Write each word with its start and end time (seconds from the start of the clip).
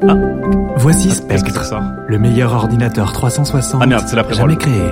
today. 0.00 0.34
Voici 0.76 1.10
Spectre, 1.10 1.74
le 2.08 2.18
meilleur 2.18 2.52
ordinateur 2.52 3.12
360 3.12 3.80
Ah 3.82 3.86
merde, 3.86 4.04
c'est 4.06 4.16
la 4.16 4.30
jamais 4.32 4.56
créé. 4.56 4.82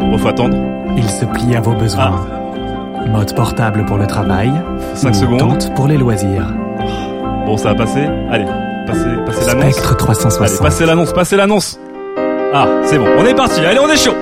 Bon, 0.00 0.18
faut 0.18 0.28
attendre. 0.28 0.56
Il 0.96 1.08
se 1.08 1.24
plie 1.24 1.56
à 1.56 1.60
vos 1.60 1.72
besoins. 1.74 2.26
Mode 3.08 3.34
portable 3.34 3.84
pour 3.86 3.98
le 3.98 4.06
travail, 4.06 4.52
5 4.94 5.10
ou 5.10 5.14
secondes. 5.14 5.38
tente 5.38 5.74
pour 5.74 5.86
les 5.86 5.96
loisirs. 5.96 6.52
Bon, 7.46 7.56
ça 7.56 7.68
va 7.70 7.76
passer. 7.76 8.06
Allez, 8.30 8.46
passez, 8.86 9.04
passez 9.24 9.46
l'annonce. 9.46 9.72
Spectre 9.74 9.88
Allez, 9.88 9.96
360. 9.98 10.62
passez 10.62 10.86
l'annonce, 10.86 11.12
passez 11.12 11.36
l'annonce. 11.36 11.78
Ah, 12.52 12.66
c'est 12.84 12.98
bon, 12.98 13.06
on 13.18 13.24
est 13.24 13.34
parti. 13.34 13.60
Allez, 13.60 13.78
on 13.78 13.88
est 13.88 13.96
chaud. 13.96 14.14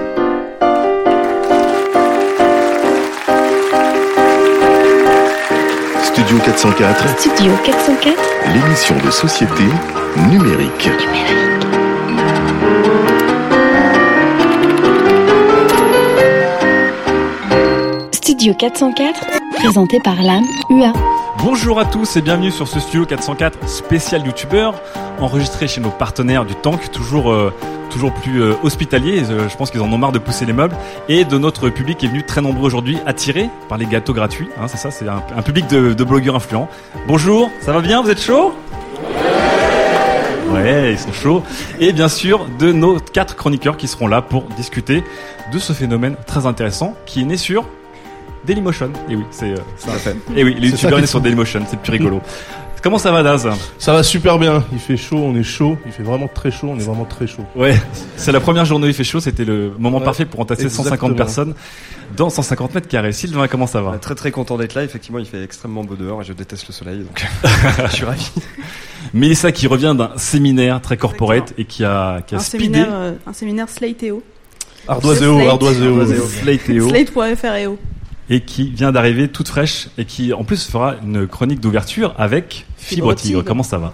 Studio 6.24 6.42
404, 6.42 7.20
Studio 7.20 7.52
404 7.62 8.22
l'émission 8.54 8.96
de 9.04 9.10
société 9.10 9.62
numérique. 10.30 10.88
Studio 18.12 18.54
404 18.54 19.20
présenté 19.58 20.00
par 20.00 20.22
l'âme 20.22 20.44
UA. 20.70 20.94
Bonjour 21.40 21.78
à 21.78 21.84
tous 21.84 22.16
et 22.16 22.22
bienvenue 22.22 22.50
sur 22.50 22.68
ce 22.68 22.80
studio 22.80 23.04
404 23.04 23.68
spécial 23.68 24.24
youtubeur 24.24 24.80
enregistré 25.20 25.68
chez 25.68 25.82
nos 25.82 25.90
partenaires 25.90 26.46
du 26.46 26.54
Tank, 26.54 26.90
toujours 26.90 27.32
euh, 27.32 27.52
toujours 27.94 28.12
plus 28.12 28.42
euh, 28.42 28.54
hospitalier. 28.64 29.22
Euh, 29.30 29.48
je 29.48 29.56
pense 29.56 29.70
qu'ils 29.70 29.80
en 29.80 29.90
ont 29.90 29.98
marre 29.98 30.10
de 30.10 30.18
pousser 30.18 30.44
les 30.44 30.52
meubles 30.52 30.76
et 31.08 31.24
de 31.24 31.38
notre 31.38 31.68
public 31.68 31.96
qui 31.96 32.06
est 32.06 32.08
venu 32.08 32.24
très 32.24 32.40
nombreux 32.40 32.66
aujourd'hui, 32.66 32.98
attiré 33.06 33.48
par 33.68 33.78
les 33.78 33.86
gâteaux 33.86 34.12
gratuits. 34.12 34.48
Hein, 34.60 34.66
c'est 34.66 34.76
ça, 34.76 34.90
c'est 34.90 35.08
un, 35.08 35.22
un 35.34 35.42
public 35.42 35.68
de, 35.68 35.94
de 35.94 36.04
blogueurs 36.04 36.34
influents. 36.34 36.68
Bonjour, 37.06 37.50
ça 37.60 37.72
va 37.72 37.80
bien 37.80 38.02
Vous 38.02 38.10
êtes 38.10 38.20
chaud 38.20 38.52
Ouais, 40.52 40.92
ils 40.92 40.98
sont 40.98 41.12
chauds. 41.12 41.42
Et 41.80 41.92
bien 41.92 42.08
sûr, 42.08 42.46
de 42.58 42.72
nos 42.72 42.98
quatre 42.98 43.36
chroniqueurs 43.36 43.76
qui 43.76 43.86
seront 43.86 44.08
là 44.08 44.22
pour 44.22 44.42
discuter 44.56 45.04
de 45.52 45.58
ce 45.58 45.72
phénomène 45.72 46.16
très 46.26 46.46
intéressant 46.46 46.94
qui 47.06 47.22
est 47.22 47.24
né 47.24 47.36
sur 47.36 47.64
Dailymotion. 48.44 48.90
Et 49.08 49.16
oui, 49.16 49.24
c'est 49.30 49.52
euh, 49.52 49.56
un 49.88 49.92
fait. 49.92 50.16
Et 50.36 50.44
oui, 50.44 50.56
les 50.58 50.70
youtubeurs 50.70 51.06
sur. 51.08 51.20
Dailymotion, 51.20 51.62
c'est 51.68 51.78
plus 51.80 51.92
rigolo. 51.92 52.20
Comment 52.84 52.98
ça 52.98 53.10
va 53.12 53.22
Daz 53.22 53.48
Ça 53.78 53.94
va 53.94 54.02
super 54.02 54.38
bien. 54.38 54.62
Il 54.70 54.78
fait 54.78 54.98
chaud, 54.98 55.16
on 55.16 55.34
est 55.36 55.42
chaud. 55.42 55.78
Il 55.86 55.92
fait 55.92 56.02
vraiment 56.02 56.28
très 56.28 56.50
chaud, 56.50 56.68
on 56.70 56.78
est 56.78 56.82
vraiment 56.82 57.06
très 57.06 57.26
chaud. 57.26 57.42
Ouais, 57.56 57.80
c'est 58.18 58.30
la 58.30 58.40
première 58.40 58.66
journée 58.66 58.84
où 58.84 58.90
il 58.90 58.94
fait 58.94 59.04
chaud, 59.04 59.20
c'était 59.20 59.46
le 59.46 59.72
moment 59.78 60.00
Ouais, 60.00 60.04
parfait 60.04 60.26
pour 60.26 60.40
entasser 60.40 60.68
150 60.68 60.92
exactement. 60.92 61.14
personnes 61.16 61.54
dans 62.14 62.28
150 62.28 62.74
mètres 62.74 62.88
carrés. 62.88 63.12
Sylvain, 63.12 63.48
comment 63.48 63.66
ça 63.66 63.80
va 63.80 63.92
Ouais, 63.92 63.98
Très 63.98 64.14
très 64.14 64.30
content 64.30 64.58
d'être 64.58 64.74
là. 64.74 64.84
Effectivement, 64.84 65.18
il 65.18 65.24
fait 65.24 65.42
extrêmement 65.42 65.82
beau 65.82 65.94
dehors 65.94 66.20
et 66.20 66.24
je 66.26 66.34
déteste 66.34 66.68
le 66.68 66.74
soleil, 66.74 66.98
donc 66.98 67.24
je 67.86 67.92
suis 67.94 68.04
ravi. 68.04 68.30
Mélissa 69.14 69.50
qui 69.50 69.66
revient 69.66 69.94
d'un 69.96 70.10
séminaire 70.18 70.82
très 70.82 70.98
corporate 70.98 71.54
et 71.56 71.64
qui 71.64 71.84
a, 71.84 72.20
qui 72.20 72.34
a 72.34 72.38
un 72.38 72.40
speedé 72.42 72.64
séminaire, 72.64 72.88
euh, 72.92 73.12
un 73.26 73.32
séminaire. 73.32 73.66
Ardoiséo. 74.88 75.38
Slateeo 76.42 76.88
Slate.fr 76.90 77.54
et 77.54 77.66
O. 77.66 77.78
et 78.30 78.40
qui 78.40 78.70
vient 78.70 78.92
d'arriver 78.92 79.28
toute 79.28 79.48
fraîche 79.48 79.88
et 79.98 80.04
qui 80.04 80.32
en 80.32 80.44
plus 80.44 80.66
fera 80.68 80.94
une 81.02 81.26
chronique 81.26 81.60
d'ouverture 81.60 82.14
avec 82.18 82.66
Fibre 82.76 83.10
Fibre 83.10 83.14
Tigre. 83.14 83.44
Comment 83.44 83.62
ça 83.62 83.78
va? 83.78 83.92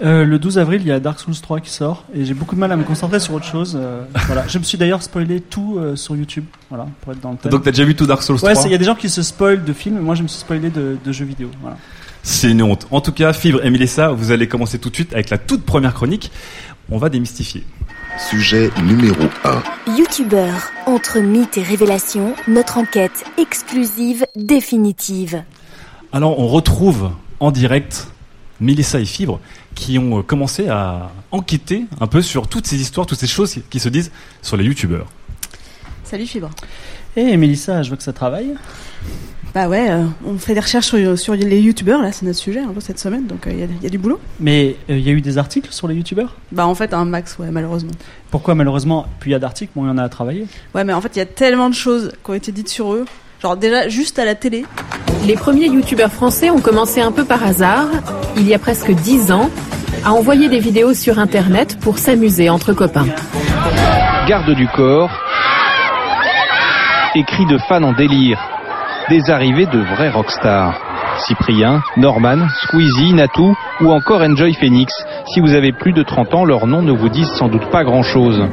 Euh, 0.00 0.24
le 0.24 0.38
12 0.38 0.58
avril, 0.58 0.80
il 0.82 0.86
y 0.86 0.92
a 0.92 1.00
Dark 1.00 1.18
Souls 1.18 1.34
3 1.34 1.58
qui 1.60 1.70
sort 1.70 2.04
et 2.14 2.24
j'ai 2.24 2.34
beaucoup 2.34 2.54
de 2.54 2.60
mal 2.60 2.70
à 2.70 2.76
me 2.76 2.84
concentrer 2.84 3.18
sur 3.18 3.34
autre 3.34 3.46
chose. 3.46 3.76
euh, 3.80 4.04
voilà, 4.26 4.46
je 4.46 4.58
me 4.58 4.62
suis 4.62 4.78
d'ailleurs 4.78 5.02
spoilé 5.02 5.40
tout 5.40 5.76
euh, 5.78 5.96
sur 5.96 6.14
YouTube, 6.14 6.44
voilà, 6.68 6.86
pour 7.00 7.12
être 7.12 7.20
dans 7.20 7.32
le 7.32 7.36
thème. 7.36 7.50
Donc 7.50 7.64
t'as 7.64 7.72
déjà 7.72 7.84
vu 7.84 7.96
tout 7.96 8.06
Dark 8.06 8.22
Souls 8.22 8.36
ouais, 8.36 8.52
3 8.52 8.54
c'est- 8.62 8.68
il 8.68 8.72
y 8.72 8.74
a 8.76 8.78
des 8.78 8.84
gens 8.84 8.94
qui 8.94 9.08
se 9.08 9.22
spoilent 9.22 9.64
de 9.64 9.72
films, 9.72 9.98
moi 9.98 10.14
je 10.14 10.22
me 10.22 10.28
suis 10.28 10.38
spoilé 10.38 10.70
de, 10.70 10.96
de 11.04 11.12
jeux 11.12 11.24
vidéo. 11.24 11.50
Voilà. 11.62 11.76
C'est 12.22 12.50
une 12.50 12.62
honte. 12.62 12.86
En 12.92 13.00
tout 13.00 13.10
cas, 13.12 13.32
Fibre 13.32 13.64
et 13.64 13.70
Mélissa, 13.70 14.10
vous 14.10 14.30
allez 14.30 14.46
commencer 14.46 14.78
tout 14.78 14.90
de 14.90 14.94
suite 14.94 15.12
avec 15.14 15.30
la 15.30 15.38
toute 15.38 15.64
première 15.64 15.94
chronique. 15.94 16.30
On 16.90 16.98
va 16.98 17.08
démystifier. 17.08 17.64
Sujet 18.18 18.70
numéro 18.82 19.22
1. 19.44 19.96
Youtubeur, 19.96 20.72
entre 20.86 21.20
mythes 21.20 21.56
et 21.56 21.62
révélations, 21.62 22.34
notre 22.48 22.78
enquête 22.78 23.24
exclusive 23.38 24.26
définitive. 24.34 25.44
Alors, 26.12 26.38
on 26.40 26.48
retrouve 26.48 27.12
en 27.38 27.52
direct 27.52 28.08
Mélissa 28.60 28.98
et 28.98 29.04
Fibre 29.04 29.40
qui 29.76 29.98
ont 30.00 30.18
euh, 30.18 30.22
commencé 30.22 30.68
à 30.68 31.12
enquêter 31.30 31.84
un 32.00 32.08
peu 32.08 32.20
sur 32.20 32.48
toutes 32.48 32.66
ces 32.66 32.80
histoires, 32.80 33.06
toutes 33.06 33.20
ces 33.20 33.28
choses 33.28 33.62
qui 33.70 33.78
se 33.78 33.88
disent 33.88 34.10
sur 34.42 34.56
les 34.56 34.64
youtubeurs. 34.64 35.06
Salut 36.02 36.26
Fibre. 36.26 36.50
Et 37.16 37.36
Mélissa, 37.36 37.82
je 37.84 37.88
vois 37.88 37.96
que 37.96 38.02
ça 38.02 38.12
travaille. 38.12 38.54
Bah 39.54 39.66
ouais, 39.68 39.90
euh, 39.90 40.04
on 40.26 40.36
fait 40.38 40.54
des 40.54 40.60
recherches 40.60 40.86
sur, 40.86 41.18
sur 41.18 41.34
les 41.34 41.60
youtubeurs, 41.60 42.02
là 42.02 42.12
c'est 42.12 42.26
notre 42.26 42.38
sujet 42.38 42.60
un 42.60 42.68
peu 42.68 42.80
cette 42.80 42.98
semaine, 42.98 43.26
donc 43.26 43.46
il 43.46 43.58
y, 43.58 43.62
a- 43.62 43.66
y 43.82 43.86
a 43.86 43.88
du 43.88 43.98
boulot. 43.98 44.20
Mais 44.40 44.76
euh, 44.90 44.98
il 44.98 45.06
y 45.06 45.08
a 45.08 45.12
eu 45.12 45.20
des 45.22 45.38
articles 45.38 45.72
sur 45.72 45.88
les 45.88 45.94
youtubeurs? 45.94 46.34
Bah 46.52 46.66
en 46.66 46.74
fait 46.74 46.92
un 46.92 47.04
max, 47.06 47.38
ouais, 47.38 47.48
malheureusement. 47.50 47.90
Pourquoi 48.30 48.54
malheureusement, 48.54 49.06
plus 49.20 49.30
il 49.30 49.32
y 49.32 49.36
a 49.36 49.38
d'articles, 49.38 49.72
moins 49.74 49.86
il 49.86 49.90
y 49.90 49.92
en 49.94 49.98
a 49.98 50.02
à 50.04 50.08
travailler? 50.08 50.46
Ouais, 50.74 50.84
mais 50.84 50.92
en 50.92 51.00
fait 51.00 51.10
il 51.16 51.18
y 51.18 51.22
a 51.22 51.26
tellement 51.26 51.70
de 51.70 51.74
choses 51.74 52.12
qui 52.22 52.30
ont 52.30 52.34
été 52.34 52.52
dites 52.52 52.68
sur 52.68 52.92
eux. 52.92 53.06
Genre 53.42 53.56
déjà 53.56 53.88
juste 53.88 54.18
à 54.18 54.24
la 54.24 54.34
télé. 54.34 54.64
Les 55.26 55.34
premiers 55.34 55.66
youtubeurs 55.68 56.12
français 56.12 56.50
ont 56.50 56.60
commencé 56.60 57.00
un 57.00 57.10
peu 57.12 57.24
par 57.24 57.42
hasard, 57.42 57.88
il 58.36 58.46
y 58.46 58.52
a 58.54 58.58
presque 58.58 58.90
dix 58.92 59.32
ans, 59.32 59.48
à 60.04 60.12
envoyer 60.12 60.48
des 60.48 60.60
vidéos 60.60 60.92
sur 60.94 61.18
Internet 61.18 61.78
pour 61.80 61.98
s'amuser 61.98 62.50
entre 62.50 62.72
copains. 62.74 63.06
Garde 64.28 64.54
du 64.54 64.68
corps 64.68 65.10
et 67.14 67.24
cris 67.24 67.46
de 67.46 67.58
fans 67.68 67.82
en 67.82 67.92
délire. 67.94 68.38
Des 69.10 69.30
arrivées 69.30 69.64
de 69.64 69.78
vrais 69.78 70.10
rockstars. 70.10 70.74
Cyprien, 71.26 71.82
Norman, 71.96 72.46
Squeezie, 72.62 73.14
Natou 73.14 73.56
ou 73.80 73.90
encore 73.90 74.20
Enjoy 74.20 74.52
Phoenix. 74.52 74.92
Si 75.32 75.40
vous 75.40 75.54
avez 75.54 75.72
plus 75.72 75.94
de 75.94 76.02
30 76.02 76.34
ans, 76.34 76.44
leurs 76.44 76.66
noms 76.66 76.82
ne 76.82 76.92
vous 76.92 77.08
disent 77.08 77.30
sans 77.38 77.48
doute 77.48 77.70
pas 77.70 77.84
grand-chose. 77.84 78.44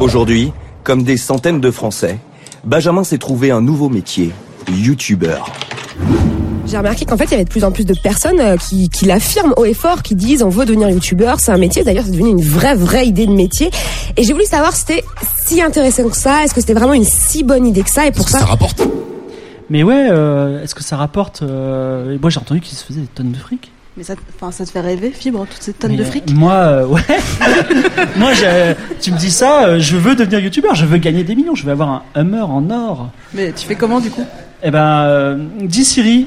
Aujourd'hui, 0.00 0.52
comme 0.82 1.02
des 1.02 1.16
centaines 1.16 1.62
de 1.62 1.70
Français, 1.70 2.18
Benjamin 2.64 3.04
s'est 3.04 3.16
trouvé 3.16 3.52
un 3.52 3.62
nouveau 3.62 3.88
métier, 3.88 4.32
youtubeur. 4.70 5.50
J'ai 6.66 6.76
remarqué 6.76 7.06
qu'en 7.06 7.16
fait, 7.16 7.24
il 7.24 7.30
y 7.30 7.34
avait 7.34 7.44
de 7.44 7.50
plus 7.50 7.64
en 7.64 7.72
plus 7.72 7.86
de 7.86 7.94
personnes 7.94 8.40
euh, 8.40 8.56
qui, 8.58 8.90
qui 8.90 9.06
l'affirment 9.06 9.54
haut 9.56 9.64
et 9.64 9.74
fort, 9.74 10.02
qui 10.02 10.14
disent 10.14 10.42
on 10.42 10.50
veut 10.50 10.66
devenir 10.66 10.90
youtubeur, 10.90 11.40
c'est 11.40 11.52
un 11.52 11.58
métier. 11.58 11.84
D'ailleurs, 11.84 12.04
c'est 12.04 12.12
devenu 12.12 12.30
une 12.30 12.42
vraie, 12.42 12.74
vraie 12.74 13.06
idée 13.06 13.26
de 13.26 13.32
métier. 13.32 13.70
Et 14.18 14.24
j'ai 14.24 14.34
voulu 14.34 14.44
savoir 14.44 14.74
si 14.74 14.80
c'était 14.80 15.04
si 15.36 15.62
intéressant 15.62 16.08
que 16.10 16.16
ça, 16.16 16.44
est-ce 16.44 16.52
que 16.52 16.60
c'était 16.60 16.74
vraiment 16.74 16.94
une 16.94 17.04
si 17.04 17.44
bonne 17.44 17.66
idée 17.66 17.82
que 17.82 17.90
ça, 17.90 18.06
et 18.06 18.12
pour 18.12 18.28
ça... 18.28 18.44
rapporte? 18.44 18.82
Mais 19.70 19.82
ouais, 19.82 20.08
euh, 20.10 20.62
est-ce 20.62 20.74
que 20.74 20.82
ça 20.84 20.96
rapporte 20.96 21.42
euh, 21.42 22.16
Moi 22.20 22.30
j'ai 22.30 22.38
entendu 22.38 22.60
qu'ils 22.60 22.76
se 22.76 22.84
faisaient 22.84 23.00
des 23.02 23.06
tonnes 23.06 23.32
de 23.32 23.38
fric. 23.38 23.70
Mais 23.96 24.02
ça, 24.02 24.14
enfin, 24.34 24.50
ça 24.50 24.64
te 24.66 24.70
fait 24.72 24.80
rêver, 24.80 25.10
Fibre, 25.12 25.46
toutes 25.48 25.62
ces 25.62 25.72
tonnes 25.72 25.92
Mais, 25.92 25.96
de 25.98 26.02
euh, 26.02 26.06
fric 26.06 26.34
Moi, 26.34 26.52
euh, 26.52 26.84
ouais. 26.86 27.00
moi, 28.16 28.32
j'ai- 28.32 28.74
tu 29.00 29.12
me 29.12 29.16
dis 29.18 29.30
ça, 29.30 29.66
euh, 29.66 29.78
je 29.78 29.96
veux 29.96 30.16
devenir 30.16 30.40
youtubeur, 30.40 30.74
je 30.74 30.84
veux 30.84 30.98
gagner 30.98 31.22
des 31.22 31.36
millions, 31.36 31.54
je 31.54 31.64
veux 31.64 31.70
avoir 31.70 31.88
un 31.90 32.02
Hummer 32.16 32.40
en 32.42 32.68
or. 32.70 33.10
Mais 33.34 33.52
tu 33.52 33.64
fais 33.66 33.76
comment 33.76 34.00
du 34.00 34.10
coup? 34.10 34.24
Eh 34.66 34.70
ben, 34.70 35.04
euh, 35.04 35.36
dis 35.60 35.84
Siri, 35.84 36.24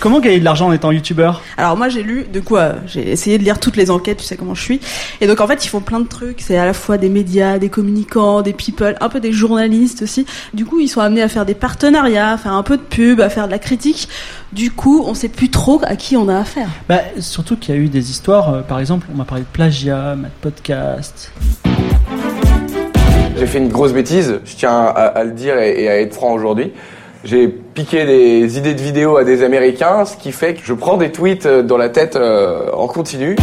comment 0.00 0.18
gagner 0.18 0.40
de 0.40 0.44
l'argent 0.44 0.66
en 0.66 0.72
étant 0.72 0.90
youtubeur? 0.90 1.40
Alors 1.56 1.76
moi 1.76 1.88
j'ai 1.88 2.02
lu, 2.02 2.24
de 2.24 2.40
quoi 2.40 2.72
J'ai 2.88 3.12
essayé 3.12 3.38
de 3.38 3.44
lire 3.44 3.60
toutes 3.60 3.76
les 3.76 3.92
enquêtes, 3.92 4.18
tu 4.18 4.24
sais 4.24 4.36
comment 4.36 4.56
je 4.56 4.62
suis. 4.62 4.80
Et 5.20 5.28
donc 5.28 5.40
en 5.40 5.46
fait 5.46 5.64
ils 5.64 5.68
font 5.68 5.80
plein 5.80 6.00
de 6.00 6.08
trucs, 6.08 6.40
c'est 6.40 6.56
à 6.56 6.64
la 6.64 6.72
fois 6.72 6.98
des 6.98 7.08
médias, 7.08 7.58
des 7.60 7.68
communicants, 7.68 8.42
des 8.42 8.54
people, 8.54 8.96
un 9.00 9.08
peu 9.08 9.20
des 9.20 9.30
journalistes 9.30 10.02
aussi. 10.02 10.26
Du 10.52 10.64
coup 10.64 10.80
ils 10.80 10.88
sont 10.88 11.00
amenés 11.00 11.22
à 11.22 11.28
faire 11.28 11.46
des 11.46 11.54
partenariats, 11.54 12.32
à 12.32 12.38
faire 12.38 12.54
un 12.54 12.64
peu 12.64 12.76
de 12.76 12.82
pub, 12.82 13.20
à 13.20 13.28
faire 13.28 13.46
de 13.46 13.52
la 13.52 13.60
critique. 13.60 14.08
Du 14.52 14.72
coup 14.72 15.04
on 15.06 15.14
sait 15.14 15.28
plus 15.28 15.50
trop 15.50 15.80
à 15.84 15.94
qui 15.94 16.16
on 16.16 16.28
a 16.28 16.38
affaire. 16.38 16.70
Bah, 16.88 17.02
surtout 17.20 17.56
qu'il 17.56 17.72
y 17.72 17.78
a 17.78 17.80
eu 17.80 17.88
des 17.88 18.10
histoires, 18.10 18.52
euh, 18.52 18.60
par 18.62 18.80
exemple, 18.80 19.06
on 19.14 19.16
m'a 19.16 19.24
parlé 19.24 19.44
de 19.44 19.48
plagiat, 19.52 20.16
Mad 20.16 20.32
Podcast. 20.40 21.30
J'ai 23.38 23.46
fait 23.46 23.58
une 23.58 23.68
grosse 23.68 23.92
bêtise, 23.92 24.40
je 24.44 24.56
tiens 24.56 24.76
à, 24.76 25.04
à 25.04 25.22
le 25.22 25.30
dire 25.30 25.56
et, 25.56 25.84
et 25.84 25.88
à 25.88 26.00
être 26.00 26.14
franc 26.14 26.32
aujourd'hui. 26.32 26.72
J'ai 27.22 27.48
piqué 27.48 28.06
des 28.06 28.56
idées 28.56 28.74
de 28.74 28.80
vidéos 28.80 29.18
à 29.18 29.24
des 29.24 29.42
Américains, 29.42 30.06
ce 30.06 30.16
qui 30.16 30.32
fait 30.32 30.54
que 30.54 30.60
je 30.64 30.72
prends 30.72 30.96
des 30.96 31.12
tweets 31.12 31.44
euh, 31.44 31.62
dans 31.62 31.76
la 31.76 31.90
tête 31.90 32.16
euh, 32.16 32.70
en 32.72 32.86
continu. 32.86 33.36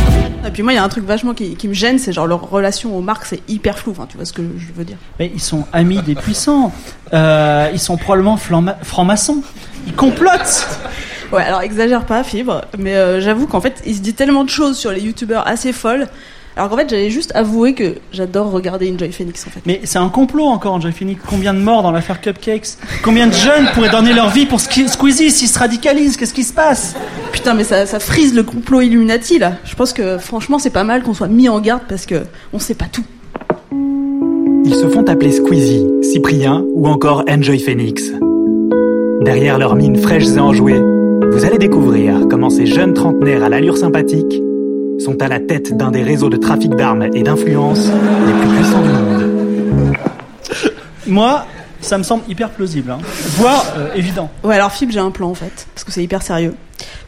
Et 0.45 0.51
puis 0.51 0.63
moi 0.63 0.73
il 0.73 0.77
y 0.77 0.79
a 0.79 0.83
un 0.83 0.89
truc 0.89 1.05
vachement 1.05 1.33
qui, 1.35 1.55
qui 1.55 1.67
me 1.67 1.73
gêne, 1.73 1.99
c'est 1.99 2.11
genre 2.11 2.25
leur 2.25 2.49
relation 2.49 2.97
aux 2.97 3.01
marques 3.01 3.25
c'est 3.25 3.41
hyper 3.47 3.77
flou. 3.77 3.91
Enfin 3.91 4.07
tu 4.09 4.17
vois 4.17 4.25
ce 4.25 4.33
que 4.33 4.41
je 4.57 4.73
veux 4.73 4.83
dire. 4.83 4.97
Mais 5.19 5.31
ils 5.33 5.41
sont 5.41 5.65
amis 5.73 6.01
des 6.01 6.15
puissants. 6.15 6.71
Euh, 7.13 7.69
ils 7.71 7.79
sont 7.79 7.97
probablement 7.97 8.37
francs-maçons. 8.37 9.43
Ils 9.85 9.93
complotent. 9.93 10.67
Ouais, 11.31 11.43
alors 11.43 11.61
exagère 11.61 12.05
pas, 12.05 12.23
Fibre, 12.23 12.61
mais 12.77 12.95
euh, 12.95 13.19
j'avoue 13.19 13.47
qu'en 13.47 13.59
fait, 13.59 13.83
il 13.85 13.95
se 13.95 14.01
dit 14.01 14.13
tellement 14.13 14.45
de 14.45 14.49
choses 14.49 14.77
sur 14.77 14.91
les 14.91 15.01
youtubeurs 15.01 15.45
assez 15.45 15.73
folles. 15.73 16.07
Alors 16.57 16.71
qu'en 16.71 16.77
fait, 16.77 16.89
j'allais 16.89 17.11
juste 17.11 17.31
avouer 17.35 17.75
que 17.75 17.93
j'adore 18.11 18.51
regarder 18.51 18.91
Enjoy 18.91 19.11
Phoenix 19.11 19.45
en 19.45 19.51
fait. 19.51 19.59
Mais 19.67 19.79
c'est 19.83 19.99
un 19.99 20.09
complot 20.09 20.45
encore, 20.45 20.73
Enjoy 20.73 20.91
Phoenix. 20.91 21.21
Combien 21.29 21.53
de 21.53 21.59
morts 21.59 21.83
dans 21.83 21.91
l'affaire 21.91 22.19
Cupcakes? 22.19 22.77
Combien 23.03 23.27
de 23.27 23.33
jeunes 23.33 23.67
pourraient 23.75 23.91
donner 23.91 24.11
leur 24.11 24.31
vie 24.31 24.47
pour 24.47 24.59
Squeezie 24.59 25.29
s'ils 25.29 25.49
se 25.49 25.59
radicalisent? 25.59 26.17
Qu'est-ce 26.17 26.33
qui 26.33 26.43
se 26.43 26.53
passe? 26.53 26.95
Putain, 27.31 27.53
mais 27.53 27.63
ça, 27.63 27.85
ça 27.85 27.99
frise 27.99 28.33
le 28.33 28.41
complot 28.41 28.81
Illuminati 28.81 29.37
là. 29.37 29.53
Je 29.65 29.75
pense 29.75 29.93
que 29.93 30.17
franchement, 30.17 30.57
c'est 30.57 30.71
pas 30.71 30.83
mal 30.83 31.03
qu'on 31.03 31.13
soit 31.13 31.27
mis 31.27 31.47
en 31.47 31.59
garde 31.59 31.83
parce 31.87 32.07
que 32.07 32.23
on 32.53 32.57
sait 32.57 32.73
pas 32.73 32.87
tout. 32.91 33.05
Ils 34.65 34.73
se 34.73 34.89
font 34.89 35.03
appeler 35.03 35.33
Squeezie, 35.33 35.85
Cyprien 36.01 36.65
ou 36.73 36.87
encore 36.87 37.23
Enjoy 37.29 37.59
Phoenix. 37.59 38.11
Derrière 39.21 39.59
leurs 39.59 39.75
mines 39.75 39.97
fraîches 39.97 40.27
et 40.27 40.39
enjouées, 40.39 40.81
vous 41.31 41.45
allez 41.45 41.59
découvrir 41.59 42.25
comment 42.27 42.49
ces 42.49 42.65
jeunes 42.65 42.95
trentenaires 42.95 43.43
à 43.43 43.49
l'allure 43.49 43.77
sympathique 43.77 44.41
sont 44.99 45.21
à 45.21 45.27
la 45.27 45.39
tête 45.39 45.75
d'un 45.77 45.91
des 45.91 46.03
réseaux 46.03 46.29
de 46.29 46.37
trafic 46.37 46.71
d'armes 46.75 47.07
et 47.13 47.23
d'influence 47.23 47.89
les 48.25 48.33
plus 48.33 48.47
puissants 48.55 48.81
du 48.81 48.89
monde. 48.89 49.93
Moi, 51.05 51.45
ça 51.81 51.97
me 51.97 52.03
semble 52.03 52.23
hyper 52.27 52.49
plausible, 52.49 52.91
hein. 52.91 52.97
voire 53.37 53.63
euh, 53.77 53.93
évident. 53.95 54.29
Ouais, 54.43 54.55
alors 54.55 54.71
Fibre, 54.71 54.91
j'ai 54.91 54.99
un 54.99 55.11
plan 55.11 55.29
en 55.29 55.35
fait, 55.35 55.67
parce 55.73 55.83
que 55.83 55.91
c'est 55.91 56.03
hyper 56.03 56.21
sérieux. 56.21 56.53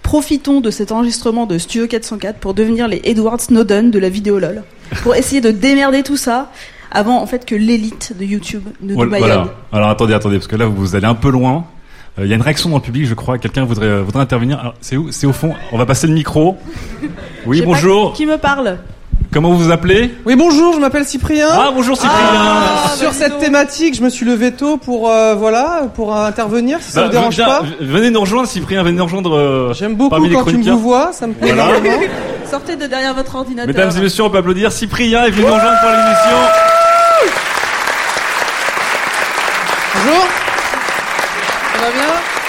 Profitons 0.04 0.62
de 0.62 0.72
cet 0.72 0.92
enregistrement 0.92 1.46
de 1.46 1.58
Studio 1.58 1.88
404 1.88 2.38
pour 2.40 2.54
devenir 2.54 2.88
les 2.88 3.02
Edward 3.04 3.40
Snowden 3.42 3.92
de 3.92 4.00
la 4.00 4.10
vidéo 4.10 4.40
LOL. 4.40 4.64
Pour 5.04 5.16
essayer 5.16 5.42
de 5.42 5.52
démerder 5.52 6.02
tout 6.04 6.18
ça 6.18 6.52
avant 6.92 7.22
en 7.22 7.28
fait 7.28 7.46
que 7.46 7.54
l'élite 7.56 8.14
de 8.18 8.26
YouTube 8.26 8.64
ne 8.82 8.90
nous 8.90 8.96
Voilà. 8.96 9.12
maillonne. 9.12 9.48
Alors 9.72 9.90
attendez, 9.90 10.14
attendez, 10.14 10.38
parce 10.38 10.48
que 10.48 10.56
là 10.56 10.66
vous 10.66 10.96
allez 10.96 11.06
un 11.06 11.14
peu 11.16 11.30
loin. 11.30 11.66
Euh, 12.20 12.26
Il 12.26 12.30
y 12.30 12.34
a 12.34 12.36
une 12.36 12.42
réaction 12.42 12.70
dans 12.70 12.78
le 12.78 12.82
public, 12.82 13.06
je 13.08 13.14
crois. 13.14 13.38
Quelqu'un 13.38 13.66
voudrait, 13.66 13.86
euh, 13.88 14.02
voudrait 14.04 14.22
intervenir. 14.22 14.74
C'est 14.82 14.98
où 14.98 15.12
C'est 15.12 15.28
au 15.28 15.34
fond? 15.34 15.54
On 15.72 15.78
va 15.78 15.86
passer 15.86 16.08
le 16.08 16.14
micro. 16.14 16.58
Oui, 17.46 17.62
bonjour. 17.64 18.14
Qui 18.14 18.26
me 18.26 18.38
parle 18.38 18.78
Comment 19.32 19.52
vous 19.52 19.60
vous 19.66 19.72
appelez? 19.72 20.12
Oui, 20.26 20.36
bonjour, 20.36 20.74
je 20.74 20.80
m'appelle 20.80 21.06
Cyprien. 21.06 21.48
Ah, 21.52 21.70
bonjour 21.72 21.96
Cyprien. 21.96 22.18
Ah, 22.20 22.90
Sur 22.98 23.14
cette 23.14 23.38
thématique, 23.38 23.96
je 23.96 24.02
me 24.02 24.10
suis 24.10 24.26
levé 24.26 24.54
tôt 24.54 24.78
pour 24.78 25.12
euh, 25.12 25.36
voilà, 25.36 25.84
pour 25.94 26.16
euh, 26.16 26.26
intervenir 26.26 26.80
si 26.82 26.92
ça 26.92 27.02
Bah, 27.02 27.06
vous 27.08 27.12
dérange 27.12 27.36
viens, 27.36 27.46
pas. 27.46 27.62
Venez 27.80 28.10
nous 28.10 28.22
rejoindre, 28.22 28.48
Cyprien. 28.48 28.82
Venez 28.82 28.98
nous 28.98 29.04
rejoindre. 29.04 29.38
euh, 29.38 29.74
J'aime 29.74 29.94
beaucoup 29.94 30.10
parmi 30.10 30.30
les 30.30 30.36
quand 30.36 30.46
tu 30.46 30.58
me 30.58 30.72
vois, 30.72 31.12
ça 31.14 31.28
me 31.28 31.34
plaît 31.34 31.52
Voilà. 31.54 31.78
énormément. 31.78 32.04
Sortez 32.50 32.76
de 32.76 32.88
derrière 32.88 33.14
votre 33.14 33.36
ordinateur. 33.36 33.68
Mesdames 33.68 33.92
et 33.96 34.02
messieurs, 34.02 34.24
on 34.24 34.32
peut 34.32 34.40
applaudir. 34.40 34.72
Cyprien 34.72 35.24
est 35.26 35.30
venu 35.30 35.46
nous 35.46 35.54
rejoindre 35.54 35.80
pour 35.80 35.90
l'émission. 35.92 36.38
Bonjour. 39.94 40.26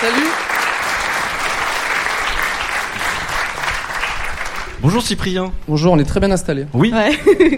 Salut. 0.00 0.26
Bonjour 4.82 5.02
Cyprien. 5.02 5.52
Bonjour, 5.68 5.92
on 5.92 5.98
est 5.98 6.04
très 6.04 6.20
bien 6.20 6.30
installé. 6.30 6.64
Oui. 6.72 6.90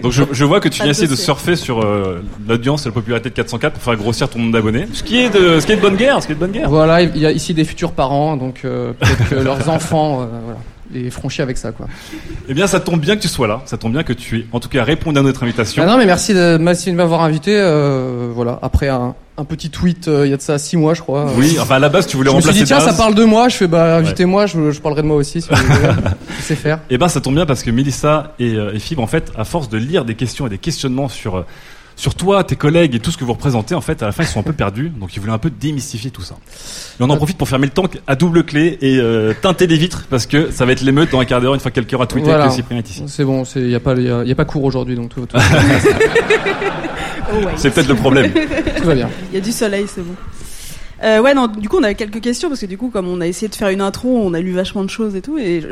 Donc 0.03 0.11
je, 0.11 0.23
je 0.29 0.43
vois 0.43 0.59
que 0.59 0.67
tu 0.67 0.77
viens 0.77 0.87
de 0.87 0.91
essayer 0.91 1.07
de 1.07 1.15
surfer 1.15 1.55
sur 1.55 1.81
euh, 1.81 2.21
l'audience 2.47 2.85
et 2.85 2.89
la 2.89 2.93
popularité 2.93 3.29
de 3.29 3.35
404 3.35 3.73
pour 3.73 3.81
faire 3.81 3.95
grossir 3.95 4.29
ton 4.29 4.39
nombre 4.39 4.51
d'abonnés. 4.51 4.87
Ce 4.91 5.03
qui 5.03 5.19
est 5.19 5.29
de, 5.29 5.59
ce 5.61 5.65
qui 5.65 5.71
est 5.71 5.77
de 5.77 5.81
bonne 5.81 5.95
guerre, 5.95 6.21
ce 6.21 6.27
qui 6.27 6.33
est 6.33 6.35
de 6.35 6.39
bonne 6.41 6.51
guerre. 6.51 6.69
Voilà, 6.69 7.01
il 7.01 7.17
y 7.17 7.25
a 7.25 7.31
ici 7.31 7.53
des 7.53 7.63
futurs 7.63 7.93
parents, 7.93 8.35
donc 8.35 8.61
euh, 8.65 8.91
peut-être 8.93 9.29
que 9.29 9.35
leurs 9.35 9.69
enfants, 9.73 10.21
euh, 10.23 10.25
voilà, 10.43 10.59
les 10.91 11.09
feront 11.11 11.29
chier 11.29 11.43
avec 11.43 11.57
ça, 11.57 11.71
quoi. 11.71 11.87
Eh 12.49 12.53
bien, 12.53 12.67
ça 12.67 12.81
tombe 12.81 12.99
bien 12.99 13.15
que 13.15 13.21
tu 13.21 13.29
sois 13.29 13.47
là. 13.47 13.61
Ça 13.65 13.77
tombe 13.77 13.93
bien 13.93 14.03
que 14.03 14.11
tu 14.13 14.39
aies, 14.39 14.45
en 14.51 14.59
tout 14.59 14.67
cas, 14.69 14.83
répondu 14.83 15.17
à 15.17 15.21
notre 15.21 15.43
invitation. 15.43 15.81
Ah 15.81 15.89
non, 15.89 15.97
mais 15.97 16.05
merci 16.05 16.33
de, 16.33 16.57
merci 16.59 16.91
de 16.91 16.97
m'avoir 16.97 17.21
invité. 17.21 17.55
euh, 17.57 18.27
voilà, 18.35 18.59
après 18.61 18.89
un, 18.89 19.15
un 19.35 19.45
petit 19.45 19.69
tweet, 19.71 20.07
euh, 20.07 20.27
il 20.27 20.29
y 20.29 20.33
a 20.33 20.37
de 20.37 20.41
ça 20.41 20.59
six 20.59 20.77
mois, 20.77 20.93
je 20.93 21.01
crois. 21.01 21.31
Oui, 21.35 21.57
enfin 21.59 21.75
à 21.75 21.79
la 21.79 21.89
base 21.89 22.05
tu 22.05 22.17
voulais 22.17 22.29
je 22.29 22.35
me 22.35 22.41
suis 22.41 22.49
remplacer 22.49 22.65
dit 22.65 22.67
tiens, 22.67 22.77
Daz. 22.77 22.87
ça 22.87 22.93
parle 22.93 23.15
de 23.15 23.23
moi. 23.23 23.49
Je 23.49 23.57
fais 23.57 23.67
bah 23.67 23.95
invitez-moi, 23.97 24.45
je, 24.45 24.71
je 24.71 24.79
parlerai 24.79 25.01
de 25.01 25.07
moi 25.07 25.17
aussi. 25.17 25.41
Si 25.41 25.49
vous 25.49 25.55
voulez. 25.55 25.89
je 26.37 26.43
sais 26.43 26.55
faire. 26.55 26.79
Eh 26.89 26.97
ben, 26.97 27.07
ça 27.07 27.19
tombe 27.19 27.35
bien 27.35 27.45
parce 27.45 27.63
que 27.63 27.71
Mélissa 27.71 28.33
et, 28.37 28.53
euh, 28.53 28.73
et 28.73 28.79
Fibre, 28.79 29.01
en 29.01 29.07
fait, 29.07 29.31
à 29.35 29.43
force 29.43 29.69
de 29.69 29.77
lire 29.77 30.05
des 30.05 30.15
questions 30.15 30.45
et 30.45 30.49
des 30.49 30.59
questionnements 30.59 31.09
sur 31.09 31.37
euh, 31.37 31.45
sur 32.03 32.15
toi, 32.15 32.43
tes 32.43 32.57
collègues 32.57 32.95
et 32.95 32.99
tout 32.99 33.11
ce 33.11 33.17
que 33.17 33.23
vous 33.23 33.31
représentez, 33.31 33.75
en 33.75 33.79
fait, 33.79 34.03
à 34.03 34.07
la 34.07 34.11
fin, 34.11 34.23
ils 34.23 34.27
sont 34.27 34.41
un 34.41 34.43
peu 34.43 34.51
perdus. 34.51 34.89
Donc, 34.89 35.15
ils 35.15 35.21
voulaient 35.21 35.31
un 35.31 35.37
peu 35.37 35.49
démystifier 35.49 36.11
tout 36.11 36.21
ça. 36.21 36.35
Et 36.99 37.01
on 37.03 37.09
en 37.09 37.15
profite 37.15 37.37
pour 37.37 37.47
fermer 37.47 37.65
le 37.67 37.71
tank 37.71 37.97
à 38.07 38.17
double 38.17 38.43
clé 38.43 38.77
et 38.81 38.97
euh, 38.97 39.33
teinter 39.41 39.67
les 39.67 39.77
vitres 39.77 40.03
parce 40.09 40.25
que 40.25 40.51
ça 40.51 40.65
va 40.65 40.73
être 40.73 40.81
l'émeute 40.81 41.11
dans 41.13 41.21
un 41.21 41.25
quart 41.25 41.39
d'heure 41.39 41.53
une 41.53 41.61
fois 41.61 41.71
que 41.71 41.75
quelqu'un 41.75 41.95
aura 41.95 42.05
tweeté 42.07 42.27
Voilà. 42.27 42.49
que 42.49 42.53
Cyprien 42.53 42.79
est 42.79 42.89
ici. 42.89 43.03
C'est 43.07 43.23
bon, 43.23 43.43
il 43.55 43.69
y 43.69 43.75
a 43.75 43.79
pas 43.79 43.95
y 43.95 44.09
a, 44.09 44.25
y 44.25 44.31
a 44.33 44.35
pas 44.35 44.43
cours 44.43 44.65
aujourd'hui, 44.65 44.95
donc 44.95 45.11
tout, 45.15 45.25
tout, 45.25 45.37
Oh, 47.31 47.37
ouais. 47.37 47.53
C'est 47.55 47.73
peut-être 47.73 47.87
le 47.87 47.95
problème. 47.95 48.33
tout 48.33 48.83
va 48.83 48.95
bien. 48.95 49.09
Il 49.31 49.35
y 49.35 49.37
a 49.37 49.41
du 49.41 49.53
soleil, 49.53 49.85
c'est 49.87 50.01
bon. 50.01 50.13
Euh, 51.03 51.21
ouais, 51.21 51.33
non, 51.33 51.47
du 51.47 51.69
coup, 51.69 51.77
on 51.79 51.83
avait 51.83 51.95
quelques 51.95 52.19
questions 52.21 52.49
parce 52.49 52.59
que 52.59 52.65
du 52.65 52.77
coup, 52.77 52.89
comme 52.89 53.07
on 53.07 53.21
a 53.21 53.27
essayé 53.27 53.47
de 53.47 53.55
faire 53.55 53.69
une 53.69 53.81
intro, 53.81 54.09
on 54.21 54.33
a 54.33 54.41
lu 54.41 54.51
vachement 54.51 54.83
de 54.83 54.89
choses 54.89 55.15
et 55.15 55.21
tout, 55.21 55.37
et 55.37 55.63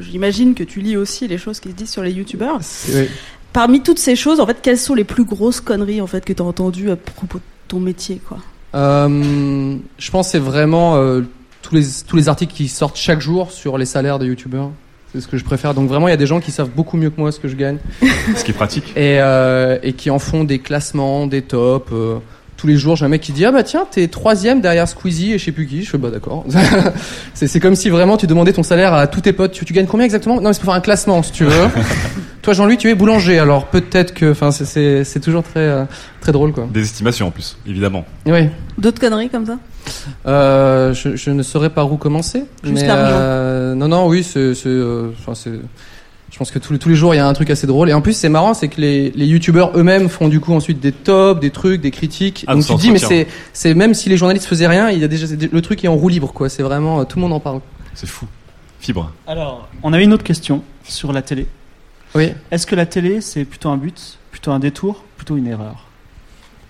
j'imagine 0.00 0.54
que 0.54 0.62
tu 0.64 0.80
lis 0.80 0.96
aussi 0.96 1.26
les 1.26 1.36
choses 1.36 1.58
qui 1.58 1.70
se 1.70 1.74
disent 1.74 1.90
sur 1.90 2.02
les 2.04 2.12
youtubeurs. 2.12 2.60
Oui. 2.94 3.08
Parmi 3.52 3.82
toutes 3.82 3.98
ces 3.98 4.16
choses, 4.16 4.40
en 4.40 4.46
fait, 4.46 4.58
quelles 4.62 4.78
sont 4.78 4.94
les 4.94 5.04
plus 5.04 5.24
grosses 5.24 5.60
conneries 5.60 6.00
en 6.00 6.06
fait 6.06 6.24
que 6.24 6.32
t'as 6.32 6.44
entendues 6.44 6.90
à 6.90 6.96
propos 6.96 7.38
de 7.38 7.44
ton 7.68 7.80
métier, 7.80 8.20
quoi? 8.26 8.38
Euh, 8.74 9.76
je 9.98 10.10
pense 10.12 10.28
que 10.28 10.32
c'est 10.32 10.38
vraiment 10.38 10.96
euh, 10.96 11.22
tous 11.62 11.74
les 11.74 11.82
tous 12.06 12.14
les 12.16 12.28
articles 12.28 12.54
qui 12.54 12.68
sortent 12.68 12.96
chaque 12.96 13.20
jour 13.20 13.50
sur 13.50 13.78
les 13.78 13.86
salaires 13.86 14.20
des 14.20 14.26
youtubeurs. 14.26 14.70
C'est 15.12 15.20
ce 15.20 15.26
que 15.26 15.36
je 15.36 15.44
préfère. 15.44 15.74
Donc 15.74 15.88
vraiment, 15.88 16.06
il 16.06 16.12
y 16.12 16.14
a 16.14 16.16
des 16.16 16.26
gens 16.26 16.38
qui 16.38 16.52
savent 16.52 16.70
beaucoup 16.70 16.96
mieux 16.96 17.10
que 17.10 17.20
moi 17.20 17.32
ce 17.32 17.40
que 17.40 17.48
je 17.48 17.56
gagne. 17.56 17.78
Ce 18.36 18.44
qui 18.44 18.52
est 18.52 18.54
pratique. 18.54 18.92
Et, 18.96 19.18
euh, 19.20 19.76
et 19.82 19.92
qui 19.94 20.08
en 20.08 20.20
font 20.20 20.44
des 20.44 20.60
classements, 20.60 21.26
des 21.26 21.42
tops. 21.42 21.90
euh, 21.92 22.18
tous 22.56 22.68
les 22.68 22.76
jours, 22.76 22.94
j'ai 22.94 23.06
un 23.06 23.08
mec 23.08 23.22
qui 23.22 23.32
dit 23.32 23.44
ah 23.44 23.50
bah 23.50 23.62
tiens 23.64 23.86
t'es 23.90 24.06
troisième 24.06 24.60
derrière 24.60 24.86
Squeezie 24.86 25.32
et 25.32 25.38
je 25.38 25.44
sais 25.46 25.50
plus 25.50 25.66
qui. 25.66 25.82
Je 25.82 25.90
fais 25.90 25.98
bah 25.98 26.10
d'accord. 26.10 26.44
c'est 27.34 27.48
c'est 27.48 27.58
comme 27.58 27.74
si 27.74 27.88
vraiment 27.88 28.16
tu 28.16 28.28
demandais 28.28 28.52
ton 28.52 28.62
salaire 28.62 28.94
à 28.94 29.08
tous 29.08 29.22
tes 29.22 29.32
potes. 29.32 29.50
Tu, 29.52 29.64
tu 29.64 29.72
gagnes 29.72 29.86
combien 29.86 30.04
exactement? 30.04 30.36
Non 30.36 30.50
mais 30.50 30.52
c'est 30.52 30.60
pour 30.60 30.66
faire 30.66 30.74
un 30.74 30.80
classement 30.80 31.22
si 31.24 31.32
tu 31.32 31.44
veux. 31.44 31.50
Toi 32.42 32.54
Jean-Louis 32.54 32.78
tu 32.78 32.88
es 32.88 32.94
boulanger 32.94 33.38
alors 33.38 33.66
peut-être 33.66 34.14
que 34.14 34.30
enfin 34.32 34.50
c'est- 34.50 35.20
toujours 35.20 35.42
très 35.42 35.60
euh, 35.60 35.84
très 36.20 36.32
drôle 36.32 36.52
quoi. 36.52 36.66
Des 36.72 36.82
estimations 36.82 37.26
en 37.26 37.30
plus, 37.30 37.58
évidemment. 37.66 38.04
Oui. 38.26 38.48
D'autres 38.78 39.00
conneries 39.00 39.28
comme 39.28 39.44
ça? 39.46 39.58
Euh, 40.26 40.94
je, 40.94 41.16
je 41.16 41.30
ne 41.30 41.42
saurais 41.42 41.70
par 41.70 41.92
où 41.92 41.96
commencer. 41.96 42.44
Juste 42.62 42.82
mais, 42.82 42.88
euh, 42.90 43.74
non, 43.74 43.88
non, 43.88 44.06
oui, 44.08 44.22
c'est, 44.22 44.52
euh. 44.66 45.10
Je 46.32 46.38
pense 46.38 46.50
que 46.52 46.58
tous 46.58 46.72
les, 46.72 46.78
tous 46.78 46.88
les 46.88 46.94
jours 46.94 47.12
il 47.12 47.16
y 47.18 47.20
a 47.20 47.26
un 47.26 47.32
truc 47.32 47.50
assez 47.50 47.66
drôle. 47.66 47.90
Et 47.90 47.92
en 47.92 48.00
plus, 48.00 48.12
c'est 48.14 48.28
marrant, 48.28 48.54
c'est 48.54 48.68
que 48.68 48.80
les, 48.80 49.10
les 49.10 49.26
youtubeurs 49.26 49.72
eux-mêmes 49.76 50.08
font 50.08 50.28
du 50.28 50.38
coup 50.40 50.54
ensuite 50.54 50.78
des 50.80 50.92
tops, 50.92 51.40
des 51.40 51.50
trucs, 51.50 51.80
des 51.80 51.90
critiques. 51.90 52.44
Ah, 52.46 52.54
Donc 52.54 52.64
tu 52.64 52.72
te 52.74 52.78
dis, 52.80 52.90
mais 52.92 52.98
c'est, 52.98 53.26
c'est 53.52 53.74
même 53.74 53.94
si 53.94 54.08
les 54.08 54.16
journalistes 54.16 54.46
faisaient 54.46 54.68
rien, 54.68 54.90
il 54.90 54.98
y 55.00 55.04
a 55.04 55.08
déjà 55.08 55.26
le 55.50 55.60
truc 55.60 55.84
est 55.84 55.88
en 55.88 55.96
roue 55.96 56.08
libre, 56.08 56.32
quoi. 56.32 56.48
C'est 56.48 56.62
vraiment 56.62 57.04
tout 57.04 57.18
le 57.18 57.22
monde 57.22 57.32
en 57.32 57.40
parle. 57.40 57.60
C'est 57.94 58.08
fou. 58.08 58.26
Fibre. 58.78 59.12
Alors, 59.26 59.68
on 59.82 59.92
avait 59.92 60.04
une 60.04 60.12
autre 60.14 60.22
question 60.24 60.62
sur 60.84 61.12
la 61.12 61.20
télé. 61.20 61.46
Oui. 62.14 62.32
Est-ce 62.50 62.66
que 62.66 62.74
la 62.74 62.86
télé, 62.86 63.20
c'est 63.20 63.44
plutôt 63.44 63.68
un 63.70 63.76
but, 63.76 64.18
plutôt 64.30 64.50
un 64.52 64.58
détour, 64.58 65.04
plutôt 65.16 65.36
une 65.36 65.46
erreur? 65.46 65.86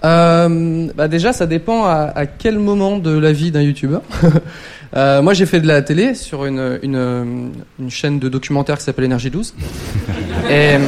Euh, 0.05 0.89
bah 0.95 1.09
déjà, 1.09 1.33
ça 1.33 1.47
dépend 1.47 1.85
à, 1.85 2.13
à 2.15 2.27
quel 2.27 2.59
moment 2.59 2.97
de 2.99 3.11
la 3.19 3.33
vie 3.33 3.51
d'un 3.51 3.63
youtubeur. 3.63 4.03
Euh, 4.97 5.23
moi, 5.23 5.35
j'ai 5.35 5.47
fait 5.47 5.61
de 5.61 5.69
la 5.69 5.83
télé 5.83 6.17
sur 6.17 6.47
une, 6.47 6.81
une, 6.83 7.53
une 7.79 7.91
chaîne 7.91 8.19
de 8.19 8.29
documentaire 8.29 8.77
qui 8.77 8.83
s'appelle 8.83 9.05
Énergie 9.05 9.31
12. 9.31 9.55
Et, 10.51 10.79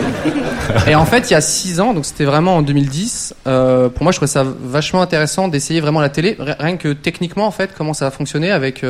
et 0.89 0.95
en 0.97 1.05
fait, 1.07 1.31
il 1.31 1.35
y 1.35 1.37
a 1.37 1.41
six 1.41 1.79
ans, 1.79 1.95
donc 1.95 2.05
c'était 2.05 2.25
vraiment 2.25 2.57
en 2.57 2.63
2010. 2.63 3.33
Euh, 3.47 3.89
pour 3.91 4.03
moi, 4.03 4.11
je 4.11 4.17
trouvais 4.17 4.27
ça 4.29 4.45
vachement 4.45 5.03
intéressant 5.03 5.47
d'essayer 5.47 5.81
vraiment 5.81 6.01
la 6.01 6.09
télé, 6.09 6.35
ri- 6.41 6.55
rien 6.59 6.77
que 6.79 6.93
techniquement, 6.93 7.47
en 7.47 7.53
fait, 7.53 7.71
comment 7.79 7.95
ça 7.95 8.09
a 8.09 8.11
fonctionné 8.11 8.51
avec. 8.51 8.83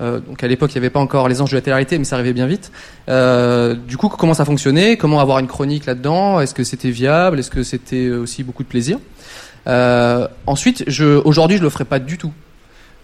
Euh, 0.00 0.16
euh, 0.16 0.20
donc 0.20 0.42
à 0.42 0.48
l'époque, 0.48 0.72
il 0.72 0.78
n'y 0.78 0.84
avait 0.84 0.90
pas 0.90 1.00
encore 1.00 1.28
les 1.28 1.40
anges 1.40 1.50
de 1.50 1.56
la 1.56 1.60
télé-réalité, 1.60 1.98
mais 1.98 2.04
ça 2.04 2.16
arrivait 2.16 2.32
bien 2.32 2.46
vite. 2.46 2.70
Euh, 3.08 3.74
du 3.74 3.96
coup, 3.96 4.08
comment 4.08 4.34
ça 4.34 4.44
fonctionnait? 4.44 4.96
Comment 4.96 5.20
avoir 5.20 5.38
une 5.38 5.46
chronique 5.46 5.86
là-dedans? 5.86 6.40
Est-ce 6.40 6.54
que 6.54 6.64
c'était 6.64 6.90
viable? 6.90 7.38
Est-ce 7.38 7.50
que 7.50 7.62
c'était 7.62 8.10
aussi 8.10 8.44
beaucoup 8.44 8.62
de 8.62 8.68
plaisir? 8.68 8.98
Euh, 9.66 10.28
ensuite, 10.46 10.84
aujourd'hui, 11.24 11.56
je 11.56 11.62
le 11.62 11.70
ferai 11.70 11.84
pas 11.84 11.98
du 11.98 12.18
tout. 12.18 12.32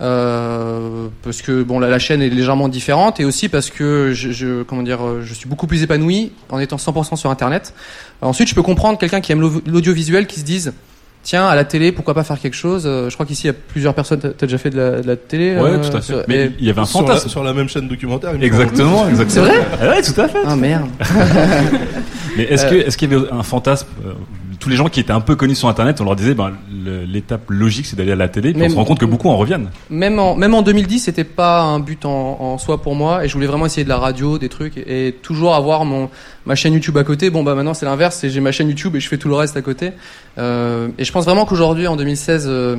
Euh, 0.00 1.08
parce 1.22 1.42
que 1.42 1.62
bon, 1.62 1.78
la, 1.78 1.98
chaîne 2.00 2.22
est 2.22 2.28
légèrement 2.28 2.68
différente 2.68 3.20
et 3.20 3.24
aussi 3.24 3.48
parce 3.48 3.70
que 3.70 4.12
je, 4.12 4.62
comment 4.64 4.82
dire, 4.82 5.04
euh, 5.04 5.22
je 5.22 5.32
suis 5.32 5.48
beaucoup 5.48 5.68
plus 5.68 5.82
épanoui 5.84 6.32
en 6.50 6.58
étant 6.58 6.76
100% 6.76 7.14
sur 7.16 7.30
Internet. 7.30 7.72
Euh, 8.22 8.26
ensuite, 8.26 8.48
je 8.48 8.54
peux 8.54 8.62
comprendre 8.62 8.98
quelqu'un 8.98 9.20
qui 9.20 9.30
aime 9.30 9.40
l'au- 9.40 9.62
l'audiovisuel 9.66 10.26
qui 10.26 10.40
se 10.40 10.44
dise, 10.44 10.72
tiens, 11.22 11.46
à 11.46 11.54
la 11.54 11.64
télé, 11.64 11.92
pourquoi 11.92 12.14
pas 12.14 12.24
faire 12.24 12.38
quelque 12.40 12.54
chose 12.56 12.84
Euh, 12.86 13.08
Je 13.08 13.14
crois 13.14 13.26
qu'ici, 13.26 13.44
il 13.44 13.46
y 13.48 13.50
a 13.50 13.54
plusieurs 13.54 13.94
personnes. 13.94 14.20
T'as 14.20 14.46
déjà 14.46 14.58
fait 14.58 14.70
de 14.70 14.76
la, 14.78 15.00
de 15.02 15.06
la 15.06 15.16
télé 15.16 15.54
Ouais, 15.56 15.70
euh, 15.70 15.78
tout 15.78 15.96
à 15.96 16.00
fait. 16.00 16.12
sur- 16.12 16.22
Mais 16.28 16.50
il 16.58 16.64
y 16.66 16.70
avait 16.70 16.80
un 16.80 16.84
Sur 16.84 17.00
la, 17.02 17.06
fantasme. 17.08 17.28
sur 17.28 17.44
la 17.44 17.52
même 17.54 17.68
chaîne 17.68 17.88
documentaire. 17.88 18.32
Exactement, 18.40 19.08
exactement. 19.08 19.46
C'est 19.46 19.52
vrai 19.54 19.66
Ah 19.80 19.88
ouais, 19.88 20.02
tout 20.02 20.20
à 20.20 20.28
fait. 20.28 20.38
Ah 20.46 20.56
merde. 20.56 20.86
Mais 22.36 22.44
est-ce 22.44 22.66
Euh, 22.66 22.70
que 22.70 22.74
est-ce 22.76 22.96
qu'il 22.96 23.12
y 23.12 23.14
avait 23.14 23.30
un 23.30 23.42
fantasme 23.42 23.86
euh, 24.06 24.12
Tous 24.62 24.68
les 24.68 24.76
gens 24.76 24.88
qui 24.88 25.00
étaient 25.00 25.10
un 25.12 25.20
peu 25.20 25.34
connus 25.34 25.56
sur 25.56 25.68
Internet, 25.68 26.00
on 26.00 26.04
leur 26.04 26.14
disait, 26.14 26.34
ben, 26.34 26.52
l'étape 27.08 27.50
logique, 27.50 27.84
c'est 27.84 27.96
d'aller 27.96 28.12
à 28.12 28.16
la 28.16 28.28
télé. 28.28 28.52
Puis 28.52 28.60
Mais- 28.60 28.66
on 28.68 28.70
se 28.70 28.76
rend 28.76 28.84
compte 28.84 29.00
que 29.00 29.04
beaucoup 29.04 29.28
en 29.28 29.36
reviennent. 29.36 29.70
Même 29.90 30.20
en, 30.20 30.36
même 30.36 30.54
en 30.54 30.62
2010, 30.62 31.00
c'était 31.00 31.24
pas 31.24 31.62
un 31.62 31.80
but 31.80 32.04
en, 32.04 32.36
en 32.40 32.58
soi 32.58 32.80
pour 32.80 32.94
moi, 32.94 33.24
et 33.24 33.28
je 33.28 33.34
voulais 33.34 33.48
vraiment 33.48 33.66
essayer 33.66 33.82
de 33.82 33.88
la 33.88 33.98
radio, 33.98 34.38
des 34.38 34.48
trucs, 34.48 34.76
et, 34.76 35.08
et 35.08 35.12
toujours 35.12 35.56
avoir 35.56 35.84
mon 35.84 36.10
ma 36.46 36.54
chaîne 36.54 36.74
YouTube 36.74 36.96
à 36.96 37.04
côté. 37.04 37.30
Bon 37.30 37.42
bah 37.42 37.54
maintenant 37.54 37.74
c'est 37.74 37.86
l'inverse, 37.86 38.24
j'ai 38.26 38.40
ma 38.40 38.52
chaîne 38.52 38.68
YouTube 38.68 38.94
et 38.96 39.00
je 39.00 39.08
fais 39.08 39.18
tout 39.18 39.28
le 39.28 39.34
reste 39.34 39.56
à 39.56 39.62
côté. 39.62 39.90
Euh, 40.38 40.88
et 40.98 41.04
je 41.04 41.12
pense 41.12 41.24
vraiment 41.24 41.44
qu'aujourd'hui, 41.44 41.86
en 41.86 41.96
2016, 41.96 42.46
euh, 42.48 42.76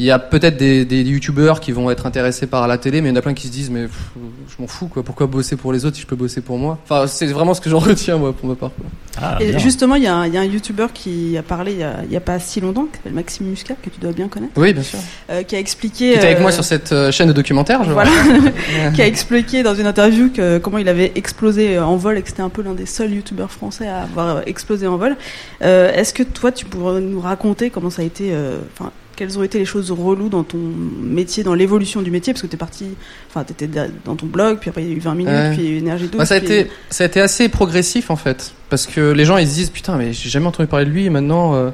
il 0.00 0.06
y 0.06 0.10
a 0.10 0.18
peut-être 0.18 0.56
des, 0.56 0.84
des 0.86 1.02
youtubeurs 1.02 1.60
qui 1.60 1.72
vont 1.72 1.90
être 1.90 2.06
intéressés 2.06 2.46
par 2.46 2.66
la 2.66 2.78
télé, 2.78 3.02
mais 3.02 3.08
il 3.10 3.12
y 3.12 3.14
en 3.14 3.18
a 3.18 3.22
plein 3.22 3.34
qui 3.34 3.46
se 3.48 3.52
disent 3.52 3.70
mais 3.70 3.82
pff, 3.82 4.10
je 4.48 4.62
m'en 4.62 4.66
fous 4.66 4.86
quoi. 4.88 5.02
Pourquoi 5.02 5.26
bosser 5.26 5.56
pour 5.56 5.72
les 5.74 5.84
autres 5.84 5.96
si 5.96 6.02
je 6.02 6.06
peux 6.06 6.16
bosser 6.16 6.40
pour 6.40 6.56
moi? 6.58 6.78
Enfin, 6.84 7.06
c'est 7.06 7.26
vraiment 7.26 7.52
ce 7.54 7.60
que 7.60 7.68
j'en 7.68 7.78
retiens 7.90 8.16
moi 8.16 8.32
pour 8.32 8.48
ma 8.48 8.54
part. 8.54 8.70
quoi. 8.74 8.86
Ah, 9.20 9.36
Et 9.40 9.58
justement, 9.58 9.96
il 9.96 10.04
y, 10.04 10.06
a 10.06 10.14
un- 10.14 10.34
un 10.34 10.44
youtubeur 10.44 10.92
qui 10.94 11.36
a 11.36 11.42
parlé 11.42 11.72
il 11.72 11.78
y 11.80 11.82
a, 11.82 11.96
il 12.06 12.12
y 12.12 12.16
a 12.16 12.20
pas 12.20 12.38
si 12.38 12.60
longtemps, 12.60 12.84
qui 12.86 12.96
s'appelle 12.96 13.12
Maxime 13.12 13.46
Muscat, 13.48 13.74
que 13.82 13.90
tu 13.90 14.00
dois 14.00 14.12
bien 14.12 14.28
connaître. 14.28 14.52
Oui, 14.56 14.72
bien 14.72 14.82
sûr. 14.82 14.98
euh, 15.30 15.42
qui 15.42 15.54
a 15.54 15.58
Qui 15.58 15.62
expliqué. 15.62 16.14
était 16.14 16.26
avec 16.26 16.38
euh, 16.38 16.42
moi 16.42 16.52
sur 16.52 16.64
cette 16.64 16.92
euh, 16.92 17.12
chaîne 17.12 17.28
de 17.28 17.32
documentaire, 17.34 17.84
je 17.84 17.90
Voilà. 17.92 18.10
vois. 18.10 18.90
qui 18.94 19.02
a 19.02 19.06
expliqué 19.06 19.62
dans 19.62 19.74
une 19.74 19.86
interview 19.86 20.30
que 20.30 20.56
comment 20.58 20.78
il 20.78 20.88
avait 20.88 21.12
explosé 21.16 21.76
euh, 21.76 21.84
en 21.84 21.96
vol 21.96 22.16
et 22.16 22.22
que 22.22 22.28
c'était 22.28 22.40
un 22.42 22.48
peu 22.48 22.62
l'un 22.62 22.72
des 22.72 22.86
seuls 22.86 23.12
youtubeurs 23.12 23.50
français 23.50 23.86
à 23.88 24.02
avoir 24.02 24.42
explosé 24.46 24.86
en 24.86 24.96
vol. 24.96 25.16
Euh, 25.62 25.92
Est-ce 25.92 26.14
que 26.14 26.22
toi, 26.22 26.52
tu 26.52 26.64
pourrais 26.64 27.00
nous 27.02 27.20
raconter 27.20 27.68
comment 27.68 27.90
ça 27.90 28.00
a 28.02 28.04
été, 28.06 28.30
euh, 28.32 28.58
enfin, 28.72 28.90
quelles 29.20 29.38
ont 29.38 29.42
été 29.42 29.58
les 29.58 29.66
choses 29.66 29.90
reloues 29.90 30.30
dans 30.30 30.44
ton 30.44 30.56
métier, 31.02 31.42
dans 31.44 31.52
l'évolution 31.52 32.00
du 32.00 32.10
métier, 32.10 32.32
parce 32.32 32.40
que 32.40 32.46
t'es 32.46 32.56
parti, 32.56 32.86
enfin, 33.28 33.44
t'étais 33.44 33.68
dans 34.06 34.16
ton 34.16 34.24
blog, 34.24 34.56
puis 34.60 34.70
après 34.70 34.82
il 34.82 34.88
y 34.88 34.92
a 34.92 34.96
eu 34.96 34.98
20 35.00 35.14
minutes, 35.14 35.30
Ouais. 35.32 35.50
puis 35.52 35.60
il 35.62 35.64
y 35.64 35.68
a 35.68 35.72
eu 35.72 35.76
Énergie 35.76 36.06
12. 36.08 36.16
Bah, 36.18 36.24
ça, 36.24 36.36
a 36.36 36.40
puis- 36.40 36.46
été, 36.52 36.70
ça 36.88 37.04
a 37.04 37.06
été 37.06 37.20
assez 37.20 37.50
progressif 37.50 38.10
en 38.10 38.16
fait. 38.16 38.52
Parce 38.70 38.86
que 38.86 39.12
les 39.12 39.26
gens 39.26 39.36
ils 39.36 39.46
se 39.46 39.52
disent 39.54 39.68
putain, 39.68 39.96
mais 39.98 40.14
j'ai 40.14 40.30
jamais 40.30 40.46
entendu 40.46 40.66
parler 40.68 40.86
de 40.86 40.90
lui 40.90 41.04
et 41.04 41.10
maintenant 41.10 41.54
euh, 41.54 41.68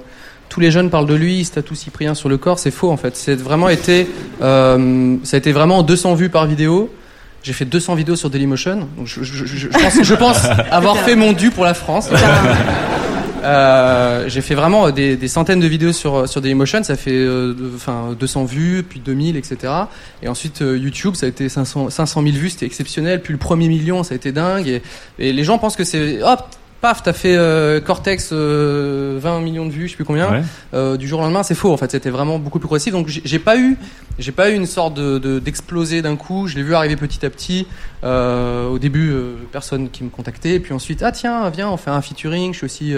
tous 0.48 0.58
les 0.58 0.72
jeunes 0.72 0.90
parlent 0.90 1.06
de 1.06 1.14
lui, 1.14 1.46
tatouent 1.46 1.76
Cyprien 1.76 2.14
sur 2.14 2.28
le 2.28 2.36
corps. 2.36 2.58
C'est 2.58 2.72
faux 2.72 2.90
en 2.90 2.96
fait. 2.96 3.16
C'est 3.16 3.36
vraiment 3.36 3.68
été, 3.68 4.08
euh, 4.42 5.16
ça 5.22 5.36
a 5.36 5.38
été 5.38 5.52
vraiment 5.52 5.84
200 5.84 6.14
vues 6.14 6.28
par 6.30 6.46
vidéo. 6.46 6.90
J'ai 7.44 7.52
fait 7.52 7.64
200 7.64 7.94
vidéos 7.94 8.16
sur 8.16 8.28
Dailymotion. 8.28 8.88
Donc 8.96 9.06
je, 9.06 9.22
je, 9.22 9.44
je, 9.46 9.56
je 9.56 9.68
pense, 9.68 10.02
je 10.02 10.14
pense 10.14 10.44
avoir 10.72 10.96
fait 10.98 11.14
mon 11.14 11.32
dû 11.32 11.50
pour 11.52 11.64
la 11.64 11.74
France. 11.74 12.08
Euh, 13.46 14.28
j'ai 14.28 14.40
fait 14.40 14.54
vraiment 14.54 14.90
des, 14.90 15.16
des 15.16 15.28
centaines 15.28 15.60
de 15.60 15.66
vidéos 15.66 15.92
sur 15.92 16.28
sur 16.28 16.40
Dailymotion, 16.40 16.82
ça 16.82 16.96
fait 16.96 17.12
euh, 17.12 17.54
enfin 17.76 18.16
200 18.18 18.44
vues, 18.44 18.82
puis 18.82 18.98
2000, 18.98 19.36
etc. 19.36 19.72
Et 20.22 20.28
ensuite 20.28 20.62
euh, 20.62 20.76
YouTube, 20.76 21.14
ça 21.14 21.26
a 21.26 21.28
été 21.28 21.48
500 21.48 21.90
500 21.90 22.22
000 22.22 22.34
vues, 22.34 22.50
c'était 22.50 22.66
exceptionnel. 22.66 23.22
Puis 23.22 23.32
le 23.32 23.38
premier 23.38 23.68
million, 23.68 24.02
ça 24.02 24.14
a 24.14 24.16
été 24.16 24.32
dingue. 24.32 24.66
Et, 24.66 24.82
et 25.18 25.32
les 25.32 25.44
gens 25.44 25.58
pensent 25.58 25.76
que 25.76 25.84
c'est 25.84 26.22
hop, 26.22 26.44
paf, 26.80 27.02
t'as 27.02 27.12
fait 27.12 27.37
euh, 27.37 27.80
Cortex 27.80 28.30
euh, 28.33 29.18
20 29.21 29.40
millions 29.40 29.66
de 29.66 29.71
vues, 29.71 29.87
je 29.87 29.90
sais 29.92 29.97
plus 29.97 30.04
combien. 30.04 30.30
Ouais. 30.30 30.42
Euh, 30.75 30.97
du 30.97 31.09
jour 31.09 31.21
au 31.21 31.23
lendemain, 31.23 31.42
c'est 31.42 31.54
faux. 31.54 31.73
En 31.73 31.76
fait, 31.76 31.90
c'était 31.90 32.11
vraiment 32.11 32.38
beaucoup 32.38 32.59
plus 32.59 32.66
progressif. 32.66 32.92
Donc 32.92 33.09
j'ai 33.09 33.38
pas 33.38 33.56
eu, 33.59 33.76
j'ai 34.18 34.33
pas 34.33 34.50
eu 34.50 34.54
une 34.54 34.66
sorte 34.66 34.95
de 34.95 35.18
de- 35.18 35.38
d'exploser 35.38 36.02
d'un 36.02 36.16
coup. 36.16 36.47
Je 36.47 36.56
l'ai 36.56 36.62
vu 36.62 36.75
arriver 36.75 36.97
petit 36.97 37.25
à 37.26 37.30
petit. 37.30 37.66
Euh, 38.04 38.68
au 38.68 38.78
début, 38.78 39.11
euh, 39.11 39.35
personne 39.52 39.90
qui 39.90 40.04
me 40.04 40.11
contactait. 40.11 40.50
Et 40.56 40.61
puis 40.61 40.73
ensuite, 40.75 41.02
ah 41.02 41.12
tiens, 41.12 41.49
viens, 41.50 41.68
on 41.71 41.76
fait 41.76 41.90
un 41.90 42.00
featuring. 42.02 42.52
Je 42.52 42.59
suis 42.59 42.64
aussi 42.66 42.95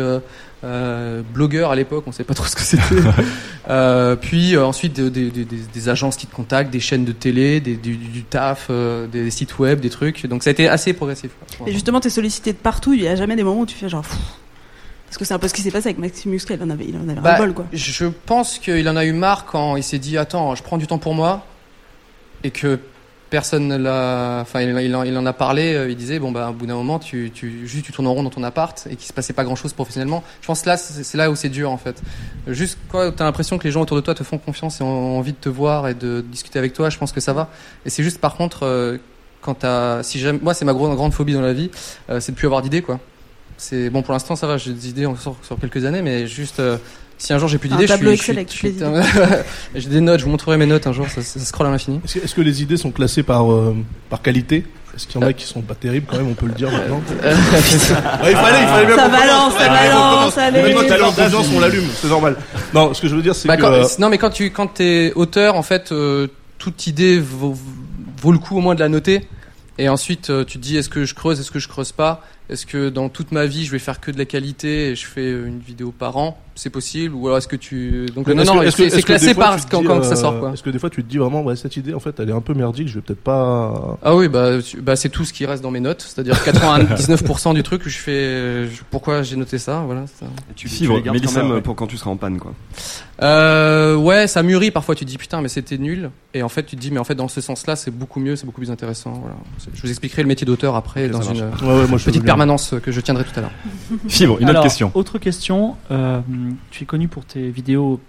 euh, 0.65 1.23
blogueur 1.35 1.71
à 1.71 1.77
l'époque. 1.77 2.05
On 2.07 2.13
savait 2.13 2.25
pas 2.25 2.35
trop 2.35 2.47
ce 2.47 2.57
que 2.57 2.63
c'était. 2.63 2.83
Euh, 3.71 4.17
puis 4.17 4.57
euh, 4.57 4.65
ensuite, 4.65 4.95
des, 4.95 5.11
des, 5.11 5.31
des- 5.31 5.45
des 5.45 5.89
agences 5.91 6.17
qui 6.17 6.27
te 6.27 6.35
contactent, 6.35 6.71
des 6.71 6.81
chaînes 6.81 7.05
de 7.05 7.13
télé, 7.13 7.61
des, 7.61 7.77
du, 7.77 7.97
du 7.99 8.23
taf, 8.23 8.69
euh, 8.71 9.07
des 9.07 9.31
sites 9.31 9.59
web, 9.59 9.81
des 9.81 9.91
trucs. 9.91 10.25
Donc 10.27 10.43
ça 10.43 10.49
a 10.49 10.53
été 10.53 10.67
assez 10.71 10.95
progressif. 10.95 11.33
Et 11.67 11.73
justement, 11.73 12.01
t'es 12.01 12.09
sollicité 12.09 12.55
de 12.55 12.57
partout. 12.57 12.95
Il 12.95 13.03
y 13.03 13.09
a 13.09 13.15
jamais 13.15 13.37
des 13.37 13.43
moments 13.43 13.61
où 13.61 13.67
tu 13.67 13.77
fais 13.77 13.91
genre. 13.91 14.01
pff. 14.01 14.17
Parce 15.05 15.19
que 15.19 15.27
c'est 15.27 15.35
un 15.35 15.39
peu 15.39 15.49
ce 15.49 15.53
qui 15.55 15.61
s'est 15.61 15.71
passé 15.71 15.89
avec 15.89 15.99
Maxime 15.99 16.31
Muscat. 16.31 16.55
Il 16.55 16.63
en 16.63 16.71
avait, 16.71 16.87
il 16.89 16.97
en 16.97 17.07
avait 17.11 17.21
Bah, 17.21 17.35
un 17.35 17.39
bol 17.39 17.53
quoi. 17.53 17.67
Je 17.75 18.07
pense 18.25 18.59
qu'il 18.59 18.89
en 18.89 18.97
a 18.97 19.05
eu 19.05 19.13
marre 19.13 19.45
quand 19.45 19.77
il 19.77 19.83
s'est 19.83 19.99
dit 19.99 20.17
attends, 20.17 20.55
je 20.55 20.63
prends 20.63 20.79
du 20.79 20.87
temps 20.87 20.99
pour 20.99 21.15
moi 21.15 21.45
et 22.43 22.51
que 22.51 22.79
personne 23.31 23.69
ne 23.69 23.77
l'a. 23.77 24.39
Enfin, 24.41 24.61
il, 24.63 24.71
il 24.81 24.95
en, 24.97 25.03
il 25.03 25.17
en 25.17 25.27
a 25.27 25.33
parlé. 25.33 25.75
euh, 25.75 25.91
Il 25.91 25.97
disait 25.97 26.19
bon 26.19 26.33
bah 26.33 26.51
au 26.51 26.53
bout 26.53 26.67
d'un 26.67 26.75
moment, 26.75 26.99
tu, 26.99 27.31
tu 27.35 27.67
juste 27.67 27.85
tu 27.85 27.93
tournes 27.93 28.07
en 28.07 28.15
rond 28.15 28.23
dans 28.23 28.31
ton 28.31 28.43
appart 28.43 28.87
et 28.91 28.97
qu'il 28.97 29.07
se 29.07 29.13
passait 29.13 29.33
pas 29.33 29.45
grand 29.45 29.57
chose 29.57 29.73
professionnellement. 29.73 30.23
Je 30.41 30.47
pense 30.47 30.63
que 30.63 30.69
là, 30.69 30.77
c'est 30.77 31.17
là 31.17 31.31
où 31.31 31.37
c'est 31.37 31.49
dur 31.49 31.71
en 31.71 31.79
fait. 31.79 32.03
Juste 32.47 32.79
quoi, 32.89 33.13
t'as 33.13 33.25
l'impression 33.25 33.59
que 33.59 33.65
les 33.65 33.71
gens 33.71 33.83
autour 33.83 33.97
de 33.97 34.03
toi 34.03 34.15
te 34.15 34.25
font 34.25 34.39
confiance 34.39 34.81
et 34.81 34.85
ont 34.85 35.19
envie 35.19 35.33
de 35.33 35.39
te 35.39 35.49
voir 35.49 35.89
et 35.89 35.95
de 35.95 36.21
discuter 36.21 36.59
avec 36.59 36.73
toi. 36.73 36.91
Je 36.91 36.99
pense 36.99 37.13
que 37.13 37.21
ça 37.21 37.33
va. 37.33 37.49
Et 37.85 37.91
c'est 37.91 38.03
juste 38.03 38.21
par 38.21 38.37
contre 38.37 38.65
euh, 38.65 38.99
quand 39.41 39.55
t'as, 39.55 40.03
si 40.03 40.19
j'aime, 40.19 40.39
moi 40.43 40.55
c'est 40.55 40.65
ma 40.65 40.73
grande 40.73 40.97
grande 40.97 41.13
phobie 41.13 41.33
dans 41.35 41.41
la 41.41 41.53
vie, 41.53 41.71
euh, 42.11 42.21
c'est 42.21 42.33
de 42.33 42.37
plus 42.37 42.47
avoir 42.47 42.63
d'idées 42.63 42.83
quoi. 42.83 42.99
C'est 43.57 43.91
bon 43.91 44.03
pour 44.03 44.13
l'instant 44.13 44.37
ça 44.37 44.47
va, 44.47 44.57
j'ai 44.57 44.73
des 44.73 44.89
idées 44.89 45.07
encore 45.07 45.37
sur 45.43 45.59
quelques 45.59 45.85
années, 45.85 46.03
mais 46.03 46.27
juste 46.27 46.61
euh, 46.61 46.77
si 47.19 47.33
un 47.33 47.39
jour 47.39 47.49
j'ai 47.49 47.59
plus 47.59 47.69
d'idées, 47.69 47.87
je 47.87 47.93
suis, 47.95 48.05
je 48.05 48.11
Excel 48.11 48.25
suis- 48.25 48.33
avec 48.33 48.49
je 48.49 48.53
toutes 48.53 48.59
suis- 48.61 48.69
les 48.69 48.77
idées. 48.77 49.43
j'ai 49.75 49.89
des 49.89 50.01
notes, 50.01 50.21
je 50.21 50.25
vous 50.25 50.31
montrerai 50.31 50.57
mes 50.57 50.67
notes 50.67 50.87
un 50.87 50.93
jour, 50.93 51.07
ça, 51.09 51.21
ça, 51.23 51.41
scrolle 51.41 51.67
à 51.67 51.71
l'infini. 51.71 52.01
Est-ce 52.05 52.35
que, 52.35 52.41
les 52.41 52.63
idées 52.63 52.77
sont 52.77 52.91
classées 52.93 53.23
par, 53.23 53.53
euh, 53.53 53.77
par 54.09 54.23
qualité? 54.23 54.65
Est-ce 54.97 55.07
qu'il 55.07 55.21
y 55.21 55.25
en 55.25 55.27
a 55.29 55.33
qui 55.33 55.45
sont 55.47 55.61
pas 55.61 55.75
terribles 55.77 56.07
quand 56.11 56.17
même, 56.17 56.29
on 56.29 56.35
peut 56.35 56.47
le 56.47 56.53
dire 56.55 56.71
maintenant? 56.73 57.01
Euh, 57.23 57.35
Ouais, 57.35 58.31
il 58.31 58.37
fallait, 58.37 58.63
il 58.63 58.67
fallait 58.69 58.87
bien 58.87 58.97
Ça 58.97 59.09
balance, 59.09 59.53
ça 59.55 59.69
balance, 59.69 60.39
allez. 60.39 60.75
Maintenant 60.75 61.13
d'audience, 61.13 61.47
on 61.55 61.61
l'allume, 61.61 61.85
c'est 61.95 62.09
normal. 62.09 62.37
Non, 62.75 62.95
ce 62.95 63.01
que 63.03 63.09
je 63.09 63.15
veux 63.15 63.23
dire, 63.23 63.35
c'est 63.35 63.47
Bah, 63.49 63.57
que. 63.57 63.63
quand- 63.63 63.73
euh, 63.73 63.85
Non, 63.99 64.09
mais 64.09 64.19
quand 64.19 64.31
tu 64.31 64.51
quand 64.51 64.67
t'es 64.69 65.13
auteur, 65.15 65.55
en 65.57 65.63
fait, 65.63 65.93
euh, 65.93 66.27
toute 66.59 66.87
idée 66.87 67.19
vaut, 67.21 67.57
vaut 68.21 68.33
le 68.33 68.39
coup 68.39 68.57
au 68.57 68.61
moins 68.61 68.75
de 68.75 68.81
la 68.81 68.89
noter. 68.89 69.29
Et 69.81 69.89
ensuite, 69.89 70.31
euh, 70.31 70.45
tu 70.45 70.59
te 70.59 70.63
dis 70.63 70.77
est-ce 70.77 70.89
que 70.89 71.05
je 71.05 71.15
creuse, 71.15 71.39
est-ce 71.39 71.53
que 71.53 71.61
je 71.61 71.69
creuse 71.69 71.93
pas? 71.93 72.25
Est-ce 72.51 72.65
que 72.65 72.89
dans 72.89 73.09
toute 73.11 73.31
ma 73.33 73.45
vie, 73.47 73.65
je 73.67 73.71
vais 73.73 73.79
faire 73.79 74.01
que 74.01 74.11
de 74.11 74.17
la 74.19 74.25
qualité 74.25 74.89
et 74.91 74.95
je 74.95 75.07
fais 75.07 75.21
euh, 75.21 75.47
une 75.47 75.59
vidéo 75.59 75.93
par 75.97 76.17
an? 76.17 76.39
C'est 76.55 76.71
possible? 76.71 77.15
Ou 77.15 77.27
alors 77.27 77.39
est-ce 77.39 77.47
que 77.47 77.55
tu 77.55 78.07
donc 78.17 78.27
Mais 78.27 78.35
non 78.35 78.43
non, 78.45 78.63
c'est 78.71 79.03
classé 79.03 79.33
par 79.35 79.57
tu 79.61 79.67
quand, 79.71 79.85
quand 79.85 80.03
ça 80.03 80.13
euh, 80.13 80.17
sort 80.17 80.41
quoi. 80.41 80.53
Est-ce 80.53 80.63
que 80.65 80.71
des 80.71 80.79
fois 80.81 80.91
tu 80.91 81.05
te 81.05 81.09
dis 81.09 81.19
vraiment, 81.19 81.43
ouais, 81.43 81.55
cette 81.55 81.77
idée, 81.77 81.95
en 81.95 82.01
fait, 82.01 82.19
elle 82.19 82.31
est 82.31 82.33
un 82.33 82.41
peu 82.41 82.53
merdique, 82.55 82.89
je 82.89 82.95
vais 82.97 83.01
peut-être 83.01 83.23
pas. 83.23 83.97
Ah 84.03 84.17
oui, 84.17 84.27
bah, 84.29 84.61
tu- 84.61 84.81
bah 84.81 84.97
c'est 84.97 85.09
tout 85.09 85.25
ce 85.25 85.33
qui 85.33 85.47
reste 85.47 85.63
dans 85.63 85.71
mes 85.71 85.79
notes, 85.79 86.03
c'est-à-dire 86.03 86.35
99% 86.35 87.55
du 87.55 87.63
truc 87.63 87.87
où 87.87 87.89
je 87.89 87.99
fais 87.99 88.11
euh, 88.11 88.69
je- 88.69 88.81
pourquoi 88.91 89.23
j'ai 89.23 89.37
noté 89.37 89.59
ça, 89.59 89.83
voilà. 89.87 90.07
ça. 90.19 90.27
Tu, 90.57 90.69
tu 90.69 90.75
Fibre, 90.75 90.97
les 90.97 91.03
gardes 91.03 91.21
quand 91.25 91.33
même 91.43 91.51
ouais. 91.53 91.61
pour 91.61 91.77
quand 91.77 91.87
tu 91.87 91.97
seras 91.97 92.11
en 92.11 92.17
panne, 92.17 92.39
quoi. 92.39 92.55
Euh, 93.23 93.97
ouais, 93.97 94.27
ça 94.27 94.43
mûrit. 94.43 94.71
Parfois, 94.71 94.95
tu 94.95 95.05
te 95.05 95.11
dis 95.11 95.19
putain, 95.19 95.41
mais 95.41 95.49
c'était 95.49 95.79
nul. 95.79 96.11
Et 96.35 96.43
en 96.43 96.49
fait, 96.49 96.65
tu 96.65 96.77
te 96.77 96.81
dis, 96.81 96.91
mais 96.91 96.99
en 96.99 97.05
fait, 97.05 97.15
dans 97.15 97.29
ce 97.29 97.41
sens-là, 97.41 97.75
c'est 97.77 97.91
beaucoup 97.91 98.21
mieux, 98.21 98.37
c'est 98.37 98.47
beaucoup 98.47 98.61
plus 98.61 98.71
intéressant. 98.71 99.13
Voilà. 99.13 99.37
Je 99.75 99.83
vous 99.83 99.89
expliquerai 99.91 100.23
le 100.23 100.29
métier 100.29 100.45
d'auteur 100.47 100.75
après 100.77 101.09
dans 101.09 101.23
une 101.23 101.41
Ouais, 101.43 101.45
ouais, 101.63 101.87
moi, 101.87 101.99
je 101.99 102.05
veux 102.05 102.13
petite. 102.13 102.25
Permanence 102.39 102.75
que 102.83 102.93
je 102.93 103.01
tiendrai 103.01 103.25
tout 103.25 103.33
à 103.37 103.41
l'heure. 103.43 103.51
Fibre, 104.09 104.39
une 104.41 104.49
Alors, 104.49 104.61
autre 104.61 104.69
question. 104.69 104.91
Autre 104.95 105.19
question. 105.19 105.75
euh, 105.91 106.21
tu 106.71 106.85
es 106.85 106.87
connu 106.87 107.09
pour 107.09 107.25
tes 107.25 107.51
vidéos 107.51 108.01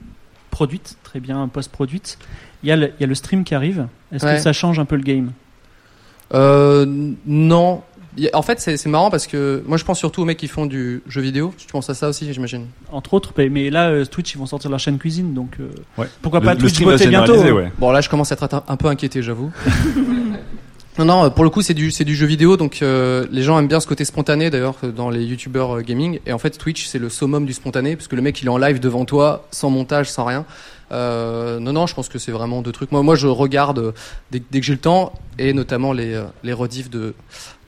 produites, 0.52 0.98
très 1.04 1.20
bien 1.20 1.48
post-produites. 1.48 2.18
Il 2.64 2.70
y, 2.70 2.72
a 2.72 2.76
le- 2.76 2.88
il 3.00 3.02
y 3.02 3.04
a 3.04 3.08
le 3.08 3.16
stream 3.16 3.44
qui 3.44 3.56
arrive. 3.56 3.88
Est-ce 4.12 4.26
Ouais. 4.26 4.36
que 4.36 4.42
ça 4.42 4.54
change 4.54 4.80
un 4.80 4.86
peu 4.86 4.96
le 4.98 5.04
game? 5.04 5.32
Euh, 6.34 6.86
non. 7.26 7.82
En 8.34 8.42
fait, 8.42 8.60
c'est 8.60 8.86
marrant 8.88 9.10
parce 9.10 9.28
que 9.28 9.64
moi, 9.66 9.78
je 9.78 9.86
pense 9.86 9.98
surtout 9.98 10.24
aux 10.24 10.26
mecs 10.26 10.38
qui 10.38 10.48
font 10.48 10.66
du 10.66 11.02
jeu 11.08 11.22
vidéo. 11.22 11.54
Tu 11.58 11.68
penses 11.68 11.90
à 11.90 11.94
ça 11.94 12.10
aussi, 12.10 12.32
j'imagine. 12.34 12.66
Entre 12.92 13.14
autres, 13.14 13.32
mais- 13.38 13.70
là, 13.70 13.90
euh, 13.90 14.06
Twitch, 14.06 14.34
ils 14.34 14.38
vont 14.38 14.46
sortir 14.46 14.70
leur 14.70 14.80
chaîne 14.80 14.98
cuisine, 14.98 15.34
donc 15.34 15.52
euh, 15.60 15.70
Ouais. 15.98 16.08
pourquoi 16.22 16.40
Le- 16.42 16.46
pas 16.46 16.54
le 16.54 16.60
Twitch 16.60 16.74
se 16.76 17.08
bientôt 17.08 17.42
ouais. 17.42 17.72
Bon, 17.80 17.92
là, 17.92 18.02
je 18.02 18.10
commence 18.10 18.32
à 18.32 18.36
être 18.36 18.54
un, 18.54 18.64
un 18.68 18.76
peu 18.78 18.88
inquiété, 18.88 19.22
j'avoue. 19.24 19.52
Non, 21.00 21.06
non, 21.06 21.32
pour 21.32 21.46
le 21.46 21.50
coup, 21.50 21.62
c'est 21.62 21.74
du, 21.74 21.92
du 21.92 22.14
jeu 22.14 22.26
vidéo, 22.26 22.58
donc 22.58 22.82
euh, 22.82 23.26
les 23.32 23.42
gens 23.42 23.58
aiment 23.58 23.70
bien 23.70 23.80
ce 23.80 23.88
côté 23.88 24.04
spontané, 24.04 24.50
d'ailleurs, 24.50 24.76
euh, 24.84 24.92
dans 24.92 25.10
les 25.10 25.24
youtubeurs 25.24 25.78
euh, 25.78 25.82
gaming. 25.82 26.20
Et 26.26 26.34
en 26.34 26.38
fait, 26.40 26.58
Twitch, 26.58 26.88
c'est 26.88 27.00
le 27.00 27.08
summum 27.08 27.46
du 27.46 27.54
spontané, 27.54 27.96
parce 27.96 28.10
que 28.10 28.18
le 28.18 28.22
mec, 28.22 28.42
il 28.42 28.48
est 28.48 28.50
en 28.50 28.58
live 28.58 28.82
devant 28.82 29.06
toi, 29.06 29.48
sans 29.50 29.70
montage, 29.70 30.12
sans 30.12 30.26
rien. 30.26 30.46
Euh, 30.92 31.60
non, 31.62 31.72
non, 31.72 31.88
je 31.88 31.96
pense 31.96 32.10
que 32.10 32.20
c'est 32.20 32.34
vraiment 32.34 32.62
deux 32.62 32.74
trucs. 32.74 32.92
Moi, 32.92 33.02
moi, 33.02 33.16
je 33.16 33.28
regarde 33.28 33.80
euh, 33.80 33.92
dès, 34.32 34.42
que 34.42 34.62
j'ai 34.62 34.74
le 34.74 34.80
temps, 34.80 35.14
et 35.38 35.54
notamment 35.54 35.94
les, 35.94 36.16
euh, 36.16 36.26
les 36.44 36.52
rediffs 36.52 36.90
de 36.90 37.14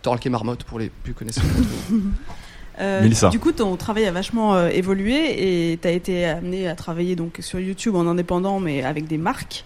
Torque 0.02 0.26
et 0.26 0.30
Marmotte, 0.30 0.66
pour 0.66 0.78
les 0.78 0.90
plus 0.90 1.14
connaisseurs. 1.14 1.46
Euh. 2.80 3.08
Du 3.30 3.40
coup, 3.40 3.52
ton 3.52 3.76
travail 3.76 4.06
a 4.06 4.12
vachement 4.12 4.56
euh, 4.56 4.70
évolué 4.70 5.72
et 5.74 5.78
tu 5.78 5.88
as 5.88 5.92
été 5.92 6.26
amené 6.26 6.68
à 6.68 6.76
travailler 6.76 7.16
donc 7.16 7.38
sur 7.42 7.60
YouTube 7.60 7.96
en 7.96 8.08
indépendant, 8.08 8.60
mais 8.60 8.84
avec 8.84 9.08
des 9.08 9.18
marques. 9.18 9.64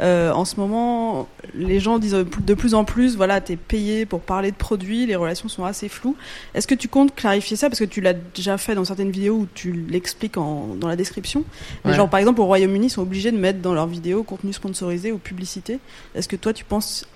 Euh, 0.00 0.32
en 0.32 0.44
ce 0.44 0.56
moment, 0.56 1.28
les 1.54 1.78
gens 1.80 1.98
disent 1.98 2.12
de 2.14 2.54
plus 2.54 2.74
en 2.74 2.84
plus, 2.84 3.16
voilà, 3.16 3.40
t'es 3.40 3.56
payé 3.56 4.06
pour 4.06 4.20
parler 4.20 4.50
de 4.50 4.56
produits, 4.56 5.06
les 5.06 5.16
relations 5.16 5.48
sont 5.48 5.64
assez 5.64 5.88
floues. 5.88 6.16
Est-ce 6.54 6.66
que 6.66 6.74
tu 6.74 6.88
comptes 6.88 7.14
clarifier 7.14 7.56
ça? 7.56 7.68
Parce 7.68 7.78
que 7.78 7.84
tu 7.84 8.00
l'as 8.00 8.14
déjà 8.14 8.58
fait 8.58 8.74
dans 8.74 8.84
certaines 8.84 9.10
vidéos 9.10 9.34
où 9.36 9.46
tu 9.54 9.72
l'expliques 9.88 10.36
en- 10.38 10.74
dans 10.78 10.88
la 10.88 10.96
description. 10.96 11.44
Mais 11.84 11.90
Ouais. 11.92 11.96
genre 11.96 12.08
par 12.08 12.20
exemple 12.20 12.40
au 12.40 12.46
Royaume-Uni, 12.46 12.86
ils 12.86 12.90
sont 12.90 13.02
obligés 13.02 13.32
de 13.32 13.38
mettre 13.38 13.60
dans 13.60 13.74
leurs 13.74 13.86
vidéos 13.86 14.22
contenu 14.22 14.52
sponsorisé 14.52 15.12
ou 15.12 15.18
publicité. 15.18 15.78
Est-ce 16.14 16.28
que 16.28 16.36
toi 16.36 16.52
tu 16.52 16.64
penses 16.64 17.06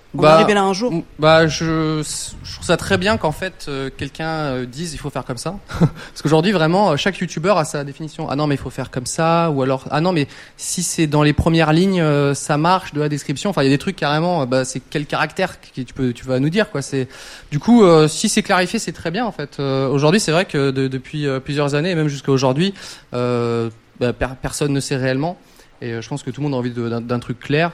jour 0.73 0.91
Bah, 1.19 1.47
je, 1.47 2.03
je 2.43 2.53
trouve 2.53 2.65
ça 2.65 2.75
très 2.75 2.97
bien 2.97 3.15
qu'en 3.17 3.31
fait 3.31 3.65
euh, 3.69 3.89
quelqu'un 3.95 4.27
euh, 4.29 4.65
dise 4.65 4.93
il 4.93 4.97
faut 4.97 5.09
faire 5.09 5.23
comme 5.23 5.37
ça. 5.37 5.55
Parce 5.79 6.21
qu'aujourd'hui 6.21 6.51
vraiment 6.51 6.91
euh, 6.91 6.95
chaque 6.97 7.17
youtubeur 7.19 7.57
a 7.57 7.63
sa 7.65 7.83
définition. 7.83 8.27
Ah 8.29 8.35
non 8.35 8.45
mais 8.47 8.55
il 8.55 8.57
faut 8.57 8.69
faire 8.69 8.91
comme 8.91 9.05
ça 9.05 9.49
ou 9.51 9.61
alors 9.61 9.85
ah 9.89 10.01
non 10.01 10.11
mais 10.11 10.27
si 10.57 10.83
c'est 10.83 11.07
dans 11.07 11.23
les 11.23 11.33
premières 11.33 11.71
lignes 11.71 12.01
euh, 12.01 12.33
ça 12.33 12.57
marche 12.57 12.93
de 12.93 12.99
la 12.99 13.07
description. 13.07 13.49
Enfin 13.51 13.61
il 13.61 13.65
y 13.65 13.69
a 13.69 13.71
des 13.71 13.77
trucs 13.77 13.95
carrément. 13.95 14.41
euh, 14.41 14.45
Bah 14.45 14.65
c'est 14.65 14.81
quel 14.81 15.05
caractère 15.05 15.61
que 15.61 15.81
tu 15.81 15.93
peux 15.93 16.11
tu 16.11 16.25
vas 16.25 16.39
nous 16.39 16.49
dire 16.49 16.69
quoi. 16.71 16.81
C'est 16.81 17.07
du 17.51 17.59
coup 17.59 17.83
euh, 17.85 18.07
si 18.09 18.27
c'est 18.27 18.43
clarifié 18.43 18.79
c'est 18.79 18.91
très 18.91 19.11
bien 19.11 19.25
en 19.25 19.31
fait. 19.31 19.57
Euh, 19.59 19.87
aujourd'hui 19.87 20.19
c'est 20.19 20.31
vrai 20.33 20.43
que 20.45 20.71
de- 20.71 20.87
depuis 20.89 21.25
plusieurs 21.43 21.73
années 21.75 21.91
et 21.91 21.95
même 21.95 22.09
jusqu'à 22.09 22.31
aujourd'hui 22.33 22.73
euh, 23.13 23.69
bah, 23.99 24.11
per- 24.13 24.35
personne 24.41 24.73
ne 24.73 24.79
sait 24.81 24.97
réellement. 24.97 25.37
Et 25.81 26.01
je 26.01 26.07
pense 26.09 26.21
que 26.21 26.29
tout 26.31 26.41
le 26.41 26.47
monde 26.49 26.53
a 26.53 26.57
envie 26.57 26.71
d'un 27.01 27.19
truc 27.19 27.39
clair. 27.39 27.71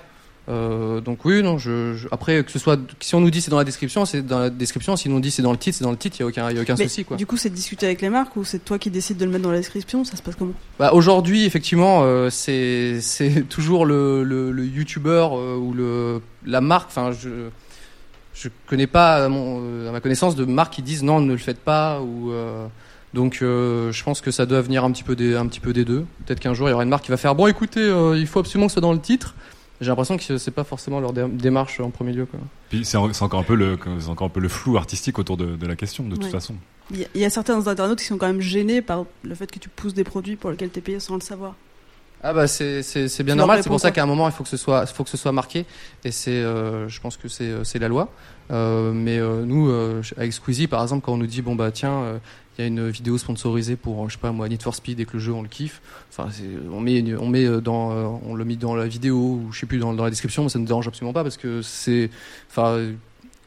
Euh, 0.49 1.01
donc 1.01 1.25
oui, 1.25 1.43
non. 1.43 1.57
Je, 1.57 1.93
je- 1.95 2.07
après 2.11 2.43
que 2.43 2.51
ce 2.51 2.59
soit, 2.59 2.79
si 3.01 3.15
on 3.15 3.19
nous 3.19 3.29
dit 3.29 3.41
c'est 3.41 3.51
dans 3.51 3.57
la 3.57 3.63
description, 3.65 4.05
c'est 4.05 4.21
dans 4.21 4.39
la 4.39 4.49
description. 4.49 4.95
Si 4.95 5.07
on 5.09 5.11
nous 5.11 5.19
dit 5.19 5.29
c'est 5.31 5.41
dans 5.41 5.51
le 5.51 5.57
titre, 5.57 5.77
c'est 5.77 5.83
dans 5.83 5.91
le 5.91 5.97
titre. 5.97 6.15
Il 6.17 6.21
y 6.21 6.23
a 6.23 6.27
aucun, 6.27 6.51
y 6.51 6.57
a 6.57 6.61
aucun 6.61 6.75
Mais 6.77 6.87
souci 6.87 7.03
quoi. 7.03 7.17
Du 7.17 7.25
coup, 7.25 7.35
c'est 7.37 7.49
de 7.49 7.55
discuter 7.55 7.85
avec 7.85 8.01
les 8.01 8.09
marques 8.09 8.35
ou 8.37 8.43
c'est 8.45 8.59
toi 8.63 8.79
qui 8.79 8.89
décides 8.89 9.17
de 9.17 9.25
le 9.25 9.31
mettre 9.31 9.43
dans 9.43 9.51
la 9.51 9.57
description 9.57 10.05
Ça 10.05 10.15
se 10.15 10.21
passe 10.21 10.35
comment? 10.35 10.53
Bah, 10.79 10.91
aujourd'hui, 10.93 11.45
effectivement, 11.45 12.01
euh, 12.03 12.29
c'est 12.29 12.99
c'est 13.01 13.41
toujours 13.49 13.85
le 13.85 14.23
le, 14.23 14.51
le 14.51 14.65
youtubeur 14.65 15.37
euh, 15.37 15.55
ou 15.57 15.73
le 15.73 16.21
la 16.45 16.61
marque. 16.61 16.87
Enfin, 16.89 17.11
je 17.11 17.49
je 18.33 18.49
connais 18.67 18.87
pas 18.87 19.25
à, 19.25 19.29
mon, 19.29 19.87
à 19.89 19.91
ma 19.91 19.99
connaissance 19.99 20.35
de 20.35 20.45
marques 20.45 20.73
qui 20.75 20.81
disent 20.83 21.03
non, 21.03 21.19
ne 21.21 21.31
le 21.31 21.37
faites 21.39 21.59
pas 21.59 22.01
ou 22.01 22.31
donc 23.13 23.39
euh, 23.41 23.91
je 23.91 24.03
pense 24.03 24.21
que 24.21 24.31
ça 24.31 24.45
doit 24.45 24.61
venir 24.61 24.83
un 24.83 24.91
petit 24.91 25.01
peu 25.03 25.15
des 25.15 25.35
un 25.35 25.47
petit 25.47 25.59
peu 25.59 25.73
des 25.73 25.85
deux. 25.85 26.05
Peut-être 26.25 26.39
qu'un 26.39 26.53
jour 26.53 26.67
il 26.67 26.71
y 26.71 26.73
aura 26.73 26.83
une 26.83 26.89
marque 26.89 27.05
qui 27.05 27.09
va 27.11 27.17
faire 27.17 27.33
bon, 27.35 27.47
écoutez, 27.47 27.79
euh, 27.81 28.15
il 28.17 28.27
faut 28.27 28.39
absolument 28.39 28.67
que 28.67 28.71
ce 28.71 28.75
soit 28.75 28.81
dans 28.81 28.93
le 28.93 28.99
titre. 28.99 29.33
J'ai 29.79 29.87
l'impression 29.89 30.17
que 30.17 30.37
c'est 30.37 30.51
pas 30.51 30.63
forcément 30.63 30.99
leur 30.99 31.13
dé- 31.13 31.27
démarche 31.27 31.79
en 31.79 31.91
premier 31.91 32.11
lieu. 32.13 32.25
Quoi. 32.25 32.39
Puis 32.69 32.83
c'est 32.83 32.97
en- 32.97 33.13
c'est 33.13 33.23
encore 33.23 33.39
un 33.39 33.43
peu 33.43 33.55
le, 33.55 33.77
c'est 33.99 34.09
encore 34.09 34.27
un 34.27 34.31
peu 34.31 34.39
le 34.39 34.49
flou 34.49 34.75
artistique 34.77 35.19
autour 35.19 35.37
de, 35.37 35.55
de 35.55 35.67
la 35.67 35.75
question, 35.75 36.03
de 36.05 36.15
toute 36.15 36.25
Ouais. 36.25 36.29
façon. 36.31 36.55
Il 36.91 36.99
y, 36.99 37.03
a- 37.03 37.07
il 37.15 37.21
y 37.21 37.25
a 37.25 37.29
certains 37.29 37.67
internautes 37.67 37.99
qui 37.99 38.05
sont 38.05 38.17
quand 38.17 38.27
même 38.27 38.41
gênés 38.41 38.81
par 38.81 39.05
le 39.23 39.35
fait 39.35 39.51
que 39.51 39.59
tu 39.59 39.69
pousses 39.69 39.93
des 39.93 40.03
produits 40.03 40.35
pour 40.35 40.49
lesquels 40.49 40.71
tu 40.71 40.79
es 40.79 40.81
payé 40.81 40.99
sans 40.99 41.15
le 41.15 41.21
savoir. 41.21 41.53
Ah 42.23 42.33
bah 42.33 42.47
c'est 42.47 42.81
bien 43.23 43.35
Tu 43.35 43.37
normal. 43.37 43.61
C'est 43.61 43.69
pour 43.69 43.79
ça 43.79 43.91
qu'à 43.91 44.01
un 44.01 44.07
moment 44.07 44.27
il 44.27 44.31
faut 44.31 44.41
que 44.41 44.49
ce 44.49 44.57
soit 44.57 44.85
il 44.89 44.93
faut 44.95 45.03
que 45.03 45.09
ce 45.11 45.17
soit 45.17 45.31
marqué 45.31 45.67
et 46.03 46.09
c'est 46.11 46.31
euh, 46.31 46.89
je 46.89 46.99
pense 46.99 47.15
que 47.15 47.27
c'est 47.27 47.43
euh, 47.43 47.63
c'est 47.63 47.77
la 47.77 47.87
loi. 47.87 48.09
Euh, 48.49 48.91
mais 48.91 49.19
euh, 49.19 49.43
nous 49.45 49.69
euh, 49.69 50.01
avec 50.17 50.33
Squeezie 50.33 50.65
par 50.65 50.81
exemple 50.81 51.05
quand 51.05 51.13
on 51.13 51.17
nous 51.17 51.27
dit 51.27 51.43
bon 51.43 51.53
bah 51.53 51.69
tiens 51.69 51.91
euh, 51.91 52.17
il 52.57 52.61
y 52.61 52.63
a 52.63 52.67
une 52.67 52.89
vidéo 52.89 53.17
sponsorisée 53.17 53.75
pour 53.75 54.09
je 54.09 54.13
sais 54.15 54.19
pas 54.21 54.31
moi 54.31 54.47
Need 54.49 54.61
for 54.63 54.73
Speed 54.75 54.99
et 54.99 55.05
que 55.05 55.13
le 55.13 55.19
jeu 55.19 55.33
on 55.33 55.41
le 55.41 55.47
kiffe. 55.47 55.81
Enfin 56.11 56.29
on 56.71 56.79
met 56.79 57.03
on 57.15 57.27
met 57.27 57.45
euh, 57.45 57.61
dans 57.61 57.91
euh, 57.91 58.05
on 58.25 58.33
le 58.35 58.43
mis 58.45 58.57
dans 58.57 58.75
la 58.75 58.87
vidéo 58.87 59.15
ou 59.17 59.47
je 59.51 59.59
sais 59.59 59.65
plus 59.65 59.77
dans, 59.79 59.93
dans 59.93 60.03
la 60.03 60.09
description 60.09 60.43
mais 60.43 60.49
ça 60.49 60.59
ne 60.59 60.65
dérange 60.65 60.87
absolument 60.87 61.13
pas 61.13 61.23
parce 61.23 61.37
que 61.37 61.61
c'est 61.61 62.09
enfin 62.49 62.79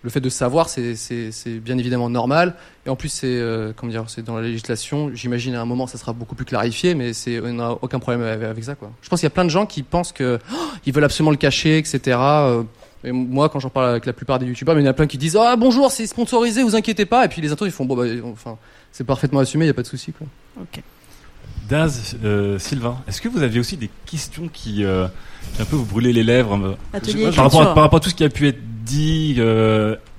le 0.03 0.09
fait 0.09 0.21
de 0.21 0.31
savoir, 0.31 0.71
c'est- 0.71 1.61
bien 1.63 1.77
évidemment 1.77 2.09
normal. 2.09 2.55
Et 2.87 2.89
en 2.89 2.97
plus, 2.97 3.11
c'est 3.11 3.27
euh, 3.27 3.75
comment 3.77 3.93
dire, 3.93 4.05
c'est 4.09 4.25
dans 4.25 4.35
la 4.35 4.41
législation. 4.41 5.11
J'imagine 5.15 5.55
à 5.55 5.61
un 5.61 5.67
moment, 5.67 5.87
ça 5.87 5.99
sera 5.99 6.15
beaucoup 6.15 6.35
plus 6.35 6.47
clarifié, 6.47 6.95
mais 6.95 7.13
on 7.45 7.53
n'a 7.53 7.73
aucun 7.73 7.99
problème 7.99 8.23
avec, 8.23 8.65
ça. 8.65 8.77
Quoi. 8.77 8.91
Je 9.03 9.11
pense 9.11 9.21
qu'il 9.21 9.27
y 9.27 9.33
a 9.33 9.35
plein 9.35 9.45
de 9.45 9.51
gens 9.51 9.67
qui 9.67 9.83
pensent 9.83 10.13
que 10.13 10.39
oh, 10.51 10.57
ils 10.87 10.95
veulent 10.95 11.05
absolument 11.05 11.33
le 11.33 11.37
cacher, 11.37 11.77
etc. 11.77 12.17
Euh, 12.19 12.63
Et 13.05 13.13
moi, 13.13 13.51
quand 13.51 13.61
j'en 13.61 13.69
parle 13.69 13.91
avec 13.91 14.07
la 14.07 14.15
plupart 14.15 14.39
des 14.39 14.47
youtubeurs, 14.47 14.79
il 14.79 14.83
y 14.83 14.89
en 14.89 14.91
a 14.91 14.95
plein 14.95 15.07
qui 15.07 15.19
disent 15.19 15.37
ah 15.37 15.55
bonjour, 15.57 15.93
c'est 15.93 16.07
sponsorisé, 16.07 16.63
vous 16.63 16.77
inquiétez 16.77 17.05
pas. 17.05 17.27
Et 17.27 17.29
puis 17.29 17.43
les 17.43 17.53
autres, 17.53 17.67
ils 17.67 17.71
font 17.73 17.85
bon 17.85 17.95
bah, 17.95 18.05
enfin, 18.25 18.57
c'est 18.93 19.05
parfaitement 19.05 19.41
assumé, 19.41 19.65
il 19.65 19.69
y 19.69 19.71
a 19.71 19.75
pas 19.75 19.83
de 19.83 19.87
souci. 19.87 20.13
Quoi. 20.13 20.27
Ok. 20.61 20.83
Daz, 21.69 22.17
euh, 22.25 22.59
Sylvain, 22.59 22.99
est-ce 23.07 23.21
que 23.21 23.29
vous 23.29 23.43
aviez 23.43 23.61
aussi 23.61 23.77
des 23.77 23.91
questions 24.05 24.49
qui, 24.53 24.85
euh, 24.85 25.07
qui 25.55 25.63
un 25.63 25.65
peu 25.65 25.77
vous 25.77 25.85
brûlaient 25.85 26.13
les 26.13 26.25
lèvres 26.25 26.57
euh, 26.57 26.75
Atelier 26.93 27.31
par, 27.31 27.45
rapport 27.45 27.61
à, 27.61 27.65
culture. 27.65 27.75
par 27.75 27.83
rapport 27.85 27.97
à 27.99 28.01
tout 28.01 28.11
ce 28.11 28.15
qui 28.15 28.25
a 28.25 28.29
pu 28.29 28.49
être 28.49 28.59
dit, 28.85 29.37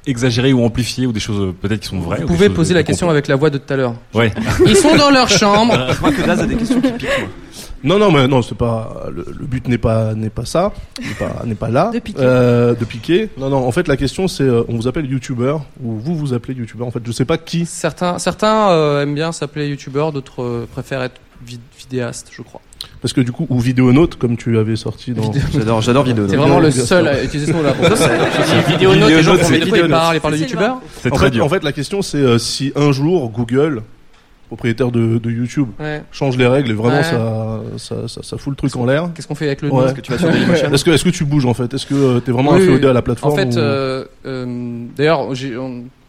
euh, 0.08 0.10
exagéré 0.12 0.54
ou 0.54 0.64
amplifié, 0.64 1.06
ou 1.08 1.12
des 1.12 1.20
choses 1.20 1.40
euh, 1.42 1.52
peut-être 1.60 1.82
qui 1.82 1.88
sont 1.88 2.00
vraies 2.00 2.22
Vous 2.22 2.28
pouvez 2.28 2.50
poser 2.50 2.74
de- 2.74 2.80
la 2.80 2.84
de 2.84 2.88
question 2.88 3.10
avec 3.10 3.28
la 3.28 3.36
voix 3.36 3.50
de 3.50 3.58
tout 3.58 3.74
à 3.74 3.78
l'heure. 3.78 3.96
Ouais. 4.14 4.32
Ils 4.66 4.76
sont 4.76 4.96
dans 4.96 5.10
leur 5.12 5.30
chambre. 5.30 5.74
Je 5.90 5.96
crois 5.98 6.12
que 6.12 6.22
Daz 6.26 6.40
a 6.40 6.46
des 6.46 6.56
questions 6.56 6.82
qui 6.82 6.92
piquent, 6.92 7.08
moi. 7.20 7.30
Non, 7.84 7.98
non, 7.98 8.12
mais 8.12 8.28
non, 8.28 8.44
c'est 8.44 8.54
pas 8.54 9.08
le, 9.12 9.26
le 9.40 9.46
but 9.48 9.68
n'est 9.68 9.80
pas 9.80 10.14
n'est 10.14 10.30
pas 10.30 10.46
ça, 10.46 10.72
n'est 11.02 11.16
pas 11.16 11.42
n'est 11.46 11.56
pas 11.56 11.70
là. 11.70 11.90
De 11.92 11.98
piquer. 11.98 12.20
Euh, 12.22 12.76
de 12.76 12.86
piquer. 12.86 13.30
Non, 13.40 13.50
non. 13.50 13.58
En 13.68 13.72
fait, 13.72 13.88
la 13.88 13.98
question 13.98 14.28
c'est, 14.28 14.44
euh, 14.44 14.62
on 14.68 14.76
vous 14.76 14.88
appelle 14.88 15.08
youtubeur 15.10 15.66
ou 15.84 15.94
vous 15.98 16.16
vous 16.16 16.34
appelez 16.36 16.54
youtubeur. 16.54 16.86
En 16.86 16.92
fait, 16.92 17.00
je 17.04 17.12
sais 17.12 17.26
pas 17.26 17.40
qui. 17.40 17.66
Certains, 17.66 18.20
certains 18.20 18.70
euh, 18.70 19.02
aiment 19.02 19.16
bien 19.16 19.32
s'appeler 19.32 19.68
youtubeur, 19.68 20.12
d'autres 20.12 20.44
euh, 20.44 20.68
préfèrent 20.72 21.02
être 21.02 21.20
vid- 21.44 21.60
vidéaste, 21.80 22.30
je 22.32 22.44
crois. 22.44 22.62
Parce 23.02 23.14
que 23.14 23.22
du 23.22 23.32
coup, 23.32 23.48
ou 23.50 23.60
vidéonaute 23.60 24.16
comme 24.18 24.38
tu 24.38 24.58
avais 24.60 24.76
sorti 24.76 25.12
dans. 25.14 25.32
J'adore, 25.54 25.82
j'adore 25.82 26.04
vidéo. 26.04 26.28
C'est 26.30 26.36
vraiment 26.36 26.60
le 26.60 26.70
seul 26.70 27.08
à 27.08 27.24
utiliser 27.24 27.52
ce 27.52 27.58
mot-là. 27.58 27.74
Pour 27.74 27.86
ça, 27.88 27.96
c'est 27.98 28.72
vidéo 28.72 28.96
note, 28.96 29.10
les 29.10 29.24
gens 29.24 29.36
font 29.38 29.50
mais 29.50 29.60
de 29.60 29.66
quoi 29.70 29.78
ils 29.80 29.88
parlent, 29.90 30.16
ils 30.18 30.22
parlent 30.22 30.34
de 30.36 30.40
youtubeur. 30.40 30.78
C'est 31.02 31.12
en 31.12 31.16
très 31.16 31.26
fait, 31.26 31.32
dur. 31.32 31.46
En 31.46 31.50
fait, 31.50 31.64
la 31.64 31.72
question 31.72 32.02
c'est 32.04 32.18
euh, 32.18 32.38
si 32.38 32.72
un 32.76 32.92
jour 32.92 33.32
Google, 33.32 33.82
propriétaire 34.48 34.92
de, 34.92 35.18
de 35.18 35.32
YouTube, 35.32 35.70
Ouais. 35.80 36.04
change 36.12 36.38
les 36.38 36.46
règles 36.46 36.70
et 36.72 36.74
vraiment 36.74 36.98
Ouais. 36.98 37.04
ça, 37.04 37.62
ça, 37.78 38.08
ça, 38.08 38.22
ça 38.22 38.38
fout 38.38 38.52
le 38.52 38.56
truc 38.58 38.76
en 38.76 38.86
l'air. 38.86 39.10
Qu'est-ce 39.16 39.28
qu'on 39.28 39.34
fait 39.36 39.48
avec 39.48 39.62
le 39.64 39.70
Ouais. 39.70 39.80
nom 39.80 39.86
Est-ce 39.88 39.96
que 39.96 40.02
tu 40.02 40.12
vas 40.12 40.18
sur 40.20 40.30
Est-ce 40.74 40.84
que, 40.86 40.92
est-ce 40.92 41.04
que 41.06 41.10
tu 41.10 41.26
bouges 41.26 41.46
en 41.46 41.54
fait? 41.56 41.74
Est-ce 41.74 41.86
que 41.88 41.96
euh, 41.96 42.20
t'es 42.20 42.32
vraiment 42.32 42.52
Oui, 42.52 42.62
inféodé 42.62 42.84
oui. 42.84 42.90
à 42.90 42.94
la 42.94 43.02
plateforme 43.02 43.34
En 43.34 43.36
fait, 43.36 43.56
ou- 43.56 43.58
euh, 43.60 44.06
euh, 44.28 44.84
d'ailleurs, 44.96 45.30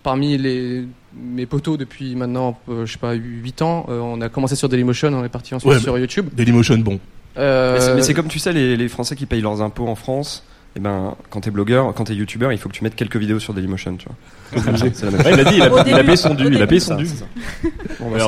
parmi 0.03 0.37
les 0.37 0.85
mes 1.17 1.47
potos 1.47 1.77
depuis 1.79 2.15
maintenant, 2.17 2.59
euh, 2.69 2.87
je 2.87 2.93
sais 2.93 2.99
pas, 2.99 3.13
8 3.13 3.63
ans, 3.63 3.87
euh, 3.89 3.99
on 4.01 4.21
a 4.21 4.29
commencé 4.29 4.57
sur 4.57 4.69
Dailymotion, 4.69 5.09
on 5.13 5.25
est 5.25 5.29
parti 5.29 5.55
ensuite 5.55 5.71
Ouais, 5.73 5.79
sur 5.79 5.99
YouTube. 5.99 6.29
Dailymotion, 6.33 6.79
bon. 6.79 6.99
Euh, 7.39 7.95
Mais 7.97 8.03
c'est- 8.03 8.15
comme 8.15 8.29
tu 8.29 8.39
sais, 8.39 8.53
les, 8.53 8.77
les 8.77 8.89
Français 8.89 9.17
qui 9.17 9.27
payent 9.27 9.41
leurs 9.41 9.63
impôts 9.63 9.89
en 9.89 9.95
France. 9.95 10.45
Et 10.75 10.81
ben, 10.81 11.15
quand 11.29 11.43
t'es 11.43 11.51
blogueur, 11.51 11.93
quand 11.95 12.05
t'es 12.05 12.15
youtubeur, 12.15 12.51
il 12.51 12.57
faut 12.59 12.71
que 12.71 12.75
tu 12.75 12.83
mettes 12.83 12.97
quelques 12.97 13.17
vidéos 13.17 13.39
sur 13.39 13.53
Dailymotion, 13.53 13.97
tu 13.97 14.07
vois. 14.07 14.63
C'est 14.95 15.05
la 15.05 15.11
même 15.11 15.21
Ouais, 15.21 15.33
il 15.35 15.41
a 15.41 15.45
dit, 15.45 15.57
il 15.57 15.63
a, 15.63 15.85
il 15.87 15.95
a 15.95 16.03
payé 16.05 16.17
son 16.17 16.33
dû, 16.35 16.47
il 16.47 16.63
a 16.63 16.67
payé 16.67 16.81
son 16.81 16.95
dû. 16.97 17.07
Bon, 18.01 18.11
bah, 18.11 18.19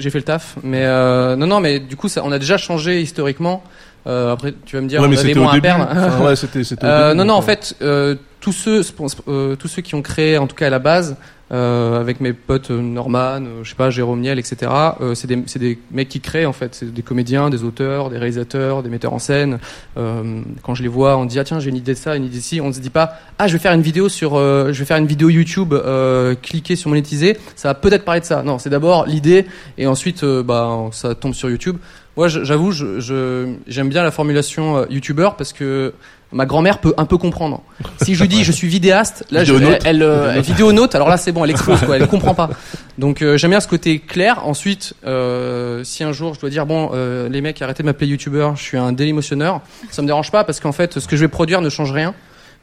j'ai 0.00 0.10
fait, 0.10 0.18
le 0.18 0.22
taf. 0.24 0.56
Mais 0.64 0.84
euh, 0.84 1.36
non, 1.36 1.46
non, 1.46 1.60
mais 1.60 1.78
du 1.78 1.94
coup, 1.94 2.08
ça, 2.08 2.22
on 2.24 2.32
a 2.32 2.40
déjà 2.40 2.56
changé 2.58 3.00
historiquement. 3.00 3.62
Euh, 4.06 4.32
après, 4.32 4.52
tu 4.64 4.76
vas 4.76 4.82
me 4.82 4.88
dire, 4.88 5.00
Ouais, 5.00 5.06
on 5.06 5.10
mais 5.10 5.18
avait 5.18 5.28
c'était 5.28 5.38
au 5.38 5.42
moins 5.44 5.54
à 5.54 5.60
perdre. 5.60 5.86
Enfin, 5.90 6.24
ouais, 6.24 6.36
c'était 6.36 6.64
c'était 6.64 6.84
au 6.84 6.88
Euh, 6.88 7.08
début, 7.10 7.18
non, 7.18 7.24
non, 7.26 7.34
en 7.34 7.38
euh, 7.38 7.42
fait, 7.42 7.76
euh, 7.82 8.14
tous 8.40 8.52
ceux, 8.52 8.80
euh, 9.28 9.56
tous 9.56 9.68
ceux 9.68 9.82
qui 9.82 9.94
ont 9.94 10.02
créé, 10.02 10.38
en 10.38 10.46
tout 10.46 10.56
cas 10.56 10.66
à 10.66 10.70
la 10.70 10.78
base, 10.80 11.16
euh, 11.52 12.00
avec 12.00 12.20
mes 12.22 12.32
potes 12.32 12.70
euh, 12.70 12.80
Norman, 12.80 13.42
euh, 13.42 13.60
je 13.62 13.68
sais 13.68 13.76
pas, 13.76 13.90
Jérôme 13.90 14.20
Niel, 14.20 14.38
etc. 14.38 14.72
Euh, 15.02 15.14
c'est 15.14 15.26
des, 15.26 15.42
c'est 15.46 15.58
des 15.58 15.78
mecs 15.90 16.08
qui 16.08 16.20
créent 16.20 16.46
en 16.46 16.54
fait, 16.54 16.74
c'est 16.74 16.92
des 16.92 17.02
comédiens, 17.02 17.50
des 17.50 17.62
auteurs, 17.62 18.08
des 18.08 18.16
réalisateurs, 18.16 18.82
des 18.82 18.88
metteurs 18.88 19.12
en 19.12 19.18
scène. 19.18 19.58
Euh, 19.98 20.40
quand 20.62 20.74
je 20.74 20.82
les 20.82 20.88
vois, 20.88 21.18
on 21.18 21.26
dit 21.26 21.38
ah 21.38 21.44
tiens 21.44 21.60
j'ai 21.60 21.68
une 21.68 21.76
idée 21.76 21.92
de 21.92 21.98
ça, 21.98 22.16
une 22.16 22.24
idée 22.24 22.38
de 22.38 22.42
ci. 22.42 22.60
On 22.62 22.72
se 22.72 22.80
dit 22.80 22.88
pas 22.88 23.18
ah 23.38 23.48
je 23.48 23.52
vais 23.52 23.58
faire 23.58 23.74
une 23.74 23.82
vidéo 23.82 24.08
sur, 24.08 24.36
euh, 24.36 24.72
je 24.72 24.78
vais 24.78 24.86
faire 24.86 24.96
une 24.96 25.06
vidéo 25.06 25.28
YouTube, 25.28 25.74
euh, 25.74 26.34
cliquer 26.40 26.74
sur 26.74 26.88
monétiser, 26.88 27.36
ça 27.54 27.68
va 27.68 27.74
peut-être 27.74 28.06
parler 28.06 28.22
de 28.22 28.26
ça. 28.26 28.42
Non, 28.42 28.58
c'est 28.58 28.70
d'abord 28.70 29.04
l'idée 29.06 29.44
et 29.76 29.86
ensuite 29.86 30.24
euh, 30.24 30.42
bah 30.42 30.70
ça 30.92 31.14
tombe 31.14 31.34
sur 31.34 31.50
YouTube. 31.50 31.76
Moi, 32.16 32.28
je- 32.28 32.44
j'avoue, 32.44 32.72
je, 32.72 33.00
je- 33.00 33.54
j'aime 33.66 33.88
bien 33.88 34.02
la 34.02 34.10
formulation 34.10 34.76
euh, 34.78 34.84
youtubeur 34.90 35.36
parce 35.36 35.52
que 35.52 35.94
ma 36.30 36.44
grand-mère 36.46 36.78
peut 36.78 36.92
un 36.98 37.04
peu 37.06 37.16
comprendre. 37.18 37.62
Si 38.02 38.14
je 38.14 38.20
lui 38.22 38.28
dis 38.28 38.42
je 38.44 38.52
suis 38.52 38.68
vidéaste, 38.68 39.24
là, 39.30 39.44
je, 39.44 39.54
elle, 39.54 39.78
elle, 39.84 40.02
euh, 40.02 40.32
elle- 40.34 40.40
vidéonaute, 40.42 40.94
alors 40.94 41.08
là 41.08 41.16
c'est 41.16 41.32
bon, 41.32 41.44
elle 41.44 41.50
explose 41.50 41.80
quoi, 41.80 41.96
elle 41.96 42.06
comprend 42.08 42.34
pas. 42.34 42.50
Donc 42.98 43.22
euh, 43.22 43.36
j'aime 43.38 43.50
bien 43.50 43.60
ce 43.60 43.68
côté 43.68 43.98
clair. 43.98 44.46
Ensuite, 44.46 44.94
euh, 45.06 45.84
si 45.84 46.04
un 46.04 46.12
jour 46.12 46.34
je 46.34 46.40
dois 46.40 46.50
dire 46.50 46.66
bon, 46.66 46.90
euh, 46.94 47.28
les 47.28 47.40
mecs 47.40 47.60
arrêtez 47.62 47.82
de 47.82 47.86
m'appeler 47.88 48.08
youtubeur, 48.08 48.56
je 48.56 48.62
suis 48.62 48.76
un 48.78 48.92
dailymotionneur, 48.92 49.60
ça 49.90 50.02
me 50.02 50.06
dérange 50.06 50.30
pas 50.30 50.44
parce 50.44 50.60
qu'en 50.60 50.72
fait 50.72 50.98
ce 51.00 51.06
que 51.06 51.16
je 51.16 51.22
vais 51.22 51.28
produire 51.28 51.60
ne 51.62 51.68
change 51.70 51.92
rien. 51.92 52.14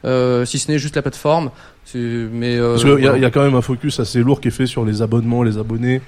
Euh, 0.04 0.46
si 0.46 0.58
ce 0.58 0.70
n'est 0.70 0.78
juste 0.78 0.96
la 0.96 1.02
plateforme, 1.02 1.50
mais 1.94 2.56
euh, 2.56 2.70
Parce 2.70 2.84
qu'il 2.84 2.90
y, 2.90 2.94
a- 2.94 2.96
voilà. 3.00 3.18
il 3.18 3.22
y 3.22 3.24
a 3.26 3.30
quand 3.30 3.42
même 3.42 3.54
un 3.54 3.60
focus 3.60 4.00
assez 4.00 4.20
lourd 4.20 4.40
qui 4.40 4.48
est 4.48 4.52
fait 4.52 4.66
sur 4.66 4.84
les 4.86 5.02
abonnements, 5.02 5.42
les 5.42 5.58
abonnés, 5.58 6.00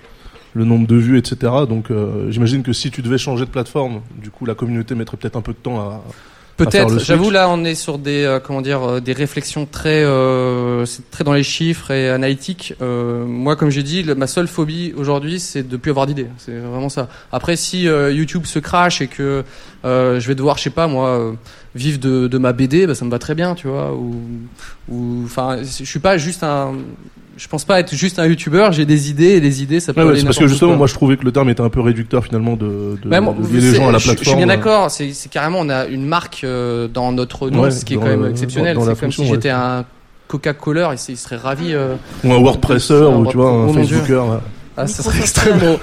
le 0.54 0.64
nombre 0.64 0.86
de 0.86 0.96
vues, 0.96 1.18
etc. 1.18 1.36
Donc 1.68 1.90
euh, 1.90 2.30
j'imagine 2.30 2.62
que 2.62 2.72
si 2.72 2.90
tu 2.90 3.02
devais 3.02 3.18
changer 3.18 3.44
de 3.46 3.50
plateforme, 3.50 4.02
du 4.20 4.30
coup 4.30 4.44
la 4.46 4.54
communauté 4.54 4.94
mettrait 4.94 5.16
peut-être 5.16 5.36
un 5.36 5.42
peu 5.42 5.52
de 5.52 5.58
temps 5.58 5.80
à. 5.80 6.02
Peut-être. 6.58 6.98
J'avoue 6.98 7.30
là, 7.30 7.48
on 7.48 7.64
est 7.64 7.74
sur 7.74 7.98
des 7.98 8.24
euh, 8.24 8.38
comment 8.38 8.60
dire 8.60 8.82
euh, 8.82 9.00
des 9.00 9.14
réflexions 9.14 9.64
très 9.64 10.02
euh, 10.04 10.84
très 11.10 11.24
dans 11.24 11.32
les 11.32 11.42
chiffres 11.42 11.90
et 11.90 12.10
analytiques. 12.10 12.74
Euh, 12.82 13.24
moi, 13.24 13.56
comme 13.56 13.70
j'ai 13.70 13.82
dit, 13.82 14.02
le- 14.02 14.14
ma 14.14 14.26
seule 14.26 14.46
phobie 14.46 14.92
aujourd'hui, 14.94 15.40
c'est 15.40 15.66
de 15.66 15.76
plus 15.78 15.90
avoir 15.90 16.06
d'idées. 16.06 16.26
C'est 16.36 16.58
vraiment 16.58 16.90
ça. 16.90 17.08
Après, 17.32 17.56
si 17.56 17.88
euh, 17.88 18.12
YouTube 18.12 18.44
se 18.44 18.58
crache 18.58 19.00
et 19.00 19.06
que 19.06 19.44
euh, 19.86 20.20
je 20.20 20.28
vais 20.28 20.34
devoir, 20.34 20.58
je 20.58 20.64
sais 20.64 20.70
pas 20.70 20.86
moi, 20.86 21.08
euh, 21.08 21.32
vivre 21.74 21.98
de, 21.98 22.28
de 22.28 22.38
ma 22.38 22.52
BD, 22.52 22.86
bah, 22.86 22.94
ça 22.94 23.06
me 23.06 23.10
va 23.10 23.18
très 23.18 23.34
bien, 23.34 23.54
tu 23.54 23.66
vois. 23.66 23.94
Ou 23.94 24.20
ou 24.90 25.22
enfin, 25.24 25.56
je 25.62 25.84
suis 25.84 26.00
pas 26.00 26.18
juste 26.18 26.44
un 26.44 26.74
je 27.36 27.48
pense 27.48 27.64
pas 27.64 27.80
être 27.80 27.94
juste 27.94 28.18
un 28.18 28.26
youtubeur, 28.26 28.72
j'ai 28.72 28.84
des 28.84 29.10
idées 29.10 29.30
et 29.30 29.40
les 29.40 29.62
idées 29.62 29.80
ça 29.80 29.92
peut 29.92 30.02
Ouais, 30.02 30.10
aller 30.10 30.20
c'est 30.20 30.26
parce 30.26 30.38
que 30.38 30.46
justement, 30.46 30.72
quoi. 30.72 30.78
moi 30.78 30.86
je 30.86 30.94
trouvais 30.94 31.16
que 31.16 31.24
le 31.24 31.32
terme 31.32 31.48
était 31.50 31.60
un 31.62 31.68
peu 31.70 31.80
réducteur 31.80 32.24
finalement 32.24 32.54
de, 32.56 32.98
de, 33.02 33.08
Bah, 33.08 33.20
moi, 33.20 33.34
de 33.38 33.46
lier 33.46 33.60
les 33.70 33.74
gens 33.76 33.88
à 33.88 33.92
la 33.92 33.98
je- 33.98 34.04
Je 34.04 34.08
suis 34.08 34.16
plateforme. 34.16 34.38
bien 34.38 34.46
d'accord. 34.46 34.90
C'est 34.90 35.12
carrément, 35.30 35.60
on 35.60 35.68
a 35.68 35.86
une 35.86 36.06
marque 36.06 36.42
euh, 36.44 36.88
dans 36.88 37.10
notre 37.12 37.48
nom, 37.50 37.62
Ouais, 37.62 37.70
ce 37.70 37.84
qui 37.84 37.94
est 37.94 37.96
quand 37.96 38.04
même 38.04 38.26
exceptionnel. 38.26 38.76
C'est 38.78 38.86
comme 38.86 38.94
fonction, 38.96 39.22
si 39.24 39.30
ouais. 39.30 39.34
j'étais 39.36 39.50
un 39.50 39.84
Coca-Cola, 40.28 40.90
il, 40.92 40.98
se- 40.98 41.12
il 41.12 41.16
serait 41.18 41.36
ravi. 41.36 41.72
euh, 41.74 41.94
Ou 42.24 42.32
un 42.32 42.38
WordPresser, 42.40 42.94
ou 42.94 43.26
tu 43.26 43.36
vois, 43.36 43.50
un 43.50 43.68
Oh. 43.68 43.72
Facebooker. 43.74 44.40
Ah, 44.76 44.86
ça 44.86 45.02
serait 45.02 45.18
extrêmement. 45.18 45.76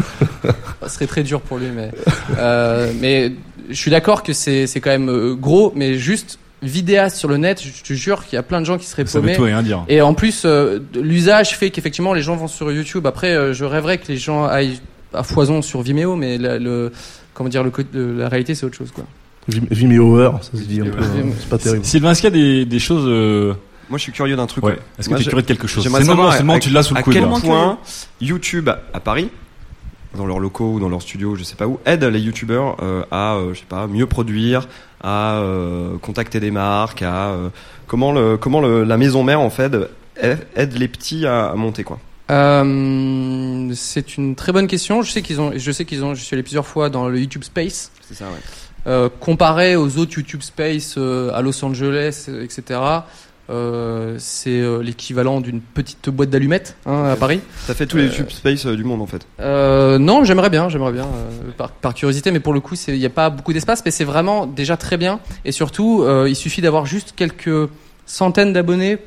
ça 0.81 0.89
serait 0.89 1.05
très 1.07 1.23
dur 1.23 1.41
pour 1.41 1.57
lui, 1.59 1.67
mais 1.75 1.91
euh, 2.39 2.91
mais 2.99 3.33
je 3.69 3.75
suis 3.75 3.91
d'accord 3.91 4.23
que 4.23 4.33
c'est 4.33 4.65
c'est 4.65 4.79
quand 4.79 4.89
même 4.89 5.35
gros, 5.35 5.71
mais 5.75 5.95
juste 5.95 6.39
vidéaste 6.61 7.17
sur 7.17 7.29
le 7.29 7.37
net, 7.37 7.61
je 7.63 7.83
te 7.83 7.93
jure 7.93 8.25
qu'il 8.25 8.35
y 8.35 8.39
a 8.39 8.43
plein 8.43 8.59
de 8.59 8.65
gens 8.65 8.77
qui 8.77 8.85
seraient 8.85 9.05
Ça 9.05 9.19
veut 9.19 9.33
tout 9.33 9.43
et 9.45 9.47
rien 9.53 9.63
dire. 9.63 9.83
Et 9.87 10.01
en 10.01 10.13
plus, 10.13 10.43
euh, 10.45 10.79
l'usage 10.95 11.55
fait 11.57 11.69
qu'effectivement 11.69 12.13
les 12.13 12.21
gens 12.21 12.35
vont 12.35 12.47
sur 12.47 12.71
YouTube. 12.71 13.05
Après, 13.07 13.33
euh, 13.33 13.53
je 13.53 13.65
rêverais 13.65 13.97
que 13.97 14.07
les 14.09 14.17
gens 14.17 14.45
aillent 14.45 14.79
à 15.13 15.23
foison 15.23 15.61
sur 15.61 15.81
Vimeo, 15.81 16.15
mais 16.15 16.37
la, 16.37 16.59
le 16.59 16.91
comment 17.33 17.49
dire 17.49 17.63
le, 17.63 17.69
co- 17.71 17.81
le- 17.93 18.17
la 18.17 18.27
réalité 18.29 18.55
c'est 18.55 18.65
autre 18.65 18.77
chose 18.77 18.91
quoi. 18.91 19.05
Vim- 19.47 19.65
Vimeoer, 19.71 20.31
ça 20.41 20.51
se 20.57 20.63
dit 20.63 20.81
un 20.81 20.85
peu. 20.85 21.01
Vimeo. 21.01 21.29
hein, 21.31 21.35
C'est 21.39 21.49
pas 21.49 21.57
terrible. 21.57 21.85
Sylvain, 21.85 22.11
est-ce 22.11 22.21
qu'il 22.21 22.29
y 22.35 22.39
a 22.39 22.43
des, 22.43 22.65
des 22.65 22.79
choses. 22.79 23.05
euh, 23.07 23.53
Moi, 23.89 23.97
je 23.97 24.03
suis 24.03 24.11
curieux 24.11 24.35
d'un 24.35 24.45
truc. 24.45 24.63
Ouais. 24.63 24.77
Est-ce 24.99 25.09
que 25.09 25.15
tu 25.15 25.21
es 25.21 25.25
curieux 25.25 25.41
de 25.41 25.47
quelque 25.47 25.65
chose? 25.65 25.81
C'est 25.83 25.89
le 25.89 25.93
moment, 25.93 26.05
savoir 26.05 26.33
c'est 26.33 26.39
le 26.39 26.43
moment 26.45 26.53
où 26.55 26.57
à- 26.57 26.59
tu 26.59 26.69
l'as 26.69 26.83
sous 26.83 26.93
le 26.93 26.99
à 26.99 27.03
coude. 27.03 27.13
quel 27.13 27.23
là. 27.23 27.29
point 27.41 27.79
YouTube 28.21 28.69
à 28.93 28.99
Paris 28.99 29.29
dans 30.15 30.25
leurs 30.25 30.39
locaux 30.39 30.73
ou 30.73 30.79
dans 30.79 30.89
leurs 30.89 31.01
studios, 31.01 31.35
je 31.35 31.43
sais 31.43 31.55
pas 31.55 31.67
où, 31.67 31.79
aident 31.85 32.05
les 32.05 32.19
youtubeurs 32.19 32.77
euh, 32.81 33.03
à, 33.11 33.35
euh, 33.35 33.53
je 33.53 33.59
sais 33.59 33.65
pas, 33.67 33.87
mieux 33.87 34.07
produire, 34.07 34.67
à 35.01 35.35
euh, 35.37 35.97
contacter 35.97 36.39
des 36.39 36.51
marques, 36.51 37.01
à 37.01 37.29
euh, 37.29 37.49
comment 37.87 38.11
le 38.11 38.37
comment 38.37 38.61
le, 38.61 38.83
la 38.83 38.97
maison 38.97 39.23
mère 39.23 39.39
en 39.39 39.49
fait 39.49 39.71
aide 40.21 40.73
les 40.73 40.87
petits 40.87 41.25
à, 41.25 41.49
à 41.49 41.55
monter 41.55 41.83
quoi. 41.83 41.99
Euh, 42.31 43.71
c'est 43.73 44.17
une 44.17 44.35
très 44.35 44.51
bonne 44.51 44.67
question. 44.67 45.01
Je 45.01 45.11
sais 45.11 45.21
qu'ils 45.21 45.41
ont, 45.41 45.51
je 45.55 45.71
sais 45.71 45.85
qu'ils 45.85 46.03
ont, 46.03 46.13
je 46.13 46.23
suis 46.23 46.35
allé 46.35 46.43
plusieurs 46.43 46.67
fois 46.67 46.89
dans 46.89 47.07
le 47.07 47.19
YouTube 47.19 47.43
Space. 47.43 47.91
C'est 48.01 48.13
ça, 48.13 48.25
ouais. 48.25 48.39
Euh, 48.87 49.09
comparé 49.19 49.75
aux 49.75 49.97
autres 49.97 50.17
YouTube 50.17 50.41
Space 50.41 50.95
euh, 50.97 51.33
à 51.33 51.41
Los 51.41 51.63
Angeles, 51.65 52.29
etc. 52.41 52.79
euh, 53.49 54.15
c'est 54.19 54.49
euh, 54.61 54.81
l'équivalent 54.81 55.41
d'une 55.41 55.61
petite 55.61 56.09
boîte 56.09 56.29
d'allumettes 56.29 56.75
hein, 56.85 57.05
à 57.05 57.15
Paris. 57.15 57.41
T'as 57.67 57.73
fait 57.73 57.85
tous 57.85 57.97
les 57.97 58.05
YouTube 58.05 58.29
Space 58.29 58.65
euh, 58.65 58.75
du 58.75 58.83
monde 58.83 59.01
en 59.01 59.07
fait. 59.07 59.25
Euh, 59.39 59.97
non, 59.97 60.23
j'aimerais 60.23 60.49
bien, 60.49 60.69
j'aimerais 60.69 60.91
bien, 60.91 61.05
euh, 61.05 61.51
par, 61.57 61.71
par 61.71 61.93
curiosité, 61.93 62.31
mais 62.31 62.39
pour 62.39 62.53
le 62.53 62.59
coup, 62.59 62.75
il 62.87 62.99
n'y 62.99 63.05
a 63.05 63.09
pas 63.09 63.29
beaucoup 63.29 63.53
d'espace, 63.53 63.81
mais 63.83 63.91
c'est 63.91 64.03
vraiment 64.03 64.45
déjà 64.45 64.77
très 64.77 64.97
bien. 64.97 65.19
Et 65.45 65.51
surtout, 65.51 66.03
euh, 66.03 66.27
il 66.29 66.35
suffit 66.35 66.61
d'avoir 66.61 66.85
juste 66.85 67.13
quelques 67.15 67.69
centaines 68.05 68.53
d'abonnés 68.53 68.97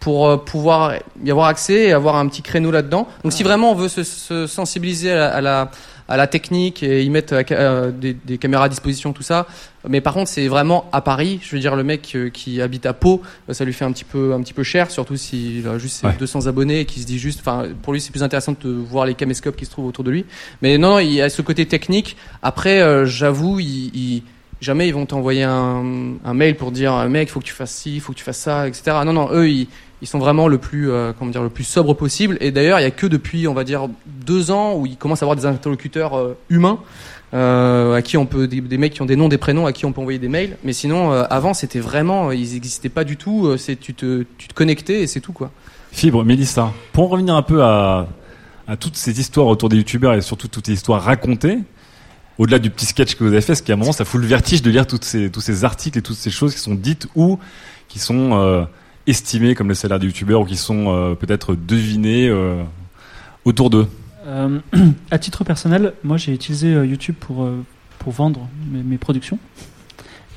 pour 0.00 0.28
euh, 0.28 0.36
pouvoir 0.36 0.94
y 1.24 1.30
avoir 1.30 1.46
accès 1.46 1.86
et 1.86 1.92
avoir 1.92 2.16
un 2.16 2.28
petit 2.28 2.42
créneau 2.42 2.70
là-dedans. 2.70 3.08
Donc, 3.24 3.32
si 3.32 3.42
vraiment 3.42 3.72
on 3.72 3.74
veut 3.74 3.88
se, 3.88 4.04
se 4.04 4.46
sensibiliser 4.46 5.12
à 5.12 5.16
la, 5.16 5.30
à 5.30 5.40
la 5.40 5.70
à 6.08 6.16
la 6.16 6.26
technique 6.26 6.82
et 6.82 7.02
y 7.02 7.10
mettre 7.10 7.34
euh, 7.34 7.42
euh, 7.52 7.92
des 7.92 8.38
caméras 8.38 8.64
à 8.64 8.68
disposition, 8.70 9.12
tout 9.12 9.22
ça. 9.22 9.46
Mais 9.88 10.00
par 10.00 10.14
contre, 10.14 10.28
c'est 10.30 10.46
vraiment 10.48 10.88
à 10.92 11.00
Paris. 11.00 11.40
Je 11.42 11.54
veux 11.56 11.60
dire, 11.60 11.74
le 11.76 11.82
mec 11.82 12.12
euh, 12.14 12.28
qui 12.30 12.60
habite 12.60 12.86
à 12.86 12.92
Pau, 12.92 13.22
euh, 13.48 13.52
ça 13.52 13.64
lui 13.64 13.72
fait 13.72 13.84
un 13.84 13.92
petit 13.92 14.04
peu, 14.04 14.34
un 14.34 14.40
petit 14.42 14.52
peu 14.52 14.62
cher, 14.62 14.90
surtout 14.90 15.16
s'il 15.16 15.66
a 15.66 15.78
juste 15.78 15.96
ses 15.96 16.06
Ouais. 16.06 16.16
200 16.18 16.46
abonnés 16.46 16.80
et 16.80 16.84
qu'il 16.84 17.02
se 17.02 17.06
dit 17.06 17.18
juste, 17.18 17.40
enfin, 17.40 17.64
pour 17.82 17.92
lui, 17.92 18.00
c'est 18.00 18.10
plus 18.12 18.22
intéressant 18.22 18.54
de 18.62 18.70
voir 18.70 19.06
les 19.06 19.14
caméscopes 19.14 19.56
qui 19.56 19.64
se 19.64 19.70
trouvent 19.70 19.86
autour 19.86 20.04
de 20.04 20.10
lui. 20.10 20.24
Mais 20.62 20.78
non, 20.78 20.90
non, 20.90 20.98
il 21.00 21.12
y 21.12 21.20
a 21.22 21.28
ce 21.30 21.42
côté 21.42 21.66
technique. 21.66 22.16
Après, 22.42 22.80
euh, 22.80 23.04
j'avoue, 23.06 23.58
il, 23.60 23.90
il- 23.94 24.22
jamais 24.60 24.88
ils 24.88 24.94
vont 24.94 25.06
t'envoyer 25.06 25.44
un, 25.44 26.14
un 26.24 26.34
mail 26.34 26.56
pour 26.56 26.72
dire, 26.72 27.08
mec, 27.08 27.28
faut 27.30 27.38
que 27.40 27.44
tu 27.44 27.52
fasses 27.54 27.70
ci, 27.72 28.00
faut 28.00 28.12
que 28.12 28.18
tu 28.18 28.24
fasses 28.24 28.38
ça, 28.40 28.66
etc. 28.66 28.96
Non, 29.04 29.12
non, 29.12 29.28
eux, 29.32 29.48
ils, 29.48 29.68
ils 30.02 30.08
sont 30.08 30.18
vraiment 30.18 30.48
le 30.48 30.58
plus, 30.58 30.90
euh, 30.90 31.12
comment 31.16 31.30
dire, 31.30 31.42
le 31.44 31.48
plus 31.48 31.62
sobre 31.64 31.94
possible. 31.94 32.36
Et 32.40 32.50
d'ailleurs, 32.50 32.80
il 32.80 32.82
y 32.82 32.86
a 32.86 32.90
que 32.90 33.06
depuis, 33.06 33.46
on 33.48 33.54
va 33.54 33.62
dire, 33.64 33.88
deux 34.06 34.50
ans 34.50 34.74
où 34.74 34.84
ils 34.86 34.96
commencent 34.96 35.22
à 35.22 35.26
avoir 35.26 35.36
des 35.36 35.46
interlocuteurs 35.46 36.16
euh, 36.18 36.36
humains. 36.50 36.80
Euh, 37.34 37.94
à 37.94 38.02
qui 38.02 38.16
on 38.16 38.26
peut 38.26 38.46
des, 38.46 38.78
mecs 38.78 38.94
qui 38.94 39.02
ont 39.02 39.06
des 39.06 39.16
noms 39.16 39.28
des 39.28 39.38
prénoms 39.38 39.66
à 39.66 39.72
qui 39.72 39.84
on 39.84 39.92
peut 39.92 40.00
envoyer 40.00 40.18
des 40.18 40.28
mails 40.28 40.56
mais 40.64 40.72
sinon 40.72 41.12
euh, 41.12 41.24
avant 41.28 41.52
c'était 41.52 41.80
vraiment 41.80 42.32
ils 42.32 42.54
n'existaient 42.54 42.88
pas 42.88 43.04
du 43.04 43.16
tout 43.16 43.46
euh, 43.46 43.56
c'est 43.58 43.76
tu 43.76 43.92
te 43.92 44.24
tu 44.38 44.48
connectais 44.54 45.02
et 45.02 45.06
c'est 45.06 45.20
tout 45.20 45.32
quoi 45.32 45.50
Fibre, 45.90 46.24
Mélissa, 46.24 46.72
pour 46.92 47.04
en 47.04 47.08
revenir 47.08 47.34
un 47.34 47.42
peu 47.42 47.62
à, 47.62 48.08
à 48.66 48.76
toutes 48.76 48.96
ces 48.96 49.20
histoires 49.20 49.46
autour 49.46 49.68
des 49.68 49.76
youtubeurs 49.76 50.14
et 50.14 50.20
surtout 50.20 50.48
toutes 50.48 50.68
les 50.68 50.74
histoires 50.74 51.02
racontées, 51.02 51.58
au-delà 52.36 52.58
du 52.58 52.70
petit 52.70 52.86
sketch 52.86 53.14
que 53.14 53.24
vous 53.24 53.32
avez 53.32 53.40
fait, 53.40 53.48
parce 53.48 53.62
qu'à 53.62 53.72
un 53.72 53.76
moment 53.76 53.92
ça 53.92 54.04
fout 54.04 54.20
le 54.20 54.26
vertige 54.26 54.62
de 54.62 54.70
lire 54.70 54.86
tous 54.86 55.00
ces 55.02 55.64
articles 55.64 55.98
et 55.98 56.02
toutes 56.02 56.16
ces 56.16 56.30
choses 56.30 56.54
qui 56.54 56.60
sont 56.60 56.74
dites 56.74 57.08
ou 57.16 57.38
qui 57.88 57.98
sont 57.98 58.34
euh, 58.34 58.64
estimées 59.06 59.54
comme 59.54 59.68
le 59.68 59.74
salaire 59.74 59.98
des 59.98 60.06
youtubeurs 60.06 60.42
ou 60.42 60.44
qui 60.44 60.56
sont 60.56 60.94
euh, 60.94 61.14
peut-être 61.14 61.54
devinées 61.54 62.28
euh, 62.28 62.62
autour 63.44 63.70
d'eux. 63.70 63.88
Euh, 64.28 64.58
à 65.10 65.18
titre 65.18 65.42
personnel, 65.44 65.94
moi 66.04 66.16
j'ai 66.16 66.32
utilisé 66.32 66.74
euh, 66.74 66.86
YouTube 66.86 67.14
pour, 67.18 67.44
euh, 67.44 67.64
pour 67.98 68.12
vendre 68.12 68.46
mes, 68.70 68.82
mes 68.82 68.98
productions. 68.98 69.38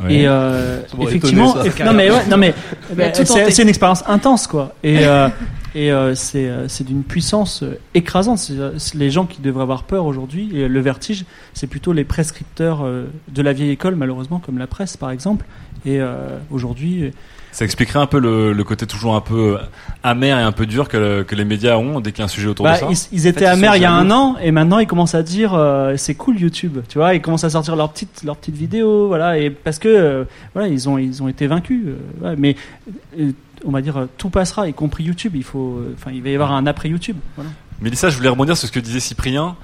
Ouais. 0.04 0.16
Et 0.16 0.28
euh, 0.28 0.82
effectivement, 1.02 1.52
étonné, 1.62 1.70
ça. 1.70 1.84
eff- 1.84 1.86
non 1.86 1.94
mais 1.94 2.10
ouais, 2.10 2.26
non 2.28 2.38
mais 2.38 2.56
bah, 2.96 3.14
c'est 3.14 3.62
une 3.62 3.70
expérience 3.70 4.04
intense 4.08 4.48
quoi. 4.48 4.74
Et 4.84 5.06
euh, 5.06 5.28
et 5.76 5.92
euh, 5.92 6.16
c'est 6.16 6.50
c'est 6.68 6.84
d'une 6.86 7.04
puissance 7.04 7.64
écrasante. 7.94 8.52
Les 8.96 9.12
gens 9.12 9.26
qui 9.26 9.42
devraient 9.42 9.62
avoir 9.62 9.84
peur 9.84 10.06
aujourd'hui. 10.06 10.50
Et 10.58 10.68
le 10.68 10.80
vertige, 10.80 11.26
c'est 11.54 11.68
plutôt 11.68 11.94
les 11.94 12.04
prescripteurs 12.04 12.82
euh, 12.84 13.06
de 13.28 13.42
la 13.44 13.54
vieille 13.54 13.70
école 13.70 13.96
malheureusement, 13.96 14.40
comme 14.40 14.58
la 14.58 14.68
presse 14.68 14.98
par 14.98 15.12
exemple. 15.12 15.46
Et 15.86 16.00
euh, 16.00 16.38
aujourd'hui, 16.50 17.12
Ça 17.52 17.66
expliquerait 17.66 18.00
un 18.00 18.06
peu 18.08 18.20
le, 18.20 18.54
le 18.54 18.64
côté 18.64 18.86
toujours 18.88 19.16
un 19.16 19.22
peu 19.22 19.58
amer 20.04 20.40
et 20.40 20.42
un 20.42 20.52
peu 20.54 20.66
dur 20.66 20.88
que, 20.88 21.22
que 21.24 21.36
les 21.36 21.44
médias 21.46 21.76
ont 21.78 22.00
dès 22.00 22.12
qu'il 22.12 22.20
y 22.20 22.22
a 22.22 22.26
un 22.26 22.30
sujet 22.30 22.48
autour 22.48 22.64
Bah, 22.66 22.76
de 22.76 22.80
ça. 22.80 22.88
ils, 22.90 23.16
ils 23.18 23.28
étaient 23.28 23.46
En 23.46 23.50
fait, 23.50 23.54
amers 23.54 23.76
il 23.76 23.82
y 23.82 23.86
a 23.86 23.92
un 23.92 24.10
an 24.10 24.38
et 24.42 24.52
maintenant 24.52 24.80
ils 24.80 24.88
commencent 24.88 25.16
à 25.16 25.24
dire 25.24 25.54
euh, 25.54 25.96
c'est 25.98 26.16
cool 26.16 26.40
YouTube, 26.40 26.80
tu 26.88 26.98
vois, 26.98 27.14
ils 27.14 27.22
commencent 27.22 27.44
à 27.44 27.50
sortir 27.50 27.76
leurs 27.76 27.92
petites 27.92 28.24
leurs 28.24 28.38
petites 28.38 28.56
vidéos, 28.56 29.08
voilà, 29.08 29.38
et 29.38 29.50
parce 29.50 29.80
que 29.80 29.90
euh, 29.90 30.24
voilà 30.54 30.70
ils 30.70 30.88
ont 30.88 30.98
ils 30.98 31.22
ont 31.22 31.28
été 31.28 31.46
vaincus, 31.48 31.84
euh, 31.88 32.30
ouais, 32.30 32.36
mais 32.38 32.56
euh, 33.20 33.32
on 33.66 33.72
va 33.72 33.82
dire 33.82 34.08
tout 34.18 34.30
passera, 34.30 34.68
y 34.70 34.74
compris 34.74 35.04
YouTube. 35.04 35.34
Il 35.36 35.44
faut, 35.44 35.78
euh, 35.80 35.94
enfin 35.98 36.12
il 36.14 36.24
va 36.24 36.30
y 36.30 36.34
avoir 36.34 36.52
un 36.54 36.66
après 36.66 36.90
YouTube. 36.90 37.18
Voilà. 37.36 37.52
Mélissa, 37.82 38.10
je 38.10 38.18
voulais 38.18 38.30
rebondir 38.30 38.56
sur 38.58 38.68
ce 38.68 38.72
que 38.74 38.80
disait 38.80 39.00
Cyprien, 39.00 39.56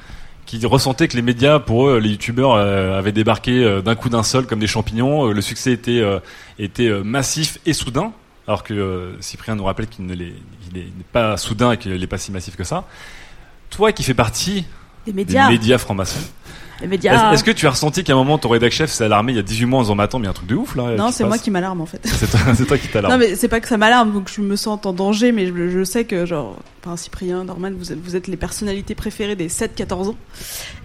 qui 0.48 0.66
ressentait 0.66 1.08
que 1.08 1.16
les 1.16 1.22
médias, 1.22 1.60
pour 1.60 1.88
eux, 1.88 2.00
les 2.00 2.10
youtubeurs 2.10 2.54
euh, 2.54 2.98
avaient 2.98 3.12
débarqué 3.12 3.64
euh, 3.64 3.82
d'un 3.82 3.96
coup 3.96 4.10
d'un 4.10 4.24
seul 4.24 4.48
comme 4.48 4.60
des 4.60 4.68
champignons. 4.68 5.28
Euh, 5.28 5.34
le 5.34 5.42
succès 5.42 5.74
était, 5.74 6.02
était 6.58 6.90
massif 7.04 7.60
et 7.68 7.74
soudain, 7.74 8.14
alors 8.48 8.64
que 8.64 9.16
Cyprien 9.20 9.56
nous 9.56 9.66
rappelle 9.66 9.88
qu'il 9.88 10.06
ne 10.08 10.16
l'est 10.16 10.34
pas 11.12 11.38
soudain 11.38 11.74
et 11.74 11.78
qu'il 11.78 11.94
n'est 12.00 12.08
pas 12.08 12.18
si 12.18 12.32
massif 12.32 12.56
que 12.56 12.64
ça. 12.64 12.86
Toi 13.70 13.92
qui 13.92 14.02
fais 14.04 14.14
partie 14.14 14.66
Des 15.06 15.12
médias. 15.14 15.48
des 15.48 15.54
médias 15.54 15.78
francs-maçons, 15.78 16.20
médias. 16.88 17.34
est-ce 17.34 17.44
que 17.44 17.52
tu 17.52 17.68
as 17.68 17.72
ressenti 17.72 18.06
qu'à 18.06 18.14
un 18.14 18.16
moment 18.16 18.38
ton 18.38 18.48
rédac 18.48 18.72
chef 18.72 18.90
s'est 18.90 19.04
alarmé 19.04 19.34
il 19.34 19.36
y 19.36 19.40
a 19.40 19.42
18 19.42 19.66
mois 19.66 19.80
en 19.80 19.82
disant 19.82 19.96
mais 19.96 20.04
attends 20.04 20.20
mais 20.20 20.24
il 20.24 20.28
y 20.28 20.28
a 20.28 20.32
un 20.32 20.34
truc 20.34 20.48
de 20.48 20.56
ouf 20.56 20.76
là 20.78 20.96
Non, 20.96 21.12
c'est 21.12 21.26
moi 21.26 21.38
qui 21.38 21.52
m'alarme 21.52 21.82
en 21.82 21.86
fait. 21.86 22.00
C'est 22.06 22.32
toi, 22.32 22.40
c'est 22.56 22.66
toi 22.66 22.78
qui 22.78 22.88
t'alarme. 22.88 23.14
Non, 23.14 23.20
mais 23.20 23.36
c'est 23.36 23.50
pas 23.50 23.60
que 23.60 23.68
ça 23.68 23.76
m'alarme, 23.76 24.14
donc 24.14 24.32
je 24.34 24.40
me 24.40 24.56
sens 24.56 24.80
en 24.86 24.94
danger, 24.94 25.34
mais 25.34 25.48
je, 25.48 25.70
je 25.70 25.84
sais 25.84 26.06
que, 26.06 26.26
genre, 26.26 26.56
enfin, 26.88 26.98
Cyprien, 26.98 27.44
Norman, 27.44 27.72
vous 27.78 27.92
êtes, 27.92 28.00
vous 28.02 28.16
êtes 28.16 28.28
les 28.28 28.38
personnalités 28.38 28.96
préférées 28.96 29.36
des 29.36 29.50
7-14 29.50 30.10
ans. 30.10 30.16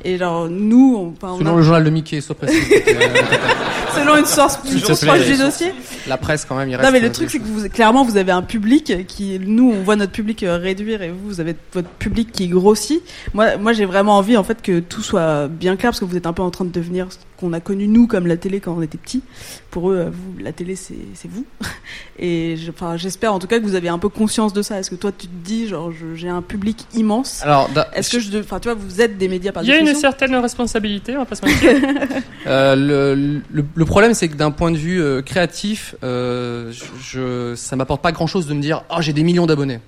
Et 0.04 0.18
genre, 0.18 0.48
nous, 0.48 0.96
on, 0.96 1.12
enfin, 1.16 1.34
on 1.34 1.38
Selon 1.38 1.54
a- 1.54 1.56
le 1.56 1.62
journal 1.62 1.84
de 1.84 1.90
Mickey, 1.90 2.20
sois 2.20 2.34
précis. 2.34 2.58
selon 3.94 4.16
une 4.16 4.26
source 4.26 4.56
plus 4.56 4.80
proche 4.80 5.26
du 5.26 5.36
dossier. 5.36 5.72
La 6.06 6.16
presse, 6.16 6.44
quand 6.44 6.56
même, 6.56 6.68
il 6.68 6.76
reste. 6.76 6.86
Non, 6.86 6.92
mais 6.92 7.00
le 7.00 7.12
truc, 7.12 7.30
c'est 7.30 7.38
que 7.38 7.44
vous, 7.44 7.68
clairement, 7.68 8.04
vous 8.04 8.16
avez 8.16 8.32
un 8.32 8.42
public 8.42 9.06
qui, 9.06 9.38
nous, 9.38 9.70
on 9.70 9.82
voit 9.82 9.96
notre 9.96 10.12
public 10.12 10.42
euh, 10.42 10.56
réduire 10.56 11.02
et 11.02 11.10
vous, 11.10 11.18
vous 11.28 11.40
avez 11.40 11.54
votre 11.72 11.88
public 11.88 12.32
qui 12.32 12.48
grossit. 12.48 13.02
Moi, 13.34 13.56
moi, 13.56 13.72
j'ai 13.72 13.84
vraiment 13.84 14.16
envie, 14.18 14.36
en 14.36 14.44
fait, 14.44 14.60
que 14.62 14.80
tout 14.80 15.02
soit 15.02 15.48
bien 15.48 15.76
clair 15.76 15.90
parce 15.92 16.00
que 16.00 16.04
vous 16.04 16.16
êtes 16.16 16.26
un 16.26 16.32
peu 16.32 16.42
en 16.42 16.50
train 16.50 16.64
de 16.64 16.72
devenir 16.72 17.06
qu'on 17.42 17.52
a 17.52 17.60
connu, 17.60 17.88
nous, 17.88 18.06
comme 18.06 18.26
la 18.26 18.36
télé 18.36 18.60
quand 18.60 18.74
on 18.74 18.82
était 18.82 18.96
petit. 18.98 19.22
Pour 19.70 19.90
eux, 19.90 19.96
euh, 19.96 20.10
vous, 20.10 20.42
la 20.42 20.52
télé, 20.52 20.76
c'est, 20.76 20.94
c'est 21.14 21.28
vous. 21.30 21.44
Et 22.18 22.56
je- 22.56 22.70
enfin, 22.70 22.96
j'espère, 22.96 23.34
en 23.34 23.38
tout 23.38 23.46
cas, 23.46 23.58
que 23.58 23.64
vous 23.64 23.74
avez 23.74 23.88
un 23.88 23.98
peu 23.98 24.08
conscience 24.08 24.52
de 24.52 24.62
ça. 24.62 24.78
Est-ce 24.78 24.90
que 24.90 24.94
toi, 24.94 25.10
tu 25.16 25.26
te 25.26 25.32
dis, 25.44 25.66
genre, 25.68 25.90
je- 25.92 26.14
j'ai 26.14 26.28
un 26.28 26.40
public 26.42 26.86
immense. 26.94 27.40
Alors, 27.42 27.68
da- 27.70 27.88
Est-ce 27.94 28.10
que 28.10 28.20
je, 28.20 28.38
enfin, 28.38 28.60
tu 28.60 28.68
vois, 28.68 28.74
vous 28.78 29.00
êtes 29.00 29.18
des 29.18 29.28
médias 29.28 29.50
par 29.52 29.62
Il 29.64 29.68
y 29.68 29.72
a 29.72 29.78
une 29.78 29.94
certaine 29.94 30.34
responsabilité, 30.36 31.16
on 31.16 31.20
va 31.20 31.24
pas 31.26 31.34
se 31.34 31.44
mentir. 31.44 31.70
Euh, 32.46 32.74
le, 33.14 33.40
le, 33.52 33.64
le 33.72 33.84
problème, 33.84 34.14
c'est 34.14 34.28
que 34.28 34.34
d'un 34.34 34.50
point 34.50 34.70
de 34.72 34.76
vue 34.76 35.00
euh, 35.00 35.22
créatif, 35.22 35.94
euh, 36.02 36.72
je, 36.72 36.84
je- 37.00 37.54
ça 37.54 37.76
m'apporte 37.76 38.02
pas 38.02 38.10
grand-chose 38.12 38.46
de 38.46 38.54
me 38.54 38.60
dire, 38.60 38.82
oh, 38.90 38.96
j'ai 39.00 39.12
des 39.12 39.22
millions 39.22 39.46
d'abonnés. 39.46 39.78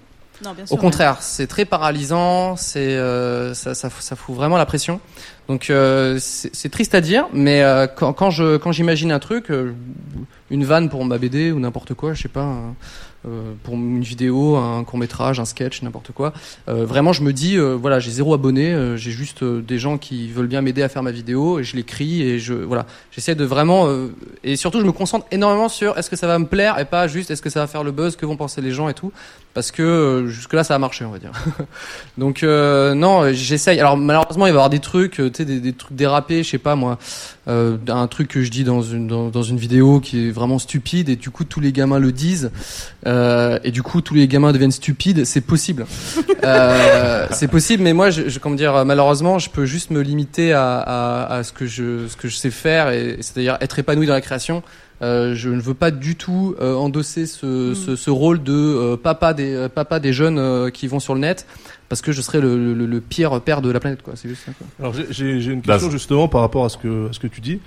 Non, 0.44 0.52
bien 0.54 0.64
Au 0.70 0.76
contraire, 0.76 1.16
c'est 1.20 1.46
très 1.46 1.64
paralysant, 1.64 2.57
c'est 2.57 2.78
euh, 2.96 3.54
ça, 3.54 3.74
ça, 3.74 3.88
ça 3.90 4.16
fout 4.16 4.35
vraiment 4.37 4.57
la 4.59 4.66
pression. 4.66 5.00
Donc 5.48 5.68
euh, 5.68 6.18
c'est 6.20 6.70
triste 6.70 6.94
à 6.94 7.00
dire, 7.00 7.26
mais 7.33 7.62
euh, 7.62 7.87
quand, 7.87 8.12
quand 8.14 8.30
je 8.30 8.57
quand 8.57 8.72
j'imagine 8.72 9.12
un 9.12 9.18
truc, 9.18 9.50
euh, 9.50 9.72
une 10.50 10.64
vanne 10.64 10.88
pour 10.88 11.04
ma 11.04 11.18
BD 11.18 11.50
ou 11.52 11.61
n'importe 11.61 11.92
quoi, 11.94 12.14
je 12.14 12.22
sais 12.22 12.28
pas, 12.28 12.42
un- 12.42 12.74
euh, 13.26 13.52
pour 13.62 13.72
une 13.74 14.02
vidéo, 14.02 14.57
un 14.57 14.85
court 14.85 14.98
métrage, 14.98 15.40
un 15.40 15.46
sketch, 15.46 15.80
n'importe 15.83 16.12
quoi. 16.12 16.35
euh, 16.68 16.85
vraiment, 16.85 17.14
je 17.14 17.22
me 17.22 17.33
dis, 17.33 17.57
euh, 17.57 17.72
voilà, 17.74 17.98
j'ai 17.98 18.11
zéro 18.11 18.35
abonné, 18.35 18.72
euh, 18.74 18.98
j'ai 18.98 19.11
juste 19.12 19.42
des 19.44 19.78
gens 19.78 19.96
qui 19.96 20.28
veulent 20.30 20.46
bien 20.46 20.61
m'aider 20.61 20.83
à 20.83 20.90
faire 20.90 21.02
ma 21.02 21.11
vidéo, 21.11 21.59
et 21.59 21.64
je 21.64 21.74
l'écris 21.76 22.20
et 22.22 22.38
je 22.38 22.52
voilà, 22.54 22.85
j'essaie 23.11 23.35
de 23.35 23.44
vraiment 23.44 23.87
euh, 23.88 24.09
et 24.44 24.57
surtout 24.57 24.80
je 24.80 24.85
me 24.87 24.92
concentre 24.92 25.26
énormément 25.30 25.70
sur 25.70 25.96
est-ce 25.98 26.11
que 26.11 26.16
ça 26.16 26.26
va 26.26 26.38
me 26.38 26.46
plaire 26.46 26.78
et 26.78 26.85
pas 26.85 27.07
juste 27.07 27.30
est-ce 27.30 27.40
que 27.42 27.48
ça 27.50 27.61
va 27.61 27.66
faire 27.66 27.83
le 27.85 27.92
buzz, 27.92 28.16
que 28.16 28.26
vont 28.26 28.37
penser 28.37 28.61
les 28.61 28.72
gens 28.72 28.88
et 28.90 28.94
tout, 28.94 29.11
parce 29.54 29.70
que 29.70 29.82
euh, 29.82 30.26
jusque 30.26 30.52
là 30.52 30.64
ça 30.64 30.74
a 30.74 30.78
marché, 30.78 31.04
on 31.04 31.10
va 31.10 31.18
dire. 31.18 31.30
Donc 32.18 32.42
euh, 32.42 32.94
non, 32.94 33.32
j'essaye. 33.32 33.78
Alors 33.78 33.96
malheureusement, 33.96 34.46
il 34.46 34.50
va 34.50 34.56
y 34.56 34.58
avoir 34.58 34.70
des 34.70 34.80
trucs, 34.80 35.20
euh, 35.20 35.30
tu 35.30 35.44
sais, 35.44 35.60
des, 35.60 35.72
trucs 35.72 35.96
dérapés, 35.96 36.42
je 36.42 36.50
sais 36.50 36.58
pas 36.58 36.74
moi, 36.74 36.98
euh, 37.46 37.76
un 37.88 38.06
truc 38.08 38.28
que 38.28 38.42
je 38.42 38.50
dis 38.50 38.64
dans 38.64 38.82
une 38.82 39.06
dans 39.06 39.42
une 39.42 39.58
vidéo 39.58 40.00
qui 40.00 40.26
est 40.26 40.30
vraiment 40.30 40.58
stupide 40.58 41.08
et 41.08 41.16
du 41.16 41.30
coup 41.30 41.44
tous 41.44 41.60
les 41.60 41.72
gamins 41.72 41.98
le 41.98 42.10
disent 42.10 42.50
euh, 43.06 43.58
et 43.64 43.70
du 43.70 43.82
coup 43.82 44.00
tous 44.00 44.14
les 44.14 44.26
gamins 44.26 44.52
deviennent 44.52 44.72
stupides. 44.72 45.24
C'est 45.24 45.40
possible, 45.40 45.86
Euh, 46.44 47.26
c'est 47.30 47.48
possible. 47.48 47.82
Mais 47.82 47.94
moi, 47.94 48.10
je, 48.10 48.28
je 48.28 48.38
comment 48.38 48.54
dire, 48.54 48.84
malheureusement, 48.84 49.38
je 49.38 49.48
peux 49.48 49.64
juste 49.64 49.90
me 49.90 50.02
limiter 50.02 50.52
à, 50.52 50.78
à, 50.78 51.36
à 51.36 51.42
ce 51.42 51.52
que 51.52 51.66
je 51.66 52.06
ce 52.08 52.16
que 52.16 52.28
je 52.28 52.36
sais 52.36 52.50
faire 52.50 52.90
et 52.90 53.16
c'est-à-dire 53.20 53.56
être 53.60 53.78
épanoui 53.78 54.06
dans 54.06 54.12
la 54.12 54.20
création. 54.20 54.62
Euh, 55.02 55.35
je 55.35 55.50
ne 55.50 55.61
veux 55.61 55.74
pas 55.74 55.90
du 55.90 56.14
tout 56.14 56.54
euh, 56.61 56.74
endosser 56.74 57.26
ce, 57.26 57.74
ce, 57.74 57.96
ce 57.96 58.11
rôle 58.11 58.42
de 58.42 58.52
euh, 58.52 58.96
papa 58.96 59.35
des 59.35 59.52
euh, 59.54 59.68
papa 59.68 59.98
des 59.98 60.12
jeunes 60.12 60.38
euh, 60.38 60.70
qui 60.70 60.87
vont 60.87 61.00
sur 61.00 61.14
le 61.14 61.20
net 61.20 61.46
parce 61.88 62.00
que 62.00 62.12
je 62.12 62.22
serais 62.22 62.40
le, 62.40 62.74
le, 62.74 62.87
le 62.87 63.00
pire 63.00 63.40
père 63.40 63.61
de 63.61 63.70
la 63.70 63.80
planète 63.80 64.02
quoi. 64.02 64.12
C'est 64.16 64.28
juste 64.28 64.44
ça. 64.46 64.52
Quoi. 64.57 64.66
Alors 64.78 64.94
j'ai- 65.11 65.44
une 65.44 65.62
question 65.62 65.90
justement 65.90 66.28
par 66.28 66.42
rapport 66.42 66.64
à 66.64 66.68
ce 66.68 66.78
que, 66.78 67.09
à 67.11 67.12
ce 67.12 67.18
que 67.18 67.26
tu 67.26 67.40
dis. 67.40 67.61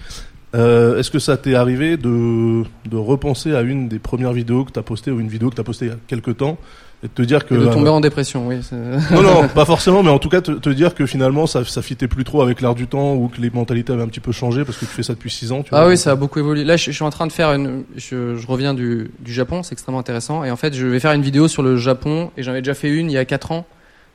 Euh, 0.55 0.97
Est-ce 0.97 1.11
que 1.11 1.19
ça 1.19 1.35
t'est 1.35 1.55
arrivé 1.55 1.97
de, 1.97 2.63
de 2.89 2.95
repenser 2.97 3.53
à 3.53 3.61
une 3.61 3.89
des 3.89 3.99
premières 3.99 4.31
vidéos 4.31 4.63
que 4.63 4.71
t'as 4.71 4.81
postées 4.81 5.11
ou 5.11 5.19
une 5.19 5.27
vidéo 5.27 5.49
que 5.49 5.55
t'as 5.55 5.63
postée 5.63 5.87
il 5.87 5.89
y 5.89 5.91
a 5.91 5.97
quelques 6.07 6.37
temps 6.37 6.57
et 7.03 7.09
te 7.09 7.21
dire 7.21 7.45
que 7.45 7.53
Et 7.53 7.57
de 7.59 7.65
tomber 7.67 7.89
euh, 7.89 7.93
en 7.93 7.99
dépression, 8.01 8.47
oui. 8.47 8.57
non 9.11 9.21
non 9.21 9.47
pas 9.47 9.65
forcément 9.65 10.01
mais 10.01 10.09
en 10.09 10.17
tout 10.19 10.29
cas 10.29 10.41
te, 10.41 10.51
te 10.51 10.69
dire 10.69 10.95
que 10.95 11.05
finalement 11.05 11.45
ça 11.45 11.63
ça 11.63 11.81
fitait 11.83 12.07
plus 12.07 12.23
trop 12.23 12.41
avec 12.41 12.59
l'air 12.61 12.73
du 12.73 12.87
temps 12.87 13.13
ou 13.13 13.27
que 13.27 13.39
les 13.39 13.49
mentalités 13.51 13.93
avaient 13.93 14.01
un 14.01 14.07
petit 14.07 14.19
peu 14.19 14.31
changé 14.31 14.65
parce 14.65 14.77
que 14.79 14.85
tu 14.85 14.91
fais 14.91 15.03
ça 15.03 15.13
depuis 15.13 15.29
6 15.29 15.51
ans 15.51 15.61
tu 15.61 15.69
Ah 15.73 15.81
vois. 15.81 15.89
oui, 15.89 15.97
ça 15.97 16.11
a 16.11 16.15
beaucoup 16.15 16.39
évolué. 16.39 16.63
Là, 16.63 16.75
je, 16.75 16.85
je 16.85 16.91
suis 16.95 17.03
en 17.03 17.09
train 17.11 17.27
de 17.27 17.31
faire 17.31 17.53
une. 17.53 17.83
Je, 17.95 18.35
je 18.35 18.47
reviens 18.47 18.73
du, 18.73 19.11
du 19.19 19.31
Japon, 19.33 19.61
c'est 19.63 19.73
extrêmement 19.73 19.99
intéressant. 19.99 20.43
Et 20.43 20.49
en 20.51 20.55
fait, 20.55 20.73
je 20.73 20.87
vais 20.87 20.99
faire 20.99 21.11
une 21.13 21.21
vidéo 21.21 21.47
sur 21.47 21.61
le 21.61 21.77
Japon. 21.77 22.31
Et 22.37 22.43
j'en 22.43 22.51
avais 22.51 22.61
déjà 22.61 22.73
fait 22.73 22.89
une 22.89 23.09
il 23.11 23.13
y 23.13 23.17
a 23.17 23.25
4 23.25 23.51
ans. 23.51 23.65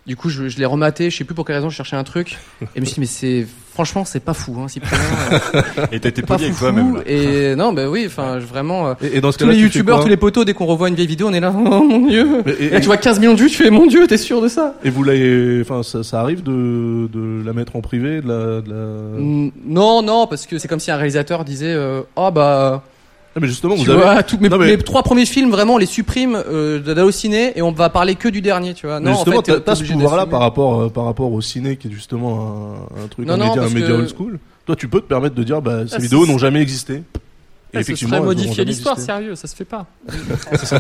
Du 0.07 0.17
coup, 0.17 0.29
je, 0.31 0.49
je 0.49 0.59
l'ai 0.59 0.65
rematé. 0.67 1.11
Je 1.11 1.17
sais 1.17 1.25
plus 1.25 1.35
pour 1.35 1.45
quelle 1.45 1.57
raison. 1.57 1.71
Je 1.71 1.77
cherchais 1.77 1.95
un 1.97 2.03
truc. 2.05 2.39
Et 2.63 2.67
je 2.77 2.81
me 2.81 2.85
suis 2.87 2.95
dit, 2.95 3.01
mais 3.01 3.07
c'est 3.07 3.47
franchement, 3.73 4.05
c'est 4.05 4.21
pas 4.21 4.35
fou, 4.35 4.57
hein, 4.61 4.67
Cyprien. 4.69 4.99
Et 5.93 6.01
t'as 6.01 6.09
été 6.11 6.23
pas 6.23 6.35
poli 6.35 6.47
avec 6.47 6.59
toi-même. 6.59 7.03
Et 7.07 7.55
non, 7.57 7.73
bah 7.73 7.89
oui, 7.89 8.05
enfin, 8.07 8.39
vraiment. 8.39 8.89
euh, 8.89 8.95
Et, 9.01 9.17
et 9.19 9.21
dans 9.21 9.31
ce 9.33 9.39
tous 9.39 9.47
les 9.49 9.57
youtubeurs, 9.59 10.01
tous 10.03 10.09
les 10.09 10.17
potos, 10.17 10.45
dès 10.45 10.55
qu'on 10.55 10.67
revoit 10.67 10.89
une 10.89 10.95
vieille 10.97 11.07
vidéo, 11.07 11.29
on 11.29 11.33
est 11.33 11.41
là, 11.41 11.53
oh 11.57 11.61
mon 11.85 12.07
dieu. 12.07 12.43
Et- 12.61 12.75
Et, 12.77 12.81
tu 12.81 12.87
vois 12.87 12.97
15 12.97 13.21
millions 13.21 13.35
de 13.35 13.39
vues, 13.41 13.49
tu 13.49 13.57
fais, 13.57 13.71
mon 13.71 13.87
dieu, 13.87 14.07
t'es 14.09 14.17
sûr 14.19 14.43
de 14.43 14.49
ça? 14.49 14.75
Et 14.85 14.91
vous 14.91 15.05
l'avez, 15.05 15.61
enfin, 15.63 15.83
ça, 15.83 16.03
ça 16.03 16.21
arrive 16.21 16.43
de, 16.43 17.09
de 17.13 17.43
la 17.47 17.53
mettre 17.53 17.77
en 17.77 17.81
privé, 17.81 18.21
de 18.21 18.29
la, 18.29 18.61
de 18.61 18.71
la... 18.71 19.21
Non, 19.21 20.03
non, 20.03 20.27
parce 20.27 20.47
que 20.47 20.59
c'est 20.59 20.69
comme 20.69 20.81
si 20.81 20.91
un 20.91 20.97
réalisateur 20.97 21.45
disait, 21.45 21.73
euh, 21.73 22.03
oh 22.17 22.31
bah. 22.33 22.83
Mais 23.41 23.47
justement, 23.49 23.77
tu 23.77 23.85
vous 23.85 23.91
avez- 23.91 24.23
tous 24.25 24.37
mes, 24.39 24.49
Non, 24.49 24.59
mais- 24.59 24.77
mes 24.77 24.79
trois 24.79 25.03
premiers 25.03 25.25
films, 25.27 25.51
vraiment, 25.51 25.75
on 25.75 25.79
les 25.79 25.87
supprime 25.87 26.37
euh, 26.37 26.79
d'Allociné 26.81 27.53
et 27.57 27.63
on 27.63 27.73
va 27.73 27.89
parler 27.89 28.15
que 28.15 28.29
du 28.29 28.43
dernier, 28.43 28.75
tu 28.75 28.87
vois. 28.87 29.01
Mais 29.01 29.07
Non, 29.11 29.15
justement, 29.15 29.39
en 29.39 29.43
fait, 29.43 29.61
t'as- 29.61 29.75
ce 29.75 29.85
pouvoir-là 29.85 30.27
par 30.27 30.41
rapport, 30.41 30.83
euh, 30.83 30.89
par 30.91 31.05
rapport 31.07 31.33
au 31.33 31.41
ciné, 31.41 31.77
qui 31.77 31.89
est 31.89 31.93
justement 31.93 32.87
un, 32.99 33.05
un 33.05 33.07
truc, 33.09 33.27
Non, 33.27 33.35
un 33.35 33.37
non, 33.39 33.49
média, 33.49 33.63
un 33.63 33.69
média 33.71 33.89
que- 33.89 33.93
old 33.93 34.09
school. 34.15 34.39
Toi, 34.67 34.77
tu 34.77 34.87
peux 34.89 35.01
te 35.01 35.07
permettre 35.07 35.35
de 35.35 35.43
dire, 35.43 35.63
bah, 35.63 35.87
ces 35.89 35.95
Ah, 35.95 35.99
vidéos 35.99 36.27
n'ont 36.27 36.39
jamais 36.39 36.61
existé. 36.61 37.03
Et 37.75 37.79
Ah, 37.79 37.83
ce 37.83 37.85
effectivement, 37.85 38.17
serait 38.17 38.27
modifier 38.27 38.65
l'histoire, 38.67 38.99
sérieux, 38.99 39.35
ça 39.35 39.49
se 39.49 39.57
fait 39.57 39.65
pas. 39.65 39.87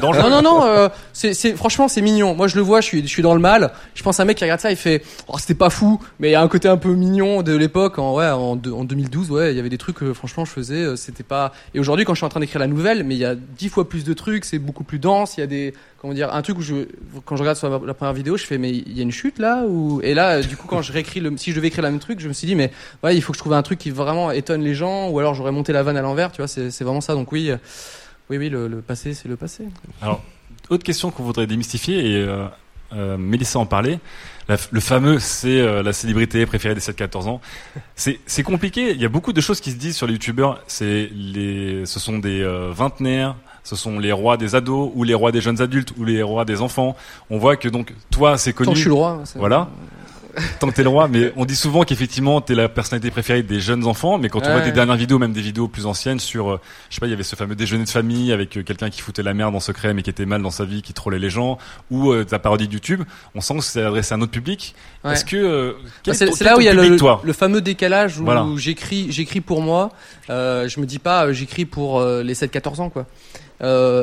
Non, 0.02 0.28
non, 0.28 0.42
non, 0.42 0.64
euh, 0.64 0.88
c'est, 1.12 1.32
c'est, 1.32 1.54
franchement, 1.54 1.88
c'est 1.88 2.02
mignon. 2.02 2.34
Moi, 2.34 2.48
je 2.48 2.56
le 2.56 2.62
vois, 2.62 2.80
je 2.80 2.86
suis, 2.86 3.02
je 3.02 3.06
suis 3.06 3.22
dans 3.22 3.34
le 3.34 3.40
mal. 3.40 3.72
Je 3.94 4.02
pense 4.02 4.20
à 4.20 4.24
un 4.24 4.26
mec 4.26 4.36
qui 4.36 4.44
regarde 4.44 4.60
ça, 4.60 4.70
il 4.70 4.76
fait, 4.76 5.02
oh, 5.28 5.38
c'était 5.38 5.54
pas 5.54 5.70
fou, 5.70 6.00
mais 6.18 6.28
il 6.28 6.32
y 6.32 6.34
a 6.34 6.42
un 6.42 6.48
côté 6.48 6.68
un 6.68 6.76
peu 6.76 6.92
mignon 6.92 7.42
de 7.42 7.54
l'époque. 7.56 7.98
En, 7.98 8.14
ouais, 8.14 8.28
en, 8.28 8.52
en 8.52 8.84
2012, 8.84 9.30
ouais, 9.30 9.52
il 9.52 9.56
y 9.56 9.60
avait 9.60 9.70
des 9.70 9.78
trucs 9.78 9.96
que, 9.96 10.12
franchement, 10.12 10.44
je 10.44 10.50
faisais, 10.50 10.82
euh, 10.82 10.96
c'était 10.96 11.22
pas. 11.22 11.52
Et 11.74 11.80
aujourd'hui, 11.80 12.04
quand 12.04 12.12
je 12.14 12.18
suis 12.18 12.26
en 12.26 12.30
train 12.30 12.40
d'écrire 12.40 12.60
la 12.60 12.66
nouvelle, 12.66 13.04
mais 13.04 13.14
il 13.14 13.20
y 13.20 13.24
a 13.24 13.34
dix 13.34 13.68
fois 13.68 13.88
plus 13.88 14.04
de 14.04 14.12
trucs, 14.12 14.44
c'est 14.44 14.58
beaucoup 14.58 14.84
plus 14.84 14.98
dense. 14.98 15.36
Il 15.38 15.40
y 15.40 15.44
a 15.44 15.46
des, 15.46 15.74
comment 16.02 16.14
dire, 16.14 16.34
un 16.34 16.42
truc 16.42 16.58
où 16.58 16.62
je, 16.62 16.74
quand 17.24 17.36
je 17.36 17.42
regarde 17.42 17.56
sur 17.56 17.70
la, 17.70 17.80
la 17.86 17.94
première 17.94 18.12
vidéo, 18.12 18.36
je 18.36 18.44
fais, 18.44 18.58
mais 18.58 18.70
il 18.70 18.96
y 18.96 19.00
a 19.00 19.02
une 19.02 19.12
chute 19.12 19.38
là 19.38 19.64
ou 19.66 20.00
Et 20.02 20.14
là, 20.14 20.42
du 20.42 20.56
coup, 20.56 20.66
quand 20.66 20.82
je 20.82 20.92
réécris 20.92 21.20
le, 21.20 21.36
si 21.36 21.52
je 21.52 21.56
devais 21.56 21.68
écrire 21.68 21.84
le 21.84 21.90
même 21.90 22.00
truc, 22.00 22.20
je 22.20 22.28
me 22.28 22.32
suis 22.32 22.46
dit, 22.46 22.56
mais 22.56 22.70
ouais, 23.02 23.16
il 23.16 23.22
faut 23.22 23.32
que 23.32 23.36
je 23.38 23.42
trouve 23.42 23.52
un 23.52 23.62
truc 23.62 23.78
qui 23.78 23.90
vraiment 23.90 24.30
étonne 24.30 24.62
les 24.62 24.74
gens, 24.74 25.08
ou 25.08 25.18
alors 25.20 25.34
j'aurais 25.34 25.52
monté 25.52 25.72
la 25.72 25.82
vanne 25.82 25.96
à 25.96 26.02
l'envers, 26.02 26.32
tu 26.32 26.38
vois. 26.38 26.48
C'est, 26.48 26.70
c'est 26.70 26.81
vraiment 26.82 27.00
ça. 27.00 27.14
Donc 27.14 27.32
oui, 27.32 27.50
oui, 28.30 28.38
oui, 28.38 28.48
le, 28.48 28.68
le 28.68 28.80
passé, 28.80 29.14
c'est 29.14 29.28
le 29.28 29.36
passé. 29.36 29.64
Alors, 30.00 30.22
autre 30.70 30.84
question 30.84 31.10
qu'on 31.10 31.22
voudrait 31.24 31.46
démystifier, 31.46 32.12
et 32.12 32.16
euh, 32.16 32.46
euh, 32.94 33.16
Mélissa 33.18 33.58
en 33.58 33.66
parlait, 33.66 33.98
la- 34.48 34.56
le 34.70 34.80
fameux 34.80 35.18
c'est 35.18 35.60
euh, 35.60 35.82
la 35.82 35.92
célébrité 35.92 36.44
préférée 36.46 36.74
des 36.74 36.80
7-14 36.80 37.26
ans. 37.28 37.40
C'est 37.96 38.20
c'est 38.26 38.42
compliqué, 38.42 38.90
il 38.92 39.00
y 39.00 39.04
a 39.04 39.08
beaucoup 39.08 39.32
de 39.32 39.40
choses 39.40 39.60
qui 39.60 39.70
se 39.70 39.76
disent 39.76 39.96
sur 39.96 40.06
les 40.06 40.12
youtubeurs, 40.14 40.62
c'est 40.66 41.10
les, 41.14 41.84
ce 41.86 41.98
sont 42.00 42.18
des 42.18 42.40
euh, 42.42 42.70
vingtenaires, 42.72 43.34
ce 43.64 43.76
sont 43.76 43.98
les 43.98 44.12
rois 44.12 44.36
des 44.36 44.54
ados, 44.54 44.90
ou 44.94 45.04
les 45.04 45.14
rois 45.14 45.32
des 45.32 45.40
jeunes 45.40 45.60
adultes, 45.62 45.92
ou 45.98 46.04
les 46.04 46.22
rois 46.22 46.44
des 46.44 46.60
enfants. 46.60 46.96
On 47.30 47.38
voit 47.38 47.56
que 47.56 47.68
donc, 47.68 47.92
toi 48.10 48.36
c'est 48.38 48.52
connu. 48.52 48.66
Tant 48.68 48.74
je 48.74 48.80
suis 48.80 48.88
le 48.88 48.94
roi, 48.94 49.20
c'est- 49.24 49.38
Voilà. 49.38 49.68
Tant 50.60 50.68
que 50.68 50.74
t'es 50.74 50.82
le 50.82 50.88
roi, 50.88 51.08
mais 51.08 51.32
on 51.36 51.44
dit 51.44 51.56
souvent 51.56 51.82
qu'effectivement 51.84 52.40
t'es 52.40 52.54
la 52.54 52.68
personnalité 52.68 53.10
préférée 53.10 53.42
des 53.42 53.60
jeunes 53.60 53.86
enfants, 53.86 54.18
mais 54.18 54.28
quand 54.28 54.40
on 54.40 54.46
Ouais. 54.46 54.52
voit 54.52 54.60
tes 54.62 54.72
dernières 54.72 54.96
vidéos, 54.96 55.18
même 55.18 55.32
des 55.32 55.40
vidéos 55.40 55.68
plus 55.68 55.86
anciennes 55.86 56.20
sur, 56.20 56.52
euh, 56.52 56.60
je 56.88 56.94
sais 56.94 57.00
pas, 57.00 57.06
il 57.06 57.10
y 57.10 57.12
avait 57.12 57.22
ce 57.22 57.36
fameux 57.36 57.54
déjeuner 57.54 57.84
de 57.84 57.88
famille 57.88 58.32
avec 58.32 58.56
euh, 58.56 58.62
quelqu'un 58.62 58.88
qui 58.90 59.00
foutait 59.02 59.22
la 59.22 59.34
merde 59.34 59.54
en 59.54 59.60
secret 59.60 59.92
mais 59.94 60.02
qui 60.02 60.10
était 60.10 60.24
mal 60.26 60.40
dans 60.42 60.50
sa 60.50 60.64
vie, 60.64 60.82
qui 60.82 60.92
trollait 60.94 61.18
les 61.18 61.30
gens, 61.30 61.58
ou 61.90 62.12
euh, 62.12 62.24
ta 62.24 62.38
parodie 62.38 62.68
de 62.68 62.72
YouTube, 62.72 63.02
on 63.34 63.40
sent 63.40 63.56
que 63.58 63.62
c'est 63.64 63.82
adressé 63.82 64.14
à 64.14 64.16
un 64.16 64.20
autre 64.22 64.32
public. 64.32 64.74
Ouais. 65.04 65.12
Est-ce 65.12 65.24
que 65.24 65.36
euh, 65.36 65.72
Bah, 66.06 66.14
c'est 66.14 66.26
est 66.28 66.40
là 66.44 66.56
où 66.56 66.60
il 66.60 66.64
y 66.64 66.68
a 66.68 66.74
le, 66.74 67.32
fameux 67.32 67.60
décalage 67.60 68.18
où 68.18 68.24
Voilà. 68.24 68.46
j'écris 68.56 69.12
j'écris 69.12 69.40
pour 69.40 69.60
moi. 69.62 69.90
Euh, 70.30 70.68
je 70.68 70.80
me 70.80 70.86
dis 70.86 70.98
pas 70.98 71.32
j'écris 71.32 71.64
pour 71.66 72.02
les 72.02 72.34
7-14 72.34 72.80
ans 72.80 72.90
quoi. 72.90 73.06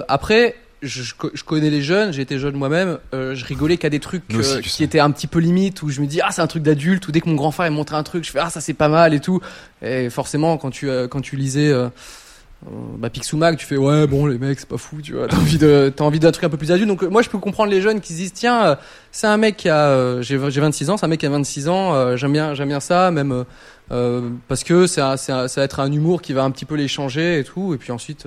Après 0.07 0.55
je, 0.81 1.03
je 1.03 1.13
co- 1.15 1.29
je 1.33 1.43
connais 1.43 1.69
les 1.69 1.81
jeunes, 1.81 2.13
j'ai 2.13 2.21
été 2.21 2.39
jeune 2.39 2.55
moi-même, 2.55 2.99
euh, 3.13 3.35
je 3.35 3.43
rigolais 3.45 3.77
qu'à 3.77 3.89
des 3.89 3.99
trucs 3.99 4.23
aussi, 4.37 4.57
euh, 4.57 4.61
qui 4.61 4.83
étaient 4.83 4.99
un 4.99 5.11
petit 5.11 5.27
peu 5.27 5.39
limite 5.39 5.81
où 5.83 5.89
je 5.89 5.99
me 6.01 6.05
dis 6.07 6.21
ah 6.21 6.29
c'est 6.31 6.41
un 6.41 6.47
truc 6.47 6.63
d'adulte 6.63 7.07
ou 7.07 7.11
dès 7.11 7.21
que 7.21 7.27
mon 7.29 7.35
grand 7.35 7.51
frère 7.51 7.67
il 7.67 7.73
montrait 7.73 7.97
un 7.97 8.03
truc 8.03 8.23
je 8.23 8.31
fais 8.31 8.39
ah 8.39 8.49
ça 8.49 8.61
c'est 8.61 8.73
pas 8.73 8.87
mal 8.89 9.13
et 9.13 9.19
tout. 9.19 9.41
Et 9.81 10.09
forcément 10.09 10.57
quand 10.57 10.69
tu 10.69 10.89
euh, 10.89 11.07
quand 11.07 11.21
tu 11.21 11.35
lisais 11.35 11.69
euh, 11.69 11.89
euh, 12.67 12.69
bah 12.97 13.09
Picsou 13.09 13.37
Mag, 13.37 13.55
tu 13.57 13.65
fais 13.65 13.77
ouais 13.77 14.05
bon 14.07 14.25
les 14.25 14.37
mecs 14.37 14.59
c'est 14.59 14.67
pas 14.69 14.77
fou 14.77 15.01
tu 15.01 15.13
vois. 15.13 15.27
T'as 15.27 15.37
envie 15.37 15.57
de 15.57 15.91
t'as 15.95 16.03
envie 16.03 16.19
d'un 16.19 16.31
truc 16.31 16.43
un 16.45 16.49
peu 16.49 16.57
plus 16.57 16.71
adulte. 16.71 16.87
Donc 16.87 17.03
moi 17.03 17.21
je 17.21 17.29
peux 17.29 17.39
comprendre 17.39 17.71
les 17.71 17.81
jeunes 17.81 17.99
qui 18.01 18.13
se 18.13 18.17
disent 18.17 18.33
tiens 18.33 18.77
c'est 19.11 19.27
un 19.27 19.37
mec 19.37 19.57
qui 19.57 19.69
a 19.69 20.21
j'ai 20.21 20.39
j'ai 20.49 20.61
26 20.61 20.89
ans 20.89 20.97
c'est 20.97 21.05
un 21.05 21.09
mec 21.09 21.19
qui 21.19 21.25
a 21.25 21.29
26 21.29 21.67
ans 21.69 21.93
euh, 21.93 22.15
j'aime 22.15 22.31
bien 22.33 22.53
j'aime 22.55 22.69
bien 22.69 22.79
ça 22.79 23.11
même 23.11 23.43
parce 24.47 24.63
que 24.63 24.87
c'est 24.87 25.01
ça 25.17 25.47
va 25.55 25.63
être 25.63 25.79
un 25.79 25.91
humour 25.91 26.21
qui 26.21 26.33
va 26.33 26.43
un 26.43 26.51
petit 26.51 26.65
peu 26.65 26.75
les 26.75 26.87
changer 26.87 27.39
et 27.39 27.43
tout. 27.43 27.73
Et 27.73 27.77
puis 27.77 27.91
ensuite 27.91 28.25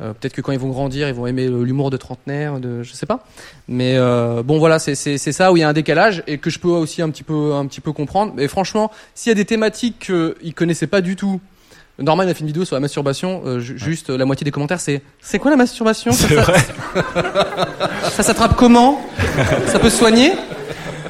euh, 0.00 0.12
peut-être 0.14 0.32
que 0.32 0.40
quand 0.40 0.52
ils 0.52 0.58
vont 0.58 0.70
grandir 0.70 1.06
ils 1.08 1.14
vont 1.14 1.26
aimer 1.26 1.48
l'humour 1.48 1.90
de 1.90 1.96
trentenaire 1.96 2.58
de 2.60 2.82
je 2.82 2.92
sais 2.94 3.06
pas. 3.06 3.24
Mais 3.68 3.96
euh, 3.96 4.42
bon 4.42 4.58
voilà 4.58 4.78
c'est 4.78 4.94
ça 5.18 5.52
où 5.52 5.56
il 5.56 5.60
y 5.60 5.62
a 5.62 5.68
un 5.68 5.72
décalage 5.72 6.22
et 6.26 6.38
que 6.38 6.50
je 6.50 6.58
peux 6.58 6.68
aussi 6.68 7.02
un 7.02 7.10
petit 7.10 7.22
peu 7.24 7.52
un 7.54 7.66
petit 7.66 7.80
peu 7.80 7.92
comprendre. 7.92 8.32
Mais 8.36 8.48
franchement 8.48 8.90
s'il 9.14 9.30
y 9.30 9.32
a 9.32 9.36
des 9.36 9.44
thématiques 9.44 10.10
qu'ils 10.40 10.54
connaissaient 10.54 10.86
pas 10.86 11.00
du 11.00 11.16
tout 11.16 11.40
Norman 11.98 12.22
a 12.22 12.32
fait 12.32 12.40
une 12.40 12.46
vidéo 12.46 12.64
sur 12.64 12.74
la 12.74 12.80
masturbation. 12.80 13.42
euh, 13.44 13.60
ju- 13.60 13.78
Juste 13.78 14.08
la 14.08 14.24
moitié 14.24 14.44
des 14.46 14.50
commentaires, 14.50 14.80
c'est 14.80 15.02
c'est 15.20 15.38
quoi 15.38 15.50
la 15.50 15.58
masturbation? 15.58 16.10
Ça, 16.10 16.26
ça- 18.10 18.22
s'attrape 18.22 18.56
comment? 18.56 19.00
Ça 19.66 19.78
peut 19.78 19.90
se 19.90 19.98
soigner? 19.98 20.32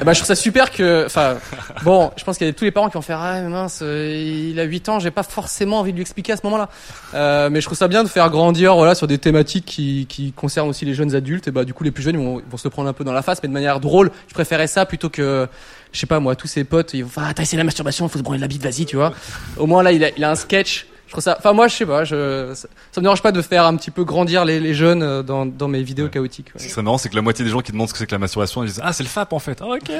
Ben, 0.03 0.13
je 0.13 0.19
trouve 0.19 0.27
ça 0.27 0.35
super 0.35 0.71
que, 0.71 1.05
enfin, 1.05 1.37
bon, 1.83 2.11
je 2.17 2.23
pense 2.23 2.37
qu'il 2.37 2.47
y 2.47 2.49
a 2.49 2.53
tous 2.53 2.63
les 2.63 2.71
parents 2.71 2.87
qui 2.89 2.95
vont 2.95 3.01
faire 3.01 3.19
ah 3.19 3.41
mince, 3.41 3.79
euh, 3.81 4.49
il 4.51 4.59
a 4.59 4.63
8 4.63 4.89
ans, 4.89 4.99
j'ai 4.99 5.11
pas 5.11 5.23
forcément 5.23 5.79
envie 5.79 5.91
de 5.91 5.97
lui 5.97 6.01
expliquer 6.01 6.33
à 6.33 6.37
ce 6.37 6.41
moment-là. 6.45 6.69
Euh, 7.13 7.49
mais 7.49 7.61
je 7.61 7.65
trouve 7.65 7.77
ça 7.77 7.87
bien 7.87 8.03
de 8.03 8.09
faire 8.09 8.29
grandir, 8.29 8.75
voilà, 8.75 8.95
sur 8.95 9.07
des 9.07 9.17
thématiques 9.17 9.65
qui, 9.65 10.05
qui 10.07 10.31
concernent 10.31 10.69
aussi 10.69 10.85
les 10.85 10.93
jeunes 10.93 11.15
adultes. 11.15 11.47
Et 11.47 11.51
bah 11.51 11.65
du 11.65 11.73
coup 11.73 11.83
les 11.83 11.91
plus 11.91 12.03
jeunes 12.03 12.17
vont, 12.17 12.41
vont 12.49 12.57
se 12.57 12.67
prendre 12.67 12.89
un 12.89 12.93
peu 12.93 13.03
dans 13.03 13.13
la 13.13 13.21
face, 13.21 13.39
mais 13.43 13.49
de 13.49 13.53
manière 13.53 13.79
drôle. 13.79 14.11
Je 14.27 14.33
préférais 14.33 14.67
ça 14.67 14.85
plutôt 14.85 15.09
que, 15.09 15.47
je 15.91 15.99
sais 15.99 16.07
pas 16.07 16.19
moi, 16.19 16.35
tous 16.35 16.47
ses 16.47 16.63
potes, 16.63 16.93
ils 16.93 17.03
vont 17.03 17.11
ah 17.17 17.33
t'as 17.33 17.43
essayé 17.43 17.57
la 17.57 17.63
masturbation, 17.63 18.07
faut 18.09 18.17
se 18.17 18.23
branler 18.23 18.39
la 18.39 18.47
bite, 18.47 18.63
vas-y, 18.63 18.85
tu 18.85 18.95
vois. 18.95 19.13
Au 19.57 19.67
moins 19.67 19.83
là 19.83 19.91
il 19.91 20.03
a, 20.03 20.09
il 20.15 20.23
a 20.23 20.31
un 20.31 20.35
sketch. 20.35 20.87
Je 21.13 21.19
trouve 21.19 21.23
ça, 21.31 21.35
enfin 21.37 21.53
moi 21.53 21.67
je 21.67 21.75
sais 21.75 21.85
pas, 21.85 22.05
je, 22.05 22.49
ça, 22.55 22.67
ça 22.91 22.99
me 22.99 23.03
dérange 23.03 23.21
pas 23.21 23.31
de 23.31 23.39
faire 23.43 23.67
un 23.67 23.75
petit 23.75 23.91
peu 23.91 24.03
grandir 24.03 24.45
les, 24.45 24.59
les 24.59 24.73
jeunes 24.73 25.03
euh, 25.03 25.21
dans, 25.21 25.45
dans 25.45 25.67
mes 25.67 25.83
vidéos 25.83 26.07
chaotiques. 26.07 26.47
ouais. 26.47 26.59
Ce 26.59 26.63
qui 26.65 26.71
serait 26.71 26.81
marrant, 26.81 26.97
c'est 26.97 27.07
que 27.09 27.15
la 27.15 27.21
moitié 27.21 27.45
des 27.45 27.51
gens 27.51 27.59
qui 27.61 27.71
demandent 27.71 27.87
ce 27.87 27.93
que 27.93 27.99
c'est 27.99 28.07
que 28.07 28.15
la 28.15 28.17
masturbation, 28.17 28.63
ils 28.63 28.69
disent 28.69 28.81
Ah, 28.83 28.93
c'est 28.93 29.03
le 29.03 29.09
FAP 29.09 29.31
en 29.31 29.37
fait. 29.37 29.59
Ah, 29.61 29.65
ok. 29.67 29.91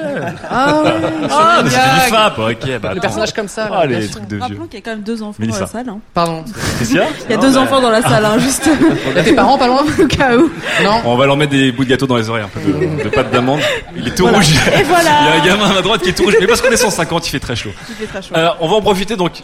Ah 0.50 0.82
ouais, 0.82 0.90
Ah, 1.30 1.60
mais 1.62 1.70
c'était 1.70 1.82
génial. 1.82 2.04
du 2.06 2.10
FAP. 2.10 2.38
Ok, 2.38 2.44
bah. 2.44 2.66
Le 2.66 2.76
attends. 2.88 3.00
personnage 3.00 3.32
comme 3.32 3.46
ça, 3.46 3.68
là, 3.68 3.78
Ah, 3.82 3.86
les 3.86 4.08
trucs 4.08 4.26
de 4.26 4.34
vieux. 4.34 4.42
Rappelons 4.42 4.64
qu'il 4.66 4.74
y 4.74 4.78
a 4.78 4.80
quand 4.84 4.90
même 4.90 5.02
deux 5.02 5.22
enfants 5.22 5.36
Mélissa. 5.38 5.58
dans 5.60 5.64
la 5.66 5.70
salle. 5.70 5.88
Hein. 5.88 5.98
Pardon. 6.12 6.44
Il 6.80 6.96
y 6.96 6.98
a 6.98 7.04
Non, 7.36 7.42
deux 7.42 7.52
bah, 7.54 7.60
enfants 7.60 7.80
dans 7.80 7.90
la 7.90 8.02
salle, 8.02 8.24
hein, 8.24 8.38
juste. 8.40 8.68
Il 9.10 9.16
y 9.16 9.18
a 9.20 9.22
tes 9.22 9.34
parents 9.34 9.56
pas 9.56 9.68
loin 9.68 9.84
Au 9.96 10.06
cas 10.08 10.36
où. 10.36 10.50
Non. 10.82 11.00
On 11.04 11.16
va 11.16 11.26
leur 11.26 11.36
mettre 11.36 11.52
des 11.52 11.70
bouts 11.70 11.84
de 11.84 11.90
gâteau 11.90 12.08
dans 12.08 12.16
les 12.16 12.28
oreilles, 12.28 12.42
un 12.44 12.48
peu 12.48 12.58
de, 12.60 13.04
de 13.04 13.08
pâte 13.08 13.30
d'amande. 13.30 13.60
Il 13.96 14.08
est 14.08 14.16
tout 14.16 14.24
Voilà. 14.24 14.38
rouge. 14.38 14.52
Et 14.76 14.82
voilà. 14.82 15.10
Il 15.20 15.26
y 15.26 15.28
a 15.28 15.42
un 15.42 15.46
gamin 15.58 15.70
à 15.70 15.74
ma 15.74 15.80
droite 15.82 16.02
qui 16.02 16.08
est 16.08 16.12
tout 16.12 16.24
rouge. 16.24 16.34
Mais 16.40 16.48
parce 16.48 16.60
qu'on 16.60 16.72
est 16.72 16.76
150, 16.76 17.28
il 17.28 17.30
fait 17.30 17.38
très 17.38 17.54
chaud. 17.54 17.70
Il 17.88 17.94
fait 17.94 18.06
très 18.06 18.20
chaud. 18.20 18.34
Euh, 18.36 18.48
on 18.60 18.66
va 18.66 18.74
en 18.74 18.80
profiter 18.82 19.14
donc. 19.14 19.42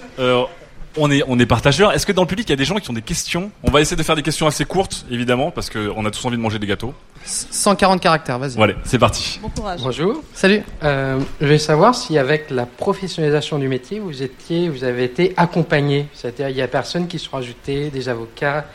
On 0.96 1.11
est 1.11 1.22
on 1.29 1.38
est 1.38 1.46
partageurs. 1.46 1.92
Est-ce 1.92 2.05
que 2.05 2.12
dans 2.12 2.22
le 2.22 2.29
public 2.29 2.48
il 2.48 2.50
y 2.50 2.55
a 2.55 2.57
des 2.57 2.64
gens 2.64 2.76
qui 2.76 2.90
ont 2.90 2.94
des 2.94 3.03
questions? 3.03 3.50
On 3.62 3.70
va 3.70 3.81
essayer 3.81 3.96
de 3.96 4.03
faire 4.03 4.16
des 4.16 4.22
questions 4.22 4.46
assez 4.46 4.64
courtes, 4.64 5.07
évidemment, 5.11 5.50
parce 5.50 5.70
que 5.70 5.90
on 5.96 6.05
a 6.05 6.11
tous 6.11 6.24
envie 6.24 6.37
de 6.37 6.42
manger 6.42 6.59
des 6.59 6.66
gâteaux. 6.66 6.94
140 7.24 8.00
caractères, 8.00 8.38
vas-y. 8.38 8.57
Voilà, 8.57 8.74
c'est 8.85 8.98
parti. 8.98 9.38
Bon 9.42 9.50
courage. 9.50 9.81
Bonjour. 9.83 10.22
Salut. 10.35 10.62
Euh, 10.83 11.20
je 11.40 11.46
vais 11.46 11.59
savoir 11.59 11.94
si 11.94 12.18
avec 12.18 12.50
la 12.50 12.66
professionnalisation 12.66 13.59
du 13.59 13.68
métier, 13.68 14.00
vous 14.00 14.22
étiez, 14.22 14.68
vous 14.68 14.85
avez 14.85 15.05
été 15.05 15.35
accompagné. 15.37 16.09
C'est-à-dire, 16.14 16.48
il 16.48 16.57
y 16.57 16.62
a 16.62 16.68
personnes 16.68 17.07
qui 17.07 17.18
sont 17.18 17.37
rajoutées, 17.37 17.90
des 17.90 18.09
avocats, 18.09 18.66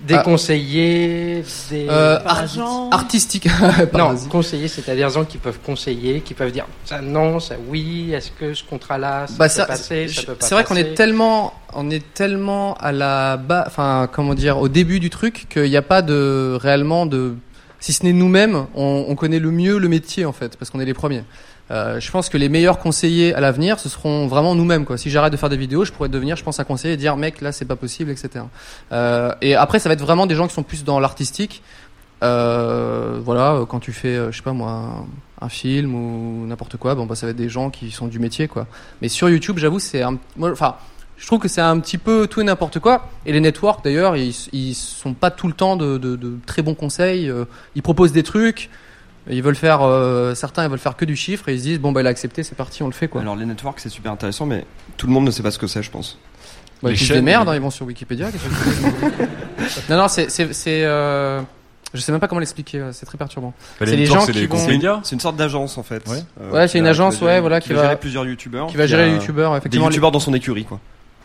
des 0.00 0.14
Ah. 0.14 0.22
conseillers, 0.22 1.42
des 1.70 1.86
Euh, 1.88 2.18
Par 2.20 2.32
art- 2.38 2.42
agent. 2.44 2.90
artistique. 2.90 3.46
non 3.94 4.14
conseillers, 4.30 4.68
c'est-à-dire 4.68 5.08
gens 5.10 5.24
qui 5.24 5.38
peuvent 5.38 5.58
conseiller, 5.64 6.20
qui 6.20 6.34
peuvent 6.34 6.52
dire 6.52 6.66
ça 6.84 7.00
non, 7.00 7.40
ça 7.40 7.54
oui. 7.68 8.12
Est-ce 8.12 8.30
que 8.30 8.54
ce 8.54 8.64
contrat-là, 8.64 9.26
ça 9.26 9.34
Bah, 9.38 9.46
peut 9.46 9.50
ça- 9.50 9.66
passer, 9.66 10.08
ça 10.08 10.22
peut 10.22 10.34
pas 10.34 10.46
c'est 10.46 10.54
vrai 10.54 10.64
qu'on 10.64 10.76
est 10.76 10.94
tellement, 10.94 11.54
on 11.72 11.90
est 11.90 12.12
tellement 12.14 12.74
à 12.74 12.92
la 12.92 13.36
bas, 13.36 13.64
enfin 13.66 14.08
comment 14.12 14.34
dire, 14.34 14.58
au 14.58 14.68
début 14.68 15.00
du 15.00 15.10
truc 15.10 15.46
qu'il 15.48 15.70
n'y 15.70 15.76
a 15.76 15.82
pas 15.82 16.02
de 16.02 16.56
réellement 16.60 17.06
de, 17.06 17.34
si 17.80 17.92
ce 17.92 18.04
n'est 18.04 18.12
nous-mêmes, 18.12 18.66
on, 18.74 19.06
on 19.08 19.14
connaît 19.14 19.38
le 19.38 19.50
mieux 19.50 19.78
le 19.78 19.88
métier 19.88 20.24
en 20.24 20.32
fait, 20.32 20.56
parce 20.56 20.70
qu'on 20.70 20.80
est 20.80 20.84
les 20.86 20.94
premiers. 20.94 21.24
Euh, 21.70 21.98
je 21.98 22.10
pense 22.10 22.28
que 22.28 22.36
les 22.36 22.48
meilleurs 22.48 22.78
conseillers 22.78 23.34
à 23.34 23.40
l'avenir, 23.40 23.78
ce 23.78 23.88
seront 23.88 24.26
vraiment 24.26 24.54
nous-mêmes. 24.54 24.84
Si 24.96 25.10
j'arrête 25.10 25.32
de 25.32 25.36
faire 25.36 25.48
des 25.48 25.56
vidéos, 25.56 25.84
je 25.84 25.92
pourrais 25.92 26.08
devenir, 26.08 26.36
je 26.36 26.44
pense, 26.44 26.60
un 26.60 26.64
conseiller 26.64 26.94
et 26.94 26.96
dire, 26.96 27.16
mec, 27.16 27.40
là, 27.40 27.52
c'est 27.52 27.64
pas 27.64 27.76
possible, 27.76 28.10
etc. 28.10 28.44
Euh, 28.92 29.32
et 29.40 29.54
après, 29.54 29.78
ça 29.78 29.88
va 29.88 29.94
être 29.94 30.02
vraiment 30.02 30.26
des 30.26 30.34
gens 30.34 30.46
qui 30.46 30.54
sont 30.54 30.62
plus 30.62 30.84
dans 30.84 31.00
l'artistique. 31.00 31.62
Euh, 32.22 33.20
voilà, 33.24 33.64
quand 33.68 33.80
tu 33.80 33.92
fais, 33.92 34.14
je 34.30 34.36
sais 34.36 34.42
pas 34.42 34.52
moi, 34.52 35.06
un, 35.40 35.48
film 35.48 35.94
ou 35.94 36.46
n'importe 36.46 36.76
quoi, 36.76 36.94
bon, 36.94 37.06
bah, 37.06 37.14
ça 37.14 37.26
va 37.26 37.30
être 37.30 37.36
des 37.36 37.50
gens 37.50 37.70
qui 37.70 37.90
sont 37.90 38.06
du 38.06 38.18
métier, 38.18 38.48
quoi. 38.48 38.66
Mais 39.02 39.08
sur 39.08 39.28
YouTube, 39.28 39.58
j'avoue, 39.58 39.78
c'est 39.78 40.02
enfin, 40.40 40.76
je 41.16 41.26
trouve 41.26 41.38
que 41.38 41.48
c'est 41.48 41.60
un 41.60 41.78
petit 41.80 41.98
peu 41.98 42.26
tout 42.26 42.40
et 42.40 42.44
n'importe 42.44 42.78
quoi. 42.78 43.08
Et 43.26 43.32
les 43.32 43.40
networks, 43.40 43.84
d'ailleurs, 43.84 44.16
ils, 44.16 44.34
ils 44.52 44.74
sont 44.74 45.14
pas 45.14 45.30
tout 45.30 45.48
le 45.48 45.54
temps 45.54 45.76
de, 45.76 46.38
très 46.46 46.62
bons 46.62 46.74
conseils. 46.74 47.30
Ils 47.74 47.82
proposent 47.82 48.12
des 48.12 48.22
trucs. 48.22 48.70
Ils 49.30 49.42
veulent 49.42 49.56
faire, 49.56 49.80
euh, 49.82 50.34
certains 50.34 50.64
ils 50.64 50.70
veulent 50.70 50.78
faire 50.78 50.96
que 50.96 51.04
du 51.06 51.16
chiffre 51.16 51.48
et 51.48 51.54
ils 51.54 51.58
se 51.58 51.64
disent 51.64 51.80
bon 51.80 51.92
bah 51.92 52.02
il 52.02 52.06
a 52.06 52.10
accepté, 52.10 52.42
c'est 52.42 52.54
parti, 52.54 52.82
on 52.82 52.86
le 52.86 52.92
fait 52.92 53.08
quoi. 53.08 53.22
Alors 53.22 53.36
les 53.36 53.46
networks 53.46 53.80
c'est 53.80 53.88
super 53.88 54.12
intéressant, 54.12 54.44
mais 54.46 54.66
tout 54.98 55.06
le 55.06 55.12
monde 55.12 55.24
ne 55.24 55.30
sait 55.30 55.42
pas 55.42 55.50
ce 55.50 55.58
que 55.58 55.66
c'est, 55.66 55.82
je 55.82 55.90
pense. 55.90 56.18
Bah, 56.82 56.90
Les 56.90 56.96
ils 56.96 56.98
chaînes, 57.06 57.16
des 57.16 57.22
merdes, 57.22 57.46
mais- 57.46 57.52
hein, 57.52 57.56
ils 57.56 57.62
vont 57.62 57.70
sur 57.70 57.86
Wikipédia. 57.86 58.30
que 58.30 58.36
non 59.90 59.96
non 59.96 60.08
c'est 60.08 60.30
c'est 60.30 60.52
c'est 60.52 60.84
euh, 60.84 61.40
je 61.94 62.00
sais 62.00 62.12
même 62.12 62.20
pas 62.20 62.28
comment 62.28 62.40
l'expliquer, 62.40 62.80
euh, 62.80 62.92
c'est 62.92 63.06
très 63.06 63.16
perturbant. 63.16 63.54
Bah, 63.80 63.86
c'est 63.86 63.96
les 63.96 64.04
gens 64.06 64.26
qui 64.26 64.32
les 64.32 64.46
vont. 64.46 65.00
C'est 65.02 65.14
une 65.14 65.20
sorte 65.20 65.36
d'agence 65.36 65.78
en 65.78 65.82
fait. 65.82 66.06
Ouais, 66.08 66.18
Euh, 66.40 66.50
ouais 66.50 66.68
c'est 66.68 66.78
une 66.78 66.86
agence, 66.86 67.14
qui 67.14 67.20
va 67.20 67.26
gérer- 67.28 67.34
ouais, 67.36 67.40
voilà, 67.40 67.60
qui 67.60 67.68
qui 67.68 67.74
va 67.74 67.82
gérer 67.82 67.96
plusieurs 67.98 68.26
youtubeurs. 68.26 68.66
Qui 68.66 68.76
va 68.76 68.86
gérer 68.86 69.06
les 69.06 69.14
youtubeurs, 69.16 69.56
effectivement. 69.56 69.86
Des 69.86 69.92
youtubeurs 69.94 70.10
dans 70.10 70.20
son 70.20 70.34
écurie, 70.34 70.64
quoi. 70.64 70.80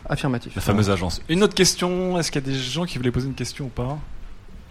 Affirmatif. 0.08 0.52
La 0.56 0.62
fameuse 0.62 0.88
agence. 0.90 1.20
Une 1.28 1.42
autre 1.42 1.54
question, 1.54 2.18
est-ce 2.18 2.30
qu'il 2.32 2.40
y 2.40 2.48
a 2.48 2.50
des 2.52 2.58
gens 2.58 2.84
qui 2.84 2.96
voulaient 2.98 3.10
poser 3.10 3.26
une 3.28 3.34
question 3.34 3.66
ou 3.66 3.68
pas? 3.68 3.98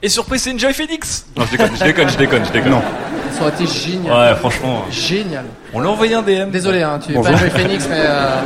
Et 0.01 0.07
surprise, 0.07 0.43
c'est 0.43 0.53
Enjoy 0.53 0.73
Phoenix 0.73 1.25
Non, 1.35 1.45
je 1.45 1.51
déconne, 1.51 1.75
je 1.75 1.83
déconne, 1.83 2.09
je 2.09 2.17
déconne, 2.17 2.45
je 2.45 2.51
déconne. 2.51 2.71
Non. 2.71 2.81
Ça 3.31 3.41
aurait 3.41 3.51
été 3.51 3.67
génial. 3.67 4.13
Ouais, 4.13 4.35
franchement. 4.37 4.85
Génial. 4.89 5.45
On 5.73 5.81
l'a 5.81 5.89
envoyé 5.89 6.13
un 6.15 6.21
DM. 6.21 6.49
Désolé, 6.51 6.81
hein, 6.81 6.99
tu 7.05 7.11
es 7.11 7.15
Bonjour. 7.15 7.33
pas 7.33 7.37
Joy 7.37 7.49
Phoenix, 7.49 7.85
mais 7.89 8.03
euh, 8.05 8.41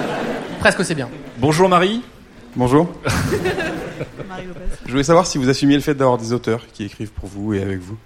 presque 0.60 0.80
aussi 0.80 0.96
bien. 0.96 1.10
Bonjour 1.38 1.70
Marie. 1.70 2.02
Bonjour. 2.56 2.92
Je 4.86 4.92
voulais 4.92 5.04
savoir 5.04 5.28
si 5.28 5.38
vous 5.38 5.48
assumiez 5.48 5.76
le 5.76 5.82
fait 5.82 5.94
d'avoir 5.94 6.18
des 6.18 6.34
auteurs 6.34 6.62
qui 6.74 6.86
écrivent 6.86 7.12
pour 7.12 7.30
vous 7.30 7.54
et 7.54 7.62
avec 7.62 7.80
vous. 7.80 7.98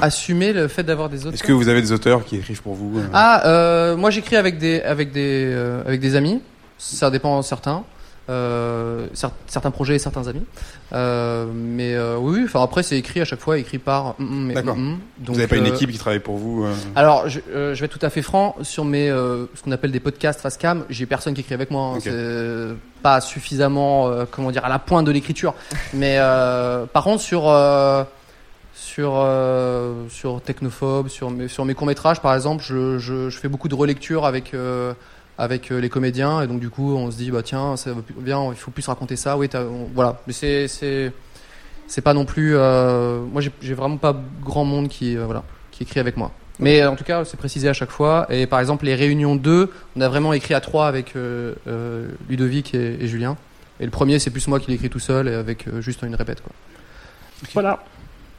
Assumer 0.00 0.52
le 0.52 0.68
fait 0.68 0.82
d'avoir 0.82 1.08
des 1.08 1.26
autres. 1.26 1.34
Est-ce 1.34 1.42
que 1.42 1.52
vous 1.52 1.68
avez 1.68 1.80
des 1.80 1.92
auteurs 1.92 2.24
qui 2.24 2.36
écrivent 2.36 2.62
pour 2.62 2.74
vous 2.74 2.98
euh? 2.98 3.06
Ah, 3.12 3.46
euh, 3.46 3.96
moi 3.96 4.10
j'écris 4.10 4.36
avec 4.36 4.58
des 4.58 4.80
avec 4.82 5.12
des 5.12 5.44
euh, 5.46 5.82
avec 5.84 6.00
des 6.00 6.14
amis. 6.14 6.40
Ça 6.78 7.10
dépend 7.10 7.40
certains. 7.42 7.84
Euh, 8.30 9.06
cer- 9.14 9.32
certains 9.48 9.70
projets 9.72 9.96
et 9.96 9.98
certains 9.98 10.28
amis. 10.28 10.44
Euh, 10.92 11.46
mais 11.52 11.94
euh, 11.94 12.16
oui, 12.16 12.42
enfin 12.44 12.62
après 12.62 12.82
c'est 12.84 12.96
écrit 12.96 13.20
à 13.20 13.24
chaque 13.24 13.40
fois, 13.40 13.58
écrit 13.58 13.78
par. 13.78 14.14
mm, 14.18 14.24
mm, 14.50 14.52
D'accord. 14.54 14.76
mm, 14.76 14.90
mm. 14.92 14.98
Vous 15.26 15.32
n'avez 15.34 15.46
pas 15.48 15.56
une 15.56 15.66
équipe 15.66 15.90
qui 15.90 15.98
travaille 15.98 16.20
pour 16.20 16.36
vous 16.36 16.64
Alors, 16.94 17.28
je, 17.28 17.40
je 17.74 17.78
vais 17.80 17.84
être 17.86 17.98
tout 17.98 18.06
à 18.06 18.10
fait 18.10 18.22
franc 18.22 18.54
sur 18.62 18.84
mes 18.84 19.08
ce 19.08 19.62
qu'on 19.64 19.72
appelle 19.72 19.90
des 19.92 20.00
podcasts 20.00 20.40
face 20.40 20.56
cam. 20.56 20.84
J'ai 20.90 21.06
personne 21.06 21.34
qui 21.34 21.40
écrit 21.40 21.54
avec 21.54 21.70
moi. 21.70 21.82
hein. 21.82 21.96
Ok. 21.96 22.02
C'est 22.04 22.76
pas 23.02 23.20
suffisamment, 23.20 24.10
comment 24.30 24.50
dire, 24.50 24.64
à 24.64 24.68
la 24.68 24.78
pointe 24.78 25.06
de 25.06 25.10
l'écriture. 25.10 25.54
Mais 25.94 26.18
par 26.92 27.02
contre, 27.04 27.22
sur 27.22 27.50
sur 28.74 29.12
euh, 29.16 29.92
sur 30.08 30.40
Technophobe, 30.40 31.08
sur 31.08 31.30
mes 31.30 31.48
sur 31.48 31.64
mes 31.64 31.74
courts 31.74 31.86
métrages, 31.86 32.20
par 32.20 32.34
exemple, 32.34 32.62
je, 32.66 32.98
je, 32.98 33.28
je 33.30 33.38
fais 33.38 33.48
beaucoup 33.48 33.68
de 33.68 33.74
relectures 33.74 34.24
avec 34.24 34.54
euh, 34.54 34.92
avec 35.40 35.72
euh, 35.72 35.80
les 35.80 35.88
comédiens 35.88 36.42
et 36.42 36.46
donc 36.46 36.60
du 36.60 36.68
coup 36.70 36.94
on 36.94 37.10
se 37.10 37.16
dit 37.16 37.30
bah 37.30 37.42
tiens 37.42 37.76
ça 37.76 37.92
va 37.92 38.02
plus 38.02 38.14
bien 38.18 38.50
il 38.50 38.56
faut 38.56 38.70
plus 38.70 38.86
raconter 38.86 39.16
ça 39.16 39.36
oui 39.38 39.48
t'as- 39.48 39.64
on- 39.64 39.88
voilà 39.94 40.20
mais 40.26 40.32
c'est 40.32 40.68
c'est 40.68 41.12
c'est 41.86 42.02
pas 42.02 42.12
non 42.14 42.24
plus 42.26 42.56
euh, 42.56 43.20
moi 43.24 43.40
j'ai- 43.40 43.74
vraiment 43.74 43.96
pas 43.96 44.14
grand 44.42 44.64
monde 44.64 44.88
qui 44.88 45.16
euh, 45.16 45.24
voilà 45.24 45.42
qui 45.70 45.82
écrit 45.84 45.98
avec 46.00 46.16
moi 46.16 46.30
mais 46.58 46.84
en 46.84 46.94
tout 46.94 47.04
cas 47.04 47.24
c'est 47.24 47.38
précisé 47.38 47.68
à 47.68 47.72
chaque 47.72 47.90
fois 47.90 48.26
et 48.28 48.46
par 48.46 48.60
exemple 48.60 48.84
les 48.84 48.94
réunions 48.94 49.34
2 49.34 49.70
on 49.96 50.00
a 50.02 50.08
vraiment 50.08 50.32
écrit 50.34 50.52
à 50.54 50.60
trois 50.60 50.86
avec 50.88 51.16
euh, 51.16 51.54
euh, 51.66 52.08
Ludovic 52.28 52.74
et, 52.74 53.02
et 53.02 53.08
Julien 53.08 53.36
et 53.80 53.84
le 53.86 53.90
premier 53.90 54.18
c'est 54.18 54.30
plus 54.30 54.46
moi 54.46 54.60
qui 54.60 54.70
l'écris 54.70 54.90
tout 54.90 54.98
seul 55.00 55.26
et 55.26 55.34
avec 55.34 55.66
euh, 55.68 55.80
juste 55.80 56.02
une 56.02 56.14
répète 56.14 56.42
quoi 56.42 56.52
Voilà. 57.54 57.82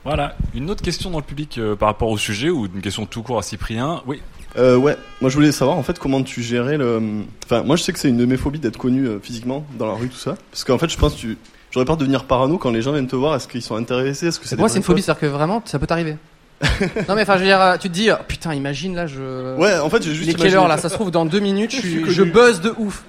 Voilà. 0.04 0.36
Une 0.56 0.70
autre 0.72 0.82
question 0.82 1.12
dans 1.12 1.20
le 1.20 1.24
public 1.24 1.58
euh, 1.60 1.76
par 1.76 1.88
rapport 1.90 2.10
au 2.10 2.18
sujet 2.18 2.50
ou 2.50 2.66
une 2.66 2.82
question 2.82 3.06
tout 3.06 3.22
court 3.22 3.38
à 3.38 3.44
Cyprien? 3.44 4.02
Oui. 4.08 4.20
Euh, 4.58 4.76
ouais, 4.76 4.98
moi 5.22 5.30
je 5.30 5.36
voulais 5.36 5.52
savoir 5.52 5.78
en 5.78 5.84
fait 5.84 5.98
comment 5.98 6.22
tu 6.24 6.42
gérais 6.42 6.78
le. 6.78 7.02
Enfin, 7.46 7.64
moi 7.64 7.76
je 7.78 7.84
sais 7.84 7.94
que 7.94 8.00
c'est 8.00 8.10
une 8.10 8.18
de 8.18 8.26
mes 8.26 8.38
phobies 8.38 8.60
d'être 8.60 8.78
connu 8.78 9.06
euh, 9.08 9.20
physiquement 9.22 9.66
dans 9.80 9.86
la 9.88 9.94
rue, 9.94 10.10
tout 10.10 10.18
ça. 10.18 10.36
Parce 10.52 10.64
qu'en 10.64 10.78
fait, 10.78 10.90
je 10.90 10.98
pense 10.98 11.14
que 11.16 11.20
tu. 11.20 11.38
J'aurais 11.72 11.86
peur 11.86 11.96
de 11.96 12.02
devenir 12.02 12.26
parano 12.26 12.58
quand 12.58 12.70
les 12.72 12.82
gens 12.82 12.92
viennent 12.92 13.08
te 13.08 13.16
voir. 13.16 13.34
Est-ce 13.36 13.48
qu'ils 13.48 13.62
sont 13.62 13.76
intéressés? 13.78 14.28
Est-ce 14.28 14.40
que 14.42 14.48
c'est 14.48 14.56
pour 14.58 14.64
moi 14.64 14.70
c'est 14.70 14.78
une 14.78 14.84
phobie 14.84 15.02
c'est 15.02 15.12
à 15.12 15.14
dire 15.14 15.22
que 15.22 15.26
vraiment 15.28 15.62
ça 15.66 15.80
peut 15.80 15.88
t'arriver 15.88 16.18
non 17.10 17.16
mais 17.16 17.24
enfin 17.24 17.36
je 17.38 17.40
veux 17.40 17.46
dire 17.46 17.60
euh, 17.60 17.76
tu 17.78 17.90
te 17.90 17.94
dis 17.94 18.12
euh, 18.12 18.16
putain 18.28 18.54
imagine 18.54 18.94
là 18.96 19.08
je 19.08 19.56
Ouais, 19.58 19.80
en 19.80 19.90
fait, 19.90 20.04
j'ai 20.04 20.14
juste 20.14 20.30
il 20.30 20.30
est 20.30 20.34
quelle 20.36 20.54
heure 20.56 20.68
là 20.68 20.78
ça. 20.78 20.90
se 20.90 20.94
trouve 20.94 21.10
dans 21.10 21.26
deux 21.26 21.40
minutes 21.40 21.72
je, 21.72 22.06
Je 22.06 22.12
suis 22.12 22.26
buzz 22.26 22.62
de 22.62 22.72
ouf 22.78 23.04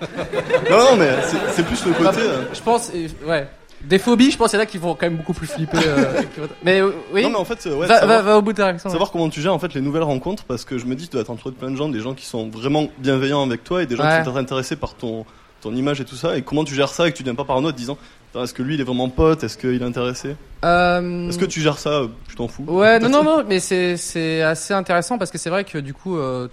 Non, 0.71 0.79
non, 0.79 0.97
mais 0.97 1.11
c'est- 1.55 1.63
plus 1.63 1.85
le 1.85 1.93
côté. 1.93 2.21
euh, 2.21 2.45
je 2.55 2.61
pense 2.63 2.91
ouais 3.27 3.47
des 3.85 3.99
phobies 3.99 4.31
je 4.31 4.37
pense 4.37 4.51
qu'il 4.51 4.59
y 4.59 4.61
en 4.61 4.65
a 4.65 4.67
qui 4.67 4.79
vont 4.79 4.95
quand 4.95 5.07
même 5.07 5.17
beaucoup 5.17 5.33
plus 5.33 5.47
flipper 5.47 5.79
euh, 5.87 6.23
mais 6.65 6.81
euh, 6.81 6.91
oui. 7.13 7.23
Non, 7.25 7.31
mais 7.31 7.37
en 7.37 7.45
fait, 7.45 7.67
euh, 7.67 7.75
ouais, 7.77 7.87
va, 7.87 8.01
savoir- 8.01 8.19
va, 8.23 8.31
va. 8.33 8.39
au 8.39 8.43
bout 8.43 8.53
de 8.53 8.59
ta 8.59 8.67
réaction 8.67 8.91
Savoir 8.91 9.11
comment 9.11 9.29
tu 9.29 9.41
gères 9.41 9.55
en 9.55 9.59
fait 9.59 9.75
les 9.75 9.81
nouvelles 9.81 10.03
rencontres 10.03 10.45
parce 10.45 10.65
que 10.65 10.79
je 10.79 10.87
me 10.87 10.95
dis 10.95 11.07
tu 11.07 11.13
dois 11.13 11.23
être 11.23 11.31
entouré 11.31 11.53
de 11.55 11.59
plein 11.59 11.71
de 11.71 11.77
gens, 11.77 11.89
des 11.89 12.01
gens 12.01 12.15
qui 12.15 12.27
sont 12.27 12.49
vraiment 12.49 12.89
bienveillants 12.99 13.43
avec 13.45 13.65
toi 13.65 13.83
et 13.83 13.87
des 13.87 13.97
gens 13.97 14.05
Ouais. 14.05 14.21
qui 14.23 14.31
sont 14.31 14.37
intéressés 14.37 14.77
par 14.77 14.95
ton 14.95 15.25
ton 15.61 15.75
image 15.77 16.01
et 16.01 16.05
tout 16.05 16.17
ça. 16.17 16.37
Et 16.37 16.43
comment 16.43 16.65
tu 16.65 16.75
gères 16.75 16.89
ça 16.89 17.07
et 17.07 17.13
que 17.13 17.17
tu 17.17 17.23
deviens 17.23 17.37
pas 17.37 17.45
parano 17.45 17.69
en 17.69 17.73
te 17.73 17.77
disant 17.77 17.97
Putain, 18.33 18.43
est-ce 18.45 18.53
que 18.55 18.63
lui 18.65 18.75
il 18.75 18.81
est 18.81 18.85
vraiment 18.85 19.09
pote, 19.09 19.45
est-ce 19.45 19.57
qu'il 19.57 19.81
est 19.81 19.85
intéressé? 19.85 20.35
Euh, 20.65 21.29
Est-ce 21.29 21.39
que 21.39 21.45
tu 21.45 21.61
gères 21.61 21.79
ça, 21.79 21.91
euh, 21.91 22.07
tu 22.29 22.35
t'en 22.35 22.49
fous. 22.49 22.65
Ouais, 22.67 22.99
non, 22.99 23.09
non, 23.09 23.23
non, 23.23 23.45
mais 23.47 23.61
c'est 23.61 23.97
c'est 23.97 24.43
assez 24.43 24.75
intéressant 24.75 25.19
parce 25.19 25.31
que 25.31 25.39
c'est 25.39 25.51
vrai 25.51 25.63
que 25.65 25.79
du 25.79 25.93
coup, 25.95 26.17
euh, 26.19 26.49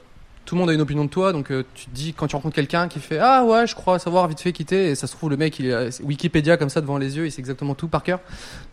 tout 0.49 0.55
le 0.55 0.61
monde 0.61 0.71
a 0.71 0.73
une 0.73 0.81
opinion 0.81 1.05
de 1.05 1.11
toi, 1.11 1.31
donc 1.31 1.51
euh, 1.51 1.63
tu 1.75 1.85
te 1.85 1.91
dis 1.91 2.11
quand 2.11 2.25
tu 2.25 2.35
rencontres 2.35 2.55
quelqu'un 2.55 2.87
qui 2.87 2.99
fait 2.99 3.19
ah 3.19 3.45
ouais, 3.45 3.67
je 3.67 3.75
crois 3.75 3.99
savoir 3.99 4.27
vite 4.27 4.39
fait 4.39 4.51
quitter, 4.51 4.89
et 4.89 4.95
ça 4.95 5.05
se 5.05 5.15
trouve 5.15 5.29
le 5.29 5.37
mec 5.37 5.59
il 5.59 5.67
est 5.67 5.73
euh, 5.73 5.91
Wikipédia 6.01 6.57
comme 6.57 6.69
ça 6.69 6.81
devant 6.81 6.97
les 6.97 7.17
yeux, 7.17 7.27
il 7.27 7.31
sait 7.31 7.39
exactement 7.39 7.75
tout 7.75 7.87
par 7.87 8.01
cœur, 8.01 8.19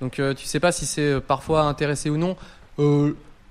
donc 0.01 0.19
euh, 0.19 0.33
tu 0.33 0.47
sais 0.47 0.59
pas 0.59 0.73
si 0.73 0.87
c'est 0.87 1.03
euh, 1.03 1.21
parfois 1.21 1.65
intéressé 1.65 2.09
ou 2.09 2.17
non. 2.17 2.35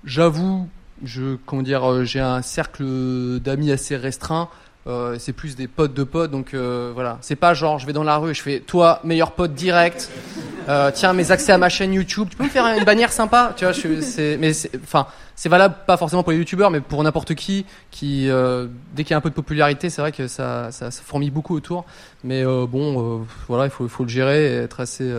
J'avoue, 0.04 0.68
je 1.04 1.36
comment 1.46 1.62
dire, 1.62 2.04
j'ai 2.04 2.18
un 2.18 2.42
cercle 2.42 3.38
d'amis 3.38 3.70
assez 3.70 3.96
restreint. 3.96 4.48
Euh, 4.86 5.16
c'est 5.18 5.32
plus 5.32 5.56
des 5.56 5.66
potes 5.66 5.94
de 5.94 6.04
potes, 6.04 6.30
donc 6.30 6.54
euh, 6.54 6.92
voilà. 6.94 7.18
C'est 7.20 7.34
pas 7.34 7.54
genre 7.54 7.80
je 7.80 7.86
vais 7.86 7.92
dans 7.92 8.04
la 8.04 8.18
rue 8.18 8.30
et 8.30 8.34
je 8.34 8.42
fais 8.42 8.60
toi 8.60 9.00
meilleur 9.02 9.32
pote 9.32 9.52
direct. 9.52 10.08
Euh, 10.68 10.90
tiens 10.94 11.12
mes 11.12 11.32
accès 11.32 11.52
à 11.52 11.58
ma 11.58 11.68
chaîne 11.68 11.92
YouTube. 11.92 12.28
Tu 12.30 12.36
peux 12.36 12.44
me 12.44 12.48
faire 12.48 12.66
une 12.66 12.84
bannière 12.84 13.12
sympa, 13.12 13.52
tu 13.56 13.64
vois 13.64 13.74
C'est 13.74 14.36
mais 14.38 14.52
enfin 14.84 15.08
c'est 15.34 15.48
valable 15.48 15.74
pas 15.86 15.96
forcément 15.96 16.22
pour 16.22 16.32
les 16.32 16.38
youtubeurs, 16.38 16.70
mais 16.70 16.80
pour 16.80 17.02
n'importe 17.02 17.34
qui 17.34 17.66
qui 17.90 18.28
dès 18.94 19.02
qu'il 19.02 19.10
y 19.10 19.14
a 19.14 19.16
un 19.16 19.20
peu 19.20 19.28
de 19.28 19.34
popularité, 19.34 19.90
c'est 19.90 20.00
vrai 20.00 20.12
que 20.12 20.28
ça, 20.28 20.70
ça 20.70 20.90
fourmille 20.90 21.30
beaucoup 21.30 21.54
autour. 21.54 21.84
Mais 22.22 22.44
bon, 22.44 23.26
voilà, 23.48 23.66
il 23.66 23.70
faut 23.88 24.04
le 24.04 24.08
gérer 24.08 24.46
et 24.46 24.56
être 24.58 24.80
assez 24.80 25.12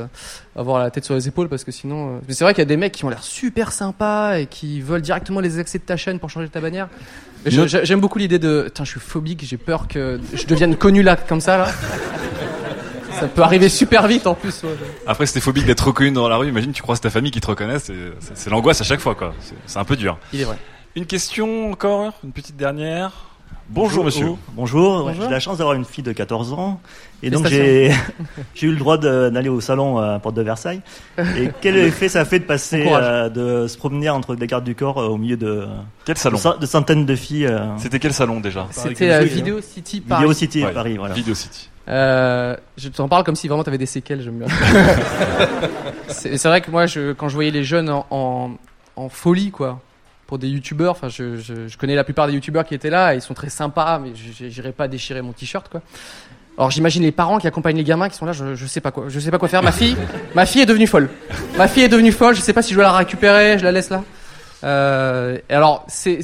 avoir 0.56 0.80
la 0.80 0.91
tête 0.91 1.06
sur 1.06 1.13
les 1.13 1.27
épaules 1.27 1.49
parce 1.49 1.63
que 1.63 1.71
sinon. 1.71 2.19
Mais 2.27 2.34
c'est 2.34 2.43
vrai 2.43 2.53
qu'il 2.53 2.62
y 2.62 2.63
a 2.63 2.65
des 2.65 2.77
mecs 2.77 2.93
qui 2.93 3.06
ont 3.06 3.10
l'air 3.10 3.23
super 3.23 3.71
sympas 3.71 4.39
et 4.39 4.47
qui 4.47 4.82
veulent 4.82 5.01
directement 5.01 5.39
les 5.39 5.60
accès 5.60 5.77
de 5.77 5.84
ta 5.84 5.97
chaîne 5.97 6.19
pour 6.19 6.30
changer 6.30 6.49
ta 6.49 6.62
bannière. 6.62 6.88
J'aime 7.45 8.00
beaucoup 8.02 8.17
l'idée 8.19 8.39
de. 8.39 8.63
Putain, 8.65 8.84
je 8.84 8.91
suis 8.91 9.00
phobique, 9.00 9.43
j'ai 9.45 9.58
peur 9.58 9.88
que 9.88 10.19
je 10.34 10.45
devienne 10.45 10.76
connu 10.76 11.02
là, 11.04 11.15
comme 11.15 11.41
ça, 11.41 11.58
là. 11.58 11.67
Ça 13.19 13.28
peut 13.28 13.41
arriver 13.41 13.67
super 13.69 14.08
vite 14.08 14.28
en 14.28 14.36
plus. 14.36 14.62
ouais. 14.63 14.69
Après, 15.08 15.26
c'était 15.26 15.39
phobique 15.39 15.65
d'être 15.65 15.88
reconnu 15.88 16.12
dans 16.12 16.30
la 16.30 16.36
rue. 16.38 16.50
Imagine, 16.50 16.71
tu 16.71 16.84
croises 16.84 17.02
ta 17.02 17.10
famille 17.10 17.32
qui 17.32 17.41
te 17.41 17.47
reconnaît. 17.47 17.78
C'est 17.80 18.50
l'angoisse 18.50 18.80
à 18.82 18.84
chaque 18.84 19.00
fois, 19.00 19.15
quoi. 19.15 19.34
C'est- 19.39 19.56
C'est 19.65 19.80
un 19.80 19.84
peu 19.86 19.95
dur. 19.95 20.19
Il 20.34 20.41
est 20.41 20.43
vrai. 20.43 20.58
Une 20.95 21.06
question 21.06 21.71
encore, 21.71 22.13
une 22.23 22.32
petite 22.32 22.58
dernière. 22.58 23.12
Bonjour, 23.69 24.06
monsieur. 24.06 24.27
Bonjour, 24.53 25.03
Bonjour. 25.03 25.23
j'ai 25.25 25.30
la 25.30 25.39
chance 25.41 25.58
d'avoir 25.58 25.75
une 25.75 25.84
fille 25.84 26.03
de 26.03 26.13
14 26.13 26.53
ans 26.53 26.80
et 27.21 27.30
donc 27.30 27.45
j'ai 27.49 27.91
eu 28.62 28.71
le 28.71 28.77
droit 28.77 28.97
d'aller 28.97 29.49
au 29.49 29.60
salon 29.60 29.97
à 29.97 30.19
Porte 30.19 30.36
de 30.36 30.41
Versailles. 30.41 30.82
Et 31.17 31.49
quel 31.62 31.75
effet 31.77 32.08
ça 32.08 32.23
fait 32.23 32.39
de 32.39 32.45
passer, 32.45 32.88
euh, 32.89 33.27
de 33.30 33.67
se 33.67 33.77
promener 33.77 34.10
entre 34.10 34.36
des 34.36 34.47
gardes 34.47 34.63
du 34.63 34.73
corps 34.73 34.99
euh, 34.99 35.08
au 35.08 35.17
milieu 35.17 35.36
de, 35.36 35.65
Quel 36.06 36.17
salon 36.17 36.38
de, 36.38 36.41
cent- 36.41 36.58
de 36.58 36.65
centaines 36.65 37.06
de 37.06 37.15
filles 37.15 37.47
euh. 37.47 37.60
C'était 37.77 37.99
quel 37.99 38.13
salon 38.13 38.39
déjà 38.39 38.67
C'était 38.71 39.25
Video 39.25 39.60
City 39.60 39.99
Paris. 39.99 40.23
Video 40.23 40.34
City 40.34 40.63
Ouais, 40.63 40.71
Paris, 40.71 40.95
voilà. 40.97 41.13
Video 41.13 41.36
City. 41.36 41.69
Euh, 41.89 42.56
je 42.77 42.88
t'en 42.89 43.08
parle 43.10 43.23
comme 43.25 43.36
si 43.36 43.47
vraiment 43.49 43.63
t'avais 43.63 43.77
des 43.77 43.86
séquelles, 43.86 44.21
j'aime 44.21 44.39
bien. 44.39 44.47
c'est 46.08 46.38
c'est 46.38 46.47
vrai 46.47 46.62
que 46.62 46.71
moi, 46.71 46.86
je, 46.86 47.12
quand 47.13 47.27
je 47.30 47.36
voyais 47.36 47.51
les 47.51 47.63
jeunes 47.63 47.89
en, 47.89 48.06
en, 48.12 48.51
en 48.95 49.10
folie, 49.10 49.51
quoi, 49.51 49.80
pour 50.27 50.37
des 50.37 50.49
youtubeurs, 50.49 50.91
enfin, 50.91 51.09
je, 51.09 51.75
connais 51.77 51.95
la 51.95 52.03
plupart 52.03 52.27
des 52.27 52.33
youtubeurs 52.33 52.65
qui 52.65 52.75
étaient 52.75 52.89
là, 52.89 53.15
ils 53.15 53.21
sont 53.21 53.33
très 53.33 53.49
sympas, 53.49 53.99
mais 53.99 54.11
j'irais 54.13 54.73
pas 54.73 54.87
déchirer 54.87 55.21
mon 55.21 55.33
t-shirt, 55.33 55.69
quoi. 55.69 55.81
Alors 56.57 56.71
j'imagine 56.71 57.03
les 57.03 57.11
parents 57.11 57.37
qui 57.37 57.45
accompagnent 57.45 57.77
les 57.77 57.83
gamins 57.83 58.09
qui 58.09 58.15
sont 58.15 58.25
là, 58.25 58.33
je, 58.33 58.55
je 58.55 58.65
sais 58.65 58.81
pas 58.81 58.89
quoi, 58.89 59.05
je 59.09 59.19
sais 59.19 59.29
pas 59.29 59.37
quoi 59.37 59.47
faire. 59.47 59.61
Ma 59.61 59.71
fille, 59.71 59.95
ma 60.33 60.47
fille 60.47 60.61
est 60.61 60.65
devenue 60.65 60.87
folle. 60.87 61.07
Ma 61.55 61.67
fille 61.67 61.83
est 61.83 61.89
devenue 61.89 62.11
folle. 62.11 62.35
Je 62.35 62.41
sais 62.41 62.53
pas 62.53 62.63
si 62.63 62.71
je 62.71 62.75
dois 62.75 62.85
la 62.85 62.93
récupérer, 62.93 63.59
je 63.59 63.63
la 63.63 63.71
laisse 63.71 63.91
là. 63.91 64.03
Euh, 64.63 65.37
alors 65.49 65.85
c'est 65.87 66.23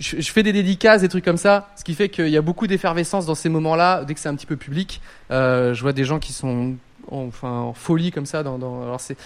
je, 0.00 0.32
fais 0.32 0.42
des 0.42 0.52
dédicaces, 0.52 1.02
des 1.02 1.08
trucs 1.08 1.24
comme 1.24 1.36
ça, 1.36 1.68
ce 1.76 1.84
qui 1.84 1.94
fait 1.94 2.08
qu'il 2.08 2.28
y 2.28 2.36
a 2.36 2.42
beaucoup 2.42 2.66
d'effervescence 2.66 3.26
dans 3.26 3.34
ces 3.34 3.48
moments-là. 3.48 4.04
Dès 4.04 4.14
que 4.14 4.20
c'est 4.20 4.28
un 4.28 4.34
petit 4.34 4.46
peu 4.46 4.56
public, 4.56 5.00
euh, 5.30 5.74
je 5.74 5.82
vois 5.82 5.92
des 5.92 6.04
gens 6.04 6.18
qui 6.18 6.32
sont 6.32 6.76
en, 7.10 7.72
folie 7.74 8.10
comme 8.10 8.26
ça. 8.26 8.42
Dans 8.42 8.56
alors 8.56 9.00
c'est 9.00 9.16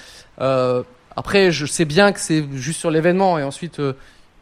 euh, 0.40 0.82
après 1.16 1.50
je 1.52 1.66
sais 1.66 1.84
bien 1.84 2.12
que 2.12 2.20
c'est 2.20 2.44
juste 2.54 2.80
sur 2.80 2.90
l'événement 2.90 3.38
et 3.38 3.42
ensuite 3.42 3.80
euh, 3.80 3.92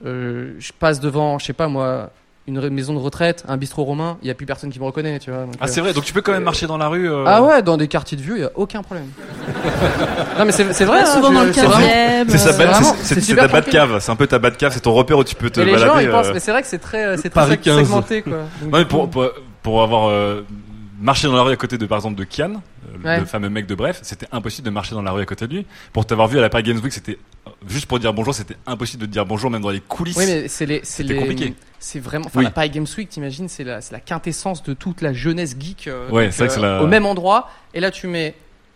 euh, 0.07 0.55
je 0.59 0.73
passe 0.79 1.01
devant, 1.01 1.39
je 1.39 1.47
sais 1.47 1.53
pas 1.53 1.69
moi, 1.69 2.11
une 2.49 2.61
maison 2.71 2.93
de 2.93 2.99
retraite, 2.99 3.45
un 3.47 3.57
bistrot 3.57 3.85
romain, 3.85 4.19
il 4.21 4.27
y 4.27 4.31
a 4.33 4.35
plus 4.35 4.47
personne 4.47 4.69
qui 4.71 4.81
me 4.81 4.85
reconnaît, 4.85 5.21
tu 5.21 5.31
vois. 5.31 5.45
donc, 5.45 5.55
Ah, 5.61 5.65
euh, 5.65 5.69
c'est 5.69 5.81
vrai. 5.81 5.93
Donc 5.93 6.03
tu 6.05 6.13
peux 6.13 6.23
quand 6.23 6.33
même 6.33 6.43
marcher 6.43 6.67
dans 6.67 6.77
la 6.77 6.89
rue. 6.89 7.09
euh, 7.09 7.23
ah 7.25 7.41
ouais, 7.41 7.63
dans 7.63 7.77
des 7.77 7.87
quartiers 7.87 8.17
de 8.17 8.23
vieux, 8.23 8.37
il 8.39 8.41
y 8.41 8.45
a 8.45 8.51
aucun 8.57 8.83
problème. 8.83 9.07
non 10.39 10.45
mais 10.45 10.51
c'est 10.53 10.65
vrai. 10.85 11.01
Ouais, 11.01 11.07
souvent 11.07 11.29
hein, 11.29 11.33
dans 11.35 11.41
je- 11.43 11.47
le 11.47 11.53
c'est 11.53 13.21
C'est 13.21 13.37
ta 13.37 13.43
bad 13.47 13.51
tranquille. 13.63 13.73
cave. 13.73 13.99
C'est 14.01 14.11
un 14.13 14.17
peu 14.17 14.27
ta 14.27 14.39
bad 14.41 14.57
cave. 14.57 14.73
C'est 14.75 14.81
ton 14.81 14.93
repère 14.93 15.19
où 15.19 15.25
tu 15.25 15.35
peux 15.37 15.51
te 15.51 15.61
Et 15.61 15.65
les 15.65 15.73
balader. 15.73 15.91
gens 15.93 15.99
ils 16.01 16.11
pensent, 16.11 16.33
mais 16.33 16.41
c'est 16.41 16.51
vrai 16.51 16.63
que 16.63 16.69
c'est 16.69 16.79
très, 16.79 17.17
c'est 17.17 17.31
très 17.31 17.41
Paris 17.41 17.55
seg- 17.55 17.61
15. 17.61 17.79
segmenté 17.79 18.23
quoi. 18.23 18.33
Donc, 18.61 18.73
Non, 18.73 18.79
mais 18.79 18.85
pour, 18.87 19.09
pour, 19.09 19.29
pour 19.63 19.83
avoir 19.83 20.09
euh, 20.11 20.45
marcher 21.03 21.27
dans 21.27 21.35
la 21.37 21.43
rue 21.43 21.53
à 21.53 21.57
côté 21.57 21.77
de, 21.77 21.85
par 21.87 21.99
exemple, 21.99 22.15
de 22.17 22.25
Kian, 22.25 22.53
euh, 22.55 23.05
Ouais. 23.05 23.21
le 23.21 23.27
fameux 23.27 23.51
mec 23.51 23.67
de 23.67 23.75
Bref, 23.75 24.01
c'était 24.03 24.27
impossible 24.33 24.65
de 24.67 24.71
marcher 24.71 24.95
dans 24.95 25.03
la 25.03 25.11
rue 25.13 25.23
à 25.23 25.27
côté 25.27 25.47
de 25.47 25.55
lui. 25.55 25.67
Pour 25.93 26.07
t'avoir 26.07 26.29
vu 26.29 26.39
à 26.39 26.41
la 26.41 26.49
Paris 26.49 26.63
Games 26.63 26.79
Week, 26.83 26.93
c'était 26.93 27.19
euh, 27.47 27.51
juste 27.69 27.87
pour 27.87 27.99
dire 27.99 28.15
bonjour, 28.15 28.35
c'était 28.35 28.57
impossible 28.67 29.03
de 29.03 29.07
dire 29.07 29.27
bonjour 29.27 29.51
même 29.51 29.61
dans 29.63 29.71
les 29.71 29.81
coulisses. 29.81 30.17
Oui, 30.17 30.25
mais 30.27 30.49
c'est 30.49 30.65
les, 30.67 30.81
c'est 30.85 31.03
C'était 31.03 31.15
les, 31.15 31.19
compliqué. 31.21 31.55
c'est 31.79 31.99
vraiment, 32.01 32.27
enfin, 32.27 32.39
Oui. 32.39 32.45
la 32.45 32.51
Paris 32.51 32.71
Games 32.71 32.87
Week, 32.97 33.09
t'imagines, 33.09 33.49
c'est 33.49 33.65
la, 33.65 33.81
c'est 33.81 33.93
la 33.93 34.01
quintessence 34.01 34.63
de 34.63 34.73
toute 34.75 35.03
la 35.03 35.13
jeunesse 35.13 35.57
geek. 35.59 35.89
euh, 35.89 36.09
Ouais, 36.11 36.25
donc, 36.27 36.33
c'est 36.35 36.57
la- 36.61 36.83
Au 36.83 36.87
même 36.87 37.05
endroit, 37.07 37.51
et 37.75 37.81
là 37.81 37.91
tu 37.91 38.07
mets 38.07 38.35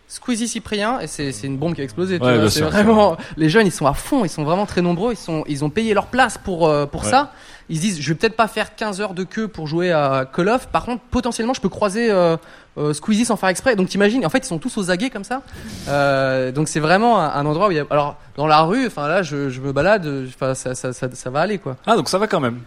Squeezie 0.09 0.47
Cyprien, 0.47 1.01
et 1.01 1.07
c'est, 1.09 1.33
c'est 1.33 1.47
une 1.49 1.57
bombe 1.57 1.75
qui 1.75 1.81
a 1.81 1.85
explosé. 1.85 2.19
Ouais, 2.21 2.49
c'est 2.49 2.61
vraiment, 2.63 3.17
les 3.37 3.49
jeunes, 3.49 3.67
ils 3.67 3.73
sont 3.73 3.87
à 3.87 3.95
fond, 3.95 4.25
ils 4.25 4.29
sont 4.29 4.45
vraiment 4.45 4.65
très 4.67 4.81
nombreux, 4.83 5.13
ils 5.15 5.17
sont, 5.19 5.43
ils 5.49 5.65
ont 5.65 5.71
payé 5.71 5.95
leur 5.95 6.07
place 6.07 6.39
pour, 6.39 6.69
euh, 6.69 6.87
pour 6.87 7.03
Ouais. 7.05 7.11
ça. 7.11 7.33
Ils 7.69 7.77
se 7.77 7.81
disent, 7.81 8.01
je 8.01 8.09
vais 8.11 8.15
peut-être 8.15 8.37
pas 8.37 8.47
faire 8.47 8.77
15 8.77 9.01
heures 9.01 9.15
de 9.15 9.25
queue 9.25 9.49
pour 9.49 9.67
jouer 9.67 9.91
à 9.91 10.25
Call 10.33 10.49
of. 10.49 10.69
Par 10.69 10.85
contre, 10.85 11.03
potentiellement, 11.11 11.53
je 11.55 11.61
peux 11.61 11.69
croiser 11.69 12.09
euh, 12.13 12.37
euh, 12.79 12.93
Squeezie 12.93 13.25
sans 13.25 13.35
faire 13.35 13.49
exprès. 13.49 13.75
Donc, 13.75 13.89
t'imagines, 13.89 14.25
en 14.25 14.29
fait, 14.29 14.39
ils 14.39 14.45
sont 14.47 14.59
tous 14.59 14.79
aux 14.79 14.89
aguets 14.93 15.11
comme 15.11 15.25
ça. 15.25 15.43
Euh, 15.89 16.53
donc, 16.53 16.69
c'est 16.69 16.79
vraiment 16.79 17.21
un, 17.21 17.29
un 17.31 17.45
endroit 17.45 17.67
où 17.67 17.71
il 17.73 17.77
y 17.77 17.81
a. 17.81 17.85
Alors, 17.91 18.17
dans 18.37 18.47
la 18.47 18.61
rue, 18.63 18.87
enfin 18.87 19.09
là, 19.09 19.23
je, 19.25 19.51
je 19.51 19.61
me 19.61 19.73
balade, 19.73 20.09
enfin, 20.29 20.55
ça, 20.55 20.77
ça, 20.77 20.93
ça, 20.93 21.09
ça 21.13 21.31
va 21.31 21.41
aller 21.41 21.59
quoi. 21.59 21.77
Ah, 21.87 21.97
donc 21.97 22.09
ça 22.09 22.19
va 22.19 22.29
quand 22.29 22.39
même. 22.39 22.61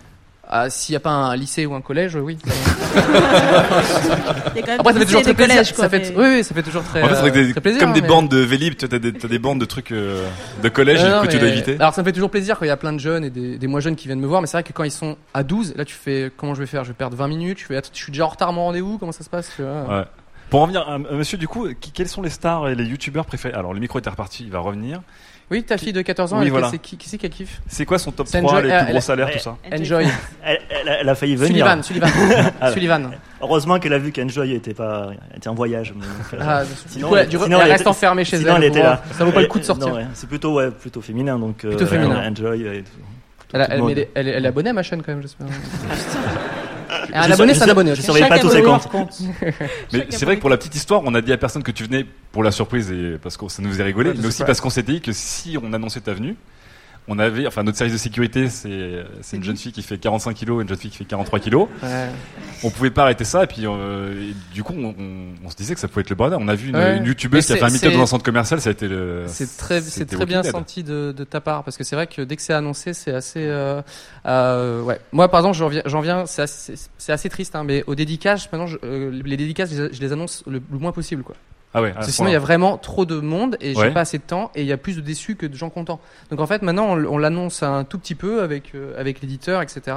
Ah, 0.52 0.70
s'il 0.72 0.94
n'y 0.94 0.98
a 0.98 1.00
pas 1.00 1.12
un 1.12 1.36
lycée 1.36 1.68
ou 1.68 1.76
un 1.76 1.82
collège, 1.82 2.16
oui. 2.16 2.38
Il 2.46 2.96
y 2.96 4.60
a 4.60 4.62
quand 4.62 4.68
même 4.68 4.80
Après, 4.80 4.94
ça 4.94 5.00
des 5.00 5.00
fait 5.00 5.06
toujours 5.06 5.22
très 5.22 5.34
plaisir. 5.34 5.54
collèges, 5.56 5.74
quoi, 5.74 5.84
ça 5.84 5.90
fait, 5.90 6.00
mais- 6.10 6.16
oui, 6.18 6.36
oui, 6.38 6.44
ça 6.44 6.56
fait 6.56 6.64
toujours 6.64 6.84
très, 6.84 7.04
en 7.04 7.08
fait, 7.08 7.16
euh, 7.28 7.30
des- 7.30 7.52
très 7.52 7.62
plaisir. 7.62 7.80
comme 7.82 7.94
des 7.94 8.02
mais- 8.02 8.08
bandes 8.08 8.30
de 8.30 8.38
Vélib, 8.40 8.76
tu 8.76 8.86
as 8.86 8.88
des, 8.88 9.14
t'as 9.14 9.28
des 9.28 9.40
bandes 9.40 9.60
de 9.60 9.66
trucs 9.66 9.92
euh, 9.92 10.28
de 10.64 10.70
collège 10.70 11.04
Non, 11.04 11.18
non, 11.18 11.22
que 11.22 11.28
tu 11.28 11.38
dois 11.38 11.50
éviter. 11.50 11.76
Alors 11.80 11.94
ça 11.94 12.02
me 12.02 12.06
fait 12.08 12.14
toujours 12.14 12.32
plaisir 12.32 12.58
quand 12.58 12.66
il 12.66 12.70
y 12.70 12.72
a 12.72 12.78
plein 12.78 12.94
de 12.94 13.00
jeunes 13.00 13.24
et 13.24 13.30
des, 13.30 13.58
des 13.60 13.68
moins 13.68 13.80
jeunes 13.80 13.96
qui 13.96 14.08
viennent 14.08 14.20
me 14.20 14.28
voir, 14.28 14.42
mais 14.42 14.48
c'est 14.48 14.58
vrai 14.58 14.64
que 14.64 14.74
quand 14.74 14.84
ils 14.84 14.92
sont 14.92 15.18
à 15.34 15.44
12, 15.44 15.74
là 15.76 15.86
tu 15.86 15.94
fais 15.96 16.32
comment 16.36 16.56
je 16.56 16.62
vais 16.62 16.66
faire? 16.68 16.84
Je 16.84 16.90
vais 16.90 16.96
perdre 16.96 17.16
20 17.16 17.28
minutes, 17.28 17.60
je, 17.60 17.68
vais 17.68 17.76
être- 17.76 17.92
je 17.94 18.00
suis 18.02 18.12
déjà 18.12 18.26
en 18.26 18.30
retard 18.30 18.50
à 18.50 18.52
mon 18.52 18.64
rendez-vous, 18.64 18.98
comment 18.98 19.12
ça 19.12 19.24
se 19.24 19.30
passe 19.30 19.52
tu 19.56 19.62
vois? 19.62 19.84
Ouais. 20.00 20.04
Pour 20.50 20.62
en 20.62 20.64
revenir, 20.64 20.82
à, 20.82 20.96
à 20.96 20.98
monsieur, 20.98 21.38
du 21.38 21.48
coup, 21.48 21.68
qui- 21.80 21.92
quels 21.92 22.08
sont 22.08 22.24
les 22.24 22.32
stars 22.32 22.70
et 22.70 22.76
les 22.76 22.86
youtubeurs 22.86 23.26
préférés? 23.28 23.54
Alors, 23.54 23.72
le 23.76 23.80
micro 23.80 24.00
était 24.00 24.10
reparti, 24.10 24.46
il 24.46 24.52
va 24.52 24.58
revenir. 24.60 25.02
Oui, 25.52 25.64
ta 25.64 25.78
fille 25.78 25.94
de 25.94 26.02
14 26.04 26.34
ans, 26.34 26.38
Oui, 26.40 26.46
elle, 26.46 26.52
voilà. 26.52 26.70
c'est 26.70 26.78
qui, 26.78 26.96
qui 26.96 27.10
c'est 27.10 27.18
qu'elle 27.18 27.32
kiffe 27.32 27.60
C'est 27.68 27.86
quoi 27.86 27.98
son 27.98 28.12
top 28.12 28.28
C'est 28.28 28.40
3, 28.40 28.52
Enjoy- 28.60 28.64
les 28.64 28.70
elle- 28.70 28.78
plus 28.78 28.86
gros 28.88 28.96
elle- 28.98 29.02
salaires, 29.02 29.28
elle- 29.30 29.38
tout 29.38 29.44
ça 29.44 29.58
Enjoy. 29.74 30.08
Elle, 30.44 31.10
a 31.10 31.16
failli 31.16 31.36
venir. 31.36 31.48
Sullivan, 31.66 31.84
Sullivan. 31.84 32.10
Alors, 32.62 32.74
Sullivan. 32.74 33.12
Heureusement 33.42 33.80
qu'elle 33.80 33.94
a 33.94 33.98
vu 33.98 34.12
qu'Enjoy 34.12 34.54
était 34.54 34.74
pas 34.76 35.10
était 35.36 35.48
en 35.50 35.56
voyage. 35.56 35.94
elle- 36.34 36.40
Ah, 36.42 36.64
du 36.96 37.04
coup, 37.04 37.16
elle- 37.16 37.28
du 37.28 37.38
coup, 37.40 37.46
elle 37.48 37.56
reste 37.56 37.82
était- 37.82 37.88
enfermée 37.90 38.26
chez 38.26 38.38
sinon 38.38 38.58
elle, 38.58 38.66
était 38.66 38.84
là. 38.84 39.02
Ça 39.14 39.26
vaut 39.26 39.32
pas 39.32 39.42
le 39.42 39.48
coup 39.48 39.60
de 39.60 39.64
sortir. 39.64 39.92
ouais, 39.94 40.06
c'est 40.14 40.30
plutôt 40.30 40.54
ouais, 40.54 40.70
plutôt 40.70 41.02
féminin 41.02 41.40
donc. 41.40 41.66
euh, 41.66 41.70
Plutôt 41.70 41.88
féminin. 41.88 42.30
Enjoy. 42.32 42.62
et 42.62 42.84
tout- 42.84 42.90
Elle, 43.52 43.66
tout 43.80 44.10
elle 44.14 44.28
est 44.46 44.48
abonnée 44.48 44.70
à 44.70 44.74
ma 44.74 44.84
chaîne 44.84 45.02
quand 45.02 45.12
même, 45.12 45.22
j'espère. 45.24 45.48
Je 47.14 47.18
un 47.18 47.32
abonné, 47.32 47.54
c'est 47.54 47.64
un 47.64 47.70
abonné. 47.70 47.96
je 47.96 48.02
ok 48.02 48.02
surveille 48.02 48.28
pas 48.28 48.40
tous 48.40 48.50
ses 48.50 48.62
pour 48.62 48.90
comptes. 48.90 49.20
Mais 49.94 50.08
c'est 50.10 50.26
vrai 50.26 50.36
que 50.36 50.42
pour 50.42 50.50
la 50.50 50.58
petite 50.58 50.76
histoire, 50.76 51.02
on 51.06 51.14
a 51.16 51.22
dit 51.22 51.34
à 51.34 51.38
personne 51.38 51.64
que 51.64 51.72
tu 51.72 51.84
venais 51.84 52.06
pour 52.32 52.44
la 52.44 52.52
surprise 52.52 52.92
et 52.92 53.18
parce 53.22 53.38
que 53.38 53.48
ça 53.50 53.62
nous 53.62 53.70
faisait 53.70 53.84
rigoler, 53.84 54.14
mais 54.16 54.28
aussi 54.28 54.44
parce 54.44 54.62
qu'on 54.62 54.70
s'était 54.70 54.94
dit 54.94 55.02
que 55.02 55.12
si 55.12 55.58
on 55.62 55.74
annonçait 55.74 56.02
ta 56.02 56.14
venue, 56.14 56.36
on 57.10 57.20
avait, 57.20 57.46
enfin 57.48 57.64
notre 57.64 57.78
service 57.78 57.94
de 57.94 58.00
sécurité, 58.00 58.48
c'est 58.50 59.36
une 59.36 59.44
jeune 59.44 59.58
fille 59.58 59.72
qui 59.72 59.82
fait 59.82 59.98
45 59.98 60.34
kilos 60.34 60.60
et 60.60 60.62
une 60.64 60.70
jeune 60.70 60.78
fille 60.78 60.92
qui 60.92 60.98
fait 60.98 61.06
43 61.06 61.40
kilos. 61.40 61.68
Ouais. 61.84 62.08
On 62.64 62.70
pouvait 62.70 62.92
pas 62.92 63.04
arrêter 63.04 63.24
ça 63.24 63.44
et 63.44 63.48
puis 63.48 63.66
euh, 63.66 64.30
et 64.30 64.34
du 64.54 64.64
coup 64.64 64.74
on, 64.78 64.90
on- 64.98 65.34
on 65.46 65.50
se 65.50 65.56
disait 65.56 65.74
que 65.74 65.80
ça 65.80 65.88
pouvait 65.88 66.02
être 66.02 66.10
le 66.10 66.16
bordel. 66.16 66.38
On 66.42 66.48
a 66.48 66.56
vu 66.56 66.70
une, 66.70 66.76
Ouais. 66.76 66.98
une 66.98 67.06
youtubeuse 67.06 67.46
qui 67.46 67.54
a 67.54 67.58
fait 67.58 67.64
un 67.64 67.70
meet-up 67.70 67.92
dans 67.94 68.02
un 68.04 68.06
centre 68.06 68.24
commercial, 68.24 68.62
ça 68.62 68.70
a 68.70 68.72
été 68.72 68.88
le. 68.88 69.24
C'est 69.28 69.58
très, 69.58 69.82
c'est 69.82 70.06
très 70.06 70.26
bien 70.26 70.42
Dead. 70.42 70.52
senti 70.52 70.84
de, 70.84 71.12
de 71.16 71.24
ta 71.24 71.42
part 71.42 71.64
parce 71.64 71.76
que 71.78 71.84
c'est 71.84 71.96
vrai 71.96 72.08
que 72.08 72.22
dès 72.22 72.36
que 72.36 72.42
c'est 72.42 72.54
annoncé, 72.54 72.94
c'est 72.94 73.14
assez. 73.14 73.40
euh, 73.46 73.82
euh, 74.26 74.82
ouais. 74.84 75.00
Moi, 75.12 75.30
par 75.30 75.40
exemple, 75.46 75.82
j'en 75.86 76.02
viens, 76.02 76.26
c'est 76.26 76.42
assez, 76.44 77.30
triste, 77.30 77.56
hein, 77.56 77.64
mais 77.64 77.84
aux 77.88 77.96
dédicaces, 77.96 78.52
maintenant, 78.52 78.68
je- 78.68 78.78
les 79.10 79.38
dédicaces, 79.38 79.72
je 79.74 80.00
les 80.00 80.12
annonce 80.12 80.44
le, 80.48 80.62
le 80.72 80.78
moins 80.80 80.92
possible, 80.92 81.24
quoi. 81.24 81.36
Ah 81.74 81.82
ouais. 81.82 81.92
Parce 81.92 82.06
ce 82.08 82.12
que 82.12 82.16
sinon, 82.16 82.30
il 82.30 82.34
y 82.34 82.36
a 82.36 82.40
vraiment 82.40 82.78
trop 82.78 83.06
de 83.06 83.20
monde 83.20 83.56
et 83.62 83.74
j'ai 83.76 83.80
Ouais. 83.80 83.92
pas 83.92 84.02
assez 84.02 84.18
de 84.18 84.24
temps 84.24 84.52
et 84.56 84.62
il 84.62 84.68
y 84.68 84.72
a 84.72 84.78
plus 84.78 84.96
de 84.96 85.02
déçus 85.02 85.36
que 85.36 85.46
de 85.46 85.56
gens 85.56 85.70
contents. 85.70 86.00
Donc 86.32 86.40
en 86.40 86.48
fait, 86.48 86.62
maintenant, 86.64 86.96
on, 86.96 87.18
l'annonce 87.18 87.62
un 87.64 87.84
tout 87.84 88.00
petit 88.00 88.16
peu 88.16 88.42
avec 88.42 88.74
euh, 88.76 89.00
avec 89.00 89.22
l'éditeur, 89.22 89.62
etc. 89.62 89.96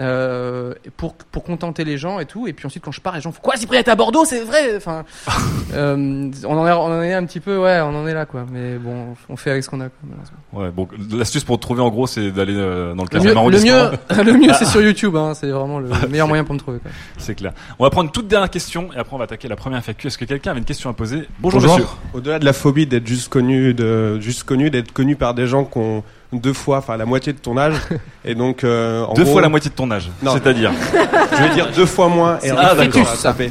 Euh, 0.00 0.74
pour 0.98 1.14
pour 1.14 1.44
contenter 1.44 1.82
les 1.82 1.96
gens 1.96 2.20
et 2.20 2.26
tout. 2.26 2.46
Et 2.46 2.52
puis 2.52 2.66
ensuite, 2.66 2.84
quand 2.84 2.92
je 2.92 3.00
pars, 3.00 3.14
les 3.14 3.22
gens 3.22 3.32
font 3.32 3.40
quoi 3.42 3.56
Cyprien 3.56 3.80
est 3.80 3.88
à 3.88 3.96
Bordeaux, 3.96 4.26
c'est 4.26 4.42
vrai. 4.44 4.76
Enfin, 4.76 5.04
euh, 5.72 6.30
on 6.46 6.58
en 6.58 6.66
est 6.66 6.72
on 6.72 6.84
en 6.84 7.02
est 7.02 7.14
un 7.14 7.24
petit 7.24 7.40
peu, 7.40 7.58
ouais, 7.58 7.80
on 7.80 7.96
en 7.96 8.06
est 8.06 8.12
là, 8.14 8.26
quoi. 8.26 8.44
Mais 8.52 8.76
bon, 8.76 9.14
on 9.30 9.36
fait 9.36 9.50
avec 9.50 9.64
ce 9.64 9.70
qu'on 9.70 9.80
a. 9.80 9.88
Quoi. 9.88 10.62
Ouais, 10.62 10.70
bon, 10.70 10.86
l'astuce 11.10 11.42
pour 11.42 11.56
te 11.56 11.62
trouver 11.62 11.80
en 11.80 11.88
gros, 11.88 12.06
c'est 12.06 12.30
d'aller 12.30 12.54
dans 12.54 12.60
le 12.60 12.94
Le 12.94 13.18
15e 13.18 13.22
mieux, 13.24 13.30
le 13.30 13.36
arrondissement. 13.36 13.90
mieux, 14.16 14.22
le 14.24 14.32
mieux, 14.34 14.52
c'est 14.58 14.66
sur 14.66 14.82
YouTube. 14.82 15.16
Hein, 15.16 15.32
c'est 15.34 15.48
vraiment 15.48 15.78
le 15.80 15.88
meilleur 16.10 16.28
moyen 16.28 16.44
pour 16.44 16.54
me 16.54 16.60
trouver. 16.60 16.78
C'est 17.16 17.34
clair. 17.34 17.52
On 17.78 17.84
va 17.84 17.90
prendre 17.90 18.06
une 18.08 18.12
toute 18.12 18.28
dernière 18.28 18.50
question 18.50 18.92
et 18.92 18.98
après 18.98 19.14
on 19.14 19.18
va 19.18 19.24
attaquer 19.24 19.48
la 19.48 19.56
première 19.56 19.82
FAQ. 19.82 20.06
Est-ce 20.08 20.18
que 20.18 20.26
quelqu'un 20.26 20.50
avait 20.50 20.60
une 20.60 20.66
question 20.66 20.90
à 20.90 20.92
Bonjour, 21.40 21.62
monsieur. 21.62 21.84
Au-delà 22.12 22.38
de 22.38 22.44
la 22.44 22.52
phobie 22.52 22.86
d'être 22.86 23.06
juste 23.06 23.28
connu, 23.28 23.72
de 23.74 24.18
juste 24.20 24.42
connu, 24.44 24.70
d'être 24.70 24.92
connu 24.92 25.14
par 25.16 25.34
des 25.34 25.46
gens 25.46 25.64
qui 25.64 25.78
ont 25.78 26.02
deux 26.32 26.52
fois, 26.52 26.78
enfin 26.78 26.96
la 26.96 27.06
moitié 27.06 27.32
de 27.32 27.38
ton 27.38 27.56
âge, 27.56 27.76
et 28.24 28.34
donc 28.34 28.64
euh, 28.64 29.04
en 29.04 29.14
Deux 29.14 29.22
gros- 29.22 29.32
fois 29.34 29.42
la 29.42 29.48
moitié 29.48 29.70
de 29.70 29.76
ton 29.76 29.90
âge. 29.90 30.10
Non. 30.22 30.32
C'est-à-dire 30.32 30.72
Je 31.38 31.42
veux 31.42 31.54
dire 31.54 31.68
deux 31.74 31.86
fois 31.86 32.08
moins. 32.08 32.38
Et 32.42 32.48
fœtus, 32.48 32.76
d'accord. 32.76 33.06
ça 33.14 33.32
fait. 33.32 33.50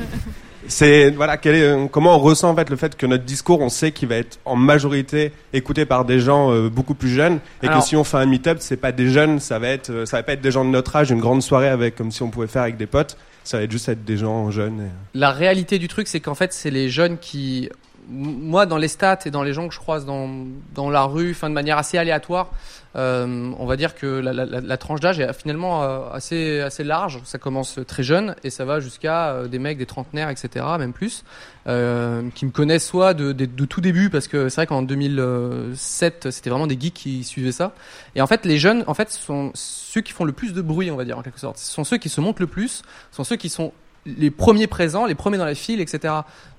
C'est 0.70 1.12
voilà, 1.12 1.38
quel 1.38 1.56
est, 1.56 1.62
euh, 1.64 1.86
comment 1.90 2.16
on 2.18 2.20
ressent 2.20 2.50
en 2.50 2.56
fait 2.56 2.70
le 2.70 2.76
fait 2.76 2.98
que 2.98 3.06
notre 3.06 3.24
discours, 3.24 3.62
on 3.62 3.70
sait 3.70 3.94
qu'il 3.94 4.10
va 4.10 4.16
être 4.16 4.38
en 4.44 4.58
majorité 4.58 5.32
écouté 5.54 5.86
par 5.86 6.04
des 6.04 6.20
gens 6.20 6.52
euh, 6.52 6.68
beaucoup 6.70 6.94
plus 6.94 7.08
jeunes, 7.10 7.40
et 7.64 7.68
Alors- 7.68 7.80
que 7.80 7.86
si 7.88 7.96
on 7.96 8.04
fait 8.04 8.18
un 8.18 8.26
meet-up, 8.26 8.58
c'est 8.60 8.76
pas 8.76 8.92
des 8.92 9.10
jeunes, 9.10 9.40
ça 9.40 9.60
va 9.60 9.70
être, 9.70 10.06
ça 10.06 10.18
va 10.18 10.24
pas 10.24 10.34
être 10.34 10.42
des 10.42 10.52
gens 10.52 10.66
de 10.66 10.70
notre 10.70 10.94
âge, 10.98 11.10
une 11.10 11.22
grande 11.22 11.42
soirée 11.42 11.70
avec 11.70 11.96
comme 11.96 12.12
si 12.12 12.22
on 12.22 12.30
pouvait 12.30 12.48
faire 12.48 12.64
avec 12.64 12.76
des 12.76 12.86
potes, 12.86 13.16
ça 13.48 13.60
va 13.60 13.70
juste 13.70 13.88
être 13.90 14.04
des 14.04 14.18
gens 14.18 14.52
jeunes. 14.52 14.90
La 15.14 15.32
réalité 15.32 15.80
du 15.80 15.88
truc, 15.88 16.08
c'est 16.08 16.20
qu'en 16.20 16.36
fait, 16.36 16.54
c'est 16.54 16.70
les 16.70 16.90
jeunes 16.90 17.18
qui, 17.18 17.70
moi, 18.10 18.66
dans 18.66 18.78
les 18.78 18.88
stats 18.88 19.20
et 19.26 19.32
dans 19.32 19.44
les 19.44 19.54
gens 19.54 19.68
que 19.68 19.74
je 19.74 19.80
croise 19.80 20.06
dans, 20.06 20.30
dans 20.74 20.90
la 20.90 21.04
rue, 21.04 21.32
enfin, 21.32 21.50
de 21.50 21.54
manière 21.54 21.78
assez 21.78 21.98
aléatoire, 21.98 22.52
euh, 22.96 23.52
on 23.60 23.66
va 23.66 23.76
dire 23.76 23.94
que 23.96 24.08
la, 24.08 24.78
tranche 24.78 25.02
d'âge 25.02 25.20
est 25.20 25.32
finalement 25.34 25.84
euh, 25.84 26.10
assez, 26.12 26.62
assez 26.62 26.84
large. 26.84 27.20
Ça 27.26 27.38
commence 27.38 27.80
très 27.86 28.04
jeune 28.04 28.36
et 28.44 28.50
ça 28.50 28.66
va 28.66 28.80
jusqu'à 28.80 29.30
euh, 29.30 29.48
des 29.48 29.60
mecs, 29.60 29.78
des 29.78 29.86
trentenaires, 29.86 30.30
etc., 30.30 30.66
même 30.80 30.94
plus, 30.94 31.24
qui 31.66 32.46
me 32.46 32.52
connaissent 32.52 32.88
soit 32.88 33.14
de, 33.14 33.34
de, 33.34 33.66
tout 33.66 33.82
début, 33.82 34.10
parce 34.10 34.30
que 34.30 34.48
c'est 34.48 34.62
vrai 34.62 34.68
qu'en 34.68 34.84
2007, 34.84 36.32
c'était 36.32 36.50
vraiment 36.50 36.66
des 36.66 36.80
geeks 36.80 36.94
qui 36.94 37.24
suivaient 37.26 37.52
ça. 37.52 37.74
Et 38.16 38.22
en 38.22 38.28
fait, 38.28 38.46
les 38.46 38.58
jeunes, 38.58 38.86
en 38.88 38.94
fait, 38.94 39.12
sont 39.12 39.52
ceux 39.54 40.00
qui 40.00 40.14
font 40.14 40.24
le 40.24 40.32
plus 40.32 40.54
de 40.54 40.62
bruit, 40.62 40.90
on 40.92 40.96
va 40.96 41.04
dire, 41.04 41.18
en 41.18 41.24
quelque 41.24 41.42
sorte. 41.42 41.58
Ce 41.58 41.72
sont 41.72 41.84
ceux 41.84 41.98
qui 41.98 42.08
se 42.08 42.22
montrent 42.22 42.42
le 42.42 42.48
plus, 42.48 42.84
ce 43.12 43.18
sont 43.18 43.26
ceux 43.26 43.36
qui 43.36 43.50
sont 43.50 43.74
les 44.18 44.32
premiers 44.32 44.68
présents, 44.68 45.06
les 45.06 45.16
premiers 45.16 45.38
dans 45.38 45.46
la 45.46 45.56
file, 45.56 45.82
etc. 45.82 46.14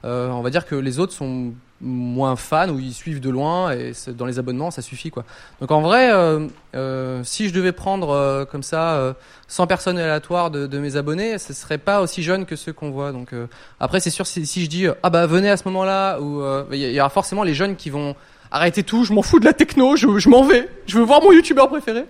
Euh, 0.04 0.28
on 0.28 0.42
va 0.42 0.50
dire 0.50 0.66
que 0.66 0.74
les 0.74 0.98
autres 0.98 1.12
sont 1.12 1.52
moins 1.80 2.34
fans 2.36 2.70
ou 2.70 2.78
ils 2.78 2.92
suivent 2.92 3.20
de 3.20 3.30
loin 3.30 3.70
et 3.70 3.92
dans 4.08 4.26
les 4.26 4.38
abonnements 4.38 4.70
ça 4.70 4.82
suffit 4.82 5.10
quoi. 5.10 5.24
Donc 5.60 5.70
en 5.70 5.80
vrai, 5.80 6.12
euh, 6.12 6.48
euh, 6.74 7.22
si 7.22 7.48
je 7.48 7.54
devais 7.54 7.72
prendre 7.72 8.10
euh, 8.10 8.44
comme 8.44 8.62
ça 8.62 8.94
euh, 8.94 9.12
100 9.46 9.66
personnes 9.68 9.98
aléatoires 9.98 10.50
de, 10.50 10.66
de 10.66 10.78
mes 10.78 10.96
abonnés, 10.96 11.38
ce 11.38 11.52
serait 11.52 11.78
pas 11.78 12.00
aussi 12.00 12.22
jeune 12.22 12.46
que 12.46 12.56
ceux 12.56 12.72
qu'on 12.72 12.90
voit. 12.90 13.12
Donc 13.12 13.32
euh, 13.32 13.46
après 13.78 14.00
c'est 14.00 14.10
sûr 14.10 14.26
si, 14.26 14.44
si 14.44 14.64
je 14.64 14.68
dis 14.68 14.86
euh, 14.86 14.94
ah 15.02 15.10
bah 15.10 15.26
venez 15.26 15.50
à 15.50 15.56
ce 15.56 15.64
moment-là 15.66 16.18
ou 16.20 16.42
euh, 16.42 16.64
il 16.72 16.80
y, 16.80 17.00
aura 17.00 17.10
forcément 17.10 17.44
les 17.44 17.54
jeunes 17.54 17.76
qui 17.76 17.90
vont 17.90 18.16
arrêter 18.50 18.82
tout, 18.82 19.04
je 19.04 19.12
m'en 19.12 19.22
fous 19.22 19.38
de 19.38 19.44
la 19.44 19.52
techno, 19.52 19.94
je, 19.94 20.18
je 20.18 20.28
m'en 20.28 20.42
vais, 20.42 20.68
je 20.86 20.98
veux 20.98 21.04
voir 21.04 21.22
mon 21.22 21.32
youtubeur 21.32 21.68
préféré. 21.68 22.06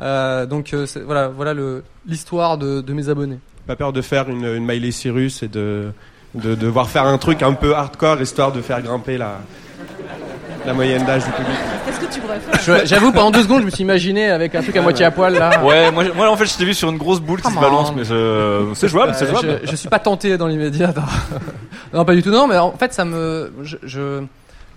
Euh, 0.00 0.44
donc 0.44 0.74
euh, 0.74 0.86
voilà 1.04 1.28
voilà 1.28 1.54
l'histoire 2.04 2.58
de, 2.58 2.80
de 2.80 2.92
mes 2.92 3.08
abonnés. 3.08 3.38
Pas 3.66 3.76
peur 3.76 3.92
de 3.92 4.02
faire 4.02 4.28
une, 4.28 4.44
une 4.44 4.64
Miley 4.66 4.90
Cyrus 4.90 5.42
et 5.42 5.48
de, 5.48 5.92
de 6.34 6.54
devoir 6.54 6.88
faire 6.90 7.04
un 7.06 7.16
truc 7.18 7.42
un 7.42 7.54
peu 7.54 7.74
hardcore 7.74 8.20
histoire 8.20 8.52
de 8.52 8.60
faire 8.60 8.82
grimper 8.82 9.16
la, 9.16 9.38
la 10.66 10.74
moyenne 10.74 11.04
d'âge 11.04 11.24
du 11.24 11.30
public. 11.30 11.56
Qu'est-ce 11.86 12.00
que 12.00 12.12
tu 12.14 12.20
pourrais 12.20 12.40
faire 12.40 12.86
J'avoue, 12.86 13.10
pendant 13.12 13.30
deux 13.30 13.42
secondes, 13.42 13.60
je 13.60 13.66
me 13.66 13.70
suis 13.70 13.82
imaginé 13.82 14.26
avec 14.30 14.54
un 14.54 14.62
truc 14.62 14.76
à 14.76 14.82
moitié 14.82 15.06
à 15.06 15.10
poil 15.10 15.34
là. 15.34 15.64
Ouais, 15.64 15.90
moi, 15.90 16.04
moi 16.14 16.30
en 16.30 16.36
fait 16.36 16.44
je 16.46 16.56
t'ai 16.56 16.64
vu 16.66 16.74
sur 16.74 16.90
une 16.90 16.98
grosse 16.98 17.20
boule 17.20 17.40
qui 17.40 17.50
se 17.50 17.58
balance, 17.58 17.92
mais 17.94 18.04
je- 18.04 18.70
c'est 18.74 18.88
jouable, 18.88 19.14
c'est 19.14 19.24
Euh, 19.24 19.30
jouable. 19.30 19.60
Je, 19.64 19.70
je 19.70 19.76
suis 19.76 19.88
pas 19.88 19.98
tenté 19.98 20.36
dans 20.36 20.46
l'immédiat. 20.46 20.92
Non. 20.94 21.02
non, 22.00 22.04
pas 22.04 22.14
du 22.14 22.22
tout. 22.22 22.30
Non, 22.30 22.46
mais 22.46 22.58
en 22.58 22.72
fait, 22.72 22.92
ça 22.92 23.06
me, 23.06 23.50
je, 23.62 23.76
je- 23.82 24.22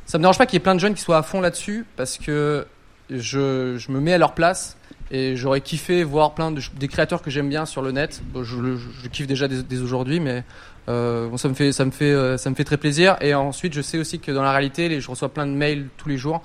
ça 0.05 0.17
me 0.17 0.23
dérange 0.23 0.37
pas 0.37 0.45
qu'il 0.45 0.53
y 0.55 0.57
ait 0.57 0.63
plein 0.63 0.75
de 0.75 0.79
jeunes 0.79 0.93
qui 0.93 1.01
soient 1.01 1.17
à 1.17 1.23
fond 1.23 1.41
là-dessus 1.41 1.85
parce 1.97 2.17
que 2.17 2.65
je, 3.09 3.75
je 3.77 3.91
me 3.91 3.99
mets 3.99 4.13
à 4.13 4.17
leur 4.17 4.31
place 4.31 4.76
et 5.11 5.35
j'aurais 5.35 5.61
kiffé 5.61 6.03
voir 6.03 6.33
plein 6.33 6.51
de 6.51 6.61
des 6.79 6.87
créateurs 6.87 7.21
que 7.21 7.29
j'aime 7.29 7.49
bien 7.49 7.65
sur 7.65 7.81
le 7.81 7.91
net. 7.91 8.21
Bon, 8.33 8.43
je, 8.43 8.57
le- 8.57 8.77
je 8.77 9.07
kiffe 9.09 9.27
déjà 9.27 9.47
dès, 9.47 9.63
dès 9.63 9.79
aujourd'hui, 9.79 10.19
mais 10.19 10.43
euh, 10.89 11.27
bon, 11.29 11.37
ça 11.37 11.47
me 11.49 11.53
fait, 11.53 11.71
ça 11.71 11.85
me 11.85 11.91
fait, 11.91 12.11
euh, 12.11 12.37
ça 12.37 12.49
me 12.49 12.55
fait 12.55 12.63
très 12.63 12.77
plaisir. 12.77 13.15
Et 13.21 13.33
ensuite, 13.33 13.73
je 13.73 13.81
sais 13.81 13.97
aussi 13.97 14.19
que 14.19 14.31
dans 14.31 14.43
la 14.43 14.51
réalité, 14.51 14.89
les, 14.89 14.99
je 15.01 15.09
reçois 15.09 15.29
plein 15.29 15.45
de 15.45 15.51
mails 15.51 15.87
tous 15.97 16.09
les 16.09 16.17
jours. 16.17 16.41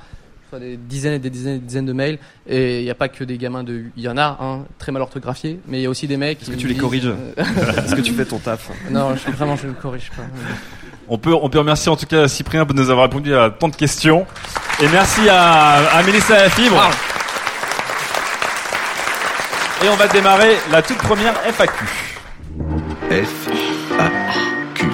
Des 0.60 0.76
dizaines 0.76 1.14
et 1.14 1.18
des 1.18 1.30
dizaines 1.30 1.54
et 1.54 1.58
des 1.60 1.64
dizaines 1.64 1.86
de 1.86 1.94
mails 1.94 2.18
et 2.46 2.80
il 2.80 2.84
n'y 2.84 2.90
a 2.90 2.94
pas 2.94 3.08
que 3.08 3.24
des 3.24 3.38
gamins 3.38 3.64
de 3.64 3.84
il 3.96 4.02
y 4.02 4.08
en 4.10 4.18
a 4.18 4.36
hein, 4.38 4.66
très 4.78 4.92
mal 4.92 5.00
orthographiés 5.00 5.58
mais 5.66 5.78
il 5.78 5.82
y 5.84 5.86
a 5.86 5.88
aussi 5.88 6.06
des 6.06 6.18
mecs 6.18 6.42
Est-ce 6.42 6.50
que 6.50 6.56
tu 6.56 6.66
les 6.66 6.74
disent, 6.74 6.82
corriges 6.82 7.06
euh, 7.06 7.32
Est-ce 7.38 7.94
que 7.94 8.02
tu 8.02 8.12
fais 8.12 8.26
ton 8.26 8.36
taf 8.36 8.68
non 8.90 9.16
je, 9.16 9.30
vraiment 9.32 9.56
je 9.56 9.68
ne 9.68 9.72
corrige 9.72 10.10
pas 10.10 10.24
On 11.08 11.16
peut, 11.16 11.32
on 11.32 11.48
peut 11.48 11.58
remercier 11.58 11.90
en 11.90 11.96
tout 11.96 12.04
cas 12.04 12.28
Cyprien 12.28 12.66
de 12.66 12.72
nous 12.74 12.90
avoir 12.90 13.06
répondu 13.06 13.34
à 13.34 13.48
tant 13.48 13.68
de 13.70 13.76
questions. 13.76 14.26
Et 14.82 14.88
merci 14.92 15.26
à, 15.30 15.88
à 15.96 16.02
Mélissa 16.02 16.34
Lafibre. 16.34 16.82
Et 19.84 19.88
on 19.88 19.96
va 19.96 20.06
démarrer 20.06 20.54
la 20.70 20.80
toute 20.80 20.98
première 20.98 21.34
FAQ. 21.44 21.84
F 23.10 23.48
A 23.98 24.10
Q. 24.74 24.86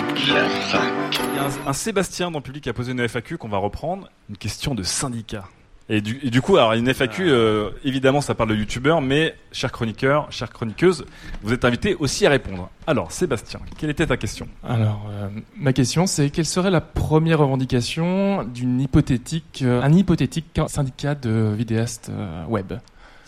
un 1.66 1.72
Sébastien 1.74 2.30
dans 2.30 2.38
le 2.38 2.42
public 2.42 2.66
a 2.68 2.72
posé 2.72 2.92
une 2.92 3.06
FAQ 3.06 3.36
qu'on 3.36 3.50
va 3.50 3.58
reprendre, 3.58 4.08
une 4.30 4.38
question 4.38 4.74
de 4.74 4.82
syndicat. 4.82 5.44
Et 5.90 6.00
du, 6.00 6.18
et 6.22 6.30
du 6.30 6.40
coup, 6.40 6.56
alors 6.56 6.72
une 6.72 6.88
FAQ, 6.88 7.28
euh, 7.28 7.70
évidemment, 7.84 8.22
ça 8.22 8.34
parle 8.34 8.48
de 8.48 8.54
youtubeurs, 8.54 9.02
mais 9.02 9.34
chers 9.52 9.72
chroniqueurs, 9.72 10.32
chères 10.32 10.50
chroniqueuses, 10.50 11.04
vous 11.42 11.52
êtes 11.52 11.66
invités 11.66 11.94
aussi 11.94 12.24
à 12.24 12.30
répondre. 12.30 12.70
Alors, 12.86 13.12
Sébastien, 13.12 13.60
quelle 13.76 13.90
était 13.90 14.06
ta 14.06 14.16
question? 14.16 14.48
Alors, 14.66 15.06
euh, 15.10 15.28
ma 15.54 15.74
question, 15.74 16.06
c'est 16.06 16.30
quelle 16.30 16.46
serait 16.46 16.70
la 16.70 16.80
première 16.80 17.40
revendication 17.40 18.42
d'une 18.44 18.80
hypothétique, 18.80 19.60
euh, 19.62 19.82
un 19.82 19.92
hypothétique 19.92 20.58
syndicat 20.66 21.14
de 21.14 21.52
vidéastes 21.54 22.08
euh, 22.10 22.44
web? 22.46 22.72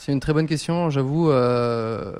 C'est 0.02 0.12
une 0.12 0.20
très 0.20 0.32
bonne 0.32 0.46
question, 0.46 0.88
j'avoue. 0.88 1.30
euh, 1.30 2.10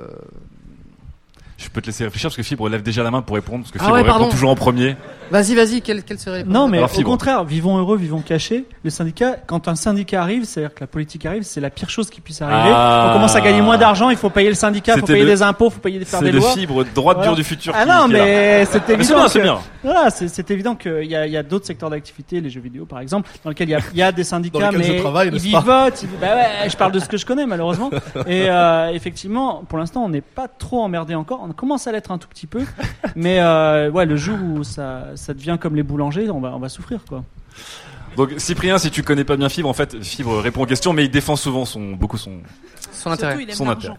Je 1.57 1.71
peux 1.71 1.81
te 1.81 1.87
laisser 1.87 2.05
réfléchir 2.05 2.29
parce 2.29 2.37
que 2.37 2.43
Fibre 2.43 2.69
lève 2.69 2.83
déjà 2.83 3.03
la 3.03 3.11
main 3.11 3.23
pour 3.23 3.37
répondre, 3.37 3.65
parce 3.65 3.73
que 3.73 3.79
Ah 3.81 3.85
Fibre 3.85 3.95
ouais, 3.95 4.03
répond 4.03 4.13
pardon. 4.13 4.29
toujours 4.29 4.51
en 4.51 4.55
premier. 4.55 4.97
Vas-y, 5.31 5.55
vas-y, 5.55 5.81
quelle, 5.83 6.03
quelle 6.03 6.19
serait 6.19 6.43
Non, 6.45 6.67
mais 6.69 6.79
Alors, 6.79 6.91
au 6.91 6.93
Fibre. 6.95 7.09
contraire, 7.11 7.45
vivons 7.45 7.79
heureux, 7.79 7.97
vivons 7.97 8.21
cachés. 8.21 8.65
Le 8.83 8.91
syndicat, 8.91 9.37
quand 9.47 9.69
un 9.69 9.75
syndicat 9.77 10.23
arrive, 10.23 10.45
c'est-à-dire 10.45 10.75
que 10.75 10.81
la 10.81 10.87
politique 10.89 11.25
arrive, 11.27 11.43
c'est 11.45 11.61
la 11.61 11.71
pire 11.71 11.89
chose 11.89 12.11
qui 12.11 12.21
puisse 12.21 12.43
arriver. 12.43 12.71
Ah. 12.75 13.09
On 13.11 13.13
commence 13.15 13.37
à 13.37 13.41
gagner 13.41 13.63
moins 13.63 13.79
d'argent, 13.79 14.11
il 14.11 14.17
faut 14.17 14.31
payer 14.31 14.49
le 14.49 14.55
syndicat, 14.55 14.95
il 14.97 15.01
faut 15.01 15.07
payer 15.07 15.23
le- 15.23 15.31
des 15.31 15.43
impôts, 15.43 15.67
il 15.69 15.73
faut 15.73 15.81
payer 15.81 15.99
des 16.01 16.05
faire 16.05 16.19
c'est 16.19 16.25
des 16.27 16.33
le 16.33 16.39
lois. 16.39 16.51
Fibre 16.53 16.85
droite 16.95 17.23
dure 17.23 17.35
du 17.37 17.45
futur 17.45 17.73
Ah 17.77 17.85
qui- 17.85 17.89
non, 17.91 18.07
qui 18.07 18.13
là. 18.15 18.19
mais 18.25 18.65
c'est 18.67 18.79
Mais 18.79 18.85
c'est 18.87 18.93
évident. 18.95 19.15
bien, 19.17 19.29
c'est 19.29 19.43
bien. 19.43 19.59
Voilà, 19.85 20.11
c'est 20.11 20.29
c'est 20.29 20.51
évident 20.51 20.75
qu'il 20.75 21.05
y 21.07 21.15
a, 21.17 21.27
il 21.27 21.33
y 21.33 21.37
a 21.37 21.43
d'autres 21.43 21.67
secteurs 21.67 21.91
d'activité, 21.91 22.41
les 22.41 22.51
jeux 22.51 22.61
vidéo 22.61 22.85
par 22.85 22.99
exemple, 23.01 23.31
dans 23.45 23.51
lesquels 23.51 23.69
il 23.69 23.73
y 23.73 23.75
a, 23.77 23.81
y 23.95 24.03
a 24.03 24.13
des 24.13 24.25
syndicats, 24.25 24.59
Dans 24.59 24.71
lesquels 24.71 24.85
je 24.85 24.93
mais 24.95 24.99
travaille, 24.99 25.29
ils 25.33 25.39
vivotent. 25.39 26.03
ils- 26.03 26.09
Bah 26.21 26.35
ouais, 26.35 26.69
je 26.69 26.77
parle 26.77 26.93
de 26.93 26.99
ce 26.99 27.09
que 27.09 27.17
je 27.17 27.25
connais 27.25 27.47
malheureusement. 27.47 27.91
Et 28.27 28.47
euh, 28.51 28.89
effectivement, 28.93 29.63
pour 29.69 29.79
l'instant, 29.79 30.03
on 30.05 30.09
n'est 30.09 30.21
pas 30.21 30.49
trop 30.49 30.83
emmerdé 30.83 31.15
encore. 31.15 31.41
On 31.49 31.53
commence 31.53 31.87
à 31.87 31.93
l'être 31.93 32.11
un 32.11 32.19
tout 32.19 32.29
petit 32.29 32.47
peu, 32.49 32.61
mais 33.17 33.39
euh, 33.41 33.91
ouais, 33.91 34.07
le 34.07 34.17
jour 34.17 34.37
où 34.43 34.65
ça, 34.65 35.05
ça 35.21 35.35
devient 35.35 35.59
comme 35.61 35.77
les 35.77 35.83
boulangers, 35.83 36.31
on 36.31 36.41
va, 36.41 36.55
on 36.55 36.59
va 36.59 36.69
souffrir 36.69 37.01
quoi. 37.09 37.25
Donc, 38.17 38.33
Cyprien, 38.39 38.79
si 38.79 38.91
tu 38.91 39.03
connais 39.03 39.25
pas 39.25 39.37
bien 39.37 39.49
Fibre, 39.49 39.69
en 39.69 39.73
fait, 39.73 40.03
Fibre 40.03 40.41
répond 40.41 40.63
aux 40.63 40.67
questions, 40.67 40.93
mais 40.93 41.05
il 41.05 41.11
défend 41.11 41.37
souvent 41.37 41.65
son, 41.65 41.93
beaucoup 41.93 42.19
son, 42.19 42.41
Son 42.93 43.11
intérêt. 43.11 43.33
Surtout, 43.33 43.45
il 43.47 43.51
aime 43.51 43.57
son 43.57 43.69
intérêt. 43.69 43.97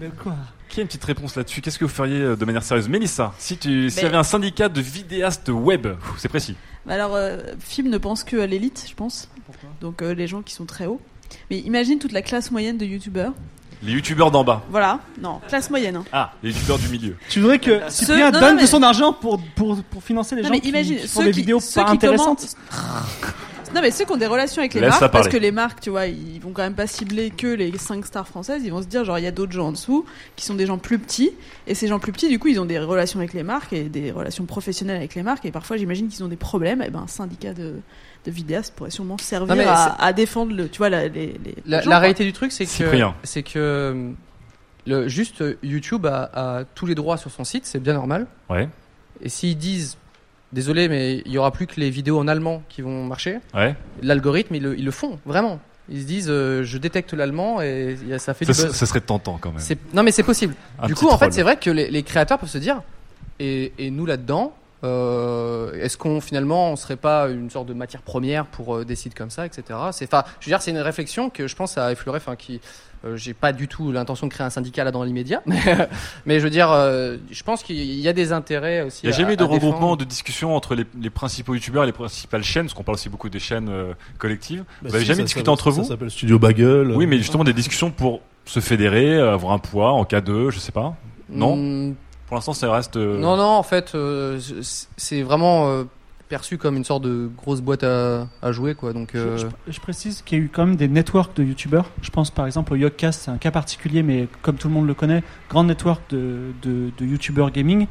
Mais 0.00 0.08
quoi? 0.22 0.36
Qui 0.68 0.80
a 0.80 0.82
une 0.82 0.86
petite 0.86 1.04
réponse 1.04 1.34
là-dessus? 1.34 1.60
Qu'est-ce 1.60 1.78
que 1.78 1.84
vous 1.84 1.90
feriez 1.90 2.20
euh, 2.20 2.36
de 2.36 2.44
manière 2.44 2.62
sérieuse? 2.62 2.88
Mélissa, 2.88 3.34
si 3.38 3.56
tu, 3.56 3.90
s'il 3.90 3.98
y 3.98 4.02
Ben- 4.02 4.08
avait 4.08 4.16
un 4.18 4.22
syndicat 4.22 4.68
de 4.68 4.80
vidéastes 4.80 5.48
web, 5.48 5.88
c'est 6.18 6.28
précis. 6.28 6.54
Bah 6.86 6.94
alors, 6.94 7.14
euh, 7.16 7.38
ne 7.84 7.98
pense 7.98 8.22
que 8.22 8.36
à 8.36 8.46
l'élite, 8.46 8.86
je 8.88 8.94
pense. 8.94 9.28
Donc 9.80 10.00
euh, 10.02 10.14
les 10.14 10.26
gens 10.26 10.42
qui 10.42 10.54
sont 10.54 10.66
très 10.66 10.86
hauts. 10.86 11.00
Mais 11.50 11.58
imagine 11.58 11.98
toute 11.98 12.12
la 12.12 12.22
classe 12.22 12.50
moyenne 12.50 12.78
de 12.78 12.86
youtubeurs. 12.86 13.32
Les 13.82 13.92
youtubeurs 13.92 14.30
d'en 14.32 14.42
bas. 14.42 14.62
Voilà, 14.70 14.98
non, 15.20 15.40
classe 15.48 15.70
moyenne. 15.70 15.96
hein. 15.96 16.04
Ah, 16.12 16.32
les 16.42 16.50
youtubeurs 16.50 16.78
du 16.78 16.88
milieu. 16.88 17.16
Tu 17.28 17.40
voudrais 17.40 17.58
que 17.60 17.80
Ceux- 17.88 18.06
Cyprien 18.06 18.30
non, 18.32 18.40
donne 18.40 18.56
non, 18.56 18.62
de 18.62 18.66
son 18.66 18.82
argent 18.82 19.12
pour, 19.12 19.40
pour, 19.54 19.80
pour 19.84 20.02
financer 20.02 20.34
les 20.34 20.42
Non, 20.42 20.48
gens 20.48 20.54
mais 20.54 20.60
qui, 20.60 20.68
imagine, 20.70 20.96
qui 20.98 21.06
font 21.08 21.20
ceux 21.20 21.26
des 21.26 21.30
qui- 21.32 21.40
vidéos 21.40 21.60
ceux 21.60 21.80
pas 21.82 21.86
qui 21.90 21.92
intéressantes 21.94 22.56
Non 23.74 23.80
mais 23.82 23.90
ceux 23.90 24.04
qui 24.04 24.12
ont 24.12 24.16
des 24.16 24.26
relations 24.26 24.60
avec 24.60 24.74
les 24.74 24.80
marques, 24.80 25.10
parce 25.10 25.28
que 25.28 25.36
les 25.36 25.52
marques, 25.52 25.80
tu 25.80 25.90
vois, 25.90 26.06
ils 26.06 26.40
vont 26.40 26.52
quand 26.52 26.62
même 26.62 26.74
pas 26.74 26.86
cibler 26.86 27.30
que 27.30 27.46
les 27.46 27.76
5 27.76 28.04
stars 28.06 28.26
françaises, 28.26 28.62
ils 28.64 28.70
vont 28.70 28.82
se 28.82 28.86
dire 28.86 29.04
genre 29.04 29.18
il 29.18 29.24
y 29.24 29.26
a 29.26 29.30
d'autres 29.30 29.52
gens 29.52 29.68
en 29.68 29.72
dessous 29.72 30.04
qui 30.36 30.44
sont 30.44 30.54
des 30.54 30.66
gens 30.66 30.78
plus 30.78 30.98
petits 30.98 31.32
et 31.66 31.74
ces 31.74 31.86
gens 31.88 31.98
plus 31.98 32.12
petits 32.12 32.28
du 32.28 32.38
coup 32.38 32.48
ils 32.48 32.58
ont 32.60 32.64
des 32.64 32.78
relations 32.78 33.18
avec 33.20 33.34
les 33.34 33.42
marques 33.42 33.72
et 33.72 33.84
des 33.84 34.10
relations 34.10 34.44
professionnelles 34.46 34.96
avec 34.96 35.14
les 35.14 35.22
marques 35.22 35.44
et 35.44 35.50
parfois 35.52 35.76
j'imagine 35.76 36.08
qu'ils 36.08 36.24
ont 36.24 36.28
des 36.28 36.36
problèmes 36.36 36.82
et 36.82 36.90
ben 36.90 37.00
un 37.00 37.06
syndicat 37.06 37.52
de 37.54 37.74
de 38.24 38.30
vidéastes 38.32 38.74
pourrait 38.74 38.90
sûrement 38.90 39.16
servir 39.18 39.54
Non, 39.54 39.62
à, 39.66 39.96
à 40.04 40.12
défendre 40.12 40.52
le 40.54 40.68
tu 40.68 40.78
vois 40.78 40.88
la, 40.90 41.06
les, 41.08 41.26
les 41.44 41.54
La, 41.66 41.80
gens, 41.80 41.90
la 41.90 41.96
quoi. 41.96 41.98
réalité 42.00 42.24
du 42.24 42.32
truc, 42.32 42.52
c'est 42.52 42.64
que 42.66 42.70
c'est 43.22 43.42
que 43.42 44.12
le, 44.86 45.08
juste 45.08 45.42
euh, 45.42 45.58
YouTube 45.62 46.06
a, 46.06 46.30
a 46.60 46.64
tous 46.64 46.86
les 46.86 46.94
droits 46.94 47.16
sur 47.18 47.30
son 47.30 47.44
site, 47.44 47.66
c'est 47.66 47.78
bien 47.80 47.92
normal. 47.92 48.26
Ouais. 48.48 48.68
Et 49.22 49.28
s'ils 49.28 49.56
disent 49.58 49.96
désolé, 50.52 50.88
mais 50.88 51.22
il 51.26 51.32
y 51.32 51.38
aura 51.38 51.50
plus 51.52 51.66
que 51.66 51.78
les 51.80 51.90
vidéos 51.90 52.18
en 52.18 52.28
allemand 52.28 52.62
qui 52.68 52.82
vont 52.82 53.04
marcher, 53.04 53.38
Ouais. 53.54 53.74
l'algorithme 54.02 54.54
ils 54.54 54.62
le, 54.62 54.78
ils 54.78 54.84
le 54.84 54.90
font 54.90 55.18
vraiment. 55.26 55.60
Ils 55.90 56.02
se 56.02 56.06
disent 56.06 56.26
euh, 56.28 56.64
je 56.64 56.76
détecte 56.76 57.14
l'allemand 57.14 57.62
et 57.62 57.96
ça 58.18 58.34
fait 58.34 58.44
Ça, 58.44 58.52
du 58.52 58.62
buzz. 58.68 58.76
ça 58.76 58.84
serait 58.86 59.00
tentant 59.00 59.38
quand 59.40 59.52
même. 59.52 59.62
Non 59.94 60.02
mais 60.02 60.10
c'est 60.10 60.22
possible. 60.22 60.54
Du 60.86 60.94
coup, 60.94 61.08
en 61.08 61.16
fait, 61.18 61.32
c'est 61.32 61.42
vrai 61.42 61.56
que 61.56 61.70
les, 61.70 61.90
les 61.90 62.02
créateurs 62.02 62.38
peuvent 62.38 62.48
se 62.50 62.58
dire, 62.58 62.82
et, 63.40 63.72
et 63.78 63.90
nous 63.90 64.04
là-dedans, 64.04 64.52
euh, 64.84 65.72
est-ce 65.80 65.96
qu'on 65.96 66.20
finalement 66.20 66.70
on 66.70 66.76
serait 66.76 66.96
pas 66.96 67.28
une 67.28 67.50
sorte 67.50 67.66
de 67.66 67.74
matière 67.74 68.02
première 68.02 68.46
pour 68.46 68.76
euh, 68.76 68.84
des 68.84 68.94
sites 68.96 69.14
comme 69.14 69.30
ça, 69.30 69.44
etc. 69.46 69.78
C'est, 69.92 70.06
enfin, 70.12 70.24
je 70.40 70.46
veux 70.46 70.50
dire, 70.50 70.62
c'est 70.62 70.70
une 70.70 70.78
réflexion 70.78 71.30
que 71.30 71.48
je 71.48 71.56
pense 71.56 71.78
à 71.78 71.90
effleurer, 71.90 72.18
enfin, 72.18 72.36
qui, 72.36 72.60
euh, 73.04 73.16
j'ai 73.16 73.34
pas 73.34 73.52
du 73.52 73.66
tout 73.68 73.90
l'intention 73.92 74.26
de 74.26 74.32
créer 74.32 74.46
un 74.46 74.50
syndicat 74.50 74.84
là 74.84 74.90
dans 74.92 75.02
l'immédiat, 75.02 75.42
mais, 75.46 75.60
mais 76.26 76.38
je 76.38 76.44
veux 76.44 76.50
dire, 76.50 76.70
euh, 76.70 77.16
je 77.30 77.42
pense 77.42 77.62
qu'il 77.62 77.76
y 77.76 78.08
a 78.08 78.12
des 78.12 78.32
intérêts 78.32 78.82
aussi. 78.82 79.00
Il 79.02 79.06
n'y 79.08 79.12
a 79.12 79.16
à- 79.16 79.18
jamais 79.18 79.34
eu 79.34 79.36
de 79.36 79.44
regroupement, 79.44 79.96
de 79.96 80.04
discussion 80.04 80.54
entre 80.54 80.74
les, 80.74 80.84
les 81.00 81.10
principaux 81.10 81.54
youtubeurs 81.54 81.82
et 81.82 81.86
les 81.86 81.92
principales 81.92 82.44
chaînes, 82.44 82.66
parce 82.66 82.74
qu'on 82.74 82.84
parle 82.84 82.96
aussi 82.96 83.08
beaucoup 83.08 83.28
des 83.28 83.40
chaînes 83.40 83.68
euh, 83.68 83.94
collectives. 84.18 84.60
Bah 84.82 84.90
vous 84.90 84.94
avez 84.94 85.04
si, 85.04 85.08
jamais 85.08 85.18
ça 85.18 85.24
discuté 85.24 85.48
entre 85.48 85.72
ça 85.72 85.80
vous 85.80 85.84
s'appelle 85.88 86.10
Studio 86.10 86.38
Bagel. 86.38 86.92
Oui, 86.92 87.06
mais 87.06 87.18
justement 87.18 87.44
des 87.44 87.52
discussions 87.52 87.90
pour 87.90 88.20
se 88.44 88.60
fédérer, 88.60 89.18
avoir 89.18 89.52
un 89.52 89.58
poids 89.58 89.90
en 89.92 90.04
cas 90.04 90.20
de, 90.20 90.50
je 90.50 90.58
sais 90.58 90.72
pas. 90.72 90.94
Non? 91.28 91.56
Hmm, 91.56 91.94
Pour 92.28 92.36
l'instant, 92.36 92.52
ça 92.52 92.70
reste. 92.72 92.96
euh, 92.96 93.18
Non, 93.18 93.36
non, 93.36 93.44
en 93.44 93.62
fait, 93.62 93.92
euh, 93.94 94.38
c'est- 94.96 95.22
vraiment 95.22 95.68
euh, 95.68 95.84
perçu 96.28 96.58
comme 96.58 96.76
une 96.76 96.84
sorte 96.84 97.02
de 97.04 97.30
grosse 97.38 97.62
boîte 97.62 97.82
à, 97.84 98.26
à 98.42 98.52
jouer, 98.52 98.74
quoi. 98.74 98.92
Donc, 98.92 99.14
euh, 99.14 99.38
Je, 99.38 99.46
je- 99.66 99.72
je 99.72 99.80
précise 99.80 100.20
qu'il 100.20 100.38
y 100.38 100.40
a 100.42 100.44
eu 100.44 100.50
quand 100.52 100.66
même 100.66 100.76
des 100.76 100.88
networks 100.88 101.34
de 101.36 101.42
youtubeurs. 101.42 101.90
Je 102.02 102.10
pense 102.10 102.30
par 102.30 102.44
exemple 102.44 102.74
au 102.74 102.76
Yogcast, 102.76 103.22
c'est 103.22 103.30
un 103.30 103.38
cas 103.38 103.50
particulier, 103.50 104.02
mais 104.02 104.28
comme 104.42 104.56
tout 104.56 104.68
le 104.68 104.74
monde 104.74 104.86
le 104.86 104.92
connaît, 104.92 105.22
grand 105.48 105.64
network 105.64 106.02
de, 106.10 106.52
de, 106.62 106.90
de 106.98 107.06
youtubeurs 107.06 107.50
gaming. 107.50 107.86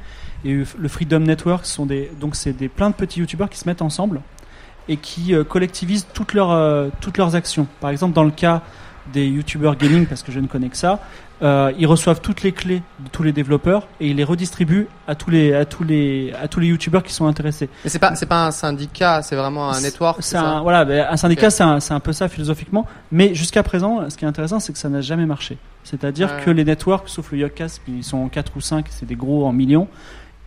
Et 0.46 0.54
le 0.54 0.88
Freedom 0.88 1.20
Network, 1.22 1.66
sont 1.66 1.88
des, 1.88 2.12
donc 2.20 2.36
c'est 2.36 2.54
des 2.54 2.70
plein 2.70 2.92
de 2.92 2.96
petits 2.96 3.20
youtubeurs 3.22 3.50
qui 3.50 3.58
se 3.58 3.68
mettent 3.68 3.82
ensemble 3.82 4.22
et 4.88 4.98
qui 4.98 5.34
euh, 5.34 5.44
collectivisent 5.44 6.06
toutes 6.14 6.34
leurs, 6.36 6.52
euh, 6.52 6.90
toutes 7.02 7.18
leurs 7.18 7.34
actions. 7.36 7.66
Par 7.82 7.90
exemple, 7.90 8.14
dans 8.14 8.24
le 8.24 8.30
cas 8.32 8.62
des 9.12 9.26
youtubeurs 9.26 9.76
gaming, 9.78 10.06
parce 10.06 10.22
que 10.22 10.32
je 10.32 10.40
ne 10.40 10.48
connais 10.48 10.70
que 10.70 10.78
ça, 10.78 11.00
euh, 11.42 11.72
ils 11.78 11.86
reçoivent 11.88 12.20
toutes 12.22 12.42
les 12.44 12.52
clés 12.52 12.82
de 13.00 13.10
tous 13.12 13.22
les 13.24 13.32
développeurs 13.32 13.88
et 14.00 14.08
ils 14.10 14.16
les 14.16 14.24
redistribuent 14.24 14.88
à 15.08 15.16
tous 15.16 15.30
les, 15.30 15.54
à 15.54 15.66
tous 15.66 15.84
les, 15.84 16.34
à 16.42 16.48
tous 16.48 16.60
les 16.60 16.68
youtubeurs 16.68 17.04
qui 17.04 17.14
sont 17.14 17.28
intéressés. 17.28 17.70
mais 17.84 17.90
c'est 17.90 18.00
pas, 18.00 18.16
c'est 18.16 18.26
pas 18.26 18.46
un 18.46 18.52
syndicat, 18.52 19.22
c'est 19.22 19.36
vraiment 19.36 19.70
un 19.70 19.80
network. 19.82 20.18
C'est 20.22 20.38
un, 20.38 20.62
voilà, 20.62 20.84
ben, 20.86 21.06
un 21.10 21.18
syndicat, 21.18 21.48
Ok. 21.48 21.52
c'est 21.54 21.64
un, 21.64 21.80
c'est 21.80 21.94
un 21.94 22.00
peu 22.00 22.14
ça 22.14 22.28
philosophiquement. 22.28 22.86
Mais 23.12 23.36
jusqu'à 23.36 23.62
présent, 23.64 24.10
ce 24.10 24.18
qui 24.18 24.26
est 24.26 24.28
intéressant, 24.28 24.60
c'est 24.60 24.74
que 24.74 24.80
ça 24.80 24.90
n'a 24.90 25.02
jamais 25.02 25.26
marché. 25.26 25.58
C'est-à-dire 25.84 26.28
Ouais. 26.38 26.44
que 26.44 26.50
les 26.52 26.66
networks, 26.66 27.08
sauf 27.10 27.32
le 27.32 27.38
Yogcast, 27.40 27.82
qui 27.86 28.04
sont 28.04 28.28
4 28.30 28.54
ou 28.58 28.62
5, 28.62 28.86
c'est 28.90 29.06
des 29.06 29.16
gros 29.16 29.46
en 29.46 29.54
millions. 29.54 29.88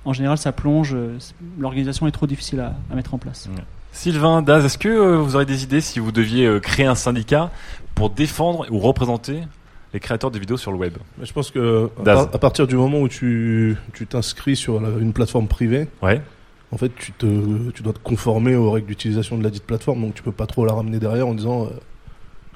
En 0.05 0.12
général, 0.12 0.38
ça 0.38 0.51
plonge. 0.53 0.95
euh, 0.95 1.18
L'organisation 1.59 2.07
est 2.07 2.11
trop 2.11 2.26
difficile 2.26 2.61
à, 2.61 2.72
à 2.91 2.95
mettre 2.95 3.14
en 3.14 3.18
place. 3.18 3.49
Sylvain, 3.93 4.41
Daz, 4.43 4.64
est-ce 4.64 4.78
que 4.78 4.88
euh, 4.88 5.16
vous 5.18 5.34
aurez 5.36 5.47
des 5.47 5.62
idées 5.64 5.80
si 5.80 5.99
vous 5.99 6.12
deviez 6.12 6.47
euh, 6.47 6.61
créer 6.61 6.86
un 6.86 6.95
syndicat 6.95 7.51
pour 7.95 8.11
défendre 8.11 8.66
ou 8.70 8.78
représenter 8.78 9.43
les 9.93 10.01
créateurs 10.01 10.30
de 10.30 10.38
vidéos 10.38 10.57
sur 10.57 10.70
le 10.72 10.78
web 10.78 10.95
Mais 11.18 11.26
je 11.26 11.32
pense 11.32 11.51
que 11.51 11.91
à, 12.01 12.03
Daz. 12.03 12.26
par- 12.26 12.34
à 12.34 12.38
partir 12.38 12.66
du 12.66 12.76
moment 12.76 13.01
où 13.01 13.09
tu 13.09 13.76
tu 13.93 14.07
t'inscris 14.07 14.57
sur 14.57 14.80
la- 14.80 14.88
une 15.01 15.12
plateforme 15.12 15.49
privée, 15.49 15.88
Ouais. 16.03 16.20
en 16.72 16.76
fait, 16.78 16.93
tu 16.97 17.12
te 17.12 17.70
tu 17.72 17.82
dois 17.82 17.93
te 17.93 17.99
conformer 17.99 18.55
aux 18.57 18.70
règles 18.70 18.86
d'utilisation 18.86 19.36
de 19.38 19.43
la 19.45 19.51
dite 19.51 19.64
plateforme, 19.64 20.01
donc 20.03 20.14
tu 20.14 20.22
peux 20.22 20.32
pas 20.32 20.47
trop 20.47 20.64
la 20.64 20.72
ramener 20.72 20.99
derrière 20.99 21.26
en 21.26 21.34
disant. 21.34 21.64
Euh, 21.64 21.68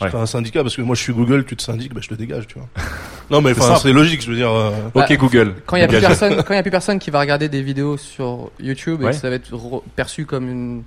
je 0.01 0.05
Ouais. 0.07 0.11
crée 0.11 0.19
un 0.19 0.27
syndicat 0.27 0.63
parce 0.65 0.75
que 0.75 0.83
moi 0.83 0.97
je 0.97 1.03
suis 1.03 1.13
Google, 1.13 1.45
tu 1.45 1.55
te 1.55 1.63
syndiques, 1.63 1.95
bah, 1.95 2.01
je 2.03 2.09
te 2.09 2.15
dégage, 2.15 2.49
tu 2.49 2.59
vois. 2.59 2.67
non 3.31 3.41
mais 3.41 3.55
C'est 3.55 3.61
enfin 3.61 3.75
simple. 3.77 3.81
c'est 3.89 3.93
logique, 3.93 4.23
je 4.23 4.29
veux 4.31 4.35
dire. 4.37 4.51
euh, 4.51 4.73
Bah, 4.93 5.07
Google. 5.09 5.55
Quand 5.67 5.77
il 5.77 5.81
y 5.81 5.83
a 5.85 5.89
plus 5.89 6.01
personne, 6.01 6.35
quand 6.43 6.53
il 6.53 6.57
y 6.57 6.59
a 6.59 6.63
plus 6.63 6.71
personne 6.73 6.99
qui 6.99 7.11
va 7.13 7.21
regarder 7.21 7.49
des 7.49 7.63
vidéos 7.63 7.97
sur 7.97 8.51
YouTube 8.59 9.03
et 9.03 9.05
Ouais. 9.05 9.11
que 9.13 9.17
ça 9.17 9.31
va 9.31 9.37
être 9.37 9.53
re- 9.55 9.83
perçu 9.95 10.27
comme 10.27 10.49
une, 10.51 10.83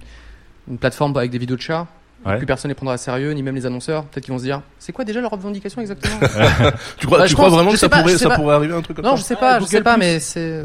une 0.69 0.77
plateforme 0.77 1.15
avec 1.15 1.31
des 1.31 1.37
vidéos 1.37 1.55
de 1.55 1.61
chats, 1.61 1.87
Ouais. 2.25 2.37
plus 2.37 2.45
personne 2.45 2.69
les 2.69 2.75
prendra 2.75 2.95
au 2.95 2.97
sérieux, 2.97 3.31
ni 3.31 3.41
même 3.43 3.55
les 3.55 3.65
annonceurs. 3.65 4.03
Peut-être 4.05 4.25
qu'ils 4.25 4.33
vont 4.33 4.39
se 4.39 4.43
dire, 4.43 4.61
c'est 4.79 4.91
quoi 4.91 5.05
déjà 5.05 5.21
leur 5.21 5.31
revendication 5.31 5.79
exactement 5.81 6.15
Tu 6.97 7.05
crois- 7.07 7.19
Bah, 7.19 7.23
tu 7.25 7.29
je 7.29 7.33
crois 7.35 7.45
pense- 7.47 7.53
vraiment 7.55 7.71
que 7.71 7.77
ça 7.77 7.87
pas, 7.89 8.01
pourrait- 8.01 8.17
ça 8.17 8.29
pas. 8.29 8.55
arriver 8.55 8.73
un 8.73 8.81
truc 8.81 8.97
comme 8.97 9.05
Non, 9.05 9.11
ça 9.11 9.17
je 9.17 9.23
sais 9.23 9.35
pas, 9.35 9.51
Ah, 9.53 9.59
je 9.59 9.59
Google 9.65 9.71
sais 9.71 9.81
pas, 9.81 9.93
Plus. 9.93 9.99
mais 9.99 10.19
c'est. 10.19 10.63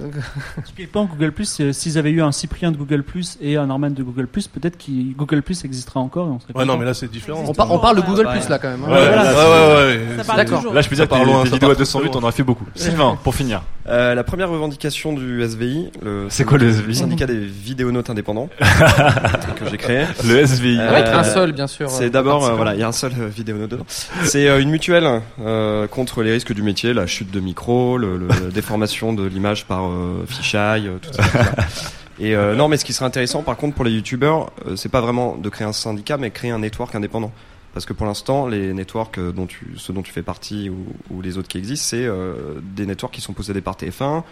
Typiquement, 0.64 1.04
Google 1.04 1.32
Plus, 1.32 1.60
euh, 1.60 1.72
s'ils 1.72 1.98
avaient 1.98 2.10
eu 2.10 2.22
un 2.22 2.32
Cyprien 2.32 2.72
de 2.72 2.76
Google 2.76 3.02
Plus 3.02 3.36
et 3.40 3.56
un 3.56 3.66
Norman 3.66 3.90
de 3.90 4.02
Google 4.02 4.26
Plus, 4.26 4.48
peut-être 4.48 4.76
que 4.78 4.90
Google 5.16 5.42
Plus 5.42 5.64
existera 5.64 6.00
encore. 6.00 6.26
Et 6.26 6.30
on 6.30 6.40
serait 6.40 6.54
Ouais, 6.56 6.64
non, 6.64 6.76
mais 6.78 6.84
là 6.84 6.94
c'est 6.94 7.10
différent. 7.10 7.44
On, 7.46 7.52
par- 7.54 7.70
on 7.70 7.78
parle 7.78 7.96
de 7.96 8.02
Google 8.02 8.26
Ouais. 8.26 8.32
Plus 8.38 8.48
là 8.48 8.58
quand 8.58 8.68
même. 8.70 8.82
hein. 8.84 8.90
Ouais, 8.90 8.94
ouais, 8.94 10.16
ouais, 10.18 10.36
D'accord. 10.36 10.72
Là, 10.72 10.80
je 10.80 10.88
peux 10.88 10.96
dire 10.96 11.08
que 11.08 11.14
ça 11.14 11.44
vidéos 11.52 11.70
à 11.70 11.74
200 11.74 12.00
vues, 12.00 12.10
très 12.10 12.18
on 12.20 12.24
en 12.24 12.28
a 12.28 12.32
fait 12.32 12.42
beaucoup. 12.42 12.64
Sylvain, 12.74 13.18
pour 13.22 13.34
finir. 13.34 13.62
Euh, 13.88 14.14
la 14.14 14.22
première 14.24 14.48
revendication 14.48 15.12
du 15.12 15.42
SVI, 15.42 15.90
C'est 16.28 16.44
quoi 16.44 16.58
le 16.58 16.70
syndicat- 16.70 16.82
SVI 16.82 16.94
syndicat 16.94 17.26
des 17.26 17.38
vidéonautes 17.38 18.10
indépendants 18.10 18.48
que 19.56 19.68
j'ai 19.70 19.76
créé. 19.76 20.04
Le 20.24 20.38
SVI. 20.38 20.80
Avec 20.80 21.06
Euh, 21.06 21.18
un 21.18 21.24
seul, 21.24 21.41
bien 21.50 21.66
sûr. 21.66 21.90
C'est 21.90 22.04
euh, 22.04 22.10
d'abord, 22.10 22.44
euh, 22.46 22.54
voilà, 22.54 22.74
il 22.74 22.80
y 22.80 22.84
a 22.84 22.88
un 22.88 22.92
seul 22.92 23.10
euh, 23.18 23.66
dedans. 23.66 23.84
C'est 24.22 24.46
euh, 24.48 24.60
une 24.60 24.70
mutuelle 24.70 25.20
euh, 25.44 25.88
contre 25.88 26.22
les 26.22 26.30
risques 26.30 26.52
du 26.52 26.62
métier, 26.62 26.94
la 26.94 27.08
chute 27.08 27.32
de 27.32 27.40
micro, 27.40 27.98
le, 27.98 28.16
le- 28.16 28.28
la 28.28 28.50
déformation 28.54 29.12
de 29.12 29.24
l'image 29.24 29.64
par 29.66 29.86
euh, 29.86 30.24
fisheye, 30.28 30.86
euh, 30.86 30.98
tout 31.02 31.12
ça. 31.12 31.22
tout 31.24 31.38
ça. 31.38 31.66
Et 32.20 32.36
euh, 32.36 32.54
non, 32.54 32.68
mais 32.68 32.76
ce 32.76 32.84
qui 32.84 32.92
serait 32.92 33.06
intéressant, 33.06 33.42
par 33.42 33.56
contre, 33.56 33.74
pour 33.74 33.84
les 33.84 33.90
youtubeurs, 33.90 34.52
euh, 34.68 34.76
c'est 34.76 34.90
pas 34.90 35.00
vraiment 35.00 35.34
de 35.36 35.48
créer 35.48 35.66
un 35.66 35.72
syndicat, 35.72 36.18
mais 36.18 36.30
créer 36.30 36.52
un 36.52 36.60
network 36.60 36.94
indépendant. 36.94 37.32
Parce 37.74 37.86
que 37.86 37.92
pour 37.94 38.06
l'instant, 38.06 38.46
les 38.48 38.74
networks 38.74 39.16
euh, 39.18 39.32
dont 39.32 39.46
tu, 39.46 39.66
ceux 39.78 39.92
dont 39.94 40.02
tu 40.02 40.12
fais 40.12 40.22
partie 40.22 40.68
ou, 40.68 40.76
ou 41.10 41.22
les 41.22 41.38
autres 41.38 41.48
qui 41.48 41.56
existent, 41.58 41.86
c'est 41.88 42.04
euh, 42.04 42.34
des 42.62 42.84
networks 42.84 43.14
qui 43.14 43.20
sont 43.22 43.32
possédés 43.32 43.62
par 43.62 43.76
TF1, 43.76 44.22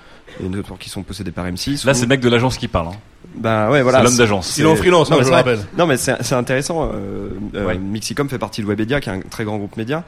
et 0.41 0.43
des 0.43 0.57
networks 0.57 0.81
qui 0.81 0.91
sont 0.91 1.03
possédés 1.03 1.31
par 1.31 1.47
M6. 1.47 1.87
Là, 1.87 1.93
ou- 1.93 1.95
c'est 1.95 2.03
le 2.03 2.09
mec 2.09 2.21
de 2.21 2.29
l'agence 2.29 2.59
qui 2.59 2.69
parle. 2.69 2.89
hein. 2.89 2.97
Bah 3.37 3.71
ouais, 3.71 3.81
voilà. 3.83 3.99
C'est 3.99 4.05
l'homme 4.05 4.17
d'agence. 4.17 4.59
Il 4.59 4.65
est 4.65 4.69
en 4.69 4.77
freelance, 4.77 5.09
Non, 5.11 5.17
hein, 5.17 5.19
mais 5.21 5.25
je 5.25 5.29
c'est 5.29 5.31
le 5.31 5.37
rappelle. 5.37 5.61
Non, 5.79 5.87
mais 5.87 5.97
c'est 5.97 6.33
intéressant. 6.35 6.91
Euh, 6.93 7.31
euh, 7.55 7.67
Ouais. 7.67 7.79
Mixicom 7.79 8.29
fait 8.29 8.39
partie 8.39 8.61
de 8.61 8.67
Webedia, 8.67 9.01
qui 9.01 9.09
est 9.09 9.13
un 9.13 9.21
très 9.21 9.45
grand 9.45 9.57
groupe 9.57 9.77
média. 9.77 10.05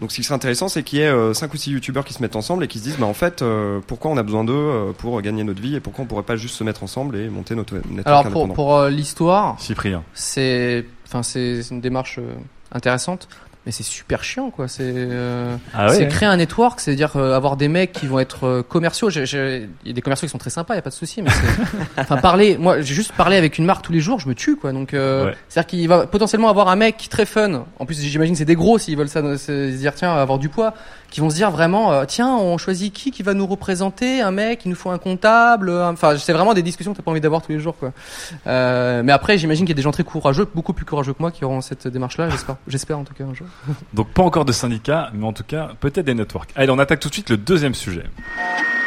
Donc, 0.00 0.10
ce 0.10 0.16
qui 0.16 0.24
serait 0.24 0.34
intéressant, 0.34 0.68
c'est 0.68 0.82
qu'il 0.82 0.98
y 0.98 1.02
ait 1.02 1.06
euh, 1.06 1.32
cinq 1.34 1.54
ou 1.54 1.56
six 1.56 1.70
youtubeurs 1.70 2.04
qui 2.04 2.12
se 2.14 2.20
mettent 2.20 2.34
ensemble 2.34 2.64
et 2.64 2.68
qui 2.68 2.80
se 2.80 2.82
disent, 2.84 2.96
bah 2.98 3.06
en 3.06 3.14
fait, 3.14 3.42
euh, 3.42 3.78
pourquoi 3.86 4.10
on 4.10 4.16
a 4.16 4.24
besoin 4.24 4.42
d'eux 4.42 4.52
euh, 4.52 4.92
pour 4.92 5.22
gagner 5.22 5.44
notre 5.44 5.62
vie 5.62 5.76
et 5.76 5.80
pourquoi 5.80 6.04
on 6.04 6.08
pourrait 6.08 6.24
pas 6.24 6.34
juste 6.34 6.56
se 6.56 6.64
mettre 6.64 6.82
ensemble 6.82 7.16
et 7.16 7.28
monter 7.28 7.54
notre 7.54 7.74
network 7.76 8.06
Alors 8.06 8.24
pour, 8.28 8.52
pour 8.52 8.76
euh, 8.76 8.90
l'histoire, 8.90 9.54
Cyprien. 9.60 10.02
c'est 10.12 10.84
enfin 11.06 11.22
c'est 11.22 11.62
c'est 11.62 11.72
une 11.76 11.80
démarche 11.80 12.18
euh, 12.18 12.32
intéressante, 12.74 13.28
mais 13.66 13.72
c'est 13.72 13.82
super 13.82 14.22
chiant 14.24 14.50
quoi. 14.50 14.68
C'est 14.68 14.82
euh, 14.84 15.56
Ah 15.72 15.86
ouais, 15.86 15.94
c'est 15.94 16.02
ouais. 16.02 16.08
créer 16.08 16.28
un 16.28 16.36
network, 16.36 16.80
c'est-à-dire 16.80 17.16
euh, 17.16 17.34
avoir 17.34 17.56
des 17.56 17.68
mecs 17.68 17.92
qui 17.92 18.06
vont 18.06 18.18
être 18.18 18.44
euh, 18.46 18.62
commerciaux. 18.62 19.08
Il 19.10 19.68
y 19.86 19.90
a 19.90 19.92
des 19.94 20.02
commerciaux 20.02 20.26
qui 20.26 20.32
sont 20.32 20.36
très 20.38 20.50
sympas, 20.50 20.74
il 20.74 20.76
y 20.76 20.80
a 20.80 20.82
pas 20.82 20.90
de 20.90 20.94
souci, 20.94 21.22
mais 21.22 21.30
c'est 21.30 21.80
enfin 22.00 22.18
parler. 22.18 22.58
Moi, 22.58 22.82
j'ai 22.82 22.94
juste 22.94 23.12
parlé 23.12 23.36
avec 23.36 23.56
une 23.56 23.64
marque 23.64 23.82
tous 23.82 23.92
les 23.92 24.00
jours, 24.00 24.20
je 24.20 24.28
me 24.28 24.34
tue 24.34 24.56
quoi. 24.56 24.72
Donc 24.72 24.92
euh, 24.92 25.26
Ouais. 25.28 25.34
c'est-à-dire 25.48 25.66
qu'il 25.68 25.88
va 25.88 26.06
potentiellement 26.06 26.50
avoir 26.50 26.68
un 26.68 26.76
mec 26.76 27.06
très 27.10 27.24
fun. 27.24 27.64
En 27.78 27.86
plus, 27.86 27.98
j'imagine 28.02 28.34
c'est 28.34 28.44
des 28.44 28.54
gros 28.56 28.76
s'ils 28.78 28.98
veulent 28.98 29.08
ça, 29.08 29.22
se 29.38 29.70
dire 29.76 29.94
tiens 29.94 30.14
avoir 30.14 30.38
du 30.38 30.50
poids, 30.50 30.74
qui 31.14 31.20
vont 31.20 31.30
se 31.30 31.36
dire 31.36 31.52
vraiment 31.52 31.92
euh, 31.92 32.06
tiens 32.08 32.34
on 32.34 32.58
choisit 32.58 32.92
qui 32.92 33.12
qui 33.12 33.22
va 33.22 33.34
nous 33.34 33.46
représenter, 33.46 34.20
un 34.20 34.32
mec, 34.32 34.62
il 34.64 34.68
nous 34.70 34.74
faut 34.74 34.90
un 34.90 34.98
comptable. 34.98 35.68
euh, 35.68 35.88
Enfin 35.88 36.16
c'est 36.18 36.32
vraiment 36.32 36.54
des 36.54 36.62
discussions 36.62 36.92
que 36.92 36.96
t'as 36.96 37.04
pas 37.04 37.12
envie 37.12 37.20
d'avoir 37.20 37.40
tous 37.40 37.52
les 37.52 37.60
jours 37.60 37.76
quoi. 37.78 37.92
Euh, 38.48 39.00
mais 39.04 39.12
après, 39.12 39.38
j'imagine 39.38 39.64
qu'il 39.64 39.70
y 39.70 39.76
a 39.76 39.80
des 39.80 39.82
gens 39.82 39.92
très 39.92 40.02
courageux, 40.02 40.48
beaucoup 40.52 40.72
plus 40.72 40.84
courageux 40.84 41.12
que 41.12 41.20
moi, 41.20 41.30
qui 41.30 41.44
auront 41.44 41.60
cette 41.60 41.86
démarche-là. 41.86 42.30
J'espère, 42.30 42.56
j'espère 42.66 42.98
en 42.98 43.04
tout 43.04 43.14
cas 43.14 43.22
un 43.22 43.32
jour. 43.32 43.46
Donc 43.94 44.08
pas 44.08 44.24
encore 44.24 44.44
de 44.44 44.50
syndicat, 44.50 45.10
mais 45.14 45.24
en 45.24 45.32
tout 45.32 45.44
cas 45.46 45.70
peut-être 45.78 46.04
des 46.06 46.14
networks. 46.14 46.50
Allez, 46.56 46.70
on 46.72 46.80
attaque 46.80 46.98
tout 46.98 47.10
de 47.10 47.14
suite 47.14 47.30
le 47.30 47.36
deuxième 47.36 47.74
sujet. 47.74 48.06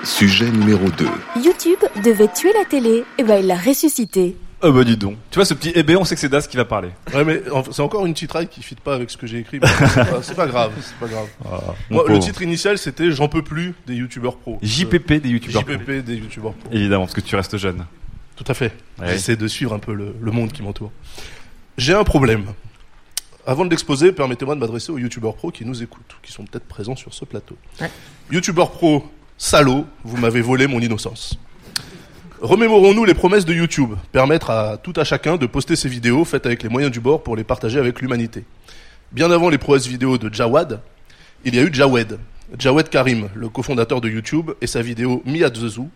Sujet 0.04 0.50
numéro 0.52 0.86
2. 0.90 1.08
YouTube 1.42 1.80
devait 2.04 2.28
tuer 2.28 2.52
la 2.60 2.66
télé, 2.66 3.06
et 3.18 3.24
ben 3.24 3.38
il 3.40 3.48
l'a 3.48 3.56
ressuscité. 3.56 4.36
Oh 4.64 4.72
bah 4.72 4.84
dis 4.84 4.98
donc. 4.98 5.18
Tu 5.30 5.36
vois 5.36 5.46
ce 5.46 5.54
petit 5.54 5.72
eh 5.76 5.84
ben 5.84 5.98
on 5.98 6.04
sait 6.04 6.16
que 6.16 6.22
c'est 6.22 6.30
Das 6.30 6.48
qui 6.48 6.58
va 6.58 6.66
parler. 6.66 6.90
Ouais, 7.14 7.24
mais 7.24 7.44
c'est 7.72 7.82
encore 7.82 8.06
une 8.08 8.16
titraille 8.16 8.48
qui 8.48 8.64
fit 8.64 8.74
pas 8.76 8.96
avec 8.96 9.12
ce 9.12 9.18
que 9.18 9.28
j'ai 9.28 9.38
écrit. 9.38 9.60
mais 9.62 9.68
c'est 10.24 10.36
pas- 10.36 10.48
grave, 10.48 10.72
c'est 10.82 10.96
pas 10.96 11.08
grave. 11.08 11.28
Ah, 11.46 11.76
Moi, 11.92 12.06
le 12.08 12.18
titre 12.20 12.42
initial, 12.42 12.78
c'était 12.80 13.12
J'en 13.12 13.28
peux 13.28 13.44
plus 13.44 13.76
des 13.86 13.94
youtubeurs 13.94 14.38
pro. 14.38 14.58
JPP 14.64 15.14
des 15.22 15.30
youtubeurs 15.30 15.64
pro. 15.64 15.74
JPP 15.74 15.92
des 16.04 16.16
youtubeurs 16.16 16.54
pro. 16.54 16.72
Évidemment, 16.72 17.04
parce 17.04 17.14
que 17.14 17.22
tu 17.22 17.36
restes 17.36 17.56
jeune. 17.58 17.86
Tout 18.36 18.46
à 18.48 18.54
fait. 18.56 18.74
Ouais. 19.00 19.10
J'essaie 19.12 19.36
de 19.36 19.48
suivre 19.48 19.74
un 19.74 19.80
peu 19.80 19.94
le, 19.94 20.16
le 20.20 20.32
monde 20.32 20.52
qui 20.52 20.64
m'entoure. 20.64 20.92
J'ai 21.78 21.94
un 21.94 22.04
problème. 22.04 22.46
Avant 23.46 23.64
de 23.64 23.70
l'exposer, 23.70 24.12
permettez-moi 24.12 24.56
de 24.56 24.60
m'adresser 24.60 24.92
aux 24.92 24.98
youtubeurs 24.98 25.36
pro 25.36 25.52
qui 25.52 25.66
nous 25.66 25.82
écoutent, 25.84 26.16
qui 26.24 26.32
sont 26.32 26.44
peut-être 26.46 26.66
présents 26.68 26.96
sur 26.96 27.14
ce 27.14 27.26
plateau. 27.26 27.56
Ouais. 27.80 27.90
Youtubeurs 28.32 28.72
pro, 28.72 29.08
salaud, 29.38 29.86
vous 30.04 30.18
m'avez 30.18 30.42
volé 30.42 30.66
mon 30.68 30.80
innocence. 30.80 31.38
Remémorons-nous 32.42 33.04
les 33.06 33.16
promesses 33.16 33.46
de 33.46 33.54
YouTube, 33.54 33.94
permettre 34.12 34.52
à 34.52 34.78
tout 34.78 34.94
à 34.96 35.04
chacun 35.04 35.38
de 35.38 35.48
poster 35.48 35.76
ses 35.76 35.90
vidéos 35.90 36.24
faites 36.24 36.46
avec 36.46 36.62
les 36.62 36.70
moyens 36.70 36.92
du 36.92 37.00
bord 37.00 37.24
pour 37.24 37.36
les 37.36 37.44
partager 37.44 37.80
avec 37.80 38.00
l'humanité. 38.00 38.44
Bien 39.12 39.32
avant 39.32 39.50
les 39.50 39.58
prouesses 39.58 39.88
vidéo 39.88 40.20
de 40.20 40.32
Jawad, 40.32 40.82
il 41.46 41.56
y 41.56 41.60
a 41.60 41.64
eu 41.64 41.74
Jawed, 41.74 42.20
Jawed 42.60 42.90
Karim, 42.90 43.30
le 43.34 43.50
cofondateur 43.50 44.02
de 44.02 44.10
YouTube, 44.10 44.52
et 44.62 44.68
sa 44.68 44.84
vidéo 44.84 45.24
Me 45.26 45.44
at 45.44 45.50
the 45.50 45.68
Zoo, 45.68 45.90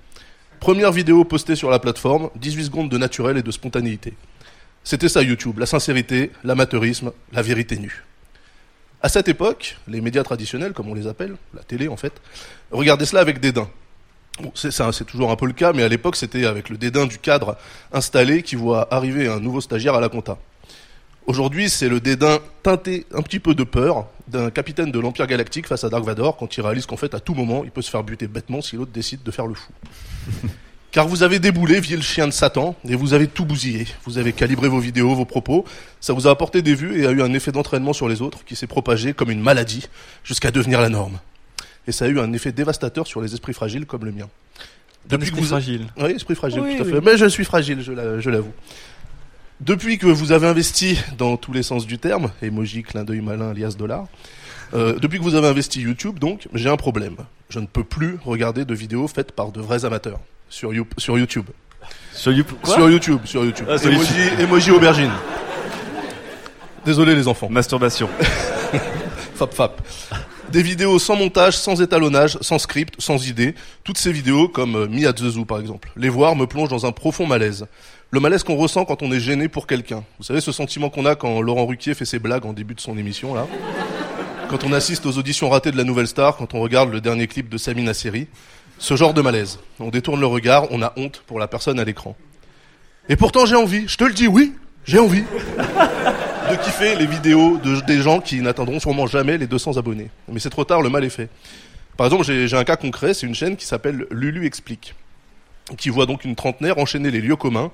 Première 0.61 0.91
vidéo 0.91 1.25
postée 1.25 1.55
sur 1.55 1.71
la 1.71 1.79
plateforme, 1.79 2.29
18 2.35 2.65
secondes 2.65 2.89
de 2.89 2.97
naturel 2.99 3.35
et 3.35 3.41
de 3.41 3.49
spontanéité. 3.49 4.13
C'était 4.83 5.09
ça 5.09 5.23
YouTube, 5.23 5.57
la 5.57 5.65
sincérité, 5.65 6.31
l'amateurisme, 6.43 7.11
la 7.33 7.41
vérité 7.41 7.79
nue. 7.79 8.03
À 9.01 9.09
cette 9.09 9.27
époque, 9.27 9.77
les 9.87 10.01
médias 10.01 10.21
traditionnels, 10.21 10.73
comme 10.73 10.87
on 10.87 10.93
les 10.93 11.07
appelle, 11.07 11.35
la 11.55 11.63
télé 11.63 11.87
en 11.87 11.97
fait, 11.97 12.13
regardaient 12.69 13.07
cela 13.07 13.21
avec 13.21 13.39
dédain. 13.39 13.67
Bon, 14.39 14.51
c'est 14.55 15.05
toujours 15.05 15.31
un 15.31 15.35
peu 15.35 15.45
le 15.45 15.53
cas, 15.53 15.73
mais 15.73 15.83
à 15.83 15.89
l'époque 15.89 16.15
c'était 16.15 16.45
avec 16.45 16.69
le 16.69 16.77
dédain 16.77 17.05
du 17.05 17.19
cadre 17.19 17.57
installé 17.91 18.43
qui 18.43 18.55
voit 18.55 18.93
arriver 18.93 19.27
un 19.27 19.39
nouveau 19.39 19.61
stagiaire 19.61 19.95
à 19.95 19.99
la 19.99 20.09
compta. 20.09 20.37
Aujourd'hui, 21.27 21.69
c'est 21.69 21.87
le 21.87 21.99
dédain 21.99 22.39
teinté 22.63 23.05
un 23.13 23.21
petit 23.21 23.39
peu 23.39 23.53
de 23.53 23.63
peur 23.63 24.07
d'un 24.27 24.49
capitaine 24.49 24.91
de 24.91 24.99
l'Empire 24.99 25.27
Galactique 25.27 25.67
face 25.67 25.83
à 25.83 25.89
Dark 25.89 26.03
Vador 26.03 26.35
quand 26.35 26.57
il 26.57 26.61
réalise 26.61 26.87
qu'en 26.87 26.97
fait, 26.97 27.13
à 27.13 27.19
tout 27.19 27.35
moment, 27.35 27.63
il 27.63 27.71
peut 27.71 27.83
se 27.83 27.91
faire 27.91 28.03
buter 28.03 28.27
bêtement 28.27 28.61
si 28.61 28.75
l'autre 28.75 28.91
décide 28.91 29.21
de 29.21 29.29
faire 29.29 29.45
le 29.45 29.53
fou. 29.53 29.71
Car 30.91 31.07
vous 31.07 31.23
avez 31.23 31.39
déboulé, 31.39 31.79
vil 31.79 32.01
chien 32.03 32.27
de 32.27 32.33
Satan, 32.33 32.75
et 32.85 32.95
vous 32.95 33.13
avez 33.13 33.27
tout 33.27 33.45
bousillé. 33.45 33.87
Vous 34.03 34.17
avez 34.17 34.33
calibré 34.33 34.67
vos 34.67 34.79
vidéos, 34.79 35.15
vos 35.15 35.25
propos, 35.25 35.63
ça 36.01 36.11
vous 36.11 36.27
a 36.27 36.31
apporté 36.31 36.61
des 36.61 36.75
vues 36.75 37.01
et 37.01 37.07
a 37.07 37.11
eu 37.11 37.21
un 37.21 37.33
effet 37.33 37.53
d'entraînement 37.53 37.93
sur 37.93 38.09
les 38.09 38.21
autres 38.21 38.43
qui 38.43 38.57
s'est 38.57 38.67
propagé 38.67 39.13
comme 39.13 39.31
une 39.31 39.41
maladie 39.41 39.87
jusqu'à 40.23 40.51
devenir 40.51 40.81
la 40.81 40.89
norme. 40.89 41.19
Et 41.87 41.91
ça 41.91 42.05
a 42.05 42.07
eu 42.07 42.19
un 42.19 42.31
effet 42.33 42.51
dévastateur 42.51 43.07
sur 43.07 43.21
les 43.21 43.33
esprits 43.33 43.53
fragiles 43.53 43.85
comme 43.85 44.05
le 44.05 44.11
mien. 44.11 44.27
esprit 45.19 45.43
fragile. 45.43 45.87
Oui, 45.97 46.11
esprit 46.11 46.35
fragile, 46.35 46.61
Oui, 46.61 46.75
tout 46.77 46.83
à 46.83 46.85
oui. 46.85 46.91
fait. 46.93 47.01
Mais 47.01 47.17
je 47.17 47.25
suis 47.25 47.43
fragile, 47.45 47.81
je 47.81 47.91
la- 47.91 48.19
je 48.19 48.29
l'avoue. 48.29 48.53
Depuis 49.59 49.97
que 49.97 50.07
vous 50.07 50.31
avez 50.31 50.47
investi 50.47 50.99
dans 51.17 51.37
tous 51.37 51.53
les 51.53 51.63
sens 51.63 51.85
du 51.85 51.97
terme, 51.99 52.31
emoji, 52.41 52.83
clin 52.83 53.03
d'œil 53.03 53.21
malin, 53.21 53.49
alias 53.51 53.75
dollar, 53.77 54.05
euh, 54.73 54.97
depuis 54.99 55.19
que 55.19 55.23
vous 55.23 55.35
avez 55.35 55.47
investi 55.47 55.81
YouTube, 55.81 56.17
donc, 56.19 56.47
j'ai 56.53 56.69
un 56.69 56.77
problème. 56.77 57.15
Je 57.49 57.59
ne 57.59 57.65
peux 57.67 57.83
plus 57.83 58.17
regarder 58.23 58.63
de 58.65 58.73
vidéos 58.73 59.07
faites 59.07 59.31
par 59.33 59.51
de 59.51 59.59
vrais 59.61 59.85
amateurs 59.85 60.19
sur, 60.49 60.73
You- 60.73 60.87
sur 60.97 61.17
YouTube. 61.17 61.45
Sur 62.13 62.31
YouTube 62.31 62.57
quoi 62.61 62.75
Sur 62.75 62.89
YouTube, 62.89 63.19
sur 63.25 63.43
YouTube. 63.43 63.67
Ah, 63.69 63.77
sur 63.77 63.91
emoji, 63.91 64.13
YouTube. 64.13 64.39
emoji 64.39 64.71
aubergine. 64.71 65.11
Désolé 66.85 67.15
les 67.15 67.27
enfants. 67.27 67.49
Masturbation. 67.49 68.09
fap 69.35 69.53
fap. 69.53 69.81
Des 70.51 70.63
vidéos 70.63 70.99
sans 70.99 71.15
montage, 71.15 71.57
sans 71.57 71.81
étalonnage, 71.81 72.37
sans 72.41 72.59
script, 72.59 72.95
sans 72.99 73.25
idée. 73.25 73.55
Toutes 73.85 73.97
ces 73.97 74.11
vidéos, 74.11 74.49
comme 74.49 74.75
euh, 74.75 75.13
Zoo 75.15 75.45
par 75.45 75.61
exemple. 75.61 75.89
Les 75.95 76.09
voir 76.09 76.35
me 76.35 76.45
plonge 76.45 76.67
dans 76.67 76.85
un 76.85 76.91
profond 76.91 77.25
malaise. 77.25 77.67
Le 78.09 78.19
malaise 78.19 78.43
qu'on 78.43 78.57
ressent 78.57 78.83
quand 78.83 79.01
on 79.01 79.13
est 79.13 79.21
gêné 79.21 79.47
pour 79.47 79.65
quelqu'un. 79.65 80.03
Vous 80.17 80.25
savez 80.25 80.41
ce 80.41 80.51
sentiment 80.51 80.89
qu'on 80.89 81.05
a 81.05 81.15
quand 81.15 81.39
Laurent 81.39 81.65
Ruquier 81.65 81.93
fait 81.93 82.03
ses 82.03 82.19
blagues 82.19 82.45
en 82.45 82.51
début 82.51 82.75
de 82.75 82.81
son 82.81 82.97
émission 82.97 83.33
là 83.33 83.47
Quand 84.49 84.65
on 84.65 84.73
assiste 84.73 85.05
aux 85.05 85.17
auditions 85.17 85.49
ratées 85.49 85.71
de 85.71 85.77
la 85.77 85.85
Nouvelle 85.85 86.07
Star, 86.07 86.35
quand 86.35 86.53
on 86.53 86.59
regarde 86.59 86.91
le 86.91 86.99
dernier 86.99 87.27
clip 87.27 87.47
de 87.47 87.57
Sami 87.57 87.83
Nasseri. 87.83 88.27
Ce 88.77 88.97
genre 88.97 89.13
de 89.13 89.21
malaise. 89.21 89.59
On 89.79 89.87
détourne 89.87 90.19
le 90.19 90.25
regard, 90.25 90.65
on 90.71 90.81
a 90.81 90.91
honte 90.97 91.23
pour 91.27 91.39
la 91.39 91.47
personne 91.47 91.79
à 91.79 91.85
l'écran. 91.85 92.17
Et 93.07 93.15
pourtant 93.15 93.45
j'ai 93.45 93.55
envie, 93.55 93.87
je 93.87 93.95
te 93.95 94.03
le 94.03 94.13
dis, 94.13 94.27
oui, 94.27 94.53
j'ai 94.83 94.99
envie 94.99 95.23
de 96.51 96.55
kiffer 96.63 96.95
les 96.95 97.05
vidéos 97.05 97.57
de, 97.57 97.81
des 97.81 98.01
gens 98.01 98.19
qui 98.19 98.41
n'atteindront 98.41 98.79
sûrement 98.79 99.07
jamais 99.07 99.37
les 99.37 99.47
200 99.47 99.77
abonnés. 99.77 100.09
Mais 100.31 100.39
c'est 100.39 100.49
trop 100.49 100.63
tard, 100.65 100.81
le 100.81 100.89
mal 100.89 101.03
est 101.03 101.09
fait. 101.09 101.29
Par 101.97 102.07
exemple, 102.07 102.23
j'ai 102.25 102.53
un 102.57 102.63
cas 102.63 102.75
concret, 102.77 103.13
c'est 103.13 103.27
une 103.27 103.35
chaîne 103.35 103.55
qui 103.55 103.65
s'appelle 103.65 104.05
Lulu 104.11 104.45
Explique, 104.45 104.95
qui 105.77 105.89
voit 105.89 106.05
donc 106.05 106.25
une 106.25 106.35
trentenaire 106.35 106.77
enchaîner 106.77 107.11
les 107.11 107.21
lieux 107.21 107.35
communs, 107.35 107.71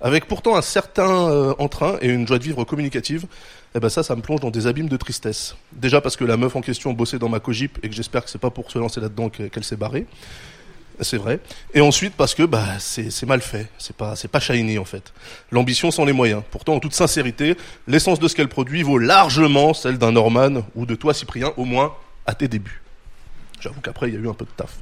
avec 0.00 0.26
pourtant 0.26 0.56
un 0.56 0.62
certain 0.62 1.28
euh, 1.30 1.54
entrain 1.58 1.96
et 2.00 2.08
une 2.08 2.26
joie 2.26 2.38
de 2.38 2.44
vivre 2.44 2.64
communicative. 2.64 3.26
Et 3.74 3.80
ben 3.80 3.88
ça, 3.88 4.02
ça 4.02 4.14
me 4.16 4.22
plonge 4.22 4.40
dans 4.40 4.50
des 4.50 4.66
abîmes 4.66 4.88
de 4.88 4.96
tristesse. 4.96 5.56
Déjà 5.72 6.00
parce 6.00 6.16
que 6.16 6.24
la 6.24 6.36
meuf 6.36 6.54
en 6.56 6.60
question 6.60 6.92
bossait 6.92 7.18
dans 7.18 7.28
ma 7.28 7.40
cogip 7.40 7.78
et 7.82 7.88
que 7.88 7.94
j'espère 7.94 8.24
que 8.24 8.30
c'est 8.30 8.38
pas 8.40 8.50
pour 8.50 8.70
se 8.70 8.78
lancer 8.78 9.00
là-dedans 9.00 9.28
que- 9.28 9.44
qu'elle 9.44 9.64
s'est 9.64 9.76
barrée. 9.76 10.06
C'est 11.00 11.18
vrai. 11.18 11.40
Et 11.74 11.80
ensuite 11.80 12.14
parce 12.14 12.34
que 12.34 12.42
bah 12.42 12.64
c'est 12.78 13.26
mal 13.26 13.42
fait, 13.42 13.68
c'est 13.78 13.96
pas 13.96 14.16
c'est 14.16 14.28
pas 14.28 14.40
shiny 14.40 14.78
en 14.78 14.84
fait. 14.84 15.12
L'ambition 15.50 15.90
sans 15.90 16.04
les 16.04 16.12
moyens. 16.12 16.42
Pourtant 16.50 16.74
en 16.74 16.80
toute 16.80 16.94
sincérité, 16.94 17.56
l'essence 17.86 18.18
de 18.18 18.28
ce 18.28 18.34
qu'elle 18.34 18.48
produit 18.48 18.82
vaut 18.82 18.98
largement 18.98 19.74
celle 19.74 19.98
d'un 19.98 20.12
Norman 20.12 20.62
ou 20.74 20.86
de 20.86 20.94
toi 20.94 21.12
Cyprien 21.12 21.52
au 21.56 21.64
moins 21.64 21.94
à 22.26 22.34
tes 22.34 22.48
débuts. 22.48 22.82
J'avoue 23.60 23.80
qu'après 23.80 24.08
il 24.08 24.14
y 24.14 24.16
a 24.16 24.20
eu 24.20 24.28
un 24.28 24.34
peu 24.34 24.44
de 24.44 24.50
taf. 24.56 24.72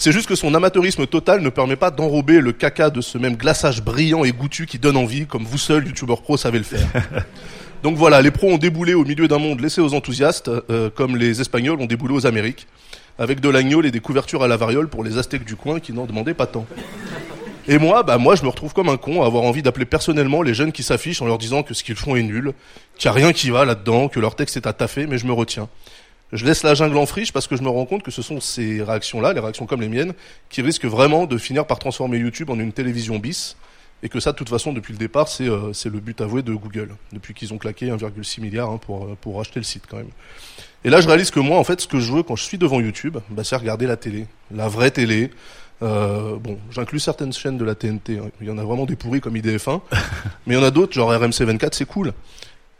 C'est 0.00 0.12
juste 0.12 0.28
que 0.28 0.36
son 0.36 0.54
amateurisme 0.54 1.08
total 1.08 1.40
ne 1.42 1.48
permet 1.48 1.74
pas 1.74 1.90
d'enrober 1.90 2.40
le 2.40 2.52
caca 2.52 2.88
de 2.88 3.00
ce 3.00 3.18
même 3.18 3.34
glaçage 3.34 3.82
brillant 3.82 4.22
et 4.22 4.30
goûtu 4.30 4.66
qui 4.66 4.78
donne 4.78 4.96
envie, 4.96 5.26
comme 5.26 5.42
vous 5.42 5.58
seul, 5.58 5.88
youtubeur 5.88 6.22
pro, 6.22 6.36
savez 6.36 6.58
le 6.58 6.64
faire. 6.64 6.86
Donc 7.82 7.96
voilà, 7.96 8.22
les 8.22 8.30
pros 8.30 8.48
ont 8.48 8.58
déboulé 8.58 8.94
au 8.94 9.04
milieu 9.04 9.26
d'un 9.26 9.38
monde 9.38 9.60
laissé 9.60 9.80
aux 9.80 9.94
enthousiastes, 9.94 10.48
euh, 10.70 10.88
comme 10.90 11.16
les 11.16 11.40
Espagnols 11.40 11.80
ont 11.80 11.86
déboulé 11.86 12.14
aux 12.14 12.26
Amériques, 12.26 12.68
avec 13.18 13.40
de 13.40 13.48
l'agneau 13.48 13.82
et 13.82 13.90
des 13.90 14.00
couvertures 14.00 14.42
à 14.42 14.48
la 14.48 14.56
variole 14.56 14.88
pour 14.88 15.04
les 15.04 15.18
Aztèques 15.18 15.44
du 15.44 15.56
coin 15.56 15.80
qui 15.80 15.92
n'en 15.92 16.06
demandaient 16.06 16.34
pas 16.34 16.46
tant. 16.46 16.66
Et 17.70 17.76
moi, 17.76 18.02
bah 18.02 18.16
moi, 18.16 18.34
je 18.34 18.44
me 18.44 18.48
retrouve 18.48 18.72
comme 18.72 18.88
un 18.88 18.96
con 18.96 19.22
à 19.22 19.26
avoir 19.26 19.42
envie 19.42 19.60
d'appeler 19.60 19.84
personnellement 19.84 20.40
les 20.40 20.54
jeunes 20.54 20.72
qui 20.72 20.82
s'affichent 20.82 21.20
en 21.20 21.26
leur 21.26 21.36
disant 21.36 21.62
que 21.62 21.74
ce 21.74 21.84
qu'ils 21.84 21.96
font 21.96 22.16
est 22.16 22.22
nul, 22.22 22.54
qu'il 22.96 23.10
n'y 23.10 23.16
a 23.16 23.20
rien 23.20 23.32
qui 23.34 23.50
va 23.50 23.66
là-dedans, 23.66 24.08
que 24.08 24.20
leur 24.20 24.36
texte 24.36 24.56
est 24.56 24.66
à 24.66 24.72
taffer, 24.72 25.06
mais 25.06 25.18
je 25.18 25.26
me 25.26 25.32
retiens. 25.32 25.68
Je 26.32 26.46
laisse 26.46 26.62
la 26.62 26.74
jungle 26.74 26.96
en 26.96 27.04
friche 27.04 27.32
parce 27.32 27.46
que 27.46 27.56
je 27.56 27.62
me 27.62 27.68
rends 27.68 27.84
compte 27.84 28.02
que 28.02 28.10
ce 28.10 28.22
sont 28.22 28.40
ces 28.40 28.82
réactions-là, 28.82 29.34
les 29.34 29.40
réactions 29.40 29.66
comme 29.66 29.80
les 29.82 29.88
miennes, 29.88 30.14
qui 30.48 30.62
risquent 30.62 30.86
vraiment 30.86 31.26
de 31.26 31.36
finir 31.36 31.66
par 31.66 31.78
transformer 31.78 32.18
YouTube 32.18 32.48
en 32.48 32.58
une 32.58 32.72
télévision 32.72 33.18
bis. 33.18 33.56
Et 34.02 34.08
que 34.08 34.20
ça, 34.20 34.30
de 34.32 34.36
toute 34.36 34.48
façon, 34.48 34.72
depuis 34.72 34.92
le 34.92 34.98
départ, 34.98 35.28
c'est 35.28 35.48
euh, 35.48 35.72
le 35.84 36.00
but 36.00 36.20
avoué 36.20 36.42
de 36.42 36.54
Google. 36.54 36.94
Depuis 37.12 37.34
qu'ils 37.34 37.52
ont 37.52 37.58
claqué 37.58 37.86
1,6 37.86 38.40
milliard 38.40 38.70
hein, 38.70 38.78
pour, 38.78 39.04
euh, 39.04 39.16
pour 39.20 39.40
acheter 39.40 39.58
le 39.58 39.64
site 39.64 39.84
quand 39.90 39.96
même. 39.96 40.10
Et 40.84 40.90
là, 40.90 41.00
je 41.00 41.06
réalise 41.08 41.30
que 41.30 41.40
moi, 41.40 41.58
en 41.58 41.64
fait, 41.64 41.80
ce 41.80 41.88
que 41.88 41.98
je 41.98 42.12
veux 42.12 42.22
quand 42.22 42.36
je 42.36 42.44
suis 42.44 42.58
devant 42.58 42.80
YouTube, 42.80 43.18
bah, 43.30 43.44
c'est 43.44 43.56
regarder 43.56 43.86
la 43.86 43.96
télé. 43.96 44.26
La 44.54 44.68
vraie 44.68 44.90
télé. 44.90 45.30
Euh, 45.82 46.36
bon, 46.36 46.58
j'inclus 46.70 47.00
certaines 47.00 47.32
chaînes 47.32 47.58
de 47.58 47.64
la 47.64 47.74
TNT. 47.74 48.18
hein. 48.18 48.30
Il 48.40 48.46
y 48.46 48.50
en 48.50 48.58
a 48.58 48.64
vraiment 48.64 48.86
des 48.86 48.96
pourris 48.96 49.20
comme 49.20 49.36
IDF1. 49.36 49.80
mais 50.46 50.54
il 50.54 50.58
y 50.58 50.60
en 50.60 50.64
a 50.64 50.70
d'autres, 50.70 50.92
genre 50.92 51.12
RMC24, 51.12 51.70
c'est 51.72 51.86
cool. 51.86 52.12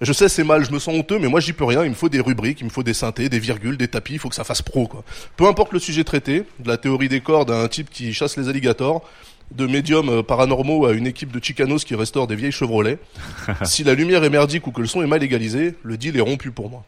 Je 0.00 0.12
sais, 0.12 0.28
c'est 0.28 0.44
mal, 0.44 0.64
je 0.64 0.70
me 0.70 0.78
sens 0.78 0.94
honteux, 0.94 1.18
mais 1.18 1.26
moi 1.26 1.40
j'y 1.40 1.52
peux 1.52 1.64
rien. 1.64 1.82
Il 1.84 1.90
me 1.90 1.94
faut 1.94 2.08
des 2.08 2.20
rubriques, 2.20 2.60
il 2.60 2.64
me 2.64 2.70
faut 2.70 2.84
des 2.84 2.94
synthés, 2.94 3.28
des 3.28 3.40
virgules, 3.40 3.76
des 3.76 3.88
tapis, 3.88 4.14
il 4.14 4.18
faut 4.20 4.28
que 4.28 4.36
ça 4.36 4.44
fasse 4.44 4.62
pro, 4.62 4.86
quoi. 4.86 5.02
Peu 5.36 5.46
importe 5.46 5.72
le 5.72 5.80
sujet 5.80 6.04
traité, 6.04 6.44
de 6.60 6.68
la 6.68 6.76
théorie 6.76 7.08
des 7.08 7.20
cordes 7.20 7.50
à 7.50 7.60
un 7.60 7.66
type 7.66 7.90
qui 7.90 8.12
chasse 8.12 8.36
les 8.36 8.48
alligators, 8.48 9.02
de 9.50 9.66
médiums 9.66 10.08
euh, 10.08 10.22
paranormaux 10.22 10.86
à 10.86 10.92
une 10.92 11.06
équipe 11.06 11.32
de 11.32 11.42
chicanos 11.42 11.84
qui 11.84 11.96
restaure 11.96 12.28
des 12.28 12.36
vieilles 12.36 12.52
Chevrolet. 12.52 12.98
si 13.64 13.82
la 13.82 13.94
lumière 13.94 14.22
est 14.22 14.30
merdique 14.30 14.68
ou 14.68 14.70
que 14.70 14.80
le 14.80 14.86
son 14.86 15.02
est 15.02 15.06
mal 15.06 15.22
égalisé, 15.22 15.74
le 15.82 15.96
deal 15.96 16.16
est 16.16 16.20
rompu 16.20 16.52
pour 16.52 16.70
moi. 16.70 16.84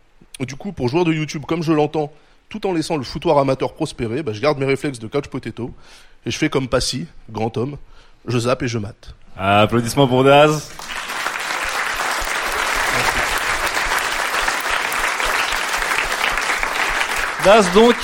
Du 0.47 0.57
coup, 0.57 0.73
pour 0.73 0.89
joueur 0.89 1.05
de 1.05 1.13
YouTube 1.13 1.43
comme 1.47 1.63
je 1.63 1.73
l'entends, 1.73 2.13
tout 2.49 2.67
en 2.67 2.73
laissant 2.73 2.97
le 2.97 3.03
foutoir 3.05 3.39
amateur 3.39 3.75
prospérer, 3.75 4.23
bah, 4.23 4.33
je 4.33 4.41
garde 4.41 4.59
mes 4.59 4.67
réflexes 4.67 4.99
de 4.99 5.07
couch 5.07 5.27
potato 5.29 5.73
et 6.27 6.31
je 6.31 6.39
fais 6.39 6.49
comme 6.49 6.69
Passy, 6.69 7.07
grand 7.31 7.57
homme, 7.57 7.77
je 8.27 8.39
zappe 8.39 8.63
et 8.63 8.69
je 8.69 8.79
mate. 8.79 9.15
Applaudissements 9.37 10.09
pour 10.09 10.25
Daz. 10.25 10.71
Daz 17.45 17.73
donc 17.73 17.97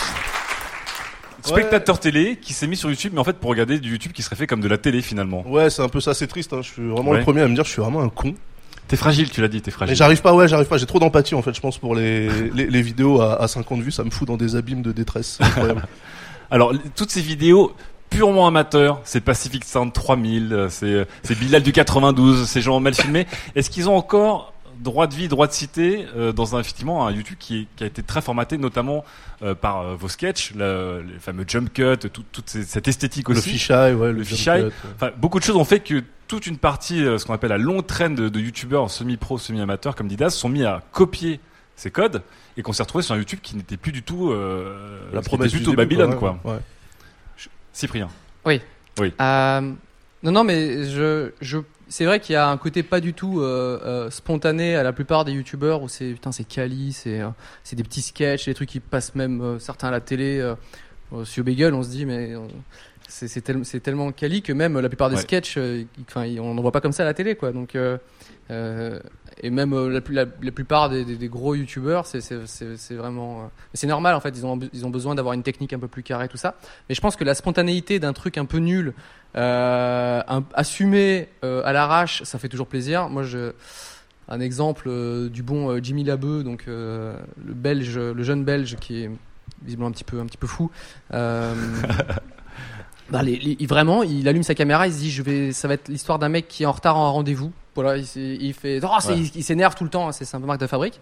spectateur 1.43 2.01
télé 2.01 2.37
qui 2.41 2.53
s'est 2.55 2.66
mis 2.66 2.76
sur 2.76 2.89
YouTube 2.91 3.12
mais 3.14 3.20
en 3.20 3.24
fait 3.24 3.34
pour 3.39 3.51
regarder 3.51 3.78
du 3.78 3.91
YouTube 3.93 4.12
qui 4.12 4.22
serait 4.22 4.34
fait 4.34 4.47
comme 4.47 4.61
de 4.61 4.68
la 4.68 4.78
télé 4.78 5.03
finalement. 5.03 5.47
Ouais, 5.47 5.70
c'est 5.70 5.82
un 5.82 5.89
peu 5.89 6.01
ça, 6.01 6.12
c'est 6.14 6.26
triste. 6.26 6.53
Hein. 6.53 6.61
Je 6.62 6.68
suis 6.72 6.89
vraiment 6.89 7.11
Ouais. 7.12 7.18
le 7.18 7.22
premier 7.22 7.43
à 7.43 7.49
me 7.49 7.55
dire, 7.55 7.64
je 7.64 7.70
suis 7.70 7.82
vraiment 7.82 8.01
un 8.01 8.09
con. 8.09 8.34
T'es 8.89 8.97
fragile, 8.97 9.30
tu 9.30 9.41
l'as 9.41 9.49
dit, 9.49 9.61
t'es 9.62 9.70
fragile. 9.70 9.93
Mais 9.93 9.97
j'arrive 9.97 10.22
pas, 10.22 10.32
ouais, 10.34 10.47
j'arrive 10.49 10.68
pas. 10.68 10.78
J'ai 10.78 10.87
trop 10.87 10.99
d'empathie 11.01 11.34
en 11.34 11.43
fait. 11.43 11.53
Je 11.55 11.61
pense 11.61 11.78
pour 11.78 11.95
les, 11.95 12.28
les, 12.51 12.66
les 12.66 12.82
vidéos 12.82 13.20
à, 13.20 13.43
à 13.43 13.49
50 13.49 13.80
vues, 13.80 13.91
ça 13.91 14.05
me 14.05 14.11
fout 14.11 14.28
dans 14.28 14.37
des 14.37 14.55
abîmes 14.57 14.82
de 14.82 14.93
détresse. 14.93 15.39
Alors, 16.51 16.72
toutes 16.95 17.11
ces 17.11 17.20
vidéos 17.20 17.72
purement 18.11 18.47
amateurs, 18.47 19.01
c'est 19.05 19.20
Pacific 19.20 19.64
Sound 19.64 19.93
3000, 19.93 20.53
euh, 20.53 20.68
c'est 20.70 20.87
euh, 20.87 21.05
c'est 21.24 21.37
Bilal 21.39 21.62
du 21.62 21.72
92, 21.72 22.47
ces 22.47 22.61
gens 22.61 22.78
mal 22.78 22.95
filmés. 22.95 23.26
Est-ce 23.57 23.68
qu'ils 23.68 23.89
ont 23.91 23.97
encore 23.97 24.53
droit 24.80 25.07
de 25.09 25.14
vie, 25.14 25.26
droit 25.26 25.47
de 25.49 25.53
cité 25.53 26.07
euh, 26.16 26.32
dans 26.32 26.55
un 26.55 26.61
effectivement 26.61 27.07
un 27.07 27.11
YouTube 27.11 27.37
qui, 27.41 27.61
est- 27.62 27.66
qui 27.76 27.82
a 27.82 27.87
été 27.89 28.03
très 28.05 28.20
formaté, 28.20 28.59
notamment 28.59 29.05
euh, 29.43 29.55
par 29.55 29.80
euh, 29.80 29.97
vos 29.99 30.07
sketchs, 30.09 30.53
le, 30.55 31.03
les 31.12 31.18
fameux 31.18 31.45
jump 31.49 31.72
cut, 31.72 31.97
tout- 32.12 32.22
toute 32.30 32.49
cette 32.51 32.87
esthétique 32.87 33.28
Le 33.28 33.39
aussi. 33.39 33.51
fisheye, 33.51 33.95
ouais, 33.95 34.12
le 34.12 34.18
le 34.18 34.24
fisheye. 34.24 34.61
cut, 34.61 34.66
ouais. 34.66 34.72
Enfin, 34.95 35.11
beaucoup 35.16 35.41
de 35.41 35.45
choses 35.45 35.57
ont 35.57 35.64
fait 35.64 35.80
que 35.80 36.05
toute 36.29 36.47
une 36.47 36.59
partie, 36.59 37.05
euh, 37.05 37.18
ce 37.18 37.24
qu'on 37.24 37.35
appelle 37.35 37.51
la 37.51 37.59
longue 37.59 37.87
traîne 37.87 38.14
de, 38.14 38.29
de 38.29 38.41
youtubeurs 38.41 38.91
semi-pro, 38.91 39.39
semi-amateurs 39.39 39.95
comme 39.95 40.09
Didas, 40.09 40.31
sont 40.31 40.49
mis 40.49 40.64
à 40.64 40.83
copier 40.93 41.41
ces 41.77 41.91
codes 41.91 42.22
et 42.57 42.62
qu'on 42.62 42.72
s'est 42.72 42.83
retrouvé 42.83 43.03
sur 43.03 43.14
un 43.14 43.18
YouTube 43.18 43.41
qui 43.43 43.55
n'était 43.57 43.77
plus 43.77 43.93
du 43.93 44.03
tout 44.03 44.31
euh, 44.31 44.99
La 45.12 45.20
promesse 45.22 45.51
du 45.51 45.59
plutôt 45.59 45.72
début, 45.72 45.97
Babylone 45.97 46.16
quoi, 46.18 46.39
quoi. 46.43 46.55
ouais. 46.55 46.61
Cyprien. 47.72 48.09
Oui. 48.47 48.61
Oui. 48.99 49.12
Euh, 49.20 49.61
non, 50.22 50.33
non, 50.33 50.43
mais 50.45 50.85
je, 50.89 51.33
je, 51.43 51.59
c'est 51.89 52.07
vrai 52.07 52.18
qu'il 52.18 52.33
y 52.33 52.37
a 52.37 52.49
un 52.49 52.57
côté 52.57 52.83
pas 52.83 53.01
du 53.01 53.12
tout 53.12 53.41
euh, 53.41 53.79
euh, 53.85 54.11
spontané 54.11 54.74
à 54.74 54.83
la 54.83 54.95
plupart 54.95 55.27
des 55.27 55.33
youtubeurs 55.33 55.83
où 55.83 55.89
c'est 55.89 56.12
putain 56.12 56.33
c'est 56.33 56.45
quali, 56.45 56.95
c'est 56.95 57.20
euh, 57.20 57.29
c'est 57.62 57.77
des 57.77 57.83
petits 57.83 58.01
sketchs, 58.01 58.47
des 58.47 58.55
trucs 58.55 58.70
qui 58.70 58.81
passent 58.81 59.14
même 59.14 59.43
euh, 59.43 59.59
certains 59.59 59.89
à 59.89 59.91
la 59.91 60.01
télé. 60.01 60.55
Sur 61.22 61.45
Bagel, 61.45 61.72
on 61.72 61.85
se 61.85 61.91
dit 61.91 62.05
mais 62.05 62.35
euh, 62.35 62.41
c'est 63.09 63.41
tel- 63.41 63.63
tellement 63.83 64.11
quali 64.13 64.43
que 64.43 64.53
même 64.53 64.79
la 64.79 64.89
plupart 64.89 65.09
des 65.11 65.17
Ouais. 65.17 65.23
sketchs, 65.23 65.57
euh, 65.59 65.85
enfin 66.09 66.27
on 66.41 66.55
n'en 66.55 66.63
voit 66.63 66.73
pas 66.73 66.81
comme 66.81 66.93
ça 66.93 67.03
à 67.03 67.07
la 67.07 67.15
télé 67.15 67.35
quoi. 67.37 67.53
Donc 67.53 67.75
euh, 67.77 67.99
euh, 68.51 68.99
et 69.43 69.51
même 69.51 69.73
euh, 69.75 69.89
la, 69.91 70.01
plus- 70.01 70.15
la, 70.15 70.25
la 70.43 70.51
plupart 70.53 70.89
des, 70.89 71.05
des- 71.05 71.17
des 71.17 71.29
gros 71.29 71.55
youtubeurs, 71.55 72.07
c'est 72.07 72.21
vraiment. 72.95 73.51
c'est 73.75 73.87
normal 73.87 74.15
en 74.15 74.21
fait, 74.21 74.31
ils 74.37 74.45
ont, 74.47 74.59
ils 74.73 74.85
ont 74.87 74.91
besoin 74.91 75.15
d'avoir 75.15 75.35
une 75.35 75.43
technique 75.43 75.73
un 75.73 75.79
peu 75.79 75.89
plus 75.89 76.03
carrée, 76.03 76.29
tout 76.29 76.37
ça. 76.37 76.57
Mais 76.89 76.95
je 76.95 77.01
pense 77.01 77.17
que 77.17 77.25
la 77.25 77.35
spontanéité 77.35 77.99
d'un 77.99 78.13
truc 78.13 78.39
un 78.39 78.45
peu 78.45 78.59
nul, 78.59 78.93
euh, 79.37 80.23
un- 80.27 80.45
assumé 80.55 81.29
euh, 81.45 81.63
à 81.65 81.73
l'arrache, 81.73 82.23
ça 82.25 82.39
fait 82.39 82.49
toujours 82.49 82.67
plaisir. 82.69 83.09
Moi, 83.09 83.23
je. 83.23 83.53
Un 84.29 84.41
exemple 84.41 84.91
du 85.31 85.45
bon 85.45 85.81
Jimmy 85.81 86.03
Labeu, 86.03 86.43
donc 86.43 86.65
euh, 86.67 87.17
le 87.47 87.55
belge, 87.55 87.97
le 87.97 88.23
jeune 88.25 88.43
belge 88.45 88.75
qui 88.81 89.05
est 89.05 89.11
visiblement 89.63 89.87
un 89.89 89.93
petit 89.93 90.03
peu, 90.03 90.19
un 90.19 90.27
petit 90.27 90.37
peu 90.37 90.49
fou. 90.49 90.69
Bah, 93.11 93.23
les- 93.23 93.37
les- 93.37 93.67
vraiment, 93.67 94.03
il 94.03 94.27
allume 94.29 94.43
sa 94.43 94.55
caméra, 94.55 94.87
il 94.87 94.93
se 94.93 94.99
dit, 94.99 95.11
je 95.11 95.23
vais, 95.23 95.53
ça 95.53 95.69
va 95.69 95.75
être 95.75 95.89
l'histoire 95.89 96.19
d'un 96.19 96.29
mec 96.29 96.49
qui 96.49 96.65
est 96.65 96.67
en 96.67 96.73
retard 96.73 96.97
en 96.97 97.13
rendez-vous. 97.13 97.53
Voilà, 97.75 97.97
il, 97.99 98.05
fait, 98.55 98.81
oh, 98.83 98.87
Ouais. 99.09 99.15
il, 99.19 99.31
il 99.37 99.45
s'énerve 99.45 99.75
tout 99.75 99.85
le 99.85 99.91
temps, 99.91 100.11
c'est 100.13 100.35
un 100.35 100.41
peu 100.41 100.47
marque 100.47 100.61
de 100.61 100.67
fabrique. 100.67 100.99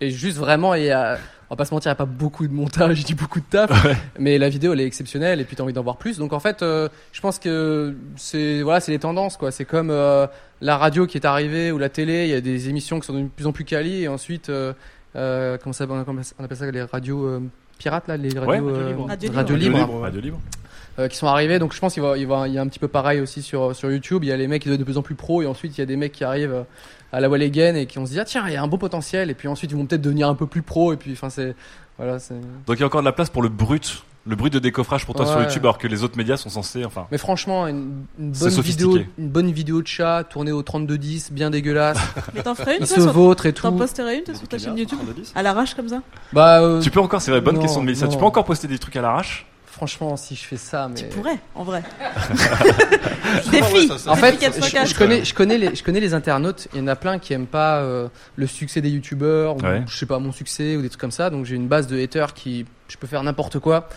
Et 0.00 0.10
juste 0.10 0.36
vraiment, 0.36 0.74
il 0.74 0.84
y 0.84 0.90
a, 0.90 1.18
on 1.48 1.54
va 1.54 1.56
pas 1.56 1.64
se 1.64 1.72
mentir, 1.72 1.88
il 1.88 1.92
n'y 1.92 1.96
a 1.96 1.96
pas 1.96 2.04
beaucoup 2.04 2.46
de 2.46 2.52
montage, 2.52 3.00
il 3.00 3.04
dit 3.04 3.14
beaucoup 3.14 3.40
de 3.40 3.44
taf, 3.48 3.70
mais 4.18 4.36
la 4.36 4.48
vidéo 4.50 4.72
elle 4.74 4.80
est 4.80 4.86
exceptionnelle 4.86 5.40
et 5.40 5.44
puis 5.44 5.56
t'as 5.56 5.62
envie 5.62 5.72
d'en 5.72 5.82
voir 5.82 5.96
plus. 5.96 6.18
Donc 6.18 6.32
en 6.34 6.40
fait, 6.40 6.62
euh, 6.62 6.88
je 7.12 7.20
pense 7.22 7.38
que 7.38 7.94
c'est 8.16 8.60
voilà, 8.62 8.80
c'est 8.80 8.92
les 8.92 8.98
tendances 8.98 9.38
quoi. 9.38 9.50
C'est 9.50 9.64
comme 9.64 9.88
euh, 9.90 10.26
la 10.60 10.76
radio 10.76 11.06
qui 11.06 11.16
est 11.16 11.24
arrivée 11.24 11.72
ou 11.72 11.78
la 11.78 11.88
télé, 11.88 12.24
il 12.24 12.30
y 12.30 12.34
a 12.34 12.42
des 12.42 12.68
émissions 12.68 13.00
qui 13.00 13.06
sont 13.06 13.14
de 13.18 13.28
plus 13.28 13.46
en 13.46 13.52
plus 13.52 13.64
quali 13.64 14.02
et 14.02 14.08
ensuite, 14.08 14.50
euh, 14.50 14.74
euh, 15.16 15.56
comment 15.62 15.72
ça, 15.72 15.86
on 15.88 16.44
appelle 16.44 16.56
ça, 16.58 16.70
les 16.70 16.82
radios 16.82 17.24
euh, 17.24 17.40
pirates 17.78 18.06
là, 18.08 18.18
les 18.18 18.38
radios, 18.38 18.46
Ouais, 18.50 18.60
euh, 18.60 18.74
Radio 18.74 18.86
libre. 18.88 19.06
radio 19.06 19.32
Radio 19.32 19.56
libres. 19.56 19.78
libre, 19.78 20.00
Radio 20.00 20.20
libre. 20.20 20.40
Euh, 20.98 21.08
qui 21.08 21.18
sont 21.18 21.26
arrivés. 21.26 21.58
Donc 21.58 21.74
je 21.74 21.78
pense 21.78 21.92
qu'il 21.92 22.02
va, 22.02 22.16
il 22.16 22.26
va, 22.26 22.48
il 22.48 22.54
y 22.54 22.58
a 22.58 22.62
un 22.62 22.66
petit 22.68 22.78
peu 22.78 22.88
pareil 22.88 23.20
aussi 23.20 23.42
sur 23.42 23.76
sur 23.76 23.90
YouTube. 23.90 24.24
Il 24.24 24.28
y 24.28 24.32
a 24.32 24.36
les 24.36 24.46
mecs 24.46 24.62
qui 24.62 24.68
deviennent 24.68 24.80
de 24.80 24.84
plus 24.84 24.96
en 24.96 25.02
plus 25.02 25.14
pros 25.14 25.42
et 25.42 25.46
ensuite 25.46 25.76
il 25.76 25.80
y 25.80 25.82
a 25.82 25.86
des 25.86 25.96
mecs 25.96 26.12
qui 26.12 26.24
arrivent 26.24 26.54
euh, 26.54 26.62
à 27.12 27.20
la 27.20 27.28
Wall 27.28 27.42
Again 27.42 27.74
et 27.74 27.84
qui 27.84 27.98
on 27.98 28.06
se 28.06 28.12
dit 28.12 28.20
ah 28.20 28.24
tiens 28.24 28.44
il 28.46 28.54
y 28.54 28.56
a 28.56 28.62
un 28.62 28.66
beau 28.66 28.78
potentiel 28.78 29.28
et 29.28 29.34
puis 29.34 29.46
ensuite 29.46 29.70
ils 29.70 29.76
vont 29.76 29.84
peut-être 29.84 30.00
devenir 30.00 30.26
un 30.26 30.34
peu 30.34 30.46
plus 30.46 30.62
pros 30.62 30.94
et 30.94 30.96
puis 30.96 31.12
enfin 31.12 31.28
c'est 31.28 31.54
voilà 31.98 32.18
c'est. 32.18 32.34
Donc 32.66 32.76
il 32.76 32.80
y 32.80 32.82
a 32.82 32.86
encore 32.86 33.02
de 33.02 33.04
la 33.04 33.12
place 33.12 33.28
pour 33.28 33.42
le 33.42 33.50
brut, 33.50 34.04
le 34.24 34.36
brut 34.36 34.50
de 34.50 34.58
décoffrage 34.58 35.04
pour 35.04 35.14
toi 35.14 35.26
sur. 35.26 35.38
YouTube, 35.38 35.66
alors 35.66 35.76
que 35.76 35.86
les 35.86 36.02
autres 36.02 36.16
médias 36.16 36.38
sont 36.38 36.48
censés, 36.48 36.86
enfin. 36.86 37.06
Mais 37.10 37.18
franchement, 37.18 37.66
une, 37.66 38.04
bonne 38.18 38.60
vidéo, 38.62 38.98
une 39.18 39.28
bonne 39.28 39.52
vidéo 39.52 39.82
de 39.82 39.86
chat 39.86 40.24
tournée 40.24 40.52
au 40.52 40.62
3210, 40.62 41.30
bien 41.30 41.50
dégueulasse. 41.50 41.98
Mais 42.34 42.42
t'en 42.42 42.54
ferais 42.54 42.78
une 42.78 42.84
Il 42.84 42.86
toi, 42.86 42.96
se 42.96 43.02
sur- 43.02 43.12
vautre 43.12 43.44
et 43.44 43.52
T'en 43.52 43.70
tout. 43.70 43.76
posterais 43.76 44.16
une 44.16 44.24
toi, 44.24 44.34
sur 44.34 44.48
ta 44.48 44.56
chaîne 44.56 44.78
YouTube 44.78 44.98
À 45.34 45.42
l'arrache 45.42 45.74
comme 45.74 45.88
ça 45.88 46.00
Bah, 46.32 46.62
euh, 46.62 46.80
Tu 46.80 46.90
peux 46.90 47.00
encore, 47.00 47.20
c'est 47.20 47.32
vrai, 47.32 47.42
bonne 47.42 47.56
non, 47.56 47.60
question 47.60 47.82
de 47.82 47.86
Mélissa, 47.86 48.08
tu 48.08 48.16
peux 48.16 48.24
encore 48.24 48.46
poster 48.46 48.66
des 48.66 48.78
trucs 48.78 48.96
à 48.96 49.02
l'arrache 49.02 49.46
Franchement, 49.76 50.16
si 50.16 50.34
je 50.34 50.42
fais 50.42 50.56
ça, 50.56 50.88
mais. 50.88 50.94
Tu 50.94 51.04
pourrais, 51.04 51.36
en 51.54 51.62
vrai. 51.62 51.82
Défi. 53.50 53.90
En 54.06 54.16
fait, 54.16 54.32
Défi 54.32 54.40
4 54.40 54.54
je, 54.54 54.58
x 54.60 54.70
4. 54.72 54.86
je 54.88 54.94
connais, 54.94 55.24
je 55.24 55.34
connais 55.34 55.58
les, 55.58 55.74
je 55.74 55.82
connais 55.82 56.00
les 56.00 56.14
internautes. 56.14 56.68
Il 56.72 56.80
y 56.80 56.82
en 56.82 56.86
a 56.86 56.96
plein 56.96 57.18
qui 57.18 57.34
aiment 57.34 57.46
pas 57.46 57.76
euh, 57.80 58.08
le 58.36 58.46
succès 58.46 58.80
des 58.80 58.88
youtubeurs 58.88 59.56
ou 59.56 59.60
Ouais. 59.60 59.82
je 59.86 59.96
sais 59.96 60.06
pas 60.06 60.18
mon 60.18 60.32
succès 60.32 60.76
ou 60.76 60.82
des 60.82 60.88
trucs 60.88 61.00
comme 61.00 61.10
ça. 61.10 61.28
Donc 61.28 61.44
j'ai 61.44 61.56
une 61.56 61.68
base 61.68 61.86
de 61.88 62.00
haters 62.02 62.32
qui, 62.32 62.64
je 62.88 62.96
peux 62.96 63.06
faire 63.06 63.22
n'importe 63.22 63.58
quoi. 63.58 63.88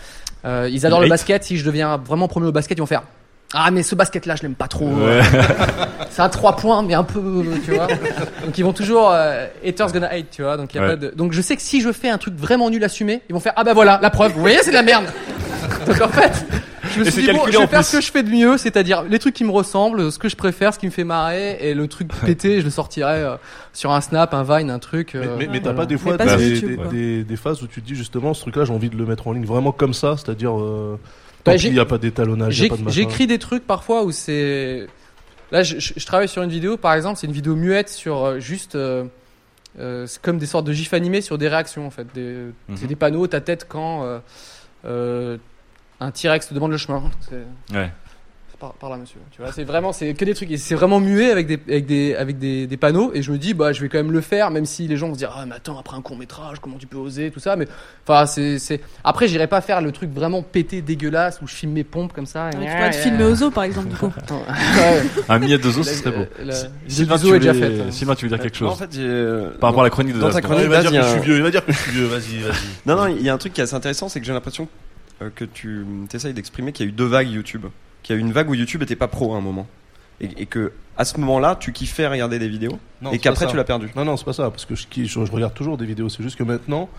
Euh, 0.46 0.68
ils 0.72 0.86
adorent 0.86 1.02
le 1.02 1.08
basket. 1.08 1.44
Si 1.46 1.58
je 1.58 1.66
deviens 1.66 1.96
vraiment 1.98 2.28
premier 2.28 2.48
au 2.48 2.52
basket, 2.52 2.78
ils 2.78 2.82
vont 2.82 2.86
faire. 2.86 3.04
Ah 3.54 3.72
mais 3.72 3.82
ce 3.82 3.96
basket 3.96 4.26
là 4.28 4.36
je 4.36 4.44
l'aime 4.44 4.56
pas 4.56 4.68
trop. 4.68 4.86
Ouais. 4.88 5.22
C'est 6.12 6.22
un 6.22 6.30
3 6.30 6.56
points 6.58 6.84
mais 6.84 6.94
un 6.94 7.04
peu 7.04 7.46
tu 7.66 7.72
vois. 7.72 7.88
Donc 8.46 8.58
ils 8.58 8.64
vont 8.64 8.74
toujours 8.74 9.10
euh, 9.12 9.48
haters 9.66 9.92
gonna 9.92 10.08
hate 10.08 10.30
tu 10.30 10.44
vois. 10.44 10.56
Donc 10.58 10.74
il 10.74 10.78
y 10.78 10.80
a 10.80 10.84
Ouais. 10.84 10.90
pas 10.90 10.96
de 10.98 11.10
donc 11.16 11.32
je 11.34 11.42
sais 11.42 11.56
que 11.56 11.62
si 11.62 11.82
je 11.82 11.92
fais 11.92 12.10
un 12.10 12.18
truc 12.20 12.36
vraiment 12.36 12.70
nul 12.70 12.84
assumé, 12.84 13.22
ils 13.30 13.34
vont 13.34 13.40
faire 13.40 13.54
ah 13.56 13.64
bah 13.64 13.74
voilà 13.74 13.98
la 14.02 14.10
preuve. 14.12 14.34
Vous 14.34 14.40
voyez 14.42 14.60
c'est 14.62 14.70
de 14.70 14.76
la 14.76 14.84
merde. 14.84 15.06
Donc 15.88 16.02
en 16.02 16.08
fait, 16.10 16.46
je 16.94 17.00
me 17.00 17.04
suis 17.10 17.22
dit 17.24 17.28
bon, 17.32 17.38
calculé 17.40 17.54
je 17.54 17.58
vais 17.60 17.68
faire 17.68 17.86
ce 17.86 17.98
que 17.98 18.02
je 18.02 18.12
fais 18.12 18.24
de 18.24 18.30
mieux, 18.30 18.58
c'est-à-dire 18.58 19.04
les 19.04 19.20
trucs 19.20 19.34
qui 19.36 19.44
me 19.44 19.52
ressemblent, 19.52 20.12
ce 20.12 20.20
que 20.20 20.30
je 20.30 20.36
préfère, 20.36 20.74
ce 20.74 20.80
qui 20.80 20.86
me 20.86 20.92
fait 20.92 21.04
marrer 21.04 21.58
et 21.62 21.74
le 21.74 21.88
truc 21.88 22.10
pété, 22.26 22.60
je 22.60 22.66
le 22.66 22.72
sortirai 22.72 23.24
euh, 23.24 23.36
sur 23.74 23.92
un 23.92 24.02
snap, 24.02 24.34
un 24.34 24.44
vine, 24.44 24.70
un 24.72 24.80
truc. 24.80 25.12
Mais, 25.14 25.28
euh, 25.28 25.36
mais, 25.38 25.48
mais 25.48 25.58
t'as 25.60 25.72
voilà. 25.72 25.78
pas 25.80 25.86
des 25.86 25.98
fois 25.98 26.18
pas 26.18 26.28
sur 26.28 26.38
des, 26.38 26.50
YouTube, 26.50 26.70
des- 26.70 26.76
quoi. 26.76 26.88
des- 26.88 27.24
des 27.24 27.36
phases 27.38 27.62
où 27.64 27.68
tu 27.68 27.82
te 27.82 27.88
dis 27.88 27.96
justement 27.96 28.34
ce 28.34 28.42
truc-là 28.42 28.66
j'ai 28.66 28.74
envie 28.74 28.90
de 28.90 28.96
le 28.98 29.06
mettre 29.06 29.28
en 29.28 29.34
ligne 29.34 29.46
vraiment 29.46 29.72
comme 29.72 29.94
ça, 29.94 30.16
c'est-à-dire 30.18 30.60
euh, 30.60 31.00
Bah, 31.46 31.52
tant 31.54 31.58
j'ai- 31.58 31.68
qu'il 31.68 31.74
n'y 31.74 31.80
a 31.80 31.86
pas 31.86 31.98
d'étalonnage, 31.98 32.58
il 32.58 32.62
y 32.62 32.62
a 32.62 32.64
J'ai- 32.64 32.70
pas 32.70 32.78
de 32.78 32.82
machin. 32.84 32.96
J'écris 32.96 33.28
des 33.28 33.40
trucs 33.40 33.66
parfois 33.66 34.04
où 34.04 34.12
c'est. 34.12 34.88
Là, 35.52 35.64
je, 35.64 35.80
je- 35.80 35.94
je 35.98 36.06
travaille 36.06 36.28
sur 36.28 36.44
une 36.44 36.50
vidéo, 36.52 36.78
par 36.78 36.94
exemple, 36.94 37.18
c'est 37.20 37.26
une 37.28 37.34
vidéo 37.34 37.56
muette 37.56 37.90
sur 37.90 38.24
euh, 38.24 38.40
juste. 38.40 38.76
euh, 38.76 39.06
euh, 39.80 40.06
c'est 40.08 40.22
comme 40.22 40.40
des 40.40 40.46
sortes 40.48 40.66
de 40.66 40.74
gifs 40.74 40.94
animés 40.94 41.22
sur 41.22 41.38
des 41.38 41.48
réactions 41.48 41.86
en 41.86 41.90
fait. 41.92 42.08
Des- 42.14 42.48
Mhm. 42.70 42.76
C'est 42.76 42.88
des 42.88 42.96
panneaux, 42.96 43.28
ta 43.28 43.40
tête 43.40 43.66
quand 43.70 44.04
euh, 44.04 44.20
euh, 44.86 45.38
un 46.00 46.12
T-Rex 46.12 46.48
te 46.50 46.54
demande 46.54 46.72
le 46.72 46.78
chemin. 46.78 47.04
C'est- 47.30 47.76
Ouais. 47.78 47.92
par, 48.60 48.74
par 48.74 48.90
là 48.90 48.98
monsieur 48.98 49.20
tu 49.32 49.42
vois 49.42 49.54
c'est 49.54 49.64
vraiment 49.64 49.94
c'est 49.94 50.14
que 50.14 50.26
des 50.26 50.34
trucs 50.34 50.52
et 50.52 50.58
c'est 50.58 50.76
vraiment 50.76 51.00
muet 51.00 51.32
avec 51.32 51.48
des 51.48 51.58
avec 51.70 51.86
des 51.86 52.14
avec 52.16 52.38
des, 52.40 52.68
des 52.68 52.76
panneaux 52.76 53.10
et 53.14 53.22
je 53.22 53.32
me 53.32 53.38
dis 53.38 53.54
bah 53.54 53.72
je 53.72 53.80
vais 53.80 53.88
quand 53.88 54.00
même 54.00 54.12
le 54.12 54.20
faire 54.20 54.52
même 54.52 54.66
si 54.66 54.86
les 54.86 54.98
gens 54.98 55.08
vont 55.08 55.14
se 55.14 55.20
dire 55.20 55.34
ah 55.34 55.46
mais 55.46 55.56
attends 55.56 55.80
après 55.80 55.96
un 55.96 56.02
court 56.02 56.18
métrage 56.18 56.60
comment 56.60 56.76
tu 56.78 56.86
peux 56.86 56.98
oser 56.98 57.32
tout 57.32 57.40
ça 57.40 57.56
mais 57.56 57.70
enfin 58.06 58.26
c'est 58.26 58.60
c'est 58.60 58.82
après 59.06 59.30
j'irai 59.30 59.48
pas 59.48 59.62
faire 59.62 59.80
le 59.80 59.94
truc 59.94 60.12
vraiment 60.14 60.42
pété 60.44 60.82
dégueulasse 60.82 61.40
où 61.42 61.48
je 61.48 61.54
filme 61.54 61.72
mes 61.72 61.86
pompes 61.86 62.12
comme 62.12 62.26
ça 62.26 62.50
Ah, 62.54 62.58
mais 62.60 62.66
tu 62.66 62.72
pourrais 62.76 62.90
te 62.92 62.96
filmer 62.98 63.24
aux 63.24 63.44
os 63.44 63.54
par 63.54 63.64
exemple 63.64 63.88
du 63.88 63.96
coup. 63.96 64.12
Ouais. 64.30 65.04
Un 65.30 65.40
millet 65.40 65.58
de 65.58 65.72
zoo, 65.72 65.82
ce 65.84 65.94
serait 65.94 66.12
beau. 66.12 66.26
la- 66.44 66.54
Sylvain, 66.90 67.16
tu 67.16 67.22
zoo 67.28 67.34
voulais- 67.36 67.50
hein. 67.50 67.92
Sylvain, 67.92 68.16
tu 68.16 68.26
veux 68.26 68.30
dire 68.30 68.40
quelque 68.44 68.58
chose 68.58 68.72
En 68.72 68.76
fait, 68.76 68.90
euh, 68.98 69.52
Par 69.62 69.70
rapport 69.70 69.84
à 69.84 69.86
la 69.86 69.90
chronique 69.90 70.16
de 70.16 70.20
dans 70.20 70.32
ta 70.32 70.42
chronique, 70.42 70.64
il 70.66 70.70
va 70.70 70.82
dire 70.82 70.92
que 70.92 70.98
a 70.98 71.02
je 71.04 71.08
suis 71.14 71.22
vieux, 71.22 71.36
il 71.38 71.44
va 71.44 71.52
dire 71.52 71.66
que 71.66 71.72
je 71.72 71.78
suis 71.78 71.92
vieux, 71.92 72.06
vas-y, 72.08 72.40
vas-y. 72.42 72.54
Non, 72.86 72.98
non, 72.98 73.08
il 73.08 73.22
y 73.24 73.30
a 73.30 73.34
un 73.34 73.38
truc 73.38 73.54
qui 73.54 73.62
est 73.62 73.64
assez 73.64 73.76
intéressant, 73.76 74.10
c'est 74.10 74.20
que 74.20 74.26
j'ai 74.26 74.34
l'impression 74.34 74.68
que 75.36 75.46
tu 75.46 75.86
essayes 76.14 76.34
d'exprimer 76.34 76.72
qu'il 76.72 76.86
y 76.86 76.90
a 76.90 76.92
eu 76.92 76.96
deux 76.96 77.06
vagues 77.06 77.30
YouTube. 77.30 77.66
Qu'il 78.04 78.16
y 78.16 78.20
a 78.20 78.22
eu 78.22 78.26
une 78.26 78.32
vague 78.32 78.50
où 78.50 78.54
YouTube 78.54 78.82
était 78.84 78.96
pas 78.96 79.08
pro 79.08 79.34
à 79.34 79.38
un 79.38 79.42
moment. 79.42 79.68
Et, 80.22 80.30
et 80.38 80.46
que 80.46 80.72
à 80.98 81.06
ce 81.06 81.18
moment-là, 81.20 81.56
tu 81.60 81.72
kiffais 81.72 82.08
regarder 82.08 82.40
des 82.40 82.50
vidéos. 82.50 82.78
Non, 83.02 83.12
et 83.12 83.20
qu'après, 83.20 83.48
tu 83.48 83.56
l'as 83.56 83.64
perdu. 83.64 83.90
Non, 83.96 84.04
non, 84.06 84.18
c'est 84.18 84.26
pas 84.26 84.34
ça, 84.34 84.50
parce 84.50 84.66
que 84.66 84.76
je, 84.76 84.86
qui- 84.88 85.08
je, 85.08 85.24
je 85.26 85.32
regarde 85.32 85.54
toujours 85.54 85.78
des 85.78 85.86
vidéos. 85.86 86.10
C'est 86.10 86.24
juste 86.24 86.38
que 86.38 86.44
maintenant, 86.44 86.90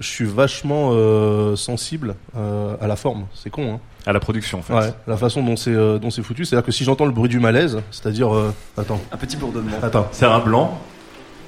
je 0.00 0.06
suis 0.08 0.24
vachement 0.24 0.90
euh, 0.92 1.54
sensible 1.56 2.16
euh, 2.36 2.76
à 2.80 2.86
la 2.86 2.96
forme. 2.96 3.26
C'est 3.34 3.50
con, 3.50 3.74
hein. 3.74 3.80
à 4.04 4.12
la 4.12 4.20
production 4.20 4.58
en 4.58 4.62
fait. 4.62 4.74
Ouais, 4.74 4.92
la 5.06 5.16
façon 5.16 5.42
dont 5.44 5.56
c'est 5.56 5.70
euh, 5.74 5.98
dont 5.98 6.10
c'est 6.10 6.22
foutu, 6.22 6.44
c'est-à-dire 6.44 6.66
que 6.66 6.72
si 6.72 6.84
j'entends 6.84 7.06
le 7.06 7.12
bruit 7.12 7.28
du 7.30 7.38
malaise, 7.40 7.80
c'est-à-dire, 7.92 8.34
euh, 8.34 8.52
attends, 8.76 9.00
Un 9.12 9.16
petit 9.16 9.36
bourdonnement. 9.36 9.76
attends, 9.82 10.08
C'est 10.12 10.26
un 10.26 10.40
blanc. 10.40 10.78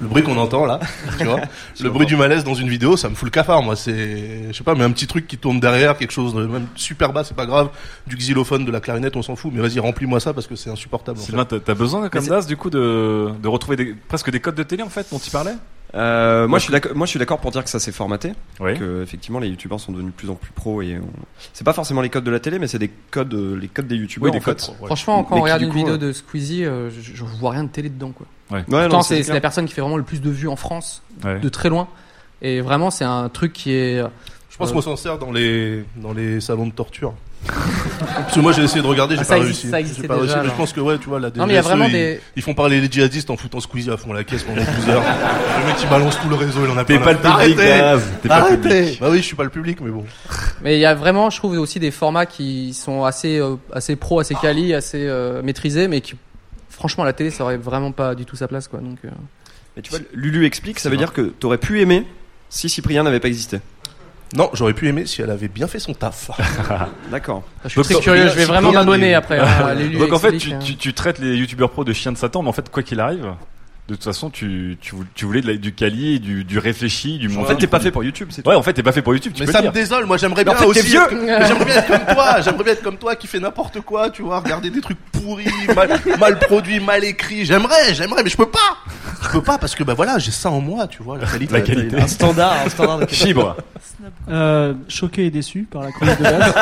Le 0.00 0.06
bruit 0.06 0.22
qu'on 0.22 0.36
entend 0.36 0.64
là, 0.64 0.78
tu 1.18 1.24
vois, 1.24 1.40
le 1.80 1.90
bruit 1.90 2.06
du 2.06 2.16
malaise 2.16 2.44
dans 2.44 2.54
une 2.54 2.68
vidéo, 2.68 2.96
ça 2.96 3.08
me 3.08 3.14
fout 3.14 3.26
le 3.26 3.30
cafard. 3.30 3.62
Moi, 3.62 3.74
c'est, 3.76 4.44
je 4.52 4.56
sais 4.56 4.64
pas, 4.64 4.74
mais 4.74 4.84
un 4.84 4.90
petit 4.92 5.06
truc 5.06 5.26
qui 5.26 5.38
tourne 5.38 5.58
derrière, 5.60 5.96
quelque 5.96 6.12
chose 6.12 6.34
de 6.34 6.46
même 6.46 6.66
super 6.76 7.12
bas, 7.12 7.24
c'est 7.24 7.36
pas 7.36 7.46
grave. 7.46 7.70
Du 8.06 8.16
xylophone, 8.16 8.64
de 8.64 8.70
la 8.70 8.80
clarinette, 8.80 9.16
on 9.16 9.22
s'en 9.22 9.34
fout. 9.36 9.52
Mais 9.54 9.60
vas-y, 9.60 9.80
remplis-moi 9.80 10.20
ça 10.20 10.32
parce 10.32 10.46
que 10.46 10.56
c'est 10.56 10.70
insupportable. 10.70 11.18
en 11.18 11.22
Sylvain, 11.22 11.46
fait. 11.48 11.60
t'as 11.60 11.74
besoin, 11.74 12.08
comme 12.08 12.26
Das, 12.26 12.46
du 12.46 12.56
coup, 12.56 12.70
de, 12.70 13.30
de 13.42 13.48
retrouver 13.48 13.76
des, 13.76 13.94
presque 14.08 14.30
des 14.30 14.40
codes 14.40 14.54
de 14.54 14.62
télé, 14.62 14.82
en 14.82 14.88
fait, 14.88 15.06
dont 15.10 15.18
tu 15.18 15.30
parlais? 15.30 15.54
Euh, 15.94 16.46
moi, 16.46 16.58
je 16.58 16.64
suis 16.64 16.72
d'accord. 16.72 16.94
Moi, 16.94 17.06
je 17.06 17.10
suis 17.10 17.18
d'accord 17.18 17.38
pour 17.38 17.50
dire 17.50 17.64
que 17.64 17.70
ça 17.70 17.78
s'est 17.80 17.92
formaté. 17.92 18.32
Que 18.58 19.02
effectivement, 19.02 19.38
les 19.38 19.48
youtubeurs 19.48 19.80
sont 19.80 19.92
devenus 19.92 20.12
de 20.12 20.16
plus 20.16 20.28
en 20.30 20.34
plus 20.34 20.50
pros 20.52 20.82
et 20.82 20.98
on- 20.98 21.08
c'est 21.54 21.64
pas 21.64 21.72
forcément 21.72 22.00
les 22.02 22.10
codes 22.10 22.24
de 22.24 22.30
la 22.30 22.40
télé, 22.40 22.58
mais 22.58 22.66
c'est 22.68 22.78
des 22.78 22.90
codes, 23.10 23.32
euh, 23.34 23.56
les 23.58 23.68
codes 23.68 23.86
des 23.88 23.96
youtubeurs. 23.96 24.30
Oui, 24.32 24.38
en 24.38 24.40
fait. 24.42 24.70
Franchement, 24.84 25.24
quand 25.24 25.34
Mais 25.36 25.40
on 25.40 25.44
regarde 25.44 25.62
une 25.62 25.70
coup, 25.70 25.76
vidéo 25.78 25.94
euh, 25.94 25.98
de 25.98 26.12
Squeezie, 26.12 26.64
euh, 26.66 26.90
je, 26.90 27.14
je 27.14 27.24
vois 27.24 27.52
rien 27.52 27.64
de 27.64 27.70
télé 27.70 27.88
dedans, 27.88 28.12
quoi. 28.12 28.26
Ouais. 28.50 28.58
Ouais, 28.68 28.82
Pourtant, 28.88 29.02
c'est 29.02 29.26
la 29.28 29.40
personne 29.40 29.64
qui 29.66 29.72
fait 29.74 29.80
vraiment 29.80 29.96
le 29.96 30.02
plus 30.02 30.20
de 30.20 30.30
vues 30.30 30.48
en 30.48 30.56
France, 30.56 31.02
Ouais. 31.24 31.38
de 31.40 31.48
très 31.48 31.68
loin. 31.70 31.88
Et 32.42 32.60
vraiment, 32.60 32.90
c'est 32.90 33.04
un 33.04 33.28
truc 33.30 33.52
qui 33.52 33.72
est. 33.72 34.02
Je 34.50 34.56
pense 34.58 34.70
euh, 34.70 34.72
qu'on 34.74 34.80
s'en 34.82 34.96
sert 34.96 35.18
dans 35.18 35.32
les 35.32 35.84
dans 35.96 36.12
les 36.12 36.40
salons 36.40 36.66
de 36.66 36.72
torture. 36.72 37.14
Parce 37.98 38.34
que 38.34 38.40
moi 38.40 38.52
j'ai 38.52 38.62
essayé 38.62 38.82
de 38.82 38.86
regarder, 38.86 39.14
j'ai 39.16 39.22
Ah, 39.22 39.24
pas 39.24 39.38
existe- 39.38 39.62
réussi. 39.72 40.00
ça 40.02 40.08
pas 40.08 40.18
déjà, 40.20 40.34
réussi, 40.40 40.50
je 40.50 40.56
pense 40.56 40.72
que 40.72 40.80
ouais, 40.80 40.98
tu 40.98 41.08
vois, 41.08 41.20
la 41.20 41.28
Non, 41.30 41.46
mais 41.46 41.52
il 41.52 41.56
y 41.56 41.58
a 41.58 41.62
DGSE, 41.62 41.68
vraiment 41.68 41.84
ils, 41.86 41.92
des- 41.92 42.20
ils 42.36 42.42
font 42.42 42.54
parler 42.54 42.80
les 42.80 42.90
djihadistes 42.90 43.30
en 43.30 43.36
foutant 43.36 43.60
Squeezie 43.60 43.90
à 43.90 43.96
fond 43.96 44.12
la 44.12 44.24
caisse 44.24 44.42
pendant 44.44 44.60
12 44.62 44.88
heures. 44.88 45.02
le 45.60 45.66
mec 45.66 45.76
il 45.82 45.88
balance 45.88 46.18
tout 46.20 46.28
le 46.28 46.34
réseau, 46.36 46.60
il 46.64 46.70
en 46.70 46.76
a 46.76 46.84
T'es 46.84 46.98
pas 46.98 47.06
la- 47.06 47.12
le 47.12 47.18
public, 47.18 47.56
t'es 48.22 48.28
pas 48.28 48.38
le 48.38 48.44
Arrêtez 48.44 48.56
public. 48.80 49.00
Bah 49.00 49.08
oui, 49.10 49.18
je 49.18 49.22
suis 49.22 49.36
pas 49.36 49.44
le 49.44 49.50
public, 49.50 49.78
mais 49.80 49.90
bon. 49.90 50.04
Mais 50.62 50.76
il 50.76 50.80
y 50.80 50.86
a 50.86 50.94
vraiment, 50.94 51.30
je 51.30 51.38
trouve, 51.38 51.56
aussi 51.58 51.78
des 51.80 51.90
formats 51.90 52.26
qui 52.26 52.74
sont 52.74 53.04
assez, 53.04 53.38
euh, 53.38 53.56
assez 53.72 53.96
pro, 53.96 54.20
assez 54.20 54.34
quali, 54.34 54.74
assez 54.74 55.06
euh, 55.06 55.42
maîtrisés, 55.42 55.88
mais 55.88 56.00
qui, 56.00 56.14
franchement, 56.68 57.04
à 57.04 57.06
la 57.06 57.12
télé, 57.12 57.30
ça 57.30 57.44
aurait 57.44 57.56
vraiment 57.56 57.92
pas 57.92 58.14
du 58.14 58.24
tout 58.24 58.36
sa 58.36 58.48
place, 58.48 58.68
quoi. 58.68 58.80
Donc, 58.80 58.98
euh, 59.04 59.08
Mais 59.76 59.82
tu 59.82 59.90
vois, 59.90 60.00
Lulu 60.12 60.44
explique, 60.46 60.78
ça 60.80 60.90
veut 60.90 60.96
dire 60.96 61.12
que 61.12 61.22
t'aurais 61.22 61.58
pu 61.58 61.80
aimer 61.80 62.04
si 62.48 62.68
Cyprien 62.68 63.02
n'avait 63.02 63.20
pas 63.20 63.28
existé. 63.28 63.60
Non, 64.36 64.50
j'aurais 64.52 64.74
pu 64.74 64.88
aimer 64.88 65.06
si 65.06 65.22
elle 65.22 65.30
avait 65.30 65.48
bien 65.48 65.66
fait 65.66 65.78
son 65.78 65.94
taf. 65.94 66.30
D'accord. 67.10 67.42
je 67.64 67.68
suis 67.70 67.82
très 67.82 67.94
curieux, 67.94 68.28
je 68.28 68.34
vais 68.34 68.44
vraiment 68.44 68.72
m'abonner 68.72 69.14
après. 69.14 69.38
hein, 69.38 69.74
Donc 69.98 70.12
en 70.12 70.18
fait, 70.18 70.34
explique, 70.34 70.40
tu, 70.40 70.52
hein. 70.54 70.58
tu, 70.62 70.76
tu 70.76 70.92
traites 70.94 71.18
les 71.18 71.34
youtubeurs 71.36 71.70
pros 71.70 71.84
de 71.84 71.92
chiens 71.92 72.12
de 72.12 72.18
Satan, 72.18 72.42
mais 72.42 72.48
en 72.48 72.52
fait, 72.52 72.68
quoi 72.70 72.82
qu'il 72.82 73.00
arrive, 73.00 73.26
de 73.88 73.94
toute 73.94 74.04
façon, 74.04 74.28
tu, 74.28 74.76
tu, 74.82 74.94
vou- 74.94 75.04
tu 75.14 75.24
voulais 75.24 75.40
de 75.40 75.46
la- 75.46 75.56
du 75.56 75.72
quali, 75.72 76.20
du, 76.20 76.44
du 76.44 76.58
réfléchi, 76.58 77.16
du 77.18 77.34
En 77.38 77.44
fait, 77.44 77.56
t'es 77.56 77.66
pas 77.66 77.80
fait 77.80 77.90
pour 77.90 78.04
YouTube, 78.04 78.28
c'est 78.30 78.46
Ouais, 78.46 78.54
en 78.54 78.62
fait, 78.62 78.74
t'es 78.74 78.82
pas 78.82 78.92
fait 78.92 79.00
pour 79.00 79.14
YouTube. 79.14 79.32
Tu 79.34 79.40
Mais 79.40 79.46
peux 79.46 79.52
ça 79.52 79.62
le 79.62 79.68
me 79.68 79.72
dire. 79.72 79.80
désole, 79.82 80.04
moi 80.04 80.18
j'aimerais 80.18 80.42
en 80.42 80.44
bien 80.44 80.54
fait, 80.56 80.64
t'es 80.64 80.70
aussi. 80.80 80.82
vieux. 80.88 81.00
être- 81.00 81.14
mais 81.14 81.46
J'aimerais 81.46 81.64
bien 81.64 81.74
être 81.76 81.86
comme 81.88 82.14
toi, 82.14 82.40
j'aimerais 82.42 82.64
bien 82.64 82.72
être 82.74 82.82
comme 82.82 82.96
toi 82.98 83.16
qui 83.16 83.26
fait 83.26 83.40
n'importe 83.40 83.80
quoi, 83.80 84.10
tu 84.10 84.20
vois, 84.22 84.40
regarder 84.40 84.68
des 84.68 84.82
trucs 84.82 84.98
pourris, 85.10 85.46
mal, 85.74 85.88
mal 86.20 86.38
produits, 86.38 86.80
mal 86.80 87.02
écrits. 87.02 87.46
J'aimerais, 87.46 87.94
j'aimerais, 87.94 88.22
mais 88.22 88.28
je 88.30 88.36
peux 88.36 88.50
pas. 88.50 88.76
Je 89.22 89.28
peux 89.30 89.42
pas 89.42 89.56
parce 89.58 89.74
que 89.74 89.82
bah 89.84 89.94
voilà, 89.94 90.18
j'ai 90.18 90.30
ça 90.32 90.50
en 90.50 90.60
moi, 90.60 90.86
tu 90.86 91.02
vois, 91.02 91.16
la 91.18 91.26
qualité. 91.26 91.52
La 91.54 91.60
qualité. 91.62 91.96
Un 91.98 92.06
standard, 92.06 92.56
un 92.66 92.68
standard 92.68 92.98
de 92.98 93.08
Chibre. 93.08 93.56
Euh, 94.28 94.74
choqué 94.88 95.24
et 95.26 95.30
déçu 95.30 95.66
par 95.70 95.82
la 95.82 95.92
chronique 95.92 96.18
de 96.18 96.22
Daz. 96.24 96.54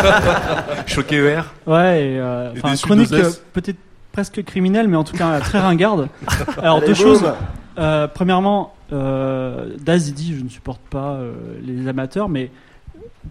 Choqué 0.87 1.17
ER. 1.17 1.41
Ouais, 1.67 2.03
et, 2.05 2.19
euh, 2.19 2.53
Et 2.55 2.59
enfin, 2.59 2.71
déçu 2.71 2.85
chronique 2.87 3.13
euh, 3.13 3.31
peut-être 3.53 3.77
presque 4.17 4.43
criminelle, 4.45 4.89
mais 4.89 4.97
en 4.97 5.05
tout 5.05 5.15
cas 5.15 5.41
très 5.49 5.59
ringarde. 5.61 6.09
Alors 6.63 6.79
Allez, 6.79 6.87
deux 6.87 6.95
boum. 6.95 7.03
choses. 7.03 7.33
Euh, 7.79 8.09
premièrement, 8.09 8.73
euh, 8.91 9.75
Daz 9.79 10.11
dit 10.15 10.35
je 10.39 10.43
ne 10.43 10.49
supporte 10.49 10.81
pas 10.89 11.17
euh, 11.17 11.35
les 11.63 11.87
amateurs, 11.87 12.31
mais 12.31 12.51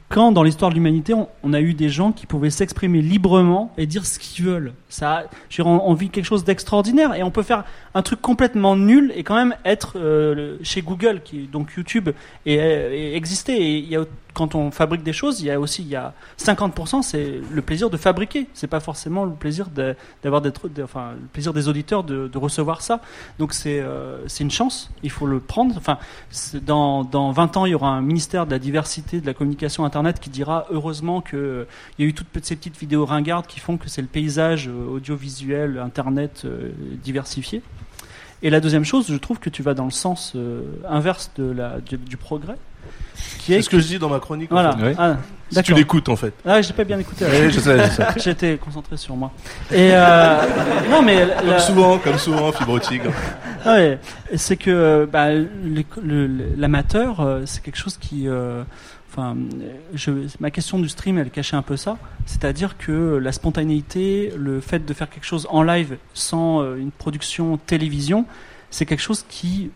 quand 0.10 0.32
dans 0.32 0.44
l'histoire 0.44 0.70
de 0.70 0.76
l'humanité 0.76 1.16
on, 1.16 1.28
on 1.42 1.54
a 1.54 1.60
eu 1.60 1.74
des 1.74 1.90
gens 1.90 2.12
qui 2.12 2.28
pouvaient 2.28 2.52
s'exprimer 2.52 3.02
librement 3.02 3.74
et 3.80 3.88
dire 3.88 4.06
ce 4.06 4.20
qu'ils 4.20 4.46
veulent, 4.46 4.74
ça, 4.88 5.24
je 5.50 5.64
veux 5.64 5.64
dire, 5.64 5.74
on, 5.74 5.90
on 5.90 5.96
vit 5.96 6.10
quelque 6.12 6.26
chose 6.26 6.44
d'extraordinaire 6.44 7.16
et 7.16 7.24
on 7.24 7.32
peut 7.32 7.42
faire 7.42 7.64
un 7.96 8.04
truc 8.04 8.22
complètement 8.22 8.76
nul 8.76 9.12
et 9.16 9.24
quand 9.24 9.36
même 9.36 9.56
être 9.66 9.94
euh, 9.96 10.36
le- 10.36 10.60
chez 10.62 10.84
Google, 10.84 11.22
qui 11.24 11.48
donc 11.52 11.72
YouTube, 11.76 12.10
et, 12.46 12.54
et 12.54 13.16
exister. 13.16 13.54
Et 13.54 13.78
il 13.80 13.88
y 13.90 13.96
a, 13.96 14.02
quand 14.36 14.54
on 14.54 14.70
fabrique 14.70 15.02
des 15.02 15.14
choses, 15.14 15.42
il 15.42 15.48
y 15.48 15.52
a 15.52 15.60
aussi 15.60 15.82
il 15.82 15.88
y 15.88 15.96
a 15.96 16.14
50% 16.38 17.02
c'est 17.02 17.40
le 17.52 17.62
plaisir 17.62 17.90
de 17.90 17.98
fabriquer. 17.98 18.48
C'est 18.54 18.68
pas 18.68 18.80
forcément 18.80 19.26
le 19.26 19.32
plaisir 19.34 19.70
d'avoir 20.22 20.42
d'être, 20.42 20.70
de- 20.70 20.84
enfin 20.84 21.14
le 21.20 21.28
plaisir 21.28 21.54
des 21.54 21.68
auditeurs 21.68 22.04
de, 22.04 22.30
recevoir 22.38 22.82
ça. 22.82 23.02
Donc 23.40 23.54
c'est 23.54 23.80
euh, 23.80 24.28
c'est 24.28 24.44
une 24.44 24.52
chance. 24.52 24.92
Il 25.02 25.10
faut 25.10 25.26
le 25.26 25.40
prendre. 25.40 25.76
Enfin 25.78 25.98
dans 26.62 27.04
dans 27.04 27.32
20 27.32 27.58
ans 27.58 27.66
il 27.66 27.72
y 27.72 27.76
aura 27.76 27.90
un 27.90 28.02
ministère 28.02 28.46
de 28.46 28.52
la 28.52 28.60
diversité 28.60 29.22
de 29.22 29.26
la 29.26 29.34
communication 29.34 29.86
internet 29.86 30.20
qui 30.20 30.30
dira 30.30 30.68
heureusement 30.70 31.22
que 31.22 31.38
euh, 31.56 31.68
il 31.98 32.06
y 32.06 32.08
a 32.08 32.10
eu 32.10 32.14
toutes 32.14 32.28
ces 32.44 32.56
petites 32.56 32.78
vidéos 32.78 33.06
ringardes 33.06 33.48
qui 33.48 33.60
font 33.60 33.78
que 33.78 33.90
c'est 33.90 34.02
le 34.02 34.08
paysage 34.08 34.68
euh, 34.68 34.88
audiovisuel 34.88 35.80
internet 35.80 36.44
euh, 36.46 36.72
diversifié. 37.04 37.62
Et 38.42 38.50
la 38.50 38.60
deuxième 38.60 38.86
chose, 38.86 39.08
je 39.10 39.16
trouve 39.16 39.40
que 39.40 39.50
tu 39.50 39.64
vas 39.64 39.74
dans 39.74 39.86
le 39.86 39.92
sens 39.92 40.36
inverse 40.88 41.32
de 41.38 41.50
la, 41.52 41.80
du 41.80 42.18
progrès. 42.18 42.58
Qui 43.40 43.54
C'est 43.54 43.62
ce 43.62 43.70
que 43.70 43.80
je 43.80 43.86
dis 43.88 44.00
dans 44.00 44.10
ma 44.10 44.20
chronique. 44.20 44.52
en 44.52 44.56
Voilà. 44.56 44.76
fait. 44.76 44.84
Ouais. 44.84 44.96
Ah, 44.98 45.18
Si 45.52 45.62
tu 45.64 45.74
l'écoutes 45.74 46.10
en 46.10 46.16
fait. 46.16 46.34
Ah, 46.46 46.62
j'ai 46.62 46.74
pas 46.74 46.84
bien 46.84 46.98
écouté. 47.00 47.26
Oui, 47.30 47.52
je 47.52 47.60
sais, 47.60 47.78
je 47.86 47.92
sais. 47.92 48.06
J'étais 48.18 48.58
concentré 48.58 48.98
sur 48.98 49.16
moi. 49.16 49.32
Et 49.72 49.92
euh, 49.94 50.36
non, 50.90 51.02
mais 51.04 51.26
la- 51.26 51.36
Comme 51.36 51.60
souvent, 51.60 51.98
comme 52.00 52.18
souvent, 52.18 52.52
fibre 52.52 52.80
tigre. 52.80 53.12
ouais, 53.66 54.00
c'est 54.36 54.58
que 54.58 55.08
bah, 55.12 55.28
l'amateur, 56.58 57.20
euh, 57.22 57.42
c'est 57.46 57.62
quelque 57.64 57.78
chose 57.78 57.98
qui. 57.98 58.28
euh, 58.28 58.64
Enfin, 59.18 59.34
je, 59.94 60.12
ma 60.42 60.52
question 60.52 60.78
du 60.78 60.90
stream, 60.90 61.18
elle 61.18 61.30
cachait 61.30 61.56
un 61.56 61.62
peu 61.62 61.78
ça. 61.78 61.96
C'est-à-dire 62.26 62.78
que 62.78 63.16
la 63.18 63.32
spontanéité, 63.32 64.34
le 64.36 64.60
fait 64.60 64.86
de 64.86 64.94
faire 64.94 65.10
quelque 65.10 65.24
chose 65.24 65.48
en 65.50 65.64
live 65.64 65.96
sans 66.14 66.76
une 66.76 66.92
production 66.92 67.56
télévision, 67.56 68.26
c'est 68.72 68.86
quelque 68.86 69.02
chose 69.02 69.24
qui. 69.30 69.72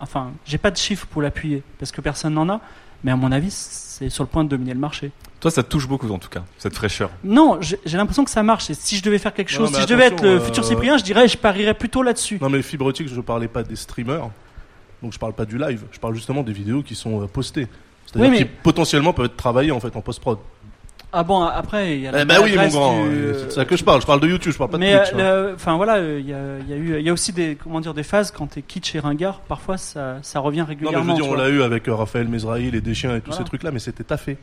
Enfin, 0.00 0.32
j'ai 0.44 0.58
pas 0.58 0.70
de 0.70 0.76
chiffres 0.76 1.06
pour 1.06 1.22
l'appuyer, 1.22 1.62
parce 1.78 1.90
que 1.92 2.00
personne 2.00 2.34
n'en 2.34 2.48
a, 2.48 2.60
mais 3.04 3.12
à 3.12 3.16
mon 3.16 3.32
avis, 3.32 3.50
c'est 3.50 4.10
sur 4.10 4.24
le 4.24 4.28
point 4.28 4.44
de 4.44 4.48
dominer 4.48 4.74
le 4.74 4.80
marché. 4.80 5.10
Toi, 5.40 5.50
ça 5.50 5.62
te 5.62 5.68
touche 5.68 5.86
beaucoup, 5.86 6.08
en 6.10 6.18
tout 6.18 6.28
cas, 6.28 6.44
cette 6.58 6.74
fraîcheur. 6.74 7.10
Non, 7.24 7.58
j'ai 7.60 7.78
l'impression 7.96 8.24
que 8.24 8.30
ça 8.30 8.42
marche. 8.42 8.70
Et 8.70 8.74
si 8.74 8.96
je 8.96 9.02
devais 9.02 9.18
faire 9.18 9.32
quelque 9.34 9.50
chose, 9.50 9.74
si 9.74 9.80
je 9.82 9.86
devais 9.86 10.06
être 10.06 10.22
le 10.22 10.36
euh, 10.36 10.40
futur 10.40 10.64
Cyprien, 10.64 10.96
je 10.98 11.04
dirais, 11.04 11.28
je 11.28 11.36
parierais 11.38 11.74
plutôt 11.74 12.02
là-dessus. 12.02 12.38
Non 12.40 12.48
mais 12.50 12.62
fibre 12.62 12.86
optique, 12.86 13.08
je 13.08 13.20
parlais 13.20 13.48
pas 13.48 13.62
des 13.62 13.76
streamers. 13.76 14.30
Donc 15.02 15.12
je 15.12 15.18
parle 15.18 15.34
pas 15.34 15.44
du 15.44 15.58
live, 15.58 15.84
je 15.92 15.98
parle 15.98 16.14
justement 16.14 16.42
des 16.42 16.52
vidéos 16.54 16.82
qui 16.82 16.94
sont 16.94 17.22
euh, 17.22 17.26
postées. 17.26 17.68
C'est-à-dire 18.06 18.30
Oui, 18.30 18.36
mais- 18.38 18.44
qui 18.44 18.50
potentiellement 18.62 19.12
peuvent 19.12 19.26
être 19.26 19.36
travaillées 19.36 19.72
en 19.72 19.80
fait 19.80 19.94
en 19.94 20.00
post-prod. 20.00 20.38
Ah 21.18 21.22
bon, 21.24 21.40
après, 21.42 21.96
il 21.96 22.02
y 22.02 22.06
a 22.06 22.10
la 22.12 22.22
Eh 22.22 22.24
ben 22.26 22.36
oui 22.44 22.54
mon 22.56 22.68
grand, 22.68 23.04
du, 23.06 23.10
euh, 23.10 23.34
c'est 23.40 23.46
de 23.46 23.50
ça 23.52 23.64
que 23.64 23.74
je 23.74 23.82
parle, 23.82 24.02
je 24.02 24.06
parle 24.06 24.20
de 24.20 24.28
YouTube, 24.28 24.52
je 24.52 24.58
parle 24.58 24.68
pas 24.70 24.76
de 24.76 24.82
Mais 24.82 24.98
Twitch. 24.98 25.14
hein. 25.14 25.18
euh, 25.18 25.48
le- 25.48 25.54
enfin 25.54 25.76
voilà, 25.76 25.96
euh, 25.96 26.20
il 26.20 26.28
y, 26.28 26.34
a, 26.34 26.58
y 26.68 26.72
a 26.72 26.76
eu, 26.76 26.98
il 26.98 27.04
y 27.06 27.08
a 27.08 27.12
aussi 27.14 27.32
des, 27.32 27.56
comment 27.56 27.80
dire, 27.80 27.94
des 27.94 28.02
phases 28.02 28.30
quand 28.30 28.46
t'es 28.48 28.60
kitsch 28.60 28.94
et 28.94 28.98
ringard. 29.00 29.40
Parfois, 29.40 29.78
ça, 29.78 30.18
ça 30.20 30.40
revient 30.40 30.58
Non 30.60 30.66
mais 30.68 30.74
je 30.74 30.84
régulièrement. 30.84 31.14
veux 31.14 31.22
dire, 31.22 31.30
on 31.30 31.34
l'a 31.34 31.48
eu 31.48 31.62
avec 31.62 31.84
Raphaël 31.88 32.28
Mesrahi, 32.28 32.70
les 32.70 32.80
déchiens 32.82 33.16
et 33.16 33.20
tous 33.20 33.30
Voilà. 33.30 33.38
ces 33.38 33.44
trucs 33.44 33.62
là, 33.62 33.70
mais 33.70 33.78
c'était 33.78 34.04
taffé. 34.04 34.36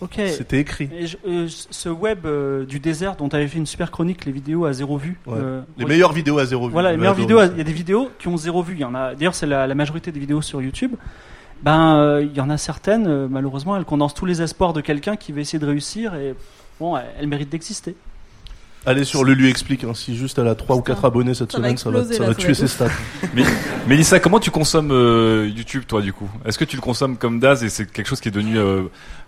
Ok. 0.00 0.20
C'était 0.26 0.58
écrit. 0.60 0.90
Et 0.94 1.06
je- 1.06 1.16
euh, 1.26 1.46
ce 1.48 1.88
web 1.88 2.26
euh, 2.26 2.66
du 2.66 2.78
désert 2.78 3.16
dont 3.16 3.28
tu 3.30 3.34
avais 3.36 3.48
fait 3.48 3.56
une 3.58 3.64
super 3.66 3.90
chronique, 3.90 4.26
les 4.26 4.32
vidéos 4.32 4.66
à 4.66 4.72
zéro 4.74 4.98
vue. 4.98 5.18
Ouais. 5.26 5.38
euh, 5.40 5.62
Les 5.78 5.84
re- 5.84 5.88
meilleures 5.88 6.12
vidéos 6.12 6.38
à 6.38 6.44
zéro 6.44 6.66
vue. 6.66 6.72
Voilà, 6.72 6.90
les 6.92 6.98
meilleures 6.98 7.14
vidéos. 7.14 7.40
Il 7.42 7.56
y 7.56 7.60
a 7.62 7.64
des 7.64 7.72
vidéos 7.72 8.10
qui 8.18 8.28
ont 8.28 8.36
zéro 8.36 8.62
vue. 8.62 8.74
Il 8.74 8.80
y 8.80 8.84
en 8.84 8.94
a. 8.94 9.14
D'ailleurs, 9.14 9.34
c'est 9.34 9.46
la, 9.46 9.66
la 9.66 9.74
majorité 9.74 10.12
des 10.12 10.20
vidéos 10.20 10.42
sur 10.42 10.60
YouTube. 10.60 10.92
Ben, 11.62 11.96
euh, 11.96 12.22
il 12.22 12.36
y 12.36 12.40
en 12.40 12.50
a 12.50 12.58
certaines, 12.58 13.06
euh, 13.06 13.28
malheureusement, 13.28 13.76
elles 13.76 13.84
condensent 13.84 14.14
tous 14.14 14.26
les 14.26 14.42
espoirs 14.42 14.72
de 14.72 14.80
quelqu'un 14.80 15.16
qui 15.16 15.32
veut 15.32 15.40
essayer 15.40 15.58
de 15.58 15.66
réussir 15.66 16.14
et 16.14 16.34
bon, 16.78 16.96
elles, 16.96 17.06
elles 17.18 17.26
méritent 17.26 17.50
d'exister. 17.50 17.96
Allez 18.88 19.02
sur 19.02 19.24
le 19.24 19.34
lui 19.34 19.50
explique, 19.50 19.82
hein, 19.82 19.94
si 19.94 20.16
juste 20.16 20.38
elle 20.38 20.46
a 20.46 20.54
3 20.54 20.76
ou 20.76 20.80
4 20.80 21.04
abonnés 21.04 21.34
cette 21.34 21.50
Ça 21.50 21.58
va 21.58 21.64
semaine, 21.64 21.76
ça 21.76 21.90
va, 21.90 21.98
exploser, 21.98 22.14
ça 22.18 22.22
là, 22.22 22.28
va 22.28 22.34
ça 22.34 22.38
tuer 22.38 22.54
ses 22.54 22.68
stats. 22.68 22.86
Mais, 23.34 23.42
Mélissa, 23.88 24.20
comment 24.20 24.38
tu 24.38 24.52
consommes 24.52 24.92
euh, 24.92 25.50
YouTube, 25.52 25.82
toi, 25.88 26.00
du 26.00 26.12
coup? 26.12 26.30
Est-ce 26.44 26.56
que 26.56 26.64
tu 26.64 26.76
le 26.76 26.82
consommes 26.82 27.16
comme 27.16 27.40
Daz 27.40 27.64
et 27.64 27.68
c'est 27.68 27.90
quelque 27.90 28.06
chose 28.06 28.20
qui 28.20 28.28
est 28.28 28.30
devenu 28.30 28.56
euh, 28.58 28.84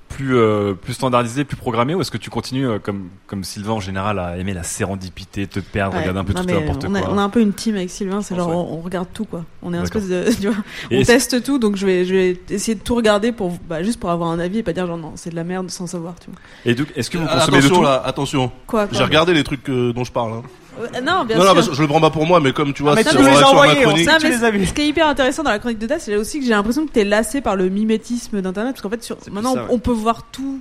plus, 0.08 0.36
euh, 0.36 0.74
plus 0.74 0.94
standardisé, 0.94 1.44
plus 1.44 1.56
programmé, 1.56 1.94
ou 1.94 2.00
est-ce 2.00 2.10
que 2.10 2.16
tu 2.18 2.30
continues, 2.30 2.66
euh, 2.66 2.78
comme, 2.78 3.08
comme 3.26 3.44
Sylvain 3.44 3.72
en 3.72 3.80
général, 3.80 4.18
à 4.18 4.36
aimer 4.38 4.54
la 4.54 4.62
sérendipité, 4.62 5.46
te 5.46 5.60
perdre, 5.60 5.94
Ouais. 5.94 6.00
regarder 6.00 6.20
un 6.20 6.24
peu 6.24 6.32
Non, 6.32 6.42
tout 6.44 6.46
n'importe 6.48 6.84
on 6.88 6.94
a, 6.94 7.00
quoi 7.00 7.10
on 7.12 7.18
a 7.18 7.22
un 7.22 7.28
peu 7.28 7.40
une 7.40 7.52
team 7.52 7.76
avec 7.76 7.90
Sylvain, 7.90 8.22
c'est 8.22 8.34
genre 8.34 8.48
on, 8.48 8.78
on 8.78 8.80
regarde 8.80 9.08
tout 9.12 9.24
quoi. 9.24 9.44
On 9.62 9.72
est 9.74 9.76
un 9.76 9.84
espèce 9.84 10.08
de, 10.08 10.24
tu 10.40 10.48
vois, 10.48 10.56
on 10.90 11.02
teste 11.02 11.42
tout, 11.42 11.58
donc 11.58 11.76
je 11.76 11.86
vais, 11.86 12.04
je 12.04 12.14
vais 12.14 12.40
essayer 12.50 12.74
de 12.74 12.82
tout 12.82 12.94
regarder 12.94 13.32
pour, 13.32 13.52
bah, 13.68 13.82
juste 13.82 14.00
pour 14.00 14.10
avoir 14.10 14.30
un 14.30 14.38
avis 14.38 14.58
et 14.58 14.62
pas 14.62 14.72
dire 14.72 14.86
genre 14.86 14.98
non, 14.98 15.12
c'est 15.16 15.30
de 15.30 15.36
la 15.36 15.44
merde 15.44 15.70
sans 15.70 15.86
savoir, 15.86 16.14
tu 16.18 16.30
vois. 16.30 16.38
Et 16.64 16.74
donc, 16.74 16.88
est-ce 16.96 17.10
que 17.10 17.18
vous 17.18 17.26
Ah, 17.28 17.34
consommez 17.40 17.58
de 17.58 17.64
attention 17.64 17.76
tout 17.76 17.82
là, 17.82 18.02
attention. 18.04 18.52
Quoi, 18.66 18.86
quoi 18.86 18.98
J'ai 18.98 19.04
regardé 19.04 19.34
les 19.34 19.44
trucs 19.44 19.68
euh, 19.68 19.92
dont 19.92 20.04
je 20.04 20.12
parle. 20.12 20.32
Hein. 20.32 20.42
Euh, 20.78 21.00
non, 21.00 21.24
bien 21.24 21.36
non, 21.36 21.42
sûr. 21.42 21.50
non, 21.50 21.54
parce 21.54 21.68
que 21.68 21.74
je 21.74 21.82
le 21.82 21.88
prends 21.88 22.00
pas 22.00 22.10
pour 22.10 22.26
moi, 22.26 22.40
mais 22.40 22.52
comme 22.52 22.72
tu 22.72 22.82
vois, 22.82 22.94
mais 22.94 23.02
c'est 23.02 23.16
les 23.16 23.26
à 23.26 23.52
ma 23.52 23.74
chronique. 23.74 24.08
sait, 24.08 24.52
mais 24.52 24.66
Ce 24.66 24.72
qui 24.72 24.82
est 24.82 24.88
hyper 24.88 25.06
intéressant 25.06 25.42
dans 25.42 25.50
la 25.50 25.58
chronique 25.58 25.78
de 25.78 25.86
Das, 25.86 26.00
c'est 26.00 26.16
aussi 26.16 26.40
que 26.40 26.44
j'ai 26.44 26.52
l'impression 26.52 26.86
que 26.86 26.92
t'es 26.92 27.04
lassé 27.04 27.40
par 27.40 27.56
le 27.56 27.68
mimétisme 27.68 28.40
d'internet, 28.40 28.74
parce 28.74 28.82
qu'en 28.82 28.90
fait, 28.90 29.02
sur, 29.02 29.16
maintenant, 29.30 29.54
ça, 29.54 29.62
ouais. 29.62 29.68
on, 29.70 29.78
peut 29.78 29.92
voir 29.92 30.24
tout. 30.30 30.60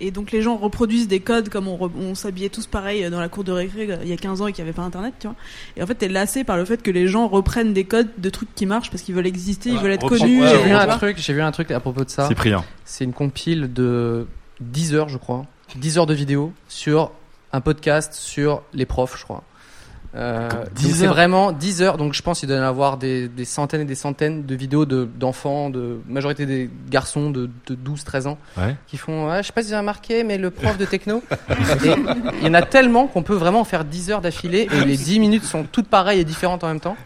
Et 0.00 0.12
donc 0.12 0.30
les 0.30 0.42
gens 0.42 0.56
reproduisent 0.56 1.08
des 1.08 1.18
codes 1.18 1.48
comme 1.48 1.66
on, 1.66 2.14
s'habillait 2.14 2.50
tous 2.50 2.66
pareil 2.66 3.10
dans 3.10 3.18
la 3.18 3.28
cour 3.28 3.42
de 3.42 3.50
récré 3.50 3.90
euh, 3.90 3.96
il 4.02 4.08
y 4.08 4.12
a 4.12 4.16
15 4.16 4.42
ans 4.42 4.46
et 4.46 4.52
qu'il 4.52 4.62
n'y 4.62 4.70
avait 4.70 4.76
pas 4.76 4.82
internet, 4.82 5.14
tu 5.18 5.26
vois. 5.26 5.34
Et 5.76 5.82
en 5.82 5.86
fait, 5.86 5.96
t'es 5.96 6.08
lassé 6.08 6.44
par 6.44 6.56
le 6.56 6.64
fait 6.64 6.82
que 6.82 6.92
les 6.92 7.08
gens 7.08 7.26
reprennent 7.26 7.72
des 7.72 7.84
codes 7.84 8.08
de 8.16 8.30
trucs 8.30 8.54
qui 8.54 8.64
marchent 8.64 8.90
parce 8.90 9.02
qu'ils 9.02 9.16
veulent 9.16 9.26
exister, 9.26 9.70
ils 9.70 9.78
veulent 9.78 9.92
être 9.92 10.08
connus. 10.08 10.40
J'ai 10.46 10.62
vu 10.62 10.72
un 10.72 10.86
truc, 10.86 11.18
j'ai 11.18 11.32
vu 11.32 11.42
un 11.42 11.50
truc 11.50 11.70
à 11.72 11.80
propos 11.80 12.04
de 12.04 12.10
ça. 12.10 12.28
Cyprien. 12.28 12.64
C'est 12.84 13.04
une 13.04 13.12
compile 13.12 13.72
de 13.72 14.26
10 14.60 14.94
heures, 14.94 15.08
je 15.08 15.18
crois. 15.18 15.46
10 15.76 15.98
heures 15.98 16.06
de 16.06 16.14
vidéo 16.14 16.52
sur 16.68 17.10
un 17.52 17.60
podcast 17.60 18.14
sur 18.14 18.62
les 18.72 18.86
profs, 18.86 19.18
je 19.18 19.24
crois. 19.24 19.42
Euh, 20.16 20.48
Comme 20.48 20.60
donc 20.60 20.72
10 20.74 20.94
c'est 20.94 21.04
heures. 21.04 21.12
vraiment 21.12 21.52
10 21.52 21.82
heures, 21.82 21.98
donc 21.98 22.14
je 22.14 22.22
pense 22.22 22.40
qu'il 22.40 22.48
doit 22.48 22.56
y 22.56 22.60
en 22.60 22.64
avoir 22.64 22.96
des, 22.96 23.28
des 23.28 23.44
centaines 23.44 23.82
et 23.82 23.84
des 23.84 23.94
centaines 23.94 24.46
de 24.46 24.54
vidéos 24.54 24.86
de- 24.86 25.04
d'enfants, 25.04 25.68
de, 25.68 25.98
majorité 26.08 26.46
des 26.46 26.70
garçons 26.90 27.30
de, 27.30 27.50
de 27.66 27.74
12-13 27.74 28.26
ans, 28.26 28.38
Ouais. 28.56 28.74
qui 28.86 28.96
font 28.96 29.28
ah, 29.30 29.42
Je 29.42 29.48
sais 29.48 29.52
pas 29.52 29.60
si 29.60 29.68
vous 29.68 29.74
avez 29.74 29.80
remarqué, 29.80 30.24
mais 30.24 30.38
le 30.38 30.50
prof 30.50 30.78
de 30.78 30.86
techno. 30.86 31.22
Il 32.40 32.46
y 32.46 32.48
en 32.48 32.54
a 32.54 32.62
tellement 32.62 33.06
qu'on 33.06 33.22
peut 33.22 33.34
vraiment 33.34 33.64
faire 33.64 33.84
10 33.84 34.10
heures 34.10 34.20
d'affilée 34.22 34.68
et 34.72 34.84
les 34.84 34.96
10 34.96 35.20
minutes 35.20 35.44
sont 35.44 35.64
toutes 35.70 35.88
pareilles 35.88 36.20
et 36.20 36.24
différentes 36.24 36.64
en 36.64 36.68
même 36.68 36.80
temps. 36.80 36.96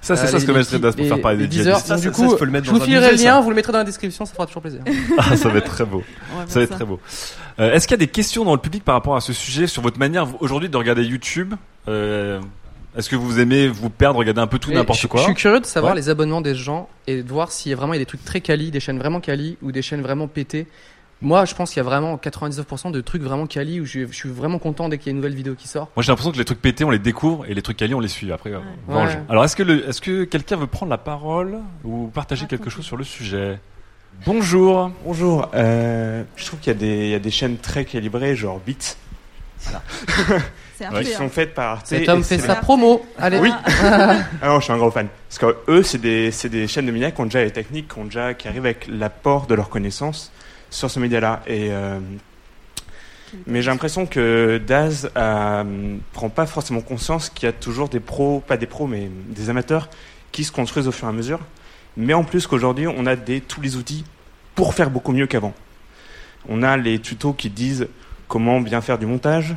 Ça, 0.00 0.16
c'est 0.16 0.22
Euh, 0.24 0.26
ça, 0.26 0.40
ce 0.40 0.46
les- 0.46 0.52
que 0.52 0.76
Das 0.78 0.96
pour 0.96 1.06
faire 1.06 1.20
parler 1.20 1.38
des 1.38 1.46
10 1.48 1.58
heures. 1.68 1.78
djihadistes. 1.78 1.86
Ça, 1.88 1.96
du 1.96 2.10
coup, 2.10 2.30
ça, 2.30 2.36
faut 2.36 2.44
le 2.44 2.50
mettre 2.50 2.66
je 2.66 2.72
dans 2.72 2.78
vous 2.78 2.84
filerai 2.84 3.12
le 3.16 3.22
lien, 3.22 3.40
vous 3.40 3.50
le 3.50 3.56
mettrez 3.56 3.72
dans 3.72 3.78
la 3.78 3.84
description, 3.84 4.24
ça 4.24 4.32
fera 4.34 4.46
toujours 4.46 4.62
plaisir. 4.62 4.80
Ah, 5.18 5.36
ça 5.36 5.48
va 5.48 5.58
être 5.58 5.70
très 5.70 5.84
beau. 5.84 6.02
On 6.34 6.38
va 6.38 6.46
Ça 6.48 6.58
va 6.58 6.62
être 6.64 6.70
ça. 6.70 6.74
très 6.76 6.84
beau. 6.84 6.98
Euh, 7.60 7.72
Est-ce 7.72 7.86
qu'il 7.86 7.94
y 7.94 8.00
a 8.02 8.04
des 8.04 8.08
questions 8.08 8.44
dans 8.44 8.52
le 8.54 8.60
public 8.60 8.82
par 8.84 8.94
rapport 8.94 9.14
à 9.16 9.20
ce 9.20 9.32
sujet, 9.32 9.66
sur 9.66 9.82
votre 9.82 9.98
manière 9.98 10.26
aujourd'hui 10.40 10.68
de 10.68 10.76
regarder 10.76 11.02
YouTube? 11.04 11.54
Euh, 11.54 11.56
Est-ce 11.86 13.08
que 13.08 13.16
vous 13.16 13.40
aimez 13.40 13.68
vous 13.68 13.88
perdre, 13.90 14.18
regarder 14.18 14.40
un 14.40 14.46
peu 14.46 14.58
tout 14.58 14.70
n'importe 14.72 15.06
quoi 15.06 15.20
Je 15.20 15.26
suis 15.26 15.34
curieux 15.34 15.60
de 15.60 15.66
savoir 15.66 15.92
Ouais. 15.94 15.98
les 15.98 16.08
abonnements 16.10 16.40
des 16.42 16.54
gens 16.54 16.88
et 17.06 17.22
de 17.22 17.28
voir 17.28 17.50
s'il 17.50 17.70
y 17.70 17.72
a 17.72 17.76
vraiment 17.76 17.94
il 17.94 17.96
y 17.96 18.00
a 18.00 18.04
des 18.04 18.06
trucs 18.06 18.24
très 18.24 18.40
quali, 18.42 18.70
des 18.70 18.80
chaînes 18.80 18.98
vraiment 18.98 19.20
quali 19.20 19.56
ou 19.62 19.72
des 19.72 19.80
chaînes 19.82 20.02
vraiment 20.02 20.28
pétées. 20.28 20.66
Moi, 21.22 21.44
je 21.44 21.54
pense 21.54 21.70
qu'il 21.70 21.76
y 21.78 21.80
a 21.80 21.84
vraiment 21.84 22.16
99% 22.16 22.90
de 22.90 23.00
trucs 23.00 23.22
vraiment 23.22 23.46
quali 23.46 23.80
où 23.80 23.84
je, 23.86 24.06
je 24.08 24.12
suis 24.12 24.28
vraiment 24.28 24.58
content 24.58 24.88
dès 24.88 24.98
qu'il 24.98 25.06
y 25.06 25.10
a 25.10 25.12
une 25.12 25.18
nouvelle 25.18 25.34
vidéo 25.36 25.54
qui 25.54 25.68
sort. 25.68 25.88
Moi, 25.96 26.02
j'ai 26.02 26.10
l'impression 26.10 26.32
que 26.32 26.36
les 26.38 26.44
trucs 26.44 26.60
pétés, 26.60 26.82
on 26.84 26.90
les 26.90 26.98
découvre 26.98 27.46
et 27.46 27.54
les 27.54 27.62
trucs 27.62 27.76
quali, 27.76 27.94
on 27.94 28.00
les 28.00 28.08
suit 28.08 28.30
après. 28.32 28.50
euh. 28.52 28.58
Ouais. 28.88 29.18
Alors, 29.28 29.44
est-ce 29.44 29.54
que, 29.54 29.62
le- 29.62 29.88
est-ce 29.88 30.00
que 30.00 30.24
quelqu'un 30.24 30.56
veut 30.56 30.66
prendre 30.66 30.90
la 30.90 30.98
parole 30.98 31.58
ou 31.84 32.08
partager 32.08 32.46
quelque 32.46 32.70
chose 32.70 32.84
sur 32.84 32.96
le 32.96 33.04
sujet? 33.04 33.58
Bonjour. 34.26 34.90
Bonjour. 35.04 35.48
Euh, 35.54 36.24
je 36.36 36.44
trouve 36.44 36.58
qu'il 36.58 36.72
y, 36.72 36.76
a 36.76 36.78
des- 36.78 37.04
il 37.06 37.10
y 37.10 37.14
a 37.14 37.18
des 37.20 37.30
chaînes 37.30 37.56
très 37.56 37.84
calibrées, 37.84 38.34
genre 38.36 38.60
Beats. 38.66 38.96
Voilà. 39.60 39.82
C'est 40.76 40.84
Arte, 40.84 41.02
qui 41.02 41.12
hein. 41.12 41.18
sont 41.18 41.28
faites 41.28 41.54
par 41.54 41.70
Arte. 41.72 41.86
Cet 41.86 42.08
homme 42.08 42.20
et 42.20 42.24
fait 42.24 42.38
sa 42.38 42.56
promo. 42.56 43.04
Allez. 43.18 43.38
Oui. 43.38 43.50
ah 43.82 44.24
non, 44.44 44.60
je 44.60 44.64
suis 44.64 44.72
un 44.72 44.78
gros 44.78 44.90
fan. 44.90 45.08
Parce 45.28 45.38
que 45.38 45.70
eux, 45.70 45.82
c'est 45.82 46.00
des, 46.00 46.30
c'est 46.30 46.48
des 46.48 46.66
chaînes 46.66 46.86
de 46.86 46.92
médias 46.92 47.10
qui 47.10 47.20
ont 47.20 47.26
déjà 47.26 47.44
les 47.44 47.50
techniques, 47.50 47.92
qui, 47.92 47.98
ont 47.98 48.04
déjà, 48.04 48.34
qui 48.34 48.48
arrivent 48.48 48.64
avec 48.64 48.86
l'apport 48.88 49.46
de 49.46 49.54
leurs 49.54 49.68
connaissances 49.68 50.32
sur 50.70 50.90
ce 50.90 50.98
média-là. 50.98 51.42
Et 51.46 51.68
euh, 51.70 51.98
mais 53.46 53.62
j'ai 53.62 53.70
l'impression 53.70 54.06
que 54.06 54.60
Daz 54.64 55.10
euh, 55.16 55.96
prend 56.12 56.28
pas 56.28 56.46
forcément 56.46 56.80
conscience 56.80 57.30
qu'il 57.30 57.46
y 57.46 57.48
a 57.48 57.52
toujours 57.52 57.88
des 57.88 58.00
pros, 58.00 58.40
pas 58.46 58.56
des 58.56 58.66
pros, 58.66 58.86
mais 58.86 59.08
des 59.28 59.50
amateurs 59.50 59.88
qui 60.32 60.44
se 60.44 60.52
construisent 60.52 60.88
au 60.88 60.92
fur 60.92 61.06
et 61.06 61.10
à 61.10 61.14
mesure. 61.14 61.40
Mais 61.96 62.14
en 62.14 62.24
plus 62.24 62.46
qu'aujourd'hui, 62.46 62.86
on 62.86 63.06
a 63.06 63.16
des, 63.16 63.40
tous 63.40 63.60
les 63.60 63.76
outils 63.76 64.04
pour 64.54 64.74
faire 64.74 64.90
beaucoup 64.90 65.12
mieux 65.12 65.26
qu'avant. 65.26 65.54
On 66.48 66.62
a 66.62 66.76
les 66.76 66.98
tutos 66.98 67.32
qui 67.32 67.50
disent 67.50 67.88
comment 68.28 68.60
bien 68.60 68.80
faire 68.80 68.98
du 68.98 69.06
montage, 69.06 69.54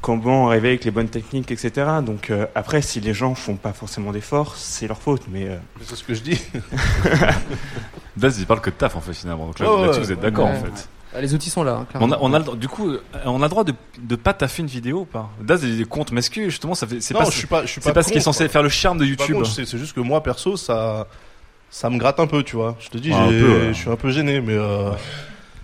comment 0.00 0.48
arriver 0.48 0.68
avec 0.68 0.84
les 0.84 0.90
bonnes 0.90 1.08
techniques, 1.08 1.50
etc. 1.50 1.86
Donc 2.04 2.30
euh, 2.30 2.46
après, 2.54 2.82
si 2.82 3.00
les 3.00 3.14
gens 3.14 3.34
font 3.34 3.56
pas 3.56 3.72
forcément 3.72 4.12
d'efforts, 4.12 4.56
c'est 4.56 4.86
leur 4.86 4.98
faute. 4.98 5.22
Mais 5.30 5.48
euh, 5.48 5.56
c'est 5.82 5.96
ce 5.96 6.04
que 6.04 6.14
je 6.14 6.20
dis. 6.22 6.40
Daz, 8.16 8.38
il 8.38 8.46
parle 8.46 8.60
que 8.60 8.70
de 8.70 8.74
taf 8.74 8.96
en 8.96 9.00
fait 9.00 9.12
finalement. 9.14 9.46
Donc 9.46 9.58
là, 9.58 9.72
ouais, 9.72 9.82
là-dessus, 9.82 10.00
vous 10.00 10.12
êtes 10.12 10.20
d'accord 10.20 10.46
Ouais. 10.46 10.52
en 10.56 10.64
fait. 10.74 10.88
Ah, 11.14 11.20
Les 11.22 11.32
outils 11.34 11.48
sont 11.50 11.62
là. 11.62 11.72
hein, 11.72 11.86
On 11.94 12.06
clairement. 12.08 12.14
a, 12.16 12.18
on 12.20 12.34
a, 12.52 12.56
du 12.56 12.68
coup, 12.68 12.90
euh, 12.90 13.00
on 13.24 13.40
a 13.40 13.44
le 13.44 13.48
droit 13.48 13.64
de, 13.64 13.72
de 13.98 14.14
pas 14.16 14.34
taffer 14.34 14.60
une 14.62 14.68
vidéo 14.68 15.00
ou 15.00 15.04
pas? 15.06 15.30
Daz, 15.40 15.62
il 15.64 15.80
est 15.80 15.84
contre, 15.84 16.12
mais 16.12 16.18
est-ce 16.18 16.30
que 16.30 16.44
justement, 16.50 16.74
ça 16.74 16.86
fait, 16.86 17.00
c'est 17.00 17.14
Non, 17.14 17.20
pas, 17.20 17.26
je 17.30 17.36
suis 17.38 17.46
pas, 17.46 17.62
je 17.62 17.68
suis 17.68 17.80
c'est 17.80 17.92
pas 17.92 18.02
ce 18.02 18.12
qui 18.12 18.18
est 18.18 18.22
censé 18.22 18.46
faire 18.48 18.62
le 18.62 18.68
charme 18.68 18.98
de 18.98 19.04
pas 19.04 19.08
YouTube 19.08 19.36
contre, 19.36 19.50
C'est 19.50 19.64
c'est 19.64 19.78
juste 19.78 19.94
que 19.94 20.00
moi, 20.00 20.22
perso, 20.22 20.56
ça, 20.58 21.06
ça 21.70 21.88
me 21.88 21.96
gratte 21.98 22.20
un 22.20 22.26
peu, 22.26 22.42
tu 22.42 22.56
vois. 22.56 22.76
Je 22.80 22.88
te 22.88 22.98
dis, 22.98 23.10
Ah, 23.14 23.22
un 23.24 23.30
j'ai- 23.30 23.40
peu, 23.40 23.48
ouais. 23.52 23.68
je 23.68 23.78
suis 23.78 23.90
un 23.90 23.96
peu 23.96 24.10
gêné, 24.10 24.42
mais 24.42 24.52
euh, 24.52 24.90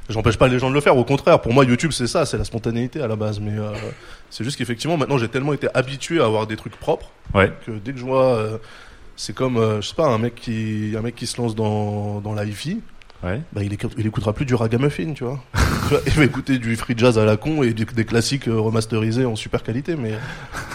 j'empêche 0.09 0.39
pas 0.39 0.49
les 0.49 0.59
gens 0.59 0.70
de 0.70 0.74
le 0.74 0.80
faire. 0.80 0.97
Au 0.97 1.05
contraire, 1.05 1.39
pour 1.41 1.53
moi, 1.53 1.64
YouTube, 1.66 1.91
c'est 1.93 2.07
ça, 2.07 2.24
c'est 2.24 2.39
la 2.39 2.45
spontanéité 2.45 3.03
à 3.03 3.07
la 3.07 3.16
base. 3.16 3.39
Mais 3.39 3.53
euh, 3.59 3.70
c'est 4.37 4.43
juste 4.43 4.57
qu'effectivement, 4.59 4.97
maintenant, 4.97 5.16
j'ai 5.16 5.28
tellement 5.28 5.53
été 5.53 5.68
habitué 5.74 6.20
à 6.20 6.24
avoir 6.24 6.47
des 6.49 6.57
trucs 6.57 6.76
propres 6.76 7.11
Ouais. 7.35 7.53
que 7.64 7.70
dès 7.70 7.93
que 7.93 7.99
je 7.99 8.05
vois, 8.05 8.35
euh, 8.37 8.59
c'est 9.14 9.32
comme, 9.32 9.57
euh, 9.59 9.80
je 9.80 9.89
sais 9.89 9.95
pas, 9.95 10.07
un 10.09 10.18
mec 10.18 10.35
qui, 10.35 10.95
un 10.99 11.03
mec 11.03 11.14
qui 11.14 11.26
se 11.28 11.41
lance 11.41 11.55
dans, 11.55 12.20
dans 12.20 12.35
la 12.35 12.45
hi-fi. 12.45 12.80
Ouais. 13.22 13.41
Bah, 13.53 13.62
il, 13.62 13.72
écoute- 13.72 13.95
il 13.97 14.07
écoutera 14.07 14.32
plus 14.32 14.45
du 14.45 14.55
ragamuffin, 14.57 15.12
tu 15.14 15.22
vois. 15.24 15.41
Il 16.07 16.12
va 16.14 16.24
écouter 16.24 16.59
du 16.59 16.76
free 16.76 16.95
jazz 16.97 17.18
à 17.18 17.24
la 17.24 17.37
con 17.37 17.62
et 17.62 17.72
des, 17.74 17.85
des 17.85 18.05
classiques 18.05 18.49
euh, 18.49 18.59
remasterisés 18.59 19.24
en 19.26 19.37
super 19.37 19.62
qualité, 19.62 19.97
mais 19.97 20.12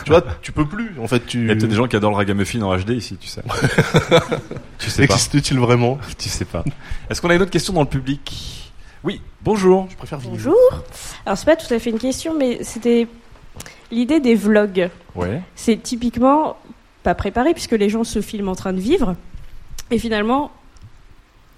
tu 0.05 0.12
vois, 0.12 0.24
tu 0.41 0.51
peux 0.51 0.66
plus. 0.68 0.91
En 0.99 1.07
fait, 1.07 1.26
tu. 1.26 1.39
Il 1.41 1.47
y 1.47 1.51
a 1.51 1.55
peut-être 1.55 1.70
des 1.70 1.76
gens 1.76 1.88
qui 1.88 1.95
adorent 1.95 2.12
le 2.12 2.16
ragamuffin 2.18 2.62
en 2.62 2.76
HD 2.78 2.91
ici, 2.91 3.18
tu 3.20 3.28
sais. 3.28 3.41
tu 4.78 4.89
sais 4.89 5.05
pas. 5.07 5.14
Existe-t-il 5.16 5.60
vraiment? 5.60 5.99
Tu 6.18 6.30
sais 6.30 6.45
pas. 6.45 6.64
Est-ce 7.10 7.22
qu'on 7.22 7.30
a 7.30 7.36
une 7.36 7.41
autre 7.41 7.51
question 7.51 7.74
dans 7.74 7.82
le 7.82 7.88
public? 7.88 8.72
Oui, 9.03 9.22
bonjour. 9.41 9.88
Je 9.89 9.95
préfère 9.95 10.20
Bonjour. 10.20 10.55
Alors 11.26 11.38
c'est 11.38 11.45
pas 11.45 11.55
tout 11.55 11.72
à 11.74 11.80
fait 11.80 11.89
une 11.89 11.99
question, 11.99 12.38
mais 12.38 12.64
c'était 12.64 13.07
l'idée 13.92 14.20
des 14.20 14.36
vlogs. 14.36 14.90
Ouais. 15.16 15.42
C'est 15.56 15.78
typiquement 15.82 16.58
pas 17.04 17.16
préparé 17.16 17.54
puisque 17.54 17.72
les 17.74 17.90
gens 17.90 18.04
se 18.04 18.22
filment 18.22 18.50
en 18.50 18.56
train 18.56 18.74
de 18.74 18.80
vivre 18.80 19.16
et 19.92 20.00
finalement. 20.00 20.52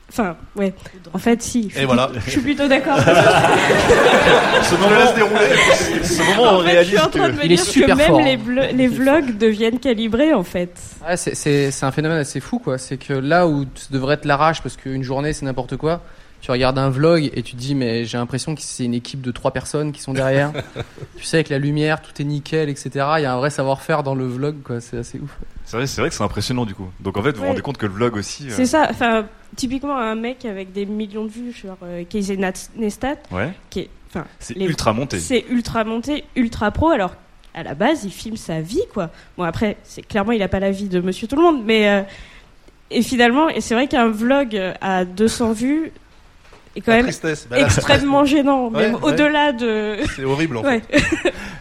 Enfin, 0.09 0.35
ouais. 0.57 0.73
En 1.13 1.19
fait, 1.19 1.41
si. 1.41 1.69
Je 1.69 1.75
suis, 1.75 1.83
Et 1.83 1.85
voilà. 1.85 2.09
Je 2.25 2.31
suis 2.31 2.41
plutôt 2.41 2.67
d'accord. 2.67 2.97
Ce 4.63 4.75
moment, 4.75 4.89
ce 6.03 6.21
moment, 6.35 6.57
En 6.59 6.63
fait, 6.63 6.83
je 6.83 6.87
suis 6.89 6.99
en 6.99 7.09
train 7.09 7.29
de 7.29 7.33
me 7.37 7.45
Il 7.45 7.51
est 7.51 7.55
dire 7.55 7.63
super 7.65 7.87
que 7.89 7.93
même 7.93 8.07
fort, 8.07 8.19
hein. 8.19 8.23
les, 8.23 8.37
vlo- 8.37 8.75
les 8.75 8.87
vlogs 8.87 9.37
deviennent 9.37 9.79
calibrés 9.79 10.33
en 10.33 10.43
fait. 10.43 10.71
Ouais, 11.07 11.15
c'est- 11.17 11.83
un 11.83 11.91
phénomène 11.91 12.17
assez 12.19 12.39
fou, 12.39 12.59
quoi. 12.59 12.77
C'est 12.77 12.97
que 12.97 13.13
là 13.13 13.47
où 13.47 13.65
tu 13.65 13.85
devrais 13.91 14.15
être 14.15 14.25
l'arrache 14.25 14.61
parce 14.61 14.75
qu'une 14.77 15.03
journée 15.03 15.33
c'est 15.33 15.45
n'importe 15.45 15.77
quoi, 15.77 16.01
tu 16.41 16.51
regardes 16.51 16.77
un 16.79 16.89
vlog 16.89 17.29
et 17.33 17.43
tu 17.43 17.53
te 17.53 17.57
dis, 17.57 17.75
mais 17.75 18.05
j'ai 18.05 18.17
l'impression 18.17 18.55
que 18.55 18.61
c'est 18.61 18.83
une 18.85 18.93
équipe 18.95 19.21
de 19.21 19.31
trois 19.31 19.51
personnes 19.51 19.91
qui 19.91 20.01
sont 20.01 20.13
derrière. 20.13 20.51
tu 21.17 21.23
sais, 21.23 21.37
avec 21.37 21.49
la 21.49 21.59
lumière, 21.59 22.01
tout 22.01 22.19
est 22.19 22.25
nickel, 22.25 22.67
etc. 22.69 22.89
Il 23.17 23.21
y 23.21 23.25
a 23.25 23.33
un 23.33 23.37
vrai 23.37 23.49
savoir-faire 23.51 24.03
dans 24.03 24.15
le 24.15 24.25
vlog, 24.25 24.55
quoi. 24.63 24.81
C'est 24.81 24.97
assez 24.97 25.19
ouf. 25.19 25.37
C'est 25.65 25.77
vrai, 25.77 25.87
c'est 25.87 26.01
vrai 26.01 26.09
que 26.09 26.15
c'est 26.15 26.23
impressionnant 26.23 26.65
du 26.65 26.73
coup. 26.75 26.89
Donc 26.99 27.15
en 27.17 27.21
fait, 27.23 27.31
vous 27.33 27.41
vous 27.41 27.47
rendez 27.47 27.61
compte 27.61 27.77
que 27.77 27.85
le 27.85 27.93
vlog 27.93 28.15
aussi. 28.17 28.47
euh, 28.47 28.53
C'est 28.55 28.65
ça. 28.65 28.87
Enfin, 28.89 29.25
typiquement 29.55 29.97
un 29.97 30.15
mec 30.15 30.43
avec 30.45 30.71
des 30.73 30.85
millions 30.85 31.23
de 31.25 31.29
vues, 31.29 31.53
genre 31.53 31.77
euh, 31.83 32.03
Casey 32.09 32.37
Neistat, 32.75 33.15
Ouais. 33.31 33.51
qui 33.69 33.81
est, 33.81 33.89
enfin, 34.09 34.25
C'est 34.39 34.57
les- 34.57 34.65
ultra 34.65 34.91
monté. 34.93 35.19
C'est 35.19 35.45
ultra 35.49 35.83
monté, 35.83 36.25
ultra 36.35 36.71
pro. 36.71 36.89
Alors 36.89 37.15
à 37.53 37.63
la 37.63 37.75
base, 37.75 38.03
il 38.05 38.11
filme 38.11 38.37
sa 38.37 38.61
vie, 38.61 38.81
quoi. 38.93 39.09
Bon 39.37 39.43
après, 39.43 39.77
c'est 39.83 40.01
clairement 40.01 40.31
il 40.31 40.41
a 40.41 40.47
pas 40.47 40.59
la 40.59 40.71
vie 40.71 40.87
de 40.89 40.99
Monsieur 41.01 41.27
Tout 41.27 41.35
le 41.35 41.41
Monde, 41.43 41.63
mais 41.65 41.87
euh, 41.89 42.01
et 42.89 43.01
finalement, 43.03 43.47
et 43.49 43.61
c'est 43.61 43.73
vrai 43.73 43.87
qu'un 43.87 44.09
vlog 44.09 44.55
euh, 44.55 44.73
à 44.81 45.05
200 45.05 45.53
vues 45.53 45.91
est 46.75 46.81
quand 46.81 46.91
La 46.91 46.97
même 46.97 47.05
tristesse. 47.05 47.47
Bah 47.49 47.59
extrêmement 47.59 48.25
gênant, 48.25 48.69
Ouais, 48.69 48.83
même 48.83 48.95
ouais. 48.95 49.03
au-delà 49.03 49.51
de. 49.53 49.97
C'est 50.15 50.23
horrible, 50.23 50.57
en 50.57 50.61
Ouais. 50.65 50.81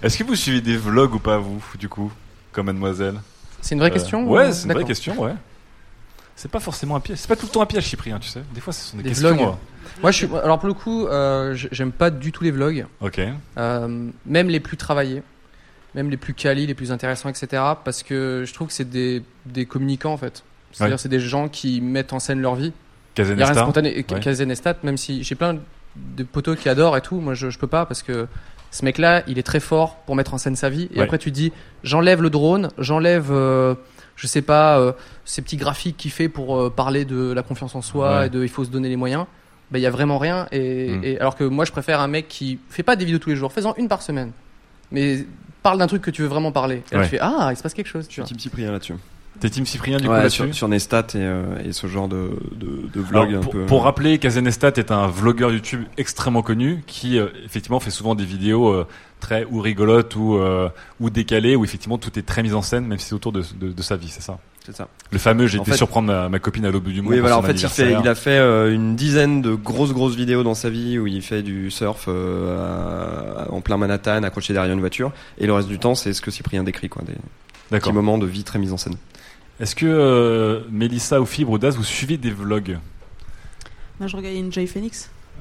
Est-ce 0.03 0.17
que 0.19 0.25
vous 0.25 0.35
suivez 0.37 0.61
des 0.61 0.77
vlogs 0.77 1.15
ou 1.15 1.19
pas 1.19 1.39
vous, 1.39 1.63
du 1.79 1.89
coup, 1.89 2.13
comme 2.53 2.67
Mademoiselle? 2.67 3.21
C'est 3.61 3.75
une 3.75 3.81
vraie 3.81 3.91
Euh, 3.91 3.95
question 3.95 4.25
Ouais, 4.31 4.49
ou- 4.49 4.53
c'est 4.53 4.67
une 4.69 4.73
vraie 4.73 4.85
question, 4.85 5.21
ouais. 5.23 5.35
C'est 6.37 6.51
pas 6.51 6.61
forcément 6.61 6.97
un 6.97 7.01
piège. 7.01 7.19
C'est 7.19 7.29
pas 7.29 7.37
tout 7.37 7.45
le 7.47 7.53
temps 7.53 7.61
un 7.61 7.67
piège, 7.67 7.85
Cyprien, 7.87 8.19
tu 8.19 8.29
sais. 8.31 8.43
Des 8.55 8.61
fois, 8.63 8.73
ce 8.73 8.83
sont 8.91 8.97
des, 8.97 9.03
Des 9.03 9.09
questions. 9.11 9.29
vlogs. 9.35 9.41
euh, 9.49 10.01
Moi, 10.03 10.11
je 10.11 10.17
suis. 10.17 10.29
Alors 10.43 10.59
pour 10.59 10.69
le 10.69 10.75
coup, 10.75 11.07
euh, 11.07 11.55
j'aime 11.55 11.93
pas 11.93 12.11
du 12.11 12.33
tout 12.33 12.43
les 12.45 12.51
vlogs. 12.51 12.87
Ok. 13.03 13.21
Euh, 13.59 14.09
même 14.25 14.49
les 14.49 14.61
plus 14.61 14.79
travaillés, 14.79 15.23
même 15.95 16.09
les 16.09 16.17
plus 16.17 16.33
qualis, 16.33 16.67
les 16.67 16.73
plus 16.75 16.93
intéressants, 16.93 17.29
etc. 17.29 17.63
Parce 17.85 18.03
que 18.03 18.45
je 18.47 18.55
trouve 18.55 18.69
que 18.69 18.73
c'est 18.73 18.89
des, 18.89 19.23
des 19.45 19.67
communicants 19.67 20.13
en 20.15 20.17
fait. 20.17 20.43
C'est-à-dire 20.73 20.95
Ouais. 20.95 20.99
c'est 20.99 21.09
des 21.11 21.21
gens 21.21 21.49
qui 21.49 21.83
mettent 21.83 22.15
en 22.15 22.21
scène 22.21 22.41
leur 22.41 22.55
vie. 22.55 22.73
Kazen 23.15 23.37
Il 23.37 23.41
y 23.41 23.43
a 23.43 23.47
rien 23.47 23.63
spontané. 23.63 23.95
Ouais. 24.11 24.21
Kazen 24.21 24.51
Estat, 24.51 24.77
même 24.83 24.97
si 24.97 25.23
j'ai 25.23 25.35
plein 25.35 25.59
de 25.97 26.23
potos 26.23 26.57
qui 26.57 26.69
adorent 26.69 26.97
et 26.97 27.01
tout, 27.01 27.17
moi 27.21 27.35
je, 27.35 27.51
je 27.51 27.59
peux 27.59 27.67
pas 27.67 27.85
parce 27.87 28.03
que 28.03 28.27
ce 28.71 28.85
mec-là, 28.85 29.23
il 29.27 29.39
est 29.39 29.43
très 29.43 29.59
fort 29.61 29.97
pour 30.07 30.15
mettre 30.15 30.33
en 30.35 30.39
scène 30.39 30.55
sa 30.57 30.71
vie. 30.71 30.89
Et 30.95 30.99
Ouais. 30.99 31.05
après 31.05 31.19
tu 31.19 31.31
te 31.31 31.35
dis, 31.35 31.53
j'enlève 31.83 32.23
le 32.23 32.31
drone, 32.31 32.69
j'enlève, 32.79 33.29
euh, 33.33 33.75
je 34.15 34.27
sais 34.29 34.43
pas, 34.43 34.79
euh, 34.79 34.93
ces 35.25 35.43
petits 35.43 35.57
graphiques 35.57 35.97
qu'il 35.97 36.13
fait 36.13 36.29
pour 36.29 36.57
euh, 36.57 36.71
parler 36.71 37.05
de 37.05 37.33
la 37.33 37.43
confiance 37.43 37.75
en 37.75 37.83
soi 37.83 38.21
Ouais. 38.21 38.27
et 38.27 38.31
de 38.31 38.43
il 38.43 38.49
faut 38.49 38.65
se 38.65 38.71
donner 38.71 38.89
les 38.89 38.97
moyens. 38.97 39.27
Ben, 39.73 39.79
il 39.79 39.83
y 39.83 39.87
a 39.87 39.91
vraiment 39.91 40.19
rien. 40.19 40.47
Et, 40.53 40.89
Mm. 40.91 41.05
et 41.05 41.19
alors 41.21 41.37
que 41.37 41.45
moi, 41.45 41.65
je 41.65 41.73
préfère 41.73 42.01
un 42.01 42.09
mec 42.09 42.29
qui 42.29 42.59
fait 42.71 42.83
pas 42.85 42.95
des 42.97 43.05
vidéos 43.05 43.19
tous 43.21 43.31
les 43.31 43.37
jours, 43.37 43.53
faisant 43.53 43.75
une 43.77 43.89
par 43.89 44.03
semaine. 44.03 44.33
Mais 44.93 45.25
parle 45.63 45.79
d'un 45.79 45.87
truc 45.87 46.03
que 46.03 46.11
tu 46.11 46.23
veux 46.23 46.29
vraiment 46.29 46.51
parler. 46.53 46.83
Et 46.91 46.97
là, 46.97 47.03
tu 47.05 47.09
fais, 47.11 47.19
ah, 47.21 47.49
il 47.53 47.57
se 47.57 47.63
passe 47.63 47.75
quelque 47.75 47.87
chose. 47.89 48.09
Tu 48.09 48.21
vois. 48.21 48.27
Team 48.29 48.39
Cyprien 48.39 48.73
là-dessus. 48.73 48.95
T'es 49.41 49.49
Team 49.51 49.65
Cyprien 49.67 49.97
du 49.97 50.05
coup 50.05 50.11
Ouais, 50.13 50.19
là-dessus 50.19 50.45
sur, 50.49 50.55
sur 50.55 50.69
Nestat 50.69 51.07
et, 51.15 51.17
euh, 51.17 51.43
et 51.65 51.73
ce 51.73 51.87
genre 51.87 52.09
de, 52.09 52.31
de, 52.55 52.67
de 52.93 53.05
Alors, 53.11 53.25
vlog 53.25 53.35
un 53.37 53.41
pour, 53.41 53.53
peu. 53.53 53.67
pour 53.67 53.85
rappeler, 53.85 54.19
Kazenestat 54.19 54.73
est 54.77 54.91
un 54.91 55.07
vlogueur 55.07 55.51
YouTube 55.51 55.85
extrêmement 55.97 56.43
connu 56.43 56.83
qui 56.87 57.19
euh, 57.19 57.29
effectivement 57.45 57.81
fait 57.81 57.91
souvent 57.91 58.15
des 58.15 58.25
vidéos 58.27 58.69
euh, 58.69 58.87
très 59.19 59.47
ou 59.51 59.61
rigolotes 59.61 60.15
ou 60.17 60.37
euh, 60.37 60.69
ou 61.01 61.09
décalées 61.11 61.57
où 61.57 61.65
effectivement 61.65 61.97
tout 61.99 62.19
est 62.19 62.23
très 62.27 62.43
mis 62.43 62.53
en 62.53 62.63
scène 62.63 62.87
même 62.87 62.99
si 62.99 63.07
c'est 63.07 63.15
autour 63.15 63.33
de, 63.33 63.43
sa 63.81 63.97
vie, 63.97 64.09
c'est 64.09 64.23
ça? 64.23 64.39
C'est 64.67 64.77
ça. 64.77 64.89
Le 65.11 65.19
fameux 65.19 65.47
j'ai 65.47 65.57
été 65.57 65.71
fait- 65.71 65.77
surprendre 65.79 66.09
ma, 66.09 66.29
ma 66.29 66.39
copine 66.39 66.67
à 66.67 66.71
l'aube 66.71 66.89
du 66.89 67.01
monde. 67.01 67.13
Oui, 67.13 67.19
voilà, 67.21 67.39
en 67.39 67.43
fait, 67.43 67.53
il, 67.53 67.67
fait, 67.67 67.83
anniversaire. 67.95 68.01
il 68.05 68.09
a 68.09 68.15
fait 68.15 68.39
euh, 68.39 68.75
une 68.75 68.95
dizaine 68.95 69.41
de 69.41 69.55
grosses, 69.55 69.93
grosses 69.95 70.15
vidéos 70.17 70.43
dans 70.43 70.55
sa 70.55 70.69
vie 70.69 70.99
où 70.99 71.07
il 71.07 71.23
fait 71.23 71.43
du 71.43 71.71
surf 71.71 72.05
euh, 72.09 73.39
à- 73.47 73.51
en 73.51 73.63
plein 73.63 73.79
Manhattan, 73.79 74.23
accroché 74.23 74.53
derrière 74.53 74.75
une 74.75 74.81
voiture. 74.81 75.13
Et 75.39 75.47
le 75.47 75.55
reste 75.55 75.69
du 75.69 75.79
temps, 75.79 75.95
c'est 75.95 76.13
ce 76.13 76.21
que 76.21 76.31
Cyprien 76.31 76.63
décrit, 76.63 76.91
quoi. 76.91 77.03
Des 77.07 77.15
D'accord. 77.71 77.93
petits 77.93 77.95
moments 77.95 78.19
de 78.19 78.27
vie 78.27 78.45
très 78.45 78.59
mis 78.59 78.73
en 78.73 78.77
scène. 78.77 78.97
Est-ce 79.61 79.75
que 79.75 79.87
euh, 79.87 80.63
Mélissa 80.71 81.21
ou 81.21 81.27
Fibre 81.27 81.53
ou 81.53 81.59
Daz 81.59 81.77
vous 81.77 81.85
suivez 81.85 82.17
des 82.17 82.31
vlogs? 82.31 82.79
Moi, 83.99 84.07
je 84.07 84.17
regardais 84.17 84.41
Enjoy 84.41 84.67
Phoenix. 84.67 85.11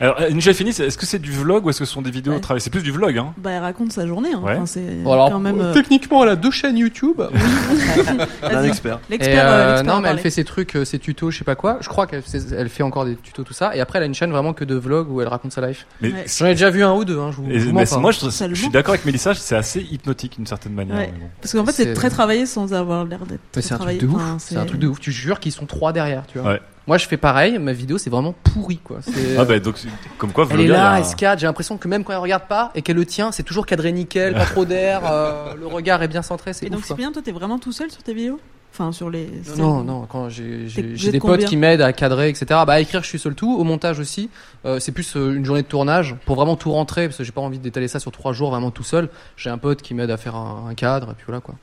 Alors, 0.00 0.16
euh, 0.20 0.30
Ninja 0.30 0.54
Phoenix, 0.54 0.80
est-ce 0.80 0.96
que 0.96 1.04
c'est 1.04 1.18
du 1.18 1.30
vlog 1.30 1.66
ou 1.66 1.70
est-ce 1.70 1.78
que 1.80 1.84
ce 1.84 1.92
sont 1.92 2.00
des 2.02 2.10
vidéos 2.10 2.38
travaillées 2.38 2.62
C'est 2.62 2.70
plus 2.70 2.82
du 2.82 2.90
vlog, 2.90 3.18
hein. 3.18 3.34
Bah, 3.36 3.50
elle 3.50 3.60
raconte 3.62 3.92
sa 3.92 4.06
journée. 4.06 4.30
Hein. 4.32 4.40
Ouais. 4.42 4.52
Enfin, 4.56 4.66
c'est 4.66 5.02
Bon, 5.02 5.12
alors, 5.12 5.30
quand 5.30 5.38
même. 5.38 5.60
euh, 5.60 5.74
techniquement, 5.74 6.22
elle 6.22 6.30
a 6.30 6.36
deux 6.36 6.50
chaînes 6.50 6.78
YouTube. 6.78 7.20
Vas-y. 8.42 8.68
expert. 8.68 9.00
L'expert, 9.10 9.44
euh, 9.46 9.48
euh, 9.50 9.70
l'expert 9.72 9.84
non, 9.84 9.92
en 9.92 10.00
mais 10.00 10.08
elle 10.08 10.14
parlait. 10.14 10.22
fait 10.22 10.30
ses 10.30 10.44
trucs, 10.44 10.76
euh, 10.76 10.84
ses 10.84 10.98
tutos, 10.98 11.30
je 11.30 11.38
sais 11.38 11.44
pas 11.44 11.54
quoi. 11.54 11.78
Je 11.80 11.88
crois 11.88 12.06
qu'elle 12.06 12.22
fait, 12.22 12.38
elle 12.56 12.68
fait 12.68 12.82
encore 12.82 13.04
des 13.04 13.16
tutos, 13.16 13.44
tout 13.44 13.52
ça. 13.52 13.74
Et 13.76 13.80
après, 13.80 13.98
elle 13.98 14.04
a 14.04 14.06
une 14.06 14.14
chaîne 14.14 14.30
vraiment 14.30 14.52
que 14.52 14.64
de 14.64 14.74
vlogs 14.74 15.10
où 15.10 15.20
elle 15.20 15.28
raconte 15.28 15.52
sa 15.52 15.66
life. 15.66 15.86
Mais- 16.00 16.12
J'en 16.38 16.46
ai 16.46 16.50
déjà 16.50 16.70
vu 16.70 16.82
un 16.82 16.92
ou 16.94 17.04
deux. 17.04 17.18
Hein, 17.18 17.30
je 17.32 17.36
vous, 17.36 17.50
Et- 17.50 17.72
mais 17.72 17.86
c'est- 17.86 17.94
pas. 17.96 18.00
moi, 18.00 18.12
je, 18.12 18.20
je 18.20 18.54
suis 18.54 18.70
d'accord 18.70 18.94
avec 18.94 19.04
Mélissa, 19.04 19.34
c'est 19.34 19.56
assez 19.56 19.80
hypnotique 19.80 20.36
d'une 20.36 20.46
certaine 20.46 20.72
manière. 20.72 20.96
Ouais. 20.96 21.10
mais 21.12 21.18
bon. 21.20 21.26
Parce 21.40 21.52
qu'en 21.52 21.64
fait, 21.66 21.72
c'est 21.72 21.84
C'est- 21.84 21.94
très 21.94 22.10
travaillé 22.10 22.46
sans 22.46 22.72
avoir 22.72 23.04
l'air 23.04 23.20
d'être. 23.26 23.40
Mais 23.54 23.60
très 23.60 23.62
c'est 23.62 23.74
un 23.74 23.78
truc 23.78 23.98
travaillé. 23.98 24.00
de 24.00 24.06
ouf. 24.06 24.14
Enfin, 24.14 24.36
c'est 24.38 24.56
un 24.56 24.64
truc 24.64 24.80
de 24.80 24.86
ouf. 24.88 24.98
Tu 25.00 25.12
jures 25.12 25.40
qu'ils 25.40 25.52
sont 25.52 25.66
trois 25.66 25.92
derrière, 25.92 26.24
tu 26.26 26.38
vois. 26.38 26.52
Ouais. 26.52 26.60
Moi, 26.90 26.98
je 26.98 27.06
fais 27.06 27.16
pareil. 27.16 27.56
Ma 27.60 27.72
vidéo, 27.72 27.98
c'est 27.98 28.10
vraiment 28.10 28.32
pourri, 28.42 28.78
quoi. 28.78 28.98
C'est- 29.00 29.36
Ah, 29.38 29.44
bah, 29.44 29.60
donc, 29.60 29.78
c'est- 29.78 29.86
comme 30.18 30.32
quoi, 30.32 30.48
Elle 30.50 30.58
est 30.58 30.64
il 30.64 30.66
y 30.66 30.72
là, 30.72 30.90
a- 30.94 30.98
elle 30.98 31.04
se 31.04 31.14
cadre. 31.14 31.40
J'ai 31.40 31.46
l'impression 31.46 31.78
que 31.78 31.86
même 31.86 32.02
quand 32.02 32.12
elle 32.12 32.18
regarde 32.18 32.48
pas 32.48 32.72
et 32.74 32.82
qu'elle 32.82 32.96
le 32.96 33.06
tient, 33.06 33.30
c'est 33.30 33.44
toujours 33.44 33.64
cadré 33.64 33.92
nickel, 33.92 34.34
pas 34.34 34.44
trop 34.44 34.64
d'air, 34.64 35.02
euh, 35.08 35.54
le 35.54 35.68
regard 35.68 36.02
est 36.02 36.08
bien 36.08 36.22
centré. 36.22 36.52
C'est 36.52 36.66
Et 36.66 36.68
donc, 36.68 36.80
ouf, 36.80 36.86
quoi. 36.88 36.96
Cyprien, 36.96 37.12
toi, 37.12 37.22
t'es 37.24 37.30
vraiment 37.30 37.60
tout 37.60 37.70
seul 37.70 37.92
sur 37.92 38.02
tes 38.02 38.12
vidéos? 38.12 38.40
Enfin, 38.72 38.90
sur 38.90 39.08
les. 39.08 39.28
Non, 39.56 39.84
non, 39.84 40.06
quand 40.08 40.28
j'ai 40.30 40.42
T'es- 40.42 40.68
j'ai- 40.68 40.82
vous 40.82 40.96
j'ai 40.96 41.06
êtes 41.08 41.12
des 41.12 41.20
potes 41.20 41.30
combien? 41.30 41.46
qui 41.46 41.56
m'aident 41.56 41.82
à 41.82 41.92
cadrer, 41.92 42.28
etc. 42.28 42.46
Bah, 42.66 42.72
à 42.72 42.80
écrire, 42.80 43.02
je 43.04 43.08
suis 43.08 43.18
seul 43.20 43.36
tout. 43.36 43.56
Au 43.56 43.62
montage 43.62 44.00
aussi. 44.00 44.28
Euh, 44.64 44.80
c'est 44.80 44.90
plus 44.92 45.14
euh, 45.16 45.32
une 45.34 45.44
journée 45.44 45.62
de 45.62 45.68
tournage 45.68 46.16
pour 46.26 46.34
vraiment 46.34 46.56
tout 46.56 46.72
rentrer 46.72 47.06
parce 47.06 47.18
que 47.18 47.24
j'ai 47.24 47.30
pas 47.32 47.40
envie 47.40 47.60
d'étaler 47.60 47.86
ça 47.86 48.00
sur 48.00 48.10
trois 48.10 48.32
jours 48.32 48.50
vraiment 48.50 48.72
tout 48.72 48.82
seul. 48.84 49.10
J'ai 49.36 49.50
un 49.50 49.58
pote 49.58 49.80
qui 49.82 49.94
m'aide 49.94 50.10
à 50.10 50.16
faire 50.16 50.34
un, 50.34 50.66
un 50.68 50.74
cadre 50.74 51.10
et 51.12 51.14
puis 51.14 51.24
voilà 51.26 51.40
quoi. 51.40 51.54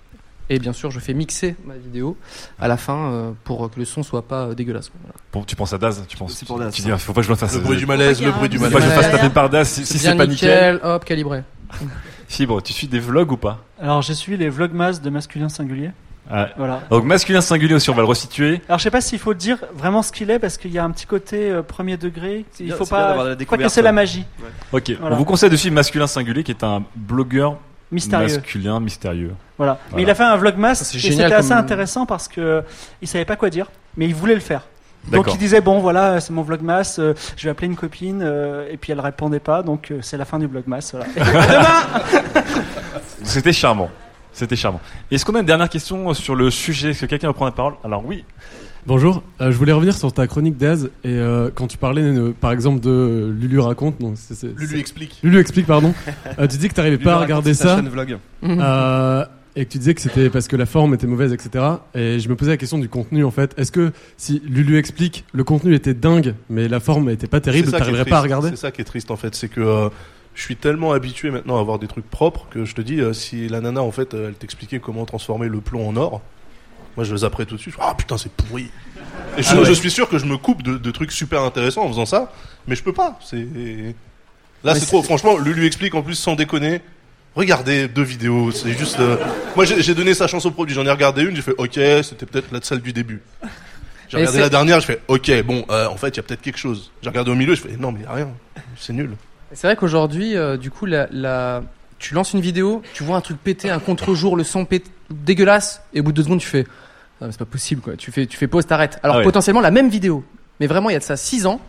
Et 0.50 0.60
bien 0.60 0.72
sûr, 0.74 0.92
je 0.92 1.00
fais 1.00 1.14
mixer 1.14 1.56
ma 1.66 1.76
vidéo 1.76 2.16
à 2.60 2.68
la 2.70 2.78
fin 2.78 3.12
euh, 3.12 3.32
pour 3.44 3.70
que 3.70 3.80
le 3.80 3.86
son 3.86 4.02
soit 4.04 4.22
pas 4.22 4.46
euh, 4.46 4.54
dégueulasse. 4.56 4.90
Voilà. 5.02 5.16
Bon, 5.34 5.44
tu 5.44 5.56
penses 5.58 5.74
à 5.74 5.78
Daz, 5.78 6.04
tu 6.08 6.16
penses. 6.16 6.42
pour 6.46 6.58
Daz, 6.60 6.74
Tu 6.74 6.82
dis, 6.82 6.92
ah, 6.92 6.98
faut 6.98 7.12
pas 7.14 7.20
que 7.22 7.28
je 7.28 7.32
me 7.32 7.36
fasse. 7.36 7.56
Le 7.56 7.60
bruit 7.62 7.78
du 7.78 7.86
malaise, 7.86 8.22
le 8.22 8.32
bruit 8.32 8.48
du 8.48 8.58
Faut 8.58 8.64
pas 8.66 8.70
malaise. 8.70 8.88
que 8.88 8.94
je 8.94 8.98
me 8.98 9.02
fasse 9.04 9.12
taper 9.12 9.34
par 9.34 9.50
Daz 9.50 9.68
si, 9.68 9.86
si 9.86 10.00
c'est 10.00 10.16
pas 10.16 10.26
nickel. 10.26 10.74
nickel, 10.76 10.80
hop, 10.90 11.04
calibré. 11.06 11.44
Fibre, 12.30 12.62
tu 12.62 12.74
suis 12.74 12.88
des 12.88 13.00
vlogs 13.00 13.32
ou 13.32 13.38
pas 13.38 13.64
Alors 13.82 14.02
j'ai 14.02 14.14
suivi 14.14 14.38
les 14.38 14.50
vlogmas 14.50 15.00
de 15.02 15.10
masculin 15.10 15.50
singulier. 15.50 15.92
Ah. 16.30 16.50
Voilà. 16.58 16.82
Donc, 16.90 17.06
masculin 17.06 17.40
singulier 17.40 17.74
aussi, 17.76 17.90
on 17.90 17.94
va 17.94 18.02
le 18.02 18.08
resituer. 18.08 18.62
Alors 18.68 18.80
je 18.80 18.84
sais 18.84 18.92
pas 18.92 19.00
s'il 19.00 19.18
faut 19.20 19.34
dire 19.34 19.60
vraiment 19.74 20.02
ce 20.02 20.12
qu'il 20.12 20.30
est 20.30 20.40
parce 20.40 20.58
qu'il 20.58 20.72
y 20.72 20.78
a 20.78 20.84
un 20.84 20.92
petit 20.92 21.06
côté 21.06 21.50
euh, 21.50 21.64
premier 21.64 21.96
degré. 21.96 22.44
Il 22.60 22.66
bien- 22.66 22.76
faut 22.76 22.84
c'est 22.84 22.90
pas, 22.90 23.36
pas 23.46 23.58
casser 23.58 23.82
la 23.82 23.90
ouais. 23.90 23.96
magie. 23.96 24.26
Ok, 24.74 24.92
Voilà. 25.00 25.16
on 25.16 25.20
vous 25.20 25.24
conseille 25.26 25.50
de 25.50 25.56
suivre 25.56 25.76
masculin 25.76 26.06
singulier 26.08 26.44
qui 26.44 26.52
est 26.52 26.64
un 26.66 26.84
blogueur 26.98 27.58
Mystérieux. 27.92 28.36
masculin 28.36 28.80
mystérieux. 28.80 29.34
Voilà. 29.58 29.80
Mais 29.96 30.02
il 30.02 30.10
a 30.10 30.16
fait 30.16 30.24
un 30.24 30.36
vlogmas 30.36 30.76
Ça, 30.76 30.98
et 30.98 31.00
c'était 31.00 31.24
assez 31.24 31.54
intéressant 31.54 32.06
parce 32.06 32.28
que 32.28 32.64
il 33.02 33.08
savait 33.08 33.26
pas 33.26 33.36
quoi 33.38 33.50
dire, 33.50 33.72
mais 33.96 34.06
il 34.06 34.16
voulait 34.16 34.34
le 34.34 34.42
faire. 34.42 34.64
Donc 35.12 35.34
il 35.34 35.38
disait 35.38 35.62
bon 35.62 35.80
voilà 35.80 36.20
c'est 36.20 36.34
mon 36.34 36.42
vlogmas, 36.42 36.98
euh, 37.00 37.14
je 37.38 37.46
vais 37.46 37.50
appeler 37.50 37.68
une 37.68 37.76
copine 37.78 38.22
euh, 38.22 38.68
et 38.70 38.76
puis 38.78 38.92
elle 38.92 39.00
répondait 39.00 39.40
pas 39.40 39.64
donc 39.64 39.92
euh, 39.92 40.00
c'est 40.02 40.18
la 40.18 40.26
fin 40.26 40.38
du 40.38 40.48
vlogmas. 40.48 40.92
Voilà. 40.92 41.06
C'était 43.24 43.54
charmant. 43.54 43.90
C'était 44.34 44.56
charmant. 44.56 44.82
Est-ce 45.10 45.26
qu'on 45.26 45.36
a 45.36 45.40
une 45.40 45.46
dernière 45.46 45.70
question 45.70 46.14
sur 46.14 46.36
le 46.36 46.52
sujet? 46.52 46.92
Est-ce 46.92 47.02
que 47.02 47.06
quelqu'un 47.06 47.28
veut 47.28 47.34
prendre 47.34 47.52
la 47.52 47.56
parole? 47.56 47.74
Alors 47.84 48.06
oui. 48.06 48.24
Bonjour, 48.88 49.22
euh, 49.42 49.52
je 49.52 49.58
voulais 49.58 49.74
revenir 49.74 49.94
sur 49.98 50.14
ta 50.14 50.28
chronique 50.28 50.56
Daz 50.58 50.86
et 51.04 51.10
euh, 51.10 51.50
quand 51.54 51.68
tu 51.68 51.78
parlais 51.78 52.02
euh, 52.04 52.32
par 52.40 52.54
exemple 52.54 52.80
de 52.80 53.34
Lulu 53.38 53.60
raconte, 53.60 54.00
donc 54.00 54.14
c'est- 54.16 54.34
c'est- 54.34 54.48
Lulu 54.58 54.68
c'est- 54.68 54.80
explique. 54.80 55.20
Lulu 55.24 55.40
explique 55.40 55.66
pardon. 55.68 55.94
Euh, 56.40 56.48
tu 56.48 56.58
dis 56.58 56.70
que 56.70 56.74
t'arrivais 56.74 56.96
Lulu 56.96 57.04
pas 57.06 57.16
à 57.16 57.20
regarder 57.20 57.54
ça 57.54 57.76
chaîne 57.76 57.90
vlog. 57.90 58.18
euh, 58.44 59.26
et 59.58 59.66
que 59.66 59.72
tu 59.72 59.78
disais 59.80 59.94
que 59.94 60.00
c'était 60.02 60.30
parce 60.30 60.48
que 60.48 60.56
la 60.56 60.66
forme 60.66 60.94
était 60.94 61.08
mauvaise, 61.08 61.34
etc. 61.34 61.66
Et 61.96 62.20
je 62.20 62.30
me 62.30 62.36
posais 62.38 62.52
la 62.52 62.58
question 62.58 62.78
du 62.78 62.88
contenu 62.88 63.26
en 63.26 63.32
fait. 63.32 63.54
Est-ce 63.58 63.72
que 63.74 63.92
si 64.16 64.42
Lulu 64.48 64.78
explique, 64.78 65.26
le 65.34 65.44
contenu 65.44 65.74
était 65.74 65.94
dingue, 65.96 66.36
mais 66.50 66.68
la 66.70 66.80
forme 66.80 67.10
était 67.10 67.28
pas 67.28 67.42
terrible, 67.42 67.70
t'arriverais 67.72 68.06
pas 68.06 68.20
à 68.20 68.22
regarder 68.22 68.50
C'est 68.52 68.56
ça 68.56 68.72
qui 68.72 68.80
est 68.82 68.86
triste 68.86 69.12
en 69.12 69.18
fait, 69.18 69.36
c'est 69.36 69.50
que 69.50 69.60
euh, 69.60 69.90
je 70.34 70.44
suis 70.44 70.56
tellement 70.56 70.94
habitué 70.94 71.30
maintenant 71.32 71.58
à 71.58 71.60
avoir 71.60 71.78
des 71.80 71.88
trucs 71.88 72.10
propres 72.10 72.46
que 72.52 72.64
je 72.64 72.74
te 72.76 72.82
dis, 72.82 73.02
si 73.14 73.50
la 73.50 73.60
nana 73.60 73.82
en 73.82 73.92
fait, 73.92 74.14
elle 74.14 74.36
t'expliquait 74.36 74.80
comment 74.80 75.04
transformer 75.06 75.50
le 75.50 75.60
plomb 75.60 75.90
en 75.90 75.96
or, 75.98 76.22
moi 76.98 77.06
je 77.06 77.12
le 77.12 77.18
zapperais 77.20 77.46
tout 77.46 77.56
de 77.56 77.62
suite. 77.62 77.76
Ah 77.80 77.94
putain, 77.98 78.18
c'est 78.18 78.32
pourri. 78.32 78.70
Et 79.38 79.44
je, 79.44 79.50
Ah 79.52 79.60
ouais. 79.60 79.66
je 79.66 79.74
suis 79.74 79.92
sûr 79.92 80.10
que 80.10 80.18
je 80.18 80.26
me 80.26 80.36
coupe 80.38 80.64
de, 80.64 80.78
de 80.78 80.92
trucs 80.92 81.12
super 81.14 81.44
intéressants 81.44 81.84
en 81.84 81.88
faisant 81.88 82.06
ça, 82.06 82.34
mais 82.68 82.76
je 82.76 82.84
peux 82.84 82.92
pas. 82.94 83.18
C'est 83.24 83.48
là, 84.64 84.76
c'est 84.76 84.86
trop. 84.88 85.02
Franchement, 85.04 85.38
Lulu 85.38 85.66
explique 85.66 85.96
en 85.96 86.02
plus 86.02 86.16
sans 86.16 86.36
déconner. 86.36 86.82
Regardez 87.36 87.88
deux 87.88 88.02
vidéos, 88.04 88.52
c'est 88.52 88.72
juste. 88.74 89.00
euh, 89.00 89.16
Moi, 89.56 89.66
j'ai 89.66 89.94
donné 89.94 90.16
sa 90.16 90.26
chance 90.28 90.46
au 90.48 90.52
produit. 90.52 90.74
J'en 90.74 90.86
ai 90.86 90.92
regardé 90.92 91.22
une, 91.22 91.36
j'ai 91.36 91.44
fait 91.44 91.54
OK, 91.60 91.74
c'était 91.74 92.26
peut-être 92.26 92.52
la 92.52 92.60
salle 92.62 92.82
du 92.82 92.94
début. 92.94 93.22
J'ai 94.10 94.18
regardé 94.18 94.40
la 94.40 94.50
dernière, 94.50 94.80
je 94.80 94.86
fais 94.88 95.02
OK, 95.08 95.32
bon, 95.44 95.64
euh, 95.70 95.86
en 95.88 95.98
fait, 95.98 96.08
il 96.08 96.18
y 96.18 96.20
a 96.20 96.24
peut-être 96.24 96.42
quelque 96.42 96.58
chose. 96.58 96.92
J'ai 97.04 97.10
regardé 97.10 97.30
au 97.30 97.36
milieu, 97.36 97.54
je 97.54 97.62
fais 97.62 97.78
non, 97.78 97.92
mais 97.92 98.00
il 98.00 98.04
y 98.04 98.08
a 98.08 98.14
rien, 98.14 98.30
c'est 98.80 98.94
nul. 98.94 99.12
C'est 99.54 99.68
vrai 99.68 99.76
qu'aujourd'hui, 99.76 100.36
euh, 100.36 100.58
du 100.58 100.72
coup, 100.72 100.86
la, 100.88 101.08
la- 101.12 101.62
tu 102.00 102.14
lances 102.16 102.34
une 102.34 102.42
vidéo, 102.42 102.82
tu 102.96 103.04
vois 103.04 103.18
un 103.18 103.22
truc 103.22 103.38
péter, 103.38 103.70
un 103.70 103.80
contre-jour, 103.80 104.36
le 104.36 104.44
son 104.44 104.64
pét- 104.64 104.86
dégueulasse, 105.12 105.82
et 105.94 106.00
au 106.00 106.04
bout 106.04 106.12
de 106.12 106.16
deux 106.18 106.24
secondes, 106.24 106.40
tu 106.40 106.48
fais, 106.48 106.66
Ah, 107.22 107.26
mais 107.26 107.32
c'est 107.32 107.40
pas 107.40 107.46
possible, 107.46 107.82
quoi. 107.82 107.96
Tu 107.98 108.12
fais, 108.12 108.26
tu 108.28 108.38
fais 108.38 108.48
pause, 108.48 108.66
t'arrêtes. 108.66 109.00
Alors 109.04 109.16
Ah 109.16 109.20
ouais. 109.20 109.26
potentiellement 109.26 109.62
la 109.62 109.72
même 109.72 109.90
vidéo, 109.90 110.24
mais 110.60 110.68
vraiment 110.68 110.90
il 110.90 110.94
y 110.94 110.96
a 110.96 111.00
de 111.00 111.04
ça 111.04 111.18
6 111.18 111.46
ans. 111.48 111.60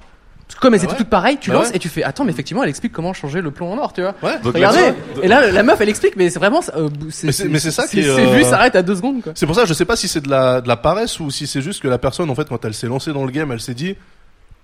Parce 0.47 0.57
que 0.57 0.61
comme 0.63 0.73
elles 0.73 0.81
Bah 0.81 0.85
étaient 0.85 0.93
ouais. 0.95 0.99
toutes 0.99 1.11
pareilles, 1.11 1.37
tu 1.39 1.51
Bah 1.51 1.57
lances 1.57 1.69
ouais. 1.69 1.77
et 1.77 1.79
tu 1.79 1.91
fais 1.91 2.03
attends 2.03 2.25
mais 2.25 2.33
effectivement 2.33 2.63
elle 2.63 2.71
explique 2.71 2.93
comment 2.93 3.13
changer 3.13 3.43
le 3.43 3.51
plomb 3.51 3.71
en 3.73 3.77
or 3.79 3.93
tu 3.93 4.01
vois. 4.01 4.15
Ouais. 4.23 4.39
Donc, 4.43 4.55
Regardez 4.55 4.95
et 5.23 5.29
là 5.29 5.51
la 5.51 5.63
meuf 5.63 5.79
elle 5.83 5.91
explique 5.91 6.17
mais 6.17 6.31
c'est 6.31 6.39
vraiment 6.39 6.61
euh, 6.75 6.89
Mais 7.25 7.33
c'est- 7.33 7.49
mais 7.49 7.59
c'est 7.59 7.71
ça 7.71 7.87
qui 7.87 8.01
est, 8.01 8.05
c'est 8.05 8.09
euh, 8.09 8.35
vu 8.35 8.45
ça 8.45 8.57
arrête 8.57 8.75
à 8.75 8.83
deux 8.83 8.97
secondes 8.97 9.21
quoi. 9.23 9.33
C'est 9.35 9.45
pour 9.45 9.55
ça, 9.55 9.67
je 9.67 9.75
sais 9.75 9.85
pas 9.85 9.95
si 9.97 10.09
c'est 10.09 10.23
de 10.23 10.31
la, 10.31 10.63
de 10.63 10.69
la 10.69 10.77
paresse 10.79 11.21
ou 11.21 11.31
si 11.31 11.47
c'est 11.47 11.61
juste 11.61 11.83
que 11.83 11.89
la 11.89 11.99
personne, 11.99 12.31
en 12.31 12.35
fait, 12.35 12.49
quand 12.49 12.65
elle 12.65 12.73
s'est 12.73 12.87
lancée 12.87 13.13
dans 13.13 13.27
le 13.27 13.31
game, 13.31 13.53
elle 13.53 13.61
s'est 13.61 13.75
dit, 13.75 13.95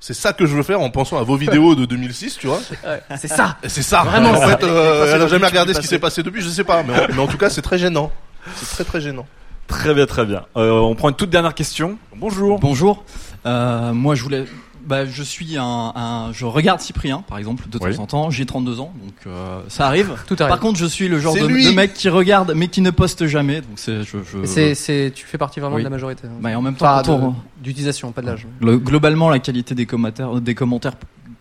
c'est 0.01 0.14
ça 0.14 0.32
que 0.32 0.47
je 0.47 0.57
veux 0.57 0.62
faire 0.62 0.80
en 0.80 0.89
pensant 0.89 1.18
à 1.18 1.22
vos 1.22 1.37
vidéos 1.37 1.74
de 1.74 1.85
2006, 1.85 2.39
tu 2.39 2.47
vois. 2.47 2.61
Ouais, 2.87 3.03
c'est 3.18 3.28
ça. 3.28 3.59
Et 3.62 3.68
C'est 3.68 3.82
ça. 3.82 4.05
Vraiment, 4.05 4.30
en 4.30 4.41
ça. 4.41 4.57
fait, 4.57 4.64
euh, 4.64 5.14
elle 5.14 5.20
a 5.22 5.26
jamais 5.28 5.47
regardé 5.47 5.74
ce 5.74 5.80
qui 5.80 5.87
s'est 5.87 5.99
passé 5.99 6.22
depuis, 6.22 6.41
je 6.41 6.49
sais 6.49 6.64
pas. 6.64 6.82
Mais 6.82 6.95
en, 6.95 7.07
mais 7.14 7.18
en 7.20 7.26
tout 7.26 7.37
cas, 7.39 7.51
c'est 7.51 7.62
très 7.62 7.76
gênant. 7.78 8.11
C'est 8.57 8.66
très 8.74 8.85
très 8.85 9.01
gênant. 9.03 9.26
Très 9.67 9.95
bien, 9.95 10.07
très 10.07 10.25
bien. 10.25 10.43
Euh, 10.57 10.79
on 10.81 10.95
prend 10.95 11.09
une 11.09 11.15
toute 11.15 11.31
dernière 11.31 11.55
question. 11.55 11.97
Bonjour. 12.17 12.59
Bonjour. 12.61 13.05
Euh, 13.47 13.93
moi, 13.93 14.15
je 14.15 14.23
voulais. 14.23 14.45
Bah, 14.87 15.07
je 15.07 15.23
suis 15.23 15.57
un, 15.57 15.93
un- 15.97 16.31
je 16.33 16.45
regarde 16.45 16.79
Cyprien, 16.81 17.25
par 17.27 17.39
exemple, 17.39 17.65
de 17.71 17.79
temps 17.79 17.87
Oui. 17.87 17.97
en 17.99 18.05
temps. 18.07 18.29
J'ai 18.31 18.45
32 18.45 18.81
ans, 18.81 18.93
donc 19.03 19.15
euh, 19.27 19.61
ça 19.69 19.87
arrive. 19.87 20.12
Tout 20.27 20.37
arrive. 20.39 20.51
Par 20.51 20.61
contre, 20.61 20.79
je 20.79 20.85
suis 20.85 21.09
le 21.09 21.19
genre 21.19 21.35
de, 21.35 21.75
mec 21.75 21.95
qui 21.95 22.11
regarde, 22.11 22.53
mais 22.55 22.69
qui 22.69 22.83
ne 22.83 22.91
poste 22.91 23.27
jamais. 23.27 23.62
Donc 23.62 23.71
c'est, 23.77 24.03
je, 24.03 24.19
je- 24.19 24.45
C'est 24.45 24.75
c'est 24.75 25.11
tu 25.15 25.25
fais 25.25 25.39
partie 25.39 25.59
vraiment 25.61 25.77
Oui. 25.77 25.83
de 25.83 25.87
la 25.87 25.91
majorité. 25.91 26.25
hein. 26.27 26.37
Bah, 26.39 26.51
et 26.51 26.55
en 26.55 26.61
même 26.61 26.75
temps, 26.77 26.85
Enfin, 26.85 27.03
quand 27.03 27.19
de- 27.19 27.25
on- 27.25 27.35
d'utilisation 27.62 28.12
pas 28.12 28.21
de 28.21 28.27
l'âge. 28.27 28.47
le- 28.61 28.77
globalement, 28.77 29.31
la 29.31 29.39
qualité 29.39 29.75
des 29.75 29.87
commentaires, 29.87 30.35
des 30.35 30.55
commentaires 30.55 30.97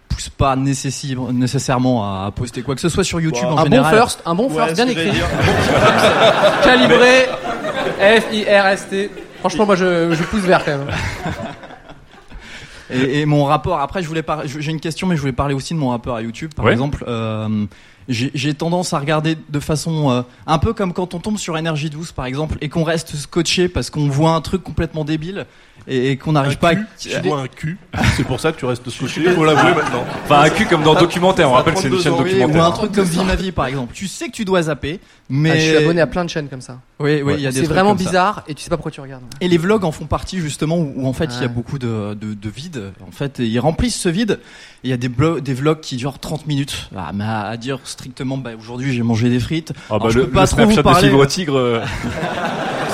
pousse 0.08 0.30
pas 0.30 0.56
nécessairement 0.56 2.24
à 2.26 2.32
poster 2.32 2.62
quoi 2.62 2.76
que 2.76 2.82
ce 2.82 2.88
soit 2.88 3.04
sur 3.04 3.20
YouTube 3.20 3.44
en 3.46 3.58
un 3.58 3.64
général. 3.66 3.92
bon 3.94 4.00
first, 4.00 4.22
un 4.26 4.36
bon 4.36 4.48
Ouais, 4.48 4.56
first 4.68 4.76
bien 4.76 4.88
écrit. 4.88 5.12
Calibré 6.64 7.26
F 8.22 8.26
I 8.34 8.44
R 8.44 8.66
S 8.68 8.88
T. 8.90 9.10
Franchement 9.40 9.66
moi 9.66 9.76
je, 9.76 10.14
je 10.14 10.24
pousse 10.24 10.42
vers 10.44 10.64
quand 10.66 10.78
même. 10.78 10.88
Et, 12.90 13.22
et 13.22 13.26
mon 13.26 13.46
rapport, 13.46 13.80
après, 13.80 14.04
je 14.04 14.08
voulais 14.08 14.22
par- 14.22 14.46
j'ai 14.46 14.70
une 14.72 14.80
question, 14.80 15.08
mais 15.08 15.16
je 15.16 15.22
voulais 15.22 15.32
parler 15.34 15.56
aussi 15.56 15.74
de 15.74 15.80
mon 15.80 15.90
rapport 15.90 16.16
à 16.16 16.22
YouTube. 16.22 16.52
Par 16.54 16.66
Ouais. 16.66 16.74
exemple, 16.74 17.04
euh, 17.08 17.66
j'ai 18.10 18.54
tendance 18.54 18.94
à 18.94 19.00
regarder 19.00 19.36
de 19.50 19.60
façon 19.60 20.12
euh, 20.12 20.22
un 20.46 20.60
peu 20.60 20.74
comme 20.74 20.92
quand 20.94 21.14
on 21.14 21.20
tombe 21.20 21.38
sur 21.38 21.58
énergie 21.58 21.90
12 21.90 22.12
par 22.12 22.26
exemple 22.26 22.58
et 22.60 22.68
qu'on 22.68 22.84
reste 22.84 23.16
scotché 23.16 23.70
parce 23.70 23.90
qu'on 23.90 24.10
voit 24.10 24.32
un 24.32 24.42
truc 24.42 24.62
complètement 24.62 25.06
débile 25.06 25.46
et, 25.88 26.12
et 26.12 26.18
qu'on 26.18 26.32
n'arrive 26.34 26.58
pas 26.58 26.72
à... 26.72 26.76
tu 27.00 27.10
vois 27.24 27.42
un 27.42 27.48
cul. 27.48 27.78
C'est 28.16 28.24
pour 28.24 28.40
ça 28.40 28.52
que 28.52 28.58
tu 28.60 28.66
restes 28.66 28.90
scotché. 28.90 29.22
Il 29.26 29.32
faut 29.32 29.46
l'avouer 29.46 29.74
maintenant. 29.76 30.04
Enfin, 30.24 30.42
un 30.42 30.50
cul 30.50 30.66
comme 30.66 30.84
dans 30.84 30.96
documentaire. 30.96 31.50
On 31.50 31.54
rappelle 31.54 31.74
que 31.74 31.80
c'est 31.82 31.88
une 31.90 32.00
32 32.00 32.04
chaîne 32.04 32.14
Oui, 32.14 32.20
ou 32.20 32.48
documentaire. 32.48 32.66
un 32.66 32.72
truc 32.72 32.92
comme 32.94 33.06
Vie 33.06 33.24
ma 33.24 33.36
vie 33.36 33.52
par 33.52 33.68
exemple. 33.68 33.94
Tu 33.94 34.08
sais 34.08 34.28
que 34.28 34.32
tu 34.32 34.46
dois 34.46 34.64
zapper, 34.64 35.00
mais 35.30 35.52
Ah, 35.52 35.56
je 35.56 35.62
suis 35.62 35.78
abonné 35.78 36.02
à 36.02 36.08
plein 36.08 36.24
de 36.26 36.30
chaînes 36.30 36.48
comme 36.48 36.62
ça. 36.62 36.80
Oui, 37.00 37.22
oui, 37.24 37.34
il 37.38 37.42
y 37.42 37.48
a 37.48 37.52
des 37.52 37.62
C'est 37.62 37.66
vraiment 37.68 37.90
comme 37.92 38.00
ça. 38.00 38.06
bizarre 38.06 38.44
et 38.48 38.54
tu 38.54 38.64
sais 38.64 38.70
pas 38.70 38.78
pourquoi 38.78 38.92
tu 38.92 39.02
regardes. 39.02 39.24
Et 39.42 39.48
les 39.48 39.58
vlogs 39.58 39.84
en 39.84 39.92
font 39.92 40.06
partie 40.06 40.40
justement 40.40 40.78
où, 40.78 40.94
où, 40.96 41.08
en 41.08 41.14
fait 41.14 41.30
il 41.36 41.42
y 41.42 41.46
a 41.46 41.50
beaucoup 41.50 41.80
de, 41.80 42.14
de, 42.14 42.34
de 42.34 42.50
vide. 42.50 42.92
En 43.08 43.12
fait, 43.12 43.40
et 43.40 43.46
ils 43.46 43.60
remplissent 43.60 44.00
ce 44.00 44.10
vide. 44.10 44.40
Il 44.84 44.90
y 44.90 44.94
a 44.94 44.98
des, 44.98 45.08
vlogs 45.08 45.80
qui 45.80 45.96
durent 45.98 46.20
30 46.20 46.48
minutes. 46.48 46.90
Ah, 46.96 47.12
mais 47.14 47.24
à, 47.26 47.56
dire 47.58 47.80
strictement, 47.84 48.38
bah, 48.38 48.52
aujourd'hui 48.58 48.94
j'ai 48.94 49.04
mangé 49.04 49.30
des 49.30 49.40
frites. 49.40 49.74
Ah 49.76 49.80
bah 49.92 49.96
Alors, 49.96 50.10
je 50.12 50.20
le, 50.20 50.28
pas 50.30 50.42
le 50.42 50.48
trop 50.48 50.58
Snapchat 50.58 50.84
de. 50.84 50.94
Fibre 51.08 51.20
au 51.20 51.26
Tigre. 51.26 51.58
euh, 51.58 51.82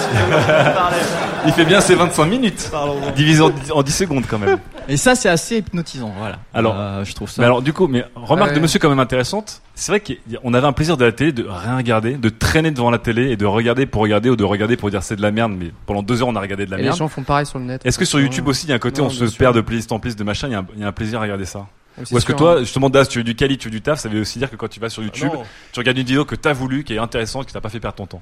Il 1.45 1.53
fait 1.53 1.65
bien 1.65 1.81
ses 1.81 1.95
25 1.95 2.25
minutes. 2.25 2.69
Divisé 3.15 3.41
en, 3.41 3.51
en 3.73 3.83
10 3.83 3.91
secondes 3.91 4.23
quand 4.27 4.39
même. 4.39 4.59
Et 4.87 4.97
ça 4.97 5.15
c'est 5.15 5.29
assez 5.29 5.57
hypnotisant, 5.57 6.11
voilà. 6.17 6.39
Alors, 6.53 6.75
Euh, 6.77 7.03
je 7.03 7.13
trouve 7.13 7.29
ça. 7.29 7.41
Mais 7.41 7.45
alors 7.45 7.61
du 7.61 7.73
coup, 7.73 7.87
mais 7.87 8.05
remarque 8.15 8.51
Ouais. 8.51 8.55
de 8.57 8.61
monsieur 8.61 8.79
quand 8.79 8.89
même 8.89 8.99
intéressante. 8.99 9.61
C'est 9.75 9.91
vrai 9.91 10.01
qu'on 10.01 10.53
avait 10.53 10.67
un 10.67 10.73
plaisir 10.73 10.97
de 10.97 11.05
la 11.05 11.11
télé 11.11 11.31
de 11.31 11.45
rien 11.47 11.77
regarder, 11.77 12.13
de 12.15 12.29
traîner 12.29 12.71
devant 12.71 12.89
la 12.91 12.97
télé 12.97 13.29
et 13.31 13.37
de 13.37 13.45
regarder 13.45 13.85
pour 13.85 14.01
regarder 14.01 14.29
ou 14.29 14.35
de 14.35 14.43
regarder 14.43 14.75
pour 14.77 14.89
dire 14.89 15.03
c'est 15.03 15.15
de 15.15 15.21
la 15.21 15.31
merde. 15.31 15.53
Mais 15.57 15.71
pendant 15.85 16.01
deux 16.03 16.21
heures 16.21 16.27
on 16.27 16.35
a 16.35 16.41
regardé 16.41 16.65
de 16.65 16.71
la 16.71 16.77
Et 16.77 16.81
les 16.81 16.85
merde. 16.87 16.97
gens 16.97 17.07
font 17.07 17.23
pareil 17.23 17.45
sur 17.45 17.59
le 17.59 17.65
net. 17.65 17.81
Est-ce 17.85 17.99
que 17.99 18.05
sur 18.05 18.19
YouTube 18.19 18.47
aussi 18.47 18.65
il 18.65 18.69
y 18.69 18.73
a 18.73 18.75
un 18.75 18.79
côté 18.79 19.01
Non, 19.01 19.07
on 19.07 19.11
se 19.11 19.27
sûr. 19.27 19.37
perd 19.37 19.55
de 19.55 19.61
playlist 19.61 19.91
en 19.91 19.99
playlist 19.99 20.17
de 20.19 20.23
machin, 20.23 20.47
il 20.47 20.51
y, 20.51 20.55
a 20.55 20.59
un- 20.59 20.65
il 20.75 20.81
y 20.81 20.83
a 20.83 20.87
un 20.87 20.91
plaisir 20.91 21.19
à 21.19 21.21
regarder 21.21 21.45
ça 21.45 21.67
Ou 22.11 22.17
est-ce 22.17 22.25
que 22.25 22.33
toi, 22.33 22.55
hein. 22.55 22.59
justement, 22.59 22.89
Das, 22.89 23.05
tu 23.09 23.19
veux 23.19 23.23
du 23.23 23.35
quali, 23.35 23.57
tu 23.57 23.67
veux 23.67 23.71
du 23.71 23.81
taf, 23.81 23.99
ça 23.99 24.09
veut 24.09 24.21
aussi 24.21 24.39
dire 24.39 24.49
que 24.49 24.55
quand 24.55 24.69
tu 24.69 24.79
vas 24.79 24.89
sur 24.89 25.03
YouTube, 25.03 25.29
non. 25.33 25.43
tu 25.71 25.79
regardes 25.79 25.97
une 25.97 26.03
vidéo 26.05 26.25
que 26.25 26.35
t'as 26.35 26.53
voulu, 26.53 26.83
qui 26.83 26.93
est 26.93 26.97
intéressante, 26.97 27.45
qui 27.45 27.53
t'a 27.53 27.61
pas 27.61 27.69
fait 27.69 27.79
perdre 27.79 27.95
ton 27.97 28.05
temps. 28.07 28.21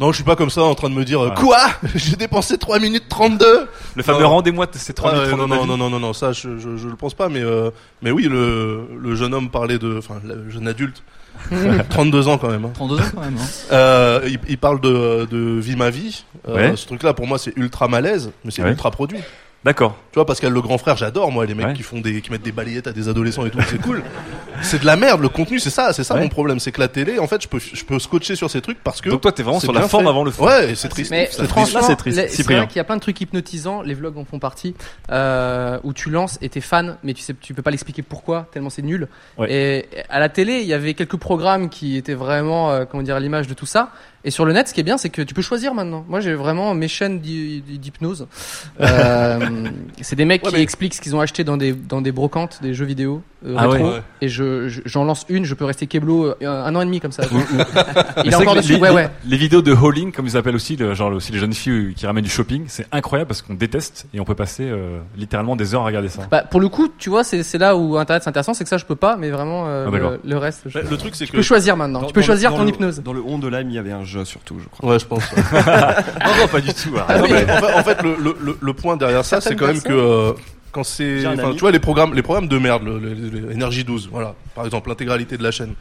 Non, 0.00 0.10
je 0.10 0.16
suis 0.16 0.24
pas 0.24 0.34
comme 0.34 0.50
ça 0.50 0.62
en 0.62 0.74
train 0.74 0.90
de 0.90 0.94
me 0.94 1.04
dire 1.04 1.20
euh, 1.20 1.28
Ouais. 1.28 1.34
quoi? 1.36 1.58
J'ai 1.94 2.16
dépensé 2.16 2.58
3 2.58 2.80
minutes 2.80 3.04
32 3.08 3.68
Le 3.94 4.02
fameux 4.02 4.26
rendez-moi 4.26 4.66
ces 4.72 4.92
3 4.92 5.10
Ouais, 5.12 5.16
minutes 5.18 5.30
ouais, 5.32 5.38
32 5.38 5.54
non, 5.56 5.66
non, 5.66 5.76
non, 5.76 5.90
non, 5.90 6.00
non, 6.00 6.12
ça, 6.12 6.32
je, 6.32 6.58
je, 6.58 6.76
je 6.76 6.88
le 6.88 6.96
pense 6.96 7.14
pas, 7.14 7.28
mais, 7.28 7.42
euh, 7.44 7.70
mais 8.02 8.10
oui, 8.10 8.24
le, 8.24 8.88
le 9.00 9.14
jeune 9.14 9.34
homme 9.34 9.50
parlait 9.50 9.78
de, 9.78 9.96
enfin, 9.98 10.16
le 10.24 10.50
jeune 10.50 10.66
adulte, 10.66 11.02
32 11.90 12.26
ans 12.28 12.38
quand 12.38 12.48
même. 12.50 12.64
hein. 12.64 12.70
32 12.74 12.96
ans 12.96 13.02
quand 13.14 13.20
même. 13.20 13.36
hein. 13.38 13.46
Euh, 13.72 14.20
il, 14.26 14.38
il 14.48 14.58
parle 14.58 14.80
de, 14.80 15.26
de 15.30 15.58
Vie 15.60 15.76
ma 15.76 15.90
vie. 15.90 16.24
Euh, 16.48 16.54
Ouais. 16.70 16.76
Ce 16.76 16.86
truc-là, 16.86 17.14
pour 17.14 17.26
moi, 17.26 17.38
c'est 17.38 17.56
ultra 17.56 17.86
malaise, 17.88 18.30
mais 18.44 18.50
c'est 18.50 18.62
Ouais. 18.62 18.70
ultra 18.70 18.90
produit. 18.90 19.18
D'accord. 19.64 19.96
Tu 20.12 20.16
vois, 20.18 20.26
Pascal 20.26 20.52
le 20.52 20.60
grand 20.60 20.76
frère, 20.78 20.96
j'adore 20.96 21.32
moi 21.32 21.46
les 21.46 21.54
mecs 21.54 21.66
Ouais. 21.68 21.72
qui 21.72 21.82
font 21.82 22.00
des, 22.00 22.20
qui 22.20 22.30
mettent 22.30 22.42
des 22.42 22.52
balayettes 22.52 22.86
à 22.86 22.92
des 22.92 23.08
adolescents 23.08 23.46
et 23.46 23.50
tout, 23.50 23.58
c'est 23.68 23.80
cool. 23.80 24.02
C'est 24.62 24.80
de 24.80 24.86
la 24.86 24.94
merde, 24.96 25.20
le 25.20 25.28
contenu, 25.28 25.58
c'est 25.58 25.68
ça, 25.68 25.92
c'est 25.92 26.04
ça 26.04 26.14
Ouais. 26.14 26.20
mon 26.20 26.28
problème, 26.28 26.60
c'est 26.60 26.70
que 26.70 26.80
la 26.80 26.86
télé, 26.86 27.18
en 27.18 27.26
fait, 27.26 27.42
je 27.42 27.48
peux, 27.48 27.58
je 27.58 27.84
peux 27.84 27.98
scotcher 27.98 28.36
sur 28.36 28.48
ces 28.48 28.60
trucs 28.60 28.78
parce 28.84 29.00
que. 29.00 29.10
Donc 29.10 29.20
toi, 29.20 29.32
t'es 29.32 29.42
vraiment 29.42 29.58
sur 29.58 29.72
la 29.72 29.88
forme 29.88 30.04
fait. 30.04 30.10
avant 30.10 30.22
le 30.22 30.30
fond. 30.30 30.46
Ouais, 30.46 30.74
c'est 30.76 30.88
triste. 30.88 31.10
Mais 31.10 31.28
c'est 31.30 31.46
triste. 31.48 31.72
Là, 31.74 31.82
c'est 31.82 31.96
triste. 31.96 32.16
les- 32.18 32.28
c'est 32.28 32.36
Cyprien. 32.36 32.58
vrai 32.58 32.66
qu'il 32.68 32.76
y 32.76 32.80
a 32.80 32.84
plein 32.84 32.94
de 32.94 33.00
trucs 33.00 33.20
hypnotisants, 33.20 33.82
les 33.82 33.94
vlogs 33.94 34.16
en 34.16 34.24
font 34.24 34.38
partie, 34.38 34.74
euh, 35.10 35.78
où 35.82 35.92
tu 35.92 36.08
lances 36.08 36.38
et 36.40 36.48
t'es 36.48 36.60
fan, 36.60 36.96
mais 37.02 37.14
tu 37.14 37.22
sais, 37.22 37.34
tu 37.38 37.52
peux 37.52 37.62
pas 37.62 37.72
l'expliquer 37.72 38.02
pourquoi, 38.02 38.46
tellement 38.52 38.70
c'est 38.70 38.82
nul. 38.82 39.08
Ouais. 39.36 39.52
Et 39.52 39.88
à 40.08 40.20
la 40.20 40.28
télé, 40.28 40.60
il 40.60 40.66
y 40.68 40.72
avait 40.72 40.94
quelques 40.94 41.16
programmes 41.16 41.68
qui 41.68 41.96
étaient 41.96 42.14
vraiment, 42.14 42.70
euh, 42.70 42.84
comment 42.88 43.02
dire, 43.02 43.16
à 43.16 43.20
l'image 43.20 43.48
de 43.48 43.54
tout 43.54 43.66
ça. 43.66 43.90
Et 44.24 44.30
sur 44.30 44.44
le 44.46 44.52
net, 44.52 44.68
ce 44.68 44.74
qui 44.74 44.80
est 44.80 44.84
bien, 44.84 44.96
c'est 44.96 45.10
que 45.10 45.20
tu 45.22 45.34
peux 45.34 45.42
choisir 45.42 45.74
maintenant. 45.74 46.04
Moi, 46.08 46.20
j'ai 46.20 46.34
vraiment 46.34 46.74
mes 46.74 46.88
chaînes 46.88 47.20
d'hy- 47.20 47.60
d'hypnose. 47.62 48.26
Euh, 48.80 49.38
c'est 50.02 50.16
des 50.16 50.24
mecs 50.24 50.42
Ouais, 50.44 50.50
qui 50.50 50.56
mais- 50.56 50.62
expliquent 50.62 50.94
ce 50.94 51.00
qu'ils 51.00 51.14
ont 51.14 51.20
acheté 51.20 51.44
dans 51.44 51.56
des 51.56 51.72
dans 51.72 52.00
des 52.00 52.12
brocantes, 52.12 52.58
des 52.62 52.74
jeux 52.74 52.84
vidéo 52.84 53.22
euh, 53.46 53.54
Ah 53.56 53.68
rétro. 53.68 53.88
ouais. 53.90 54.02
Et 54.20 54.28
je 54.28 54.68
je- 54.68 54.80
j'en 54.84 55.04
lance 55.04 55.24
une, 55.28 55.44
je 55.44 55.54
peux 55.54 55.64
rester 55.64 55.86
keblo 55.86 56.26
euh, 56.26 56.34
un 56.42 56.74
an 56.74 56.80
et 56.80 56.84
demi 56.84 57.00
comme 57.00 57.12
ça. 57.12 57.22
Mais 57.30 57.40
Il 58.24 58.32
est 58.32 58.34
encore 58.34 58.56
dessus. 58.56 58.74
les, 58.74 58.78
Ouais, 58.80 58.88
les- 58.90 58.94
ouais. 58.94 59.10
les 59.26 59.36
vidéos 59.36 59.62
de 59.62 59.72
hauling, 59.72 60.12
comme 60.12 60.26
ils 60.26 60.36
appellent 60.36 60.54
aussi, 60.56 60.76
le- 60.76 60.94
genre 60.94 61.12
aussi 61.12 61.32
les 61.32 61.38
jeunes 61.38 61.52
filles 61.52 61.94
qui 61.94 62.06
ramènent 62.06 62.24
du 62.24 62.30
shopping, 62.30 62.64
c'est 62.68 62.86
incroyable 62.92 63.28
parce 63.28 63.42
qu'on 63.42 63.54
déteste 63.54 64.06
et 64.14 64.20
on 64.20 64.24
peut 64.24 64.34
passer 64.34 64.64
euh, 64.68 64.98
littéralement 65.16 65.56
des 65.56 65.74
heures 65.74 65.82
à 65.82 65.86
regarder 65.86 66.08
ça. 66.08 66.22
Bah, 66.30 66.42
pour 66.42 66.60
le 66.60 66.68
coup, 66.68 66.88
tu 66.98 67.10
vois, 67.10 67.22
c'est 67.24 67.42
c'est 67.42 67.58
là 67.58 67.76
où 67.76 67.96
Internet 67.96 68.22
c'est 68.24 68.28
intéressant, 68.30 68.54
c'est 68.54 68.64
que 68.64 68.70
ça 68.70 68.78
je 68.78 68.84
peux 68.86 68.96
pas, 68.96 69.16
mais 69.16 69.30
vraiment 69.30 69.64
euh, 69.66 69.86
Ah, 69.92 69.96
le, 69.96 70.20
le 70.24 70.36
reste. 70.38 70.62
je- 70.66 70.78
Ouais, 70.78 70.84
le 70.90 70.96
truc, 70.96 71.14
c'est 71.14 71.26
tu 71.26 71.32
que. 71.32 71.36
peux 71.36 71.42
choisir 71.42 71.76
maintenant. 71.76 72.00
Dans- 72.00 72.06
tu 72.06 72.12
peux 72.12 72.20
dans- 72.20 72.26
choisir 72.26 72.50
dans 72.50 72.58
ton 72.58 72.62
le- 72.64 72.70
hypnose. 72.70 73.02
Dans 73.02 73.12
le 73.12 73.22
on 73.24 73.38
de 73.38 73.48
l'âme, 73.48 73.68
il 73.70 73.74
y 73.74 73.78
avait 73.78 73.92
un 73.92 74.04
jeu 74.04 74.13
surtout, 74.24 74.58
je 74.62 74.68
crois. 74.68 74.90
Ouais, 74.92 74.98
je 74.98 75.06
pense. 75.06 75.24
ouais. 75.32 75.42
non, 75.52 76.36
non, 76.40 76.48
pas 76.48 76.60
du 76.60 76.72
tout. 76.72 76.94
Ah 77.08 77.18
non, 77.18 77.26
mais 77.28 77.42
en 77.50 77.56
fait, 77.60 77.72
en 77.74 77.82
fait, 77.84 78.02
le, 78.02 78.16
le, 78.22 78.36
le, 78.40 78.58
le 78.60 78.72
point 78.74 78.96
derrière 78.96 79.24
ça, 79.24 79.40
c'est 79.40 79.56
quand 79.56 79.66
même 79.66 79.80
que 79.82 79.92
euh, 79.92 80.32
quand 80.72 80.84
c'est, 80.84 81.24
tu 81.54 81.58
vois 81.60 81.70
les 81.72 81.78
programmes, 81.80 82.14
les 82.14 82.22
programmes 82.22 82.48
de 82.48 82.58
merde, 82.58 82.84
le, 82.84 82.98
le- 82.98 83.14
le- 83.14 83.50
Énergie 83.52 83.84
12, 83.84 84.08
voilà, 84.12 84.34
par 84.54 84.64
exemple, 84.64 84.88
l'intégralité 84.90 85.36
de 85.36 85.42
la 85.42 85.50
chaîne. 85.50 85.74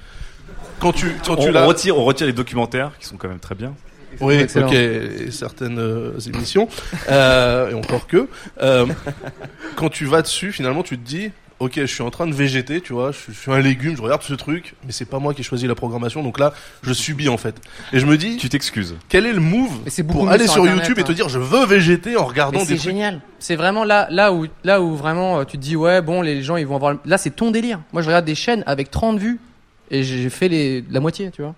Quand 0.80 0.91
tu, 0.93 1.11
quand 1.26 1.34
On, 1.34 1.43
tu 1.43 1.49
on 1.49 1.51
l'as, 1.51 1.65
retire, 1.65 1.97
on 1.97 2.03
retire 2.03 2.27
les 2.27 2.34
documentaires 2.34 2.91
qui 2.99 3.05
sont 3.07 3.18
quand 3.18 3.27
même 3.30 3.39
très 3.39 3.55
bien. 3.55 3.73
oui, 4.19 4.35
Excellent. 4.35 4.68
ok, 4.68 4.73
et 4.73 5.31
certaines 5.31 5.80
euh, 5.80 6.11
émissions, 6.27 6.68
euh, 7.10 7.72
et 7.72 7.73
encore 7.73 8.05
que, 8.07 8.27
euh, 8.61 8.85
quand 9.76 9.89
tu 9.89 10.05
vas 10.05 10.22
dessus, 10.22 10.51
finalement, 10.51 10.84
tu 10.84 10.97
te 10.97 11.03
dis, 11.05 11.31
ok, 11.64 11.73
je 11.77 11.85
suis 11.85 12.03
en 12.03 12.10
train 12.11 12.27
de 12.27 12.34
végéter, 12.34 12.81
tu 12.81 12.94
vois, 12.94 13.11
je, 13.11 13.18
suis- 13.18 13.34
je 13.34 13.40
suis 13.40 13.52
un 13.52 13.60
légume, 13.60 13.95
je 13.98 14.02
regarde 14.02 14.22
ce 14.22 14.34
truc, 14.34 14.76
mais 14.85 14.91
c'est 14.91 15.06
pas 15.06 15.19
moi 15.19 15.34
qui 15.34 15.41
ai 15.41 15.44
choisi 15.44 15.65
la 15.68 15.76
programmation, 15.76 16.22
donc 16.23 16.40
là, 16.40 16.53
je 16.84 16.94
subis 16.94 17.30
en 17.30 17.38
fait. 17.38 17.56
Et 17.91 17.99
je 17.99 18.06
me 18.06 18.18
dis, 18.18 18.38
Tu 18.38 18.49
t'excuses. 18.49 18.95
quel 19.10 19.26
est 19.26 19.34
le 19.34 19.40
move 19.40 19.80
beaucoup 20.03 20.19
pour 20.19 20.30
aller 20.30 20.45
sur 20.45 20.53
sur 20.53 20.64
Internet, 20.64 20.84
YouTube 20.85 20.99
et 20.99 21.03
te 21.03 21.11
hein. 21.11 21.15
dire, 21.15 21.30
je 21.30 21.40
veux 21.40 21.65
végéter 21.65 22.18
en 22.18 22.26
regardant 22.26 22.60
des 22.60 22.65
c'est 22.65 22.77
génial. 22.77 23.22
C'est 23.40 23.56
vraiment 23.56 23.84
là, 23.84 24.07
là 24.10 24.31
où, 24.34 24.45
là 24.64 24.81
où 24.81 24.95
vraiment 24.95 25.40
euh, 25.40 25.44
tu 25.44 25.57
te 25.57 25.61
dis 25.64 25.76
ouais 25.76 26.02
bon 26.02 26.22
les 26.22 26.41
gens 26.44 26.56
ils 26.57 26.65
vont 26.68 26.76
avoir. 26.76 26.95
Là 27.06 27.18
c'est 27.18 27.31
ton 27.31 27.52
délire. 27.52 27.80
Moi 27.91 28.02
je 28.02 28.07
regarde 28.07 28.26
des 28.26 28.35
chaînes 28.35 28.64
avec 28.65 28.90
30 28.91 29.19
vues 29.19 29.40
et 29.91 30.03
j'ai 30.03 30.30
fait 30.30 30.48
les 30.48 30.84
la 30.90 30.99
moitié, 30.99 31.30
tu 31.31 31.41
vois. 31.41 31.56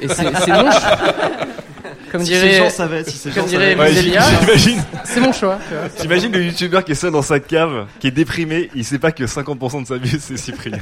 Et 0.00 0.08
c'est 0.08 0.24
choix. 0.44 0.70
Comme 2.10 2.22
Si 2.24 2.32
ces 2.34 2.40
dirait, 2.40 2.58
gens 2.58 2.70
savaient, 2.70 3.04
si 3.04 3.16
ces 3.16 3.30
comme 3.30 3.42
gens 3.44 3.48
dirait 3.48 3.76
savaient. 3.76 3.92
J'imagine. 4.40 4.82
c'est 5.04 5.20
mon 5.20 5.32
choix. 5.32 5.58
tu 5.68 5.74
vois. 5.74 5.88
T'imagines 5.88 6.32
le 6.32 6.42
youtubeur 6.44 6.84
qui 6.84 6.92
est 6.92 6.96
seul 6.96 7.10
dans 7.12 7.22
sa 7.22 7.40
cave, 7.40 7.86
qui 8.00 8.06
est 8.08 8.12
déprimé, 8.12 8.70
il 8.74 8.84
sait 8.84 8.98
pas 8.98 9.12
que 9.12 9.24
50% 9.24 9.82
de 9.82 9.86
sa 9.86 9.96
vie 9.96 10.18
c'est 10.20 10.36
Cyprien. 10.36 10.78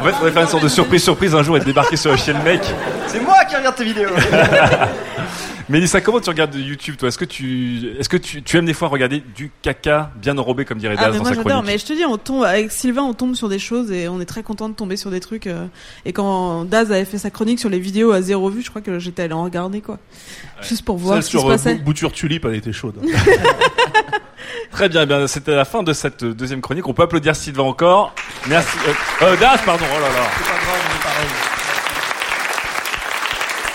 en 0.00 0.04
fait, 0.04 0.14
on 0.20 0.24
va 0.24 0.32
faire 0.32 0.42
une 0.42 0.48
sorte 0.48 0.62
de 0.64 0.68
surprise 0.68 1.02
surprise 1.02 1.34
un 1.34 1.42
jour 1.42 1.56
et 1.56 1.60
débarquer 1.60 1.96
sur 1.96 2.10
la 2.10 2.16
chaîne 2.16 2.42
mec. 2.44 2.60
C'est 3.06 3.20
moi 3.20 3.44
qui 3.48 3.56
regarde 3.56 3.76
tes 3.76 3.84
vidéos. 3.84 4.10
Mélissa, 5.68 6.00
comment 6.00 6.18
tu 6.20 6.30
regardes 6.30 6.54
YouTube 6.54 6.96
toi? 6.96 7.08
Est-ce 7.08 7.18
que 7.18 7.26
tu 7.26 7.90
est-ce 7.98 8.08
que 8.08 8.16
tu, 8.16 8.42
tu 8.42 8.56
aimes 8.56 8.64
des 8.64 8.72
fois 8.72 8.88
regarder 8.88 9.22
du 9.36 9.50
caca 9.60 10.10
bien 10.16 10.38
enrobé 10.38 10.64
comme 10.64 10.78
dirait 10.78 10.94
Ah, 10.98 11.02
Daz 11.04 11.12
mais 11.12 11.18
dans 11.18 11.24
moi 11.24 11.28
sa 11.30 11.34
j'adore, 11.36 11.52
chronique? 11.58 11.66
mais 11.72 11.78
je 11.78 11.84
te 11.84 11.92
dis, 11.92 12.04
on 12.06 12.16
tombe, 12.16 12.44
avec 12.44 12.72
Sylvain, 12.72 13.02
on 13.02 13.12
tombe 13.12 13.34
sur 13.34 13.50
des 13.50 13.58
choses 13.58 13.92
et 13.92 14.08
on 14.08 14.18
est 14.20 14.24
très 14.24 14.42
content 14.42 14.70
de 14.70 14.74
tomber 14.74 14.96
sur 14.96 15.10
des 15.10 15.20
trucs. 15.20 15.46
euh, 15.46 15.66
et 16.06 16.12
quand 16.14 16.64
Daz 16.64 16.90
avait 16.90 17.04
fait 17.04 17.18
sa 17.18 17.30
chronique 17.30 17.58
sur 17.60 17.68
les 17.68 17.78
vidéos 17.80 18.12
à 18.12 18.22
zéro 18.22 18.48
vue, 18.48 18.62
je 18.62 18.70
crois 18.70 18.80
que 18.80 18.98
j'étais 18.98 19.22
allé 19.24 19.34
en 19.34 19.44
regarder 19.44 19.82
quoi. 19.82 19.98
Juste 20.62 20.84
pour 20.86 20.96
voir 20.96 21.16
Celle 21.16 21.22
ce 21.24 21.28
qui 21.28 21.32
se 21.36 21.38
sur 21.40 21.48
euh, 21.48 21.52
passait. 21.52 21.74
Bou- 21.74 21.84
Bouture 21.84 22.12
Tulipe, 22.12 22.46
elle 22.46 22.54
était 22.54 22.72
chaude. 22.72 22.96
Très 24.70 24.88
bien, 24.88 25.02
eh 25.02 25.06
bien 25.06 25.26
c'était 25.26 25.54
la 25.54 25.64
fin 25.66 25.82
de 25.82 25.92
cette 25.92 26.22
euh, 26.22 26.32
deuxième 26.34 26.60
chronique. 26.62 26.86
On 26.88 26.94
peut 26.94 27.02
applaudir 27.02 27.36
Sylvain 27.36 27.64
encore. 27.64 28.14
Merci. 28.48 28.76
Euh, 28.88 28.92
euh, 29.26 29.36
Daz, 29.36 29.60
pardon. 29.66 29.84
Oh 29.94 30.00
là 30.00 30.08
là. 30.08 30.24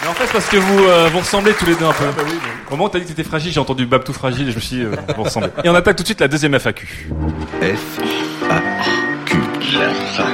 Mais 0.03 0.09
en 0.09 0.13
fait, 0.13 0.31
parce 0.34 0.47
que 0.49 0.57
vous 0.57 0.84
euh, 0.84 1.09
vous 1.11 1.19
ressemblez 1.19 1.53
tous 1.53 1.65
les 1.65 1.75
deux 1.75 1.85
un 1.85 1.93
peu. 1.93 2.05
Au 2.67 2.71
moment 2.71 2.85
où 2.85 2.89
t'as 2.89 2.99
dit 2.99 3.05
que 3.05 3.09
t'étais 3.09 3.23
fragile, 3.23 3.51
j'ai 3.53 3.59
entendu 3.59 3.85
Babtou 3.85 4.11
fragile 4.13 4.47
et 4.47 4.51
je 4.51 4.55
me 4.55 4.61
suis 4.61 4.75
dit, 4.77 4.81
euh, 4.84 4.95
vous 5.15 5.23
ressemblez. 5.23 5.49
Et 5.63 5.69
on 5.69 5.75
attaque 5.75 5.95
tout 5.95 6.03
de 6.03 6.07
suite 6.07 6.19
la 6.19 6.27
deuxième 6.27 6.53
FAQ. 6.59 7.09
F, 7.61 7.99
A, 8.49 8.61
Q, 9.25 9.38
la 9.77 9.93
fac. 9.93 10.27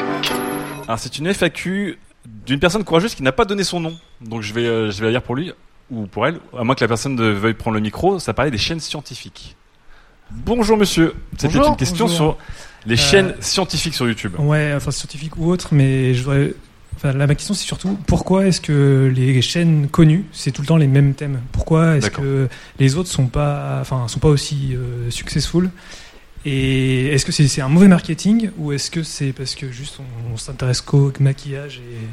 Alors 0.88 0.98
c'est 1.00 1.18
une 1.20 1.32
FAQ 1.34 2.00
d'une 2.48 2.60
personne 2.60 2.84
courageuse 2.84 3.14
qui 3.14 3.22
n'a 3.24 3.32
pas 3.32 3.46
donné 3.46 3.64
son 3.64 3.80
nom. 3.80 3.96
Donc 4.22 4.42
je 4.42 4.54
vais, 4.54 4.66
euh, 4.66 4.90
je 4.92 5.00
vais 5.02 5.06
la 5.08 5.12
lire 5.12 5.22
pour 5.22 5.36
lui 5.36 5.54
ou 5.92 6.08
pour 6.08 6.26
elle, 6.28 6.40
à 6.58 6.64
moins 6.64 6.76
que 6.76 6.84
la 6.84 6.88
personne 6.88 7.16
ne 7.16 7.30
veuille 7.30 7.54
prendre 7.54 7.76
le 7.76 7.82
micro. 7.82 8.18
Ça 8.20 8.34
parlait 8.34 8.52
des 8.52 8.58
chaînes 8.58 8.80
scientifiques. 8.80 9.56
Bonjour 10.32 10.78
monsieur. 10.78 11.14
C'était 11.38 11.58
une 11.58 11.76
question 11.76 12.06
bonjour. 12.06 12.16
sur 12.18 12.38
les 12.86 12.96
Euh, 12.96 12.98
chaînes 12.98 13.36
scientifiques 13.40 13.94
sur 13.96 14.08
YouTube. 14.08 14.34
Ouais, 14.40 14.74
enfin 14.76 14.92
scientifique 14.92 15.38
ou 15.38 15.50
autre, 15.52 15.70
mais 15.72 16.14
je 16.16 16.24
voudrais. 16.24 16.54
Enfin, 17.02 17.14
là, 17.14 17.28
ma 17.28 17.36
question, 17.36 17.54
c'est 17.54 17.66
surtout 17.66 17.98
pourquoi 18.08 18.48
est-ce 18.48 18.60
que 18.60 19.10
les 19.16 19.42
chaînes 19.42 19.88
connues, 19.88 20.26
c'est 20.34 20.52
tout 20.52 20.62
le 20.62 20.68
temps 20.68 20.76
les 20.76 20.86
mêmes 20.88 21.14
thèmes? 21.14 21.40
Pourquoi 21.54 21.96
est-ce 21.96 22.10
que 22.10 22.50
les 22.78 22.98
autres 22.98 23.08
sont 23.08 23.28
pas, 23.28 23.78
enfin, 23.80 24.10
sont 24.10 24.20
pas 24.20 24.28
aussi 24.28 24.76
euh, 24.76 25.10
successful? 25.10 25.70
Et 26.44 27.08
est-ce 27.08 27.26
que 27.26 27.32
c'est 27.32 27.48
c'est 27.48 27.62
un 27.62 27.70
mauvais 27.70 27.88
marketing 27.88 28.50
ou 28.58 28.74
est-ce 28.74 28.92
que 28.92 29.04
c'est 29.04 29.32
parce 29.32 29.56
que 29.56 29.72
juste 29.72 30.02
on, 30.02 30.34
on 30.34 30.36
s'intéresse 30.36 30.82
qu'au 30.82 31.14
maquillage 31.22 31.78
et 31.78 32.06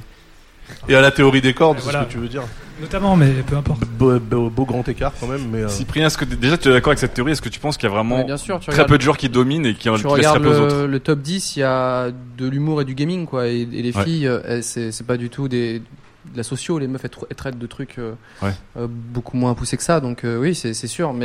Et 0.89 0.95
à 0.95 1.01
la 1.01 1.11
théorie 1.11 1.41
des 1.41 1.53
cordes, 1.55 1.79
c'est 1.79 1.85
voilà. 1.85 2.01
ce 2.03 2.07
que 2.07 2.13
tu 2.13 2.19
veux 2.19 2.29
dire. 2.29 2.43
notamment, 2.81 3.17
mais 3.17 3.31
peu 3.47 3.57
importe. 3.57 3.81
Beau, 3.87 4.19
beau- 4.21 4.51
beau 4.51 4.65
grand 4.65 4.87
écart 4.89 5.13
quand 5.19 5.27
même, 5.27 5.49
mais. 5.51 5.63
euh, 5.63 5.69
Cyprien, 5.69 6.07
est-ce 6.07 6.19
que 6.19 6.25
déjà 6.25 6.57
tu 6.59 6.69
es 6.69 6.73
d'accord 6.73 6.91
avec 6.91 6.99
cette 6.99 7.15
théorie? 7.15 7.33
Est-ce 7.33 7.43
que 7.43 7.49
tu 7.49 7.59
penses 7.61 7.77
qu'il 7.77 7.89
y 7.89 7.93
a 7.93 7.95
vraiment 7.95 8.23
bien 8.25 8.37
sûr, 8.37 8.61
très 8.61 8.73
regardes- 8.73 8.89
peu 8.89 8.99
de 8.99 9.03
joueurs 9.03 9.17
qui 9.17 9.29
dominent 9.29 9.67
et 9.67 9.75
qui, 9.75 9.89
qui 9.91 10.01
Tu 10.01 10.07
regardes 10.07 10.41
très 10.43 10.49
peu 10.51 10.57
aux 10.57 10.61
autres? 10.61 10.77
le, 10.83 10.87
le 10.87 11.01
top 11.01 11.21
10, 11.21 11.57
il 11.57 11.61
y 11.61 11.63
a 11.63 12.11
de 12.11 12.49
l'humour 12.49 12.83
et 12.83 12.85
du 12.85 12.95
gaming 12.95 13.27
quoi. 13.27 13.49
Et, 13.49 13.61
et 13.63 13.83
les 13.83 13.97
Ouais. 13.97 14.05
filles, 14.05 14.27
euh, 14.29 14.61
c'est 14.63 15.07
pas 15.07 15.17
du 15.17 15.29
tout 15.31 15.49
des 15.49 15.81
de 16.33 16.37
la 16.37 16.43
socio. 16.43 16.79
Les 16.79 16.89
meufs 16.89 17.05
elles, 17.05 17.11
tra- 17.11 17.27
elles 17.31 17.37
traitent 17.37 17.59
de 17.59 17.67
trucs 17.67 17.99
euh, 17.99 18.13
Ouais. 18.43 18.51
euh, 18.77 18.87
beaucoup 18.89 19.37
moins 19.37 19.55
poussés 19.55 19.77
que 19.77 19.83
ça. 19.85 20.01
Donc 20.01 20.25
euh, 20.25 20.39
oui, 20.39 20.55
c'est 20.55 20.75
c'est 20.75 20.89
sûr. 20.89 21.13
Mais 21.13 21.25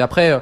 Et 0.00 0.02
après, 0.02 0.32
euh, 0.32 0.38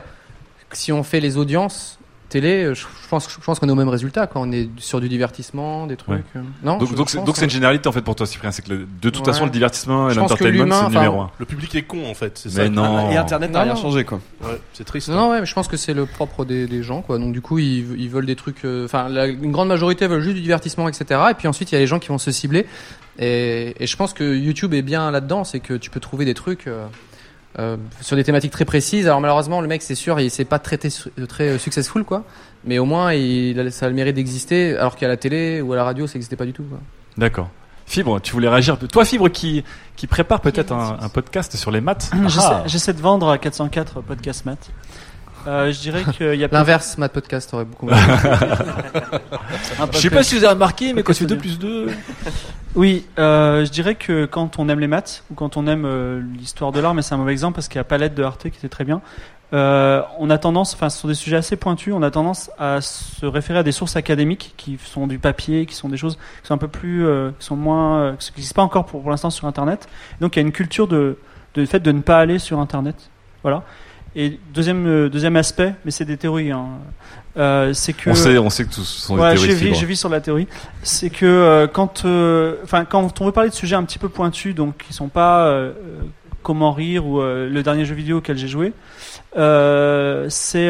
si 0.73 0.93
on 0.93 1.03
fait 1.03 1.19
les 1.21 1.37
audiences 1.37 1.99
télé, 2.29 2.63
euh, 2.65 2.75
je 2.75 2.85
pense, 3.11 3.27
je 3.29 3.43
pense 3.45 3.59
qu'on 3.59 3.69
est 3.69 3.73
au 3.73 3.75
même 3.75 3.89
résultat 3.89 4.27
quand 4.27 4.43
on 4.47 4.53
est 4.53 4.69
sur 4.77 5.01
du 5.01 5.09
divertissement, 5.09 5.87
des 5.87 5.97
trucs. 5.97 6.11
Ouais. 6.11 6.23
euh, 6.37 6.43
Non. 6.63 6.77
donc 6.77 6.89
c'est 6.91 7.17
pense, 7.17 7.25
donc 7.27 7.37
c'est 7.39 7.45
une 7.47 7.51
généralité 7.51 7.89
en 7.89 7.93
fait 7.93 8.03
pour 8.03 8.15
toi 8.15 8.27
Cyprien, 8.27 8.53
c'est 8.53 8.61
que 8.63 8.71
le- 8.71 8.87
de 9.01 9.11
toute 9.11 9.27
Ouais. 9.27 9.33
façon 9.33 9.47
le 9.47 9.51
divertissement 9.51 10.11
et 10.11 10.15
l'entertainment 10.15 10.77
c'est 10.77 10.83
le 10.85 10.95
numéro 10.95 11.21
un. 11.23 11.31
Le 11.39 11.47
public 11.47 11.75
est 11.75 11.83
con 11.83 12.07
en 12.09 12.13
fait, 12.15 12.37
c'est 12.39 12.51
Mais 12.55 12.65
ça. 12.67 12.69
non. 12.69 13.11
Et 13.11 13.17
Internet 13.17 13.51
n'a 13.51 13.63
rien 13.63 13.75
non. 13.75 13.81
changé, 13.81 14.05
quoi. 14.05 14.21
Ouais, 14.43 14.61
c'est 14.75 14.85
triste. 14.85 15.09
Non, 15.09 15.31
ouais, 15.31 15.41
mais 15.41 15.47
je 15.47 15.55
pense 15.55 15.67
que 15.69 15.79
c'est 15.79 15.95
le 15.95 16.05
propre 16.07 16.45
des, 16.45 16.67
des 16.69 16.83
gens, 16.85 17.01
quoi. 17.01 17.19
Donc 17.19 17.33
du 17.33 17.41
coup, 17.41 17.59
ils, 17.59 17.99
ils 17.99 18.11
veulent 18.11 18.27
des 18.27 18.37
trucs. 18.37 18.65
Enfin, 18.85 19.09
une 19.27 19.51
grande 19.51 19.69
majorité 19.69 20.07
veulent 20.07 20.21
juste 20.23 20.37
du 20.37 20.43
divertissement, 20.43 20.87
etc. 20.89 21.21
Et 21.31 21.35
puis 21.35 21.49
ensuite, 21.49 21.73
il 21.73 21.75
y 21.75 21.79
a 21.79 21.81
les 21.81 21.87
gens 21.89 21.99
qui 21.99 22.09
vont 22.09 22.19
se 22.19 22.31
cibler. 22.31 22.67
Et, 23.19 23.75
et 23.83 23.87
je 23.87 23.97
pense 23.97 24.13
que 24.13 24.37
YouTube 24.37 24.75
est 24.75 24.83
bien 24.83 25.11
là-dedans, 25.11 25.43
c'est 25.45 25.59
que 25.61 25.75
tu 25.75 25.89
peux 25.91 25.99
trouver 25.99 26.25
des 26.27 26.35
trucs. 26.35 26.67
euh, 26.67 26.87
euh, 27.59 27.77
sur 28.01 28.17
des 28.17 28.25
thématiques 28.25 28.53
très 28.53 28.65
précises. 28.65 29.07
Alors 29.07 29.21
malheureusement, 29.21 29.61
le 29.61 29.67
mec, 29.69 29.83
c'est 29.83 29.95
sûr, 29.95 30.21
il 30.21 30.31
s'est 30.31 30.45
pas 30.45 30.59
traité 30.59 30.89
très 31.29 31.49
euh, 31.49 31.59
successful, 31.59 32.05
quoi. 32.05 32.25
Mais 32.65 32.79
au 32.79 32.85
moins, 32.85 33.13
il, 33.13 33.59
a- 33.61 33.71
ça 33.71 33.87
a 33.87 33.89
le 33.89 33.95
mérite 33.95 34.15
d'exister, 34.17 34.77
alors 34.77 34.97
qu'à 34.97 35.09
la 35.09 35.17
télé 35.17 35.61
ou 35.61 35.73
à 35.73 35.77
la 35.77 35.85
radio, 35.85 36.07
ça 36.07 36.15
n'existait 36.15 36.37
pas 36.37 36.47
du 36.47 36.53
tout. 36.53 36.65
Quoi. 36.65 36.79
D'accord. 37.17 37.49
Fibre, 37.87 38.21
tu 38.21 38.33
voulais 38.33 38.49
réagir 38.49 38.77
Toi, 38.79 39.05
Fibre, 39.07 39.29
qui, 39.31 39.65
qui 39.97 40.07
prépare 40.07 40.41
peut-être 40.43 40.73
un, 40.73 40.99
un 41.01 41.09
podcast 41.09 41.57
sur 41.57 41.71
les 41.71 41.81
maths. 41.81 42.11
J'essaie- 42.27 42.39
Ah. 42.43 42.63
J'essaie 42.67 42.93
de 42.93 43.01
vendre 43.01 43.31
à 43.31 43.39
404 43.39 44.03
podcast 44.03 44.45
maths. 44.45 44.71
Euh, 45.49 45.73
je 45.73 45.81
dirais 45.81 46.05
qu'il 46.13 46.35
y 46.35 46.45
a 46.45 46.49
L'inverse, 46.53 46.99
Matt 46.99 47.13
Podcast 47.13 47.53
aurait 47.55 47.65
beaucoup. 47.65 47.89
Je 49.93 49.99
sais 49.99 50.11
pas 50.11 50.23
si 50.23 50.37
vous 50.37 50.45
avez 50.45 50.55
remarqué, 50.55 50.93
mais 50.93 51.03
quand 51.03 51.15
fais 51.15 51.25
2 51.25 51.39
plus 51.39 51.59
2. 51.59 51.89
Oui, 52.75 53.07
euh, 53.19 53.65
je 53.65 53.71
dirais 53.71 53.95
que 53.95 54.27
quand 54.27 54.59
on 54.59 54.69
aime 54.69 54.79
les 54.79 54.87
maths 54.87 55.25
ou 55.31 55.35
quand 55.35 55.57
on 55.57 55.67
aime 55.67 55.85
euh, 55.87 56.21
l'histoire 56.39 56.71
de 56.71 56.81
l'art, 56.81 56.95
mais 56.95 57.03
c'est 57.03 57.15
un 57.15 57.19
mauvais 57.19 57.33
exemple 57.33 57.55
parce 57.55 57.69
qu'il 57.69 57.77
y 57.77 57.81
a 57.81 57.85
Palette 57.85 58.15
de 58.15 58.23
Arte 58.23 58.51
qui 58.51 58.59
était 58.59 58.69
très 58.69 58.85
bien. 58.85 59.01
euh, 59.55 60.03
on 60.19 60.29
a 60.29 60.37
tendance, 60.37 60.75
enfin, 60.75 60.91
ce 60.91 61.01
sont 61.01 61.09
des 61.09 61.15
sujets 61.15 61.39
assez 61.39 61.57
pointus. 61.57 61.95
On 61.97 62.03
a 62.03 62.11
tendance 62.11 62.51
à 62.59 62.83
se 62.83 63.25
référer 63.25 63.61
à 63.61 63.63
des 63.63 63.73
sources 63.73 63.97
académiques 63.97 64.53
qui 64.59 64.79
sont 64.85 65.07
du 65.07 65.19
papier, 65.19 65.65
qui 65.65 65.75
sont 65.75 65.89
des 65.89 65.97
choses 65.97 66.17
qui 66.43 66.49
sont 66.49 66.55
un 66.55 66.59
peu 66.59 66.69
plus, 66.69 67.07
euh, 67.07 67.31
qui 67.39 67.47
sont 67.47 67.57
moins, 67.57 67.99
euh, 68.01 68.13
qui 68.17 68.31
n'existent 68.33 68.57
pas 68.57 68.63
encore 68.63 68.85
pour, 68.85 69.01
pour 69.01 69.11
l'instant 69.11 69.31
sur 69.31 69.47
Internet. 69.47 69.89
Donc, 70.21 70.37
il 70.37 70.41
y 70.41 70.43
a 70.43 70.47
une 70.47 70.53
culture 70.53 70.87
de, 70.87 71.17
de 71.55 71.65
fait 71.65 71.81
de 71.81 71.93
ne 71.93 72.03
pas 72.03 72.19
aller 72.19 72.39
sur 72.39 72.61
Internet. 72.61 73.09
Voilà. 73.43 73.63
Et 74.21 74.41
deuxième, 74.53 74.85
euh, 74.87 75.09
deuxième 75.09 75.37
aspect, 75.37 75.75
mais 75.85 75.93
c'est 75.93 76.05
des 76.05 76.17
théories. 76.17 76.51
Hein. 76.51 76.67
Euh, 77.37 77.73
c'est 77.73 77.93
que 77.93 78.11
On 78.11 78.15
sait- 78.17 78.37
on 78.39 78.51
sait 78.51 78.65
que 78.65 78.75
tout 78.75 78.83
ce 78.83 79.01
sont 79.01 79.15
des 79.15 79.23
Ouais, 79.23 79.35
théories 79.35 79.49
vis, 79.55 79.57
Fibre. 79.67 79.77
je 79.77 79.87
vis 79.87 79.97
sur 79.97 80.09
la 80.09 80.21
théorie. 80.21 80.49
C'est 80.83 81.09
que 81.11 81.25
euh, 81.25 81.67
quand, 81.69 82.05
euh, 82.05 82.57
enfin, 82.65 82.85
quand 82.85 83.21
on 83.21 83.25
veut 83.27 83.31
parler 83.33 83.51
de 83.51 83.55
sujets 83.55 83.77
un 83.77 83.85
petit 83.85 84.01
peu 84.01 84.09
pointus, 84.09 84.57
donc 84.57 84.77
qui 84.79 84.93
sont 84.93 85.07
pas 85.09 85.57
comment 86.43 86.73
rire 86.73 87.07
ou 87.07 87.21
le 87.21 87.61
dernier 87.63 87.85
jeu 87.85 87.95
vidéo 87.95 88.19
auquel 88.19 88.37
j'ai 88.39 88.49
joué, 88.49 88.73
c'est 90.29 90.69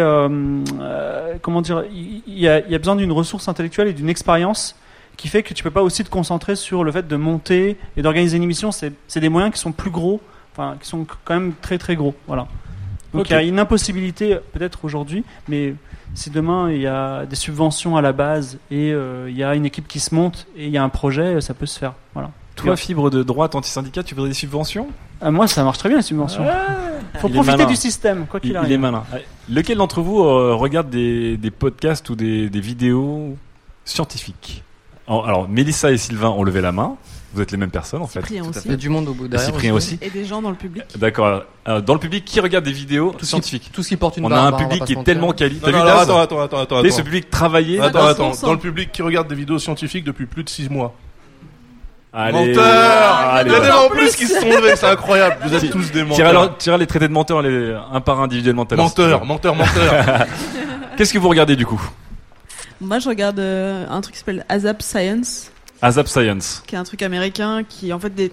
comment 1.40 1.62
dire, 1.62 1.84
il 1.90 2.22
y, 2.38 2.48
a, 2.48 2.58
il 2.60 2.70
y 2.70 2.74
a 2.74 2.78
besoin 2.78 2.96
d'une 2.96 3.12
ressource 3.12 3.48
intellectuelle 3.48 3.88
et 3.88 3.92
d'une 3.94 4.10
expérience 4.10 4.76
qui 5.16 5.28
fait 5.28 5.42
que 5.42 5.54
tu 5.54 5.64
peux 5.64 5.70
pas 5.70 5.82
aussi 5.82 6.04
te 6.04 6.10
concentrer 6.10 6.54
sur 6.54 6.84
le 6.84 6.92
fait 6.92 7.08
de 7.08 7.16
monter 7.16 7.76
et 7.96 8.02
d'organiser 8.02 8.36
une 8.36 8.42
émission. 8.42 8.72
C'est 8.72 8.92
c'est 9.08 9.20
des 9.20 9.28
moyens 9.30 9.54
qui 9.54 9.60
sont 9.60 9.72
plus 9.72 9.90
gros, 9.90 10.20
enfin 10.52 10.76
qui 10.80 10.86
sont 10.88 11.06
quand 11.24 11.34
même 11.34 11.54
très 11.62 11.78
très 11.78 11.96
gros. 11.96 12.14
Voilà. 12.26 12.46
Donc 13.14 13.30
il 13.30 13.32
y 13.32 13.36
a 13.36 13.42
une 13.42 13.58
impossibilité 13.58 14.38
peut-être 14.52 14.84
aujourd'hui, 14.84 15.24
mais 15.48 15.74
si 16.14 16.30
demain 16.30 16.70
il 16.70 16.80
y 16.80 16.86
a 16.86 17.24
des 17.26 17.36
subventions 17.36 17.96
à 17.96 18.02
la 18.02 18.12
base 18.12 18.58
et 18.70 18.92
euh, 18.92 19.30
il 19.30 19.36
y 19.36 19.42
a 19.42 19.54
une 19.54 19.64
équipe 19.64 19.88
qui 19.88 20.00
se 20.00 20.14
monte 20.14 20.46
et 20.56 20.66
il 20.66 20.70
y 20.72 20.78
a 20.78 20.82
un 20.82 20.88
projet, 20.90 21.40
ça 21.40 21.54
peut 21.54 21.66
se 21.66 21.78
faire. 21.78 21.94
Voilà. 22.14 22.30
Toi, 22.56 22.76
Fibre 22.76 23.08
de 23.08 23.22
droite 23.22 23.54
anti-syndicat, 23.54 24.02
tu 24.02 24.14
voudrais 24.16 24.30
des 24.30 24.34
subventions? 24.34 24.88
Ah, 25.20 25.30
moi, 25.30 25.46
ça 25.46 25.62
marche 25.62 25.78
très 25.78 25.88
bien 25.88 25.98
les 25.98 26.02
subventions. 26.02 26.44
Faut 27.18 27.28
Il 27.28 27.36
est 27.36 27.42
profiter 27.42 27.66
du 27.66 27.76
système, 27.76 28.26
quoi 28.26 28.40
qu'il 28.40 28.50
il, 28.50 28.56
arrive. 28.56 28.70
il 28.70 28.74
est 28.74 28.78
malin. 28.78 29.04
Lequel 29.48 29.78
d'entre 29.78 30.00
vous 30.00 30.24
euh, 30.24 30.54
regarde 30.54 30.90
des, 30.90 31.36
des 31.36 31.50
podcasts 31.52 32.10
ou 32.10 32.16
des, 32.16 32.50
des 32.50 32.60
vidéos 32.60 33.36
scientifiques? 33.84 34.64
Alors, 35.06 35.26
alors, 35.28 35.48
Mélissa 35.48 35.92
et 35.92 35.96
Sylvain 35.98 36.30
ont 36.30 36.42
levé 36.42 36.60
la 36.60 36.72
main. 36.72 36.96
Vous 37.34 37.42
êtes 37.42 37.50
les 37.50 37.58
mêmes 37.58 37.70
personnes 37.70 38.00
en 38.00 38.06
fait. 38.06 38.20
Cyprien 38.20 38.42
aussi. 38.42 38.52
fait. 38.54 38.60
Il 38.64 38.70
y 38.70 38.74
a 38.74 38.76
du 38.78 38.88
monde 38.88 39.08
au 39.08 39.12
bout 39.14 39.26
Et 39.26 39.28
derrière 39.28 39.46
Cyprien 39.48 39.74
aussi. 39.74 39.98
Et 40.00 40.08
des 40.08 40.24
gens 40.24 40.40
dans 40.40 40.48
le 40.50 40.56
public. 40.56 40.84
D'accord. 40.96 41.42
Alors, 41.66 41.82
dans 41.82 41.92
le 41.92 42.00
public, 42.00 42.24
qui 42.24 42.40
regarde 42.40 42.64
des 42.64 42.72
vidéos 42.72 43.10
Tout 43.10 43.18
ce 43.18 43.20
qui- 43.20 43.26
scientifiques 43.26 43.70
tout 43.72 43.82
ce 43.82 43.88
qui 43.90 43.96
porte 43.98 44.16
une 44.16 44.24
On 44.24 44.28
barbe, 44.30 44.54
a 44.54 44.56
un 44.56 44.58
public 44.58 44.84
qui 44.86 44.92
est 44.94 45.04
tellement 45.04 45.32
quali. 45.32 45.56
Non, 45.56 45.60
T'as 45.64 45.70
non, 45.72 45.78
vu, 45.80 45.84
Daz 45.84 46.00
attends, 46.02 46.20
attends, 46.20 46.40
attends, 46.40 46.60
attends, 46.60 46.82
sais, 46.82 46.90
ce 46.90 47.02
public 47.02 47.28
travaillé. 47.28 47.80
Attends, 47.80 48.06
attends. 48.06 48.32
Dans 48.42 48.52
le 48.52 48.58
public 48.58 48.90
qui 48.92 49.02
regarde 49.02 49.28
des 49.28 49.34
vidéos 49.34 49.58
scientifiques 49.58 50.04
depuis 50.04 50.24
plus 50.26 50.42
de 50.44 50.48
6 50.48 50.70
mois. 50.70 50.94
Allez. 52.12 52.32
Menteur 52.48 52.64
Allez. 52.64 53.50
Il 53.50 53.56
y 53.56 53.60
en 53.60 53.62
a 53.64 53.76
en 53.84 53.88
plus 53.90 54.16
qui 54.16 54.26
se 54.26 54.40
sont 54.40 54.48
levés, 54.48 54.74
c'est 54.76 54.86
incroyable. 54.86 55.36
Vous 55.44 55.54
êtes 55.54 55.70
tous 55.70 55.92
des 55.92 56.04
menteurs. 56.04 56.26
alors- 56.28 56.56
tire 56.56 56.78
les 56.78 56.86
traités 56.86 57.08
de 57.08 57.12
menteurs 57.12 57.42
les, 57.42 57.76
un 57.92 58.00
par 58.00 58.20
un 58.20 58.24
individuellement. 58.24 58.64
tout 58.64 58.74
à 58.74 58.76
l'heure, 58.78 58.88
si 58.88 58.94
tu 58.94 59.00
Menteur, 59.02 59.24
menteur, 59.26 59.54
menteur. 59.54 60.26
Qu'est-ce 60.96 61.12
que 61.12 61.18
vous 61.18 61.28
regardez 61.28 61.54
du 61.56 61.66
coup? 61.66 61.80
Moi, 62.80 62.98
je 62.98 63.08
regarde 63.08 63.38
euh, 63.40 63.84
un 63.90 64.00
truc 64.00 64.14
qui 64.14 64.20
s'appelle 64.20 64.46
ASAP 64.48 64.80
Science, 64.82 65.50
Azap 65.82 66.08
Science. 66.08 66.62
qui 66.66 66.74
est 66.74 66.78
un 66.78 66.84
truc 66.84 67.02
américain 67.02 67.62
qui, 67.68 67.92
en 67.92 67.98
fait, 67.98 68.14
des- 68.14 68.32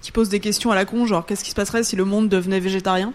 qui 0.00 0.10
pose 0.12 0.28
des 0.28 0.40
questions 0.40 0.70
à 0.70 0.74
la 0.74 0.84
con, 0.84 1.06
genre 1.06 1.24
qu'est-ce 1.24 1.44
qui 1.44 1.50
se 1.50 1.54
passerait 1.54 1.84
si 1.84 1.94
le 1.96 2.04
monde 2.04 2.28
devenait 2.28 2.58
végétarien? 2.60 3.12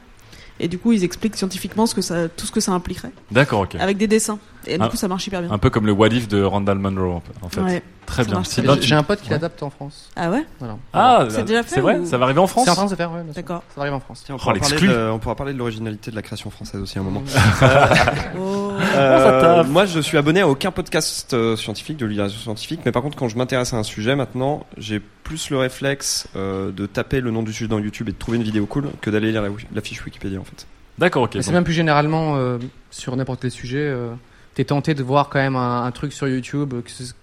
Et 0.59 0.67
du 0.67 0.77
coup, 0.79 0.91
ils 0.91 1.03
expliquent 1.03 1.35
scientifiquement 1.37 1.85
ce 1.85 1.93
que 1.95 2.01
ça, 2.01 2.27
tout 2.29 2.45
ce 2.45 2.51
que 2.51 2.59
ça 2.59 2.71
impliquerait. 2.71 3.11
D'accord, 3.31 3.61
ok. 3.61 3.75
Avec 3.79 3.97
des 3.97 4.07
dessins. 4.07 4.39
Et 4.65 4.77
du 4.77 4.83
Un- 4.83 4.89
coup, 4.89 4.97
ça 4.97 5.07
marche 5.07 5.25
hyper 5.27 5.41
bien. 5.41 5.51
Un 5.51 5.57
peu 5.59 5.69
comme 5.69 5.85
le 5.85 5.91
What 5.93 6.07
If 6.09 6.27
de 6.27 6.41
Randall 6.43 6.77
Munro 6.79 7.21
en 7.41 7.49
fait. 7.49 7.61
Ouais. 7.61 7.83
Très 8.05 8.23
bien. 8.25 8.41
J'ai 8.81 8.95
un 8.95 9.03
pote 9.03 9.19
qui 9.21 9.27
Ouais. 9.27 9.35
l'adapte 9.35 9.61
en 9.63 9.69
France. 9.69 10.09
Ah 10.15 10.29
ouais 10.29 10.45
Voilà. 10.59 10.77
Ah, 10.93 11.25
C'est 11.29 11.43
déjà 11.43 11.61
fait 11.63 11.75
c'est 11.75 11.81
vrai 11.81 11.99
ou- 11.99 12.05
Ça 12.05 12.17
va 12.17 12.25
arriver 12.25 12.39
en 12.39 12.47
France 12.47 12.63
C'est 12.65 12.71
en 12.71 12.75
train 12.75 12.85
de 12.85 12.89
se 12.89 12.95
faire, 12.95 13.11
ouais. 13.11 13.21
D'accord. 13.35 13.63
Ça 13.69 13.75
va 13.77 13.81
arriver 13.83 13.95
en 13.95 13.99
France. 13.99 14.23
Tiens, 14.25 14.35
on, 14.35 14.37
Oh, 14.37 14.41
pourra 14.41 14.53
parler 14.55 14.69
l'exclu. 14.71 14.87
de, 14.89 15.09
on 15.13 15.19
pourra 15.19 15.35
parler 15.35 15.53
de 15.53 15.57
l'originalité 15.57 16.09
de 16.11 16.15
la 16.15 16.21
création 16.21 16.49
française 16.49 16.81
aussi 16.81 16.97
à 16.97 17.01
un 17.01 17.03
moment. 17.03 17.23
Oh. 18.39 18.71
Euh, 18.95 19.17
ça 19.23 19.41
tape. 19.63 19.67
moi, 19.67 19.85
je 19.85 19.99
suis 19.99 20.17
abonné 20.17 20.41
à 20.41 20.47
aucun 20.47 20.71
podcast 20.71 21.33
euh, 21.33 21.55
scientifique, 21.55 21.97
de 21.97 22.05
vulgarisation 22.05 22.41
scientifique, 22.41 22.81
mais 22.85 22.91
par 22.91 23.01
contre, 23.01 23.17
quand 23.17 23.27
je 23.27 23.37
m'intéresse 23.37 23.73
à 23.73 23.77
un 23.77 23.83
sujet 23.83 24.15
maintenant, 24.15 24.65
j'ai 24.77 25.01
plus 25.27 25.49
le 25.49 25.57
réflexe 25.57 26.27
euh, 26.35 26.71
de 26.71 26.85
taper 26.85 27.19
le 27.21 27.31
nom 27.31 27.43
du 27.43 27.51
sujet 27.53 27.67
dans 27.67 27.79
YouTube 27.79 28.07
et 28.09 28.13
de 28.13 28.17
trouver 28.17 28.37
une 28.37 28.43
vidéo 28.43 28.65
cool 28.65 28.89
que 29.01 29.09
d'aller 29.09 29.31
lire 29.31 29.41
la, 29.41 29.49
la 29.73 29.81
fiche 29.81 30.03
Wikipédia 30.05 30.39
en 30.39 30.43
fait. 30.43 30.65
D'accord, 30.97 31.23
ok. 31.23 31.35
Mais 31.35 31.41
c'est 31.41 31.51
même 31.51 31.63
plus 31.65 31.73
généralement 31.73 32.37
euh, 32.37 32.57
sur 32.91 33.15
n'importe 33.15 33.41
quel 33.41 33.51
sujet. 33.51 33.79
euh, 33.79 34.13
T'es 34.55 34.63
tenté 34.65 34.95
de 34.95 35.03
voir 35.03 35.29
quand 35.29 35.37
même 35.37 35.55
un, 35.55 35.83
un 35.83 35.91
truc 35.91 36.11
sur 36.13 36.27
YouTube, 36.27 36.73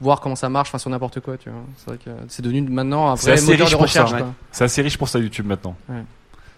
voir 0.01 0.21
comment 0.21 0.37
ça 0.37 0.49
marche, 0.49 0.69
enfin 0.69 0.79
sur 0.79 0.91
n'importe 0.91 1.19
quoi, 1.19 1.37
tu 1.37 1.49
vois. 1.51 1.65
C'est 1.79 1.87
vrai 1.91 1.99
que 2.05 2.11
c'est 2.29 2.43
devenu 2.43 2.61
maintenant 2.63 3.09
un 3.11 3.17
vrai 3.17 3.41
moteur 3.41 3.69
de 3.71 3.75
recherche. 3.75 4.13
quoi. 4.13 4.35
C'est 4.53 4.63
assez 4.65 4.83
riche 4.83 4.97
pour 4.99 5.09
ça 5.09 5.19
YouTube 5.19 5.47
maintenant. 5.47 5.75
Ouais. 5.89 6.05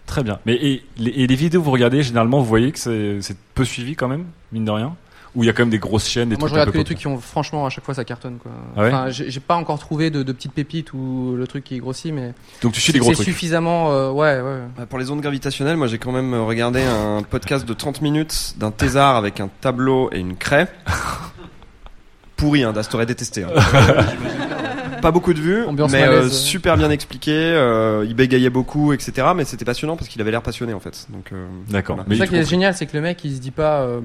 Très 0.05 0.21
bien. 0.23 0.37
Mais 0.45 0.53
et 0.53 0.83
les, 0.97 1.09
et 1.11 1.25
les 1.27 1.35
vidéos 1.35 1.61
que 1.61 1.65
vous 1.65 1.71
regardez, 1.71 2.03
généralement, 2.03 2.39
vous 2.39 2.45
voyez 2.45 2.71
que 2.71 2.77
c'est 2.77 3.37
peu 3.55 3.65
suivi 3.65 3.95
quand 3.95 4.07
même, 4.07 4.25
mine 4.51 4.65
de 4.65 4.71
rien? 4.71 4.95
Ou 5.35 5.43
il 5.43 5.47
y 5.47 5.49
a 5.49 5.53
quand 5.53 5.61
même 5.63 5.69
des 5.69 5.77
grosses 5.79 6.07
chaînes, 6.07 6.29
des 6.29 6.35
Moi, 6.35 6.39
trucs 6.39 6.49
je 6.49 6.53
regarde 6.55 6.71
que 6.71 6.77
les 6.77 6.83
trucs 6.83 6.97
qui 6.97 7.07
ont, 7.07 7.19
franchement, 7.19 7.65
à 7.65 7.69
chaque 7.69 7.83
fois, 7.83 7.93
ça 7.93 8.03
cartonne, 8.05 8.37
quoi. 8.41 8.51
Ah 8.75 8.81
ouais 8.81 8.87
enfin, 8.87 9.09
j'ai 9.09 9.39
pas 9.39 9.55
encore 9.55 9.77
trouvé 9.77 10.09
de, 10.09 10.23
de 10.23 10.31
petites 10.31 10.53
pépites 10.53 10.93
ou 10.93 11.35
le 11.37 11.45
truc 11.47 11.63
qui 11.63 11.77
grossit, 11.77 12.11
mais. 12.13 12.33
Donc 12.61 12.73
tu 12.73 12.81
suis 12.81 12.93
les 12.93 12.99
gros 12.99 13.09
C'est 13.09 13.15
trucs. 13.15 13.25
suffisamment, 13.27 13.91
euh, 13.91 14.09
ouais, 14.11 14.41
ouais. 14.41 14.59
Bah, 14.77 14.85
pour 14.87 14.97
les 14.99 15.11
ondes 15.11 15.21
gravitationnelles, 15.21 15.77
moi 15.77 15.87
j'ai 15.87 15.97
quand 15.99 16.11
même 16.11 16.33
regardé 16.33 16.81
un 16.81 17.21
podcast 17.23 17.67
de 17.67 17.73
30 17.73 18.01
minutes 18.01 18.55
d'un 18.57 18.71
thésard 18.71 19.15
avec 19.15 19.39
un 19.39 19.49
tableau 19.61 20.09
et 20.11 20.19
une 20.19 20.35
craie. 20.37 20.67
Pourri, 22.35 22.63
hein, 22.63 22.71
Das 22.73 22.83
t'aurais 22.87 23.05
détesté. 23.07 23.43
hein. 23.43 23.49
pas 25.01 25.11
beaucoup 25.11 25.33
de 25.33 25.39
vues, 25.39 25.63
Ambiance 25.65 25.91
mais 25.91 26.01
malaise. 26.05 26.25
euh, 26.25 26.29
super 26.29 26.77
bien 26.77 26.89
expliqué. 26.91 27.31
euh, 27.33 28.05
il 28.07 28.13
bégayait 28.15 28.49
beaucoup, 28.51 28.93
etc. 28.93 29.27
Mais 29.35 29.43
c'était 29.43 29.65
passionnant 29.65 29.95
parce 29.95 30.07
qu'il 30.07 30.21
avait 30.21 30.31
l'air 30.31 30.41
passionné 30.43 30.73
en 30.73 30.79
fait. 30.79 31.07
Donc, 31.09 31.31
euh, 31.31 31.47
D'accord. 31.69 31.95
voilà. 31.95 32.09
C'est 32.11 32.17
ça 32.17 32.27
qui 32.27 32.35
est 32.35 32.47
génial, 32.49 32.75
c'est 32.75 32.85
que 32.85 32.95
le 32.95 33.01
mec, 33.01 33.23
il 33.23 33.35
se 33.35 33.39
dit 33.41 33.51
pas, 33.51 33.81
euh, 33.81 34.01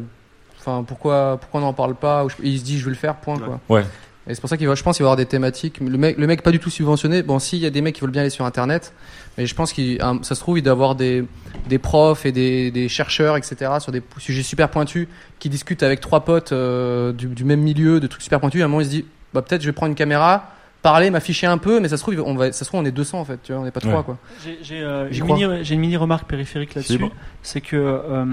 enfin, 0.64 0.84
pourquoi, 0.86 1.38
pourquoi 1.40 1.60
on 1.60 1.64
n'en 1.64 1.72
parle 1.72 1.94
pas, 1.94 2.24
ou 2.24 2.30
je- 2.30 2.36
il 2.42 2.58
se 2.58 2.64
dit, 2.64 2.78
je 2.78 2.84
vais 2.84 2.90
le 2.90 2.96
faire, 2.96 3.16
point, 3.16 3.38
quoi. 3.38 3.60
Ouais. 3.68 3.82
Et 4.28 4.34
c'est 4.36 4.40
pour 4.40 4.48
ça 4.48 4.56
qu'il 4.56 4.68
va, 4.68 4.76
je 4.76 4.82
pense 4.84 4.96
qu'il 4.96 5.02
va 5.02 5.08
y 5.08 5.10
avoir 5.10 5.16
des 5.16 5.26
thématiques. 5.26 5.80
Le 5.80 5.98
mec, 5.98 6.16
le 6.16 6.28
mec 6.28 6.42
pas 6.42 6.52
du 6.52 6.60
tout 6.60 6.70
subventionné. 6.70 7.24
Bon, 7.24 7.40
si, 7.40 7.56
il 7.56 7.62
y 7.62 7.66
a 7.66 7.70
des 7.70 7.80
mecs 7.80 7.96
qui 7.96 8.02
veulent 8.02 8.12
bien 8.12 8.20
aller 8.20 8.30
sur 8.30 8.44
Internet, 8.44 8.92
mais 9.36 9.46
je 9.46 9.54
pense 9.56 9.72
qu'il, 9.72 9.98
ça 10.22 10.36
se 10.36 10.40
trouve, 10.40 10.58
il 10.58 10.62
doit 10.62 10.72
avoir 10.72 10.94
des, 10.94 11.24
des 11.68 11.78
profs 11.78 12.24
et 12.24 12.30
des, 12.30 12.70
des 12.70 12.88
chercheurs, 12.88 13.36
etc., 13.36 13.72
sur 13.80 13.90
des 13.90 14.00
sujets 14.18 14.44
super 14.44 14.68
pointus, 14.68 15.08
qui 15.40 15.48
discutent 15.48 15.82
avec 15.82 16.00
trois 16.00 16.20
potes 16.24 16.52
euh, 16.52 17.12
du, 17.12 17.26
du 17.26 17.44
même 17.44 17.60
milieu, 17.60 17.98
de 17.98 18.06
trucs 18.06 18.22
super 18.22 18.38
pointus. 18.38 18.62
À 18.62 18.66
un 18.66 18.68
moment, 18.68 18.80
il 18.80 18.84
se 18.86 18.90
dit, 18.90 19.04
bah 19.34 19.42
peut-être 19.42 19.62
je 19.62 19.66
vais 19.66 19.72
prendre 19.72 19.90
une 19.90 19.96
caméra, 19.96 20.52
parler, 20.82 21.10
m'afficher 21.10 21.46
un 21.46 21.58
peu, 21.58 21.78
mais 21.80 21.88
ça 21.88 21.96
se 21.96 22.02
trouve, 22.02 22.20
on 22.26 22.34
va, 22.34 22.50
ça 22.52 22.60
se 22.60 22.64
trouve, 22.64 22.80
on 22.80 22.84
est 22.84 22.90
200 22.90 23.20
en 23.20 23.24
fait, 23.24 23.38
tu 23.42 23.52
vois, 23.52 23.62
on 23.62 23.64
n'est 23.64 23.70
pas 23.70 23.80
trois, 23.80 23.98
Ouais. 23.98 24.02
quoi. 24.04 24.18
J'ai 24.62 24.82
euh, 24.82 25.08
une 25.10 25.62
j'ai 25.62 25.74
une 25.74 25.80
mini 25.80 25.96
remarque 25.96 26.28
périphérique 26.28 26.74
là-dessus. 26.74 27.00
C'est 27.42 27.60
que 27.60 27.76
euh, 27.76 28.24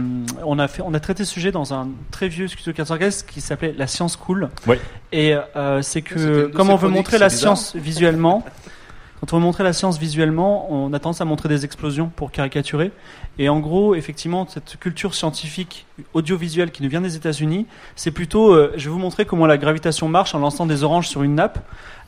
on 0.43 0.59
a 0.59 0.67
fait, 0.67 0.81
on 0.85 0.93
a 0.93 0.99
traité 0.99 1.25
ce 1.25 1.31
sujet 1.31 1.51
dans 1.51 1.73
un 1.73 1.89
très 2.11 2.27
vieux 2.27 2.47
studio 2.47 2.73
415 2.73 3.23
qui 3.23 3.39
s'appelait 3.41 3.73
La 3.77 3.87
science 3.87 4.15
cool. 4.15 4.49
Ouais. 4.67 4.79
Et 5.11 5.35
euh, 5.55 5.81
c'est 5.81 6.01
que 6.01 6.47
comme 6.47 6.69
on 6.69 6.75
veut 6.75 6.89
montrer 6.89 7.17
la 7.19 7.27
bizarre. 7.27 7.57
science 7.57 7.75
visuellement, 7.75 8.43
quand 9.19 9.33
on 9.33 9.37
veut 9.37 9.43
montrer 9.43 9.63
la 9.63 9.73
science 9.73 9.97
visuellement, 9.97 10.71
on 10.71 10.93
a 10.93 10.99
tendance 10.99 11.19
à 11.21 11.25
montrer 11.25 11.49
des 11.49 11.65
explosions 11.65 12.09
pour 12.15 12.31
caricaturer. 12.31 12.91
Et 13.37 13.49
en 13.49 13.59
gros, 13.59 13.95
effectivement, 13.95 14.47
cette 14.47 14.77
culture 14.79 15.13
scientifique 15.13 15.85
audiovisuelle 16.13 16.71
qui 16.71 16.83
nous 16.83 16.89
vient 16.89 17.01
des 17.01 17.15
États-Unis, 17.15 17.65
c'est 17.95 18.11
plutôt, 18.11 18.53
euh, 18.53 18.73
je 18.77 18.85
vais 18.85 18.91
vous 18.91 18.99
montrer 18.99 19.25
comment 19.25 19.45
la 19.45 19.57
gravitation 19.57 20.07
marche 20.07 20.35
en 20.35 20.39
lançant 20.39 20.65
des 20.65 20.83
oranges 20.83 21.07
sur 21.09 21.23
une 21.23 21.35
nappe, 21.35 21.59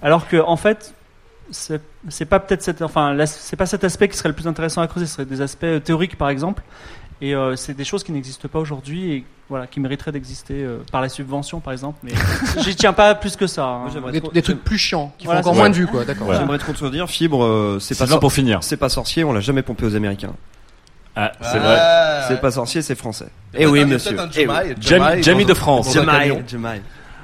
alors 0.01 0.27
que 0.27 0.37
en 0.37 0.55
fait, 0.55 0.93
c'est 1.51 2.25
pas 2.25 2.39
peut-être 2.39 2.61
cet, 2.61 2.81
enfin, 2.81 3.17
c'est 3.25 3.57
pas 3.57 3.65
cet 3.65 3.83
aspect 3.83 4.07
qui 4.07 4.17
serait 4.17 4.29
le 4.29 4.35
plus 4.35 4.47
intéressant 4.47 4.81
à 4.81 4.87
creuser. 4.87 5.05
Ce 5.05 5.15
serait 5.15 5.25
des 5.25 5.41
aspects 5.41 5.63
euh, 5.63 5.79
théoriques, 5.79 6.17
par 6.17 6.29
exemple. 6.29 6.63
Et 7.21 7.35
euh, 7.35 7.55
c'est 7.55 7.73
des 7.75 7.83
choses 7.83 8.03
qui 8.03 8.11
n'existent 8.11 8.47
pas 8.47 8.57
aujourd'hui 8.59 9.11
et 9.13 9.25
voilà, 9.47 9.67
qui 9.67 9.79
mériteraient 9.79 10.11
d'exister 10.11 10.63
euh, 10.63 10.79
par 10.91 11.01
la 11.01 11.09
subvention, 11.09 11.59
par 11.59 11.71
exemple. 11.73 11.99
Mais 12.03 12.13
j'y 12.63 12.75
tiens 12.75 12.93
pas 12.93 13.13
plus 13.15 13.35
que 13.35 13.45
ça. 13.47 13.65
hein. 13.65 13.89
Moi, 14.01 14.11
Des, 14.11 14.21
trop- 14.21 14.31
des 14.31 14.41
trucs 14.41 14.63
plus 14.63 14.77
chiants, 14.79 15.13
qui 15.17 15.25
Voilà, 15.25 15.43
font 15.43 15.49
encore 15.49 15.59
moins 15.59 15.69
de 15.69 15.75
vues, 15.75 15.87
quoi, 15.87 16.03
d'accord. 16.03 16.27
Ouais. 16.27 16.35
J'aimerais 16.37 16.57
trop 16.57 16.73
te 16.73 16.85
dire, 16.89 17.07
Fibre, 17.09 17.43
euh, 17.43 17.77
c'est 17.79 17.95
pas, 17.97 18.05
Sylvain, 18.05 18.19
pour 18.19 18.33
finir. 18.33 18.59
c'est 18.63 18.77
pas 18.77 18.89
sorcier, 18.89 19.23
on 19.23 19.33
l'a 19.33 19.39
jamais 19.39 19.61
pompé 19.61 19.85
aux 19.85 19.95
Américains. 19.95 20.33
Ah, 21.15 21.31
c'est 21.41 21.59
vrai. 21.59 21.79
C'est 22.27 22.41
pas 22.41 22.51
sorcier, 22.51 22.81
c'est 22.81 22.95
français. 22.95 23.27
Eh 23.53 23.65
oui, 23.67 23.83
monsieur. 23.85 24.17
Eh 24.35 24.47
oui. 24.47 24.55
Jamie, 24.79 25.21
Jamie 25.21 25.45
de 25.45 25.53
France. 25.53 25.93
Jemai. 25.93 26.81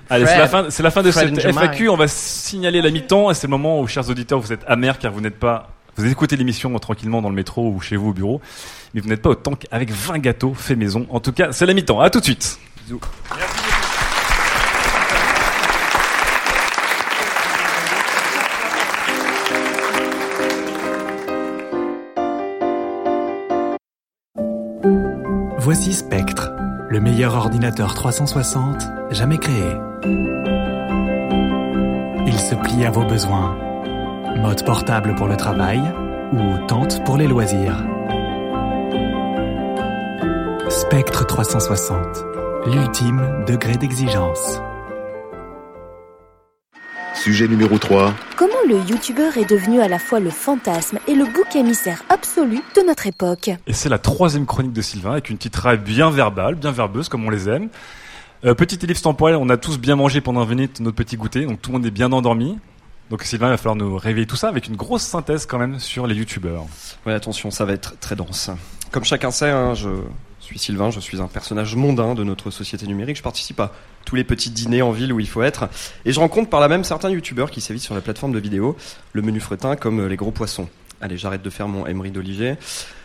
Allez, 0.10 0.26
c'est 0.26 0.38
la 0.38 0.48
fin, 0.48 0.66
c'est 0.70 0.84
la 0.84 0.92
fin 0.92 1.04
de 1.04 1.12
Fred 1.12 1.36
cette. 1.40 1.54
FAQ. 1.54 1.90
On 1.90 1.98
va 1.98 2.08
signaler 2.08 2.82
la 2.82 2.92
mi-temps 2.92 3.30
et 3.32 3.34
c'est 3.34 3.48
le 3.48 3.52
moment 3.52 3.80
où, 3.82 3.88
chers 3.88 4.10
auditeurs, 4.10 4.40
vous 4.40 4.54
êtes 4.54 4.64
amers 4.68 5.00
car 5.00 5.12
vous 5.12 5.22
n'êtes 5.22 5.40
pas 5.40 5.70
Vous 5.98 6.06
écoutez 6.06 6.36
l'émission 6.36 6.78
tranquillement 6.78 7.24
dans 7.24 7.30
le 7.30 7.36
métro 7.36 7.72
ou 7.72 7.82
chez 7.82 7.96
vous 7.96 8.10
au 8.10 8.14
bureau, 8.14 8.40
mais 8.94 9.02
vous 9.02 9.10
n'êtes 9.10 9.24
pas 9.24 9.32
au 9.32 9.36
tank 9.36 9.66
avec 9.72 9.90
20 9.90 10.20
gâteaux 10.20 10.54
faits 10.54 10.78
maison. 10.78 11.08
En 11.10 11.20
tout 11.20 11.32
cas, 11.32 11.52
c'est 11.52 11.66
la 11.66 11.74
mi-temps. 11.74 12.00
À 12.00 12.12
tout 12.12 12.20
de 12.20 12.26
suite. 12.26 12.60
Bisous. 12.84 13.02
Voici 25.58 25.94
Spectre, 25.94 26.52
le 26.90 27.02
meilleur 27.02 27.34
ordinateur 27.34 27.96
360 27.96 28.84
jamais 29.10 29.40
créé. 29.40 29.74
Il 32.28 32.40
se 32.40 32.56
plie 32.56 32.86
à 32.86 32.92
vos 32.92 33.04
besoins. 33.04 33.67
Mode 34.40 34.64
portable 34.66 35.16
pour 35.16 35.28
le 35.28 35.36
travail 35.36 35.82
ou 36.32 36.68
tente 36.68 37.04
pour 37.06 37.18
les 37.18 37.28
loisirs. 37.28 37.84
Spectre 40.70 41.26
360, 41.26 41.98
l'ultime 42.68 43.44
degré 43.48 43.78
d'exigence. 43.78 44.60
Sujet 47.16 47.48
numéro 47.48 47.80
3. 47.80 48.14
Comment 48.36 48.54
le 48.70 48.78
youtubeur 48.88 49.38
est 49.38 49.50
devenu 49.50 49.82
à 49.82 49.88
la 49.88 49.98
fois 49.98 50.20
le 50.20 50.30
fantasme 50.30 51.00
et 51.08 51.16
le 51.16 51.26
bouc 51.26 51.56
émissaire 51.56 52.04
absolu 52.10 52.62
de 52.76 52.82
notre 52.82 53.08
époque? 53.08 53.50
Et 53.66 53.74
c'est 53.74 53.90
la 53.90 53.98
troisième 53.98 54.46
chronique 54.46 54.74
de 54.74 54.82
Sylvain 54.82 55.14
avec 55.14 55.32
une 55.32 55.40
titraille 55.40 55.80
bien 55.80 56.12
verbale, 56.12 56.56
bien 56.56 56.72
verbeuse 56.72 57.10
comme 57.10 57.26
on 57.26 57.32
les 57.32 57.50
aime. 57.50 57.70
Euh, 58.46 58.54
petite 58.54 58.84
ellipse 58.84 59.02
temporelle, 59.02 59.38
on 59.38 59.50
a 59.50 59.58
tous 59.58 59.80
bien 59.80 59.96
mangé 59.96 60.22
pendant 60.22 60.44
20 60.44 60.50
minutes 60.50 60.80
notre 60.80 60.96
petit 60.96 61.18
goûter, 61.18 61.46
donc 61.46 61.60
tout 61.60 61.72
le 61.72 61.78
monde 61.78 61.86
est 61.88 61.92
bien 61.92 62.12
endormi. 62.12 62.60
Donc 63.10 63.24
Sylvain, 63.24 63.48
il 63.48 63.52
va 63.52 63.58
falloir 63.58 63.76
nous 63.76 63.98
réveiller 63.98 64.28
tout 64.28 64.36
ça 64.36 64.50
avec 64.50 64.68
une 64.68 64.76
grosse 64.76 65.04
synthèse 65.04 65.46
quand 65.46 65.58
même 65.58 65.80
sur 65.80 66.08
les 66.08 66.16
youtubeurs. 66.16 66.66
Ouais, 67.06 67.14
attention, 67.14 67.52
ça 67.52 67.64
va 67.64 67.74
être 67.74 67.98
très 68.00 68.16
dense. 68.16 68.50
Comme 68.92 69.06
chacun 69.06 69.32
sait, 69.32 69.50
hein, 69.50 69.74
je 69.76 69.90
suis 70.42 70.60
Sylvain, 70.60 70.92
je 70.92 71.00
suis 71.00 71.22
un 71.22 71.28
personnage 71.28 71.76
mondain 71.76 72.16
de 72.16 72.24
notre 72.24 72.52
société 72.52 72.86
numérique. 72.86 73.18
Je 73.18 73.24
participe 73.24 73.60
à 73.62 73.72
tous 74.06 74.16
les 74.16 74.24
petits 74.24 74.50
dîners 74.50 74.82
en 74.82 74.92
ville 74.92 75.14
où 75.14 75.20
il 75.20 75.28
faut 75.28 75.42
être. 75.42 75.70
Et 76.06 76.12
je 76.12 76.20
rencontre 76.20 76.50
par 76.50 76.60
là 76.60 76.68
même 76.68 76.84
certains 76.84 77.10
youtubeurs 77.10 77.50
qui 77.50 77.62
sévissent 77.62 77.84
sur 77.84 77.96
la 77.96 78.02
plateforme 78.02 78.34
de 78.34 78.40
vidéo, 78.40 78.76
le 79.14 79.22
menu 79.22 79.40
fretin 79.40 79.76
comme 79.76 80.06
les 80.06 80.16
gros 80.18 80.32
poissons. 80.32 80.68
Allez, 81.00 81.18
j'arrête 81.18 81.42
de 81.42 81.50
faire 81.50 81.68
mon 81.68 81.86
Emery 81.86 82.12
d'Olivier. 82.12 82.56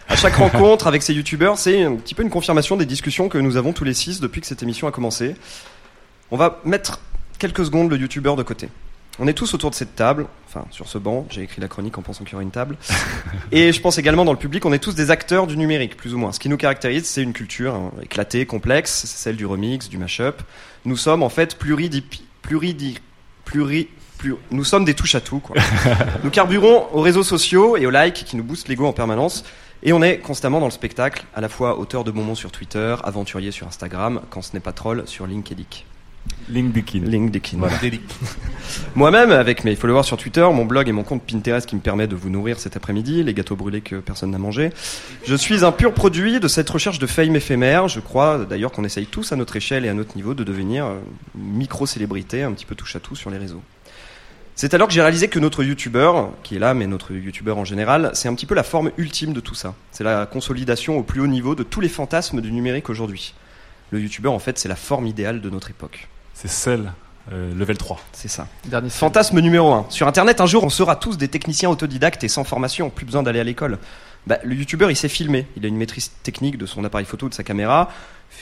À 0.08 0.16
chaque 0.16 0.34
rencontre 0.36 0.86
avec 0.86 1.02
ces 1.02 1.14
youtubeurs, 1.14 1.58
c'est 1.58 1.82
un 1.82 1.94
petit 1.96 2.14
peu 2.14 2.22
une 2.22 2.30
confirmation 2.30 2.76
des 2.76 2.86
discussions 2.86 3.28
que 3.28 3.38
nous 3.38 3.56
avons 3.56 3.72
tous 3.72 3.84
les 3.84 3.94
six 3.94 4.20
depuis 4.20 4.40
que 4.40 4.46
cette 4.46 4.62
émission 4.62 4.88
a 4.88 4.90
commencé. 4.90 5.36
On 6.30 6.36
va 6.36 6.60
mettre 6.64 7.00
quelques 7.38 7.64
secondes 7.64 7.90
le 7.90 7.96
youtubeur 7.96 8.36
de 8.36 8.42
côté. 8.42 8.68
On 9.18 9.26
est 9.26 9.34
tous 9.34 9.52
autour 9.52 9.68
de 9.68 9.74
cette 9.74 9.94
table, 9.94 10.26
enfin 10.48 10.64
sur 10.70 10.88
ce 10.88 10.96
banc, 10.96 11.26
j'ai 11.28 11.42
écrit 11.42 11.60
la 11.60 11.68
chronique 11.68 11.98
en 11.98 12.02
pensant 12.02 12.24
qu'il 12.24 12.32
y 12.32 12.34
aurait 12.36 12.44
une 12.44 12.50
table. 12.50 12.78
Et 13.52 13.70
je 13.72 13.80
pense 13.80 13.98
également 13.98 14.24
dans 14.24 14.32
le 14.32 14.38
public, 14.38 14.64
on 14.64 14.72
est 14.72 14.78
tous 14.78 14.94
des 14.94 15.10
acteurs 15.10 15.46
du 15.46 15.58
numérique, 15.58 15.98
plus 15.98 16.14
ou 16.14 16.18
moins. 16.18 16.32
Ce 16.32 16.40
qui 16.40 16.48
nous 16.48 16.56
caractérise, 16.56 17.04
c'est 17.04 17.22
une 17.22 17.34
culture 17.34 17.74
hein, 17.74 17.92
éclatée, 18.02 18.46
complexe, 18.46 19.04
c'est 19.04 19.18
celle 19.18 19.36
du 19.36 19.44
remix, 19.44 19.90
du 19.90 19.98
mashup. 19.98 20.40
Nous 20.86 20.96
sommes 20.96 21.22
en 21.22 21.28
fait 21.28 21.58
pluridi, 21.58 22.02
pluridi, 22.40 22.98
pluri, 23.44 23.88
plus, 24.16 24.36
nous 24.50 24.64
sommes 24.64 24.86
des 24.86 24.94
touches 24.94 25.14
à 25.14 25.20
tout. 25.20 25.40
Quoi. 25.40 25.56
nous 26.24 26.30
carburons 26.30 26.86
aux 26.92 27.02
réseaux 27.02 27.22
sociaux 27.22 27.76
et 27.76 27.84
aux 27.84 27.90
likes 27.90 28.24
qui 28.24 28.36
nous 28.36 28.44
boostent 28.44 28.68
l'ego 28.68 28.86
en 28.86 28.92
permanence. 28.94 29.44
Et 29.82 29.92
on 29.92 30.00
est 30.00 30.18
constamment 30.18 30.60
dans 30.60 30.66
le 30.66 30.72
spectacle, 30.72 31.24
à 31.34 31.40
la 31.40 31.48
fois 31.48 31.78
auteur 31.78 32.04
de 32.04 32.12
bonbons 32.12 32.36
sur 32.36 32.52
Twitter, 32.52 32.94
aventurier 33.02 33.50
sur 33.50 33.66
Instagram, 33.66 34.22
quand 34.30 34.40
ce 34.40 34.54
n'est 34.54 34.60
pas 34.60 34.72
troll 34.72 35.02
sur 35.06 35.26
LinkedIn. 35.26 35.64
LinkedIn. 36.48 37.06
LinkedIn. 37.06 37.58
Voilà. 37.58 37.76
Moi-même, 38.94 39.30
avec 39.30 39.64
mes 39.64 39.74
followers 39.76 40.02
sur 40.02 40.16
Twitter, 40.16 40.46
mon 40.52 40.64
blog 40.64 40.88
et 40.88 40.92
mon 40.92 41.02
compte 41.02 41.22
Pinterest 41.22 41.66
qui 41.66 41.76
me 41.76 41.80
permet 41.80 42.06
de 42.06 42.14
vous 42.16 42.30
nourrir 42.30 42.58
cet 42.58 42.76
après-midi, 42.76 43.22
les 43.22 43.34
gâteaux 43.34 43.56
brûlés 43.56 43.80
que 43.80 43.96
personne 43.96 44.30
n'a 44.30 44.38
mangé, 44.38 44.70
je 45.24 45.34
suis 45.34 45.64
un 45.64 45.72
pur 45.72 45.94
produit 45.94 46.40
de 46.40 46.48
cette 46.48 46.68
recherche 46.68 46.98
de 46.98 47.06
fame 47.06 47.36
éphémère. 47.36 47.88
Je 47.88 48.00
crois 48.00 48.44
d'ailleurs 48.48 48.72
qu'on 48.72 48.84
essaye 48.84 49.06
tous 49.06 49.32
à 49.32 49.36
notre 49.36 49.56
échelle 49.56 49.84
et 49.84 49.88
à 49.88 49.94
notre 49.94 50.16
niveau 50.16 50.34
de 50.34 50.44
devenir 50.44 50.86
euh, 50.86 50.98
micro-célébrité, 51.34 52.42
un 52.42 52.52
petit 52.52 52.66
peu 52.66 52.74
touche 52.74 52.96
à 52.96 53.00
tout 53.00 53.16
sur 53.16 53.30
les 53.30 53.38
réseaux. 53.38 53.62
C'est 54.54 54.74
alors 54.74 54.86
que 54.86 54.94
j'ai 54.94 55.00
réalisé 55.00 55.28
que 55.28 55.38
notre 55.38 55.64
youtubeur, 55.64 56.30
qui 56.42 56.56
est 56.56 56.58
là, 56.58 56.74
mais 56.74 56.86
notre 56.86 57.12
youtubeur 57.12 57.56
en 57.56 57.64
général, 57.64 58.10
c'est 58.12 58.28
un 58.28 58.34
petit 58.34 58.46
peu 58.46 58.54
la 58.54 58.62
forme 58.62 58.90
ultime 58.98 59.32
de 59.32 59.40
tout 59.40 59.54
ça. 59.54 59.74
C'est 59.92 60.04
la 60.04 60.26
consolidation 60.26 60.98
au 60.98 61.02
plus 61.02 61.20
haut 61.20 61.26
niveau 61.26 61.54
de 61.54 61.62
tous 61.62 61.80
les 61.80 61.88
fantasmes 61.88 62.42
du 62.42 62.52
numérique 62.52 62.90
aujourd'hui. 62.90 63.34
Le 63.90 64.00
youtubeur, 64.00 64.32
en 64.32 64.38
fait, 64.38 64.58
c'est 64.58 64.68
la 64.68 64.76
forme 64.76 65.06
idéale 65.06 65.40
de 65.40 65.48
notre 65.48 65.70
époque. 65.70 66.08
C'est 66.42 66.50
celle, 66.50 66.92
euh, 67.30 67.54
level 67.54 67.78
3. 67.78 68.00
C'est 68.10 68.26
ça. 68.26 68.48
Dernier 68.64 68.90
Fantasme 68.90 69.38
numéro 69.38 69.72
1. 69.72 69.86
Sur 69.90 70.08
Internet, 70.08 70.40
un 70.40 70.46
jour, 70.46 70.64
on 70.64 70.70
sera 70.70 70.96
tous 70.96 71.16
des 71.16 71.28
techniciens 71.28 71.70
autodidactes 71.70 72.24
et 72.24 72.28
sans 72.28 72.42
formation, 72.42 72.90
plus 72.90 73.06
besoin 73.06 73.22
d'aller 73.22 73.38
à 73.38 73.44
l'école. 73.44 73.78
Bah, 74.26 74.38
le 74.42 74.56
youtubeur, 74.56 74.90
il 74.90 74.96
sait 74.96 75.08
filmer. 75.08 75.46
Il 75.56 75.64
a 75.64 75.68
une 75.68 75.76
maîtrise 75.76 76.10
technique 76.24 76.58
de 76.58 76.66
son 76.66 76.84
appareil 76.84 77.06
photo, 77.06 77.28
de 77.28 77.34
sa 77.34 77.44
caméra. 77.44 77.90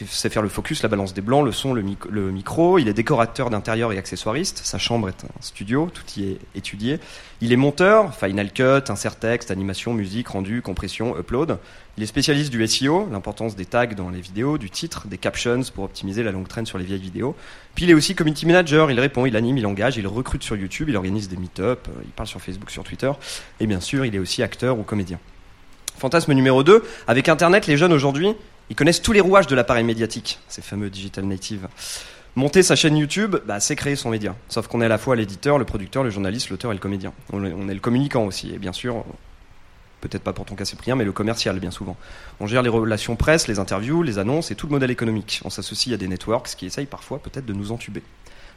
Sait 0.09 0.31
faire 0.31 0.41
le 0.41 0.49
focus, 0.49 0.83
la 0.83 0.89
balance 0.89 1.13
des 1.13 1.21
blancs, 1.21 1.45
le 1.45 1.53
son, 1.53 1.75
le 1.75 1.83
micro. 2.31 2.79
Il 2.79 2.89
est 2.89 2.95
décorateur 2.95 3.51
d'intérieur 3.51 3.93
et 3.93 3.99
accessoiriste. 3.99 4.63
Sa 4.65 4.79
chambre 4.79 5.09
est 5.09 5.25
un 5.25 5.43
studio, 5.43 5.91
tout 5.93 6.05
y 6.17 6.31
est 6.31 6.39
étudié. 6.55 7.01
Il 7.43 7.53
est 7.53 7.57
monteur, 7.57 8.15
Final 8.15 8.51
Cut, 8.51 8.91
insert 8.91 9.17
texte, 9.17 9.51
animation, 9.51 9.93
musique, 9.93 10.29
rendu, 10.29 10.63
compression, 10.63 11.19
upload. 11.19 11.59
Il 11.99 12.03
est 12.03 12.07
spécialiste 12.07 12.51
du 12.51 12.67
SEO, 12.67 13.09
l'importance 13.13 13.57
des 13.57 13.67
tags 13.67 13.87
dans 13.87 14.09
les 14.09 14.23
vidéos, 14.23 14.57
du 14.57 14.71
titre, 14.71 15.07
des 15.07 15.19
captions 15.19 15.61
pour 15.75 15.85
optimiser 15.85 16.23
la 16.23 16.33
longue 16.33 16.49
traîne 16.49 16.65
sur 16.65 16.79
les 16.79 16.85
vieilles 16.85 17.01
vidéos. 17.01 17.37
Puis 17.75 17.85
il 17.85 17.91
est 17.91 17.95
aussi 17.95 18.15
community 18.15 18.47
manager, 18.47 18.91
il 18.91 18.99
répond, 19.01 19.27
il 19.27 19.37
anime, 19.37 19.59
il 19.59 19.67
engage, 19.67 19.99
il 19.99 20.07
recrute 20.07 20.43
sur 20.43 20.57
YouTube, 20.57 20.89
il 20.89 20.97
organise 20.97 21.29
des 21.29 21.37
meet-up, 21.37 21.89
euh, 21.89 22.01
il 22.05 22.11
parle 22.11 22.29
sur 22.29 22.41
Facebook, 22.41 22.71
sur 22.71 22.85
Twitter. 22.85 23.11
Et 23.59 23.67
bien 23.67 23.81
sûr, 23.81 24.07
il 24.07 24.15
est 24.15 24.19
aussi 24.19 24.43
acteur 24.43 24.79
ou 24.79 24.83
comédien. 24.83 25.19
Fantasme 25.99 26.33
numéro 26.33 26.63
2, 26.63 26.83
avec 27.07 27.29
Internet, 27.29 27.67
les 27.67 27.77
jeunes 27.77 27.93
aujourd'hui, 27.93 28.35
ils 28.71 28.77
connaissent 28.77 29.03
tous 29.03 29.13
les 29.13 29.21
rouages 29.21 29.49
de 29.49 29.55
l'appareil 29.55 29.85
médiatique, 29.85 30.39
ces 30.49 30.63
fameux 30.63 30.89
digital 30.91 31.25
native. 31.25 31.69
Monter 32.37 32.63
sa 32.63 32.77
chaîne 32.77 32.97
YouTube, 32.97 33.37
bah, 33.45 33.59
c'est 33.59 33.75
créer 33.75 33.97
son 33.97 34.11
média. 34.11 34.37
Sauf 34.49 34.69
qu'on 34.69 34.81
est 34.81 34.85
à 34.85 34.89
la 34.89 34.99
fois 34.99 35.17
l'éditeur, 35.17 35.59
le 35.59 35.65
producteur, 35.65 36.05
le 36.05 36.11
journaliste, 36.11 36.51
l'auteur 36.51 36.71
et 36.71 36.75
le 36.75 36.81
comédien. 36.81 37.13
On 37.33 37.45
est, 37.45 37.53
on 37.53 37.69
est 37.69 37.75
le 37.75 37.81
communicant 37.81 38.25
aussi, 38.25 38.55
et 38.55 38.59
bien 38.59 38.73
sûr, 38.73 39.05
peut-être 40.01 40.23
pas 40.23 40.33
pour 40.33 40.45
ton 40.45 40.55
cas 40.55 40.65
Cyprien, 40.65 40.95
mais 40.95 41.05
le 41.05 41.11
commercial 41.11 41.59
bien 41.59 41.73
souvent. 41.73 41.97
On 42.39 42.47
gère 42.47 42.63
les 42.63 42.69
relations 42.69 43.17
presse, 43.17 43.49
les 43.49 43.59
interviews, 43.59 44.05
les 44.05 44.19
annonces 44.19 44.53
et 44.53 44.55
tout 44.55 44.69
le 44.69 44.73
modèle 44.73 44.93
économique. 44.93 45.41
On 45.45 45.51
s'associe 45.51 45.93
à 45.93 45.97
des 45.97 46.07
networks 46.07 46.55
qui 46.57 46.67
essayent 46.67 46.87
parfois 46.87 47.19
peut-être 47.19 47.47
de 47.47 47.53
nous 47.53 47.73
entuber. 47.73 48.03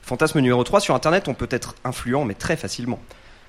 Fantasme 0.03 0.39
numéro 0.39 0.63
3, 0.63 0.79
sur 0.79 0.93
Internet, 0.93 1.27
on 1.27 1.33
peut 1.33 1.47
être 1.49 1.75
influent, 1.83 2.25
mais 2.25 2.35
très 2.35 2.57
facilement. 2.57 2.99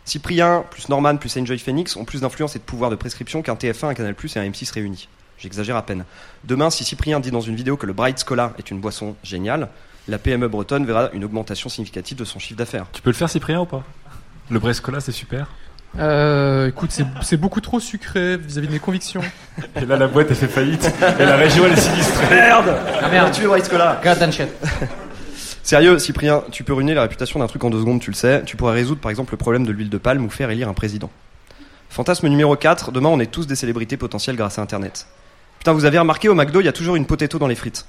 Cyprien, 0.06 0.64
plus 0.70 0.88
Norman, 0.88 1.16
plus 1.16 1.36
Enjoy 1.36 1.58
Phoenix 1.58 1.96
ont 1.96 2.04
plus 2.04 2.22
d'influence 2.22 2.56
et 2.56 2.58
de 2.58 2.64
pouvoir 2.64 2.90
de 2.90 2.96
prescription 2.96 3.42
qu'un 3.42 3.54
TF1, 3.54 3.88
un 3.88 3.94
Canal+, 3.94 4.14
et 4.14 4.38
un 4.38 4.50
M6 4.50 4.72
réunis. 4.72 5.08
J'exagère 5.38 5.76
à 5.76 5.82
peine. 5.82 6.04
Demain, 6.44 6.70
si 6.70 6.84
Cyprien 6.84 7.20
dit 7.20 7.30
dans 7.30 7.40
une 7.40 7.56
vidéo 7.56 7.76
que 7.76 7.86
le 7.86 7.92
Bright 7.92 8.22
Scholar 8.24 8.52
est 8.58 8.70
une 8.70 8.80
boisson 8.80 9.16
géniale, 9.22 9.68
la 10.08 10.18
PME 10.18 10.48
bretonne 10.48 10.84
verra 10.86 11.10
une 11.12 11.24
augmentation 11.24 11.68
significative 11.68 12.16
de 12.18 12.24
son 12.24 12.38
chiffre 12.38 12.58
d'affaires. 12.58 12.86
Tu 12.92 13.02
peux 13.02 13.10
le 13.10 13.14
faire, 13.14 13.28
Cyprien, 13.30 13.60
ou 13.60 13.66
pas? 13.66 13.82
Le 14.50 14.58
Brescola, 14.58 15.00
c'est 15.00 15.12
super. 15.12 15.46
Euh, 15.98 16.68
écoute, 16.68 16.90
c'est- 17.22 17.36
beaucoup 17.36 17.60
trop 17.60 17.78
sucré 17.80 18.36
vis-à-vis 18.36 18.66
de 18.66 18.72
mes 18.72 18.78
convictions. 18.80 19.22
Et 19.76 19.86
là, 19.86 19.96
la 19.96 20.08
boîte, 20.08 20.26
elle 20.30 20.36
fait 20.36 20.48
faillite. 20.48 20.92
Et 21.18 21.24
la 21.24 21.36
région, 21.36 21.64
elle 21.66 21.72
est 21.72 21.80
sinistrée. 21.80 22.34
Merde 22.34 22.74
Ah, 23.02 23.08
merde. 23.08 23.32
Tu 23.32 23.42
es 23.44 23.46
Bright 23.46 23.64
shit. 24.32 24.48
Sérieux, 25.62 25.98
Cyprien, 25.98 26.42
tu 26.50 26.62
peux 26.64 26.74
ruiner 26.74 26.94
la 26.94 27.02
réputation 27.02 27.38
d'un 27.40 27.46
truc 27.46 27.64
en 27.64 27.70
deux 27.70 27.78
secondes, 27.80 28.00
tu 28.00 28.10
le 28.10 28.16
sais. 28.16 28.42
Tu 28.44 28.56
pourrais 28.56 28.74
résoudre 28.74 29.00
par 29.00 29.10
exemple 29.10 29.32
le 29.32 29.38
problème 29.38 29.64
de 29.64 29.72
l'huile 29.72 29.88
de 29.88 29.98
palme 29.98 30.24
ou 30.24 30.30
faire 30.30 30.50
élire 30.50 30.68
un 30.68 30.74
président. 30.74 31.10
Fantasme 31.88 32.28
numéro 32.28 32.54
4, 32.56 32.90
demain 32.92 33.08
on 33.08 33.20
est 33.20 33.30
tous 33.30 33.46
des 33.46 33.54
célébrités 33.54 33.96
potentielles 33.96 34.36
grâce 34.36 34.58
à 34.58 34.62
Internet. 34.62 35.06
Putain, 35.64 35.72
vous 35.72 35.86
avez 35.86 35.98
remarqué 35.98 36.28
au 36.28 36.34
McDo, 36.34 36.60
il 36.60 36.66
y 36.66 36.68
a 36.68 36.72
toujours 36.72 36.94
une 36.94 37.06
potato 37.06 37.38
dans 37.38 37.46
les 37.46 37.54
frites. 37.54 37.86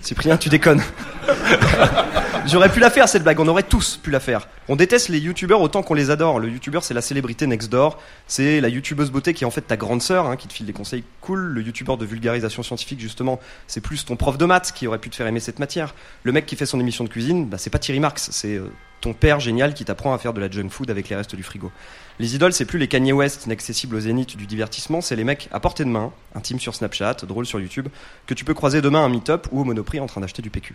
Cyprien, 0.00 0.38
tu 0.38 0.48
déconnes. 0.48 0.82
J'aurais 2.46 2.70
pu 2.70 2.80
la 2.80 2.88
faire 2.88 3.06
cette 3.06 3.22
blague, 3.22 3.38
on 3.38 3.48
aurait 3.48 3.64
tous 3.64 3.98
pu 4.02 4.10
la 4.10 4.18
faire. 4.18 4.48
On 4.66 4.76
déteste 4.76 5.10
les 5.10 5.18
youtubeurs 5.18 5.60
autant 5.60 5.82
qu'on 5.82 5.92
les 5.92 6.10
adore. 6.10 6.40
Le 6.40 6.48
youtubeur 6.48 6.82
c'est 6.82 6.94
la 6.94 7.02
célébrité 7.02 7.46
next 7.46 7.68
door, 7.68 8.00
c'est 8.26 8.62
la 8.62 8.70
youtubeuse 8.70 9.10
beauté 9.10 9.34
qui 9.34 9.44
est 9.44 9.46
en 9.46 9.50
fait 9.50 9.60
ta 9.60 9.76
grande 9.76 10.00
sœur, 10.00 10.24
hein, 10.24 10.36
qui 10.36 10.48
te 10.48 10.54
file 10.54 10.64
des 10.64 10.72
conseils 10.72 11.04
cool. 11.20 11.40
Le 11.40 11.60
youtubeur 11.60 11.98
de 11.98 12.06
vulgarisation 12.06 12.62
scientifique 12.62 12.98
justement, 12.98 13.40
c'est 13.66 13.82
plus 13.82 14.06
ton 14.06 14.16
prof 14.16 14.38
de 14.38 14.46
maths 14.46 14.72
qui 14.74 14.86
aurait 14.86 14.96
pu 14.96 15.10
te 15.10 15.16
faire 15.16 15.26
aimer 15.26 15.40
cette 15.40 15.58
matière. 15.58 15.94
Le 16.22 16.32
mec 16.32 16.46
qui 16.46 16.56
fait 16.56 16.64
son 16.64 16.80
émission 16.80 17.04
de 17.04 17.10
cuisine, 17.10 17.44
bah, 17.44 17.58
c'est 17.58 17.68
pas 17.68 17.78
Thierry 17.78 18.00
Marx, 18.00 18.30
c'est 18.32 18.54
euh, 18.54 18.72
ton 19.06 19.12
père 19.12 19.38
génial 19.38 19.72
qui 19.72 19.84
t'apprend 19.84 20.12
à 20.12 20.18
faire 20.18 20.32
de 20.32 20.40
la 20.40 20.50
junk 20.50 20.68
food 20.68 20.90
avec 20.90 21.08
les 21.08 21.14
restes 21.14 21.36
du 21.36 21.44
frigo. 21.44 21.70
Les 22.18 22.34
idoles, 22.34 22.52
c'est 22.52 22.64
plus 22.64 22.80
les 22.80 22.88
Kanye 22.88 23.12
West 23.12 23.46
inaccessibles 23.46 23.94
au 23.94 24.00
zénith 24.00 24.36
du 24.36 24.46
divertissement, 24.46 25.00
c'est 25.00 25.14
les 25.14 25.22
mecs 25.22 25.48
à 25.52 25.60
portée 25.60 25.84
de 25.84 25.90
main, 25.90 26.10
intimes 26.34 26.58
sur 26.58 26.74
Snapchat, 26.74 27.18
drôles 27.22 27.46
sur 27.46 27.60
YouTube, 27.60 27.86
que 28.26 28.34
tu 28.34 28.44
peux 28.44 28.54
croiser 28.54 28.82
demain 28.82 29.02
à 29.02 29.04
un 29.04 29.08
meet-up 29.08 29.46
ou 29.52 29.60
au 29.60 29.64
Monoprix 29.64 30.00
en 30.00 30.06
train 30.06 30.20
d'acheter 30.20 30.42
du 30.42 30.50
PQ. 30.50 30.74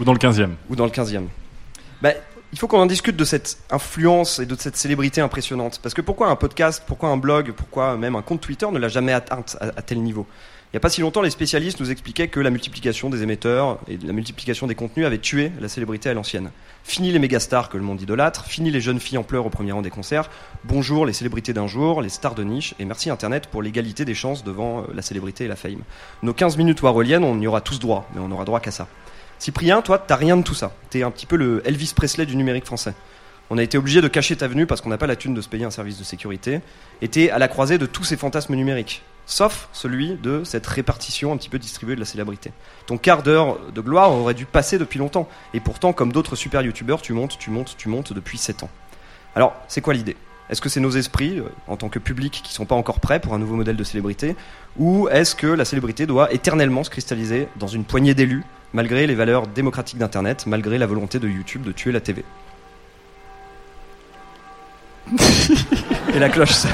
Ou 0.00 0.04
dans 0.04 0.12
le 0.12 0.18
15e. 0.18 0.50
Ou 0.68 0.76
dans 0.76 0.84
le 0.84 0.90
15e. 0.90 1.28
Bah, 2.02 2.10
il 2.52 2.58
faut 2.58 2.68
qu'on 2.68 2.80
en 2.80 2.86
discute 2.86 3.16
de 3.16 3.24
cette 3.24 3.56
influence 3.70 4.38
et 4.38 4.44
de 4.44 4.54
cette 4.54 4.76
célébrité 4.76 5.22
impressionnante. 5.22 5.80
Parce 5.82 5.94
que 5.94 6.02
pourquoi 6.02 6.28
un 6.28 6.36
podcast, 6.36 6.82
pourquoi 6.86 7.08
un 7.08 7.16
blog, 7.16 7.52
pourquoi 7.52 7.96
même 7.96 8.16
un 8.16 8.22
compte 8.22 8.42
Twitter 8.42 8.66
ne 8.70 8.78
l'a 8.78 8.88
jamais 8.88 9.14
atteinte 9.14 9.56
à, 9.62 9.68
à 9.68 9.82
tel 9.82 10.02
niveau? 10.02 10.26
Il 10.72 10.76
n'y 10.76 10.78
a 10.78 10.80
pas 10.80 10.88
si 10.88 11.02
longtemps, 11.02 11.20
les 11.20 11.28
spécialistes 11.28 11.80
nous 11.80 11.90
expliquaient 11.90 12.28
que 12.28 12.40
la 12.40 12.48
multiplication 12.48 13.10
des 13.10 13.22
émetteurs 13.22 13.78
et 13.88 13.98
la 13.98 14.14
multiplication 14.14 14.66
des 14.66 14.74
contenus 14.74 15.04
avait 15.04 15.18
tué 15.18 15.52
la 15.60 15.68
célébrité 15.68 16.08
à 16.08 16.14
l'ancienne. 16.14 16.50
Fini 16.82 17.12
les 17.12 17.18
mégastars 17.18 17.68
que 17.68 17.76
le 17.76 17.82
monde 17.82 18.00
idolâtre, 18.00 18.46
fini 18.46 18.70
les 18.70 18.80
jeunes 18.80 18.98
filles 18.98 19.18
en 19.18 19.22
pleurs 19.22 19.44
au 19.44 19.50
premier 19.50 19.72
rang 19.72 19.82
des 19.82 19.90
concerts, 19.90 20.30
bonjour 20.64 21.04
les 21.04 21.12
célébrités 21.12 21.52
d'un 21.52 21.66
jour, 21.66 22.00
les 22.00 22.08
stars 22.08 22.34
de 22.34 22.42
niche, 22.42 22.72
et 22.78 22.86
merci 22.86 23.10
Internet 23.10 23.48
pour 23.48 23.60
l'égalité 23.60 24.06
des 24.06 24.14
chances 24.14 24.44
devant 24.44 24.80
euh, 24.80 24.84
la 24.94 25.02
célébrité 25.02 25.44
et 25.44 25.48
la 25.48 25.56
fame. 25.56 25.82
Nos 26.22 26.32
15 26.32 26.56
minutes 26.56 26.80
waroliennes, 26.80 27.22
on 27.22 27.38
y 27.38 27.46
aura 27.46 27.60
tous 27.60 27.78
droit, 27.78 28.08
mais 28.14 28.22
on 28.22 28.28
n'aura 28.28 28.46
droit 28.46 28.60
qu'à 28.60 28.70
ça. 28.70 28.88
Cyprien, 29.38 29.82
toi, 29.82 29.98
t'as 29.98 30.16
rien 30.16 30.38
de 30.38 30.42
tout 30.42 30.54
ça. 30.54 30.72
T'es 30.88 31.02
un 31.02 31.10
petit 31.10 31.26
peu 31.26 31.36
le 31.36 31.60
Elvis 31.66 31.92
Presley 31.94 32.24
du 32.24 32.34
numérique 32.34 32.64
français. 32.64 32.94
On 33.50 33.58
a 33.58 33.62
été 33.62 33.76
obligé 33.76 34.00
de 34.00 34.08
cacher 34.08 34.36
ta 34.36 34.48
venue 34.48 34.66
parce 34.66 34.80
qu'on 34.80 34.88
n'a 34.88 34.96
pas 34.96 35.06
la 35.06 35.16
thune 35.16 35.34
de 35.34 35.42
se 35.42 35.50
payer 35.50 35.66
un 35.66 35.70
service 35.70 35.98
de 35.98 36.04
sécurité. 36.04 36.62
Et 37.02 37.08
t'es 37.08 37.28
à 37.28 37.38
la 37.38 37.48
croisée 37.48 37.76
de 37.76 37.84
tous 37.84 38.04
ces 38.04 38.16
fantasmes 38.16 38.54
numériques. 38.54 39.02
Sauf 39.26 39.68
celui 39.72 40.14
de 40.14 40.42
cette 40.44 40.66
répartition 40.66 41.32
un 41.32 41.36
petit 41.36 41.48
peu 41.48 41.58
distribuée 41.58 41.94
de 41.94 42.00
la 42.00 42.06
célébrité. 42.06 42.52
Ton 42.86 42.98
quart 42.98 43.22
d'heure 43.22 43.58
de 43.72 43.80
gloire 43.80 44.12
aurait 44.12 44.34
dû 44.34 44.46
passer 44.46 44.78
depuis 44.78 44.98
longtemps. 44.98 45.28
Et 45.54 45.60
pourtant, 45.60 45.92
comme 45.92 46.12
d'autres 46.12 46.36
super 46.36 46.62
youtubeurs, 46.62 47.02
tu 47.02 47.12
montes, 47.12 47.38
tu 47.38 47.50
montes, 47.50 47.76
tu 47.76 47.88
montes 47.88 48.12
depuis 48.12 48.38
7 48.38 48.64
ans. 48.64 48.70
Alors, 49.34 49.54
c'est 49.68 49.80
quoi 49.80 49.94
l'idée? 49.94 50.16
Est-ce 50.50 50.60
que 50.60 50.68
c'est 50.68 50.80
nos 50.80 50.90
esprits, 50.90 51.38
euh, 51.38 51.44
en 51.66 51.76
tant 51.76 51.88
que 51.88 51.98
public, 51.98 52.42
qui 52.44 52.52
sont 52.52 52.66
pas 52.66 52.74
encore 52.74 53.00
prêts 53.00 53.20
pour 53.20 53.32
un 53.32 53.38
nouveau 53.38 53.54
modèle 53.54 53.76
de 53.76 53.84
célébrité? 53.84 54.36
Ou 54.76 55.08
est-ce 55.08 55.34
que 55.34 55.46
la 55.46 55.64
célébrité 55.64 56.04
doit 56.04 56.32
éternellement 56.32 56.84
se 56.84 56.90
cristalliser 56.90 57.48
dans 57.56 57.68
une 57.68 57.84
poignée 57.84 58.14
d'élus, 58.14 58.44
malgré 58.74 59.06
les 59.06 59.14
valeurs 59.14 59.46
démocratiques 59.46 59.98
d'Internet, 59.98 60.44
malgré 60.46 60.76
la 60.76 60.86
volonté 60.86 61.18
de 61.18 61.28
YouTube 61.28 61.62
de 61.62 61.72
tuer 61.72 61.92
la 61.92 62.00
TV 62.00 62.24
Et 66.14 66.18
la 66.18 66.28
cloche 66.28 66.50
sonne. 66.50 66.70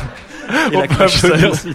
Et 0.73 0.77
On 0.77 0.81
la 0.81 0.89
cloche 0.89 1.25
applaudir, 1.25 1.55
sonne. 1.55 1.75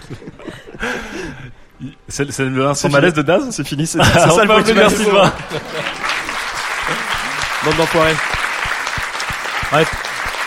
C'est 2.08 2.30
C'est 2.30 2.88
malaise 2.88 3.14
de 3.14 3.22
Daz 3.22 3.50
C'est 3.50 3.66
fini, 3.66 3.86
c'est 3.86 3.98
Ah, 4.02 4.04
c'est 4.04 4.30
on 4.30 4.36
ça 4.36 4.44
le 4.44 4.50
applaudir 4.50 4.74
malaise. 4.74 4.96
Sylvain. 4.96 5.32
Bande 7.64 7.76
d'enfoirés. 7.76 8.14
Ouais, 9.72 9.84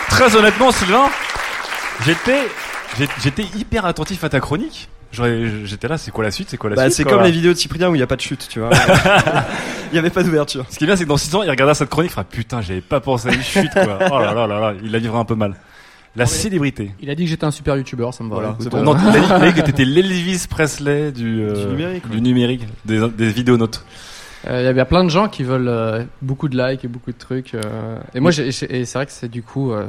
très 0.08 0.36
honnêtement, 0.36 0.70
Sylvain, 0.70 1.10
j'étais, 2.06 2.46
hyper 3.56 3.84
attentif 3.84 4.24
à 4.24 4.28
ta 4.28 4.40
chronique. 4.40 4.88
J'étais 5.12 5.88
là, 5.88 5.98
c'est 5.98 6.10
quoi 6.10 6.24
la 6.24 6.30
suite, 6.30 6.48
c'est 6.50 6.56
quoi 6.56 6.70
la 6.70 6.76
Bah, 6.76 6.84
suite 6.84 6.94
c'est 6.94 7.04
comme 7.04 7.22
les 7.22 7.30
vidéos 7.30 7.52
de 7.52 7.58
Cyprien 7.58 7.88
où 7.88 7.94
il 7.94 7.98
n'y 7.98 8.04
a 8.04 8.06
pas 8.06 8.16
de 8.16 8.20
chute, 8.20 8.46
tu 8.48 8.60
vois. 8.60 8.70
Il 9.90 9.94
n'y 9.94 9.98
avait 9.98 10.10
pas 10.10 10.22
d'ouverture. 10.22 10.66
Ce 10.68 10.76
qui 10.76 10.84
est 10.84 10.86
bien, 10.86 10.96
c'est 10.96 11.04
que 11.04 11.08
dans 11.08 11.16
6 11.16 11.34
ans, 11.34 11.42
il 11.42 11.48
regardera 11.48 11.74
cette 11.74 11.88
chronique, 11.88 12.10
il 12.10 12.12
fera 12.12 12.24
putain, 12.24 12.60
j'avais 12.60 12.82
pas 12.82 13.00
pensé 13.00 13.30
à 13.30 13.32
une 13.32 13.42
chute, 13.42 13.72
quoi. 13.72 13.98
Oh 14.12 14.18
là 14.18 14.34
là 14.34 14.46
là 14.46 14.60
là, 14.60 14.74
il 14.82 14.92
la 14.92 14.98
vivra 14.98 15.18
un 15.18 15.24
peu 15.24 15.34
mal. 15.34 15.54
La 16.16 16.26
célébrité. 16.26 16.90
Il 17.00 17.10
a 17.10 17.14
dit 17.14 17.24
que 17.24 17.30
j'étais 17.30 17.44
un 17.44 17.50
super 17.50 17.76
youtubeur, 17.76 18.12
ça 18.12 18.24
me 18.24 18.28
va. 18.30 18.34
Voilà, 18.36 18.50
écoute, 18.50 18.68
c'est 18.70 18.74
euh, 18.76 18.82
bon. 18.82 18.94
Non, 18.94 18.96
il 19.12 19.32
a 19.32 19.52
dit- 19.52 19.54
que 19.60 19.64
t'étais 19.64 19.84
l'Elvis 19.84 20.46
Presley 20.50 21.12
du, 21.12 21.42
euh, 21.42 21.52
Du 21.64 21.68
numérique, 21.70 22.08
du 22.10 22.20
numérique, 22.20 22.62
des, 22.84 23.08
des 23.10 23.28
vidéonautes. 23.30 23.84
Euh, 24.48 24.60
Il 24.62 24.64
y 24.64 24.68
a 24.68 24.72
bien 24.72 24.84
plein 24.84 25.04
de 25.04 25.10
gens 25.10 25.28
qui 25.28 25.42
veulent 25.42 25.68
euh, 25.68 26.04
beaucoup 26.22 26.48
de 26.48 26.56
likes 26.56 26.84
et 26.84 26.88
beaucoup 26.88 27.12
de 27.12 27.18
trucs. 27.18 27.54
euh, 27.54 27.98
et 28.14 28.20
moi, 28.20 28.32
c'est 28.32 28.92
vrai 28.94 29.06
que 29.06 29.12
c'est 29.12 29.28
du 29.28 29.42
coup, 29.42 29.72
euh, 29.72 29.86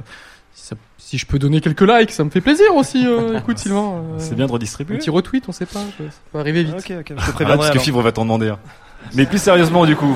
si, 0.53 0.67
ça- 0.67 0.75
si 0.97 1.17
je 1.17 1.25
peux 1.25 1.39
donner 1.39 1.61
quelques 1.61 1.81
likes, 1.81 2.11
ça 2.11 2.23
me 2.23 2.29
fait 2.29 2.41
plaisir 2.41 2.75
aussi. 2.75 3.05
euh, 3.07 3.37
écoute, 3.39 3.57
Sylvain. 3.59 3.93
euh, 3.93 4.15
C'est 4.19 4.35
bien 4.35 4.45
de 4.47 4.51
redistribuer. 4.51 4.95
Un 4.95 4.99
petit 4.99 5.09
retweet, 5.09 5.45
on 5.47 5.51
sait 5.51 5.65
pas, 5.65 5.79
ça 5.79 6.03
peut 6.31 6.39
arriver 6.39 6.63
vite. 6.63 6.75
Ok, 6.77 6.93
ok, 6.99 7.13
je 7.17 7.25
te 7.25 7.31
préviendrai. 7.31 7.67
parce 7.67 7.77
que. 7.77 7.83
Fibre 7.83 8.01
va 8.01 8.11
t'en 8.11 8.23
demander. 8.23 8.49
hein. 8.49 8.59
Mais 9.15 9.25
plus 9.25 9.41
sérieusement, 9.41 9.85
du 9.85 9.95
coup. 9.95 10.15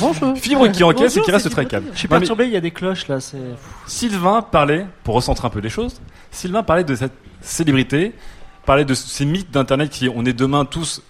Bonjour. 0.00 0.36
Fibre 0.36 0.68
qui 0.68 0.82
encaisse 0.82 1.16
et 1.16 1.20
qui 1.20 1.30
reste 1.30 1.50
très 1.50 1.66
calme. 1.66 1.86
Je 1.92 1.98
suis 1.98 2.08
perturbé, 2.08 2.46
il 2.46 2.52
y 2.52 2.56
a 2.56 2.60
des 2.60 2.70
cloches 2.70 3.08
là. 3.08 3.20
C'est. 3.20 3.38
Sylvain 3.86 4.42
parlait, 4.42 4.86
pour 5.04 5.14
recentrer 5.14 5.46
un 5.46 5.50
peu 5.50 5.60
les 5.60 5.68
choses, 5.68 6.00
Sylvain 6.30 6.62
parlait 6.62 6.84
de 6.84 6.94
cette 6.94 7.12
célébrité, 7.40 8.14
parlait 8.64 8.84
de 8.84 8.94
ces 8.94 9.24
mythes 9.24 9.50
d'Internet 9.50 9.90
qui, 9.90 10.08
on 10.08 10.24
est 10.24 10.32
demain 10.32 10.64
tous 10.64 11.02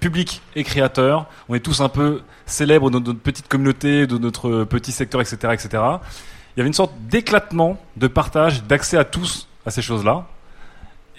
publics 0.00 0.42
et 0.54 0.64
créateurs, 0.64 1.26
on 1.48 1.54
est 1.54 1.60
tous 1.60 1.80
un 1.80 1.88
peu 1.88 2.22
célèbres 2.46 2.90
dans 2.90 3.00
notre 3.00 3.18
petite 3.18 3.48
communauté, 3.48 4.06
de 4.06 4.16
notre 4.18 4.64
petit 4.64 4.92
secteur, 4.92 5.20
etc., 5.20 5.36
etc. 5.52 5.68
Il 5.72 6.58
y 6.58 6.60
avait 6.60 6.68
une 6.68 6.74
sorte 6.74 6.92
d'éclatement, 7.08 7.78
de 7.96 8.06
partage, 8.06 8.62
d'accès 8.64 8.96
à 8.96 9.04
tous 9.04 9.48
à 9.66 9.70
ces 9.70 9.82
choses-là. 9.82 10.26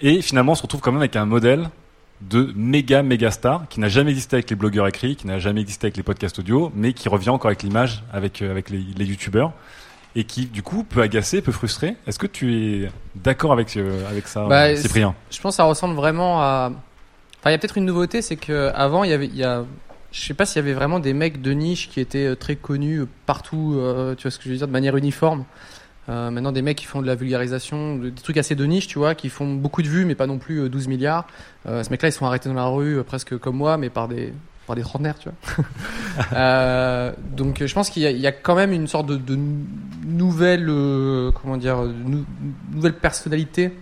Et 0.02 0.22
finalement, 0.22 0.52
on 0.52 0.54
se 0.54 0.62
retrouve 0.62 0.80
quand 0.80 0.92
même 0.92 1.02
avec 1.02 1.16
un 1.16 1.26
modèle 1.26 1.68
de 2.20 2.52
méga 2.54 3.02
méga 3.02 3.30
star 3.30 3.66
qui 3.68 3.80
n'a 3.80 3.88
jamais 3.88 4.10
existé 4.10 4.36
avec 4.36 4.50
les 4.50 4.56
blogueurs 4.56 4.86
écrits, 4.86 5.16
qui 5.16 5.26
n'a 5.26 5.38
jamais 5.38 5.60
existé 5.60 5.86
avec 5.86 5.96
les 5.96 6.02
podcasts 6.02 6.38
audio, 6.38 6.70
mais 6.74 6.92
qui 6.92 7.08
revient 7.08 7.30
encore 7.30 7.48
avec 7.48 7.62
l'image, 7.62 8.02
avec, 8.12 8.42
euh, 8.42 8.50
avec 8.50 8.68
les, 8.70 8.84
les 8.96 9.04
youtubeurs, 9.06 9.52
et 10.16 10.24
qui 10.24 10.46
du 10.46 10.62
coup 10.62 10.84
peut 10.84 11.00
agacer, 11.02 11.40
peut 11.40 11.52
frustrer. 11.52 11.96
Est-ce 12.06 12.18
que 12.18 12.26
tu 12.26 12.54
es 12.84 12.90
d'accord 13.14 13.52
avec, 13.52 13.76
euh, 13.76 14.08
avec 14.10 14.26
ça, 14.28 14.46
Bah, 14.48 14.64
euh, 14.68 14.76
Cyprien 14.76 15.14
Je 15.30 15.40
pense 15.40 15.54
que 15.54 15.56
ça 15.56 15.64
ressemble 15.64 15.94
vraiment 15.94 16.40
à. 16.42 16.72
Enfin, 17.40 17.50
il 17.50 17.52
y 17.52 17.54
a 17.54 17.58
peut-être 17.58 17.78
une 17.78 17.86
nouveauté, 17.86 18.20
c'est 18.20 18.36
que 18.36 18.70
avant, 18.74 19.02
il 19.04 19.10
y 19.10 19.14
avait, 19.14 19.26
il 19.26 19.36
y 19.36 19.44
a, 19.44 19.64
je 20.12 20.20
sais 20.20 20.34
pas 20.34 20.44
s'il 20.44 20.56
y 20.56 20.64
avait 20.64 20.74
vraiment 20.74 20.98
des 21.00 21.14
mecs 21.14 21.40
de 21.40 21.52
niche 21.52 21.88
qui 21.88 22.00
étaient 22.00 22.36
très 22.36 22.56
connus 22.56 23.04
partout. 23.24 23.76
euh, 23.78 24.14
tu 24.14 24.22
vois 24.24 24.30
ce 24.30 24.36
que 24.38 24.44
je 24.44 24.50
veux 24.50 24.56
dire, 24.56 24.66
de 24.66 24.72
manière 24.72 24.96
uniforme. 24.96 25.44
Euh, 26.08 26.30
maintenant, 26.30 26.50
des 26.50 26.62
mecs 26.62 26.78
qui 26.78 26.86
font 26.86 27.02
de 27.02 27.06
la 27.06 27.14
vulgarisation, 27.14 27.96
de- 27.96 28.10
des 28.10 28.22
trucs 28.22 28.36
assez 28.36 28.54
de 28.54 28.64
niche, 28.64 28.88
tu 28.88 28.98
vois, 28.98 29.14
qui 29.14 29.28
font 29.28 29.54
beaucoup 29.54 29.82
de 29.82 29.88
vues, 29.88 30.04
mais 30.04 30.14
pas 30.14 30.26
non 30.26 30.38
plus 30.38 30.58
euh, 30.62 30.68
12 30.68 30.88
milliards. 30.88 31.26
Euh, 31.68 31.84
ce 31.84 31.90
mec-là, 31.90 32.08
ils 32.08 32.12
sont 32.12 32.26
arrêtés 32.26 32.48
dans 32.48 32.54
la 32.54 32.64
rue, 32.66 32.98
euh, 32.98 33.02
presque 33.04 33.36
comme 33.38 33.56
moi, 33.56 33.76
mais 33.76 33.90
par 33.90 34.08
des 34.08 34.32
par 34.66 34.76
des 34.76 34.82
trentenaires, 34.82 35.18
tu 35.18 35.28
vois. 35.28 35.64
Euh, 36.32 37.12
donc, 37.36 37.64
je 37.64 37.72
pense 37.74 37.90
qu'il 37.90 38.02
y, 38.02 38.20
y 38.20 38.26
a 38.26 38.32
quand 38.32 38.54
même 38.54 38.72
une 38.72 38.86
sorte 38.86 39.06
de, 39.06 39.16
de 39.16 39.34
nou- 39.36 39.64
nouvelle, 40.06 40.66
euh, 40.68 41.30
comment 41.32 41.56
dire, 41.56 41.76
nou- 41.82 42.24
nouvelle 42.72 42.94
personnalité 42.94 43.72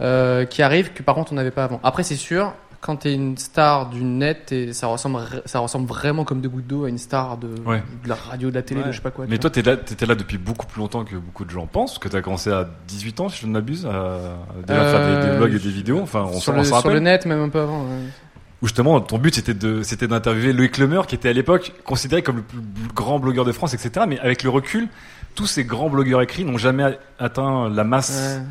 euh, 0.00 0.44
qui 0.44 0.62
arrive 0.62 0.92
que 0.92 1.02
par 1.02 1.14
contre 1.14 1.32
on 1.32 1.36
n'avait 1.36 1.50
pas 1.50 1.64
avant. 1.64 1.80
Après, 1.82 2.02
c'est 2.02 2.16
sûr, 2.16 2.52
quand 2.80 2.96
t'es 2.96 3.12
une 3.14 3.36
star 3.36 3.90
du 3.90 4.04
net, 4.04 4.52
et 4.52 4.72
ça 4.72 4.86
ressemble, 4.86 5.20
ça 5.46 5.58
ressemble 5.58 5.86
vraiment 5.88 6.24
comme 6.24 6.40
deux 6.40 6.48
gouttes 6.48 6.66
d'eau 6.66 6.84
à 6.84 6.88
une 6.88 6.98
star 6.98 7.36
de, 7.36 7.48
Ouais. 7.66 7.82
de 8.04 8.08
la 8.08 8.14
radio, 8.14 8.50
de 8.50 8.54
la 8.54 8.62
télé, 8.62 8.82
de 8.82 8.92
je 8.92 8.96
sais 8.96 9.02
pas 9.02 9.10
quoi. 9.10 9.26
Mais 9.28 9.38
toi, 9.38 9.50
t'es 9.50 9.62
là, 9.62 9.76
t'étais 9.76 10.06
là 10.06 10.14
depuis 10.14 10.38
beaucoup 10.38 10.66
plus 10.66 10.80
longtemps 10.80 11.04
que 11.04 11.16
beaucoup 11.16 11.44
de 11.44 11.50
gens 11.50 11.66
pensent, 11.66 11.98
que 11.98 12.08
t'as 12.08 12.20
commencé 12.20 12.50
à 12.50 12.68
18 12.86 13.20
ans, 13.20 13.28
si 13.28 13.40
je 13.42 13.46
ne 13.46 13.52
m'abuse, 13.52 13.84
à 13.86 14.18
déjà 14.66 14.84
faire 14.84 15.00
des, 15.20 15.26
des 15.26 15.32
Euh, 15.34 15.38
vlogs 15.38 15.54
et 15.54 15.58
des 15.58 15.70
vidéos. 15.70 16.00
Enfin, 16.00 16.22
on 16.28 16.38
sur 16.38 16.52
s'en 16.52 16.52
on 16.52 16.56
le, 16.58 16.62
s'en 16.62 16.68
sur 16.68 16.76
rappelle. 16.76 16.92
le 16.94 17.00
net, 17.00 17.26
même 17.26 17.40
un 17.40 17.48
peu 17.48 17.60
avant. 17.60 17.82
ouais. 17.82 17.88
Où 18.62 18.66
justement, 18.66 19.00
ton 19.00 19.18
but 19.18 19.34
c'était 19.36 19.54
de, 19.54 19.82
c'était 19.84 20.08
d'interviewer 20.08 20.52
Loïc 20.52 20.78
Lemeur, 20.78 21.06
qui 21.06 21.14
était 21.14 21.28
à 21.28 21.32
l'époque 21.32 21.72
considéré 21.84 22.22
comme 22.22 22.36
le 22.38 22.42
plus 22.42 22.58
grand 22.94 23.20
blogueur 23.20 23.44
de 23.44 23.52
France, 23.52 23.72
etc. 23.74 24.04
Mais 24.08 24.18
avec 24.18 24.42
le 24.42 24.50
recul, 24.50 24.88
tous 25.36 25.46
ces 25.46 25.62
grands 25.64 25.88
blogueurs 25.88 26.22
écrits 26.22 26.44
n'ont 26.44 26.58
jamais 26.58 26.98
atteint 27.20 27.68
la 27.68 27.84
masse 27.84 28.38
Ouais. 28.40 28.44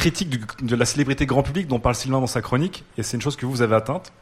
Critique 0.00 0.28
du- 0.30 0.40
de 0.66 0.76
la 0.76 0.84
célébrité 0.84 1.26
grand 1.26 1.42
public 1.42 1.66
dont 1.68 1.78
parle 1.78 1.94
Sylvain 1.94 2.20
dans 2.20 2.26
sa 2.26 2.40
chronique. 2.42 2.84
Et 2.98 3.02
c'est 3.02 3.16
une 3.16 3.22
chose 3.22 3.36
que 3.36 3.46
vous 3.46 3.62
avez 3.62 3.74
atteinte. 3.76 4.12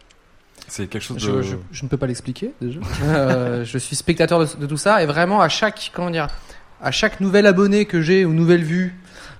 C'est 0.67 0.87
quelque 0.89 1.03
chose 1.03 1.19
Je, 1.19 1.31
de. 1.31 1.43
je- 1.43 1.57
je 1.73 1.85
ne 1.85 1.89
peux 1.89 1.97
pas 1.97 2.07
l'expliquer 2.07 2.53
déjà. 2.61 2.81
Euh, 3.05 3.65
je 3.65 3.79
suis 3.79 3.97
spectateur 3.97 4.41
de, 4.41 4.57
de 4.61 4.67
tout 4.67 4.77
ça 4.77 5.03
et 5.03 5.07
vraiment 5.07 5.41
à 5.41 5.49
chaque 5.49 5.91
comment 5.95 6.11
dire, 6.11 6.29
à 6.83 6.91
chaque 6.91 7.21
nouvel 7.21 7.47
abonné 7.47 7.87
que 7.87 8.03
j'ai 8.03 8.25
ou 8.25 8.33
nouvelle 8.35 8.63
vue, 8.65 8.95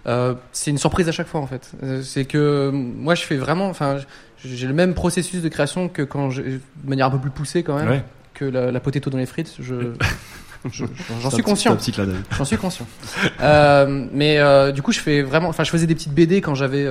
euh, 0.07 0.35
c'est 0.53 0.71
une 0.71 0.79
surprise 0.79 1.09
à 1.09 1.13
chaque 1.13 1.27
fois 1.29 1.41
en 1.41 1.47
fait. 1.47 1.73
Euh, 1.83 2.03
c'est 2.03 2.25
que 2.25 2.71
moi 2.73 3.15
je 3.15 3.23
fais 3.25 3.37
vraiment, 3.37 3.69
enfin 3.69 3.99
j'ai 4.45 4.67
le 4.69 4.73
même 4.75 4.95
processus 4.95 5.43
de 5.43 5.49
création 5.49 5.89
que 5.89 6.03
quand 6.03 6.31
j'ai 6.31 6.43
de 6.45 6.61
manière 6.89 7.07
un 7.07 7.11
peu 7.11 7.19
plus 7.19 7.31
poussée 7.31 7.63
quand 7.65 7.77
même 7.77 7.89
Ouais. 7.89 8.05
que 8.35 8.45
la, 8.45 8.71
la 8.73 8.81
potato 8.81 9.11
dans 9.11 9.19
les 9.19 9.27
frites. 9.27 9.55
Je- 9.61 9.93
j'en 11.23 11.31
suis 11.31 11.43
conscient. 11.43 11.77
J'en 12.37 12.45
suis 12.45 12.57
conscient. 12.57 12.87
Euh, 13.41 14.07
mais 14.13 14.39
euh, 14.39 14.73
du 14.73 14.83
coup, 14.83 14.93
je 14.93 15.01
fais 15.01 15.23
vraiment. 15.23 15.49
Enfin, 15.49 15.65
je 15.65 15.71
faisais 15.71 15.87
des 15.87 15.95
petites 15.95 16.13
BD 16.15 16.41
quand 16.41 16.55
j'avais. 16.55 16.87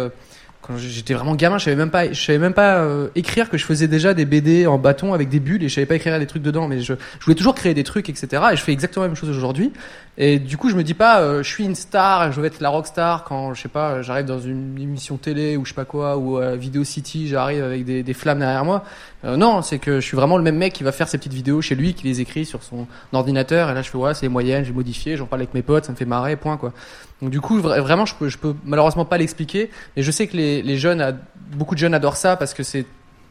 Quand 0.68 0.77
j'étais 0.77 1.14
vraiment 1.14 1.35
gamin, 1.35 1.57
je 1.57 1.64
savais 1.64 1.77
même 1.77 1.89
pas, 1.89 2.11
je 2.11 2.22
savais 2.22 2.39
même 2.39 2.53
pas 2.53 2.80
euh, 2.80 3.07
écrire 3.15 3.49
que 3.49 3.57
je 3.57 3.64
faisais 3.64 3.88
déjà 3.88 4.14
des 4.14 4.26
BD 4.26 4.68
en 4.68 4.77
bâton 4.77 5.14
avec 5.14 5.30
des 5.30 5.39
bulles 5.39 5.64
et 5.64 5.69
je 5.69 5.76
savais 5.76 5.85
pas 5.85 5.95
écrire 5.95 6.19
des 6.19 6.27
trucs 6.27 6.44
dedans. 6.44 6.68
Mais 6.68 6.81
je, 6.81 6.94
je 7.19 7.26
voulais 7.26 7.35
toujours 7.35 7.56
créer 7.56 7.73
des 7.73 7.85
trucs, 7.85 8.10
etc. 8.10 8.44
Et 8.52 8.57
je 8.57 8.61
fais 8.61 8.73
exactement 8.73 9.03
la 9.03 9.07
même 9.07 9.15
chose 9.15 9.30
aujourd'hui. 9.30 9.72
Et 10.18 10.39
du 10.39 10.57
coup, 10.57 10.69
je 10.69 10.76
me 10.76 10.84
dis 10.84 10.94
pas, 10.94 11.22
euh, 11.22 11.41
je 11.41 11.48
suis 11.48 11.64
une 11.64 11.76
star, 11.76 12.34
je 12.34 12.41
vais 12.41 12.48
être 12.48 12.60
la 12.60 12.69
rockstar 12.69 13.23
quand 13.23 13.53
je 13.53 13.61
sais 13.61 13.69
pas, 13.69 14.02
j'arrive 14.02 14.26
dans 14.26 14.39
une 14.39 14.77
émission 14.77 15.15
télé 15.15 15.56
ou 15.56 15.64
je 15.64 15.69
sais 15.69 15.76
pas 15.76 15.85
quoi 15.85 16.18
ou 16.18 16.38
à 16.38 16.56
Video 16.56 16.84
City, 16.84 17.27
j'arrive 17.27 17.64
avec 17.64 17.85
des, 17.85 18.03
des 18.03 18.14
flammes 18.14 18.39
derrière 18.39 18.65
moi. 18.65 18.84
Euh, 19.26 19.38
non, 19.38 19.61
c'est 19.61 19.80
que 19.80 19.99
je 19.99 20.06
suis 20.06 20.18
vraiment 20.18 20.38
le 20.38 20.44
même 20.44 20.57
mec 20.57 20.73
qui 20.73 20.84
va 20.84 20.91
faire 20.91 21.07
ses 21.07 21.18
petites 21.18 21.34
vidéos 21.34 21.61
chez 21.61 21.76
lui, 21.76 21.94
qui 21.94 22.06
les 22.06 22.19
écrit 22.19 22.45
sur 22.45 22.64
son 22.64 22.88
ordinateur. 23.14 23.69
Et 23.69 23.73
là, 23.73 23.81
je 23.81 23.89
fais 23.89 23.98
ouais, 23.98 24.14
c'est 24.14 24.23
les 24.23 24.30
moyennes, 24.30 24.65
j'ai 24.65 24.73
modifié, 24.73 25.18
j'en 25.18 25.27
parle 25.27 25.41
avec 25.41 25.53
mes 25.53 25.61
potes, 25.61 25.85
ça 25.85 25.91
me 25.91 25.98
fait 25.98 26.06
marrer, 26.06 26.35
point 26.35 26.57
quoi. 26.57 26.73
Donc 27.22 27.31
du 27.31 27.41
coup, 27.41 27.60
vra- 27.60 27.80
vraiment, 27.81 28.06
je 28.06 28.15
peux, 28.15 28.30
je 28.30 28.38
malheureusement 28.65 29.06
pas 29.06 29.18
l'expliquer, 29.18 29.69
mais 29.95 30.03
je 30.03 30.11
sais 30.11 30.27
que 30.27 30.38
les, 30.38 30.61
les 30.61 30.77
jeunes, 30.77 31.18
beaucoup 31.53 31.73
de 31.76 31.80
jeunes 31.80 31.94
adorent 31.94 32.18
ça 32.18 32.35
parce 32.35 32.53
que 32.53 32.64
c'est 32.64 32.85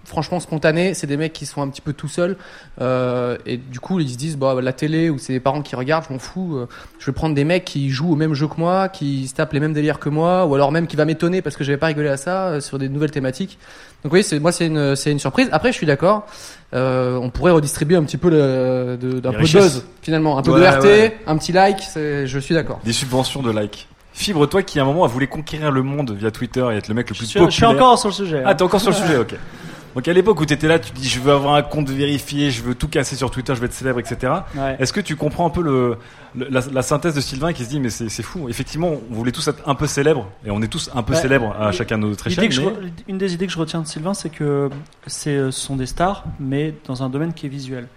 franchement 0.05 0.39
spontané. 0.41 0.95
C'est 0.95 1.07
des 1.07 1.17
mecs 1.17 1.33
qui 1.33 1.47
sont 1.47 1.63
un 1.63 1.69
petit 1.69 1.81
peu 1.81 1.93
tout 1.93 2.09
seuls 2.09 2.37
euh, 2.81 3.37
et 3.47 3.57
du 3.57 3.81
coup, 3.81 3.99
ils 4.01 4.09
se 4.11 4.17
disent 4.17 4.37
bah 4.37 4.55
la 4.61 4.73
télé 4.73 5.11
ou 5.11 5.19
c'est 5.19 5.33
les 5.33 5.41
parents 5.41 5.63
qui 5.63 5.75
regardent, 5.77 6.05
je 6.09 6.13
m'en 6.13 6.19
fous. 6.19 6.57
euh, 6.57 6.69
je 6.99 7.07
vais 7.07 7.13
prendre 7.13 7.35
des 7.35 7.45
mecs 7.45 7.65
qui 7.65 7.91
jouent 7.91 8.13
au 8.13 8.17
même 8.17 8.35
jeu 8.35 8.47
que 8.49 8.57
moi, 8.59 8.89
qui 8.89 9.27
se 9.29 9.35
tapent 9.35 9.53
les 9.53 9.61
mêmes 9.61 9.73
délires 9.73 9.99
que 9.99 10.09
moi, 10.09 10.47
ou 10.47 10.55
alors 10.55 10.73
même 10.73 10.87
qui 10.87 10.97
va 10.97 11.05
m'étonner 11.05 11.43
parce 11.43 11.57
que 11.57 11.65
j'avais 11.65 11.79
pas 11.79 11.87
rigolé 11.87 12.09
à 12.09 12.17
ça 12.17 12.47
euh, 12.49 12.61
sur 12.61 12.79
des 12.79 12.89
nouvelles 12.89 13.11
thématiques. 13.11 13.59
Donc 14.05 14.13
oui, 14.13 14.23
c'est 14.23 14.39
moi 14.39 14.53
c'est 14.53 14.67
une 14.67 14.95
c'est 14.97 15.11
une 15.11 15.19
surprise. 15.19 15.49
Après, 15.53 15.73
je 15.73 15.77
suis 15.77 15.87
d'accord. 15.87 16.27
Euh, 16.75 17.17
on 17.17 17.31
pourrait 17.31 17.53
redistribuer 17.53 17.97
un 17.97 18.05
petit 18.05 18.17
peu 18.17 18.29
le, 18.31 18.97
de- 19.01 19.21
d'un 19.21 19.31
Les 19.31 19.37
peu 19.37 19.43
de 19.43 19.47
richesses. 19.47 19.63
buzz 19.75 19.85
finalement, 20.03 20.39
un 20.39 20.43
peu 20.43 20.53
Ouais, 20.53 20.61
de 20.61 20.67
RT, 20.67 20.85
ouais. 20.85 21.19
un 21.27 21.37
petit 21.39 21.53
like. 21.53 21.81
c'est- 21.81 22.27
Je 22.27 22.39
suis 22.39 22.55
d'accord. 22.55 22.81
Des 22.85 22.93
subventions 22.93 23.43
de 23.43 23.51
likes. 23.51 23.89
Fibre, 24.13 24.47
toi 24.47 24.63
qui 24.63 24.79
à 24.79 24.83
un 24.83 24.87
moment 24.87 25.05
a 25.05 25.09
voulu 25.09 25.29
conquérir 25.29 25.71
le 25.71 25.83
monde 25.83 26.13
via 26.19 26.31
Twitter 26.31 26.65
et 26.73 26.77
être 26.77 26.89
le 26.89 26.95
mec 26.95 27.09
le 27.11 27.15
plus 27.17 27.27
suis- 27.27 27.35
populaire. 27.39 27.51
je 27.51 27.57
suis 27.57 27.67
encore 27.67 27.99
sur 27.99 28.09
le 28.09 28.15
sujet, 28.15 28.43
Ah, 28.45 28.51
hein. 28.51 28.55
t'es 28.55 28.63
encore 28.63 28.81
sur 28.81 28.91
le 28.91 28.97
sujet, 28.97 29.17
ok. 29.19 29.35
Donc 29.97 30.07
à 30.07 30.13
l'époque 30.13 30.39
où 30.41 30.47
t'étais 30.47 30.69
là, 30.69 30.79
tu 30.79 30.93
dis 30.93 31.09
je 31.09 31.19
veux 31.21 31.33
avoir 31.33 31.55
un 31.55 31.63
compte 31.63 31.89
vérifié, 31.91 32.51
je 32.53 32.63
veux 32.63 32.75
tout 32.77 32.87
casser 32.87 33.17
sur 33.17 33.31
Twitter, 33.31 33.55
je 33.55 33.61
veux 33.61 33.67
être 33.67 33.73
célèbre, 33.73 33.99
etc. 33.99 34.33
Ouais. 34.55 34.77
Est-ce 34.79 34.93
que 34.93 35.01
tu 35.01 35.17
comprends 35.17 35.47
un 35.47 35.51
peu 35.51 35.63
le, 35.63 35.97
le- 36.37 36.49
la, 36.51 36.61
la 36.71 36.83
synthèse 36.83 37.15
de 37.15 37.21
Sylvain 37.21 37.53
qui 37.55 37.65
se 37.65 37.71
dit 37.71 37.81
mais 37.81 37.89
c'est 37.91 38.23
fou. 38.23 38.49
Effectivement, 38.49 38.93
on 39.11 39.15
voulait 39.15 39.33
tous 39.33 39.49
être 39.49 39.63
un 39.67 39.75
peu 39.75 39.87
célèbres 39.87 40.29
et 40.45 40.51
on 40.51 40.61
est 40.63 40.69
tous 40.69 40.91
un 40.95 41.03
peu 41.03 41.15
célèbres 41.23 41.57
à 41.59 41.73
chacun 41.73 41.99
de 41.99 42.07
notre 42.07 42.27
échelle. 42.27 42.45
mais- 42.61 42.93
une 43.09 43.19
des 43.19 43.33
idées 43.35 43.47
que 43.47 43.53
je 43.53 43.59
retiens 43.59 43.81
de 43.81 43.87
Sylvain, 43.87 44.13
c'est 44.15 44.29
que 44.31 44.45
euh, 44.45 44.69
ce 45.07 45.51
sont 45.51 45.77
des 45.77 45.87
stars, 45.87 46.25
mais 46.39 46.75
dans 46.87 47.03
un 47.03 47.09
domaine 47.09 47.33
qui 47.33 47.47
est 47.47 47.49
visuel. 47.49 47.89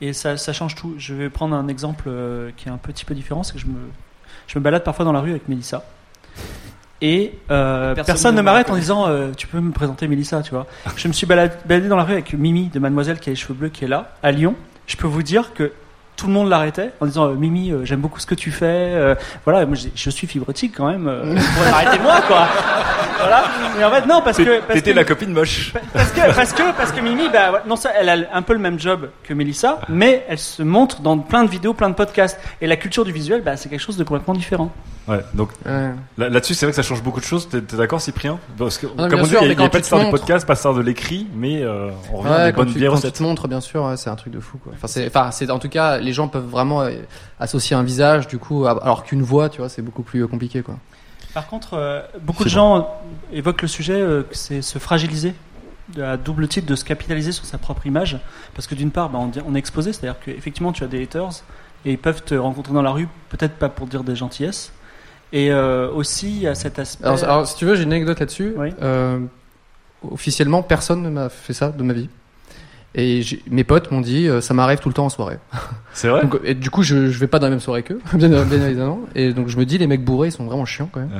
Et 0.00 0.12
ça, 0.12 0.36
ça 0.36 0.52
change 0.52 0.74
tout. 0.74 0.94
Je 0.98 1.14
vais 1.14 1.30
prendre 1.30 1.54
un 1.54 1.68
exemple 1.68 2.04
euh, 2.08 2.50
qui 2.56 2.68
est 2.68 2.72
un 2.72 2.78
petit 2.78 3.04
peu 3.04 3.14
différent, 3.14 3.42
c'est 3.44 3.52
que 3.54 3.58
je 3.60 3.66
me, 3.66 3.78
je 4.48 4.58
me 4.58 4.62
balade 4.64 4.82
parfois 4.82 5.04
dans 5.04 5.12
la 5.12 5.20
rue 5.20 5.30
avec 5.30 5.48
Mélissa. 5.48 5.84
Et 7.00 7.32
euh, 7.50 7.94
Personne 7.94 8.06
personne, 8.06 8.34
ne 8.34 8.42
m'arrête 8.42 8.70
en 8.70 8.76
disant 8.76 9.06
euh, 9.08 9.28
Tu 9.36 9.46
peux 9.46 9.60
me 9.60 9.70
présenter 9.72 10.08
Mélissa, 10.08 10.42
tu 10.42 10.50
vois. 10.50 10.66
Je 10.96 11.06
me 11.08 11.12
suis 11.12 11.26
balad- 11.26 11.58
baladé 11.66 11.88
dans 11.88 11.96
la 11.96 12.02
rue 12.04 12.14
avec 12.14 12.32
Mimi 12.32 12.68
de 12.68 12.78
Mademoiselle 12.80 13.20
qui 13.20 13.28
a 13.30 13.32
les 13.32 13.36
cheveux 13.36 13.54
bleus 13.54 13.68
qui 13.68 13.84
est 13.84 13.88
là, 13.88 14.14
à 14.22 14.32
Lyon. 14.32 14.54
Je 14.86 14.96
peux 14.96 15.06
vous 15.06 15.22
dire 15.22 15.52
que 15.54 15.72
tout 16.16 16.26
le 16.26 16.32
monde 16.32 16.48
l'arrêtait 16.48 16.90
en 17.00 17.06
disant 17.06 17.26
euh, 17.28 17.34
Mimi, 17.34 17.70
euh, 17.70 17.84
j'aime 17.84 18.00
beaucoup 18.00 18.18
ce 18.18 18.26
que 18.26 18.34
tu 18.34 18.50
fais. 18.50 18.64
euh, 18.66 19.14
voilà, 19.44 19.64
moi 19.66 19.76
je, 19.76 19.86
je 19.94 20.10
suis 20.10 20.26
fibrotique 20.26 20.74
quand 20.76 20.88
même. 20.90 21.06
euh, 21.06 21.22
vous 21.36 21.52
pourrez 21.56 21.70
m'arrêter 21.70 22.02
moi, 22.02 22.20
quoi. 22.26 22.48
Voilà. 23.18 23.44
Mais 23.76 23.84
en 23.84 23.90
fait, 23.90 24.06
non, 24.06 24.20
parce 24.22 24.36
que. 24.38 24.60
parce 24.60 24.74
T'étais 24.74 24.90
que- 24.92 24.96
la 24.96 25.04
copine 25.04 25.32
moche. 25.32 25.72
parce 25.92 26.10
que, 26.12 26.34
parce 26.34 26.52
que, 26.52 26.76
parce 26.76 26.92
que 26.92 27.00
Mimi, 27.00 27.28
bah, 27.32 27.62
non, 27.66 27.76
ça, 27.76 27.90
elle 27.98 28.08
a 28.08 28.16
un 28.36 28.42
peu 28.42 28.52
le 28.52 28.58
même 28.58 28.78
job 28.78 29.08
que 29.24 29.34
Mélissa, 29.34 29.80
mais 29.88 30.24
elle 30.28 30.38
se 30.38 30.62
montre 30.62 31.00
dans 31.00 31.18
plein 31.18 31.44
de 31.44 31.50
vidéos, 31.50 31.74
plein 31.74 31.90
de 31.90 31.94
podcasts. 31.94 32.38
Et 32.60 32.66
la 32.66 32.76
culture 32.76 33.04
du 33.04 33.12
visuel, 33.12 33.42
bah, 33.42 33.56
c'est 33.56 33.68
quelque 33.68 33.80
chose 33.80 33.96
de 33.96 34.04
complètement 34.04 34.34
différent. 34.34 34.70
Ouais, 35.08 35.20
donc 35.32 35.48
Ouais. 35.64 35.90
là- 36.18 36.28
là-dessus, 36.28 36.52
c'est 36.52 36.66
vrai 36.66 36.72
que 36.72 36.76
ça 36.76 36.82
change 36.82 37.02
beaucoup 37.02 37.20
de 37.20 37.24
choses. 37.24 37.48
T'es 37.48 37.62
t'es 37.62 37.76
d'accord, 37.76 37.98
Cyprien? 38.00 38.38
Parce 38.58 38.76
que, 38.76 38.86
Ah 38.98 39.02
non, 39.02 39.08
comme 39.08 39.20
on 39.20 39.22
dit, 39.22 39.30
il 39.40 39.46
y 39.48 39.50
a, 39.62 39.64
y 39.64 39.68
pas 39.70 39.80
de 39.80 39.84
star 39.84 40.00
du 40.04 40.10
podcast, 40.10 40.46
pas 40.46 40.52
de 40.52 40.58
star 40.58 40.74
de 40.74 40.82
l'écrit, 40.82 41.26
mais 41.34 41.62
euh, 41.62 41.88
on 42.12 42.18
revient 42.18 42.32
à 42.32 42.44
des 42.46 42.52
quand 42.52 42.58
bonnes 42.58 42.66
tu, 42.68 42.74
quand 42.74 42.78
tu 42.80 42.88
recettes. 42.90 43.14
te 43.14 43.22
montres, 43.22 43.48
bien 43.48 43.62
sûr, 43.62 43.84
ouais, 43.84 43.96
c'est 43.96 44.10
un 44.10 44.16
truc 44.16 44.34
de 44.34 44.40
fou. 44.40 44.58
Quoi. 44.62 44.72
Enfin, 44.76 44.86
c'est, 44.86 45.06
enfin, 45.06 45.30
en 45.50 45.58
tout 45.58 45.70
cas, 45.70 45.96
les 45.96 46.12
gens 46.12 46.28
peuvent 46.28 46.44
vraiment 46.46 46.82
euh, 46.82 46.90
associer 47.40 47.74
un 47.74 47.82
visage, 47.82 48.28
du 48.28 48.36
coup, 48.38 48.66
à- 48.66 48.82
alors 48.82 49.02
qu'une 49.04 49.22
voix, 49.22 49.48
tu 49.48 49.58
vois, 49.62 49.70
c'est 49.70 49.80
beaucoup 49.80 50.02
plus 50.02 50.22
euh, 50.22 50.26
compliqué, 50.26 50.60
quoi. 50.60 50.74
Par 51.34 51.46
contre, 51.46 51.74
euh, 51.74 52.02
beaucoup 52.22 52.44
de 52.44 52.48
C'est 52.48 52.54
gens 52.54 53.00
évoquent 53.32 53.62
le 53.62 53.68
sujet, 53.68 54.00
euh, 54.00 54.22
que 54.22 54.34
c'est 54.36 54.62
se 54.62 54.78
fragiliser, 54.78 55.34
à 56.00 56.16
double 56.16 56.48
titre 56.48 56.66
de 56.66 56.74
se 56.74 56.84
capitaliser 56.84 57.32
sur 57.32 57.44
sa 57.44 57.58
propre 57.58 57.86
image. 57.86 58.18
Parce 58.54 58.66
que 58.66 58.74
d'une 58.74 58.90
part, 58.90 59.10
bah, 59.10 59.18
on, 59.18 59.54
est 59.54 59.58
exposé, 59.58 59.92
c'est-à-dire 59.92 60.20
qu'effectivement, 60.24 60.72
tu 60.72 60.84
as 60.84 60.86
des 60.86 61.02
haters 61.02 61.42
et 61.84 61.92
ils 61.92 61.98
peuvent 61.98 62.22
te 62.22 62.34
rencontrer 62.34 62.72
dans 62.72 62.82
la 62.82 62.90
rue, 62.90 63.08
peut-être 63.28 63.54
pas 63.54 63.68
pour 63.68 63.86
dire 63.86 64.04
des 64.04 64.16
gentillesses. 64.16 64.72
Et 65.32 65.50
euh, 65.50 65.90
aussi, 65.90 66.28
il 66.28 66.40
y 66.40 66.46
a 66.46 66.54
cet 66.54 66.78
aspect. 66.78 67.04
Alors, 67.04 67.22
alors, 67.24 67.46
si 67.46 67.56
tu 67.56 67.66
veux, 67.66 67.74
j'ai 67.74 67.82
une 67.82 67.92
anecdote 67.92 68.18
là-dessus. 68.18 68.54
Euh, 68.82 69.20
officiellement, 70.10 70.62
personne 70.62 71.02
ne 71.02 71.10
m'a 71.10 71.28
fait 71.28 71.52
ça 71.52 71.68
de 71.68 71.82
ma 71.82 71.92
vie. 71.92 72.08
Et 72.94 73.20
mes 73.50 73.64
potes 73.64 73.90
m'ont 73.90 74.00
dit, 74.00 74.28
euh, 74.28 74.40
ça 74.40 74.54
m'arrive 74.54 74.78
tout 74.78 74.88
le 74.88 74.94
temps 74.94 75.04
en 75.04 75.10
soirée. 75.10 75.38
C'est 75.92 76.08
vrai 76.08 76.22
Donc, 76.22 76.40
Et 76.44 76.54
du 76.54 76.70
coup, 76.70 76.82
je, 76.82 77.10
je 77.10 77.18
vais 77.18 77.26
pas 77.26 77.38
dans 77.38 77.46
la 77.46 77.50
même 77.50 77.60
soirée 77.60 77.82
qu'eux, 77.82 78.00
bien, 78.14 78.28
bien 78.28 78.66
évidemment. 78.66 79.00
Et 79.14 79.32
donc, 79.32 79.48
je 79.48 79.58
me 79.58 79.64
dis, 79.64 79.78
les 79.78 79.86
mecs 79.86 80.04
bourrés, 80.04 80.28
ils 80.28 80.32
sont 80.32 80.44
vraiment 80.44 80.64
chiants 80.64 80.88
quand 80.90 81.00
même. 81.00 81.10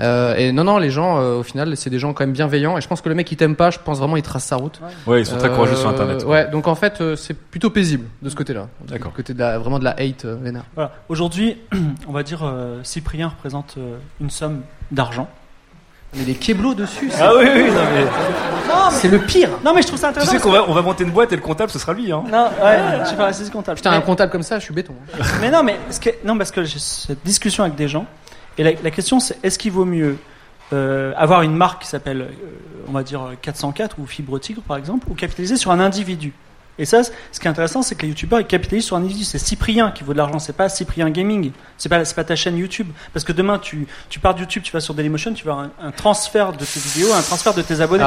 Euh, 0.00 0.34
et 0.36 0.52
non, 0.52 0.64
non, 0.64 0.78
les 0.78 0.90
gens, 0.90 1.20
euh, 1.20 1.38
au 1.38 1.42
final, 1.42 1.76
c'est 1.76 1.90
des 1.90 1.98
gens 1.98 2.12
quand 2.14 2.24
même 2.24 2.32
bienveillants. 2.32 2.78
Et 2.78 2.80
je 2.80 2.88
pense 2.88 3.00
que 3.00 3.08
le 3.08 3.14
mec 3.14 3.26
qui 3.26 3.36
t'aime 3.36 3.56
pas, 3.56 3.70
je 3.70 3.78
pense 3.78 3.98
vraiment, 3.98 4.16
il 4.16 4.22
trace 4.22 4.44
sa 4.44 4.56
route. 4.56 4.80
Ouais, 5.06 5.20
ils 5.20 5.26
sont 5.26 5.36
très 5.36 5.50
courageux 5.50 5.76
sur 5.76 5.88
Internet. 5.88 6.24
Ouais, 6.24 6.50
donc 6.50 6.68
en 6.68 6.74
fait, 6.74 7.00
euh, 7.00 7.16
c'est 7.16 7.34
plutôt 7.34 7.70
paisible 7.70 8.06
de 8.22 8.30
ce 8.30 8.36
côté-là. 8.36 8.68
D'accord. 8.88 9.10
Du 9.10 9.16
côté 9.16 9.34
de 9.34 9.38
la, 9.38 9.58
vraiment 9.58 9.78
de 9.78 9.84
la 9.84 9.92
hate 9.92 10.24
euh, 10.24 10.36
vénère. 10.40 10.64
Voilà. 10.74 10.92
Aujourd'hui, 11.08 11.56
on 12.08 12.12
va 12.12 12.22
dire, 12.22 12.40
euh, 12.44 12.80
Cyprien 12.82 13.28
représente 13.28 13.74
euh, 13.78 13.96
une 14.20 14.30
somme 14.30 14.62
d'argent. 14.90 15.28
Mais 16.14 16.24
les 16.24 16.34
keblos 16.34 16.74
dessus, 16.74 17.08
c'est- 17.10 17.22
Ah 17.22 17.32
oui, 17.38 17.44
oui, 17.54 17.64
non 17.70 17.82
mais. 17.94 18.06
C'est 18.92 19.08
le 19.08 19.18
pire. 19.20 19.48
Non, 19.64 19.72
mais 19.74 19.82
je 19.82 19.86
trouve 19.86 19.98
ça 19.98 20.08
Tu 20.08 20.18
intéressant. 20.18 20.32
sais 20.32 20.38
parce 20.38 20.44
qu'on 20.44 20.52
va, 20.52 20.68
on 20.68 20.74
va 20.74 20.82
monter 20.82 21.04
une 21.04 21.10
boîte 21.12 21.32
et 21.32 21.36
le 21.36 21.42
comptable, 21.42 21.70
ce 21.70 21.78
sera 21.78 21.92
lui, 21.92 22.10
hein. 22.12 22.24
Non, 22.30 22.48
ouais, 22.62 22.78
je 23.02 23.06
suis 23.08 23.16
pas 23.16 23.26
assise 23.26 23.48
comptable. 23.50 23.76
Putain, 23.76 23.90
Mais- 23.90 23.96
un 23.98 24.00
comptable 24.00 24.32
comme 24.32 24.42
ça, 24.42 24.58
je 24.58 24.64
suis 24.64 24.74
béton. 24.74 24.94
hein. 25.18 25.22
mais 25.40 25.50
non, 25.50 25.62
mais 25.62 25.78
ce 25.90 26.00
que- 26.00 26.10
non, 26.24 26.36
parce 26.36 26.50
que 26.50 26.64
j'ai 26.64 26.78
cette 26.80 27.22
discussion 27.24 27.62
avec 27.62 27.76
des 27.76 27.86
gens, 27.88 28.06
et 28.58 28.64
la, 28.64 28.72
la 28.82 28.90
question 28.90 29.20
c'est 29.20 29.38
est-ce 29.44 29.58
qu'il 29.58 29.70
vaut 29.72 29.84
mieux 29.84 30.16
euh, 30.72 31.12
avoir 31.16 31.42
une 31.42 31.54
marque 31.54 31.82
qui 31.82 31.88
s'appelle, 31.88 32.20
euh, 32.22 32.84
on 32.88 32.92
va 32.92 33.02
dire 33.04 33.20
404 33.42 33.98
ou 34.00 34.06
Fibre 34.06 34.38
Tigre 34.38 34.62
par 34.62 34.76
exemple, 34.76 35.06
ou 35.10 35.14
capitaliser 35.14 35.56
sur 35.56 35.70
un 35.70 35.80
individu? 35.80 36.32
Et 36.80 36.86
ça, 36.86 37.02
ce 37.04 37.38
qui 37.38 37.46
est 37.46 37.50
intéressant, 37.50 37.82
c'est 37.82 37.94
que 37.94 38.02
les 38.02 38.08
youtubeurs 38.08 38.40
ils 38.40 38.46
capitalisent 38.46 38.86
sur 38.86 38.96
un 38.96 39.00
individu. 39.00 39.24
C'est 39.24 39.38
Cyprien 39.38 39.90
qui 39.90 40.02
vaut 40.02 40.14
de 40.14 40.18
l'argent, 40.18 40.38
c'est 40.38 40.56
pas 40.56 40.70
Cyprien 40.70 41.10
Gaming, 41.10 41.52
c'est 41.76 41.90
pas, 41.90 42.04
c'est 42.06 42.16
pas 42.16 42.24
ta 42.24 42.34
chaîne 42.34 42.56
YouTube. 42.56 42.88
Parce 43.12 43.22
que 43.24 43.32
demain, 43.32 43.58
tu, 43.58 43.86
tu 44.08 44.18
pars 44.18 44.34
de 44.34 44.40
YouTube, 44.40 44.62
tu 44.62 44.72
vas 44.72 44.80
sur 44.80 44.94
Dailymotion, 44.94 45.34
tu 45.34 45.44
vas 45.44 45.52
avoir 45.52 45.68
un, 45.80 45.88
un 45.88 45.90
transfert 45.90 46.52
de 46.52 46.64
tes 46.64 46.80
vidéos, 46.80 47.12
un 47.12 47.20
transfert 47.20 47.52
de 47.52 47.60
tes 47.60 47.80
abonnés. 47.82 48.02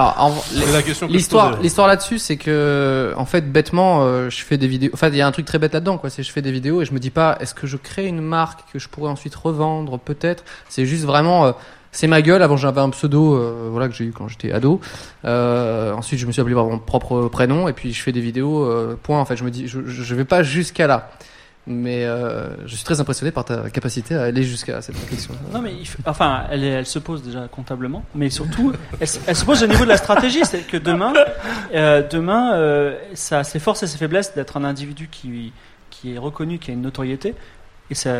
L'histoire, 1.07 1.61
l'histoire 1.61 1.87
là-dessus, 1.87 2.17
c'est 2.17 2.37
que, 2.37 3.13
en 3.15 3.25
fait, 3.25 3.51
bêtement, 3.51 4.01
euh, 4.01 4.31
je 4.31 4.43
fais 4.43 4.57
des 4.57 4.67
vidéos. 4.67 4.89
Enfin, 4.93 5.09
il 5.09 5.15
y 5.15 5.21
a 5.21 5.27
un 5.27 5.31
truc 5.31 5.45
très 5.45 5.59
bête 5.59 5.73
là-dedans, 5.73 5.99
quoi. 5.99 6.09
C'est 6.09 6.23
que 6.23 6.27
je 6.27 6.33
fais 6.33 6.41
des 6.41 6.51
vidéos 6.51 6.81
et 6.81 6.85
je 6.85 6.93
me 6.93 6.99
dis 6.99 7.11
pas, 7.11 7.37
est-ce 7.39 7.53
que 7.53 7.67
je 7.67 7.77
crée 7.77 8.07
une 8.07 8.21
marque 8.21 8.61
que 8.73 8.79
je 8.79 8.89
pourrais 8.89 9.11
ensuite 9.11 9.35
revendre, 9.35 9.99
peut-être? 9.99 10.43
C'est 10.67 10.87
juste 10.87 11.03
vraiment, 11.05 11.45
euh, 11.45 11.51
c'est 11.93 12.07
ma 12.07 12.21
gueule. 12.21 12.41
Avant, 12.43 12.57
j'avais 12.57 12.81
un 12.81 12.89
pseudo, 12.89 13.35
euh, 13.35 13.69
voilà, 13.71 13.87
que 13.87 13.93
j'ai 13.95 14.03
eu 14.03 14.11
quand 14.11 14.27
j'étais 14.27 14.51
ado. 14.51 14.81
Euh, 15.23 15.93
ensuite, 15.93 16.19
je 16.19 16.25
me 16.25 16.33
suis 16.33 16.41
appelé 16.41 16.55
par 16.55 16.65
mon 16.65 16.79
propre 16.79 17.29
prénom 17.29 17.69
et 17.69 17.73
puis 17.73 17.93
je 17.93 18.01
fais 18.01 18.11
des 18.11 18.19
vidéos. 18.19 18.65
euh, 18.65 18.99
point. 19.01 19.19
En 19.21 19.25
fait, 19.25 19.37
je 19.37 19.45
me 19.45 19.49
dis, 19.51 19.67
je, 19.69 19.79
je 19.85 20.15
vais 20.15 20.25
pas 20.25 20.43
jusqu'à 20.43 20.87
là. 20.87 21.11
Mais 21.65 22.05
je 22.65 22.75
suis 22.75 22.83
très 22.83 22.99
impressionné 22.99 23.31
par 23.31 23.45
ta 23.45 23.69
capacité 23.69 24.15
à 24.15 24.23
aller 24.23 24.43
jusqu'à 24.43 24.81
cette 24.81 24.97
réflexion. 24.97 25.33
Non, 25.53 25.61
mais 25.61 25.71
enfin, 26.05 26.43
elle, 26.51 26.85
se 26.85 26.99
pose 26.99 27.23
déjà 27.23 27.47
comptablement, 27.47 28.03
mais 28.15 28.29
surtout, 28.29 28.73
elle, 28.99 29.07
se- 29.07 29.45
pose 29.45 29.63
au 29.63 29.67
niveau 29.67 29.85
de 29.85 29.89
la 29.89 29.95
stratégie. 29.95 30.41
C'est 30.43 30.67
que 30.67 30.75
demain, 30.75 31.13
demain, 31.71 32.93
ça 33.13 33.45
ses 33.45 33.59
forces 33.59 33.83
et 33.83 33.87
ses 33.87 33.97
faiblesses 33.97 34.33
d'être 34.35 34.57
un 34.57 34.65
individu 34.65 35.07
qui, 35.09 35.53
qui 35.89 36.13
est 36.13 36.17
reconnu, 36.17 36.59
qui 36.59 36.71
a 36.71 36.73
une 36.73 36.81
notoriété, 36.81 37.33
et 37.93 37.95
ça, 37.95 38.13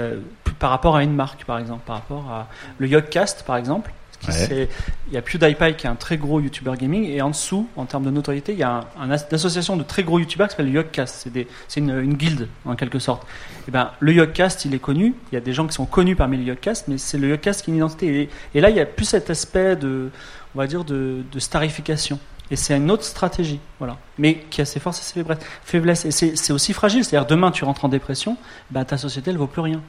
par 0.60 0.70
rapport 0.70 0.96
à 0.96 1.04
une 1.04 1.16
marque, 1.16 1.46
par 1.46 1.58
exemple, 1.58 1.82
par 1.86 1.96
rapport 1.96 2.30
à 2.32 2.48
le 2.78 2.88
Yogcast, 2.88 3.44
par 3.44 3.58
exemple. 3.58 3.92
Ouais. 4.28 4.70
Il 5.08 5.14
y 5.14 5.18
a 5.18 5.22
PewDiePie 5.22 5.76
qui 5.76 5.86
est 5.86 5.90
un 5.90 5.96
très 5.96 6.16
gros 6.16 6.40
YouTuber 6.40 6.74
gaming, 6.80 7.04
et 7.06 7.22
en 7.22 7.32
dessous, 7.32 7.68
en 7.76 7.86
termes 7.86 8.06
de 8.06 8.10
notoriété, 8.12 8.54
il 8.54 8.60
y 8.60 8.64
a 8.64 8.70
un, 8.70 8.84
un 9.02 9.12
as- 9.12 9.26
une 9.30 9.36
association 9.36 9.76
de 9.76 9.84
très 9.84 10.04
gros 10.04 10.20
YouTubers 10.20 10.48
qui 10.48 10.52
s'appelle 10.52 10.68
le 10.68 10.74
Yogcast. 10.74 11.28
C'est 11.68 11.80
une, 11.80 11.90
une 11.90 12.14
guilde, 12.14 12.48
en 12.66 12.76
quelque 12.76 13.00
sorte. 13.00 13.28
Et 13.68 13.72
ben, 13.72 13.90
le 14.00 14.14
Yogcast, 14.14 14.64
il 14.64 14.74
est 14.76 14.80
connu. 14.80 15.16
Il 15.32 15.36
y 15.36 15.38
a 15.38 15.42
des 15.42 15.54
gens 15.54 15.68
qui 15.68 15.74
sont 15.74 15.86
connus 15.88 16.16
parmi 16.16 16.38
le 16.38 16.44
Yogcast, 16.44 16.88
mais 16.88 16.98
c'est 16.98 17.18
le 17.18 17.30
Yogcast 17.30 17.64
qui 17.64 17.72
est 17.72 17.74
une 17.74 17.80
identité. 17.80 18.22
Et, 18.22 18.30
et 18.56 18.62
là, 18.62 18.70
il 18.70 18.78
y 18.78 18.80
a 18.80 18.86
plus 18.86 19.06
cet 19.06 19.30
aspect 19.30 19.76
de, 19.76 20.10
on 20.56 20.60
va 20.60 20.68
dire, 20.68 20.86
de, 20.86 21.24
de 21.30 21.40
starification. 21.40 22.18
Et 22.52 22.56
c'est 22.56 22.76
une 22.76 22.92
autre 22.92 23.04
stratégie, 23.04 23.60
voilà. 23.80 23.98
Mais 24.18 24.36
qui 24.50 24.62
a 24.62 24.66
ses 24.66 24.80
forces 24.80 25.00
et 25.00 25.04
ses 25.04 25.24
faiblesses. 25.64 26.06
Et 26.06 26.12
c'est 26.12 26.54
aussi 26.54 26.74
fragile. 26.74 27.04
C'est-à-dire, 27.04 27.26
demain, 27.28 27.52
tu 27.52 27.64
rentres 27.66 27.86
en 27.86 27.90
dépression, 27.90 28.38
bah, 28.70 28.86
ta 28.86 28.98
société, 28.98 29.32
elle 29.32 29.38
vaut 29.38 29.48
plus 29.48 29.62
rien. 29.62 29.82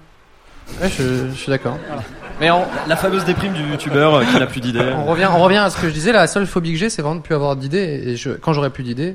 Ouais, 0.81 0.89
je, 0.89 1.29
je 1.29 1.35
suis 1.35 1.51
d'accord. 1.51 1.77
Mais 2.41 2.51
on- 2.51 2.65
la 2.87 2.97
fameuse 2.97 3.25
déprime 3.27 3.53
du 3.53 3.63
youtubeur 3.63 4.15
euh, 4.15 4.25
qui 4.25 4.39
n'a 4.39 4.47
plus 4.47 4.61
d'idées. 4.61 4.93
On 4.97 5.05
revient, 5.05 5.29
on 5.31 5.43
revient 5.43 5.59
à 5.59 5.69
ce 5.69 5.79
que 5.79 5.89
je 5.89 5.93
disais. 5.93 6.11
La 6.13 6.27
seule 6.27 6.47
phobie 6.47 6.73
que 6.73 6.79
j'ai, 6.79 6.89
c'est 6.89 7.03
vraiment 7.03 7.17
de 7.17 7.21
plus 7.23 7.35
avoir 7.35 7.55
d'idées. 7.57 8.03
Et 8.07 8.17
je, 8.17 8.31
quand 8.31 8.55
j'aurai 8.55 8.71
plus 8.71 8.83
d'idées, 8.83 9.15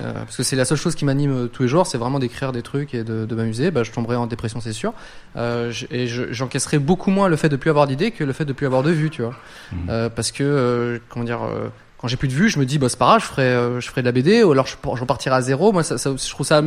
euh, 0.00 0.12
parce 0.12 0.36
que 0.36 0.42
c'est 0.42 0.56
la 0.56 0.66
seule 0.66 0.76
chose 0.76 0.94
qui 0.94 1.06
m'anime 1.06 1.32
euh, 1.44 1.46
tous 1.46 1.62
les 1.62 1.68
jours, 1.68 1.86
c'est 1.86 1.96
vraiment 1.98 2.18
d'écrire 2.18 2.52
des 2.52 2.60
trucs 2.62 2.92
et 2.94 3.04
de, 3.04 3.24
de 3.24 3.34
m'amuser. 3.34 3.70
Bah, 3.70 3.84
je 3.84 3.90
tomberai 3.90 4.16
en 4.16 4.26
dépression, 4.26 4.60
c'est 4.60 4.72
sûr. 4.74 4.92
Euh, 5.36 5.70
je- 5.70 5.86
et 5.90 6.06
je- 6.08 6.30
j'encaisserai 6.32 6.78
beaucoup 6.78 7.10
moins 7.10 7.28
le 7.28 7.36
fait 7.36 7.48
de 7.48 7.56
plus 7.56 7.70
avoir 7.70 7.86
d'idées 7.86 8.10
que 8.10 8.22
le 8.24 8.32
fait 8.34 8.44
de 8.44 8.52
plus 8.52 8.66
avoir 8.66 8.82
de 8.82 8.90
vues, 8.90 9.08
tu 9.08 9.22
vois. 9.22 9.34
Euh, 9.88 10.10
parce 10.10 10.30
que, 10.30 10.42
euh, 10.44 10.98
comment 11.08 11.24
dire. 11.24 11.40
Quand 12.02 12.08
j'ai 12.08 12.16
plus 12.18 12.28
de 12.28 12.34
vues, 12.34 12.50
je 12.50 12.58
me 12.58 12.66
dis, 12.66 12.78
bah, 12.78 12.88
c'est 12.90 12.98
pas 12.98 13.06
grave, 13.06 13.20
je 13.22 13.26
ferai, 13.26 13.42
euh, 13.44 13.80
je 13.80 13.88
ferai 13.88 14.02
de 14.02 14.06
la 14.06 14.12
BD, 14.12 14.42
ou 14.42 14.52
alors 14.52 14.66
je, 14.66 14.74
j'en 14.96 15.06
partirai 15.06 15.36
à 15.36 15.40
zéro. 15.40 15.72
Moi, 15.72 15.82
ça, 15.84 15.96
ça- 15.96 16.10
je 16.14 16.30
trouve 16.30 16.44
ça 16.46 16.60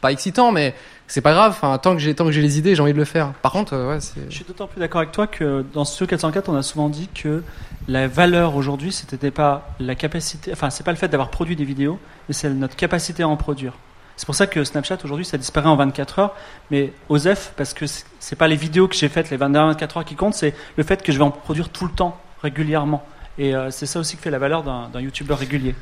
pas 0.00 0.10
excitant, 0.12 0.50
mais 0.52 0.74
c'est 1.06 1.20
pas 1.20 1.32
grave. 1.32 1.50
Enfin, 1.52 1.76
tant 1.78 1.92
que 1.92 1.98
j'ai, 1.98 2.14
tant 2.14 2.24
que 2.24 2.32
j'ai 2.32 2.40
les 2.42 2.58
idées, 2.58 2.74
j'ai 2.74 2.82
envie 2.82 2.92
de 2.94 2.98
le 2.98 3.04
faire. 3.04 3.32
Par 3.42 3.52
contre, 3.52 3.74
euh, 3.74 3.94
ouais. 3.94 3.98
Je 4.30 4.34
suis 4.34 4.44
d'autant 4.44 4.66
plus 4.66 4.80
d'accord 4.80 5.00
avec 5.00 5.12
toi 5.12 5.26
que 5.26 5.64
dans 5.74 5.84
ce 5.84 6.04
404, 6.04 6.48
on 6.48 6.56
a 6.56 6.62
souvent 6.62 6.88
dit 6.88 7.08
que 7.14 7.42
la 7.86 8.08
valeur 8.08 8.56
aujourd'hui, 8.56 8.90
c'était 8.92 9.30
pas 9.30 9.68
la 9.80 9.94
capacité, 9.94 10.52
enfin, 10.52 10.70
c'est 10.70 10.84
pas 10.84 10.92
le 10.92 10.96
fait 10.98 11.08
d'avoir 11.08 11.30
produit 11.30 11.54
des 11.56 11.64
vidéos, 11.64 11.98
mais 12.28 12.34
c'est 12.34 12.48
notre 12.50 12.76
capacité 12.76 13.22
à 13.22 13.28
en 13.28 13.36
produire. 13.36 13.74
C'est 14.16 14.26
pour 14.26 14.34
ça 14.34 14.46
que 14.48 14.64
Snapchat 14.64 14.98
aujourd'hui, 15.04 15.24
ça 15.24 15.38
disparaît 15.38 15.68
en 15.68 15.76
24 15.76 16.18
heures, 16.18 16.34
mais 16.72 16.92
OSEF, 17.08 17.52
parce 17.56 17.72
que 17.74 17.84
c'est 18.18 18.36
pas 18.36 18.48
les 18.48 18.56
vidéos 18.56 18.88
que 18.88 18.96
j'ai 18.96 19.08
faites 19.08 19.30
les 19.30 19.36
24 19.36 19.98
heures 19.98 20.04
qui 20.04 20.16
comptent, 20.16 20.34
c'est 20.34 20.54
le 20.76 20.82
fait 20.82 21.02
que 21.02 21.12
je 21.12 21.18
vais 21.18 21.24
en 21.24 21.30
produire 21.30 21.68
tout 21.68 21.84
le 21.86 21.92
temps, 21.92 22.18
régulièrement. 22.42 23.04
Et 23.38 23.54
euh, 23.54 23.70
c'est 23.70 23.86
ça 23.86 24.00
aussi 24.00 24.16
qui 24.16 24.22
fait 24.22 24.30
la 24.30 24.38
valeur 24.38 24.62
d'un 24.64 25.00
youtubeur 25.00 25.38
régulier. 25.38 25.74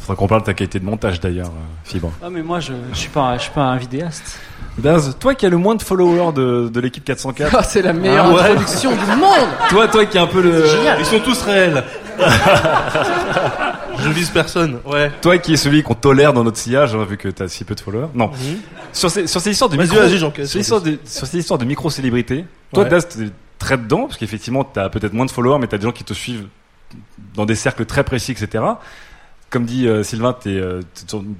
Faudra 0.00 0.16
qu'on 0.16 0.26
parle 0.26 0.40
de 0.40 0.46
ta 0.46 0.54
qualité 0.54 0.80
de 0.80 0.84
montage 0.84 1.20
d'ailleurs, 1.20 1.48
euh, 1.48 1.60
Fibre. 1.84 2.10
Ah, 2.22 2.28
mais 2.30 2.42
moi, 2.42 2.58
je, 2.58 2.72
je 2.92 2.98
suis 2.98 3.08
pas, 3.10 3.36
je 3.36 3.42
suis 3.42 3.50
pas 3.52 3.62
un 3.62 3.76
vidéaste. 3.76 4.40
Daz, 4.78 5.16
toi 5.20 5.34
qui 5.34 5.44
as 5.46 5.48
le 5.50 5.58
moins 5.58 5.74
de 5.74 5.82
followers 5.82 6.32
de, 6.32 6.68
de 6.72 6.80
l'équipe 6.80 7.04
404. 7.12 7.54
Ah, 7.56 7.62
c'est 7.62 7.82
la 7.82 7.92
meilleure 7.92 8.26
Ah 8.26 8.32
ouais. 8.32 8.40
introduction 8.40 8.90
du 8.90 9.06
monde 9.20 9.48
Toi, 9.68 9.86
toi 9.88 10.06
qui 10.06 10.16
es 10.16 10.20
un 10.20 10.26
peu 10.26 10.40
le. 10.42 10.64
C'est 10.66 10.76
génial. 10.76 10.96
Ils 11.00 11.06
sont 11.06 11.20
tous 11.20 11.42
réels. 11.42 11.84
Je 13.98 14.08
vise 14.08 14.30
personne, 14.30 14.78
ouais. 14.86 15.10
Toi 15.20 15.38
qui 15.38 15.52
es 15.52 15.56
celui 15.56 15.82
qu'on 15.82 15.94
tolère 15.94 16.32
dans 16.32 16.42
notre 16.42 16.56
sillage, 16.58 16.94
hein, 16.94 17.04
vu 17.08 17.16
que 17.16 17.28
t'as 17.28 17.46
si 17.46 17.64
peu 17.64 17.74
de 17.74 17.80
followers. 17.80 18.08
Non. 18.14 18.28
Mhm. 18.28 18.58
Sur 18.92 19.10
ces, 19.10 19.26
sur 19.26 19.40
ces 19.40 19.50
histoires 19.50 19.70
de 19.70 19.76
Vas-y, 19.76 19.86
micro, 19.88 20.00
vas-y, 20.02 20.18
j'encaisse, 20.18 20.48
sur, 20.50 20.52
ces 20.54 20.60
histoires 20.60 20.80
de, 20.80 20.98
sur 21.04 21.26
ces 21.26 21.38
histoires 21.38 21.58
de 21.58 21.64
micro-célébrités, 21.64 22.44
toi, 22.74 22.82
Ouais. 22.84 22.88
Daz, 22.90 23.06
t'es 23.08 23.30
très 23.58 23.76
dedans, 23.78 24.06
parce 24.06 24.16
qu'effectivement, 24.18 24.64
tu 24.64 24.80
as 24.80 24.88
peut-être 24.88 25.12
moins 25.12 25.24
de 25.26 25.30
followers, 25.30 25.58
mais 25.60 25.68
tu 25.68 25.74
as 25.74 25.78
des 25.78 25.84
gens 25.84 25.92
qui 25.92 26.04
te 26.04 26.12
suivent 26.14 26.46
dans 27.34 27.46
des 27.46 27.54
cercles 27.54 27.84
très 27.86 28.04
précis, 28.04 28.32
etc. 28.32 28.64
Comme 29.50 29.64
dit 29.66 29.86
euh, 29.86 30.02
Sylvain, 30.02 30.34
tu 30.40 30.50
es, 30.56 30.60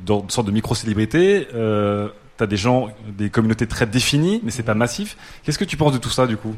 dans 0.06 0.20
une 0.20 0.30
sorte 0.30 0.46
de 0.46 0.52
micro-célébrité. 0.52 1.48
Euh, 1.54 2.08
tu 2.38 2.44
as 2.44 2.46
des 2.46 2.56
gens, 2.56 2.88
des 3.08 3.30
communautés 3.30 3.66
très 3.66 3.86
définies, 3.86 4.40
mais 4.44 4.50
c'est 4.50 4.62
pas 4.62 4.74
massif. 4.74 5.16
Qu'est-ce 5.44 5.58
que 5.58 5.64
tu 5.64 5.76
penses 5.76 5.92
de 5.92 5.98
tout 5.98 6.10
ça, 6.10 6.26
du 6.26 6.36
coup? 6.36 6.54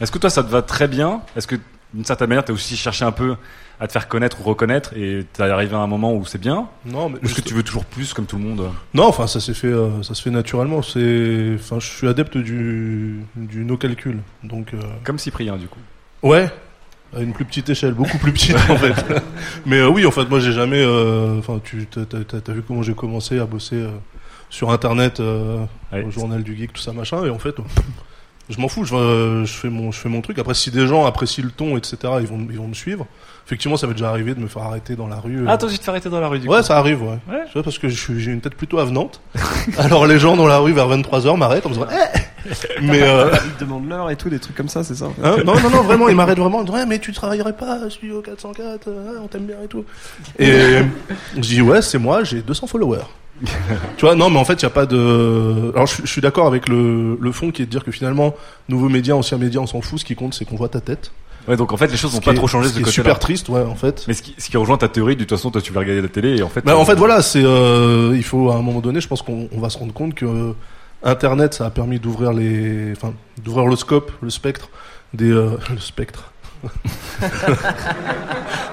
Est-ce 0.00 0.12
que 0.12 0.18
toi, 0.18 0.30
ça 0.30 0.42
te 0.42 0.50
va 0.50 0.62
très 0.62 0.88
bien? 0.88 1.22
Est-ce 1.36 1.46
que, 1.46 1.56
d'une 1.94 2.04
certaine 2.04 2.28
manière, 2.28 2.44
tu 2.44 2.52
as 2.52 2.54
aussi 2.54 2.76
cherché 2.76 3.04
un 3.04 3.12
peu 3.12 3.36
à 3.78 3.86
te 3.86 3.92
faire 3.92 4.08
connaître 4.08 4.40
ou 4.40 4.44
reconnaître 4.44 4.94
et 4.94 5.26
tu 5.34 5.42
arrivé 5.42 5.74
à 5.74 5.78
un 5.78 5.86
moment 5.86 6.14
où 6.14 6.24
c'est 6.26 6.40
bien? 6.40 6.68
Non, 6.84 7.08
mais 7.08 7.18
Ou 7.22 7.26
est-ce 7.26 7.34
que 7.34 7.40
tu 7.42 7.54
veux 7.54 7.62
toujours 7.62 7.84
plus, 7.84 8.12
comme 8.14 8.26
tout 8.26 8.36
le 8.36 8.42
monde? 8.44 8.70
Non, 8.94 9.04
enfin 9.06 9.26
ça 9.26 9.40
s'est 9.40 9.54
fait, 9.54 9.68
euh, 9.68 10.02
ça 10.02 10.14
se 10.14 10.22
fait 10.22 10.30
naturellement. 10.30 10.82
C'est, 10.82 11.52
enfin, 11.54 11.78
je 11.78 11.86
suis 11.86 12.08
adepte 12.08 12.36
du, 12.36 13.20
du 13.36 13.64
no 13.64 13.76
calcul. 13.76 14.18
Donc. 14.42 14.72
euh, 14.74 14.78
Comme 15.04 15.18
Cyprien, 15.18 15.56
du 15.56 15.68
coup. 15.68 15.78
Ouais, 16.22 16.50
à 17.16 17.20
une 17.22 17.32
plus 17.32 17.44
petite 17.44 17.68
échelle, 17.70 17.94
beaucoup 17.94 18.18
plus 18.18 18.32
petite 18.32 18.56
en 18.56 18.76
fait. 18.76 18.94
Mais 19.66 19.78
euh, 19.78 19.88
oui, 19.88 20.04
en 20.06 20.10
fait, 20.10 20.28
moi 20.28 20.38
j'ai 20.38 20.52
jamais. 20.52 20.82
euh, 20.82 21.38
Enfin, 21.38 21.60
tu 21.64 21.86
t'as, 21.86 22.52
vu 22.52 22.62
comment 22.62 22.82
j'ai 22.82 22.94
commencé 22.94 23.38
à 23.38 23.46
bosser 23.46 23.76
euh, 23.76 23.90
sur 24.50 24.70
Internet, 24.70 25.20
au 25.20 26.10
journal 26.10 26.42
du 26.42 26.56
geek, 26.56 26.72
tout 26.72 26.82
ça 26.82 26.92
machin, 26.92 27.24
et 27.24 27.30
en 27.30 27.38
fait. 27.38 27.56
Je 28.48 28.60
m'en 28.60 28.68
fous, 28.68 28.84
je, 28.84 29.42
je 29.44 29.52
fais 29.52 29.68
mon, 29.70 29.90
je 29.90 29.98
fais 29.98 30.08
mon 30.08 30.20
truc. 30.20 30.38
Après, 30.38 30.54
si 30.54 30.70
des 30.70 30.86
gens 30.86 31.04
apprécient 31.04 31.42
le 31.42 31.50
ton, 31.50 31.76
etc., 31.76 31.96
ils 32.20 32.28
vont, 32.28 32.46
ils 32.48 32.56
vont 32.56 32.68
me 32.68 32.74
suivre. 32.74 33.04
Effectivement, 33.46 33.76
ça 33.76 33.86
m'est 33.86 33.92
déjà 33.94 34.10
arrivé 34.10 34.34
de 34.34 34.40
me 34.40 34.48
faire 34.48 34.62
arrêter 34.64 34.96
dans 34.96 35.06
la 35.06 35.16
rue. 35.20 35.38
euh. 35.38 35.46
Ah, 35.48 35.56
toi 35.56 35.68
aussi, 35.68 35.78
te 35.78 35.84
faire 35.84 35.92
arrêter 35.94 36.08
dans 36.10 36.18
la 36.20 36.26
rue, 36.26 36.40
du 36.40 36.48
Ouais, 36.48 36.58
coup. 36.58 36.62
ça 36.64 36.78
arrive, 36.78 37.00
ouais. 37.02 37.18
Ouais. 37.28 37.44
Tu 37.46 37.52
vois, 37.54 37.62
parce 37.62 37.78
que 37.78 37.88
j'ai 37.88 38.32
une 38.32 38.40
tête 38.40 38.56
plutôt 38.56 38.78
avenante. 38.80 39.20
Alors 39.78 40.04
les 40.06 40.18
gens 40.18 40.36
dans 40.36 40.48
la 40.48 40.58
rue 40.58 40.72
vers 40.72 40.88
23h 40.88 41.36
m'arrêtent 41.38 41.64
en 41.64 41.68
me 41.68 41.74
disant, 41.74 41.86
Eh 41.92 42.80
mais 42.82 43.02
euh... 43.02 43.30
Ils 43.44 43.52
te 43.52 43.60
demandent 43.64 43.88
l'heure 43.88 44.10
et 44.10 44.16
tout, 44.16 44.28
des 44.30 44.40
trucs 44.40 44.56
comme 44.56 44.68
ça, 44.68 44.82
c'est 44.82 44.96
ça 44.96 45.06
Hein 45.22 45.36
non, 45.44 45.54
non, 45.60 45.70
non, 45.70 45.82
vraiment, 45.82 46.08
ils 46.08 46.16
m'arrêtent 46.16 46.38
vraiment. 46.38 46.58
Ils 46.58 46.62
me 46.62 46.66
disent, 46.66 46.74
ouais, 46.74 46.86
mais 46.86 46.98
tu 46.98 47.12
travaillerais 47.12 47.52
pas 47.52 47.88
Studio 47.88 48.20
404, 48.20 48.88
euh, 48.88 49.18
on 49.22 49.28
t'aime 49.28 49.46
bien 49.46 49.56
et 49.64 49.68
tout. 49.68 49.84
Et 50.40 50.50
je 51.36 51.40
dis, 51.40 51.62
ouais, 51.62 51.82
c'est 51.82 51.98
moi, 51.98 52.24
j'ai 52.24 52.42
200 52.42 52.66
followers. 52.66 52.98
tu 53.96 54.06
vois, 54.06 54.14
non, 54.16 54.28
mais 54.30 54.38
en 54.38 54.44
fait, 54.44 54.54
il 54.54 54.64
n'y 54.64 54.70
a 54.70 54.70
pas 54.70 54.86
de. 54.86 55.70
Alors, 55.74 55.86
je, 55.86 55.96
je 56.02 56.06
suis 56.10 56.20
d'accord 56.22 56.46
avec 56.46 56.68
le, 56.68 57.18
le 57.20 57.32
fond 57.32 57.50
qui 57.52 57.62
est 57.62 57.66
de 57.66 57.70
dire 57.70 57.84
que 57.84 57.90
finalement, 57.92 58.34
nouveaux 58.68 58.88
médias, 58.88 59.14
anciens 59.14 59.38
médias, 59.38 59.60
on 59.60 59.66
s'en 59.66 59.82
fout. 59.82 60.00
Ce 60.00 60.04
qui 60.04 60.14
compte, 60.16 60.32
c'est 60.34 60.44
qu'on 60.46 60.56
voit 60.56 60.68
ta 60.70 60.80
tête. 60.80 61.12
Ouais, 61.48 61.56
donc 61.56 61.72
en 61.72 61.76
fait, 61.76 61.86
les 61.88 61.96
choses 61.96 62.14
n'ont 62.14 62.20
pas 62.20 62.32
est- 62.32 62.34
trop 62.36 62.48
changé 62.48 62.68
de 62.68 62.74
ce 62.74 62.78
côté-là. 62.80 62.92
super 62.92 63.18
triste, 63.18 63.48
ouais, 63.48 63.62
en 63.62 63.74
fait. 63.76 64.04
Mais 64.08 64.14
ce 64.14 64.22
qui, 64.22 64.34
ce 64.38 64.48
qui 64.50 64.56
rejoint 64.56 64.76
ta 64.78 64.88
théorie, 64.88 65.14
de 65.16 65.20
toute 65.20 65.30
façon, 65.30 65.50
toi, 65.50 65.60
tu 65.62 65.72
vas 65.72 65.80
regarder 65.80 66.02
la 66.02 66.08
télé 66.08 66.36
et 66.38 66.42
en 66.42 66.48
fait. 66.48 66.64
Bah, 66.64 66.72
euh, 66.72 66.76
en 66.76 66.84
fait, 66.84 66.94
voilà, 66.96 67.22
c'est 67.22 67.42
euh, 67.44 68.12
il 68.16 68.24
faut 68.24 68.50
à 68.50 68.56
un 68.56 68.62
moment 68.62 68.80
donné, 68.80 69.00
je 69.00 69.08
pense 69.08 69.22
qu'on 69.22 69.48
on 69.52 69.60
va 69.60 69.70
se 69.70 69.78
rendre 69.78 69.92
compte 69.92 70.14
que 70.14 70.24
euh, 70.26 70.52
Internet, 71.04 71.54
ça 71.54 71.66
a 71.66 71.70
permis 71.70 71.98
d'ouvrir 72.00 72.32
les, 72.32 72.92
enfin, 72.92 73.12
d'ouvrir 73.44 73.66
le 73.66 73.76
scope, 73.76 74.10
le 74.22 74.30
spectre 74.30 74.68
des, 75.14 75.30
euh, 75.30 75.50
le 75.70 75.78
spectre. 75.78 76.32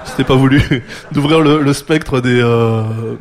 C'était 0.04 0.24
pas 0.24 0.34
voulu. 0.34 0.60
D'ouvrir 1.12 1.40
le, 1.40 1.60
le 1.60 1.72
spectre 1.72 2.20
des. 2.20 2.40
Euh... 2.40 3.14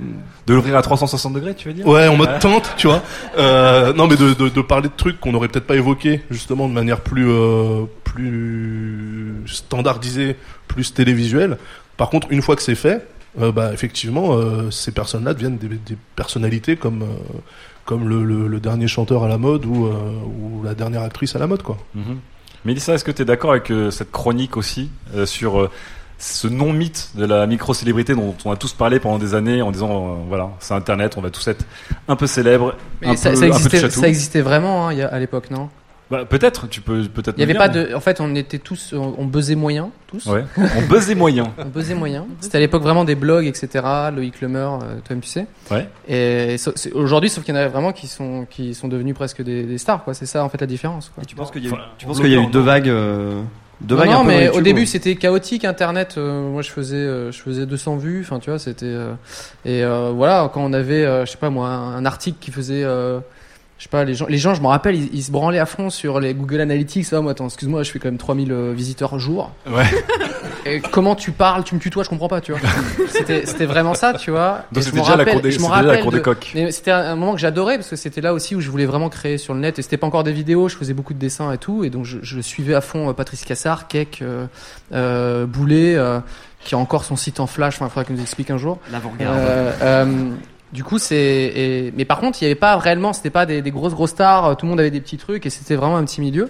De 0.46 0.54
l'ouvrir 0.54 0.76
à 0.76 0.82
360 0.82 1.34
degrés, 1.34 1.56
tu 1.56 1.70
veux 1.70 1.74
dire? 1.74 1.88
Ouais, 1.88 2.08
en 2.08 2.18
mode 2.18 2.40
tente, 2.40 2.74
tu 2.76 2.88
vois. 2.88 3.02
Euh, 3.38 3.94
non, 3.94 4.08
mais 4.08 4.18
de, 4.18 4.34
de, 4.34 4.50
de 4.50 4.62
parler 4.62 4.90
de 4.90 4.94
trucs 4.96 5.20
qu'on 5.20 5.32
n'aurait 5.32 5.48
peut-être 5.48 5.68
pas 5.68 5.76
évoqués, 5.76 6.22
justement, 6.30 6.68
de 6.68 6.74
manière 6.74 7.00
plus, 7.00 7.30
euh, 7.30 7.84
plus 8.04 9.36
standardisée, 9.46 10.36
plus 10.68 10.94
télévisuelle. 10.94 11.58
Par 11.98 12.10
contre, 12.10 12.28
une 12.32 12.42
fois 12.42 12.56
que 12.56 12.62
c'est 12.62 12.76
fait, 12.76 13.08
euh, 13.42 13.52
bah, 13.52 13.72
effectivement, 13.74 14.34
euh, 14.34 14.70
ces 14.70 14.92
personnes-là 14.92 15.34
deviennent 15.34 15.58
des, 15.58 15.68
des 15.70 15.98
personnalités 16.16 16.76
comme, 16.76 17.04
euh, 17.04 17.40
comme 17.86 18.08
le, 18.10 18.24
le, 18.24 18.48
le 18.48 18.60
dernier 18.60 18.88
chanteur 18.88 19.24
à 19.24 19.28
la 19.28 19.38
mode 19.38 19.66
ou, 19.66 19.86
euh, 19.88 19.92
ou 20.26 20.64
la 20.64 20.76
dernière 20.76 21.02
actrice 21.04 21.36
à 21.36 21.40
la 21.40 21.48
mode, 21.48 21.64
quoi. 21.64 21.78
Mhm. 21.96 22.18
Mélissa, 22.66 22.94
est-ce 22.94 23.04
que 23.04 23.12
tu 23.12 23.22
es 23.22 23.26
d'accord 23.26 23.52
avec 23.52 23.72
euh, 23.72 23.92
cette 23.92 24.12
chronique 24.12 24.56
aussi 24.56 24.90
euh, 25.16 25.26
sur 25.26 25.60
euh, 25.60 25.70
ce 26.24 26.48
non-mythe 26.48 27.12
de 27.16 27.26
la 27.26 27.46
micro-célébrité 27.48 28.16
dont 28.16 28.36
on 28.46 28.52
a 28.52 28.56
tous 28.56 28.74
parlé 28.74 29.00
pendant 29.00 29.18
des 29.18 29.36
années 29.36 29.62
en 29.62 29.72
disant 29.72 29.90
euh, 29.92 30.16
voilà, 30.28 30.52
c'est 30.60 30.74
Internet, 30.74 31.18
on 31.18 31.22
va 31.22 31.30
tous 31.30 31.48
être 31.48 31.66
un 32.08 32.16
peu 32.16 32.28
célèbres, 32.28 32.76
Mais 33.02 33.16
ça, 33.18 33.32
peu, 33.32 33.36
ça 33.36 33.46
un 33.46 33.48
peu 33.50 34.06
existait, 34.06 34.40
ça 34.40 34.44
vraiment 34.44 34.90
hein, 34.90 34.98
à 35.12 35.20
l'époque, 35.20 35.52
non? 35.52 35.70
Bah, 36.12 36.26
peut-être, 36.26 36.68
tu 36.68 36.82
peux 36.82 37.02
peut-être. 37.06 37.38
Il 37.38 37.40
y 37.40 37.44
avait 37.44 37.54
dire, 37.54 37.62
pas 37.62 37.68
mais- 37.70 37.88
de. 37.88 37.96
En 37.96 38.00
fait, 38.00 38.22
on 38.22 38.36
était 38.36 38.60
tous, 38.60 38.94
on, 38.94 39.16
on 39.18 39.26
buzzait 39.26 39.56
moyen, 39.56 39.90
tous. 40.06 40.26
Ouais. 40.28 40.44
On 40.58 40.82
buzzait 40.84 41.16
moyen. 41.16 41.46
on 41.58 41.66
buzzait 41.66 41.96
moyen. 41.96 42.28
C'était 42.40 42.58
à 42.58 42.60
l'époque 42.60 42.84
vraiment 42.84 43.04
des 43.04 43.16
blogs, 43.16 43.46
etc. 43.48 43.84
Loïc 44.14 44.40
Lemer, 44.42 44.58
euh, 44.60 45.00
toi-même 45.04 45.22
tu 45.22 45.30
sais. 45.30 45.48
Ouais. 45.72 45.90
Et 46.08 46.58
aujourd'hui, 46.94 47.30
sauf 47.30 47.44
qu'il 47.44 47.56
y 47.56 47.58
en 47.58 47.62
a 47.62 47.68
vraiment 47.68 47.94
qui 47.94 48.08
sont 48.08 48.46
qui 48.50 48.76
sont 48.76 48.90
devenus 48.90 49.16
presque 49.16 49.42
des, 49.42 49.64
des 49.64 49.78
stars, 49.78 50.04
quoi. 50.04 50.14
C'est 50.14 50.26
ça 50.28 50.44
en 50.44 50.50
fait 50.50 50.62
la 50.62 50.68
différence. 50.68 51.12
Quoi. 51.16 51.24
tu 51.26 51.36
penses 51.36 51.52
qu'il 51.52 51.64
y 51.64 51.68
a 51.68 51.72
eu, 51.72 51.80
tu 51.98 52.06
penses 52.06 52.20
qu'il 52.20 52.32
y 52.32 52.38
a 52.38 52.42
eu 52.42 52.48
deux 52.48 52.60
vagues, 52.62 52.90
euh, 52.90 53.42
deux 53.84 53.96
non, 53.96 54.24
mais 54.24 54.46
YouTube, 54.46 54.60
au 54.60 54.62
début 54.62 54.86
c'était 54.86 55.16
chaotique 55.16 55.66
Internet. 55.66 56.16
euh, 56.18 56.50
moi 56.50 56.62
je 56.62 56.70
faisais 56.72 56.96
euh, 56.98 57.32
je 57.32 57.40
faisais 57.42 57.66
200 57.66 57.98
vues. 57.98 58.22
Enfin 58.22 58.40
tu 58.40 58.50
vois 58.50 58.60
c'était 58.60 58.86
euh, 58.86 59.14
et 59.66 59.84
euh, 59.84 60.12
voilà 60.16 60.50
quand 60.54 60.62
on 60.64 60.74
avait 60.74 61.04
euh, 61.06 61.26
je 61.26 61.32
sais 61.32 61.38
pas 61.38 61.50
moi 61.50 61.68
un 61.70 62.06
article 62.06 62.38
qui 62.40 62.52
faisait 62.52 62.84
euh, 62.84 63.20
je 63.78 63.84
sais 63.84 63.90
pas 63.90 64.04
les 64.06 64.14
gens 64.14 64.26
les 64.30 64.38
gens 64.38 64.54
je 64.56 64.62
me 64.62 64.68
rappelle 64.68 64.96
ils, 64.96 65.10
ils 65.14 65.24
se 65.24 65.32
branlaient 65.32 65.60
à 65.60 65.66
fond 65.66 65.90
sur 65.90 66.20
les 66.20 66.34
Google 66.34 66.62
Analytics. 66.62 67.08
Ah 67.12 67.22
moi 67.22 67.32
attends 67.32 67.46
excuse-moi 67.48 67.84
je 67.84 67.92
fais 67.92 68.00
quand 68.00 68.08
même 68.08 68.18
3000 68.18 68.52
euh, 68.52 68.74
visiteurs 68.74 69.20
jour. 69.20 69.52
Ouais. 69.70 69.84
Et 70.66 70.80
comment 70.80 71.16
tu 71.16 71.32
parles, 71.32 71.64
tu 71.64 71.76
me 71.76 71.80
tutoies, 71.80 72.04
je 72.04 72.10
comprends 72.10 72.28
pas, 72.30 72.40
tu 72.42 72.52
vois. 72.54 72.62
C'était, 73.10 73.46
c'était 73.46 73.66
vraiment 73.66 73.94
ça, 73.94 74.14
tu 74.14 74.32
vois. 74.32 74.64
Donc 74.72 74.84
c'était 74.84 75.00
déjà 75.00 75.12
la 75.12 75.18
rappelle- 75.18 75.34
cour 75.34 75.42
des- 75.42 75.52
je 75.52 75.58
déjà 75.58 75.82
la 75.82 75.98
cour 75.98 76.12
des 76.12 76.20
de-. 76.22 76.36
Mais 76.56 76.72
c'était 76.72 76.92
un, 76.92 77.16
moment 77.16 77.34
que 77.34 77.40
j'adorais 77.40 77.76
parce 77.78 77.90
que 77.90 77.96
c'était 77.96 78.22
là 78.22 78.34
aussi 78.34 78.56
où 78.56 78.62
je 78.62 78.70
voulais 78.70 78.86
vraiment 78.86 79.10
créer 79.10 79.38
sur 79.38 79.54
le 79.54 79.60
net 79.60 79.78
et 79.80 79.82
c'était 79.82 79.98
pas 79.98 80.08
encore 80.08 80.24
des 80.24 80.32
vidéos, 80.32 80.70
je 80.70 80.78
faisais 80.78 80.94
beaucoup 80.94 81.14
de 81.14 81.20
dessins 81.20 81.52
et 81.52 81.58
tout 81.58 81.84
et 81.84 81.90
donc 81.90 82.06
je, 82.06 82.18
je 82.22 82.40
suivais 82.40 82.76
à 82.76 82.82
fond 82.82 83.10
euh, 83.10 83.14
Patrice 83.14 83.44
Cassard, 83.44 83.88
Keck, 83.88 84.20
euh, 84.22 84.46
euh, 84.94 85.46
Boulet, 85.46 85.96
euh, 85.96 86.20
qui 86.64 86.76
a 86.76 86.78
encore 86.78 87.04
son 87.04 87.16
site 87.18 87.40
en 87.42 87.48
flash. 87.48 87.76
Enfin, 87.76 87.86
il 87.86 87.90
faudra 87.90 88.06
qu'il 88.06 88.16
nous 88.16 88.22
explique 88.22 88.50
un 88.50 88.58
jour. 88.58 88.80
L'avant-garde. 88.92 89.36
Euh, 89.38 89.72
euh, 89.82 90.30
du 90.72 90.84
coup, 90.84 90.98
c'est. 90.98 91.16
et- 91.18 91.94
Mais 91.98 92.06
par 92.06 92.20
contre, 92.20 92.42
il 92.42 92.46
y 92.46 92.48
avait 92.48 92.56
pas 92.56 92.78
réellement, 92.78 93.12
c'était 93.14 93.30
pas 93.30 93.46
des, 93.46 93.62
des 93.62 93.72
grosses 93.72 93.94
grosses 93.94 94.12
stars. 94.12 94.56
Tout 94.58 94.66
le 94.66 94.70
monde 94.72 94.80
avait 94.80 94.92
des 94.92 95.02
petits 95.02 95.18
trucs 95.18 95.46
et 95.46 95.50
c'était 95.50 95.76
vraiment 95.76 95.98
un 95.98 96.06
petit 96.06 96.22
milieu 96.22 96.50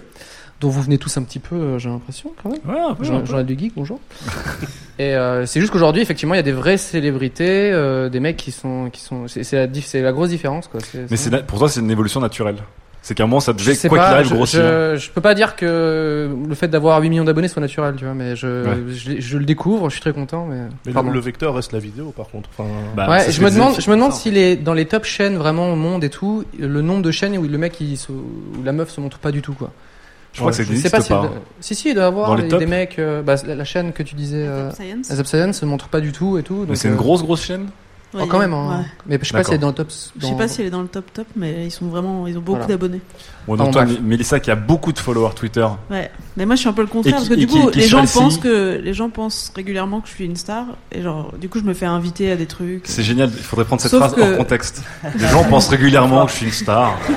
dont 0.64 0.70
vous 0.70 0.82
venez 0.82 0.98
tous 0.98 1.16
un 1.18 1.22
petit 1.22 1.38
peu, 1.38 1.54
euh, 1.54 1.78
j'ai 1.78 1.88
l'impression 1.90 2.32
quand 2.42 2.48
même. 2.50 2.58
Ouais, 2.66 2.80
un 2.80 2.94
peu, 2.94 3.04
Jour- 3.04 3.16
un 3.16 3.20
peu. 3.20 3.26
Journal 3.26 3.44
du 3.46 3.58
geek, 3.58 3.72
bonjour. 3.76 4.00
et 4.98 5.14
euh, 5.14 5.44
c'est 5.46 5.60
juste 5.60 5.72
qu'aujourd'hui, 5.72 6.00
effectivement, 6.02 6.34
il 6.34 6.38
y 6.38 6.40
a 6.40 6.44
des 6.44 6.52
vraies 6.52 6.76
célébrités, 6.78 7.70
euh, 7.72 8.08
des 8.08 8.20
mecs 8.20 8.36
qui 8.36 8.50
sont, 8.50 8.88
qui 8.90 9.00
sont. 9.00 9.26
C'est 9.28 9.52
la, 10.00 10.12
grosse 10.12 10.30
différence, 10.30 10.68
quoi. 10.68 10.80
Mais 11.10 11.16
c'est 11.16 11.44
pour 11.46 11.58
toi, 11.58 11.68
c'est 11.68 11.80
une 11.80 11.90
évolution 11.90 12.20
naturelle. 12.20 12.56
C'est 13.02 13.14
qu'à 13.14 13.24
un 13.24 13.26
moment, 13.26 13.40
ça 13.40 13.52
devait, 13.52 13.76
quoi 13.76 13.98
qu'il 13.98 13.98
arrive, 13.98 14.28
je, 14.28 14.34
grossir. 14.34 14.60
je, 14.62 14.96
je 14.96 15.10
peux 15.10 15.20
pas 15.20 15.34
dire 15.34 15.56
que 15.56 16.34
le 16.48 16.54
fait 16.54 16.68
d'avoir 16.68 17.02
8 17.02 17.10
millions 17.10 17.24
d'abonnés 17.24 17.48
soit 17.48 17.60
naturel, 17.60 17.96
tu 17.98 18.06
vois, 18.06 18.14
mais 18.14 18.34
je, 18.34 18.46
Ouais. 18.66 18.76
je, 18.94 19.10
l'ai- 19.10 19.20
je 19.20 19.36
le 19.36 19.44
découvre, 19.44 19.90
je 19.90 19.96
suis 19.96 20.00
très 20.00 20.14
content, 20.14 20.46
mais. 20.48 20.56
Mais 20.56 20.68
le, 20.86 20.92
Pardon. 20.94 21.10
le 21.10 21.20
vecteur 21.20 21.54
reste 21.54 21.72
la 21.74 21.80
vidéo, 21.80 22.14
par 22.16 22.28
contre. 22.28 22.48
Enfin, 22.56 22.66
Bah, 22.96 23.10
ouais, 23.10 23.30
je 23.30 23.42
me 23.42 23.50
demande, 23.50 23.74
je 23.78 23.90
me 23.90 23.96
demande 23.96 24.14
si 24.14 24.30
les, 24.30 24.56
dans 24.56 24.72
les 24.72 24.86
top 24.86 25.04
chaînes 25.04 25.36
vraiment 25.36 25.70
au 25.70 25.76
monde 25.76 26.02
et 26.02 26.08
tout, 26.08 26.44
le 26.58 26.80
nombre 26.80 27.02
de 27.02 27.10
chaînes 27.10 27.36
où 27.36 27.42
le 27.42 27.58
mec 27.58 27.78
il 27.82 27.98
se- 27.98 28.10
où 28.10 28.62
la 28.64 28.72
meuf 28.72 28.88
se 28.88 29.02
montre 29.02 29.18
pas 29.18 29.32
du 29.32 29.42
tout 29.42 29.52
quoi. 29.52 29.70
Je 30.34 30.40
crois 30.40 30.50
que 30.50 30.56
ça 30.58 30.62
n'existe 30.64 30.90
pas. 30.90 31.00
si- 31.00 31.08
pas. 31.08 31.30
Si 31.60 31.74
si, 31.74 31.88
il 31.90 31.94
doit 31.94 32.04
y 32.04 32.06
avoir 32.06 32.26
Dans 32.28 32.34
les 32.34 32.48
des, 32.48 32.66
mecs. 32.66 32.98
euh, 32.98 33.22
bah, 33.22 33.36
la, 33.46 33.54
la 33.54 33.64
chaîne 33.64 33.92
que 33.92 34.02
tu 34.02 34.14
disais. 34.16 34.46
euh, 34.46 34.70
Science. 34.72 35.06
Science 35.26 35.56
se 35.60 35.64
montre 35.64 35.88
pas 35.88 36.00
du 36.00 36.12
tout 36.12 36.36
et 36.38 36.42
tout. 36.42 36.66
Mais 36.68 36.74
c'est 36.76 36.88
une 36.88 36.94
euh, 36.94 36.96
grosse, 36.98 37.22
grosse 37.22 37.42
chaîne 37.44 37.68
oh, 38.14 38.18
Ouais, 38.18 38.26
quand 38.28 38.40
même. 38.40 38.52
ouais. 38.52 38.58
hein. 38.58 38.84
Mais 39.06 39.18
je 39.22 39.26
sais 39.28 39.32
pas 39.32 39.44
si 39.44 39.50
elle 39.50 39.56
est 39.56 39.58
dans 39.58 39.68
le 39.68 39.74
top. 39.74 39.88
Je 39.90 40.24
sais 40.26 40.32
dans- 40.32 40.36
pas 40.36 40.48
si 40.48 40.60
elle 40.60 40.66
est 40.66 40.70
dans 40.70 40.82
le 40.82 40.88
top 40.88 41.04
top, 41.14 41.26
mais 41.36 41.66
ils 41.66 41.70
sont 41.70 41.86
vraiment, 41.86 42.26
ils 42.26 42.36
ont 42.36 42.40
beaucoup 42.40 42.58
Voilà. 42.58 42.66
d'abonnés. 42.66 43.00
Bon, 43.46 43.54
donc 43.56 43.72
toi, 43.72 43.84
bref. 43.84 43.98
Mélissa, 44.02 44.40
qui 44.40 44.50
a 44.50 44.56
beaucoup 44.56 44.92
de 44.92 44.98
followers 44.98 45.34
Twitter. 45.36 45.66
Ouais, 45.90 46.10
mais 46.36 46.46
moi 46.46 46.56
je 46.56 46.60
suis 46.60 46.68
un 46.68 46.72
peu 46.72 46.80
le 46.82 46.88
contraire 46.88 47.14
qui- 47.14 47.18
parce 47.20 47.28
que 47.28 47.34
du 47.34 47.46
qui- 47.46 47.60
coup 47.60 47.70
qui 47.70 47.78
les 47.78 47.86
gens 47.86 48.04
pensent 48.06 48.38
que 48.38 48.80
les 48.82 48.92
gens 48.94 49.10
pensent 49.10 49.52
régulièrement 49.54 50.00
que 50.00 50.08
je 50.08 50.14
suis 50.14 50.24
une 50.24 50.34
star 50.36 50.64
et 50.90 51.00
genre 51.02 51.32
du 51.40 51.48
coup 51.48 51.60
je 51.60 51.64
me 51.64 51.74
fais 51.74 51.86
inviter 51.86 52.32
à 52.32 52.36
des 52.36 52.46
trucs. 52.46 52.82
C'est 52.86 53.02
génial, 53.04 53.28
il 53.30 53.42
faudrait 53.42 53.66
prendre 53.66 53.82
cette 53.82 53.90
Sauf 53.92 54.00
phrase 54.00 54.14
que- 54.14 54.20
hors 54.32 54.36
contexte. 54.38 54.82
Les 55.16 55.28
gens 55.28 55.44
pensent 55.44 55.68
régulièrement 55.68 56.24
que 56.26 56.32
je 56.32 56.36
suis 56.38 56.46
une 56.46 56.52
star. 56.52 56.98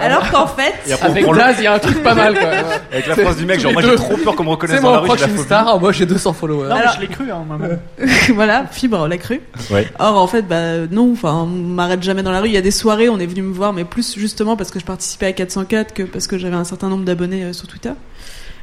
Alors 0.00 0.30
qu'en 0.30 0.46
fait, 0.46 0.74
Et 0.86 0.92
après, 0.92 1.08
on 1.08 1.10
Avec 1.10 1.24
prend 1.24 1.32
le- 1.32 1.38
Blaze, 1.38 1.56
il 1.58 1.64
y 1.64 1.66
a 1.66 1.74
un 1.74 1.78
truc 1.78 2.02
pas 2.02 2.14
mal 2.14 2.38
quoi. 2.38 2.48
Avec 2.92 3.06
la 3.08 3.16
phrase 3.16 3.36
du 3.36 3.46
mec, 3.46 3.60
genre 3.60 3.72
moi 3.72 3.82
deux. 3.82 3.90
j'ai 3.90 3.96
trop 3.96 4.16
peur 4.16 4.36
qu'on 4.36 4.44
me 4.44 4.48
reconnaisse 4.50 4.76
dans 4.80 4.82
moi, 4.82 4.92
la 4.92 4.98
on 4.98 5.00
rue, 5.02 5.06
croit 5.08 5.16
j'ai 5.16 5.24
que 5.24 5.30
je 5.30 5.34
la 5.36 5.36
suis 5.38 5.42
une 5.42 5.48
phobie. 5.48 5.64
star, 5.64 5.80
moi 5.80 5.92
j'ai 5.92 6.06
200 6.06 6.32
followers. 6.34 6.68
Non, 6.68 6.74
mais 6.76 6.80
Alors- 6.82 6.94
je 6.94 7.00
l'ai 7.00 7.06
cru, 7.08 7.30
hein, 7.30 7.44
moi-même. 7.46 7.78
voilà, 8.34 8.66
fibre, 8.70 8.98
on 9.00 9.06
l'a 9.06 9.18
cru. 9.18 9.40
Ouais. 9.70 9.86
Or 9.98 10.16
en 10.16 10.26
fait 10.26 10.42
bah 10.42 10.86
non, 10.90 11.12
enfin 11.12 11.34
on 11.34 11.46
m'arrête 11.46 12.02
jamais 12.02 12.22
dans 12.22 12.30
la 12.32 12.40
rue. 12.40 12.48
Il 12.48 12.54
y 12.54 12.58
a 12.58 12.60
des 12.62 12.70
soirées, 12.70 13.08
on 13.08 13.18
est 13.18 13.26
venu 13.26 13.42
me 13.42 13.52
voir, 13.52 13.72
mais 13.72 13.84
plus 13.84 14.16
justement 14.16 14.56
parce 14.56 14.70
que 14.70 14.78
je 14.78 14.84
participais 14.84 15.26
à 15.26 15.32
404 15.32 15.92
que 15.94 16.02
parce 16.04 16.26
que 16.26 16.38
j'avais 16.38 16.56
un 16.56 16.64
certain 16.64 16.88
nombre 16.88 17.04
d'abonnés 17.04 17.44
euh, 17.44 17.52
sur 17.52 17.66
Twitter. 17.66 17.92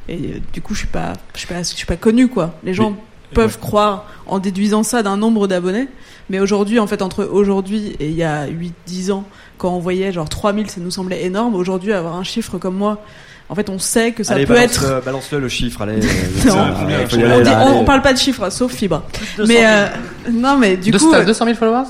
Et 0.08 0.14
euh, 0.14 0.18
du 0.52 0.62
coup 0.62 0.72
je 0.74 0.80
suis 0.80 0.88
pas, 0.88 1.12
je 1.34 1.40
suis 1.40 1.48
pas, 1.48 1.58
je 1.58 1.74
suis 1.76 1.86
pas 1.86 1.96
connu 1.96 2.28
quoi. 2.28 2.54
Les 2.64 2.72
gens 2.74 2.96
Peuvent 3.34 3.58
croire 3.58 4.06
en 4.26 4.38
déduisant 4.38 4.82
ça 4.82 5.02
d'un 5.02 5.16
nombre 5.16 5.46
d'abonnés. 5.48 5.88
Mais 6.30 6.40
aujourd'hui, 6.40 6.78
en 6.80 6.86
fait, 6.86 7.02
entre 7.02 7.24
aujourd'hui 7.24 7.94
et 8.00 8.08
il 8.08 8.16
y 8.16 8.22
a 8.24 8.46
8-10 8.88 9.12
ans, 9.12 9.24
quand 9.58 9.70
on 9.70 9.78
voyait 9.78 10.12
genre 10.12 10.28
3000, 10.28 10.68
ça 10.70 10.80
nous 10.80 10.90
semblait 10.90 11.24
énorme. 11.24 11.54
Aujourd'hui, 11.54 11.92
avoir 11.92 12.16
un 12.16 12.24
chiffre 12.24 12.58
comme 12.58 12.76
moi, 12.76 13.02
en 13.48 13.54
fait, 13.54 13.70
on 13.70 13.78
sait 13.78 14.10
que 14.12 14.24
ça 14.24 14.34
allez, 14.34 14.44
peut 14.46 14.54
balance 14.54 14.76
être. 14.76 14.94
Le, 14.96 15.00
balance-le 15.02 15.38
le 15.38 15.48
chiffre, 15.48 15.82
allez. 15.82 16.00
Non. 16.46 16.54
on, 16.82 17.78
dit- 17.78 17.84
parle 17.84 18.02
pas 18.02 18.12
de 18.12 18.18
chiffres, 18.18 18.50
sauf 18.50 18.72
fibre. 18.72 19.02
200 19.36 19.48
Mais 19.52 19.60
000. 19.60 19.66
euh, 19.72 19.86
non, 20.32 20.56
mais 20.56 20.76
du 20.76 20.90
Deux- 20.90 20.98
coup, 20.98 21.10
t'as 21.12 21.20
euh, 21.20 21.24
200 21.24 21.44
000 21.44 21.56
followers? 21.56 21.86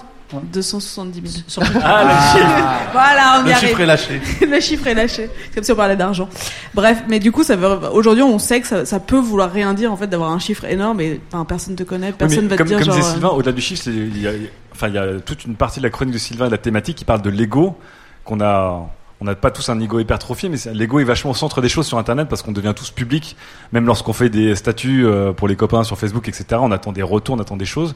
270 0.53 1.45
000. 1.49 1.67
Ah, 1.83 2.05
le 2.05 2.39
chiffre. 2.41 2.65
Voilà, 2.93 3.39
on 3.41 3.45
Le 3.45 3.51
y 3.51 3.55
chiffre 3.55 3.65
arrive. 3.75 3.81
est 3.81 3.87
lâché. 3.87 4.21
le 4.49 4.61
chiffre 4.61 4.87
est 4.87 4.95
lâché. 4.95 5.31
C'est 5.45 5.55
Comme 5.55 5.65
si 5.65 5.73
on 5.73 5.77
parlait 5.77 5.97
d'argent. 5.97 6.29
Bref, 6.75 7.03
mais 7.09 7.19
du 7.21 7.33
coup, 7.33 7.43
ça 7.45 7.57
veut, 7.57 7.69
aujourd'hui, 7.93 8.23
on 8.23 8.39
sait 8.39 8.61
que 8.61 8.67
ça, 8.67 8.85
ça 8.85 9.01
peut 9.01 9.19
vouloir 9.19 9.51
rien 9.53 9.73
dire, 9.75 9.93
en 9.93 9.97
fait, 9.97 10.07
d'avoir 10.09 10.31
un 10.33 10.39
chiffre 10.39 10.65
énorme 10.65 11.01
et, 11.01 11.21
enfin, 11.33 11.45
personne 11.45 11.77
te 11.77 11.83
connaît, 11.85 12.09
Oui, 12.09 12.15
personne 12.19 12.43
mais 12.45 12.49
va 12.49 12.57
comme, 12.57 12.67
te 12.67 12.71
dire 12.75 12.79
comme 12.79 12.87
genre. 12.87 12.97
disait 12.97 13.09
euh, 13.09 13.13
Sylvain, 13.13 13.29
au-delà 13.29 13.53
du 13.53 13.61
chiffre, 13.61 13.83
il 13.87 14.21
y, 14.21 14.27
a, 14.27 14.33
enfin, 14.75 14.89
il 14.89 14.95
y 14.95 14.99
a 14.99 15.21
toute 15.21 15.45
une 15.45 15.55
partie 15.55 15.79
de 15.81 15.85
la 15.85 15.91
chronique 15.91 16.15
de 16.15 16.19
Sylvain 16.19 16.47
et 16.47 16.49
de 16.49 16.53
la 16.55 16.59
thématique 16.59 16.97
qui 16.97 17.05
parle 17.05 17.23
de 17.23 17.31
l'ego, 17.31 17.79
qu'on 18.25 18.41
a, 18.41 18.89
on 19.21 19.25
n'a 19.25 19.35
pas 19.35 19.51
tous 19.51 19.69
un 19.69 19.79
ego 19.81 20.01
hypertrophié, 20.01 20.49
mais 20.49 20.57
l'ego 20.75 20.99
est 21.01 21.05
vachement 21.05 21.31
au 21.31 21.35
centre 21.35 21.61
des 21.63 21.69
choses 21.69 21.87
sur 21.87 21.99
Internet 21.99 22.29
parce 22.29 22.43
qu'on 22.43 22.53
devient 22.53 22.73
tous 22.75 22.91
publics, 22.91 23.37
même 23.73 23.87
lorsqu'on 23.87 24.13
fait 24.13 24.29
des 24.29 24.55
statuts 24.57 25.07
euh, 25.07 25.33
pour 25.33 25.47
les 25.49 25.57
copains 25.57 25.85
sur 25.85 25.97
Facebook, 25.99 26.29
etc. 26.29 26.45
On 26.61 26.73
attend 26.73 26.93
des 26.93 27.03
retours, 27.03 27.37
on 27.37 27.41
attend 27.41 27.57
des 27.57 27.65
choses. 27.65 27.95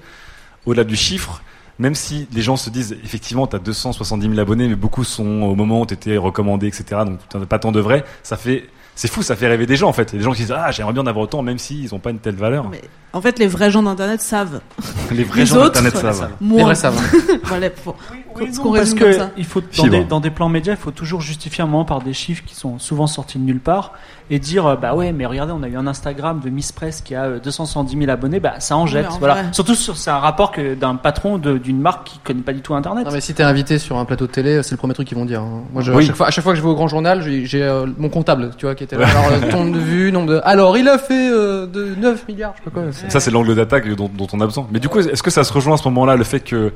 Au-delà 0.66 0.85
du 0.85 0.97
chiffre, 0.97 1.43
même 1.81 1.94
si 1.94 2.28
les 2.32 2.43
gens 2.43 2.57
se 2.57 2.70
disent 2.70 2.97
effectivement 3.02 3.47
tu 3.47 3.57
as 3.57 3.59
270 3.59 4.28
000 4.28 4.39
abonnés, 4.39 4.69
mais 4.69 4.77
beaucoup 4.77 5.02
sont 5.02 5.43
au 5.43 5.55
moment 5.57 5.81
où 5.81 5.86
tu 5.86 5.94
étais 5.94 6.16
recommandé, 6.16 6.69
etc. 6.69 6.85
Donc 7.07 7.19
tu 7.28 7.36
n'en 7.36 7.43
as 7.43 7.47
pas 7.47 7.59
tant 7.59 7.73
de 7.73 7.81
vrai. 7.81 8.05
Ça 8.23 8.36
fait, 8.36 8.69
c'est 8.94 9.11
fou, 9.11 9.23
ça 9.23 9.35
fait 9.35 9.48
rêver 9.48 9.65
des 9.66 9.77
gens 9.77 9.89
en 9.89 9.93
fait. 9.94 10.11
Il 10.12 10.12
y 10.12 10.16
a 10.16 10.19
des 10.19 10.24
gens 10.24 10.32
qui 10.32 10.43
disent 10.43 10.52
ah 10.57 10.70
j'aimerais 10.70 10.93
bien 10.93 11.02
en 11.02 11.07
avoir 11.07 11.24
autant, 11.24 11.43
même 11.43 11.59
s'ils 11.59 11.89
n'ont 11.93 11.98
pas 11.98 12.11
une 12.11 12.19
telle 12.19 12.36
valeur. 12.36 12.70
En 13.12 13.20
fait, 13.20 13.39
les 13.39 13.47
vrais 13.48 13.70
gens 13.70 13.82
d'Internet 13.82 14.20
savent. 14.20 14.61
Les 15.11 15.24
vrais 15.24 15.44
gens 15.44 15.57
d'Internet 15.65 15.97
savent. 15.97 16.31
Moins. 16.40 16.59
Les 16.59 16.65
vrais 16.65 16.74
savent. 16.77 17.01
voilà, 17.44 17.69
Oui, 18.36 18.51
non, 18.55 18.62
qu'on 18.62 18.73
parce 18.73 18.94
que 18.94 19.01
comme 19.01 19.12
ça. 19.12 19.31
il 19.36 19.44
faut 19.44 19.61
dans 19.61 19.66
Fibre. 19.70 19.90
des, 19.90 20.05
dans 20.05 20.20
des 20.20 20.31
plans 20.31 20.48
médias, 20.48 20.74
il 20.74 20.78
faut 20.78 20.93
toujours 20.93 21.20
justifier 21.20 21.65
un 21.65 21.66
moment 21.66 21.85
par 21.85 22.02
des 22.02 22.12
chiffres 22.12 22.44
qui 22.47 22.55
sont 22.55 22.78
souvent 22.78 23.09
sortis 23.09 23.39
de 23.39 23.43
nulle 23.43 23.59
part 23.59 23.94
et 24.31 24.39
dire 24.39 24.66
euh, 24.66 24.77
bah 24.77 24.94
ouais 24.94 25.12
mais 25.12 25.27
regardez 25.27 25.52
on 25.52 25.62
a 25.62 25.69
eu 25.69 25.77
un 25.77 25.86
Instagram 25.86 26.40
de 26.44 26.48
Miss 26.51 26.70
Press 26.73 27.01
qui 27.01 27.15
a 27.15 27.24
euh, 27.24 27.39
270 27.40 27.98
000 27.98 28.11
abonnés 28.11 28.39
bah 28.40 28.55
ça 28.61 28.77
en 28.77 28.86
jette 28.86 29.09
en 29.11 29.19
voilà 29.19 29.35
vrai. 29.35 29.44
surtout 29.52 29.74
sur 29.74 29.97
c'est 29.97 30.11
un 30.11 30.19
rapport 30.19 30.52
que 30.52 30.74
d'un 30.74 30.94
patron 30.94 31.36
de- 31.39 31.59
d'une 31.59 31.81
marque 31.81 32.05
qui 32.07 32.19
connaît 32.20 32.43
pas 32.43 32.52
du 32.52 32.61
tout 32.61 32.74
Internet. 32.74 33.05
Non 33.07 33.12
mais 33.12 33.20
si 33.20 33.35
t'es 33.35 33.43
invité 33.43 33.78
sur 33.78 33.98
un 33.98 34.05
plateau 34.05 34.27
de 34.27 34.32
télé, 34.32 34.62
c'est 34.62 34.73
le 34.73 34.77
premier 34.77 34.94
truc 34.94 35.09
qu'ils 35.09 35.19
vont 35.19 35.24
dire. 35.24 35.40
hein. 35.40 35.62
Moi, 35.73 35.82
je, 35.82 35.93
Oui. 35.93 36.05
à, 36.05 36.07
chaque 36.07 36.16
fois, 36.16 36.27
à 36.28 36.31
chaque 36.31 36.44
fois 36.44 36.52
que 36.52 36.59
je 36.59 36.62
vais 36.62 36.69
au 36.70 36.74
grand 36.74 36.89
journal, 36.89 37.23
j'ai 37.23 37.62
euh, 37.62 37.86
mon 37.98 38.09
comptable, 38.09 38.51
tu 38.57 38.66
vois, 38.66 38.74
qui 38.74 38.85
était 38.85 38.97
là. 38.97 39.07
Alors, 39.09 39.31
euh, 39.32 39.51
nombre 39.52 39.73
de 39.74 39.78
vues, 39.81 40.12
nombre 40.12 40.28
de. 40.35 40.40
Alors, 40.44 40.77
il 40.78 40.89
a 40.89 40.98
fait 40.98 41.31
euh, 41.31 41.66
de 41.66 41.94
9 41.97 42.28
milliards, 42.28 42.55
je 42.59 42.65
sais 42.65 42.70
pas 42.70 42.81
quoi. 42.81 42.93
Ça, 43.09 43.19
c'est 43.20 43.31
l'angle 43.31 43.55
d'attaque 43.55 43.89
dont, 43.94 44.09
dont 44.12 44.27
on 44.32 44.40
a 44.40 44.47
besoin. 44.47 44.66
Mais 44.70 44.78
du 44.81 44.89
coup, 44.89 45.01
est-ce 45.01 45.23
que 45.23 45.31
ça 45.31 45.43
se 45.44 45.52
rejoint 45.52 45.74
à 45.74 45.77
ce 45.77 45.85
moment-là, 45.89 46.16
le 46.16 46.24
fait 46.24 46.40
que 46.40 46.73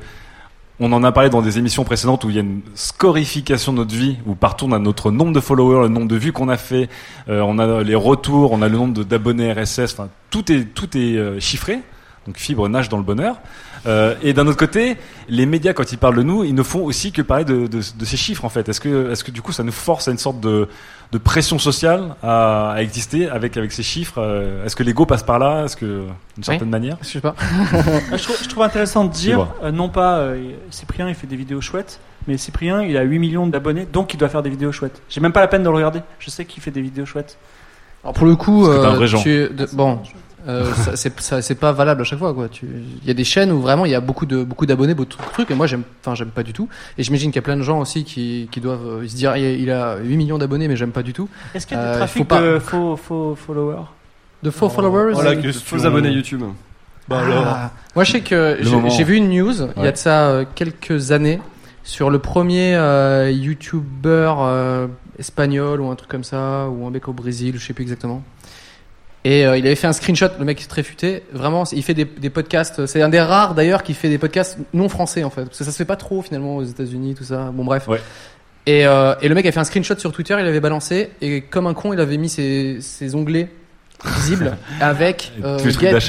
on 0.79 0.91
en 0.91 1.03
a 1.03 1.11
parlé 1.11 1.29
dans 1.29 1.41
des 1.41 1.57
émissions 1.57 1.83
précédentes 1.83 2.23
où 2.25 2.29
il 2.29 2.35
y 2.35 2.39
a 2.39 2.41
une 2.41 2.61
scorification 2.73 3.71
de 3.71 3.77
notre 3.77 3.95
vie, 3.95 4.17
où 4.25 4.35
partout 4.35 4.65
on 4.65 4.71
a 4.71 4.79
notre 4.79 5.11
nombre 5.11 5.31
de 5.31 5.39
followers, 5.39 5.83
le 5.83 5.89
nombre 5.89 6.07
de 6.07 6.15
vues 6.15 6.33
qu'on 6.33 6.49
a 6.49 6.57
fait, 6.57 6.89
euh, 7.29 7.41
on 7.41 7.59
a 7.59 7.83
les 7.83 7.95
retours, 7.95 8.51
on 8.51 8.61
a 8.61 8.67
le 8.67 8.77
nombre 8.77 9.03
d'abonnés 9.03 9.53
RSS, 9.53 9.93
enfin 9.93 10.09
tout 10.29 10.51
est 10.51 10.65
tout 10.73 10.97
est 10.97 11.15
euh, 11.17 11.39
chiffré. 11.39 11.79
Donc 12.25 12.37
Fibre 12.37 12.67
nage 12.67 12.89
dans 12.89 12.97
le 12.97 13.03
bonheur. 13.03 13.37
Euh, 13.87 14.15
et 14.23 14.33
d'un 14.33 14.47
autre 14.47 14.57
côté, 14.57 14.97
les 15.29 15.45
médias 15.45 15.73
quand 15.73 15.91
ils 15.91 15.97
parlent 15.97 16.15
de 16.15 16.23
nous, 16.23 16.43
ils 16.43 16.55
ne 16.55 16.63
font 16.63 16.83
aussi 16.83 17.11
que 17.11 17.21
parler 17.21 17.45
de, 17.45 17.67
de, 17.67 17.79
de 17.97 18.05
ces 18.05 18.17
chiffres 18.17 18.43
en 18.45 18.49
fait. 18.49 18.67
Est-ce 18.69 18.79
que 18.79 19.11
est-ce 19.11 19.23
que 19.23 19.31
du 19.31 19.41
coup 19.41 19.51
ça 19.51 19.63
nous 19.63 19.71
force 19.71 20.07
à 20.07 20.11
une 20.11 20.17
sorte 20.17 20.39
de, 20.39 20.67
de 21.11 21.17
pression 21.19 21.59
sociale 21.59 22.15
à, 22.23 22.71
à 22.71 22.81
exister 22.81 23.29
avec 23.29 23.57
avec 23.57 23.71
ces 23.71 23.83
chiffres 23.83 24.15
euh, 24.17 24.65
Est-ce 24.65 24.75
que 24.75 24.83
l'ego 24.83 25.05
passe 25.05 25.23
par 25.23 25.37
là 25.39 25.65
Est-ce 25.65 25.75
que 25.77 26.05
d'une 26.35 26.43
certaine 26.43 26.69
manière 26.69 26.97
Je 27.01 27.07
sais 27.07 27.21
pas. 27.21 27.35
Je, 28.11 28.23
trouve, 28.23 28.37
je 28.41 28.49
trouve 28.49 28.63
intéressant 28.63 29.05
de 29.05 29.11
dire, 29.11 29.47
euh, 29.63 29.71
non 29.71 29.89
pas 29.89 30.17
euh, 30.17 30.51
Cyprien 30.71 31.07
il 31.07 31.15
fait 31.15 31.27
des 31.27 31.35
vidéos 31.35 31.61
chouettes, 31.61 31.99
mais 32.27 32.37
Cyprien 32.37 32.81
il 32.81 32.97
a 32.97 33.03
8 33.03 33.19
millions 33.19 33.45
d'abonnés, 33.47 33.85
donc 33.91 34.13
il 34.13 34.17
doit 34.17 34.29
faire 34.29 34.41
des 34.43 34.49
vidéos 34.49 34.71
chouettes. 34.71 35.01
J'ai 35.09 35.21
même 35.21 35.31
pas 35.33 35.41
la 35.41 35.47
peine 35.47 35.63
de 35.63 35.69
le 35.69 35.75
regarder, 35.75 35.99
je 36.19 36.29
sais 36.31 36.45
qu'il 36.45 36.63
fait 36.63 36.71
des 36.71 36.81
vidéos 36.81 37.05
chouettes. 37.05 37.37
Alors 38.03 38.13
pour 38.13 38.25
le 38.27 38.35
coup, 38.35 38.67
euh, 38.67 38.89
vrai 38.95 39.07
genre. 39.07 39.21
tu- 39.23 39.49
de- 39.49 39.67
bon, 39.73 39.99
euh, 40.47 40.71
c'est 40.95 41.55
pas 41.59 41.71
valable 41.71 42.01
à 42.01 42.03
chaque 42.03 42.19
fois 42.19 42.33
quoi. 42.33 42.47
Il 42.61 43.07
y 43.07 43.11
a 43.11 43.13
des 43.13 43.23
chaînes 43.23 43.51
où 43.51 43.59
vraiment 43.61 43.85
il 43.85 43.91
y 43.91 43.95
a 43.95 43.99
beaucoup 44.01 44.25
de 44.25 44.43
beaucoup 44.43 44.65
d'abonnés, 44.65 44.93
beaucoup 44.93 45.17
de 45.17 45.31
trucs, 45.33 45.51
et 45.51 45.55
moi 45.55 45.67
j'aime, 45.67 45.83
enfin 46.01 46.15
j'aime 46.15 46.29
pas 46.29 46.43
du 46.43 46.53
tout. 46.53 46.67
Et 46.97 47.03
j'imagine 47.03 47.31
qu'il 47.31 47.37
y 47.37 47.39
a 47.39 47.41
plein 47.43 47.57
de 47.57 47.63
gens 47.63 47.79
aussi 47.79 48.03
qui, 48.03 48.47
qui 48.51 48.61
doivent 48.61 48.85
euh, 49.03 49.07
se 49.07 49.15
dire 49.15 49.35
il 49.37 49.69
a 49.71 49.97
8 49.97 50.17
millions 50.17 50.37
d'abonnés, 50.37 50.67
mais 50.67 50.75
j'aime 50.75 50.91
pas 50.91 51.03
du 51.03 51.13
tout. 51.13 51.27
Est-ce 51.53 51.65
qu'il 51.67 51.77
y 51.77 51.79
a 51.79 51.83
Euh, 51.83 51.87
des 51.87 51.93
faut 51.93 52.23
trafics 52.23 52.27
pas- 52.27 52.41
de 52.41 52.59
faux, 52.59 52.95
faux 52.95 53.35
followers? 53.35 53.83
De 54.43 54.49
faux 54.51 54.69
followers? 54.69 55.13
Voilà, 55.13 55.31
Oui. 55.31 55.41
de 55.41 55.51
faux 55.51 55.85
abonnés 55.85 56.09
YouTube. 56.11 56.43
Bah 57.07 57.19
alors. 57.19 57.57
Moi, 57.95 58.03
je 58.03 58.11
sais 58.13 58.21
que 58.21 58.57
j'ai 58.89 59.03
vu 59.03 59.15
une 59.15 59.29
news 59.29 59.53
il 59.77 59.83
y 59.83 59.87
a 59.87 59.91
de 59.91 59.97
ça 59.97 60.27
euh, 60.27 60.45
quelques 60.55 61.11
années 61.11 61.39
sur 61.83 62.09
le 62.09 62.17
premier 62.19 62.75
euh, 62.75 63.29
YouTuber 63.31 64.33
euh, 64.39 64.87
espagnol 65.19 65.81
ou 65.81 65.89
un 65.89 65.95
truc 65.95 66.09
comme 66.09 66.23
ça, 66.23 66.67
ou 66.67 66.85
un 66.87 66.89
mec 66.89 67.07
au 67.07 67.13
Brésil, 67.13 67.55
je 67.57 67.65
sais 67.65 67.73
plus 67.73 67.83
exactement. 67.83 68.23
Et 69.25 69.43
euh, 69.43 69.57
il 69.57 69.65
avait 69.65 69.75
fait 69.75 69.87
un 69.87 69.93
screenshot, 69.93 70.27
le 70.37 70.45
mec 70.45 70.61
est 70.61 70.67
très 70.67 70.83
futé. 70.83 71.23
Vraiment, 71.33 71.63
il 71.71 71.81
fait 71.81 71.95
des, 71.95 72.05
des 72.05 72.29
podcasts. 72.29 72.85
C'est 72.85 73.01
un 73.01 73.09
des 73.09 73.19
rares 73.19 73.55
d'ailleurs 73.55 73.81
qui 73.81 73.95
fait 73.95 74.07
des 74.07 74.19
podcasts 74.19 74.59
non 74.71 74.87
français 74.87 75.23
en 75.23 75.31
fait, 75.31 75.45
parce 75.45 75.57
que 75.57 75.63
ça 75.63 75.71
se 75.71 75.77
fait 75.77 75.83
pas 75.83 75.95
trop 75.95 76.21
finalement 76.21 76.57
aux 76.57 76.63
États-Unis, 76.63 77.15
tout 77.15 77.23
ça. 77.23 77.51
Bon 77.51 77.65
bref. 77.65 77.89
Et, 78.67 78.85
euh, 78.85 79.15
et 79.23 79.27
le 79.27 79.33
mec 79.33 79.47
a 79.47 79.51
fait 79.51 79.59
un 79.59 79.63
screenshot 79.63 79.97
sur 79.97 80.11
Twitter, 80.11 80.35
il 80.37 80.45
l'avait 80.45 80.59
balancé, 80.59 81.09
et 81.21 81.41
comme 81.41 81.65
un 81.65 81.73
con, 81.73 81.91
il 81.91 81.99
avait 81.99 82.17
mis 82.17 82.29
ses, 82.29 82.77
ses 82.81 83.15
onglets 83.15 83.49
visibles 84.05 84.57
avec 84.79 85.31
euh, 85.43 85.57
get, 85.57 85.99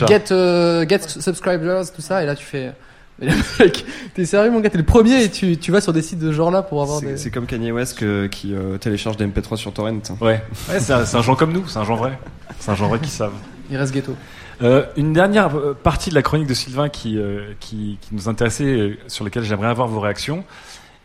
get 0.87 1.01
subscribers, 1.09 1.93
tout 1.95 2.03
ça, 2.03 2.23
et 2.23 2.27
là 2.27 2.35
tu 2.35 2.45
fais. 2.45 2.73
Mais 3.21 3.29
le 3.29 3.65
mec, 3.65 3.85
t'es 4.15 4.25
sérieux 4.27 4.51
mon 4.51 4.61
gars, 4.61 4.69
t'es 4.69 4.77
le 4.79 4.85
premier 4.85 5.23
et 5.25 5.31
tu, 5.31 5.57
tu 5.57 5.73
vas 5.73 5.81
sur 5.81 5.93
des 5.95 6.03
sites 6.03 6.19
de 6.19 6.31
ce 6.31 6.37
genre 6.37 6.51
là 6.51 6.63
pour 6.63 6.83
avoir 6.83 7.01
C'est 7.01 7.07
des. 7.07 7.17
c'est 7.17 7.31
comme 7.31 7.47
Kanye 7.47 7.73
West 7.73 7.99
que- 7.99 8.27
qui 8.27 8.55
euh, 8.55 8.77
télécharge 8.77 9.17
des 9.17 9.27
MP3 9.27 9.57
sur 9.57 9.73
Torrent. 9.73 9.99
Ouais, 10.21 10.43
ouais 10.69 10.81
c'est 10.81 10.93
un, 10.93 11.05
c'est 11.07 11.17
un 11.17 11.23
genre 11.23 11.37
comme 11.37 11.53
nous, 11.53 11.67
c'est 11.67 11.79
un 11.79 11.85
genre 11.85 11.97
vrai. 11.99 12.19
C'est 12.59 12.71
un 12.71 12.75
genre 12.75 12.89
vrai 12.91 12.99
qui 13.01 13.09
savent. 13.11 13.33
Il 13.71 13.77
reste 13.79 13.93
ghetto. 13.95 14.15
Euh, 14.63 14.85
une 14.97 15.13
dernière 15.13 15.55
euh, 15.57 15.75
partie 15.75 16.11
de 16.11 16.15
la 16.15 16.23
chronique 16.23 16.47
de 16.47 16.55
Sylvain 16.55 16.89
qui, 16.89 17.19
euh, 17.19 17.53
qui, 17.61 17.99
qui 18.01 18.15
nous 18.15 18.29
intéressait, 18.29 18.65
euh, 18.65 18.99
sur 19.07 19.25
laquelle 19.25 19.43
j'aimerais 19.45 19.69
avoir 19.69 19.89
vos 19.89 20.01
réactions. 20.01 20.45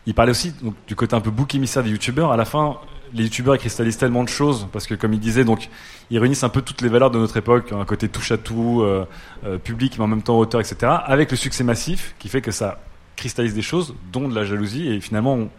Il 0.06 0.14
parlait 0.14 0.30
aussi 0.30 0.52
donc, 0.62 0.74
du 0.86 0.96
côté 0.96 1.14
un 1.16 1.20
peu 1.20 1.30
bouc 1.30 1.54
émissaire 1.54 1.82
des 1.82 1.90
youtubeurs. 1.90 2.32
À 2.32 2.36
la 2.36 2.44
fin, 2.44 2.76
les 3.14 3.24
youtubeurs 3.24 3.58
cristallisent 3.58 3.98
tellement 3.98 4.24
de 4.24 4.28
choses 4.28 4.68
parce 4.72 4.86
que, 4.86 4.94
comme 4.94 5.12
il 5.12 5.20
disait, 5.20 5.44
donc 5.44 5.68
ils 6.10 6.18
réunissent 6.18 6.44
un 6.44 6.48
peu 6.48 6.62
toutes 6.62 6.80
les 6.82 6.88
valeurs 6.88 7.10
de 7.10 7.18
notre 7.18 7.36
époque, 7.36 7.72
un 7.72 7.84
côté 7.84 8.08
touche 8.08 8.32
à 8.32 8.38
tout, 8.38 8.82
euh, 8.82 9.06
euh, 9.44 9.58
public 9.58 9.94
mais 9.98 10.04
en 10.04 10.08
même 10.08 10.22
temps 10.22 10.38
auteur, 10.38 10.60
etc. 10.60 10.92
Avec 11.04 11.30
le 11.30 11.36
succès 11.36 11.64
massif 11.64 12.14
qui 12.18 12.28
fait 12.28 12.40
que 12.40 12.50
ça 12.50 12.78
cristallise 13.16 13.54
des 13.54 13.62
choses, 13.62 13.94
dont 14.12 14.28
de 14.28 14.34
la 14.34 14.44
jalousie. 14.44 14.88
Et 14.88 15.00
finalement, 15.00 15.34
on, 15.34 15.50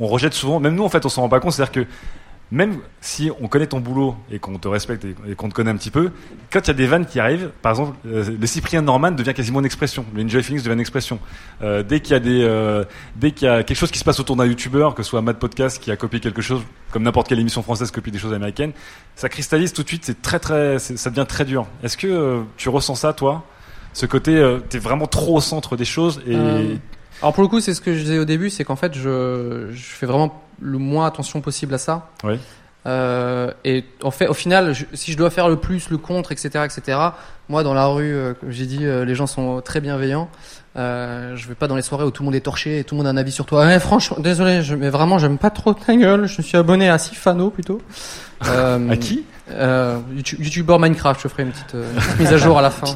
on 0.00 0.06
rejette 0.06 0.34
souvent. 0.34 0.60
Même 0.60 0.74
nous, 0.74 0.84
en 0.84 0.88
fait, 0.88 1.04
on 1.04 1.08
s'en 1.08 1.22
rend 1.22 1.28
pas 1.28 1.40
compte. 1.40 1.52
C'est-à-dire 1.52 1.72
que 1.72 1.86
même 2.50 2.78
si 3.00 3.30
on 3.40 3.48
connaît 3.48 3.66
ton 3.66 3.80
boulot 3.80 4.16
et 4.30 4.38
qu'on 4.38 4.58
te 4.58 4.68
respecte 4.68 5.04
et, 5.04 5.34
qu'on 5.34 5.48
te 5.48 5.54
connaît 5.54 5.70
un 5.70 5.76
petit 5.76 5.90
peu, 5.90 6.10
quand 6.52 6.60
il 6.60 6.68
y 6.68 6.70
a 6.70 6.74
des 6.74 6.86
vannes 6.86 7.06
qui 7.06 7.18
arrivent, 7.18 7.50
par 7.62 7.72
exemple, 7.72 7.96
euh, 8.06 8.36
le 8.38 8.46
Cyprien 8.46 8.82
Norman 8.82 9.10
devient 9.10 9.34
quasiment 9.34 9.60
une 9.60 9.66
expression, 9.66 10.04
le 10.14 10.22
Enjoy 10.22 10.42
Phoenix 10.42 10.62
devient 10.62 10.74
une 10.74 10.80
expression. 10.80 11.18
Euh, 11.62 11.82
dès 11.82 12.00
qu'il 12.00 12.12
y 12.12 12.16
a 12.16 12.20
des, 12.20 12.42
euh, 12.42 12.84
dès 13.16 13.32
qu'il 13.32 13.46
y 13.46 13.50
a 13.50 13.62
quelque 13.62 13.76
chose 13.76 13.90
qui 13.90 13.98
se 13.98 14.04
passe 14.04 14.20
autour 14.20 14.36
d'un 14.36 14.46
youtubeur, 14.46 14.94
que 14.94 15.02
ce 15.02 15.10
soit 15.10 15.22
Mad 15.22 15.38
Podcast 15.38 15.82
qui 15.82 15.90
a 15.90 15.96
copié 15.96 16.20
quelque 16.20 16.42
chose, 16.42 16.62
comme 16.92 17.02
n'importe 17.02 17.28
quelle 17.28 17.40
émission 17.40 17.62
française 17.62 17.90
copie 17.90 18.10
des 18.10 18.18
choses 18.18 18.34
américaines, 18.34 18.72
ça 19.16 19.28
cristallise 19.28 19.72
tout 19.72 19.82
de 19.82 19.88
suite, 19.88 20.04
c'est 20.04 20.22
très 20.22 20.38
très, 20.38 20.78
ça 20.78 21.10
devient 21.10 21.26
très 21.26 21.44
dur. 21.44 21.66
Est-ce 21.82 21.96
que 21.96 22.42
tu 22.56 22.68
ressens 22.68 22.96
ça, 22.96 23.12
toi? 23.12 23.44
Ce 23.92 24.06
côté, 24.06 24.58
t'es 24.68 24.78
vraiment 24.78 25.06
trop 25.06 25.36
au 25.36 25.40
centre 25.40 25.76
des 25.76 25.84
choses 25.84 26.20
et 26.26 26.36
alors 27.22 27.32
pour 27.32 27.42
le 27.42 27.48
coup, 27.48 27.60
c'est 27.60 27.74
ce 27.74 27.80
que 27.80 27.94
je 27.94 28.00
disais 28.00 28.18
au 28.18 28.24
début, 28.24 28.50
c'est 28.50 28.64
qu'en 28.64 28.76
fait, 28.76 28.92
je, 28.94 29.70
je 29.72 29.82
fais 29.82 30.04
vraiment 30.04 30.43
le 30.60 30.78
moins 30.78 31.06
attention 31.06 31.40
possible 31.40 31.74
à 31.74 31.78
ça. 31.78 32.08
Euh, 32.86 33.50
et 33.64 33.84
en 34.02 34.10
fait, 34.10 34.28
au 34.28 34.34
final, 34.34 34.74
je- 34.74 34.84
si 34.92 35.10
je 35.12 35.16
dois 35.16 35.30
faire 35.30 35.48
le 35.48 35.56
plus, 35.56 35.88
le 35.88 35.96
contre, 35.96 36.32
etc., 36.32 36.50
etc. 36.64 36.98
Moi, 37.48 37.62
dans 37.62 37.72
la 37.72 37.86
rue, 37.86 38.14
euh, 38.14 38.34
comme 38.34 38.50
j'ai 38.50 38.66
dit, 38.66 38.84
euh, 38.84 39.06
les 39.06 39.14
gens 39.14 39.26
sont 39.26 39.62
très 39.62 39.80
bienveillants. 39.80 40.28
Je 40.76 41.48
vais 41.48 41.54
pas 41.54 41.66
dans 41.66 41.76
les 41.76 41.82
soirées 41.82 42.04
où 42.04 42.10
tout 42.10 42.22
le 42.22 42.26
monde 42.26 42.34
est 42.34 42.40
torché 42.40 42.80
et 42.80 42.84
tout 42.84 42.94
le 42.94 42.98
monde 42.98 43.06
a 43.06 43.10
un 43.10 43.16
avis 43.16 43.32
sur 43.32 43.46
toi. 43.46 43.64
Ouais, 43.64 43.78
franchement, 43.80 44.18
désolé, 44.20 44.60
je, 44.62 44.74
mais 44.74 44.90
vraiment, 44.90 45.18
j'aime 45.18 45.38
pas 45.38 45.48
trop 45.50 45.72
ta 45.72 45.94
gueule. 45.96 46.26
Je 46.26 46.38
me 46.38 46.42
suis 46.42 46.58
abonné 46.58 46.90
à 46.90 46.98
Sifano 46.98 47.48
plutôt. 47.50 47.80
À 48.90 48.96
qui? 48.98 49.24
euh, 49.50 49.98
YouTube- 50.14 50.40
YouTuber 50.42 50.76
Minecraft. 50.78 51.20
Je 51.22 51.28
ferai 51.28 51.44
une 51.44 51.50
petite, 51.52 51.72
une 51.74 52.00
petite 52.00 52.18
mise 52.20 52.32
à 52.32 52.36
jour 52.36 52.58
à 52.58 52.62
la 52.62 52.70
fin. 52.70 52.86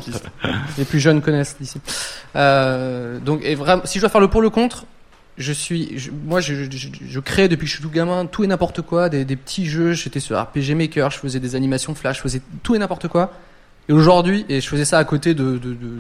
Les 0.76 0.84
plus 0.84 1.00
jeunes 1.00 1.22
connaissent 1.22 1.56
d'ici. 1.58 1.80
Donc, 2.34 3.40
et 3.42 3.54
vraiment, 3.54 3.82
si 3.86 3.98
je 3.98 4.02
dois 4.02 4.10
faire 4.10 4.20
le 4.20 4.28
pour 4.28 4.42
le 4.42 4.50
contre, 4.50 4.84
je 5.38 5.52
suis, 5.52 5.98
je- 5.98 6.10
moi, 6.10 6.40
je, 6.40 6.54
je, 6.70 6.88
je 7.06 7.20
crée 7.20 7.48
depuis 7.48 7.64
que 7.64 7.70
je 7.70 7.74
suis 7.76 7.82
tout 7.82 7.90
gamin 7.90 8.26
tout 8.26 8.44
et 8.44 8.46
n'importe 8.46 8.82
quoi, 8.82 9.08
des, 9.08 9.24
des 9.24 9.36
petits 9.36 9.66
jeux. 9.66 9.92
J'étais 9.94 10.20
sur 10.20 10.38
RPG 10.40 10.74
Maker, 10.74 11.10
je 11.10 11.18
faisais 11.18 11.40
des 11.40 11.54
animations 11.54 11.94
Flash, 11.94 12.16
je 12.18 12.22
faisais 12.22 12.42
tout 12.62 12.74
et 12.74 12.78
n'importe 12.78 13.08
quoi. 13.08 13.32
Et 13.88 13.92
aujourd'hui, 13.92 14.44
et 14.48 14.60
je 14.60 14.68
faisais 14.68 14.84
ça 14.84 14.98
à 14.98 15.04
côté 15.04 15.34
de, 15.34 15.52
de, 15.58 15.72
de 15.74 15.98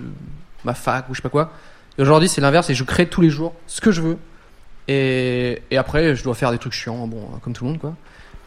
ma 0.64 0.74
fac 0.74 1.08
ou 1.08 1.14
je 1.14 1.18
sais 1.18 1.22
pas 1.22 1.28
quoi. 1.30 1.52
Et 1.96 2.02
aujourd'hui, 2.02 2.28
c'est 2.28 2.40
l'inverse, 2.40 2.68
et 2.70 2.74
je 2.74 2.84
crée 2.84 3.06
tous 3.08 3.20
les 3.22 3.30
jours 3.30 3.54
ce 3.66 3.80
que 3.80 3.90
je 3.90 4.02
veux. 4.02 4.18
Et, 4.88 5.62
et 5.70 5.76
après, 5.76 6.14
je 6.16 6.22
dois 6.22 6.34
faire 6.34 6.50
des 6.50 6.58
trucs 6.58 6.72
chiants, 6.72 7.06
bon, 7.06 7.22
comme 7.42 7.52
tout 7.52 7.64
le 7.64 7.70
monde, 7.70 7.80
quoi. 7.80 7.94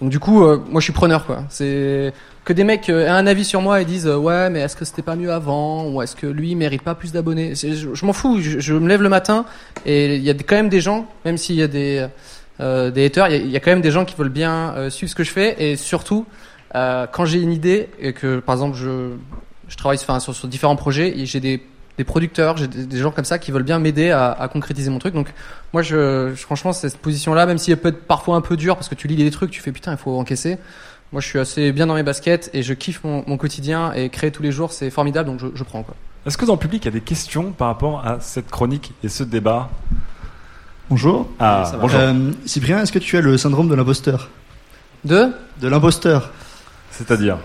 Donc 0.02 0.10
du 0.10 0.20
coup, 0.20 0.44
euh, 0.44 0.58
moi, 0.70 0.82
je 0.82 0.86
suis 0.86 0.94
preneur, 0.94 1.26
quoi. 1.26 1.44
C'est 1.50 2.12
que 2.44 2.54
des 2.54 2.64
mecs 2.64 2.90
euh, 2.90 3.06
aient 3.06 3.10
un 3.10 3.28
avis 3.28 3.46
sur 3.46 3.62
moi 3.62 3.82
et 3.82 3.86
disent 3.86 4.08
euh, 4.08 4.18
ouais, 4.18 4.50
mais 4.50 4.62
est-ce 4.62 4.76
que 4.76 4.84
c'était 4.84 5.04
pas 5.04 5.16
mieux 5.16 5.32
avant, 5.32 5.88
ou 5.88 6.02
est-ce 6.02 6.16
que 6.16 6.26
lui 6.26 6.56
mérite 6.56 6.82
pas 6.82 6.96
plus 6.96 7.12
d'abonnés? 7.12 7.54
Je, 7.56 8.06
m'en 8.06 8.14
fous. 8.14 8.40
Je, 8.42 8.74
me 8.74 8.88
lève 8.88 9.04
le 9.04 9.10
matin 9.10 9.46
et 9.86 10.16
il 10.16 10.24
y 10.24 10.30
a 10.32 10.34
quand 10.34 10.56
même 10.56 10.70
des 10.70 10.82
gens, 10.82 11.08
même 11.24 11.38
s'il 11.38 11.56
y 11.56 11.62
a 11.62 11.68
des 11.68 12.08
euh, 12.60 12.92
des 12.92 13.06
haters, 13.06 13.30
il 13.30 13.50
y, 13.50 13.56
a- 13.56 13.60
quand 13.60 13.72
même 13.72 13.82
des 13.82 13.92
gens 13.92 14.06
qui 14.06 14.16
veulent 14.16 14.30
bien 14.30 14.90
suivre 14.90 15.10
ce 15.10 15.16
que 15.16 15.24
je 15.24 15.32
fais 15.32 15.56
et 15.60 15.76
surtout 15.78 16.26
quand 16.74 17.26
j'ai 17.26 17.40
une 17.40 17.52
idée 17.52 17.90
et 18.00 18.14
que 18.14 18.40
par 18.40 18.56
exemple 18.56 18.78
je 18.78 19.12
je 19.68 19.78
travaille 19.78 19.98
sur, 19.98 20.36
sur 20.36 20.48
différents 20.48 20.76
projets 20.76 21.18
et 21.18 21.26
j'ai 21.26 21.40
des, 21.40 21.64
des 22.02 22.06
producteurs, 22.06 22.58
j'ai 22.58 22.68
des, 22.68 22.86
des 22.86 22.98
gens 23.00 23.12
comme 23.12 23.26
ça 23.26 23.38
qui 23.40 23.52
veulent 23.52 23.64
bien 23.64 23.80
m'aider 23.80 24.10
à, 24.12 24.32
à 24.32 24.48
concrétiser 24.48 24.90
mon 24.90 25.00
truc. 25.00 25.14
Donc 25.14 25.34
moi, 25.74 25.82
je, 25.82 26.32
je- 26.36 26.42
franchement, 26.42 26.74
cette 26.74 26.98
position-là, 26.98 27.46
même 27.46 27.58
si 27.58 27.72
elle 27.72 27.78
peut 27.78 27.90
être 27.90 28.04
parfois 28.06 28.36
un 28.36 28.42
peu 28.42 28.58
dure 28.58 28.76
parce 28.76 28.90
que 28.90 28.96
tu 28.96 29.08
lis 29.08 29.16
des 29.16 29.30
trucs, 29.32 29.52
tu 29.52 29.62
fais 29.62 29.72
putain, 29.72 29.92
il 29.92 29.98
faut 29.98 30.18
encaisser. 30.20 30.58
Moi, 31.12 31.22
je 31.22 31.28
suis 31.28 31.40
assez 31.40 31.72
bien 31.74 31.88
dans 31.88 31.96
mes 31.96 32.04
baskets 32.04 32.50
et 32.54 32.64
je 32.64 32.74
kiffe 32.74 33.04
mon, 33.04 33.24
mon 33.28 33.38
quotidien 33.38 33.92
et 33.94 34.10
créer 34.10 34.32
tous 34.32 34.42
les 34.44 34.52
jours, 34.52 34.72
c'est 34.72 34.90
formidable, 34.90 35.30
donc 35.30 35.40
je, 35.40 35.48
je 35.54 35.64
prends 35.64 35.84
quoi. 35.84 35.94
Est-ce 36.26 36.38
que 36.38 36.46
dans 36.46 36.54
le 36.54 36.60
public, 36.60 36.84
il 36.84 36.86
y 36.86 36.90
a 36.90 36.92
des 36.92 37.02
questions 37.02 37.52
par 37.52 37.68
rapport 37.68 38.06
à 38.06 38.20
cette 38.22 38.50
chronique 38.50 38.94
et 39.04 39.10
ce 39.10 39.24
débat? 39.24 39.70
Bonjour. 40.90 41.30
Ah, 41.40 41.72
bonjour. 41.80 42.00
Euh, 42.00 42.32
Cyprien, 42.46 42.80
est-ce 42.82 42.92
que 42.92 43.00
tu 43.00 43.18
as 43.18 43.22
le 43.22 43.38
syndrome 43.38 43.70
de 43.70 43.76
l'imposteur? 43.76 44.30
De? 45.06 45.30
De 45.62 45.68
l'imposteur. 45.68 46.32
C'est-à-dire? 46.92 47.38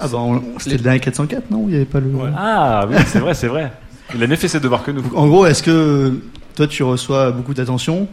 Ah 0.00 0.06
bah 0.08 0.18
c'était 0.58 0.76
le 0.76 0.82
dernier 0.82 1.00
404, 1.00 1.50
non? 1.50 1.62
Il 1.66 1.70
n'y 1.70 1.76
avait 1.76 1.84
pas 1.84 2.00
le. 2.00 2.12
Ah 2.36 2.84
oui, 2.88 2.96
c'est 3.06 3.20
vrai, 3.20 3.34
c'est 3.34 3.46
vrai. 3.46 3.72
Il 4.14 4.22
a 4.22 4.26
mieux 4.26 4.36
fait 4.36 4.48
ses 4.48 4.60
devoirs 4.60 4.82
que 4.84 4.90
nous. 4.90 5.02
En 5.14 5.26
gros, 5.26 5.46
est-ce 5.46 5.62
que 5.62 6.20
toi 6.56 6.66
tu 6.66 6.82
reçois 6.82 7.30
beaucoup 7.30 7.54
d'attention? 7.54 8.08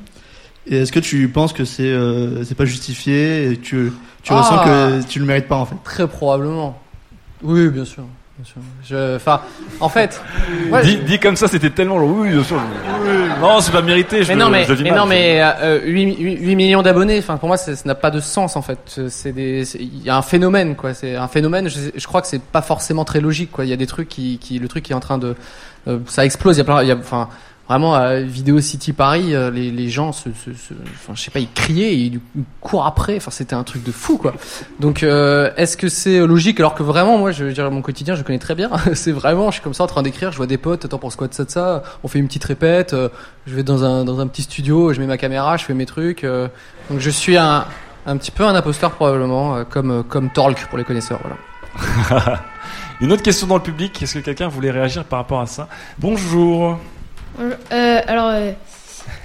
Et 0.68 0.78
est-ce 0.78 0.92
que 0.92 1.00
tu 1.00 1.30
penses 1.30 1.54
que 1.54 1.64
c'est 1.64 1.84
euh, 1.84 2.44
c'est 2.44 2.56
pas 2.56 2.66
justifié 2.66 3.50
et 3.52 3.56
que 3.58 3.62
tu 3.62 3.92
tu 4.24 4.34
Ah. 4.34 4.40
ressens 4.42 4.64
que 4.64 5.08
tu 5.08 5.20
le 5.20 5.26
mérites 5.26 5.48
pas 5.48 5.58
en 5.58 5.66
fait? 5.66 5.76
Très 5.84 6.08
probablement. 6.08 6.80
Oui, 7.44 7.70
bien 7.70 7.86
sûr. 7.86 8.04
Bien 8.38 8.45
sûr. 8.45 8.62
Je, 8.84 9.16
enfin, 9.16 9.41
en 9.80 9.88
fait. 9.88 10.22
ouais, 10.70 10.84
dit, 10.84 10.98
dit 10.98 11.20
comme 11.22 11.38
ça, 11.38 11.48
c'était 11.48 11.70
tellement 11.70 11.98
long. 11.98 12.10
Oui, 12.20 12.32
bien 12.32 12.44
sûr. 12.44 12.60
Non, 13.40 13.62
c'est 13.62 13.72
pas 13.72 13.82
mérité. 13.82 14.24
Je 14.24 14.28
mais 14.34 14.36
non, 14.36 14.49
mais, 14.49 14.66
je 14.66 14.74
mais 14.74 14.90
mal. 14.90 14.99
non, 14.99 15.06
mais 15.06 15.40
euh, 15.41 15.80
8, 15.86 16.18
8 16.20 16.56
millions 16.57 16.82
d'abonnés. 16.82 17.18
Enfin, 17.20 17.38
pour 17.38 17.48
moi, 17.48 17.56
ça 17.56 17.72
n'a 17.86 17.95
pas 17.95 18.12
de 18.12 18.20
sens 18.20 18.57
en 18.57 18.62
fait. 18.62 18.99
C'est 19.07 19.32
des, 19.32 19.64
c'est- 19.64 19.80
il 19.80 20.03
y 20.03 20.10
a 20.10 20.18
un 20.18 20.22
phénomène 20.22 20.76
quoi. 20.76 20.94
C'est 20.94 21.16
un 21.16 21.30
phénomène. 21.30 21.70
Je, 21.70 21.80
je 21.95 22.07
crois 22.07 22.22
que 22.22 22.28
c'est 22.28 22.41
pas 22.41 22.62
forcément 22.62 23.06
très 23.06 23.22
logique 23.22 23.52
quoi. 23.53 23.64
Il 23.64 23.70
y 23.70 23.74
a 23.74 23.78
des 23.78 23.88
trucs 23.88 24.10
qui, 24.10 24.38
qui 24.38 24.60
le 24.60 24.68
truc 24.68 24.84
qui 24.84 24.91
est 24.91 24.95
en 24.95 24.99
train 24.99 25.18
de, 25.18 25.36
euh, 25.88 25.99
ça 26.07 26.26
explose. 26.26 26.57
Il 26.57 26.60
y 26.60 26.62
a 26.62 26.66
plein, 26.66 26.82
il 26.84 26.90
y 26.90 26.91
a, 26.91 26.95
enfin, 26.98 27.30
vraiment 27.68 27.96
à 27.96 28.20
Vidéo 28.20 28.62
City 28.62 28.94
Paris, 28.94 29.34
euh, 29.34 29.50
les, 29.50 29.72
les 29.72 29.90
gens 29.90 30.12
se, 30.12 30.30
se, 30.30 30.54
se- 30.54 30.74
enfin, 30.94 31.14
je 31.16 31.22
sais 31.22 31.32
pas, 31.32 31.40
ils 31.40 31.52
criaient, 31.52 31.96
ils 31.98 32.20
courent 32.62 32.86
après. 32.86 33.18
Enfin, 33.18 33.32
c'était 33.32 33.56
un 33.56 33.64
truc 33.64 33.84
de 33.84 33.92
fou 33.92 34.18
quoi. 34.18 34.34
Donc, 34.80 35.02
euh, 35.04 35.50
est-ce 35.58 35.76
que 35.78 35.90
c'est 35.90 36.20
logique? 36.26 36.60
Alors 36.60 36.76
que 36.76 36.84
vraiment, 36.84 37.18
moi, 37.18 37.32
je 37.32 37.44
veux 37.46 37.54
dire, 37.54 37.70
mon 37.72 37.82
quotidien, 37.82 38.16
je 38.16 38.24
connais 38.24 38.40
très 38.40 38.54
bien. 38.56 38.70
c'est 38.94 39.12
vraiment, 39.12 39.48
je 39.50 39.56
suis 39.56 39.62
comme 39.64 39.74
ça 39.74 39.84
en 39.84 39.88
train 39.88 40.04
d'écrire. 40.04 40.32
Je 40.32 40.38
vois 40.38 40.48
des 40.48 40.58
potes. 40.58 40.86
Attends, 40.86 41.00
pour 41.00 41.10
de 41.10 41.34
ça 41.34 41.44
de 41.46 41.50
ça 41.50 41.84
On 42.04 42.08
fait 42.08 42.20
une 42.20 42.28
petite 42.28 42.44
répète. 42.44 42.94
euh, 42.94 43.10
je 43.48 43.56
vais 43.56 43.64
dans 43.64 43.84
un 43.84 44.06
dans 44.06 44.20
un 44.20 44.28
petit 44.28 44.44
studio. 44.44 44.94
Je 44.94 45.00
mets 45.00 45.08
ma 45.08 45.18
caméra. 45.18 45.58
Je 45.58 45.66
fais 45.66 45.74
mes 45.74 45.86
trucs. 45.88 46.24
euh, 46.24 46.48
donc, 46.90 47.00
je 47.00 47.10
suis 47.10 47.36
un 47.38 47.66
un 48.08 48.18
petit 48.18 48.30
peu 48.30 48.44
un 48.46 48.54
imposteur 48.54 48.92
probablement, 48.92 49.64
comme 49.66 50.04
comme 50.04 50.30
Torque 50.30 50.68
pour 50.68 50.78
les 50.78 50.84
connaisseurs. 50.84 51.20
Voilà. 51.24 52.44
Une 53.02 53.12
autre 53.12 53.24
question 53.24 53.48
dans 53.48 53.56
le 53.58 53.62
public. 53.64 54.02
Est-ce 54.04 54.14
que 54.14 54.20
quelqu'un 54.20 54.48
voulait 54.48 54.72
réagir 54.72 55.04
par 55.04 55.18
rapport 55.20 55.42
à 55.42 55.48
ça? 55.48 55.68
Bonjour. 55.98 56.78
Euh, 57.40 58.02
alors, 58.07 58.30
euh, 58.30 58.52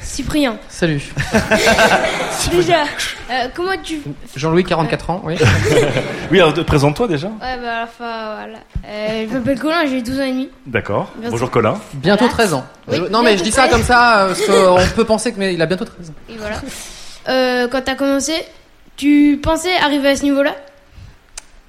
Cyprien. 0.02 0.56
Salut. 0.68 1.02
Déjà, 2.52 2.82
euh, 3.30 3.46
comment 3.54 3.72
tu. 3.82 4.00
Jean-Louis, 4.34 4.64
44 4.64 5.10
ans. 5.10 5.20
Oui. 5.24 5.36
Oui, 6.30 6.40
alors 6.40 6.54
présente-toi 6.64 7.08
déjà. 7.08 7.26
Ouais, 7.26 7.58
bah, 7.60 7.82
enfin, 7.84 8.36
voilà. 8.36 8.58
Euh, 8.86 9.26
je 9.28 9.34
m'appelle 9.36 9.58
Colin, 9.58 9.84
j'ai 9.86 10.00
12 10.00 10.20
ans 10.20 10.22
et 10.22 10.30
demi. 10.30 10.48
D'accord. 10.64 11.10
Merci. 11.16 11.30
Bonjour 11.32 11.50
Colin. 11.50 11.80
Bientôt 11.94 12.28
13 12.28 12.54
ans. 12.54 12.64
Oui, 12.86 12.98
Je- 12.98 13.02
non 13.10 13.22
mais 13.24 13.32
je 13.36 13.42
bientôt 13.42 13.44
dis 13.44 13.50
ça 13.52 13.62
13. 13.66 13.72
comme 13.72 13.82
ça 13.82 14.20
euh, 14.20 14.26
parce 14.28 14.42
qu'on 14.46 14.94
peut 14.94 15.04
penser 15.04 15.32
que 15.32 15.38
mais 15.40 15.54
il 15.54 15.60
a 15.60 15.66
bientôt 15.66 15.84
13 15.84 16.10
ans. 16.10 16.14
Et 16.28 16.36
voilà. 16.38 16.56
Euh, 17.28 17.66
quand 17.66 17.82
t'as 17.84 17.96
commencé, 17.96 18.34
tu 18.96 19.40
pensais 19.42 19.76
arriver 19.84 20.10
à 20.10 20.16
ce 20.16 20.22
niveau-là? 20.22 20.54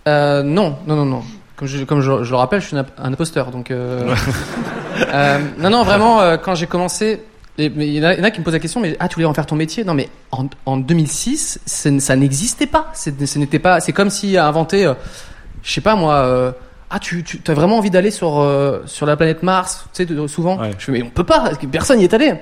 Euh, 0.07 0.43
non, 0.43 0.77
non, 0.85 0.95
non, 0.95 1.05
non. 1.05 1.23
Comme 1.61 1.67
je, 1.67 1.83
comme 1.83 2.01
je, 2.01 2.23
je 2.23 2.31
le 2.31 2.35
rappelle, 2.37 2.59
je 2.59 2.65
suis 2.65 2.75
un, 2.75 2.83
imposteur, 2.97 3.51
donc. 3.51 3.69
Euh, 3.69 4.15
euh, 5.13 5.37
non, 5.59 5.69
non, 5.69 5.83
vraiment, 5.83 6.19
euh, 6.19 6.35
quand 6.37 6.55
j'ai 6.55 6.65
commencé, 6.65 7.21
il 7.59 7.65
y, 7.65 7.99
en 7.99 8.03
a- 8.09 8.13
il 8.15 8.17
y 8.17 8.21
en 8.21 8.23
a 8.23 8.31
qui 8.31 8.39
me 8.39 8.43
posent 8.43 8.55
la 8.55 8.59
question, 8.59 8.79
mais 8.81 8.97
ah, 8.99 9.07
tu 9.07 9.13
voulais 9.13 9.27
en 9.27 9.33
faire 9.35 9.45
ton 9.45 9.55
métier? 9.55 9.83
Non, 9.83 9.93
mais 9.93 10.09
en, 10.31 10.47
en 10.65 10.77
2006, 10.77 11.59
ce- 11.63 11.99
ça 11.99 12.15
n'existait 12.15 12.65
pas. 12.65 12.87
C'est- 12.93 13.23
Ce 13.27 13.37
n'était 13.37 13.59
pas. 13.59 13.79
C'est 13.79 13.91
comme 13.93 14.09
si 14.09 14.37
à 14.37 14.47
inventer, 14.47 14.87
euh, 14.87 14.95
je 15.61 15.71
sais 15.71 15.81
pas 15.81 15.93
moi. 15.95 16.55
ah, 16.89 16.97
tu, 16.99 17.23
tu 17.23 17.39
as 17.47 17.53
vraiment 17.53 17.77
envie 17.77 17.91
d'aller 17.91 18.09
sur 18.09 18.43
sur 18.87 19.05
la 19.05 19.15
planète 19.15 19.43
Mars 19.43 19.85
Tu 19.93 20.07
sais, 20.07 20.27
souvent? 20.27 20.57
Je 20.79 20.83
fais, 20.85 20.91
mais 20.91 21.03
on 21.03 21.09
peut 21.11 21.23
pas. 21.23 21.41
parce 21.41 21.57
que 21.59 21.67
Personne 21.67 21.99
n'y 21.99 22.05
est 22.05 22.13
allé. 22.15 22.33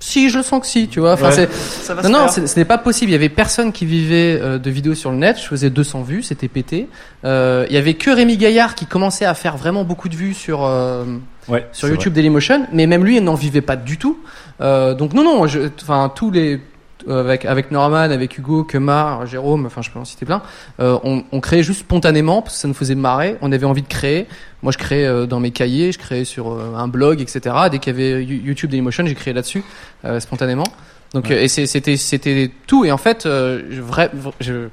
Si, 0.00 0.28
je 0.28 0.36
le 0.38 0.42
sens 0.42 0.60
que 0.60 0.66
si, 0.66 0.88
tu 0.88 1.00
vois. 1.00 1.14
Enfin, 1.14 1.28
Ouais. 1.28 1.32
c'est- 1.32 1.52
Ça 1.52 1.94
va 1.94 2.02
non, 2.02 2.10
non, 2.26 2.28
ce 2.28 2.58
n'est 2.58 2.64
pas 2.66 2.76
possible. 2.78 3.10
Il 3.10 3.14
y 3.14 3.16
avait 3.16 3.28
personne 3.30 3.72
qui 3.72 3.86
vivait 3.86 4.38
euh, 4.40 4.58
de 4.58 4.70
vidéos 4.70 4.94
sur 4.94 5.10
le 5.10 5.16
net. 5.16 5.38
Je 5.40 5.46
faisais 5.46 5.70
200 5.70 6.02
vues, 6.02 6.22
c'était 6.22 6.48
pété. 6.48 6.88
Euh, 7.24 7.64
il 7.70 7.74
y 7.74 7.78
avait 7.78 7.94
que 7.94 8.10
Rémi 8.10 8.36
Gaillard 8.36 8.74
qui 8.74 8.84
commençait 8.86 9.24
à 9.24 9.32
faire 9.34 9.56
vraiment 9.56 9.84
beaucoup 9.84 10.08
de 10.10 10.16
vues 10.16 10.34
sur 10.34 10.64
euh, 10.64 11.04
Ouais, 11.48 11.66
sur 11.72 11.88
YouTube 11.88 12.12
Dailymotion, 12.14 12.66
mais 12.72 12.86
même 12.86 13.04
lui, 13.04 13.16
il 13.16 13.24
n'en 13.24 13.34
vivait 13.34 13.60
pas 13.62 13.76
du 13.76 13.96
tout. 13.98 14.18
Euh, 14.60 14.94
donc 14.94 15.12
non, 15.14 15.24
non, 15.24 15.46
enfin 15.82 16.12
tous 16.14 16.30
les 16.30 16.60
avec 17.08 17.44
avec 17.44 17.70
Norman, 17.70 17.96
avec 18.10 18.38
Hugo, 18.38 18.64
Kemar, 18.64 19.26
Jérôme, 19.26 19.66
enfin 19.66 19.82
je 19.82 19.90
peux 19.90 19.98
en 19.98 20.04
citer 20.04 20.24
plein. 20.26 20.42
euh, 20.80 20.98
on, 21.04 21.24
on 21.32 21.40
créait 21.40 21.62
juste 21.62 21.80
spontanément 21.80 22.42
parce 22.42 22.54
que 22.54 22.60
ça 22.60 22.68
nous 22.68 22.74
faisait 22.74 22.94
marrer. 22.94 23.36
On 23.42 23.52
avait 23.52 23.66
envie 23.66 23.82
de 23.82 23.88
créer. 23.88 24.26
Moi, 24.62 24.72
je 24.72 24.78
créais 24.78 25.04
euh, 25.06 25.26
dans 25.26 25.40
mes 25.40 25.50
cahiers, 25.50 25.92
je 25.92 25.98
créais 25.98 26.24
sur 26.24 26.52
euh, 26.52 26.74
un 26.76 26.88
blog, 26.88 27.20
etc. 27.20 27.54
Dès 27.70 27.78
qu'il 27.78 27.92
y 27.92 27.96
avait 27.96 28.24
You- 28.24 28.40
YouTube 28.44 28.70
Dailymotion, 28.70 29.04
j'ai 29.06 29.14
créé 29.14 29.34
là-dessus 29.34 29.62
euh, 30.04 30.20
spontanément. 30.20 30.64
Donc 31.12 31.26
Ouais. 31.26 31.36
euh, 31.36 31.42
et 31.42 31.48
c'était 31.48 31.96
c'était 31.96 32.50
tout. 32.66 32.84
Et 32.84 32.90
en 32.92 32.96
fait, 32.98 33.26
euh, 33.26 33.60
vrai, 33.80 34.10
je, 34.40 34.68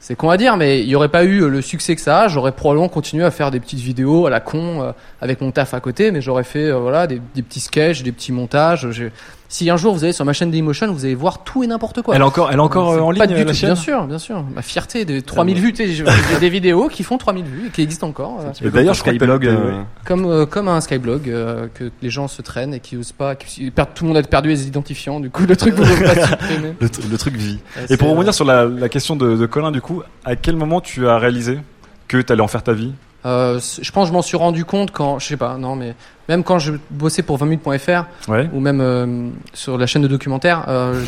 c'est 0.00 0.16
con 0.16 0.28
à 0.30 0.36
dire, 0.36 0.56
mais 0.58 0.80
il 0.80 0.86
n'y 0.86 0.94
aurait 0.96 1.08
pas 1.08 1.24
eu 1.24 1.48
le 1.48 1.62
succès 1.62 1.94
que 1.94 2.00
ça 2.02 2.22
a. 2.22 2.28
J'aurais 2.28 2.52
probablement 2.52 2.88
continué 2.88 3.24
à 3.24 3.30
faire 3.30 3.50
des 3.50 3.60
petites 3.60 3.78
vidéos 3.80 4.26
à 4.26 4.30
la 4.30 4.40
con 4.40 4.82
euh, 4.82 4.92
avec 5.20 5.40
mon 5.40 5.50
taf 5.50 5.72
à 5.74 5.80
côté, 5.80 6.10
mais 6.10 6.20
j'aurais 6.20 6.44
fait 6.44 6.66
euh, 6.70 6.78
voilà 6.78 7.06
des, 7.06 7.20
des 7.34 7.42
petits 7.42 7.60
sketchs, 7.60 8.02
des 8.02 8.12
petits 8.12 8.32
montages. 8.32 8.90
J'ai- 8.90 9.12
Si 9.56 9.70
un 9.70 9.76
jour 9.76 9.94
vous 9.94 10.02
allez 10.02 10.12
sur 10.12 10.24
ma 10.24 10.32
chaîne 10.32 10.50
Dailymotion, 10.50 10.92
vous 10.92 11.04
allez 11.04 11.14
voir 11.14 11.44
tout 11.44 11.62
et 11.62 11.68
n'importe 11.68 12.02
quoi. 12.02 12.16
Elle 12.16 12.22
est 12.22 12.24
encore- 12.24 12.48
elle 12.50 12.56
est 12.56 12.60
encore, 12.60 12.90
euh, 12.90 12.98
en 12.98 13.14
pas 13.14 13.24
ligne, 13.26 13.36
du 13.36 13.44
la 13.44 13.52
tout- 13.52 13.56
chaîne 13.56 13.68
Bien 13.74 13.80
sûr, 13.80 14.04
bien 14.04 14.18
sûr. 14.18 14.42
Ma 14.52 14.62
fierté 14.62 15.04
de 15.04 15.20
3000 15.20 15.60
vues. 15.60 15.72
tu 15.72 15.86
sais, 15.86 15.92
j'ai 15.92 16.04
des 16.40 16.48
vidéos 16.48 16.88
qui 16.88 17.04
font 17.04 17.18
3000 17.18 17.44
vues 17.44 17.66
et 17.68 17.70
qui 17.70 17.82
existent 17.82 18.08
encore. 18.08 18.40
euh. 18.40 18.66
Et 18.66 18.70
d'ailleurs, 18.70 18.94
je 18.94 19.02
crois 19.02 19.12
que 19.12 19.18
Skyblog, 19.20 19.46
euh, 19.46 19.80
Comme, 20.04 20.24
euh, 20.26 20.44
comme 20.44 20.66
un 20.66 20.80
Skyblog 20.80 21.30
euh, 21.30 21.68
que 21.72 21.92
les 22.02 22.10
gens 22.10 22.26
se 22.26 22.42
traînent 22.42 22.74
et 22.74 22.80
qui 22.80 22.96
osent 22.96 23.12
pas, 23.12 23.36
qui, 23.36 23.70
perdent- 23.70 23.90
tout 23.94 24.02
le 24.02 24.08
monde 24.08 24.16
a 24.16 24.22
perdu 24.24 24.48
les 24.48 24.66
identifiants, 24.66 25.20
du 25.20 25.30
coup 25.30 25.44
le 25.46 25.54
truc 25.54 25.72
vous 25.74 25.82
pas 25.84 25.86
supprimer. 26.26 26.74
le, 26.80 26.88
tr- 26.88 27.08
le 27.08 27.16
truc 27.16 27.36
vit. 27.36 27.60
Et 27.90 27.96
pour 27.96 28.08
euh, 28.08 28.10
rebondir 28.10 28.34
sur 28.34 28.44
la, 28.44 28.64
la 28.64 28.88
question 28.88 29.14
de, 29.14 29.36
de 29.36 29.46
Colin, 29.46 29.70
du 29.70 29.80
coup, 29.80 30.02
à 30.24 30.34
quel 30.34 30.56
moment 30.56 30.80
tu 30.80 31.06
as 31.06 31.16
réalisé 31.18 31.60
que 32.08 32.16
tu 32.16 32.32
allais 32.32 32.42
en 32.42 32.48
faire 32.48 32.64
ta 32.64 32.72
vie? 32.72 32.92
Euh, 33.26 33.58
je 33.80 33.90
pense 33.90 34.04
que 34.04 34.08
je 34.08 34.12
m'en 34.12 34.22
suis 34.22 34.36
rendu 34.36 34.64
compte 34.64 34.90
quand, 34.90 35.18
je 35.18 35.26
sais 35.26 35.36
pas, 35.36 35.56
non, 35.56 35.76
mais 35.76 35.94
même 36.28 36.44
quand 36.44 36.58
je 36.58 36.74
bossais 36.90 37.22
pour 37.22 37.38
20minutes.fr 37.38 38.30
Ouais. 38.30 38.48
ou 38.52 38.60
même 38.60 38.80
euh, 38.80 39.28
sur 39.54 39.78
la 39.78 39.86
chaîne 39.86 40.02
de 40.02 40.08
documentaire, 40.08 40.64
euh, 40.68 41.02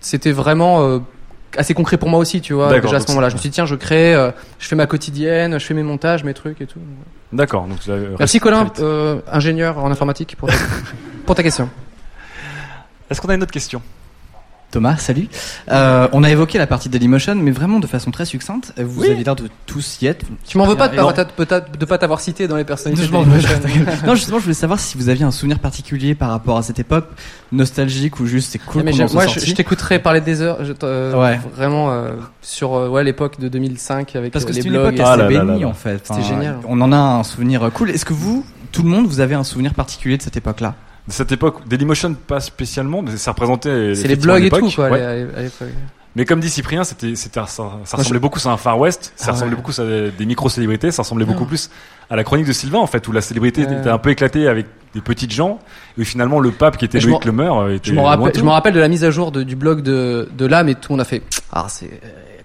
c'était 0.00 0.30
vraiment 0.32 0.82
euh, 0.82 0.98
assez 1.56 1.74
concret 1.74 1.96
pour 1.96 2.08
moi 2.08 2.20
aussi, 2.20 2.40
tu 2.40 2.52
vois. 2.52 2.68
D'accord, 2.68 2.90
Déjà 2.90 2.96
à 2.98 3.00
ce 3.00 3.08
moment-là, 3.08 3.28
je 3.30 3.34
me 3.34 3.40
suis 3.40 3.48
dit 3.50 3.54
tiens, 3.54 3.66
je 3.66 3.74
crée, 3.74 4.14
euh, 4.14 4.30
je 4.60 4.68
fais 4.68 4.76
ma 4.76 4.86
quotidienne, 4.86 5.58
je 5.58 5.64
fais 5.66 5.74
mes 5.74 5.82
montages, 5.82 6.22
mes 6.24 6.34
trucs 6.34 6.60
et 6.60 6.66
tout. 6.66 6.78
D'accord. 7.32 7.66
Donc, 7.66 7.78
Merci 8.18 8.38
Colin, 8.40 8.66
euh, 8.80 9.20
ingénieur 9.30 9.78
en 9.78 9.90
informatique 9.90 10.36
pour 10.38 10.48
ta, 10.48 10.54
pour 11.26 11.34
ta 11.34 11.42
question. 11.42 11.68
Est-ce 13.10 13.20
qu'on 13.20 13.28
a 13.28 13.34
une 13.34 13.42
autre 13.42 13.52
question? 13.52 13.82
Thomas, 14.70 14.96
salut. 14.98 15.26
Euh, 15.70 16.06
on 16.12 16.22
a 16.22 16.30
évoqué 16.30 16.56
la 16.58 16.66
partie 16.66 16.88
Dailymotion, 16.88 17.34
mais 17.34 17.50
vraiment 17.50 17.80
de 17.80 17.86
façon 17.88 18.10
très 18.12 18.24
succincte. 18.24 18.72
Vous 18.78 19.02
Oui. 19.02 19.10
avez 19.10 19.24
l'air 19.24 19.34
de 19.34 19.48
tous 19.66 20.00
y 20.00 20.06
être. 20.06 20.24
Tu 20.46 20.58
m'en 20.58 20.64
veux 20.66 20.76
pas 20.76 20.86
de 20.88 20.92
Alors- 20.94 21.08
pas, 21.86 21.98
t'avoir 21.98 22.20
cité 22.20 22.46
dans 22.46 22.56
les 22.56 22.62
de 22.62 22.96
pas. 23.10 24.06
non, 24.06 24.14
justement, 24.14 24.38
je 24.38 24.44
voulais 24.44 24.54
savoir 24.54 24.78
si 24.78 24.96
vous 24.96 25.08
aviez 25.08 25.24
un 25.24 25.32
souvenir 25.32 25.58
particulier 25.58 26.14
par 26.14 26.30
rapport 26.30 26.56
à 26.56 26.62
cette 26.62 26.78
époque, 26.78 27.06
nostalgique 27.50 28.20
ou 28.20 28.26
juste 28.26 28.52
c'est 28.52 28.58
cool 28.58 28.82
Ah, 28.82 28.84
mais 28.84 28.92
moi, 29.12 29.26
je, 29.26 29.52
t'écouterais 29.54 29.98
parler 29.98 30.20
des 30.20 30.40
heures. 30.40 30.64
Je, 30.64 30.72
euh, 30.84 31.14
Ouais. 31.20 31.40
Vraiment 31.56 31.90
euh, 31.90 32.10
sur 32.40 32.74
euh, 32.74 32.88
ouais 32.88 33.02
l'époque 33.02 33.40
de 33.40 33.48
2005 33.48 34.14
avec 34.14 34.32
Parce 34.32 34.44
euh, 34.44 34.48
que 34.48 34.52
les 34.52 34.62
c'est 34.62 34.68
une 34.68 34.74
blogs. 34.74 34.94
époque 34.94 35.06
et- 35.06 35.10
assez 35.10 35.26
bénie 35.46 35.64
en 35.64 35.74
fait. 35.74 35.98
C'était 36.04 36.20
Enfin, 36.20 36.28
génial. 36.28 36.58
On 36.68 36.80
en 36.80 36.92
a 36.92 36.96
un 36.96 37.24
souvenir 37.24 37.68
cool. 37.74 37.90
Est-ce 37.90 38.04
que 38.04 38.12
vous, 38.12 38.44
tout 38.70 38.82
le 38.84 38.88
monde, 38.88 39.06
vous 39.06 39.18
avez 39.20 39.34
un 39.34 39.42
souvenir 39.44 39.74
particulier 39.74 40.16
de 40.16 40.22
cette 40.22 40.36
époque-là? 40.36 40.74
De 41.10 41.14
cette 41.14 41.32
époque, 41.32 41.66
Dailymotion 41.66 42.14
pas 42.14 42.38
spécialement, 42.38 43.02
mais 43.02 43.16
ça 43.16 43.32
représentait. 43.32 43.96
C'est 43.96 44.06
les 44.06 44.14
blogs 44.14 44.44
et 44.44 44.48
tout 44.48 44.70
quoi. 44.70 44.90
ouais. 44.90 45.02
à 45.02 45.14
l'é- 45.16 45.26
à 45.36 45.42
l'époque. 45.42 45.68
Mais 46.16 46.24
comme 46.24 46.38
dit 46.40 46.48
Cyprien, 46.48 46.82
c'était, 46.84 47.14
ça, 47.16 47.28
ça 47.46 47.96
ressemblait 47.96 48.18
beaucoup 48.20 48.38
à 48.44 48.50
un 48.52 48.56
Far 48.56 48.78
West, 48.78 49.12
ça 49.16 49.26
Ah 49.28 49.32
ressemblait 49.32 49.54
ouais. 49.56 49.62
beaucoup 49.62 49.72
à 49.80 49.84
des, 49.84 50.10
des 50.12 50.26
micro-célébrités, 50.26 50.90
ça 50.92 51.02
ressemblait 51.02 51.24
beaucoup 51.24 51.44
Ah. 51.44 51.48
plus 51.48 51.68
à 52.10 52.16
la 52.16 52.22
chronique 52.24 52.46
de 52.46 52.52
Sylvain, 52.52 52.78
en 52.78 52.86
fait, 52.86 53.06
où 53.08 53.12
la 53.12 53.20
célébrité 53.20 53.62
était 53.62 53.88
un 53.88 53.98
peu 53.98 54.10
éclatée 54.10 54.46
avec 54.48 54.66
des 54.94 55.00
petites 55.00 55.32
gens, 55.32 55.58
et 55.98 56.04
finalement 56.04 56.38
le 56.40 56.50
pape 56.52 56.76
qui 56.76 56.84
était 56.84 56.98
Loïc 57.00 57.10
m'en- 57.12 57.20
Lemeur 57.24 57.58
euh, 57.58 57.74
était 57.74 57.90
Je 57.90 57.94
me 57.94 58.50
rappelle, 58.50 58.74
de 58.74 58.80
la 58.80 58.88
mise 58.88 59.04
à 59.04 59.10
jour 59.12 59.30
de- 59.32 59.42
du 59.44 59.54
blog 59.56 59.82
de, 59.82 60.28
de 60.36 60.46
l'âme 60.46 60.68
et 60.68 60.74
tout. 60.76 60.92
On 60.92 60.98
a 60.98 61.04
fait. 61.04 61.22
Ah, 61.52 61.66
c'est 61.68 61.90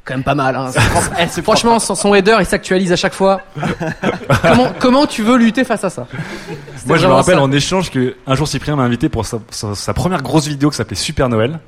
quand 0.05 0.13
même 0.13 0.23
pas 0.23 0.35
mal. 0.35 0.55
Hein. 0.55 0.71
C'est- 1.29 1.41
Franchement, 1.41 1.79
son, 1.79 1.95
son 1.95 2.13
header, 2.15 2.37
il 2.39 2.45
s'actualise 2.45 2.91
à 2.91 2.95
chaque 2.95 3.13
fois. 3.13 3.41
comment, 4.41 4.71
comment 4.79 5.05
tu 5.07 5.23
veux 5.23 5.37
lutter 5.37 5.63
face 5.63 5.83
à 5.83 5.89
ça 5.89 6.07
Moi, 6.85 6.97
je 6.97 7.07
me 7.07 7.11
rappelle 7.13 7.35
ça. 7.35 7.41
en 7.41 7.51
échange 7.51 7.89
que 7.91 8.15
un 8.27 8.35
jour 8.35 8.47
Cyprien 8.47 8.75
m'a 8.75 8.83
invité 8.83 9.09
pour 9.09 9.25
sa, 9.25 9.39
sa- 9.49 9.75
sa 9.75 9.93
première 9.93 10.21
grosse 10.21 10.47
vidéo 10.47 10.69
qui 10.69 10.77
s'appelait 10.77 10.95
Super 10.95 11.27
Noël. 11.29 11.59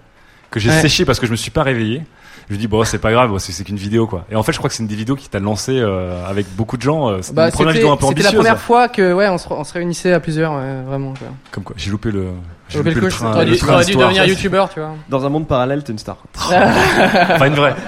que 0.51 0.59
j'ai 0.61 0.69
Ouais. 0.69 0.81
séché 0.81 1.03
parce 1.03 1.19
que 1.19 1.25
je 1.25 1.31
me 1.31 1.35
suis 1.35 1.51
pas 1.51 1.63
réveillé. 1.63 2.03
Je 2.49 2.53
me 2.55 2.59
dis 2.59 2.67
bon 2.67 2.83
c'est 2.85 2.97
pas 2.97 3.11
grave, 3.11 3.29
bon, 3.29 3.39
c'est 3.39 3.51
c'est 3.51 3.63
qu'une 3.65 3.75
vidéo 3.75 4.07
quoi. 4.07 4.23
Et 4.31 4.35
en 4.37 4.43
fait 4.43 4.53
je 4.53 4.57
crois 4.57 4.69
que 4.69 4.75
c'est 4.75 4.81
une 4.83 4.87
des 4.87 4.95
vidéos 4.95 5.15
qui 5.17 5.27
t'a 5.27 5.39
lancé 5.39 5.79
euh, 5.79 6.25
avec 6.25 6.45
beaucoup 6.55 6.77
de 6.77 6.81
gens. 6.81 7.09
euh, 7.09 7.17
C'était 7.21 7.33
Bah, 7.35 7.45
une 7.47 7.51
première 7.51 7.73
c'était 7.73 7.79
vidéo 7.81 7.93
un 7.93 7.97
peu 7.97 8.07
c'était 8.07 8.23
la 8.23 8.31
première 8.31 8.59
fois 8.59 8.87
que 8.87 9.11
ouais, 9.13 9.27
on 9.27 9.37
se, 9.37 9.47
on 9.49 9.63
se 9.65 9.73
réunissait 9.73 10.13
à 10.13 10.19
plusieurs, 10.21 10.53
ouais, 10.53 10.81
vraiment. 10.87 11.13
Quoi. 11.19 11.27
Comme 11.51 11.63
quoi, 11.65 11.75
j'ai 11.77 11.91
loupé 11.91 12.09
le. 12.11 12.27
J'ai 12.69 12.77
Loupé 12.79 12.91
loupé 12.91 13.05
le 13.05 13.11
train. 13.11 13.31
t'aurais 13.31 13.45
dû- 13.45 13.57
train 13.57 13.79
devenir 13.79 14.25
youtubeur, 14.25 14.69
tu 14.69 14.79
vois. 14.79 14.91
Dans 15.09 15.25
un 15.25 15.29
monde 15.29 15.45
parallèle, 15.47 15.83
t'es 15.83 15.91
une 15.91 15.99
star. 15.99 16.17
Enfin 16.37 17.45
une 17.47 17.55
vraie. 17.55 17.75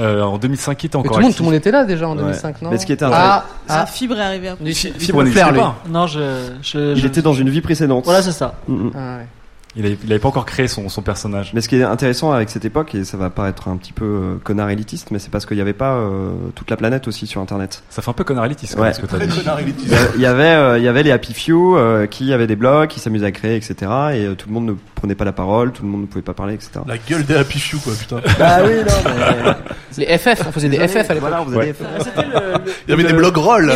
Euh, 0.00 0.22
en 0.22 0.38
2005, 0.38 0.76
qui 0.76 0.86
était 0.86 0.98
Mais 0.98 1.02
encore 1.04 1.12
tout 1.12 1.18
le 1.18 1.22
monde, 1.22 1.28
actif. 1.30 1.36
tout 1.36 1.42
le 1.44 1.46
monde 1.50 1.54
était 1.54 1.70
là 1.70 1.84
déjà 1.84 2.08
en 2.08 2.16
Ouais. 2.16 2.22
2005, 2.22 2.62
non 2.62 2.70
Mais 2.72 2.78
ce 2.78 2.84
qui 2.86 2.90
était 2.92 3.04
ah, 3.04 3.10
Ah, 3.12 3.44
ah, 3.68 3.86
Fibre 3.86 4.18
est 4.18 4.22
arrivé 4.22 4.48
après. 4.48 4.72
Fibre 4.72 5.22
n'existait 5.22 5.52
pas. 5.52 5.76
Non, 5.88 6.08
je. 6.08 6.48
je- 6.62 6.94
Il 6.96 7.00
je- 7.00 7.06
était 7.06 7.22
dans 7.22 7.32
une 7.32 7.48
vie 7.48 7.60
précédente. 7.60 8.04
Voilà, 8.04 8.20
c'est 8.20 8.32
ça. 8.32 8.54
Mm, 8.66 8.88
ah, 8.92 8.98
ouais. 9.18 9.26
Il 9.76 9.84
avait, 9.86 9.98
il 10.04 10.12
avait 10.12 10.20
pas 10.20 10.28
encore 10.28 10.46
créé 10.46 10.68
son, 10.68 10.88
son 10.88 11.02
personnage. 11.02 11.50
Mais 11.52 11.60
ce 11.60 11.68
qui 11.68 11.74
est 11.76 11.82
intéressant 11.82 12.30
avec 12.30 12.48
cette 12.48 12.64
époque, 12.64 12.94
et 12.94 13.02
ça 13.04 13.16
va 13.16 13.28
paraître 13.28 13.66
un 13.66 13.76
petit 13.76 13.92
peu 13.92 14.04
euh, 14.04 14.34
connard 14.44 14.70
élitiste, 14.70 15.10
mais 15.10 15.18
c'est 15.18 15.30
parce 15.30 15.46
qu'il 15.46 15.56
n'y 15.56 15.60
avait 15.62 15.72
pas 15.72 15.94
euh, 15.96 16.30
toute 16.54 16.70
la 16.70 16.76
planète 16.76 17.08
aussi 17.08 17.26
sur 17.26 17.40
Internet. 17.40 17.82
Ça 17.90 18.00
fait 18.00 18.10
un 18.10 18.14
peu 18.14 18.22
connard 18.22 18.44
élitiste, 18.46 18.78
Ouais. 18.78 18.92
ce 18.92 19.00
que 19.00 19.06
t'as 19.06 19.18
dit. 19.18 19.36
Connard 19.36 19.58
élitiste. 19.58 19.92
Il 20.14 20.20
y 20.20 20.26
avait, 20.26 20.44
euh, 20.44 20.78
il 20.78 20.84
y 20.84 20.88
avait 20.88 21.02
les 21.02 21.10
Happy 21.10 21.34
Few 21.34 21.76
euh, 21.76 22.06
qui 22.06 22.32
avaient 22.32 22.46
des 22.46 22.54
blogs, 22.56 22.88
qui 22.88 23.00
s'amusaient 23.00 23.26
à 23.26 23.32
créer, 23.32 23.56
etc. 23.56 23.74
Et 23.80 23.86
euh, 24.26 24.34
tout 24.36 24.48
le 24.48 24.54
monde 24.54 24.66
ne 24.66 24.74
prenait 24.94 25.16
pas 25.16 25.24
la 25.24 25.32
parole, 25.32 25.72
tout 25.72 25.82
le 25.82 25.88
monde 25.88 26.02
ne 26.02 26.06
pouvait 26.06 26.22
pas 26.22 26.34
parler, 26.34 26.54
etc. 26.54 26.70
La 26.86 26.96
gueule 26.98 27.24
des 27.24 27.34
Happy 27.34 27.58
Few, 27.58 27.78
quoi, 27.80 27.92
putain. 27.98 28.20
Bah 28.38 28.58
oui, 28.64 28.74
non, 28.86 29.10
mais... 29.96 30.06
Les 30.06 30.18
FF, 30.18 30.46
on 30.46 30.52
faisait 30.52 30.68
des 30.68 30.78
FF 30.86 30.96
à 31.10 31.14
l'époque. 31.14 31.20
Voilà, 31.20 31.42
on 31.42 31.46
faisait 31.46 31.56
Ouais. 31.56 31.66
des 31.66 31.72
FF. 31.72 31.84
C'était 31.98 32.22
le- 32.22 32.32
le- 32.32 32.72
Il 32.86 32.90
y 32.90 32.92
avait 32.92 33.02
le- 33.02 33.08
des 33.08 33.14
blogs 33.14 33.36
rolls. 33.36 33.72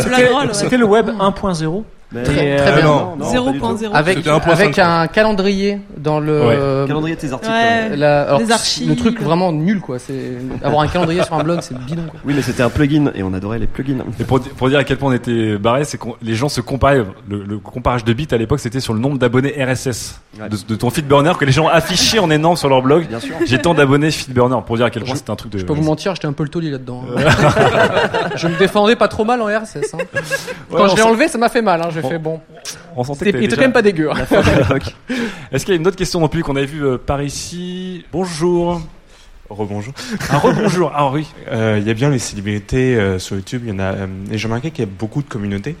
C'était 0.53 0.77
le 0.77 0.85
web 0.85 1.09
1.0. 1.09 1.83
Mais- 2.11 2.23
Très, 2.23 2.33
très 2.57 2.71
euh, 2.71 2.75
bien. 2.77 2.85
non, 2.85 3.15
non, 3.17 3.45
pas 3.45 3.51
du 3.51 3.59
tout. 3.59 3.65
0.0. 3.67 3.89
Avec, 3.93 4.17
C'était 4.17 4.29
1.5, 4.31 4.49
avec 4.51 4.79
un 4.79 5.05
calendrier 5.07 5.79
dans 5.95 6.19
le. 6.19 6.39
Ouais. 6.41 6.55
euh, 6.57 6.87
Calendrier 6.87 7.15
de 7.15 7.21
tes 7.21 7.31
articles. 7.31 7.51
Ouais. 7.51 7.89
ouais. 7.91 7.95
la- 7.97 8.23
alors, 8.23 8.39
Les 8.39 8.51
archives. 8.51 8.89
Le 8.89 8.95
truc 8.95 9.21
vraiment 9.21 9.51
nul, 9.51 9.79
quoi. 9.79 9.99
C'est 9.99 10.37
avoir 10.63 10.81
un 10.81 10.87
calendrier 10.87 11.23
sur 11.23 11.35
un 11.35 11.43
blog, 11.43 11.59
c'est 11.61 11.77
bidon. 11.77 12.01
Quoi. 12.09 12.19
Oui, 12.25 12.33
mais 12.35 12.41
c'était 12.41 12.63
un 12.63 12.69
plugin 12.69 13.11
et 13.13 13.21
on 13.21 13.31
adorait 13.33 13.59
les 13.59 13.67
plugins. 13.67 13.99
Et 14.19 14.23
pour, 14.23 14.39
pour 14.41 14.69
dire 14.69 14.79
à 14.79 14.83
quel 14.83 14.97
point 14.97 15.11
on 15.11 15.13
était 15.13 15.57
barré, 15.59 15.83
c'est 15.83 15.99
que 15.99 16.07
les 16.23 16.33
gens 16.33 16.49
se 16.49 16.61
comparaient. 16.61 17.03
Le, 17.29 17.43
le 17.43 17.59
comparage 17.59 18.03
de 18.03 18.13
bits 18.13 18.27
à 18.31 18.37
l'époque, 18.37 18.59
c'était 18.59 18.79
sur 18.79 18.93
le 18.95 18.99
nombre 18.99 19.19
d'abonnés 19.19 19.53
RSS 19.63 20.19
Ouais. 20.39 20.47
de, 20.47 20.57
de 20.69 20.75
ton 20.75 20.89
feedburner 20.89 21.33
que 21.37 21.43
les 21.43 21.51
gens 21.51 21.67
affichaient 21.67 22.19
en 22.19 22.29
énorme 22.29 22.55
sur 22.55 22.69
leur 22.69 22.81
blog. 22.81 23.07
Bien 23.07 23.19
sûr. 23.19 23.35
J'ai 23.45 23.57
tant 23.59 23.73
d'abonnés 23.73 24.09
feedburner 24.09 24.57
pour 24.65 24.77
dire 24.77 24.85
à 24.85 24.89
quel 24.89 25.03
point 25.03 25.15
c'était 25.15 25.31
un 25.31 25.35
truc 25.35 25.51
de. 25.51 25.57
Je 25.57 25.65
peux 25.65 25.73
vous 25.73 25.83
mentir, 25.83 26.15
j'étais 26.15 26.27
un 26.27 26.33
peu 26.33 26.43
le 26.43 26.49
taulier 26.49 26.69
là-dedans. 26.71 27.03
hein. 27.17 27.21
je 28.35 28.47
me 28.47 28.57
défendais 28.57 28.95
pas 28.95 29.07
trop 29.07 29.25
mal 29.25 29.41
en 29.41 29.45
RSS. 29.47 29.93
Hein. 29.93 29.97
Quand 30.71 30.87
je 30.87 30.95
l'ai 30.95 31.01
enlevé, 31.01 31.27
ça 31.27 31.37
m'a 31.37 31.49
fait 31.49 31.61
mal. 31.61 31.81
Hein. 31.81 31.89
J'ai 32.01 32.03
Bon. 32.03 32.09
fait 32.09 32.19
bon. 32.19 32.41
On 32.95 33.03
sentait 33.03 33.19
C'était- 33.25 33.31
que 33.33 33.37
Il 33.37 33.43
était 33.45 33.47
déjà- 33.49 33.55
quand 33.57 33.61
même 33.67 33.73
pas 33.73 33.81
dégueu. 33.81 34.09
hein. 34.11 34.15
Est-ce 35.51 35.65
qu'il 35.65 35.73
y 35.73 35.77
a 35.77 35.79
une 35.79 35.87
autre 35.87 35.95
question 35.97 36.19
non 36.19 36.27
plus 36.27 36.43
qu'on 36.43 36.55
avait 36.55 36.65
vu 36.65 36.83
euh, 36.85 36.97
par 36.97 37.21
ici 37.21 38.05
Bonjour. 38.11 38.81
Rebonjour. 39.49 39.93
Ah, 40.29 40.37
rebonjour. 40.37 40.91
Ah 40.93 41.09
oui. 41.11 41.27
Euh, 41.51 41.77
Il 41.81 41.87
y 41.87 41.89
a 41.89 41.93
bien 41.95 42.09
les 42.11 42.19
célébrités 42.19 42.95
euh, 42.95 43.17
sur 43.19 43.35
YouTube, 43.35 43.63
il 43.65 43.69
y 43.69 43.71
en 43.73 43.79
a, 43.79 43.93
euh, 43.93 44.07
et 44.31 44.37
j'ai 44.37 44.47
remarqué 44.47 44.69
qu'il 44.71 44.85
y 44.85 44.87
a 44.87 44.91
beaucoup 44.91 45.23
de 45.23 45.27
communautés. 45.27 45.75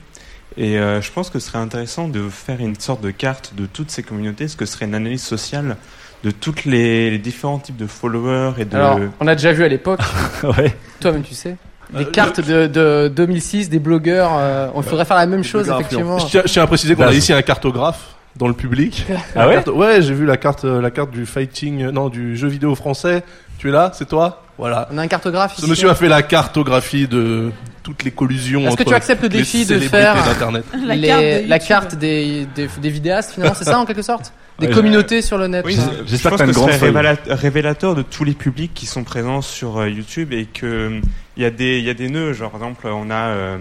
Et 0.57 0.79
euh, 0.79 0.99
je 1.01 1.11
pense 1.11 1.29
que 1.29 1.37
ce 1.39 1.47
serait 1.47 1.59
intéressant 1.59 2.07
de 2.07 2.27
faire 2.27 2.59
une 2.59 2.79
sorte 2.79 3.01
de 3.01 3.11
carte 3.11 3.53
de 3.55 3.67
toutes 3.67 3.91
ces 3.91 4.01
communautés, 4.01 4.47
ce 4.47 4.55
que 4.57 4.65
serait 4.65 4.85
une 4.85 4.95
analyse 4.95 5.21
sociale 5.21 5.77
de 6.23 6.31
toutes 6.31 6.65
les, 6.65 7.11
les 7.11 7.19
différents 7.19 7.59
types 7.59 7.77
de 7.77 7.85
followers 7.85 8.53
et 8.57 8.65
de. 8.65 8.75
Alors, 8.75 8.99
on 9.19 9.27
a 9.27 9.35
déjà 9.35 9.51
vu 9.53 9.63
à 9.63 9.67
l'époque, 9.67 9.99
ouais. 10.57 10.75
toi-même 10.99 11.21
tu 11.21 11.35
sais, 11.35 11.55
des 11.93 12.03
Euh, 12.03 12.11
cartes 12.11 12.39
de, 12.41 12.67
de 12.67 13.11
2006, 13.15 13.69
des 13.69 13.79
blogueurs. 13.79 14.31
euh, 14.37 14.67
on 14.75 14.81
faudrait 14.81 15.05
faire 15.05 15.17
la 15.17 15.25
même 15.25 15.43
chose 15.43 15.69
effectivement. 15.69 16.19
Je 16.19 16.25
tiens, 16.27 16.41
je 16.45 16.51
tiens 16.51 16.63
à 16.63 16.67
préciser 16.67 16.95
qu'on 16.95 17.03
a 17.03 17.07
Là, 17.07 17.13
ici 17.13 17.33
un 17.33 17.41
cartographe 17.41 18.15
dans 18.35 18.47
le 18.47 18.53
public. 18.53 19.05
Ah 19.35 19.47
ouais 19.47 19.55
carte- 19.55 19.67
Ouais, 19.69 20.01
j'ai 20.01 20.13
vu 20.13 20.25
la 20.25 20.37
carte, 20.37 20.65
euh, 20.65 20.81
la 20.81 20.91
carte 20.91 21.11
du 21.11 21.25
fighting, 21.25 21.83
euh, 21.83 21.91
non, 21.91 22.09
du 22.09 22.35
jeu 22.37 22.47
vidéo 22.47 22.75
français. 22.75 23.23
Tu 23.57 23.69
es 23.69 23.71
là, 23.71 23.91
c'est 23.93 24.07
toi? 24.07 24.43
Voilà. 24.57 24.87
On 24.91 24.97
a 24.97 25.01
un 25.01 25.07
cartographe 25.07 25.55
Ce 25.55 25.61
ici. 25.61 25.69
monsieur 25.69 25.89
a 25.89 25.95
fait 25.95 26.07
la 26.09 26.21
cartographie 26.21 27.07
de 27.07 27.51
toutes 27.81 28.03
les 28.03 28.11
collusions 28.11 28.61
Est-ce 28.61 28.75
que 28.75 28.81
entre 28.83 28.89
tu 28.91 28.95
acceptes 28.95 29.23
le 29.23 29.29
défi 29.29 29.65
de 29.65 29.79
faire. 29.79 30.15
La 30.85 30.95
les- 30.95 31.07
carte 31.07 31.21
de 31.21 31.25
la 31.49 31.55
YouTube. 31.55 31.67
carte 31.67 31.95
des, 31.95 32.47
des, 32.55 32.69
des 32.81 32.89
vidéastes 32.89 33.31
finalement, 33.33 33.55
c'est 33.57 33.63
ça 33.65 33.79
en 33.79 33.85
quelque 33.85 34.01
sorte? 34.01 34.31
Des 34.59 34.67
Ouais, 34.67 34.73
communautés 34.73 35.21
sur 35.21 35.37
le 35.37 35.47
net. 35.47 35.63
Oui, 35.65 35.75
je 35.75 36.05
J'espère 36.05 36.31
que 36.33 36.37
pense 36.37 36.39
t'as 36.39 36.45
une 36.47 36.53
ce 36.53 36.59
grande 36.59 36.69
serait 36.71 36.79
feuille. 36.79 36.91
révéla- 36.93 37.33
révélateur 37.33 37.95
de 37.95 38.01
tous 38.01 38.23
les 38.23 38.33
publics 38.33 38.73
qui 38.73 38.85
sont 38.85 39.03
présents 39.03 39.41
sur 39.41 39.77
euh, 39.77 39.89
YouTube 39.89 40.33
et 40.33 40.45
que 40.45 40.65
euh, 40.65 41.01
il 41.37 41.43
y 41.43 41.45
a 41.45 41.49
des 41.51 41.79
il 41.79 41.85
y 41.85 41.89
a 41.89 41.93
des 41.93 42.09
nœuds. 42.09 42.33
Genre 42.33 42.51
par 42.51 42.61
exemple, 42.61 42.87
on 42.87 43.09
a 43.09 43.15
euh, 43.29 43.57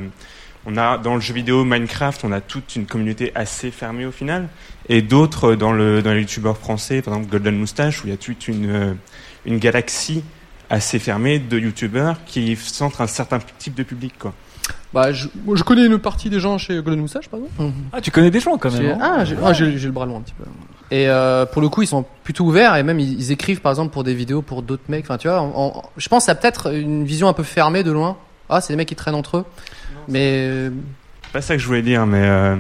on 0.66 0.76
a 0.76 0.98
dans 0.98 1.14
le 1.14 1.20
jeu 1.20 1.34
vidéo 1.34 1.64
Minecraft, 1.64 2.22
on 2.24 2.32
a 2.32 2.40
toute 2.40 2.74
une 2.76 2.86
communauté 2.86 3.30
assez 3.34 3.70
fermée 3.70 4.06
au 4.06 4.10
final, 4.10 4.48
et 4.88 5.00
d'autres 5.02 5.52
euh, 5.52 5.56
dans 5.56 5.72
le 5.72 6.02
dans 6.02 6.12
les 6.12 6.20
youtubeurs 6.20 6.58
français, 6.58 7.00
par 7.00 7.14
exemple 7.14 7.30
Golden 7.30 7.56
Moustache, 7.56 8.02
où 8.02 8.06
il 8.08 8.10
y 8.10 8.14
a 8.14 8.16
toute 8.16 8.48
une 8.48 8.96
une 9.46 9.58
galaxie 9.58 10.22
assez 10.70 10.98
fermée 10.98 11.38
de 11.38 11.58
youtubeurs 11.58 12.16
qui 12.26 12.54
centrent 12.56 13.00
un 13.00 13.06
certain 13.06 13.38
type 13.58 13.74
de 13.74 13.82
public 13.84 14.14
quoi. 14.18 14.34
Bah, 14.92 15.12
je, 15.12 15.28
moi, 15.44 15.54
je 15.54 15.62
connais 15.64 15.84
une 15.84 15.98
partie 15.98 16.30
des 16.30 16.40
gens 16.40 16.56
chez 16.56 16.74
Golden 16.76 17.00
Moustache, 17.00 17.28
par 17.28 17.40
exemple. 17.40 17.72
Ah, 17.92 18.00
tu 18.00 18.10
connais 18.10 18.30
des 18.30 18.40
gens 18.40 18.56
quand 18.56 18.70
même. 18.72 18.86
hein 18.92 18.98
Ah, 19.00 19.24
j'ai 19.24 19.36
ah, 19.42 19.52
j'ai- 19.52 19.76
j'ai 19.78 19.86
le 19.86 19.92
bras 19.92 20.06
long 20.06 20.16
un 20.18 20.20
petit 20.22 20.32
peu. 20.32 20.44
Et 20.90 21.08
euh, 21.08 21.44
pour 21.46 21.60
le 21.60 21.68
coup, 21.68 21.82
ils 21.82 21.86
sont 21.86 22.04
plutôt 22.24 22.44
ouverts 22.44 22.76
et 22.76 22.82
même 22.82 22.98
ils, 22.98 23.12
ils 23.20 23.30
écrivent 23.32 23.60
par 23.60 23.72
exemple 23.72 23.92
pour 23.92 24.04
des 24.04 24.14
vidéos 24.14 24.40
pour 24.42 24.62
d'autres 24.62 24.84
mecs. 24.88 25.04
Enfin, 25.04 25.18
tu 25.18 25.28
vois, 25.28 25.40
en- 25.40 25.52
en- 25.54 25.82
je 25.96 26.08
pense 26.08 26.28
à 26.28 26.34
peut-être 26.34 26.72
une 26.74 27.04
vision 27.04 27.28
un 27.28 27.32
peu 27.34 27.42
fermée 27.42 27.82
de 27.82 27.90
loin. 27.92 28.16
Ah, 28.48 28.60
c'est 28.62 28.72
des 28.72 28.76
mecs 28.78 28.88
qui 28.88 28.94
traînent 28.96 29.14
entre 29.14 29.38
eux. 29.38 29.44
Mais 30.08 30.70
pas 31.32 31.40
ça 31.42 31.54
que 31.56 31.60
je 31.62 31.66
voulais 31.66 31.82
dire, 31.82 32.06
mais 32.06 32.20
euh, 32.22 32.56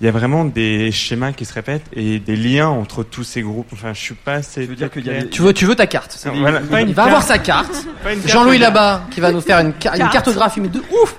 il 0.00 0.04
y 0.04 0.08
a 0.08 0.12
vraiment 0.12 0.44
des 0.44 0.90
schémas 0.92 1.32
qui 1.32 1.44
se 1.44 1.52
répètent 1.54 1.84
et 1.92 2.18
des 2.18 2.36
liens 2.36 2.68
entre 2.68 3.02
tous 3.02 3.24
ces 3.24 3.42
groupes. 3.42 3.68
Enfin, 3.72 3.92
je 3.94 4.00
suis 4.00 4.14
pas 4.14 4.34
assez. 4.34 4.66
veux 4.66 4.74
dire 4.76 4.90
qu'il 4.90 5.06
y 5.06 5.10
a 5.10 5.20
des- 5.22 5.28
tu 5.30 5.42
veux, 5.42 5.52
tu 5.52 5.64
veux 5.66 5.74
ta 5.74 5.86
carte. 5.86 6.18
Non, 6.26 6.32
voilà, 6.40 6.60
pas 6.60 6.80
une 6.82 6.88
il 6.90 6.94
va 6.94 7.04
avoir 7.04 7.18
carte. 7.26 7.28
sa 7.28 7.38
carte. 7.38 7.86
Carte, 8.04 8.28
Jean-Louis 8.28 8.58
là-bas 8.58 9.02
qui 9.10 9.20
va 9.20 9.30
nous 9.30 9.40
faire 9.42 9.58
une, 9.58 9.72
ca- 9.78 9.92
une 9.92 9.98
Carte. 9.98 10.12
cartographie 10.12 10.60
mais 10.60 10.68
de 10.68 10.78
ouf. 10.78 11.16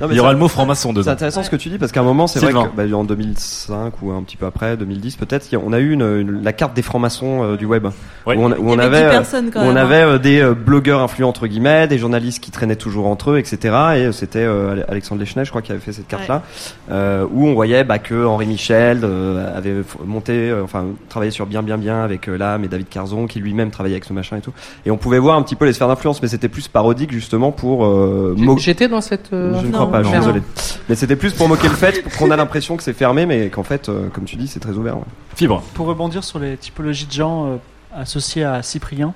Non, 0.00 0.08
mais 0.08 0.14
Il 0.14 0.16
y 0.16 0.20
aura 0.20 0.32
le 0.32 0.38
mot 0.38 0.46
franc-maçon 0.48 0.90
C'est 0.90 0.94
dedans. 1.00 1.10
intéressant 1.12 1.42
ce 1.42 1.50
que 1.50 1.56
tu 1.56 1.68
dis 1.68 1.78
parce 1.78 1.90
qu'à 1.92 2.00
un 2.00 2.04
moment, 2.04 2.26
c'est 2.26 2.38
vrai 2.40 2.52
que 2.52 2.76
bah, 2.76 2.84
en 2.96 3.04
2005 3.04 3.94
ou 4.02 4.12
un 4.12 4.22
petit 4.22 4.36
peu 4.36 4.46
après, 4.46 4.76
2010 4.76 5.16
peut-être, 5.16 5.48
on 5.64 5.72
a 5.72 5.78
eu 5.78 5.92
une, 5.92 6.02
une- 6.02 6.42
la 6.42 6.52
carte 6.52 6.74
des 6.74 6.82
francs-maçons 6.82 7.42
euh, 7.44 7.56
du 7.56 7.64
web 7.66 7.86
Ouais. 8.26 8.36
où 8.36 8.40
on, 8.42 8.52
où 8.52 8.72
avait 8.72 8.98
avait, 9.04 9.18
10 9.20 9.34
euh, 9.34 9.40
où 9.54 9.58
on 9.58 9.70
hein. 9.70 9.76
avait 9.76 9.94
euh, 10.02 10.18
des 10.18 10.40
euh, 10.40 10.54
blogueurs 10.54 11.00
influents 11.00 11.28
entre 11.28 11.46
guillemets, 11.46 11.86
des 11.88 11.98
journalistes 11.98 12.42
qui 12.42 12.50
traînaient 12.50 12.76
toujours 12.76 13.06
entre 13.06 13.30
eux, 13.32 13.38
etc. 13.38 13.74
Et 13.96 14.12
c'était 14.12 14.40
euh, 14.40 14.82
Alexandre 14.88 15.20
Lechenet, 15.20 15.44
je 15.44 15.50
crois, 15.50 15.62
qui 15.62 15.72
avait 15.72 15.80
fait 15.80 15.92
cette 15.92 16.08
carte-là, 16.16 16.42
euh, 16.90 17.26
où 17.32 17.46
on 17.46 17.54
voyait 17.54 17.84
bah, 17.84 17.98
que 17.98 18.24
Henri 18.26 18.46
Michel 18.46 19.00
euh, 19.04 19.56
avait 19.56 19.74
monté, 20.04 20.32
euh, 20.50 20.62
enfin 20.64 20.84
travaillé 21.08 21.30
sur 21.30 21.46
bien 21.46 21.62
bien 21.62 21.78
bien 21.78 22.02
avec 22.02 22.28
euh, 22.28 22.36
l'âme 22.36 22.64
et 22.64 22.68
David 22.68 22.88
Carzon, 22.88 23.26
qui 23.26 23.40
lui-même 23.40 23.70
travaillait 23.70 23.96
avec 23.96 24.04
ce 24.04 24.12
machin 24.12 24.36
et 24.36 24.40
tout. 24.40 24.52
Et 24.84 24.90
on 24.90 24.96
pouvait 24.96 25.18
voir 25.18 25.36
un 25.36 25.42
petit 25.42 25.56
peu 25.56 25.64
les 25.64 25.72
sphères 25.72 25.88
d'influence, 25.88 26.22
mais 26.22 26.28
c'était 26.28 26.48
plus 26.48 26.68
parodique 26.68 27.12
justement 27.12 27.52
pour 27.52 27.84
euh, 27.86 28.36
J'étais 28.58 28.88
dans 28.88 29.00
cette. 29.00 29.32
euh, 29.32 29.54
je 29.60 29.66
ne 29.66 29.72
Non, 29.72 29.78
crois 29.86 29.90
pas, 29.90 30.02
je 30.02 30.08
suis 30.08 30.18
désolé. 30.18 30.42
Mais 30.88 30.94
c'était 30.94 31.16
plus 31.16 31.32
pour 31.34 31.48
moquer 31.48 31.68
le 31.68 31.74
fait 31.74 32.02
qu'on 32.18 32.30
a 32.30 32.36
l'impression 32.36 32.76
que 32.76 32.82
c'est 32.82 32.92
fermé, 32.92 33.26
mais 33.26 33.48
qu'en 33.48 33.62
fait, 33.62 33.88
euh, 33.88 34.08
comme 34.12 34.24
tu 34.24 34.36
dis, 34.36 34.46
c'est 34.48 34.60
très 34.60 34.72
ouvert. 34.72 34.96
ouais. 34.96 35.04
Fibre. 35.34 35.62
Pour 35.74 35.86
rebondir 35.86 36.24
sur 36.24 36.38
les 36.38 36.56
typologies 36.56 37.06
de 37.06 37.12
gens 37.12 37.46
euh, 37.46 37.56
associés 37.94 38.44
à 38.44 38.62
Cyprien 38.62 39.12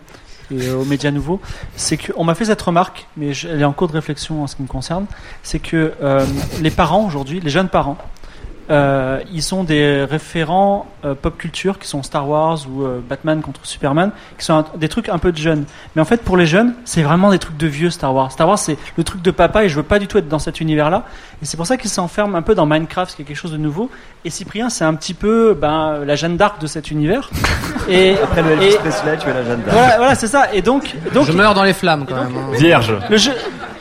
et 0.51 0.69
euh, 0.69 0.77
aux 0.77 0.85
médias 0.85 1.11
nouveaux, 1.11 1.41
c'est 1.77 1.97
que 1.97 2.13
on 2.17 2.25
m'a 2.25 2.35
fait 2.35 2.45
cette 2.45 2.63
remarque, 2.63 3.07
mais 3.17 3.37
elle 3.45 3.61
est 3.61 3.65
en 3.65 3.73
cours 3.73 3.89
de 3.89 3.93
réflexion 3.93 4.43
en 4.43 4.47
ce 4.47 4.57
qui 4.57 4.63
me 4.63 4.69
concerne, 4.69 5.07
c'est 5.43 5.59
que 5.59 5.95
euh, 6.03 6.25
les 6.61 6.71
parents 6.71 7.05
aujourd'hui, 7.07 7.41
les 7.41 7.51
jeunes 7.51 7.69
parents, 7.69 7.99
euh, 8.71 9.19
ils 9.33 9.55
ont 9.55 9.65
des 9.65 10.05
référents 10.05 10.87
euh, 11.05 11.15
pop 11.21 11.37
culture 11.37 11.79
qui 11.79 11.89
sont 11.89 12.03
Star 12.03 12.29
Wars 12.29 12.59
ou 12.71 12.85
euh, 12.85 13.01
Batman 13.09 13.41
contre 13.43 13.61
Superman, 13.65 14.11
qui 14.39 14.45
sont 14.45 14.55
un- 14.55 14.65
des 14.77 14.89
trucs 14.89 15.09
un 15.09 15.19
peu 15.19 15.33
de 15.33 15.37
jeunes. 15.39 15.65
Mais 15.97 16.03
en 16.03 16.05
fait, 16.05 16.23
pour 16.23 16.37
les 16.37 16.47
jeunes, 16.47 16.75
c'est 16.85 17.03
vraiment 17.03 17.31
des 17.31 17.39
trucs 17.39 17.57
de 17.57 17.67
vieux 17.67 17.91
Star 17.91 18.15
Wars. 18.15 18.31
Star 18.33 18.47
Wars, 18.49 18.59
c'est 18.59 18.77
le 18.97 19.03
truc 19.05 19.23
de 19.23 19.31
papa 19.31 19.65
et 19.65 19.69
je 19.69 19.77
veux 19.77 19.83
pas 19.83 19.99
du 19.99 20.07
tout 20.07 20.19
être 20.19 20.29
dans 20.29 20.39
cet 20.39 20.61
univers-là. 20.61 21.05
Et 21.43 21.47
c'est 21.47 21.57
pour 21.57 21.67
ça 21.67 21.77
qu'ils 21.77 21.91
s'enferment 21.91 22.37
un 22.37 22.43
peu 22.43 22.55
dans 22.55 22.67
Minecraft, 22.67 23.17
qui 23.17 23.23
est 23.23 23.25
quelque 23.25 23.37
chose 23.37 23.53
de 23.53 23.57
nouveau. 23.57 23.91
Et 24.25 24.31
Cyprien, 24.31 24.69
c'est 24.71 24.85
un 24.85 24.95
petit 24.95 25.15
peu 25.15 25.55
ben, 25.61 26.05
la 26.05 26.15
Jeanne 26.15 26.37
d'Arc 26.37 26.61
de 26.61 26.67
cet 26.67 26.91
univers. 26.91 27.31
Et 27.89 28.15
Après 28.23 28.43
le 28.43 28.51
et- 28.51 28.53
Elvis 28.67 28.77
Presley, 28.77 29.17
tu 29.19 29.29
es 29.29 29.33
la 29.35 29.43
Jeanne 29.45 29.63
d'Arc. 29.63 29.73
voilà, 29.77 29.97
voilà, 29.97 30.15
c'est 30.15 30.27
ça. 30.29 30.53
Et 30.55 30.63
donc, 30.63 30.95
donc 31.15 31.27
Je 31.27 31.33
meurs 31.33 31.55
dans 31.55 31.65
les 31.65 31.73
flammes 31.73 32.05
quand 32.09 32.15
même. 32.15 32.33
hein. 32.37 32.51
Vierge. 32.59 32.95
le 33.09 33.17
jeu, 33.17 33.33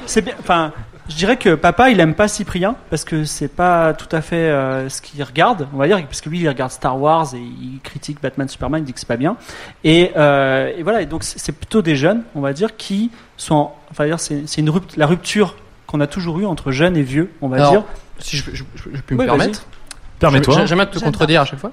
c'est 0.05 0.21
bien. 0.21 0.33
Enfin, 0.39 0.71
je 1.09 1.15
dirais 1.15 1.37
que 1.37 1.55
papa, 1.55 1.89
il 1.89 1.99
aime 1.99 2.13
pas 2.13 2.27
Cyprien 2.27 2.75
parce 2.89 3.03
que 3.03 3.25
c'est 3.25 3.47
pas 3.47 3.93
tout 3.93 4.13
à 4.15 4.21
fait 4.21 4.35
euh, 4.35 4.87
ce 4.89 5.01
qu'il 5.01 5.21
regarde, 5.23 5.67
on 5.73 5.77
va 5.77 5.87
dire, 5.87 6.01
parce 6.05 6.21
que 6.21 6.29
lui, 6.29 6.39
il 6.39 6.47
regarde 6.47 6.71
Star 6.71 6.99
Wars 6.99 7.33
et 7.33 7.39
il 7.39 7.79
critique 7.83 8.21
Batman, 8.21 8.47
Superman, 8.47 8.81
il 8.81 8.85
dit 8.85 8.93
que 8.93 8.99
c'est 8.99 9.07
pas 9.07 9.17
bien. 9.17 9.35
Et, 9.83 10.11
euh, 10.17 10.71
et 10.77 10.83
voilà. 10.83 11.01
Et 11.01 11.05
donc, 11.05 11.23
c'est 11.23 11.51
plutôt 11.51 11.81
des 11.81 11.95
jeunes, 11.95 12.21
on 12.35 12.41
va 12.41 12.53
dire, 12.53 12.77
qui 12.77 13.11
sont. 13.37 13.55
en- 13.55 13.75
Enfin, 13.91 14.05
dire, 14.05 14.19
c'est 14.19 14.57
une 14.59 14.69
rupt- 14.69 14.95
la 14.97 15.07
rupture 15.07 15.55
qu'on 15.87 15.99
a 15.99 16.05
toujours 16.07 16.39
eu 16.39 16.45
entre 16.45 16.71
jeunes 16.71 16.95
et 16.95 17.01
vieux, 17.01 17.31
on 17.41 17.47
va 17.47 17.57
Alors, 17.57 17.71
dire. 17.71 17.83
Si 18.19 18.37
je, 18.37 18.43
je, 18.53 18.63
je- 18.75 18.89
je 18.93 19.01
peux 19.01 19.15
me 19.15 19.25
permettre. 19.25 19.65
Permets-toi. 20.19 20.53
J'ai- 20.59 20.67
J'aime 20.67 20.77
bien 20.77 20.85
te 20.85 20.99
contredire 20.99 21.41
à 21.41 21.45
chaque 21.45 21.57
fois. 21.59 21.71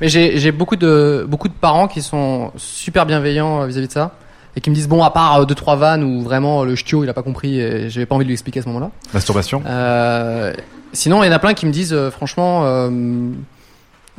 Mais 0.00 0.08
j'ai 0.08 0.52
beaucoup 0.52 0.76
de, 0.76 1.26
beaucoup 1.28 1.48
de 1.48 1.52
parents 1.54 1.86
qui 1.88 2.00
sont 2.00 2.52
super 2.56 3.04
bienveillants 3.04 3.66
vis-à-vis 3.66 3.88
de 3.88 3.92
ça. 3.92 4.12
Et 4.56 4.60
qui 4.60 4.70
me 4.70 4.74
disent, 4.74 4.88
bon, 4.88 5.02
à 5.02 5.10
part 5.10 5.40
euh, 5.40 5.44
deux, 5.44 5.54
trois 5.54 5.76
vannes 5.76 6.04
où 6.04 6.22
vraiment 6.22 6.62
euh, 6.62 6.64
le 6.64 6.76
ch'tio 6.76 7.02
il 7.02 7.10
a 7.10 7.14
pas 7.14 7.22
compris 7.22 7.60
et 7.60 7.90
j'avais 7.90 8.06
pas 8.06 8.14
envie 8.14 8.24
de 8.24 8.28
lui 8.28 8.34
expliquer 8.34 8.60
à 8.60 8.62
ce 8.62 8.68
moment-là. 8.68 8.90
Masturbation. 9.12 9.62
Euh, 9.66 10.52
sinon, 10.92 11.22
il 11.22 11.26
y 11.26 11.28
en 11.30 11.32
a 11.32 11.38
plein 11.38 11.54
qui 11.54 11.66
me 11.66 11.72
disent, 11.72 11.92
euh, 11.92 12.10
franchement, 12.10 12.62
euh, 12.64 12.88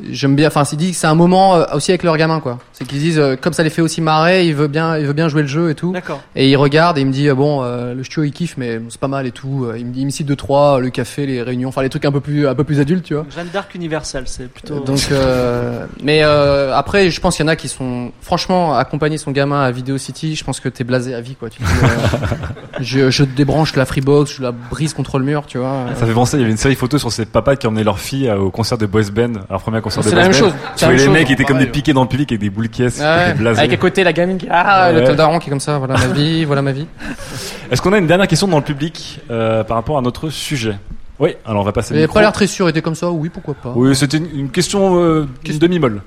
j'aime 0.00 0.36
bien. 0.36 0.48
Enfin, 0.48 0.64
ils 0.70 0.76
disent 0.76 0.92
que 0.92 0.96
c'est 0.96 1.06
un 1.06 1.14
moment 1.14 1.56
euh, 1.56 1.64
aussi 1.74 1.90
avec 1.90 2.02
leurs 2.02 2.16
gamins, 2.16 2.40
quoi. 2.40 2.58
C'est 2.72 2.86
qu'ils 2.86 2.98
disent 2.98 3.18
euh, 3.18 3.36
comme 3.36 3.52
ça 3.52 3.62
les 3.62 3.70
fait 3.70 3.82
aussi 3.82 4.00
marrer, 4.00 4.46
il 4.46 4.54
veut 4.54 4.68
bien, 4.68 4.98
il 4.98 5.06
veut 5.06 5.12
bien 5.12 5.28
jouer 5.28 5.42
le 5.42 5.48
jeu 5.48 5.70
et 5.70 5.74
tout. 5.74 5.92
D'accord. 5.92 6.22
Et 6.34 6.50
il 6.50 6.56
regarde 6.56 6.98
et 6.98 7.00
il 7.00 7.06
me 7.06 7.12
dit 7.12 7.28
euh, 7.28 7.34
bon, 7.34 7.62
euh, 7.62 7.94
le 7.94 8.04
studio 8.04 8.24
il 8.24 8.32
kiffe, 8.32 8.56
mais 8.56 8.78
bon, 8.78 8.88
c'est 8.90 9.00
pas 9.00 9.08
mal 9.08 9.26
et 9.26 9.32
tout. 9.32 9.68
Il 9.76 9.86
me 9.86 9.92
dit, 9.92 10.00
il 10.00 10.06
me 10.06 10.10
cite 10.10 10.26
deux 10.26 10.36
trois, 10.36 10.80
le 10.80 10.90
café, 10.90 11.26
les 11.26 11.42
réunions, 11.42 11.68
enfin 11.68 11.82
les 11.82 11.88
trucs 11.88 12.04
un 12.04 12.12
peu 12.12 12.20
plus, 12.20 12.46
un 12.46 12.54
peu 12.54 12.64
plus 12.64 12.80
adultes, 12.80 13.04
tu 13.04 13.14
vois. 13.14 13.26
Jeanne 13.34 13.48
d'Arc 13.52 13.74
universelle, 13.74 14.24
c'est 14.26 14.48
plutôt. 14.48 14.80
Donc, 14.80 15.08
euh, 15.10 15.86
mais 16.02 16.20
euh, 16.22 16.74
après, 16.74 17.10
je 17.10 17.20
pense 17.20 17.36
qu'il 17.36 17.44
y 17.44 17.48
en 17.48 17.52
a 17.52 17.56
qui 17.56 17.68
sont, 17.68 18.12
franchement, 18.20 18.76
accompagner 18.76 19.18
son 19.18 19.30
gamin 19.30 19.62
à 19.62 19.70
Video 19.70 19.98
City, 19.98 20.34
je 20.34 20.44
pense 20.44 20.60
que 20.60 20.68
t'es 20.68 20.84
blasé 20.84 21.14
à 21.14 21.20
vie, 21.20 21.34
quoi. 21.34 21.50
Tu 21.50 21.62
dis, 21.62 21.68
euh, 21.82 22.26
je, 22.80 23.10
je 23.10 23.24
débranche 23.24 23.74
la 23.76 23.86
Freebox, 23.86 24.36
je 24.36 24.42
la 24.42 24.52
brise 24.52 24.94
contre 24.94 25.18
le 25.18 25.24
mur, 25.24 25.44
tu 25.46 25.58
vois. 25.58 25.86
Ça 25.96 26.06
fait 26.06 26.12
penser, 26.12 26.36
il 26.36 26.40
y 26.40 26.42
avait 26.42 26.52
une 26.52 26.58
série 26.58 26.74
photo 26.74 26.98
sur 26.98 27.12
ces 27.12 27.26
papas 27.26 27.56
qui 27.56 27.66
emmenaient 27.66 27.84
leur 27.84 27.98
fille 27.98 28.30
au 28.30 28.50
concert 28.50 28.78
de 28.78 28.86
boys 28.86 29.10
band, 29.12 29.32
leur 29.50 29.62
premier 29.62 29.80
concert 29.94 30.02
de 30.04 30.08
C'est 30.08 30.16
la 30.16 30.22
même 30.22 30.32
chose, 30.32 30.52
c'est 30.74 30.74
Tu 30.74 30.84
vois 30.84 30.88
même 30.88 30.96
les 30.98 31.04
chose. 31.04 31.12
mecs 31.14 31.26
qui 31.26 31.32
étaient 31.32 31.44
comme 31.44 31.58
des 31.58 31.64
Pareil. 31.66 31.72
piquets 31.80 31.92
dans 31.92 32.02
le 32.02 32.08
public 32.08 32.32
avec 32.32 32.40
des 32.40 32.50
boules 32.50 32.68
caisses, 32.68 32.98
Ouais. 33.00 33.04
qui 33.24 33.30
étaient 33.30 33.38
blasés. 33.38 33.58
Avec 33.60 33.72
à 33.72 33.76
côté 33.76 34.04
la 34.04 34.12
gamine 34.12 34.38
qui, 34.38 34.46
ah, 34.50 34.90
Ouais. 34.92 35.08
le 35.08 35.14
daron 35.14 35.38
qui 35.38 35.48
est 35.48 35.50
comme 35.50 35.60
ça, 35.60 35.78
voilà 35.78 35.94
ma 35.94 36.06
vie, 36.08 36.44
voilà 36.44 36.62
ma 36.62 36.72
vie. 36.72 36.86
Est-ce 37.70 37.80
qu'on 37.82 37.92
a 37.92 37.98
une 37.98 38.06
dernière 38.06 38.28
question 38.28 38.48
dans 38.48 38.58
le 38.58 38.64
public 38.64 39.20
euh, 39.30 39.64
par 39.64 39.76
rapport 39.76 39.98
à 39.98 40.02
notre 40.02 40.28
sujet? 40.30 40.76
Oui, 41.18 41.34
alors 41.46 41.62
on 41.62 41.64
va 41.64 41.72
passer 41.72 41.90
Il 41.90 41.94
le 41.94 41.98
avait 42.00 42.04
micro. 42.06 42.14
pas 42.14 42.20
l'air 42.20 42.32
très 42.32 42.46
sûr, 42.46 42.66
il 42.66 42.70
était 42.70 42.82
comme 42.82 42.94
ça, 42.94 43.10
oui, 43.10 43.30
pourquoi 43.30 43.54
pas. 43.54 43.72
Oui, 43.74 43.94
c'était 43.96 44.18
une, 44.18 44.28
une 44.40 44.50
question 44.50 45.00
euh, 45.00 45.26
d'une 45.44 45.58
demi-molle. 45.58 46.02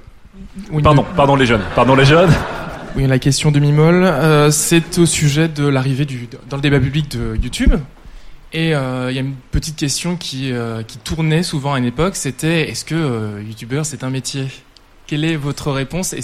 Oui, 0.71 0.83
pardon, 0.83 1.03
pardon 1.15 1.35
les 1.35 1.45
jeunes, 1.45 1.61
pardon 1.75 1.95
les 1.95 2.05
jeunes. 2.05 2.29
Oui, 2.95 3.05
la 3.07 3.19
question 3.19 3.51
demi-molle, 3.51 4.03
euh, 4.03 4.51
c'est 4.51 4.97
au 4.97 5.05
sujet 5.05 5.47
de 5.47 5.67
l'arrivée 5.67 6.05
du 6.05 6.27
dans 6.49 6.57
le 6.57 6.61
débat 6.61 6.79
public 6.79 7.09
de 7.11 7.35
YouTube. 7.41 7.75
Et 8.51 8.73
euh, 8.73 9.11
il 9.11 9.15
y 9.15 9.19
a 9.19 9.21
une 9.21 9.35
petite 9.51 9.75
question 9.75 10.15
qui, 10.15 10.51
euh, 10.51 10.81
qui 10.81 10.97
tournait 10.97 11.43
souvent 11.43 11.73
à 11.73 11.77
une 11.77 11.85
époque, 11.85 12.15
c'était 12.15 12.69
est-ce 12.69 12.83
que 12.83 12.95
euh, 12.95 13.43
YouTubeur 13.43 13.85
c'est 13.85 14.03
un 14.03 14.09
métier? 14.09 14.47
Quelle 15.05 15.23
est 15.23 15.35
votre 15.35 15.71
réponse? 15.71 16.13
Et 16.13 16.21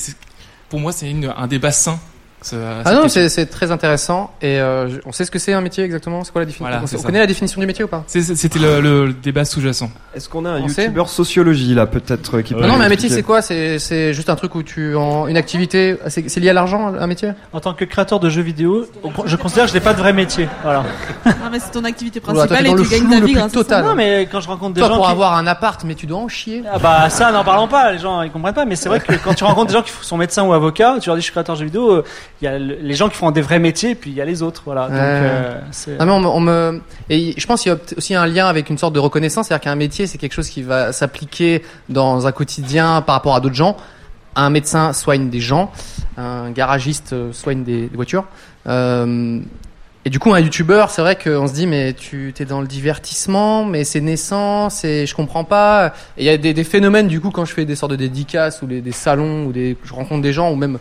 pour 0.69 0.79
moi, 0.79 0.91
c'est 0.91 1.11
un 1.11 1.47
débat 1.47 1.71
sain. 1.71 1.99
Ce- 2.41 2.55
Ah 2.85 2.93
non, 2.93 3.07
c'est 3.07 3.29
c'est 3.29 3.47
très 3.47 3.71
intéressant 3.71 4.31
et 4.41 4.59
euh, 4.59 4.87
on 5.05 5.11
sait 5.11 5.25
ce 5.25 5.31
que 5.31 5.39
c'est 5.39 5.53
un 5.53 5.61
métier 5.61 5.83
exactement? 5.83 6.23
C'est 6.23 6.31
quoi 6.31 6.41
la 6.41 6.45
définition? 6.45 6.65
Voilà, 6.65 6.79
On, 6.81 6.83
on 6.83 6.87
ça. 6.99 7.05
connaît 7.05 7.19
la 7.19 7.27
définition 7.27 7.59
du 7.59 7.65
métier 7.67 7.83
ou 7.83 7.87
pas? 7.87 8.03
C'était 8.07 8.59
le, 8.59 8.81
le 8.81 9.13
débat 9.13 9.45
sous-jacent. 9.45 9.89
Est-ce 10.13 10.29
qu'on 10.29 10.45
a 10.45 10.49
un 10.51 10.61
On 10.61 10.67
sait 10.67 10.83
youtubeur 10.83 11.09
sociologie 11.09 11.73
là 11.73 11.85
peut-être 11.87 12.41
qui 12.41 12.53
peut 12.53 12.61
Non, 12.61 12.67
non, 12.67 12.77
mais 12.77 12.85
un 12.85 12.89
métier 12.89 13.09
c'est 13.09 13.23
quoi? 13.23 13.41
C'est 13.41 13.79
c'est 13.79 14.13
juste 14.13 14.29
un 14.29 14.35
truc 14.35 14.53
où 14.55 14.63
tu 14.63 14.95
en 14.95 15.27
une 15.27 15.37
activité. 15.37 15.97
C'est 16.07 16.29
c'est 16.29 16.39
lié 16.39 16.49
à 16.49 16.53
l'argent 16.53 16.93
un 16.93 17.07
métier? 17.07 17.31
En 17.53 17.59
tant 17.59 17.73
que 17.73 17.85
créateur 17.85 18.19
de 18.19 18.29
jeux 18.29 18.41
vidéo, 18.43 18.85
je 19.25 19.35
considère 19.35 19.65
que 19.65 19.71
je 19.71 19.75
n'ai 19.75 19.81
pas 19.83 19.93
de 19.93 19.99
vrai 19.99 20.13
métier. 20.13 20.47
Voilà. 20.63 20.83
Ah, 21.45 21.49
mais 21.51 21.59
c'est 21.59 21.69
ton 21.71 21.83
activité 21.83 22.19
principale 22.19 22.65
et 22.65 22.75
tu 22.75 22.87
gagnes 22.87 23.09
ta 23.09 23.19
vie 23.19 23.33
grâce 23.33 23.51
à 23.51 23.53
total. 23.53 23.83
ça. 23.83 23.89
Non, 23.89 23.95
mais 23.95 24.27
quand 24.31 24.39
je 24.41 24.47
rencontre 24.47 24.73
des 24.73 24.79
Toi, 24.81 24.87
gens 24.89 24.95
pour 24.95 25.05
qui... 25.05 25.11
avoir 25.11 25.35
un 25.37 25.45
appart, 25.45 25.83
mais 25.83 25.93
tu 25.93 26.07
dois 26.07 26.17
en 26.19 26.27
chier. 26.27 26.63
Ah 26.71 26.79
bah 26.79 27.09
ça 27.11 27.31
n'en 27.31 27.43
parlons 27.43 27.67
pas, 27.67 27.91
les 27.91 27.99
gens 27.99 28.21
ils 28.23 28.31
comprennent 28.31 28.53
pas, 28.55 28.65
mais 28.65 28.75
c'est 28.75 28.89
vrai 28.89 28.99
que 28.99 29.13
quand 29.23 29.33
tu 29.35 29.43
rencontres 29.43 29.67
des 29.67 29.73
gens 29.73 29.83
qui 29.83 29.91
sont 30.01 30.17
médecins 30.17 30.43
ou 30.43 30.53
avocats, 30.53 30.95
tu 30.99 31.09
leur 31.09 31.15
dis 31.15 31.21
je 31.21 31.25
suis 31.25 31.31
créateur 31.31 31.53
de 31.55 31.59
jeux 31.59 31.65
vidéo, 31.65 31.91
euh, 31.91 32.03
il 32.41 32.45
y 32.45 32.47
a 32.47 32.59
le- 32.59 32.77
les 32.81 32.93
gens 32.95 33.07
qui 33.09 33.15
font 33.15 33.31
des 33.31 33.41
vrais 33.41 33.59
métiers 33.59 33.91
et 33.91 33.95
puis 33.95 34.11
il 34.11 34.15
y 34.15 34.21
a 34.21 34.25
les 34.25 34.41
autres, 34.41 34.63
voilà. 34.65 34.87
Donc, 34.87 34.97
euh, 34.99 35.59
c'est- 35.71 35.97
Non, 35.97 36.05
mais 36.05 36.11
on, 36.11 36.19
me- 36.19 36.27
on 36.27 36.39
me 36.41 36.81
et 37.09 37.33
je 37.37 37.45
pense 37.47 37.61
qu'il 37.61 37.71
y 37.71 37.75
a 37.75 37.77
aussi 37.97 38.13
un 38.15 38.25
lien 38.27 38.47
avec 38.47 38.69
une 38.69 38.77
sorte 38.77 38.93
de 38.93 38.99
reconnaissance, 38.99 39.47
c'est-à-dire 39.47 39.63
qu'un 39.63 39.75
métier 39.75 40.05
c'est 40.07 40.17
quelque 40.17 40.33
chose 40.33 40.49
qui 40.49 40.61
va 40.63 40.91
s'appliquer 40.91 41.63
dans 41.89 42.27
un 42.27 42.31
quotidien 42.31 43.01
par 43.01 43.15
rapport 43.15 43.35
à 43.35 43.39
d'autres 43.39 43.55
gens. 43.55 43.77
Un 44.35 44.49
médecin 44.49 44.91
soigne 44.91 45.29
des 45.29 45.39
gens, 45.39 45.71
un 46.17 46.51
garagiste 46.51 47.13
euh, 47.13 47.31
soigne 47.31 47.63
des, 47.63 47.87
des 47.87 47.95
voitures. 47.95 48.25
Euh, 48.67 49.39
et 50.07 50.09
du 50.11 50.19
coup, 50.19 50.33
un 50.33 50.39
youtubeur, 50.39 50.91
c'est 50.91 51.01
vrai 51.01 51.15
qu'on 51.17 51.47
se 51.47 51.53
dit, 51.53 51.65
mais 51.65 51.93
tu 51.93 52.31
t'es 52.35 52.45
dans 52.45 52.61
le 52.61 52.67
divertissement, 52.67 53.65
mais 53.65 53.83
c'est 53.83 54.01
naissant, 54.01 54.69
c'est, 54.69 55.07
je 55.07 55.15
comprends 55.15 55.43
pas. 55.45 55.93
Et 56.17 56.23
il 56.23 56.25
y 56.25 56.29
a 56.29 56.37
des, 56.37 56.53
des 56.53 56.63
phénomènes, 56.63 57.07
du 57.07 57.19
coup, 57.21 57.31
quand 57.31 57.45
je 57.45 57.53
fais 57.53 57.65
des 57.65 57.75
sortes 57.75 57.91
de 57.93 57.95
dédicaces 57.95 58.61
ou 58.61 58.67
des, 58.67 58.81
des 58.81 58.91
salons 58.91 59.45
ou 59.45 59.51
des, 59.51 59.75
je 59.83 59.93
rencontre 59.93 60.21
des 60.21 60.33
gens 60.33 60.51
ou 60.51 60.55
même 60.55 60.77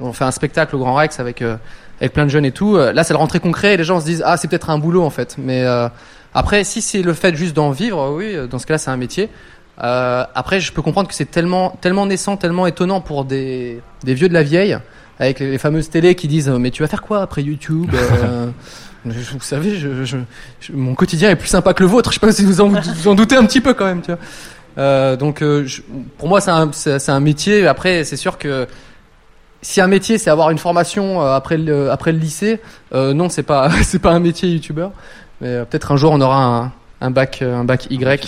on 0.00 0.12
fait 0.12 0.24
un 0.24 0.30
spectacle 0.30 0.76
au 0.76 0.78
Grand 0.78 0.94
Rex 0.94 1.20
avec 1.20 1.42
euh, 1.42 1.56
avec 2.00 2.12
plein 2.12 2.24
de 2.24 2.30
jeunes 2.30 2.44
et 2.44 2.52
tout. 2.52 2.76
euh, 2.76 2.92
Là, 2.92 3.02
c'est 3.04 3.12
le 3.12 3.18
rentrée 3.18 3.40
concret 3.40 3.74
et 3.74 3.76
les 3.76 3.84
gens 3.84 4.00
se 4.00 4.04
disent 4.04 4.22
ah 4.24 4.36
c'est 4.36 4.48
peut-être 4.48 4.70
un 4.70 4.78
boulot 4.78 5.02
en 5.02 5.10
fait. 5.10 5.36
Mais 5.38 5.64
euh, 5.64 5.88
après, 6.34 6.62
si 6.64 6.80
c'est 6.82 7.02
le 7.02 7.12
fait 7.14 7.34
juste 7.34 7.54
d'en 7.56 7.70
vivre, 7.70 8.12
oui, 8.16 8.36
dans 8.50 8.58
ce 8.58 8.66
cas-là, 8.66 8.78
c'est 8.78 8.90
un 8.90 8.96
métier. 8.96 9.28
Euh, 9.82 10.24
après, 10.34 10.60
je 10.60 10.72
peux 10.72 10.82
comprendre 10.82 11.08
que 11.08 11.14
c'est 11.14 11.30
tellement 11.30 11.76
tellement 11.80 12.06
naissant, 12.06 12.36
tellement 12.36 12.66
étonnant 12.66 13.00
pour 13.00 13.24
des 13.24 13.80
des 14.04 14.14
vieux 14.14 14.28
de 14.28 14.34
la 14.34 14.42
vieille 14.42 14.76
avec 15.20 15.40
les, 15.40 15.58
fameuses 15.58 15.90
télés 15.90 16.14
qui 16.14 16.28
disent 16.28 16.48
mais 16.48 16.70
tu 16.70 16.82
vas 16.82 16.88
faire 16.88 17.02
quoi 17.02 17.22
après 17.22 17.42
YouTube 17.42 17.90
euh, 17.94 18.46
Vous 19.04 19.40
savez, 19.40 19.76
je, 19.76 20.04
je- 20.04 20.16
je- 20.60 20.72
mon 20.72 20.94
quotidien 20.94 21.30
est 21.30 21.36
plus 21.36 21.48
sympa 21.48 21.72
que 21.72 21.82
le 21.82 21.88
vôtre. 21.88 22.10
Je 22.10 22.14
sais 22.18 22.26
pas 22.26 22.32
si 22.32 22.44
vous 22.44 22.60
en, 22.60 22.68
vous 22.68 23.08
en 23.08 23.14
doutez 23.14 23.36
un 23.36 23.46
petit 23.46 23.60
peu 23.60 23.72
quand 23.74 23.86
même, 23.86 24.02
tu 24.02 24.10
vois. 24.10 24.20
Euh, 24.78 25.16
donc, 25.16 25.42
pour 26.18 26.28
moi, 26.28 26.40
c'est 26.40 26.50
un, 26.50 26.70
un 27.08 27.20
métier. 27.20 27.66
Après, 27.66 28.04
c'est 28.04 28.16
sûr 28.16 28.38
que 28.38 28.66
si 29.62 29.80
un 29.80 29.86
métier 29.86 30.18
c'est 30.18 30.30
avoir 30.30 30.50
une 30.50 30.58
formation 30.58 31.22
euh, 31.22 31.34
après 31.34 31.56
le 31.58 31.90
après 31.90 32.12
le 32.12 32.18
lycée, 32.18 32.60
euh, 32.94 33.12
non, 33.14 33.28
c'est 33.28 33.42
pas 33.42 33.70
c'est 33.82 33.98
pas 33.98 34.12
un 34.12 34.20
métier 34.20 34.48
youtubeur. 34.48 34.90
Mais 35.40 35.48
euh, 35.48 35.64
peut-être 35.64 35.92
un 35.92 35.96
jour 35.96 36.12
on 36.12 36.20
aura 36.20 36.44
un, 36.44 36.72
un 37.00 37.10
bac 37.10 37.42
un 37.42 37.64
bac 37.64 37.86
Y 37.90 38.20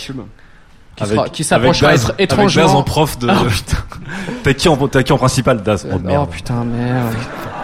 qui, 0.96 1.06
sera- 1.06 1.28
qui 1.28 1.44
s'approchera 1.44 1.88
avec 1.90 2.00
Daz- 2.00 2.04
être 2.10 2.10
avec 2.10 2.20
étrangement. 2.32 2.62
Daz 2.66 2.74
en 2.74 2.82
prof 2.82 3.18
de. 3.18 3.28
Ah, 3.30 3.42
T'as 4.42 4.52
qui 4.54 4.68
en 4.68 4.76
t'as 4.88 5.02
qui 5.02 5.12
en 5.12 5.18
principal 5.18 5.62
Daz? 5.62 5.86
Oh 5.90 5.94
Oh 5.96 5.98
merde. 5.98 6.28
putain 6.30 6.64
merde. 6.64 7.14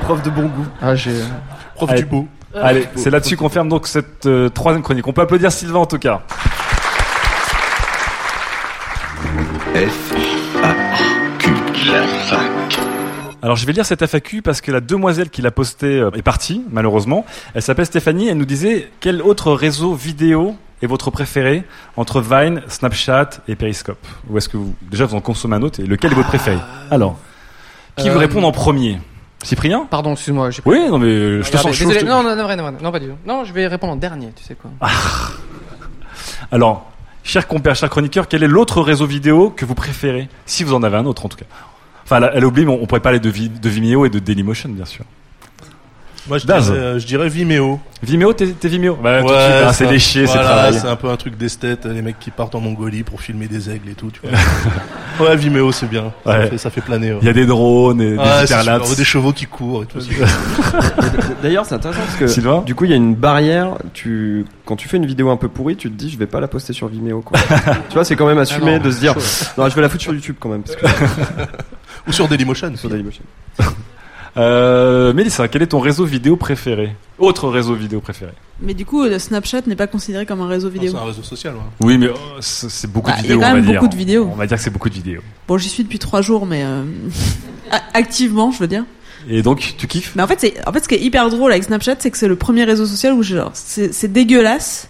Prof 0.02 0.22
de 0.22 0.30
bon 0.30 0.42
goût. 0.46 0.66
Ah 0.80 0.94
j'ai. 0.94 1.12
Prof 1.74 1.90
Allez. 1.90 2.02
du 2.02 2.06
beau. 2.06 2.28
Allez, 2.58 2.86
c'est 2.94 3.10
là-dessus 3.10 3.36
qu'on 3.36 3.50
ferme 3.50 3.68
donc 3.68 3.86
cette 3.86 4.24
euh, 4.24 4.48
troisième 4.48 4.82
chronique. 4.82 5.06
On 5.06 5.12
peut 5.12 5.20
applaudir 5.20 5.52
Sylvain 5.52 5.80
en 5.80 5.86
tout 5.86 5.98
cas. 5.98 6.22
Alors 13.46 13.54
je 13.54 13.64
vais 13.64 13.72
lire 13.72 13.86
cette 13.86 14.04
FAQ 14.04 14.42
parce 14.42 14.60
que 14.60 14.72
la 14.72 14.80
demoiselle 14.80 15.30
qui 15.30 15.40
l'a 15.40 15.52
postée 15.52 16.00
euh, 16.00 16.10
est 16.16 16.22
partie, 16.22 16.64
malheureusement. 16.68 17.24
Elle 17.54 17.62
s'appelle 17.62 17.86
Stéphanie, 17.86 18.26
elle 18.26 18.38
nous 18.38 18.44
disait 18.44 18.90
quel 18.98 19.22
autre 19.22 19.52
réseau 19.52 19.94
vidéo 19.94 20.56
est 20.82 20.88
votre 20.88 21.12
préféré 21.12 21.62
entre 21.96 22.20
Vine, 22.20 22.60
Snapchat 22.66 23.30
et 23.46 23.54
Periscope? 23.54 24.04
Ou 24.28 24.36
est-ce 24.36 24.48
que 24.48 24.56
vous 24.56 24.74
déjà 24.90 25.06
vous 25.06 25.14
en 25.14 25.20
consommez 25.20 25.54
un 25.54 25.62
autre 25.62 25.78
et 25.78 25.84
lequel 25.84 26.10
est 26.10 26.16
votre 26.16 26.26
préféré? 26.26 26.58
Alors, 26.90 27.20
qui 27.96 28.08
veut 28.08 28.16
Euh, 28.16 28.18
répondre 28.18 28.48
en 28.48 28.52
premier? 28.52 28.98
Cyprien? 29.44 29.86
Pardon, 29.88 30.14
excuse-moi. 30.14 30.50
j'ai- 30.50 30.62
Oui, 30.66 30.80
non 30.90 30.98
mais 30.98 31.06
euh, 31.06 31.42
je 31.44 31.48
te 31.52 31.56
sens 31.56 31.72
chaud. 31.72 31.88
te- 31.88 32.04
Non, 32.04 32.24
non, 32.24 32.34
non, 32.34 32.48
non, 32.48 32.56
non, 32.72 32.78
non, 32.82 32.90
pas 32.90 32.98
du 32.98 33.06
tout. 33.06 33.14
Non, 33.24 33.44
je 33.44 33.52
vais 33.52 33.68
répondre 33.68 33.92
en 33.92 33.96
dernier, 33.96 34.32
tu 34.34 34.42
sais 34.42 34.56
quoi. 34.56 34.72
Alors, 36.50 36.90
cher 37.22 37.46
compère, 37.46 37.76
cher 37.76 37.88
chroniqueur, 37.90 38.26
quel 38.26 38.42
est 38.42 38.48
l'autre 38.48 38.80
réseau 38.82 39.06
vidéo 39.06 39.50
que 39.50 39.64
vous 39.64 39.76
préférez? 39.76 40.28
Si 40.46 40.64
vous 40.64 40.74
en 40.74 40.82
avez 40.82 40.96
un 40.96 41.06
autre, 41.06 41.24
en 41.24 41.28
tout 41.28 41.36
cas. 41.38 41.44
Enfin, 42.08 42.20
elle, 42.32 42.44
oublié, 42.44 42.66
mais 42.66 42.72
on, 42.72 42.82
on 42.82 42.86
pourrait 42.86 43.00
parler 43.00 43.18
de, 43.20 43.28
Vi- 43.30 43.48
de 43.50 43.68
Vimeo 43.68 44.06
et 44.06 44.10
de 44.10 44.18
Dailymotion, 44.20 44.70
bien 44.70 44.84
sûr. 44.84 45.04
Moi, 46.28 46.38
je 46.38 46.46
Daz. 46.46 46.66
dirais, 46.66 46.78
euh, 46.78 46.98
je 46.98 47.06
dirais 47.06 47.28
Vimeo. 47.28 47.78
Vimeo, 48.02 48.32
t'es 48.32 48.48
t'es 48.48 48.66
Vimeo 48.66 48.96
bah, 49.00 49.20
tout 49.20 49.28
de 49.28 49.32
Ouais, 49.32 49.38
suite, 49.38 49.64
hein, 49.64 49.72
c'est 49.72 49.84
ça- 49.84 49.90
léché, 49.92 50.26
c'est 50.26 50.38
travaillé. 50.38 50.78
C'est 50.80 50.88
un 50.88 50.96
peu 50.96 51.08
un 51.08 51.16
truc 51.16 51.36
d'esthète, 51.38 51.86
les 51.86 52.02
mecs 52.02 52.18
qui 52.18 52.32
partent 52.32 52.56
en 52.56 52.60
Mongolie 52.60 53.04
pour 53.04 53.20
filmer 53.20 53.46
des 53.46 53.70
aigles 53.70 53.90
et 53.90 53.94
tout, 53.94 54.10
tu 54.10 54.20
vois. 54.26 54.36
ouais, 55.28 55.36
Vimeo, 55.36 55.70
c'est 55.70 55.86
bien. 55.88 56.12
Ça, 56.24 56.46
fait, 56.48 56.58
ça 56.58 56.70
fait 56.70 56.80
planer. 56.80 57.12
ouais. 57.12 57.18
Il 57.22 57.26
y 57.26 57.28
a 57.28 57.32
des 57.32 57.46
drones 57.46 58.00
et 58.00 58.16
Ouais, 58.16 58.24
des 58.24 58.30
c'est 58.40 58.44
hyperlapses. 58.54 58.82
super, 58.82 58.96
des 58.96 59.04
chevaux 59.04 59.32
qui 59.32 59.46
courent 59.46 59.84
et 59.84 59.86
tout. 59.86 60.00
c'est- 60.00 60.10
D'ailleurs, 61.44 61.64
c'est 61.64 61.76
intéressant 61.76 62.00
parce 62.00 62.16
que 62.16 62.26
Sylvain 62.26 62.62
du 62.66 62.74
coup, 62.74 62.86
il 62.86 62.90
y 62.90 62.94
a 62.94 62.96
une 62.96 63.14
barrière. 63.14 63.74
Tu, 63.94 64.44
quand 64.64 64.74
tu 64.74 64.88
fais 64.88 64.96
une 64.96 65.06
vidéo 65.06 65.30
un 65.30 65.36
peu 65.36 65.46
pourrie, 65.46 65.76
tu 65.76 65.88
te 65.92 65.96
dis, 65.96 66.10
je 66.10 66.18
vais 66.18 66.26
pas 66.26 66.40
la 66.40 66.48
poster 66.48 66.72
sur 66.72 66.88
Vimeo. 66.88 67.20
Quoi. 67.20 67.38
tu 67.88 67.94
vois, 67.94 68.04
c'est 68.04 68.16
quand 68.16 68.26
même 68.26 68.38
assumé 68.38 68.74
Ah 68.74 68.78
non, 68.78 68.84
de 68.84 68.90
se 68.90 68.98
dire, 68.98 69.14
non, 69.56 69.68
je 69.68 69.74
vais 69.76 69.82
la 69.82 69.88
foutre 69.88 70.02
sur 70.02 70.12
YouTube 70.12 70.36
quand 70.40 70.48
même. 70.48 70.62
Parce 70.62 70.74
que... 70.74 70.86
Ou 72.08 72.12
sur 72.12 72.28
Dailymotion. 72.28 72.74
sur 72.76 72.88
Dailymotion. 72.88 73.22
Euh, 74.38 75.14
Mélissa, 75.14 75.48
quel 75.48 75.62
est 75.62 75.68
ton 75.68 75.80
réseau 75.80 76.04
vidéo 76.04 76.36
préféré? 76.36 76.94
Autre 77.18 77.48
réseau 77.48 77.74
vidéo 77.74 78.00
préféré 78.02 78.32
Mais 78.60 78.74
du 78.74 78.84
coup, 78.84 79.02
le 79.04 79.18
Snapchat 79.18 79.62
n'est 79.66 79.76
pas 79.76 79.86
considéré 79.86 80.26
comme 80.26 80.42
un 80.42 80.46
réseau 80.46 80.68
vidéo. 80.68 80.92
C'est 80.92 80.98
un 80.98 81.04
réseau 81.06 81.22
social, 81.22 81.54
ouais. 81.54 81.60
Oui, 81.80 81.96
mais 81.96 82.08
oh, 82.12 82.18
c'est 82.40 82.90
beaucoup 82.92 83.10
Bah, 83.10 83.16
de 83.16 83.22
il 83.24 83.30
y 83.30 83.32
a 83.32 83.36
vidéos, 83.36 83.40
quand 83.40 83.46
on 83.46 83.48
va 83.48 83.54
même 83.54 83.64
dire. 83.64 83.80
beaucoup 83.80 83.90
de 83.90 83.96
vidéos. 83.96 84.28
On 84.30 84.36
va 84.36 84.46
dire 84.46 84.58
que 84.58 84.62
c'est 84.62 84.68
beaucoup 84.68 84.90
de 84.90 84.94
vidéos. 84.94 85.22
Bon, 85.48 85.56
j'y 85.56 85.70
suis 85.70 85.84
depuis 85.84 85.98
trois 85.98 86.20
jours, 86.20 86.44
mais 86.44 86.64
euh, 86.66 86.82
activement, 87.94 88.50
je 88.52 88.58
veux 88.58 88.66
dire. 88.68 88.84
Et 89.26 89.40
donc, 89.40 89.74
tu 89.78 89.86
kiffes? 89.86 90.12
Mais 90.16 90.22
en 90.22 90.26
fait, 90.26 90.38
c'est, 90.38 90.68
en 90.68 90.72
fait, 90.74 90.84
ce 90.84 90.88
qui 90.88 90.96
est 90.96 91.00
hyper 91.00 91.30
drôle 91.30 91.50
avec 91.50 91.64
Snapchat, 91.64 91.96
c'est 92.00 92.10
que 92.10 92.18
c'est 92.18 92.28
le 92.28 92.36
premier 92.36 92.64
réseau 92.64 92.84
social 92.84 93.14
où 93.14 93.22
genre, 93.22 93.52
c'est, 93.54 93.94
c'est 93.94 94.08
dégueulasse. 94.12 94.88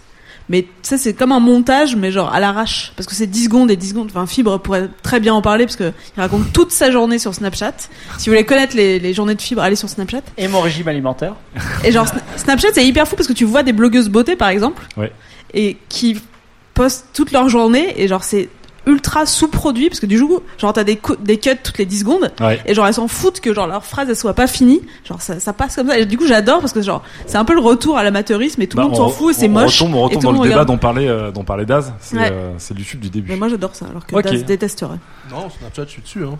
Mais 0.49 0.65
sais, 0.81 0.97
c'est 0.97 1.13
comme 1.13 1.33
un 1.33 1.41
montage, 1.41 1.95
mais 1.97 2.09
genre 2.11 2.33
à 2.33 2.39
l'arrache. 2.39 2.93
Parce 2.95 3.05
que 3.05 3.13
c'est 3.15 3.27
10 3.27 3.45
secondes 3.45 3.69
et 3.69 3.75
10 3.75 3.89
secondes. 3.89 4.07
Enfin, 4.09 4.25
Fibre 4.25 4.57
pourrait 4.59 4.89
très 5.03 5.19
bien 5.19 5.33
en 5.33 5.41
parler 5.41 5.65
parce 5.65 5.75
que 5.75 5.91
il 6.15 6.19
raconte 6.21 6.53
toute 6.53 6.71
sa 6.71 6.89
journée 6.89 7.19
sur 7.19 7.33
Snapchat. 7.35 7.73
Si 8.17 8.29
vous 8.29 8.33
voulez 8.33 8.45
connaître 8.45 8.75
les, 8.75 8.97
les 8.99 9.13
journées 9.13 9.35
de 9.35 9.41
Fibre, 9.41 9.61
allez 9.61 9.75
sur 9.75 9.89
Snapchat. 9.89 10.21
Et 10.37 10.47
mon 10.47 10.61
régime 10.61 10.87
alimentaire. 10.87 11.33
Et 11.83 11.91
genre, 11.91 12.05
Sna- 12.05 12.21
Snapchat, 12.37 12.69
c'est 12.73 12.85
hyper 12.85 13.07
fou 13.07 13.15
parce 13.17 13.27
que 13.27 13.33
tu 13.33 13.43
vois 13.43 13.63
des 13.63 13.73
blogueuses 13.73 14.07
beauté, 14.09 14.35
par 14.37 14.47
exemple, 14.49 14.83
Ouais. 14.95 15.11
et 15.53 15.75
qui 15.89 16.21
postent 16.73 17.07
toute 17.13 17.31
leur 17.31 17.49
journée, 17.49 18.01
et 18.01 18.07
genre, 18.07 18.23
c'est 18.23 18.47
ultra 18.87 19.25
sous-produit 19.25 19.89
parce 19.89 19.99
que 19.99 20.05
du 20.07 20.19
coup, 20.19 20.39
genre 20.57 20.73
t'as 20.73 20.83
des, 20.83 20.95
cuts 20.97 21.09
toutes 21.63 21.77
les 21.77 21.85
10 21.85 21.99
secondes 21.99 22.31
Ouais. 22.39 22.59
et 22.65 22.73
genre 22.73 22.87
elles 22.87 22.93
s'en 22.95 23.07
foutent 23.07 23.39
que 23.39 23.53
genre 23.53 23.67
leur 23.67 23.85
phrase 23.85 24.09
elle 24.09 24.15
soit 24.15 24.33
pas 24.33 24.47
finie. 24.47 24.81
Genre 25.07 25.21
ça, 25.21 25.39
ça 25.39 25.53
passe 25.53 25.75
comme 25.75 25.87
ça. 25.89 25.99
Et 25.99 26.05
du 26.05 26.17
coup, 26.17 26.25
j'adore 26.25 26.59
parce 26.61 26.73
que 26.73 26.81
genre 26.81 27.03
c'est 27.25 27.37
un 27.37 27.45
peu 27.45 27.53
le 27.53 27.59
retour 27.61 27.97
à 27.97 28.03
l'amateurisme 28.03 28.61
et 28.61 28.67
tout 28.67 28.77
le 28.77 28.83
Bah, 28.83 28.89
monde 28.89 28.99
on- 28.99 29.09
s'en 29.09 29.09
fout 29.09 29.35
et 29.35 29.39
c'est 29.39 29.47
moche. 29.47 29.79
retombe, 29.81 29.95
on 29.95 29.99
et 29.99 30.03
retombe 30.15 30.23
dans 30.23 30.31
le 30.31 30.37
monde 30.37 30.43
débat 30.47 30.55
regarde. 30.55 30.67
dont 30.69 30.77
parlait, 30.77 31.07
euh, 31.07 31.31
dont 31.31 31.43
parlait 31.43 31.65
Daz. 31.65 31.93
C'est 31.99 32.17
Ouais. 32.17 32.29
euh, 32.31 32.53
c'est 32.57 32.73
le 32.73 32.79
YouTube 32.79 33.01
du 33.01 33.09
début. 33.09 33.29
Mais 33.31 33.37
moi 33.37 33.49
j'adore 33.49 33.75
ça 33.75 33.85
alors 33.89 34.05
que 34.05 34.15
Ok. 34.15 34.23
Daz 34.23 34.43
détesterait. 34.45 34.97
Non, 35.29 35.49
Snapchat, 35.49 35.83
je 35.85 35.89
suis 35.91 36.01
dessus. 36.01 36.23
Hein. 36.23 36.37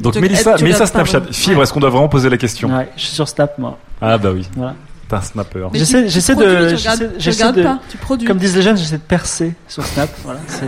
Donc 0.00 0.16
Mélissa, 0.16 0.56
Mélissa 0.56 0.86
Snapchat. 0.86 1.18
vraiment. 1.18 1.32
Fibre, 1.34 1.62
est-ce 1.62 1.72
qu'on 1.72 1.80
doit 1.80 1.90
vraiment 1.90 2.08
poser 2.08 2.30
la 2.30 2.38
question 2.38 2.74
Ouais, 2.74 2.88
je 2.96 3.02
suis 3.02 3.14
sur 3.14 3.28
Snap, 3.28 3.58
moi. 3.58 3.78
Ah 4.00 4.16
bah 4.16 4.30
oui. 4.32 4.48
Voilà. 4.56 4.74
Un 5.18 5.20
snapper. 5.22 5.66
J'essaie, 5.74 6.34
de, 6.34 6.68
tu 6.70 6.74
regardes- 6.76 7.12
j'essaie- 7.18 7.52
de- 7.52 7.62
pas, 7.62 7.78
tu 7.88 7.96
produis. 7.98 8.26
Comme 8.26 8.38
disent 8.38 8.56
les 8.56 8.62
jeunes, 8.62 8.76
j'essaie 8.76 8.96
de 8.98 9.02
percer 9.02 9.54
sur 9.68 9.84
Snap. 9.84 10.08
Voilà, 10.24 10.40
c'est, 10.46 10.66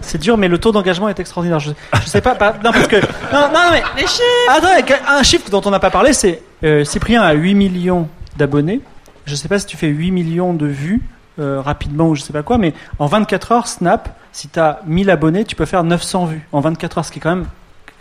c'est 0.00 0.18
dur, 0.18 0.36
mais 0.36 0.48
le 0.48 0.58
taux 0.58 0.72
d'engagement 0.72 1.08
est 1.08 1.18
extraordinaire. 1.18 1.60
Je, 1.60 1.70
je 2.02 2.06
sais 2.06 2.20
pas, 2.20 2.34
pas- 2.34 2.54
non 2.64 2.72
parce 2.72 2.86
que, 2.88 2.96
non, 2.96 3.48
non, 3.52 3.70
mais 3.72 3.82
les 3.96 4.06
chiffres. 4.06 4.22
Attends, 4.48 4.94
un 5.08 5.22
chiffre 5.22 5.50
dont 5.50 5.62
on 5.64 5.70
n'a 5.70 5.80
pas 5.80 5.90
parlé, 5.90 6.12
c'est 6.12 6.42
euh, 6.64 6.84
Cyprien 6.84 7.22
a 7.22 7.32
8 7.32 7.54
millions 7.54 8.08
d'abonnés. 8.36 8.80
Je 9.24 9.34
sais 9.34 9.48
pas 9.48 9.58
si 9.58 9.66
tu 9.66 9.76
fais 9.76 9.88
8 9.88 10.10
millions 10.12 10.52
de 10.54 10.66
vues 10.66 11.02
euh, 11.38 11.60
rapidement 11.60 12.08
ou 12.08 12.14
je 12.14 12.22
sais 12.22 12.32
pas 12.32 12.42
quoi, 12.42 12.58
mais 12.58 12.72
en 12.98 13.06
24 13.06 13.52
heures, 13.52 13.66
Snap, 13.68 14.08
si 14.32 14.48
tu 14.48 14.58
as 14.60 14.80
1000 14.86 15.10
abonnés, 15.10 15.44
tu 15.44 15.56
peux 15.56 15.64
faire 15.66 15.82
900 15.84 16.26
vues 16.26 16.46
en 16.52 16.60
24 16.60 16.98
heures, 16.98 17.04
ce 17.04 17.10
qui 17.12 17.18
est 17.18 17.22
quand 17.22 17.34
même 17.34 17.46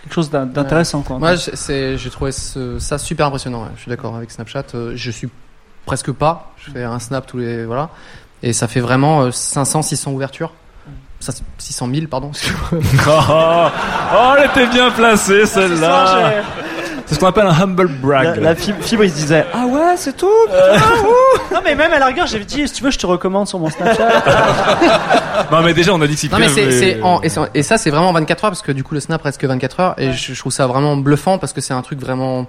quelque 0.03 0.13
chose 0.13 0.30
d'in- 0.30 0.45
d'intéressant. 0.45 1.01
quoi. 1.01 1.17
Moi, 1.17 1.35
j'ai 1.35 2.09
trouvé 2.11 2.31
ce- 2.31 2.77
ça 2.80 2.97
super 2.99 3.26
impressionnant. 3.27 3.63
ouais. 3.63 3.69
Je 3.76 3.81
suis 3.81 3.89
d'accord 3.89 4.15
avec 4.15 4.30
Snapchat. 4.31 4.63
Euh, 4.76 4.91
Je 4.95 5.09
suis 5.11 5.30
presque 5.86 6.12
pas. 6.12 6.52
Je 6.57 6.72
fais 6.72 6.84
un 6.84 6.99
snap 6.99 7.26
tous 7.28 7.38
les 7.38 7.66
voilà, 7.66 7.90
et 8.44 8.53
ça 8.53 8.68
fait 8.68 8.80
vraiment 8.80 9.22
euh, 9.24 9.32
500, 9.32 9.82
600 9.82 10.12
ouvertures. 10.12 10.52
Ça, 11.22 11.32
600 11.57 11.88
000, 11.94 12.07
pardon. 12.07 12.32
oh, 12.74 12.78
oh, 12.78 14.34
elle 14.38 14.45
était 14.45 14.68
bien 14.68 14.91
placée 14.91 15.45
celle-là. 15.45 16.34
C'est 17.07 17.16
ce 17.16 17.20
qu'on 17.20 17.28
appelle 17.28 17.45
un 17.48 17.62
humble 17.62 17.88
brag. 17.88 18.36
La, 18.38 18.49
la 18.49 18.56
fibre, 18.56 18.80
fibre, 18.82 19.03
il 19.03 19.12
se 19.12 19.16
disait 19.16 19.45
Ah 19.53 19.66
ouais, 19.66 19.95
c'est 19.95 20.18
tout 20.18 20.28
Euh. 20.52 20.78
Non, 21.53 21.60
mais 21.64 21.76
même 21.76 21.94
à 21.94 21.99
la 21.99 22.07
rigueur, 22.07 22.26
j'avais 22.28 22.45
dit 22.45 22.68
Si 22.68 22.74
tu 22.76 22.84
veux, 22.84 22.91
je 22.91 22.98
te 22.98 23.06
recommande 23.06 23.48
sur 23.48 23.60
mon 23.60 23.70
Snapchat. 23.70 24.10
Non 25.52 25.62
mais 25.62 25.74
déjà 25.74 25.94
on 25.94 26.02
a 26.02 26.07
dit 26.07 26.16
que 26.16 26.32
Non 26.32 26.40
mais 26.40 26.48
c'est, 26.49 26.64
voulait- 26.64 26.80
c'est 26.80 27.02
en- 27.03 27.22
et, 27.22 27.30
c'est- 27.30 27.41
et 27.53 27.62
ça 27.64 27.78
c'est 27.78 27.90
vraiment 27.91 28.12
24 28.14 28.45
heures 28.45 28.52
parce 28.52 28.62
que 28.62 28.72
du 28.72 28.84
coup 28.84 28.94
le 28.94 28.99
snap 29.02 29.22
reste 29.22 29.40
que 29.40 29.45
24 29.45 29.80
heures 29.80 29.94
et 29.98 30.12
je, 30.14 30.34
je 30.34 30.40
trouve 30.40 30.52
ça 30.52 30.66
vraiment 30.66 30.95
bluffant 30.98 31.38
parce 31.38 31.53
que 31.53 31.62
c'est 31.62 31.74
un 31.74 31.82
truc 31.82 31.99
vraiment 31.99 32.48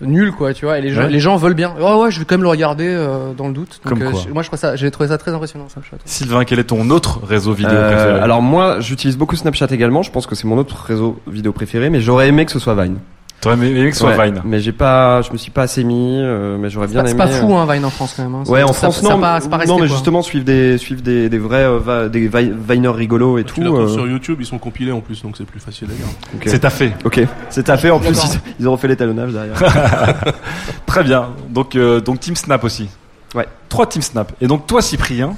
nul 0.00 0.32
quoi 0.32 0.52
tu 0.52 0.64
vois 0.64 0.78
et 0.78 0.82
les 0.82 0.90
gens, 0.90 1.02
Ouais. 1.02 1.10
les 1.10 1.20
gens 1.20 1.36
veulent 1.36 1.54
bien 1.54 1.72
oh 1.80 2.02
ouais 2.02 2.10
je 2.10 2.18
vais 2.18 2.24
quand 2.24 2.34
même 2.34 2.42
le 2.42 2.48
regarder 2.48 2.86
euh, 2.88 3.32
dans 3.32 3.46
le 3.46 3.54
doute 3.54 3.80
donc 3.84 3.92
Comme 3.94 4.02
euh, 4.02 4.10
quoi. 4.10 4.20
moi 4.32 4.42
je 4.42 4.48
trouve 4.48 4.58
ça 4.58 4.74
j'ai 4.76 4.90
trouvé 4.90 5.08
ça 5.08 5.18
très 5.18 5.30
impressionnant 5.32 5.68
Snapchat 5.68 5.96
Sylvain, 6.04 6.44
quel 6.44 6.58
est 6.58 6.64
ton 6.64 6.90
autre 6.90 7.20
réseau 7.24 7.52
vidéo 7.52 7.72
Euh, 7.74 7.94
préféré? 7.94 8.20
alors 8.20 8.42
moi, 8.42 8.80
j'utilise 8.80 9.16
beaucoup 9.16 9.36
Snapchat 9.36 9.68
également. 9.70 10.02
Je 10.02 10.10
pense 10.10 10.26
que 10.26 10.34
c'est 10.34 10.46
mon 10.48 10.58
autre 10.58 10.76
réseau 10.84 11.20
vidéo 11.28 11.52
préféré, 11.52 11.90
mais 11.90 12.00
j'aurais 12.00 12.28
aimé 12.28 12.44
que 12.44 12.50
ce 12.52 12.58
soit 12.58 12.74
Vine. 12.74 12.96
T'aurais 13.44 13.54
aimé 13.66 13.86
que 13.88 13.92
ce 13.92 14.00
soit 14.00 14.16
Ouais, 14.16 14.26
Vine. 14.30 14.42
Mais 14.44 14.58
j'ai 14.60 14.72
pas, 14.72 15.22
je 15.22 15.30
me 15.32 15.36
suis 15.36 15.50
pas 15.52 15.62
assez 15.62 15.84
mis, 15.84 16.18
euh, 16.20 16.56
mais 16.58 16.68
j'aurais 16.70 16.86
c'est 16.88 16.94
bien 16.94 17.02
pas, 17.02 17.08
c'est 17.08 17.14
aimé. 17.14 17.24
pas 17.24 17.28
fou 17.30 17.54
euh, 17.54 17.58
hein 17.58 17.72
Vine 17.72 17.84
en 17.84 17.90
France 17.90 18.14
quand 18.16 18.22
même 18.24 18.34
hein. 18.34 18.42
Ouais, 18.48 18.62
en 18.62 18.72
France 18.72 19.00
ça 19.00 19.08
non, 19.08 19.20
pas- 19.20 19.40
c'est 19.40 19.48
pas 19.48 19.58
resté, 19.58 19.70
non, 19.72 19.78
mais 19.78 19.86
quoi. 19.86 19.94
justement 19.96 20.22
suivre 20.22 20.44
des 20.44 20.78
suivre 20.78 21.02
des, 21.02 21.28
des 21.28 21.38
vrais 21.38 21.64
euh, 21.64 21.78
va- 21.78 22.08
des 22.08 22.28
vi- 22.28 22.52
viners 22.68 22.88
rigolos 22.88 23.38
et 23.38 23.44
Tu 23.44 23.54
tout. 23.54 23.76
euh, 23.76 23.86
sur 23.88 24.06
YouTube, 24.08 24.38
ils 24.40 24.46
sont 24.46 24.58
compilés 24.58 24.92
en 24.92 25.00
plus, 25.00 25.22
donc 25.22 25.36
c'est 25.36 25.44
plus 25.44 25.60
facile 25.60 25.88
à 25.90 25.94
lire. 25.94 26.06
ok. 26.34 26.42
C'est 26.46 26.64
à 26.64 26.70
fait. 26.70 26.92
Ok, 27.04 27.20
c'est 27.50 27.68
à 27.70 27.76
fait. 27.76 27.90
En 27.90 28.00
plus, 28.00 28.10
ils, 28.24 28.40
ils 28.60 28.66
auront 28.66 28.76
fait 28.76 28.88
l'étalonnage 28.88 29.32
derrière. 29.32 29.54
Très 30.86 31.04
bien. 31.04 31.28
Donc 31.50 31.76
euh, 31.76 32.00
donc 32.00 32.20
Team 32.20 32.36
Snap 32.36 32.64
aussi. 32.64 32.88
Ouais. 33.34 33.46
Trois 33.68 33.86
Team 33.86 34.02
Snap. 34.02 34.32
Et 34.40 34.46
donc 34.46 34.66
toi 34.66 34.80
Cyprien. 34.82 35.34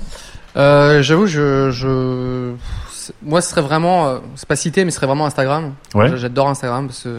Euh, 0.57 1.03
j'avoue 1.03 1.27
je, 1.27 1.71
je 1.71 2.53
moi 3.23 3.41
ce 3.43 3.51
serait 3.51 3.61
vraiment 3.63 4.07
euh, 4.09 4.19
c'est 4.37 4.49
pas 4.49 4.57
cité 4.57 4.85
mais 4.87 4.91
ce 4.91 4.97
serait 4.97 5.07
vraiment 5.07 5.27
Instagram 5.27 5.73
Ouais. 5.95 6.09
J'a- 6.09 6.17
j'adore 6.17 6.49
Instagram 6.49 6.87
parce 6.87 7.03
que 7.03 7.19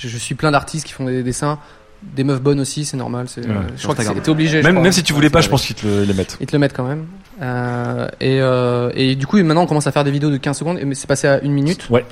je, 0.00 0.08
je 0.08 0.16
suis 0.18 0.34
plein 0.34 0.50
d'artistes 0.50 0.86
qui 0.86 0.92
font 0.92 1.04
des 1.04 1.22
dessins 1.22 1.58
des 2.02 2.24
meufs 2.24 2.40
bonnes 2.40 2.60
aussi 2.60 2.86
c'est 2.86 2.96
normal 2.96 3.26
c'est 3.28 3.42
Ouais, 3.46 3.54
je 3.76 3.82
crois 3.82 3.94
que 3.94 4.02
t'es 4.20 4.30
obligé 4.30 4.62
Même 4.62 4.90
si 4.92 5.02
tu 5.02 5.12
voulais 5.12 5.28
pas, 5.30 5.40
je 5.42 5.48
pense 5.50 5.66
qu'ils 5.66 5.76
te 5.76 5.86
le- 5.86 6.04
les 6.04 6.14
mettent. 6.14 6.38
Ils 6.40 6.46
te 6.46 6.52
le 6.52 6.58
mettent 6.58 6.72
quand 6.74 6.86
même. 6.88 7.06
Euh, 7.42 8.08
et, 8.20 8.40
euh, 8.40 8.90
et 8.94 9.16
du 9.16 9.26
coup, 9.26 9.36
maintenant, 9.42 9.62
on 9.62 9.66
commence 9.66 9.86
à 9.86 9.92
faire 9.92 10.04
des 10.04 10.10
vidéos 10.10 10.30
de 10.30 10.36
15 10.38 10.58
secondes, 10.58 10.78
mais 10.84 10.94
c'est 10.94 11.06
passé 11.06 11.26
à 11.28 11.40
une 11.42 11.52
minute. 11.52 11.88
Ouais. 11.90 12.04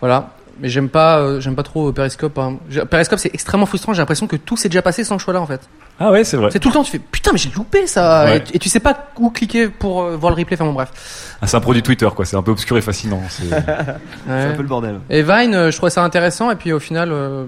Voilà. 0.00 0.30
Mais 0.60 0.68
j'aime 0.68 0.88
pas, 0.88 1.18
euh, 1.18 1.40
j'aime 1.40 1.54
pas 1.54 1.62
trop 1.62 1.88
euh, 1.88 1.92
Periscope. 1.92 2.38
hein. 2.38 2.56
J'ai- 2.70 2.84
Periscope, 2.84 3.18
c'est 3.18 3.34
extrêmement 3.34 3.66
frustrant. 3.66 3.92
J'ai 3.92 4.00
l'impression 4.00 4.26
que 4.26 4.36
tout 4.36 4.56
s'est 4.56 4.68
déjà 4.68 4.82
passé 4.82 5.04
sans 5.04 5.16
que 5.16 5.20
je 5.20 5.24
sois 5.24 5.34
là, 5.34 5.40
en 5.40 5.46
fait. 5.46 5.60
Ah 6.00 6.10
ouais, 6.10 6.24
c'est 6.24 6.36
vrai. 6.36 6.50
C'est 6.50 6.60
tout 6.60 6.68
le 6.68 6.74
temps, 6.74 6.82
tu 6.82 6.90
fais 6.92 6.98
putain, 6.98 7.32
mais 7.32 7.38
j'ai 7.38 7.50
loupé 7.50 7.86
ça. 7.86 8.24
Ouais. 8.24 8.36
Et, 8.38 8.42
tu- 8.44 8.56
et 8.56 8.58
tu 8.58 8.68
sais 8.68 8.80
pas 8.80 9.06
où 9.18 9.30
cliquer 9.30 9.68
pour 9.68 10.02
euh, 10.02 10.16
voir 10.16 10.30
le 10.34 10.38
replay. 10.38 10.56
Enfin 10.56 10.64
bon, 10.66 10.72
bref. 10.72 11.36
Ah, 11.42 11.46
c'est 11.46 11.56
un 11.56 11.60
produit 11.60 11.82
Twitter 11.82 12.08
quoi. 12.14 12.24
C'est 12.24 12.36
un 12.36 12.42
peu 12.42 12.50
obscur 12.52 12.76
et 12.78 12.82
fascinant. 12.82 13.22
C'est- 13.28 13.44
C'est 14.26 14.32
un 14.32 14.52
peu 14.54 14.62
le 14.62 14.68
bordel. 14.68 15.00
Et 15.10 15.22
Vine, 15.22 15.54
euh, 15.54 15.70
je 15.70 15.76
trouvais 15.76 15.90
ça 15.90 16.02
intéressant. 16.02 16.50
Et 16.50 16.56
puis 16.56 16.72
au 16.72 16.78
final, 16.80 17.10
euh, 17.12 17.44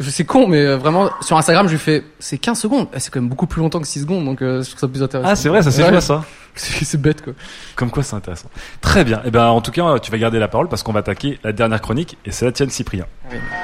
c'est 0.00 0.24
con, 0.24 0.46
mais 0.46 0.64
euh, 0.64 0.76
vraiment, 0.76 1.10
sur 1.22 1.36
Instagram, 1.36 1.66
je 1.66 1.72
lui 1.72 1.78
fais 1.78 2.04
c'est 2.18 2.38
15 2.38 2.58
secondes. 2.60 2.88
Eh, 2.94 3.00
C'est 3.00 3.10
quand 3.10 3.20
même 3.20 3.28
beaucoup 3.28 3.46
plus 3.46 3.60
longtemps 3.62 3.80
que 3.80 3.86
6 3.86 4.02
secondes, 4.02 4.24
donc 4.24 4.42
euh, 4.42 4.62
je 4.62 4.68
trouve 4.70 4.80
ça 4.80 4.88
plus 4.88 5.02
intéressant. 5.02 5.30
Ah 5.32 5.36
c'est 5.36 5.48
vrai, 5.48 5.62
ça 5.62 5.70
c'est 5.70 5.82
Ouais. 5.82 5.88
joué 5.88 6.00
ça? 6.00 6.24
C'est 6.58 7.00
bête, 7.00 7.22
quoi. 7.22 7.32
Comme 7.76 7.90
quoi 7.90 8.02
c'est 8.02 8.16
intéressant. 8.16 8.48
Très 8.80 9.04
bien. 9.04 9.20
Et 9.24 9.30
ben 9.30 9.46
en 9.46 9.60
tout 9.60 9.70
cas, 9.70 9.98
tu 10.00 10.10
vas 10.10 10.18
garder 10.18 10.38
la 10.38 10.48
parole 10.48 10.68
parce 10.68 10.82
qu'on 10.82 10.92
va 10.92 11.00
attaquer 11.00 11.38
la 11.44 11.52
dernière 11.52 11.80
chronique 11.80 12.18
et 12.24 12.30
c'est 12.32 12.44
la 12.44 12.52
tienne 12.52 12.70
Cyprien. 12.70 13.06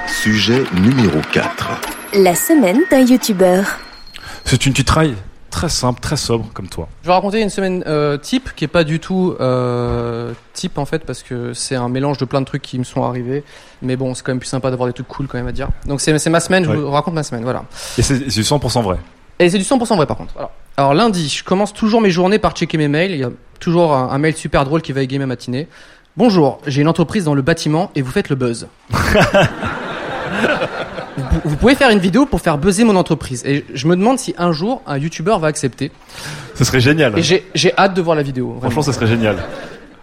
Sujet 0.07 0.65
numéro 0.75 1.19
4. 1.33 1.69
La 2.15 2.35
semaine 2.35 2.81
d'un 2.91 3.01
youtubeur. 3.01 3.65
C'est 4.45 4.67
une 4.67 4.73
petite 4.73 4.91
très 5.51 5.69
simple, 5.69 6.01
très 6.01 6.17
sobre 6.17 6.47
comme 6.53 6.69
toi. 6.69 6.89
Je 7.03 7.07
vais 7.09 7.13
raconter 7.15 7.41
une 7.41 7.49
semaine 7.49 7.85
euh, 7.87 8.17
type 8.19 8.51
qui 8.57 8.65
est 8.65 8.69
pas 8.69 8.83
du 8.85 8.99
tout 8.99 9.37
euh, 9.41 10.33
type 10.53 10.79
en 10.79 10.85
fait 10.85 11.05
parce 11.07 11.23
que 11.23 11.53
c'est 11.55 11.77
un 11.77 11.89
mélange 11.89 12.19
de 12.19 12.25
plein 12.25 12.41
de 12.41 12.47
trucs 12.47 12.63
qui 12.63 12.79
me 12.79 12.85
sont 12.85 13.05
arrivés. 13.05 13.45
Mais 13.81 13.97
bon, 13.97 14.15
c'est 14.15 14.25
quand 14.25 14.33
même 14.33 14.41
plus 14.41 14.49
sympa 14.49 14.71
d'avoir 14.71 14.89
des 14.89 14.93
trucs 14.93 15.07
cool 15.09 15.27
quand 15.29 15.39
même 15.39 15.47
à 15.47 15.53
dire. 15.53 15.69
Donc 15.87 16.01
c'est 16.01 16.13
ma 16.29 16.41
semaine, 16.41 16.65
je 16.65 16.71
Ouais. 16.71 16.77
vous 16.77 16.91
raconte 16.91 17.15
ma 17.15 17.23
semaine, 17.23 17.45
voilà. 17.45 17.65
Et 17.99 18.03
c'est 18.03 18.31
c'est 18.31 18.43
100% 18.43 18.83
vrai. 18.83 18.97
Et 19.39 19.51
c'est 19.51 19.59
du 19.59 19.65
100% 19.65 19.97
vrai 19.97 20.07
par 20.07 20.17
contre. 20.17 20.35
Alors 20.77 20.95
lundi, 20.95 21.29
je 21.29 21.45
commence 21.45 21.73
toujours 21.73 22.01
mes 22.01 22.11
journées 22.11 22.39
par 22.39 22.53
checker 22.53 22.79
mes 22.79 22.89
mails. 22.89 23.11
Il 23.13 23.19
y 23.19 23.25
a 23.25 23.31
toujours 23.61 23.93
un, 23.95 24.11
un 24.11 24.19
mail 24.19 24.35
super 24.37 24.65
drôle 24.65 24.83
qui 24.83 24.93
va 24.93 25.03
égayer 25.03 25.19
ma 25.19 25.27
matinée. 25.27 25.69
Bonjour, 26.17 26.61
j'ai 26.67 26.81
une 26.83 26.89
entreprise 26.89 27.25
dans 27.25 27.35
le 27.35 27.43
bâtiment 27.43 27.91
et 27.95 28.03
vous 28.03 28.11
faites 28.13 28.29
le 28.29 28.37
buzz. 28.37 28.69
vous, 31.17 31.23
pou- 31.25 31.41
vous 31.49 31.57
pouvez 31.57 31.75
faire 31.75 31.91
une 31.91 31.99
vidéo 31.99 32.27
pour 32.27 32.41
faire 32.41 32.59
buzzer 32.59 32.85
mon 32.85 32.97
entreprise. 32.97 33.43
Et 33.45 33.65
je 33.75 33.87
me 33.89 33.97
demande 33.97 34.19
si 34.19 34.35
un 34.39 34.53
jour 34.53 34.83
un 34.87 34.99
youtubeur 34.99 35.39
va 35.39 35.49
accepter. 35.49 35.91
Ce 36.55 36.65
serait 36.65 36.81
génial. 36.81 37.19
Et 37.19 37.23
j'ai 37.23 37.45
j'ai 37.55 37.73
hâte 37.77 37.95
de 37.95 38.03
voir 38.03 38.17
la 38.17 38.23
vidéo. 38.23 38.47
vraiment. 38.49 38.61
Franchement, 38.63 38.83
ça 38.83 38.93
serait 38.93 39.07
génial. 39.07 39.37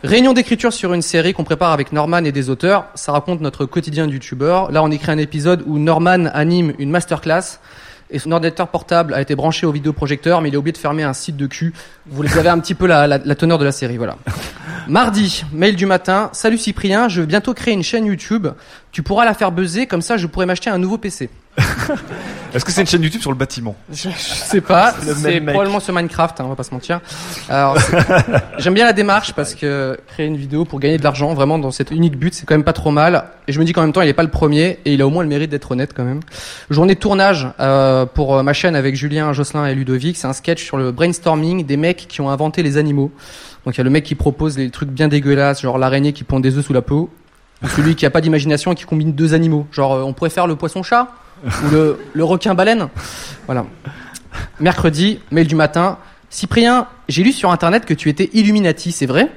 Réunion 0.04 0.34
d'écriture 0.34 0.74
sur 0.74 0.94
une 0.94 1.04
série 1.04 1.34
qu'on 1.34 1.44
prépare 1.44 1.72
avec 1.72 1.94
Norman 1.94 2.18
et 2.26 2.32
des 2.32 2.50
auteurs. 2.50 2.86
Ça 2.96 3.12
raconte 3.12 3.40
notre 3.40 3.66
quotidien 3.66 4.08
de 4.08 4.14
youtubeur. 4.14 4.72
Là, 4.72 4.82
on 4.84 4.90
écrit 4.90 5.12
un 5.12 5.18
épisode 5.20 5.64
où 5.68 5.78
Norman 5.78 6.26
anime 6.34 6.74
une 6.80 6.90
masterclass 6.90 7.60
et 8.12 8.20
son 8.20 8.32
ordinateur 8.32 8.68
portable 8.68 9.14
a 9.14 9.22
été 9.22 9.36
branché 9.36 9.66
au 9.66 9.72
vidéoprojecteur, 9.72 10.42
mais 10.42 10.50
il 10.50 10.56
a 10.56 10.60
oublié 10.60 10.74
de 10.74 10.78
fermer 10.78 11.04
un 11.04 11.14
site 11.14 11.38
de 11.38 11.48
cul. 11.48 11.74
Vous 12.08 12.38
avez 12.38 12.50
un 12.50 12.60
petit 12.60 12.76
peu 12.76 12.86
la, 12.86 13.08
la, 13.08 13.18
la 13.18 13.36
teneur 13.36 13.58
de 13.58 13.66
la 13.66 13.72
série, 13.72 13.98
voilà. 13.98 14.18
Mardi, 14.88 15.44
mail 15.54 15.76
du 15.76 15.86
matin. 15.86 16.30
Salut 16.34 16.58
Cyprien, 16.58 17.08
je 17.08 17.22
vais 17.22 17.28
bientôt 17.28 17.54
créer 17.54 17.74
une 17.74 17.84
chaîne 17.84 18.06
YouTube. 18.06 18.48
Tu 18.92 19.04
pourras 19.04 19.26
la 19.26 19.34
faire 19.34 19.52
buzzer, 19.52 19.88
comme 19.88 20.02
ça 20.02 20.18
je 20.18 20.28
pourrai 20.28 20.46
m'acheter 20.46 20.70
un 20.70 20.78
nouveau 20.78 20.98
PC. 20.98 21.30
Est-ce 22.54 22.66
que 22.66 22.72
c'est 22.72 22.82
une 22.82 22.88
chaîne 22.88 23.04
YouTube 23.04 23.22
sur 23.22 23.32
le 23.32 23.38
bâtiment? 23.38 23.76
Je, 23.92 24.10
je 24.10 24.16
sais 24.16 24.62
pas, 24.62 24.94
C'est 25.02 25.40
probablement 25.42 25.80
sur 25.80 25.94
Minecraft, 25.94 26.40
hein, 26.40 26.44
on 26.46 26.50
va 26.50 26.56
pas 26.56 26.64
se 26.64 26.74
mentir. 26.74 27.00
J'aime 28.58 28.74
bien 28.74 28.86
la 28.86 28.94
démarche 28.94 29.34
parce 29.34 29.56
que 29.56 29.98
créer 30.08 30.26
une 30.28 30.36
vidéo 30.38 30.66
pour 30.66 30.80
gagner 30.80 30.98
de 30.98 31.04
l'argent, 31.04 31.34
vraiment 31.34 31.60
dans 31.60 31.72
cet 31.72 31.92
unique 31.92 32.18
but, 32.18 32.34
c'est 32.34 32.46
quand 32.46 32.54
même 32.54 32.64
pas 32.64 32.74
trop 32.74 32.92
mal. 32.92 33.26
Et 33.48 33.54
je 33.54 33.60
me 33.60 33.66
dis 33.66 33.72
qu'en 33.74 33.82
même 33.82 33.94
temps, 33.94 34.02
il 34.02 34.10
est 34.10 34.14
pas 34.14 34.24
le 34.24 34.30
premier 34.30 34.80
et 34.86 34.94
il 34.94 35.02
a 35.02 35.08
au 35.08 35.10
moins 35.10 35.24
le 35.24 35.30
mérite 35.30 35.50
d'être 35.50 35.72
honnête 35.72 35.92
quand 35.96 36.04
même. 36.04 36.20
Journée 36.70 36.96
de 36.96 37.00
tournage 37.00 37.48
euh, 37.60 38.06
pour 38.06 38.38
euh, 38.38 38.44
ma 38.44 38.54
chaîne 38.54 38.76
avec 38.76 38.96
Julien, 38.96 39.32
Jocelyn 39.32 39.66
et 39.68 39.76
Ludovic. 39.76 40.18
C'est 40.18 40.28
un 40.28 40.34
sketch 40.34 40.64
sur 40.64 40.78
le 40.78 40.92
brainstorming 40.92 41.66
des 41.66 41.78
mecs 41.78 42.08
qui 42.10 42.22
ont 42.22 42.30
inventé 42.30 42.64
les 42.64 42.78
animaux. 42.78 43.12
Donc 43.66 43.76
il 43.76 43.78
y 43.78 43.82
a 43.82 43.84
le 43.84 43.90
mec 43.90 44.04
qui 44.04 44.16
propose 44.16 44.56
des 44.56 44.70
trucs 44.72 44.90
bien 44.90 45.08
dégueulasses, 45.08 45.62
genre 45.62 45.78
l'araignée 45.78 46.14
qui 46.14 46.24
pond 46.24 46.40
des 46.40 46.58
œufs 46.58 46.66
sous 46.66 46.74
la 46.74 46.82
peau. 46.82 47.10
Celui 47.76 47.96
qui 47.96 48.06
a 48.06 48.10
pas 48.10 48.22
d'imagination 48.22 48.72
et 48.72 48.76
qui 48.76 48.86
combine 48.86 49.14
deux 49.14 49.34
animaux. 49.34 49.68
Genre, 49.72 49.94
euh, 49.94 50.02
on 50.04 50.14
pourrait 50.14 50.30
faire 50.32 50.48
le 50.48 50.56
poisson-chat 50.56 51.10
ou 51.46 51.70
le, 51.72 52.00
le 52.14 52.24
requin-baleine. 52.24 52.88
Voilà. 53.46 53.66
Mercredi, 54.60 55.20
mail 55.32 55.48
du 55.48 55.56
matin. 55.56 55.98
Cyprien, 56.30 56.88
j'ai 57.10 57.24
lu 57.24 57.32
sur 57.34 57.52
internet 57.52 57.86
que 57.86 57.94
tu 57.94 58.10
étais 58.10 58.30
Illuminati, 58.34 58.92
c'est 58.92 59.06
vrai? 59.06 59.30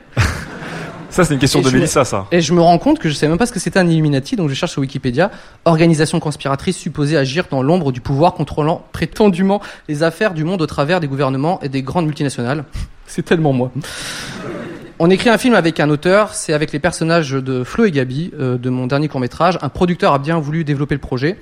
Ça, 1.10 1.24
c'est 1.24 1.34
une 1.34 1.40
question 1.40 1.60
Et 1.60 1.62
de 1.62 1.68
me- 1.68 1.74
Mélissa, 1.74 2.04
ça. 2.04 2.26
Et 2.32 2.40
je 2.40 2.52
me 2.54 2.60
rends 2.60 2.78
compte 2.78 2.98
que 2.98 3.08
je 3.08 3.14
savais 3.14 3.28
même 3.30 3.38
pas 3.38 3.46
ce 3.46 3.52
que 3.52 3.60
c'était 3.60 3.78
un 3.78 3.86
Illuminati, 3.88 4.36
donc 4.36 4.48
je 4.48 4.54
cherche 4.54 4.72
sur 4.72 4.80
Wikipédia. 4.80 5.30
Organisation 5.64 6.18
conspiratrice 6.18 6.76
supposée 6.76 7.16
agir 7.16 7.44
dans 7.50 7.62
l'ombre 7.62 7.92
du 7.92 8.00
pouvoir 8.00 8.34
contrôlant 8.34 8.84
prétendument 8.92 9.60
les 9.88 10.02
affaires 10.02 10.34
du 10.34 10.44
monde 10.44 10.62
au 10.62 10.66
travers 10.66 11.00
des 11.00 11.06
gouvernements 11.08 11.60
et 11.62 11.68
des 11.68 11.82
grandes 11.82 12.06
multinationales. 12.06 12.64
C'est 13.06 13.22
tellement 13.24 13.52
moi. 13.52 13.70
On 15.00 15.10
écrit 15.10 15.28
un 15.28 15.38
film 15.38 15.54
avec 15.54 15.80
un 15.80 15.90
auteur, 15.90 16.34
c'est 16.34 16.52
avec 16.52 16.72
les 16.72 16.78
personnages 16.78 17.32
de 17.32 17.64
Flo 17.64 17.84
et 17.84 17.90
Gabi, 17.90 18.32
euh, 18.38 18.56
de 18.56 18.70
mon 18.70 18.86
dernier 18.86 19.08
court 19.08 19.20
métrage. 19.20 19.58
Un 19.60 19.68
producteur 19.68 20.12
a 20.12 20.18
bien 20.18 20.38
voulu 20.38 20.62
développer 20.64 20.94
le 20.94 21.00
projet. 21.00 21.38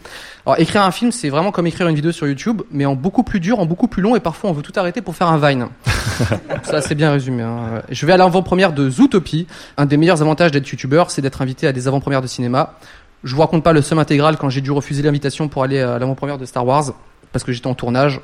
Alors 0.46 0.58
écrire 0.58 0.82
un 0.82 0.90
film, 0.90 1.12
c'est 1.12 1.28
vraiment 1.28 1.52
comme 1.52 1.66
écrire 1.66 1.86
une 1.88 1.94
vidéo 1.94 2.12
sur 2.12 2.26
YouTube, 2.26 2.62
mais 2.70 2.86
en 2.86 2.94
beaucoup 2.94 3.22
plus 3.22 3.40
dur, 3.40 3.60
en 3.60 3.66
beaucoup 3.66 3.88
plus 3.88 4.02
long, 4.02 4.16
et 4.16 4.20
parfois 4.20 4.50
on 4.50 4.52
veut 4.52 4.62
tout 4.62 4.72
arrêter 4.76 5.02
pour 5.02 5.14
faire 5.14 5.28
un 5.28 5.38
Vine. 5.38 5.68
Ça, 6.62 6.80
c'est 6.80 6.94
bien 6.94 7.12
résumé. 7.12 7.42
hein. 7.42 7.82
Je 7.90 8.06
vais 8.06 8.12
à 8.12 8.16
l'avant-première 8.16 8.72
de 8.72 8.88
Zootopie. 8.88 9.46
Un 9.76 9.86
des 9.86 9.96
meilleurs 9.96 10.22
avantages 10.22 10.50
d'être 10.50 10.68
youtubeur, 10.68 11.10
c'est 11.10 11.20
d'être 11.22 11.42
invité 11.42 11.66
à 11.66 11.72
des 11.72 11.88
avant-premières 11.88 12.22
de 12.22 12.26
cinéma. 12.26 12.74
Je 13.22 13.34
vous 13.34 13.40
raconte 13.40 13.62
pas 13.62 13.72
le 13.72 13.82
somme 13.82 13.98
intégral 13.98 14.36
quand 14.36 14.48
j'ai 14.48 14.60
dû 14.62 14.70
refuser 14.72 15.02
l'invitation 15.02 15.48
pour 15.48 15.62
aller 15.62 15.80
à 15.80 15.98
l'avant-première 15.98 16.38
de 16.38 16.44
Star 16.46 16.66
Wars, 16.66 16.92
parce 17.32 17.44
que 17.44 17.52
j'étais 17.52 17.66
en 17.68 17.74
tournage. 17.74 18.20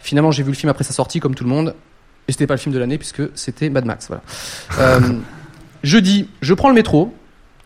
Finalement, 0.00 0.30
j'ai 0.30 0.42
vu 0.42 0.50
le 0.50 0.56
film 0.56 0.70
après 0.70 0.84
sa 0.84 0.92
sortie, 0.92 1.18
comme 1.18 1.34
tout 1.34 1.44
le 1.44 1.50
monde. 1.50 1.74
Et 2.28 2.32
c'était 2.32 2.46
pas 2.46 2.54
le 2.54 2.58
film 2.60 2.74
de 2.74 2.78
l'année, 2.80 2.98
puisque 2.98 3.22
c'était 3.34 3.68
Mad 3.70 3.84
Max. 3.84 4.08
Voilà. 4.08 4.22
Euh, 4.80 5.00
jeudi, 5.82 6.28
je 6.40 6.54
prends 6.54 6.68
le 6.68 6.74
métro. 6.74 7.14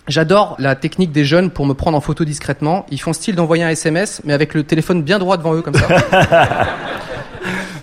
J'adore 0.08 0.56
la 0.58 0.74
technique 0.74 1.12
des 1.12 1.24
jeunes 1.24 1.50
pour 1.50 1.66
me 1.66 1.74
prendre 1.74 1.96
en 1.96 2.00
photo 2.00 2.24
discrètement. 2.24 2.84
Ils 2.90 3.00
font 3.00 3.12
style 3.12 3.36
d'envoyer 3.36 3.62
un 3.64 3.68
SMS, 3.70 4.22
mais 4.24 4.32
avec 4.32 4.54
le 4.54 4.64
téléphone 4.64 5.02
bien 5.02 5.18
droit 5.18 5.36
devant 5.36 5.54
eux, 5.54 5.62
comme 5.62 5.74
ça. 5.74 5.86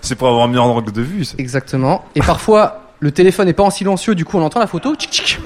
C'est 0.02 0.14
pour 0.14 0.28
avoir 0.28 0.44
un 0.44 0.48
meilleur 0.48 0.64
angle 0.64 0.92
de 0.92 1.02
vue. 1.02 1.24
ça. 1.24 1.34
Exactement. 1.38 2.04
Et 2.14 2.20
parfois, 2.20 2.82
le 3.00 3.10
téléphone 3.12 3.46
n'est 3.46 3.52
pas 3.52 3.62
en 3.62 3.70
silencieux, 3.70 4.14
du 4.14 4.24
coup, 4.24 4.38
on 4.38 4.42
entend 4.42 4.60
la 4.60 4.66
photo. 4.66 4.94
Tchic, 4.94 5.10
tchic. 5.12 5.38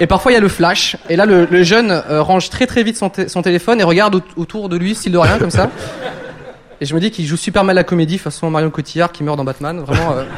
Et 0.00 0.06
parfois, 0.06 0.32
il 0.32 0.34
y 0.34 0.38
a 0.38 0.40
le 0.40 0.48
flash. 0.48 0.96
Et 1.08 1.16
là, 1.16 1.24
le, 1.26 1.46
le 1.50 1.62
jeune 1.62 1.90
euh, 1.90 2.22
range 2.22 2.50
très 2.50 2.66
très 2.66 2.82
vite 2.82 2.96
son, 2.96 3.08
té- 3.08 3.28
son 3.28 3.40
téléphone 3.42 3.80
et 3.80 3.84
regarde 3.84 4.16
au- 4.16 4.22
autour 4.40 4.68
de 4.68 4.76
lui, 4.76 4.94
style 4.94 5.12
de 5.12 5.18
rien, 5.18 5.38
comme 5.38 5.50
ça. 5.50 5.70
Et 6.80 6.84
je 6.86 6.94
me 6.94 7.00
dis 7.00 7.10
qu'il 7.10 7.26
joue 7.26 7.36
super 7.36 7.64
mal 7.64 7.76
la 7.76 7.84
comédie, 7.84 8.18
façon 8.18 8.50
Marion 8.50 8.70
Cotillard 8.70 9.12
qui 9.12 9.22
meurt 9.24 9.36
dans 9.36 9.44
Batman. 9.44 9.80
Vraiment. 9.80 10.12
euh. 10.12 10.24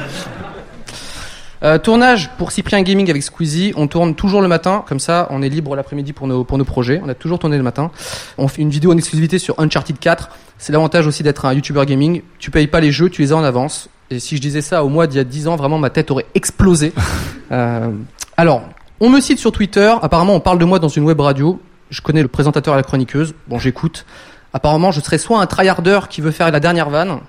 Euh, 1.64 1.76
tournage 1.76 2.30
pour 2.38 2.52
Cyprien 2.52 2.82
Gaming 2.82 3.10
avec 3.10 3.22
Squeezie. 3.22 3.72
On 3.76 3.88
tourne 3.88 4.14
toujours 4.14 4.40
le 4.40 4.46
matin, 4.46 4.84
comme 4.86 5.00
ça, 5.00 5.26
on 5.30 5.42
est 5.42 5.48
libre 5.48 5.74
l'après-midi 5.74 6.12
pour 6.12 6.28
nos, 6.28 6.44
pour 6.44 6.56
nos 6.56 6.64
projets. 6.64 7.00
On 7.04 7.08
a 7.08 7.14
toujours 7.14 7.40
tourné 7.40 7.56
le 7.56 7.64
matin. 7.64 7.90
On 8.36 8.46
fait 8.46 8.62
une 8.62 8.70
vidéo 8.70 8.92
en 8.92 8.96
exclusivité 8.96 9.40
sur 9.40 9.58
Uncharted 9.58 9.98
4. 9.98 10.30
C'est 10.58 10.72
l'avantage 10.72 11.08
aussi 11.08 11.24
d'être 11.24 11.46
un 11.46 11.54
YouTuber 11.54 11.84
gaming. 11.84 12.22
Tu 12.38 12.52
payes 12.52 12.68
pas 12.68 12.78
les 12.78 12.92
jeux, 12.92 13.10
tu 13.10 13.22
les 13.22 13.32
as 13.32 13.36
en 13.36 13.42
avance. 13.42 13.88
Et 14.10 14.20
si 14.20 14.36
je 14.36 14.40
disais 14.40 14.60
ça 14.60 14.84
au 14.84 14.88
mois 14.88 15.08
d'il 15.08 15.16
y 15.16 15.20
a 15.20 15.24
10 15.24 15.48
ans, 15.48 15.56
vraiment 15.56 15.78
ma 15.78 15.90
tête 15.90 16.10
aurait 16.10 16.26
explosé. 16.34 16.92
Euh, 17.50 17.92
alors, 18.36 18.62
on 19.00 19.08
me 19.08 19.20
cite 19.20 19.38
sur 19.38 19.52
Twitter. 19.52 19.90
Apparemment, 20.02 20.34
on 20.34 20.40
parle 20.40 20.58
de 20.58 20.66
moi 20.66 20.78
dans 20.78 20.88
une 20.90 21.04
web 21.04 21.18
radio. 21.18 21.58
Je 21.88 22.02
connais 22.02 22.20
le 22.20 22.28
présentateur 22.28 22.74
et 22.74 22.76
la 22.76 22.82
chroniqueuse. 22.82 23.34
Bon, 23.46 23.58
j'écoute. 23.58 24.04
Apparemment, 24.52 24.90
je 24.90 25.00
serais 25.00 25.18
soit 25.18 25.40
un 25.40 25.46
tryharder 25.46 26.00
qui 26.08 26.20
veut 26.20 26.30
faire 26.30 26.50
la 26.50 26.60
dernière 26.60 26.90
vanne, 26.90 27.20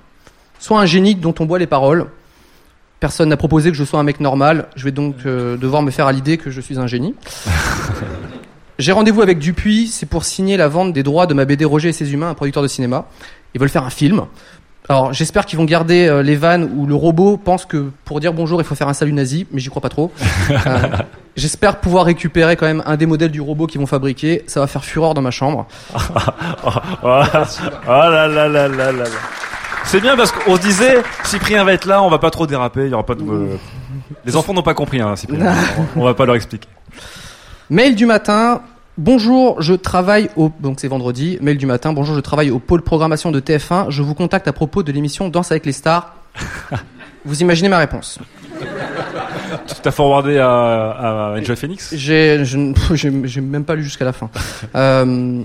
soit 0.59 0.79
un 0.79 0.85
génie 0.85 1.15
dont 1.15 1.35
on 1.39 1.45
boit 1.45 1.59
les 1.59 1.67
paroles. 1.67 2.07
Personne 2.99 3.29
n'a 3.29 3.37
proposé 3.37 3.71
que 3.71 3.77
je 3.77 3.83
sois 3.83 3.99
un 3.99 4.03
mec 4.03 4.19
normal. 4.19 4.67
Je 4.75 4.83
vais 4.83 4.91
donc 4.91 5.15
euh, 5.25 5.57
devoir 5.57 5.81
me 5.81 5.91
faire 5.91 6.07
à 6.07 6.11
l'idée 6.11 6.37
que 6.37 6.49
je 6.49 6.59
suis 6.59 6.79
un 6.79 6.87
génie. 6.87 7.15
J'ai 8.79 8.93
rendez-vous 8.93 9.21
avec 9.21 9.39
Dupuis, 9.39 9.87
c'est 9.87 10.05
pour 10.05 10.23
signer 10.23 10.55
la 10.55 10.69
vente 10.69 10.93
des 10.93 11.03
droits 11.03 11.27
de 11.27 11.33
ma 11.33 11.43
BD 11.43 11.65
Roger 11.65 11.89
et 11.89 11.93
ses 11.93 12.13
humains, 12.13 12.29
un 12.29 12.33
producteur 12.33 12.63
de 12.63 12.67
cinéma. 12.69 13.07
Ils 13.53 13.59
veulent 13.59 13.69
faire 13.69 13.83
un 13.83 13.89
film. 13.89 14.25
Alors 14.89 15.13
j'espère 15.13 15.45
qu'ils 15.45 15.59
vont 15.59 15.65
garder 15.65 16.07
euh, 16.07 16.23
les 16.23 16.35
vannes 16.35 16.71
où 16.75 16.87
le 16.87 16.95
robot 16.95 17.37
pense 17.37 17.63
que 17.65 17.91
pour 18.05 18.19
dire 18.19 18.33
bonjour 18.33 18.59
il 18.59 18.65
faut 18.65 18.73
faire 18.73 18.87
un 18.87 18.93
salut 18.95 19.13
nazi, 19.13 19.45
mais 19.51 19.59
j'y 19.59 19.69
crois 19.69 19.81
pas 19.81 19.89
trop. 19.89 20.11
Euh, 20.49 20.79
j'espère 21.37 21.79
pouvoir 21.79 22.05
récupérer 22.05 22.55
quand 22.55 22.65
même 22.65 22.81
un 22.87 22.97
des 22.97 23.05
modèles 23.05 23.29
du 23.29 23.39
robot 23.39 23.67
qu'ils 23.67 23.79
vont 23.79 23.85
fabriquer. 23.85 24.43
Ça 24.47 24.59
va 24.59 24.67
faire 24.67 24.83
fureur 24.83 25.13
dans 25.13 25.21
ma 25.21 25.29
chambre. 25.31 25.67
oh, 25.95 26.69
oh 27.03 27.07
là 27.87 28.27
là 28.27 28.27
là 28.27 28.47
là 28.47 28.67
là 28.67 28.91
là. 28.91 29.05
C'est 29.85 30.01
bien 30.01 30.17
parce 30.17 30.31
qu'on 30.31 30.55
se 30.55 30.61
disait, 30.61 30.97
Cyprien 31.23 31.63
va 31.63 31.73
être 31.73 31.85
là, 31.85 32.01
on 32.03 32.09
va 32.09 32.17
pas 32.19 32.31
trop 32.31 32.47
déraper, 32.47 32.85
il 32.85 32.89
y 32.89 32.93
aura 32.93 33.05
pas 33.05 33.15
de. 33.15 33.21
euh, 33.23 33.55
Les 34.25 34.35
enfants 34.35 34.53
n'ont 34.53 34.63
pas 34.63 34.73
compris, 34.73 35.01
hein, 35.01 35.15
Cyprien. 35.15 35.53
on 35.95 36.03
va 36.03 36.13
pas 36.15 36.25
leur 36.25 36.35
expliquer. 36.35 36.67
Mail 37.69 37.95
du 37.95 38.05
matin. 38.07 38.61
Bonjour, 39.03 39.61
je 39.61 39.73
travaille 39.73 40.29
au 40.35 40.51
donc 40.59 40.81
c'est 40.81 40.89
vendredi. 40.89 41.37
Mail 41.39 41.57
du 41.57 41.65
matin. 41.65 41.93
Bonjour, 41.93 42.15
je 42.15 42.19
travaille 42.19 42.51
au 42.51 42.59
pôle 42.59 42.81
programmation 42.81 43.31
de 43.31 43.39
TF1. 43.39 43.89
Je 43.89 44.01
vous 44.03 44.13
contacte 44.13 44.45
à 44.49 44.51
propos 44.51 44.83
de 44.83 44.91
l'émission 44.91 45.29
Danse 45.29 45.51
avec 45.51 45.65
les 45.65 45.71
stars. 45.71 46.13
Vous 47.25 47.41
imaginez 47.41 47.69
ma 47.69 47.77
réponse 47.77 48.19
Tu 49.67 49.75
t'as 49.81 49.91
forwardé 49.91 50.37
à, 50.37 50.49
à 50.49 51.35
Enjoy 51.39 51.55
Phoenix? 51.55 51.93
J'ai 51.95 52.43
je 52.43 52.57
n- 52.57 52.75
j'ai 52.93 53.11
j'ai 53.23 53.39
même 53.41 53.63
pas 53.63 53.75
lu 53.75 53.83
jusqu'à 53.83 54.03
la 54.03 54.11
fin. 54.13 54.29
Euh, 54.75 55.43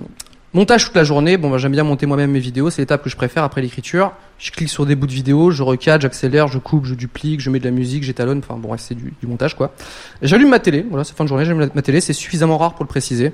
montage 0.55 0.87
toute 0.87 0.95
la 0.97 1.05
journée. 1.05 1.37
Bon, 1.37 1.51
bah, 1.51 1.59
j'aime 1.59 1.73
bien 1.73 1.85
monter 1.85 2.07
moi-même 2.07 2.31
mes 2.31 2.39
vidéos. 2.39 2.71
C'est 2.71 2.83
l'étape 2.83 3.03
que 3.03 3.11
je 3.11 3.17
préfère 3.17 3.45
après 3.45 3.61
l'écriture. 3.61 4.13
Je 4.39 4.51
clique 4.51 4.69
sur 4.69 4.87
des 4.87 4.95
bouts 4.95 5.07
de 5.07 5.13
vidéo, 5.13 5.51
je 5.51 5.63
recadre, 5.63 6.03
j'accélère, 6.03 6.49
je 6.49 6.59
coupe, 6.59 6.87
je 6.87 6.95
duplique, 6.95 7.41
je 7.41 7.51
mets 7.51 7.61
de 7.61 7.65
la 7.65 7.71
musique, 7.71 8.03
j'étalonne. 8.03 8.39
Enfin 8.39 8.59
bon, 8.59 8.75
c'est 8.79 8.95
du, 8.95 9.13
montage 9.25 9.55
quoi. 9.57 9.75
J'allume 10.23 10.51
ma 10.51 10.59
télé. 10.59 10.85
Voilà, 10.89 11.05
c'est 11.05 11.17
fin 11.17 11.25
de 11.25 11.29
journée. 11.29 11.45
J'allume 11.45 11.71
ma 11.75 11.83
télé. 11.83 12.01
C'est 12.01 12.13
suffisamment 12.13 12.57
rare 12.59 12.75
pour 12.75 12.85
le 12.85 12.89
préciser. 12.89 13.33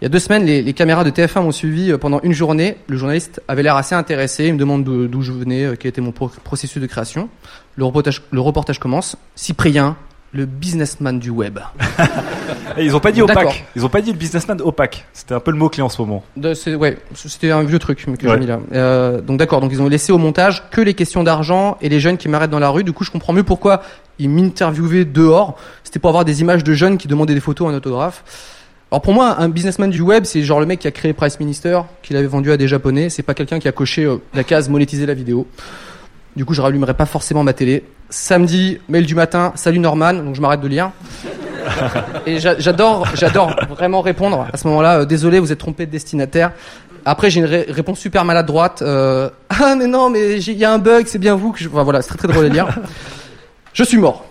Il 0.00 0.04
y 0.04 0.06
a 0.06 0.08
deux 0.08 0.18
semaines, 0.18 0.44
les, 0.44 0.72
caméras 0.72 1.04
de 1.04 1.10
TF1 1.10 1.42
m'ont 1.42 1.52
suivi 1.52 1.92
euh, 1.92 1.98
pendant 1.98 2.20
une 2.22 2.32
journée. 2.32 2.76
Le 2.88 2.96
journaliste 2.96 3.40
avait 3.46 3.62
l'air 3.62 3.76
assez 3.76 3.94
intéressé. 3.94 4.46
Il 4.46 4.54
me 4.54 4.58
demande 4.58 4.82
d'où 4.84 5.22
je 5.22 5.32
venais, 5.32 5.64
euh, 5.64 5.76
quel 5.78 5.90
était 5.90 6.00
mon 6.00 6.10
pro- 6.10 6.30
processus 6.42 6.82
de 6.82 6.86
création. 6.86 7.28
Le 7.76 7.84
reportage 7.84 8.78
commence. 8.80 9.16
Cyprien, 9.36 9.96
le 10.32 10.46
businessman 10.46 11.18
du 11.18 11.30
web. 11.30 11.58
Et 12.78 12.84
ils 12.84 12.96
ont 12.96 13.00
pas 13.00 13.12
dit 13.12 13.20
opaque. 13.20 13.64
Ils 13.76 13.84
ont 13.84 13.90
pas 13.90 14.00
dit 14.00 14.12
le 14.12 14.16
businessman 14.18 14.58
opaque. 14.62 15.04
C'était 15.12 15.34
un 15.34 15.40
peu 15.40 15.50
le 15.50 15.58
mot 15.58 15.68
clé 15.68 15.82
en 15.82 15.90
ce 15.90 16.00
moment. 16.00 16.24
Ouais, 16.42 16.98
c'était 17.14 17.50
un 17.50 17.62
vieux 17.64 17.78
truc 17.78 18.04
que 18.04 18.10
Ouais. 18.26 18.32
j'ai 18.34 18.38
mis 18.40 18.46
là. 18.46 18.58
Euh, 18.72 19.20
donc 19.20 19.38
d'accord, 19.38 19.60
donc 19.60 19.70
ils 19.72 19.82
ont 19.82 19.88
laissé 19.88 20.10
au 20.10 20.18
montage 20.18 20.62
que 20.70 20.80
les 20.80 20.94
questions 20.94 21.22
d'argent 21.22 21.76
et 21.82 21.88
les 21.90 22.00
jeunes 22.00 22.16
qui 22.16 22.28
m'arrêtent 22.30 22.50
dans 22.50 22.58
la 22.58 22.70
rue. 22.70 22.82
Du 22.82 22.92
coup, 22.92 23.04
je 23.04 23.10
comprends 23.10 23.34
mieux 23.34 23.42
pourquoi 23.44 23.82
ils 24.18 24.30
m'interviewaient 24.30 25.04
dehors. 25.04 25.56
C'était 25.84 25.98
pour 25.98 26.08
avoir 26.08 26.24
des 26.24 26.40
images 26.40 26.64
de 26.64 26.72
jeunes 26.72 26.96
qui 26.96 27.08
demandaient 27.08 27.34
des 27.34 27.40
photos 27.40 27.68
en 27.68 27.74
autographe. 27.74 28.24
Alors 28.90 29.02
pour 29.02 29.12
moi, 29.14 29.36
un 29.38 29.48
businessman 29.50 29.90
du 29.90 30.00
web, 30.02 30.24
c'est 30.24 30.42
genre 30.42 30.60
le 30.60 30.66
mec 30.66 30.80
qui 30.80 30.88
a 30.88 30.90
créé 30.90 31.12
Price 31.12 31.40
Minister, 31.40 31.80
qui 32.02 32.12
l'avait 32.14 32.26
vendu 32.26 32.52
à 32.52 32.56
des 32.56 32.68
japonais. 32.68 33.08
C'est 33.10 33.22
pas 33.22 33.34
quelqu'un 33.34 33.58
qui 33.58 33.68
a 33.68 33.72
coché 33.72 34.04
euh, 34.04 34.16
la 34.34 34.44
case 34.44 34.68
monétiser 34.70 35.04
la 35.06 35.14
vidéo. 35.14 35.46
Du 36.36 36.44
coup, 36.44 36.54
je 36.54 36.62
rallumerai 36.62 36.94
pas 36.94 37.06
forcément 37.06 37.42
ma 37.44 37.52
télé. 37.52 37.84
Samedi, 38.08 38.78
mail 38.88 39.04
du 39.06 39.14
matin, 39.14 39.52
salut 39.54 39.78
Norman, 39.78 40.14
donc 40.14 40.34
je 40.34 40.40
m'arrête 40.40 40.60
de 40.60 40.68
lire. 40.68 40.90
Et 42.26 42.38
j'a- 42.40 42.58
j'adore, 42.58 43.06
j'adore 43.14 43.54
vraiment 43.68 44.00
répondre 44.00 44.46
à 44.52 44.56
ce 44.56 44.66
moment-là. 44.68 45.00
euh, 45.00 45.04
désolé, 45.04 45.38
vous 45.40 45.52
êtes 45.52 45.58
trompé 45.58 45.86
de 45.86 45.90
destinataire. 45.90 46.52
Après, 47.04 47.30
j'ai 47.30 47.40
une 47.40 47.46
ré- 47.46 47.66
réponse 47.68 47.98
super 47.98 48.24
maladroite. 48.24 48.80
Euh, 48.82 49.28
ah 49.50 49.74
mais 49.76 49.86
non, 49.86 50.08
mais 50.10 50.38
il 50.40 50.56
y 50.58 50.64
a 50.64 50.72
un 50.72 50.78
bug, 50.78 51.06
c'est 51.06 51.18
bien 51.18 51.34
vous 51.34 51.52
que 51.52 51.58
je. 51.58 51.68
Enfin, 51.68 51.82
voilà, 51.82 52.00
c'est 52.02 52.08
très 52.08 52.18
très 52.18 52.28
drôle 52.28 52.46
à 52.46 52.48
lire. 52.48 52.68
Je 53.74 53.84
suis 53.84 53.96
mort. 53.96 54.26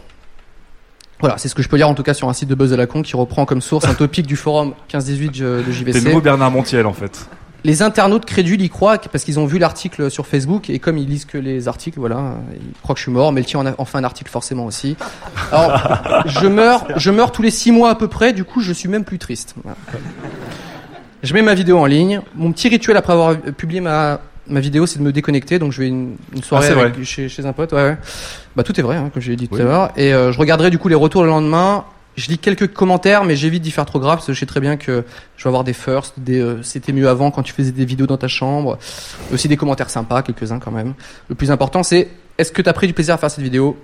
Voilà, 1.20 1.38
c'est 1.40 1.48
ce 1.50 1.56
que 1.56 1.64
je 1.64 1.70
peux 1.70 1.76
lire 1.78 1.90
en 1.90 1.96
tout 1.96 2.04
cas 2.04 2.14
sur 2.14 2.30
un 2.30 2.34
site 2.34 2.48
de 2.50 2.54
Buzz 2.56 2.74
à 2.74 2.78
la 2.78 2.86
con 2.86 3.02
qui 3.02 3.16
reprend 3.16 3.46
comme 3.46 3.62
source 3.62 3.86
un 3.86 3.94
topic 3.96 4.26
du 4.28 4.36
forum 4.36 4.74
15-18 4.92 5.40
de 5.40 5.64
T'es 5.66 5.72
JVC. 5.72 6.00
le 6.00 6.06
nouveau 6.10 6.22
Bernard 6.22 6.52
Montiel 6.52 6.86
en 6.86 6.94
fait. 6.94 7.28
Les 7.64 7.84
internautes 7.84 8.26
crédules 8.26 8.62
y 8.62 8.70
croient 8.70 8.98
parce 8.98 9.24
qu'ils 9.24 9.40
ont 9.40 9.46
vu 9.46 9.60
l'article 9.60 10.10
sur 10.10 10.26
Facebook 10.26 10.70
et 10.72 10.80
comme 10.80 10.98
ils 10.98 11.08
lisent 11.08 11.26
que 11.26 11.38
les 11.38 11.68
articles, 11.68 12.00
voilà, 12.00 12.38
ils 12.56 12.82
croient 12.82 12.96
que 12.96 13.00
je 13.00 13.04
suis 13.04 13.12
mort. 13.12 13.32
Tien 13.46 13.60
en 13.60 13.66
a 13.68 13.74
en 13.78 13.86
fait 13.86 13.98
un 14.00 14.04
article 14.04 14.32
forcément 14.32 14.66
aussi. 14.66 14.98
Alors, 15.52 15.80
je 16.26 16.48
meurs, 16.48 16.88
je 16.98 17.12
meurs 17.12 17.32
tous 17.32 17.44
les 17.44 17.52
six 17.52 17.72
mois 17.72 17.92
à 17.92 17.96
peu 17.96 18.08
près. 18.08 18.34
Du 18.34 18.44
coup, 18.46 18.62
je 18.62 18.74
suis 18.74 18.90
même 18.90 19.04
plus 19.04 19.20
triste. 19.20 19.54
Voilà. 19.64 19.78
Je 21.24 21.34
mets 21.36 21.44
ma 21.44 21.54
vidéo 21.54 21.78
en 21.78 21.86
ligne. 21.86 22.22
Mon 22.36 22.52
petit 22.52 22.68
rituel 22.68 22.98
après 22.98 23.14
avoir 23.14 23.36
publié 23.38 23.80
ma 23.82 24.20
ma 24.48 24.60
vidéo, 24.60 24.86
c'est 24.88 24.98
de 25.00 25.04
me 25.04 25.12
déconnecter. 25.14 25.60
Donc, 25.60 25.72
je 25.72 25.82
vais 25.82 25.88
une, 25.88 26.16
une 26.34 26.42
soirée 26.44 26.68
Ah, 26.76 26.80
avec- 26.82 27.04
chez, 27.04 27.30
chez 27.30 27.46
un 27.46 27.54
pote. 27.54 27.72
Ouais, 27.74 27.84
ouais. 27.84 27.98
Bah, 28.56 28.64
tout 28.64 28.78
est 28.78 28.84
vrai, 28.84 28.98
hein, 28.98 29.10
comme 29.14 29.22
j'ai 29.22 29.36
dit 29.36 29.48
tout 29.48 29.56
à 29.56 29.60
l'heure. 29.60 29.92
Et 29.96 30.14
euh, 30.14 30.32
je 30.32 30.40
regarderai 30.40 30.72
du 30.72 30.80
coup 30.80 30.88
les 30.88 30.96
retours 30.96 31.22
le 31.24 31.30
lendemain. 31.30 31.86
Je 32.18 32.28
lis 32.28 32.38
quelques 32.38 32.74
commentaires, 32.74 33.24
mais 33.24 33.36
j'évite 33.36 33.64
d'y 33.64 33.72
faire 33.72 33.86
trop 33.86 34.00
grave 34.00 34.18
parce 34.18 34.28
que 34.28 34.34
je 34.34 34.40
sais 34.40 34.46
très 34.46 34.60
bien 34.60 34.76
que 34.76 35.06
je 35.38 35.44
vais 35.44 35.48
avoir 35.48 35.64
des 35.64 35.74
firsts, 35.74 36.20
des 36.20 36.40
euh, 36.40 36.62
c'était 36.62 36.92
mieux 36.92 37.08
avant 37.08 37.32
quand 37.32 37.42
tu 37.42 37.54
faisais 37.54 37.72
des 37.72 37.86
vidéos 37.86 38.08
dans 38.08 38.18
ta 38.18 38.28
chambre, 38.28 38.78
aussi 39.32 39.48
des 39.48 39.58
commentaires 39.58 39.90
sympas, 39.90 40.22
quelques-uns 40.22 40.60
quand 40.60 40.72
même. 40.72 40.94
Le 41.30 41.36
plus 41.36 41.52
important, 41.52 41.84
c'est 41.84 42.10
est-ce 42.38 42.52
que 42.52 42.62
tu 42.62 42.70
as 42.70 42.74
pris 42.74 42.88
du 42.88 42.94
plaisir 42.94 43.16
à 43.16 43.18
faire 43.18 43.32
cette 43.32 43.44
vidéo? 43.44 43.78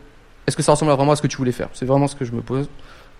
Est-ce 0.45 0.57
que 0.57 0.63
ça 0.63 0.73
ressemble 0.73 0.91
vraiment 0.91 1.13
à 1.13 1.15
ce 1.15 1.21
que 1.21 1.27
tu 1.27 1.37
voulais 1.37 1.51
faire? 1.51 1.69
C'est 1.73 1.85
vraiment 1.85 2.07
ce 2.07 2.15
que 2.15 2.25
je 2.25 2.33
me 2.33 2.41
pose. 2.41 2.69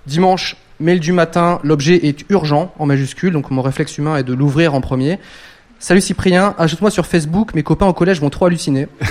Dimanche, 0.06 0.56
mail 0.80 1.00
du 1.00 1.12
matin, 1.12 1.60
l'objet 1.64 2.08
est 2.08 2.26
urgent 2.30 2.74
en 2.80 2.86
majuscule, 2.86 3.34
donc 3.34 3.52
mon 3.52 3.62
réflexe 3.62 3.98
humain 3.98 4.18
est 4.18 4.24
de 4.24 4.34
l'ouvrir 4.34 4.74
en 4.74 4.82
premier. 4.82 5.20
Salut 5.80 6.02
Cyprien, 6.02 6.56
ajoute-moi 6.58 6.90
sur 6.90 7.06
Facebook, 7.06 7.54
mes 7.54 7.64
copains 7.64 7.86
au 7.86 7.94
collège 7.94 8.20
vont 8.20 8.30
trop 8.30 8.46
halluciner. 8.46 8.88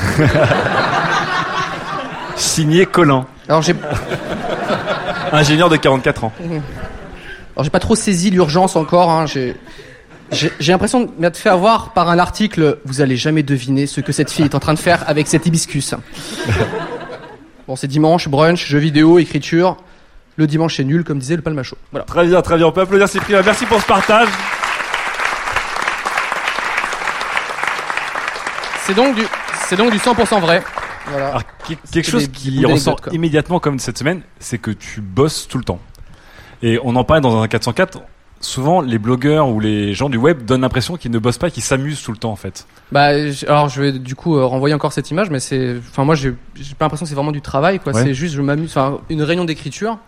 Signé 2.36 2.86
Colin. 2.86 3.26
Alors 3.48 3.62
j'ai 3.62 3.74
Ingénieur 5.32 5.68
de 5.68 5.76
44 5.76 6.24
ans. 6.24 6.32
Alors 6.40 7.64
j'ai 7.64 7.70
pas 7.70 7.80
trop 7.80 7.94
saisi 7.94 8.30
l'urgence 8.30 8.76
encore. 8.76 9.10
Hein. 9.10 9.26
J'ai 9.26 9.56
j'ai 10.30 10.52
j'ai 10.60 10.72
l'impression 10.72 11.00
de 11.00 11.10
m'être 11.18 11.36
fait 11.36 11.48
avoir 11.48 11.92
par 11.92 12.08
un 12.08 12.18
article. 12.18 12.78
Vous 12.84 13.00
allez 13.00 13.16
jamais 13.16 13.42
deviner 13.42 13.86
ce 13.86 14.00
que 14.00 14.12
cette 14.12 14.30
fille 14.30 14.44
est 14.44 14.54
en 14.54 14.60
train 14.60 14.74
de 14.74 14.78
faire 14.78 15.08
avec 15.08 15.26
cet 15.26 15.46
hibiscus. 15.46 15.94
bon, 17.68 17.76
c'est 17.76 17.86
dimanche, 17.86 18.28
brunch, 18.28 18.66
jeux 18.66 18.78
vidéo, 18.78 19.18
écriture. 19.18 19.76
Le 20.36 20.46
dimanche 20.46 20.76
c'est 20.76 20.84
nul, 20.84 21.02
comme 21.02 21.18
disait 21.18 21.36
le 21.36 21.42
Palmacho. 21.42 21.76
Voilà. 21.92 22.04
Très 22.04 22.26
bien, 22.26 22.42
très 22.42 22.56
bien. 22.56 22.66
On 22.66 22.72
peut 22.72 22.82
applaudir 22.82 23.08
Cyprien. 23.08 23.40
Merci 23.44 23.64
pour 23.64 23.80
ce 23.80 23.86
partage. 23.86 24.28
C'est 28.84 28.94
donc 28.94 29.16
du 29.16 29.22
c'est 29.68 29.76
donc 29.76 29.90
du 29.90 29.98
100% 29.98 30.40
vrai. 30.40 30.62
Voilà. 31.06 31.28
Alors, 31.28 31.42
quelque 31.92 32.10
chose 32.10 32.28
des- 32.28 32.32
qui 32.32 32.64
ressort 32.64 33.00
immédiatement 33.12 33.60
comme 33.60 33.78
cette 33.78 33.98
semaine, 33.98 34.22
c'est 34.38 34.58
que 34.58 34.70
tu 34.70 35.00
bosses 35.00 35.48
tout 35.48 35.58
le 35.58 35.64
temps. 35.64 35.80
Et 36.62 36.78
on 36.82 36.96
en 36.96 37.04
parlait 37.04 37.20
dans 37.20 37.40
un 37.40 37.48
404. 37.48 38.00
Souvent, 38.40 38.82
les 38.82 38.98
blogueurs 38.98 39.48
ou 39.48 39.60
les 39.60 39.94
gens 39.94 40.10
du 40.10 40.18
web 40.18 40.44
donnent 40.44 40.60
l'impression 40.60 40.96
qu'ils 40.96 41.10
ne 41.10 41.18
bossent 41.18 41.38
pas, 41.38 41.50
qu'ils 41.50 41.62
s'amusent 41.62 42.02
tout 42.02 42.12
le 42.12 42.18
temps 42.18 42.32
en 42.32 42.36
fait. 42.36 42.66
Bah, 42.92 43.08
alors 43.48 43.68
je 43.70 43.82
vais 43.82 43.92
du 43.92 44.14
coup 44.14 44.36
euh, 44.36 44.44
renvoyer 44.44 44.74
encore 44.74 44.92
cette 44.92 45.10
image, 45.10 45.30
mais 45.30 45.40
c'est, 45.40 45.76
enfin 45.78 46.04
moi 46.04 46.14
j'ai, 46.14 46.32
pas 46.32 46.84
l'impression 46.84 47.04
que 47.04 47.08
c'est 47.08 47.14
vraiment 47.14 47.32
du 47.32 47.40
travail, 47.40 47.78
quoi. 47.78 47.94
Ouais. 47.94 48.02
C'est 48.02 48.14
juste 48.14 48.34
je 48.34 48.42
m'amuse. 48.42 48.70
Enfin, 48.70 48.98
une 49.08 49.22
réunion 49.22 49.46
d'écriture, 49.46 49.98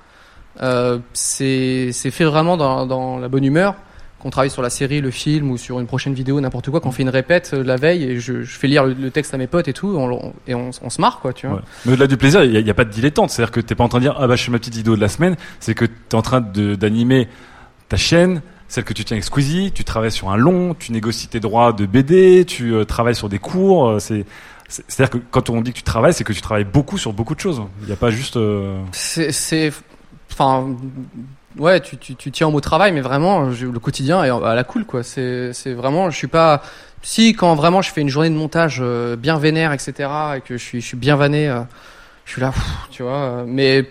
euh, 0.60 0.98
c'est, 1.14 1.90
c'est 1.92 2.10
fait 2.10 2.24
vraiment 2.24 2.56
dans, 2.58 2.84
dans 2.86 3.18
la 3.18 3.28
bonne 3.28 3.44
humeur. 3.44 3.74
Qu'on 4.20 4.30
travaille 4.30 4.50
sur 4.50 4.62
la 4.62 4.70
série, 4.70 5.00
le 5.00 5.12
film 5.12 5.48
ou 5.52 5.56
sur 5.56 5.78
une 5.78 5.86
prochaine 5.86 6.12
vidéo, 6.12 6.40
n'importe 6.40 6.70
quoi, 6.70 6.80
qu'on 6.80 6.90
fait 6.90 7.02
une 7.04 7.08
répète 7.08 7.52
euh, 7.54 7.62
la 7.62 7.76
veille 7.76 8.02
et 8.02 8.18
je, 8.18 8.42
je 8.42 8.58
fais 8.58 8.66
lire 8.66 8.84
le, 8.84 8.94
le 8.94 9.10
texte 9.12 9.32
à 9.32 9.36
mes 9.38 9.46
potes 9.46 9.68
et 9.68 9.72
tout, 9.72 9.96
on, 9.96 10.32
et 10.48 10.56
on, 10.56 10.70
on 10.82 10.90
se 10.90 11.00
marre, 11.00 11.20
quoi, 11.20 11.32
tu 11.32 11.46
vois. 11.46 11.56
Ouais. 11.58 11.62
Mais 11.86 11.92
au-delà 11.92 12.08
du 12.08 12.16
plaisir, 12.16 12.42
il 12.42 12.64
n'y 12.64 12.70
a, 12.70 12.74
pas 12.74 12.84
de 12.84 12.90
dilettante. 12.90 13.30
C'est-à-dire 13.30 13.52
que 13.52 13.60
t'es 13.60 13.76
pas 13.76 13.84
en 13.84 13.88
train 13.88 13.98
de 13.98 14.04
dire 14.04 14.16
ah 14.18 14.26
bah 14.26 14.34
je 14.34 14.42
fais 14.42 14.50
ma 14.50 14.58
petite 14.58 14.74
vidéo 14.74 14.96
de 14.96 15.00
la 15.00 15.08
semaine. 15.08 15.36
C'est 15.60 15.74
que 15.74 15.84
tu 15.84 15.92
es 16.10 16.14
en 16.16 16.22
train 16.22 16.40
d'animer 16.40 17.28
ta 17.88 17.96
chaîne, 17.96 18.42
celle 18.66 18.82
que 18.82 18.92
tu 18.92 19.04
tiens 19.04 19.14
avec 19.14 19.22
Squeezie. 19.24 19.70
Tu 19.72 19.84
travailles 19.84 20.10
sur 20.10 20.30
un 20.30 20.36
long, 20.36 20.74
tu 20.74 20.90
négocies 20.90 21.28
tes 21.28 21.38
droits 21.38 21.72
de 21.72 21.86
BD, 21.86 22.44
tu 22.44 22.74
euh, 22.74 22.84
travailles 22.84 23.14
sur 23.14 23.28
des 23.28 23.38
cours. 23.38 23.88
euh, 23.88 23.98
c'est 24.00 24.24
c'est- 24.68 24.84
c'est-à-dire 24.88 25.20
que 25.20 25.24
quand 25.30 25.48
on 25.48 25.60
dit 25.60 25.70
que 25.72 25.76
tu 25.78 25.84
travailles, 25.84 26.12
c'est 26.12 26.24
que 26.24 26.32
tu 26.32 26.40
travailles 26.42 26.64
beaucoup 26.64 26.98
sur 26.98 27.12
beaucoup 27.12 27.36
de 27.36 27.40
choses. 27.40 27.62
Il 27.82 27.86
n'y 27.86 27.92
a 27.92 27.96
pas 27.96 28.10
juste. 28.10 28.36
c'est, 28.92 29.72
enfin, 30.32 30.76
ouais, 31.58 31.80
tu, 31.80 31.96
tu, 31.96 32.14
tu 32.14 32.30
tiens 32.30 32.46
au 32.48 32.50
mot 32.50 32.60
travail, 32.60 32.92
mais 32.92 33.00
vraiment, 33.00 33.50
je- 33.52 33.66
le 33.66 33.78
quotidien 33.78 34.24
est 34.24 34.30
à 34.30 34.54
la 34.54 34.64
cool, 34.64 34.84
quoi. 34.84 35.02
C'est, 35.02 35.52
c'est 35.52 35.72
vraiment, 35.74 36.10
je 36.10 36.16
suis 36.16 36.26
pas, 36.28 36.62
si 37.02 37.32
quand 37.34 37.54
vraiment 37.54 37.82
je 37.82 37.90
fais 37.92 38.00
une 38.00 38.08
journée 38.08 38.30
de 38.30 38.34
montage 38.34 38.78
euh, 38.80 39.16
bien 39.16 39.38
vénère, 39.38 39.72
etc., 39.72 39.92
et 40.36 40.40
que 40.40 40.56
je 40.56 40.62
suis, 40.64 40.80
je 40.80 40.86
suis 40.86 40.96
bien 40.96 41.16
vanné, 41.16 41.48
euh, 41.48 41.60
je 42.24 42.32
suis 42.32 42.40
là, 42.40 42.50
pff, 42.50 42.64
tu 42.90 43.02
vois, 43.02 43.12
euh, 43.16 43.44
mais 43.46 43.88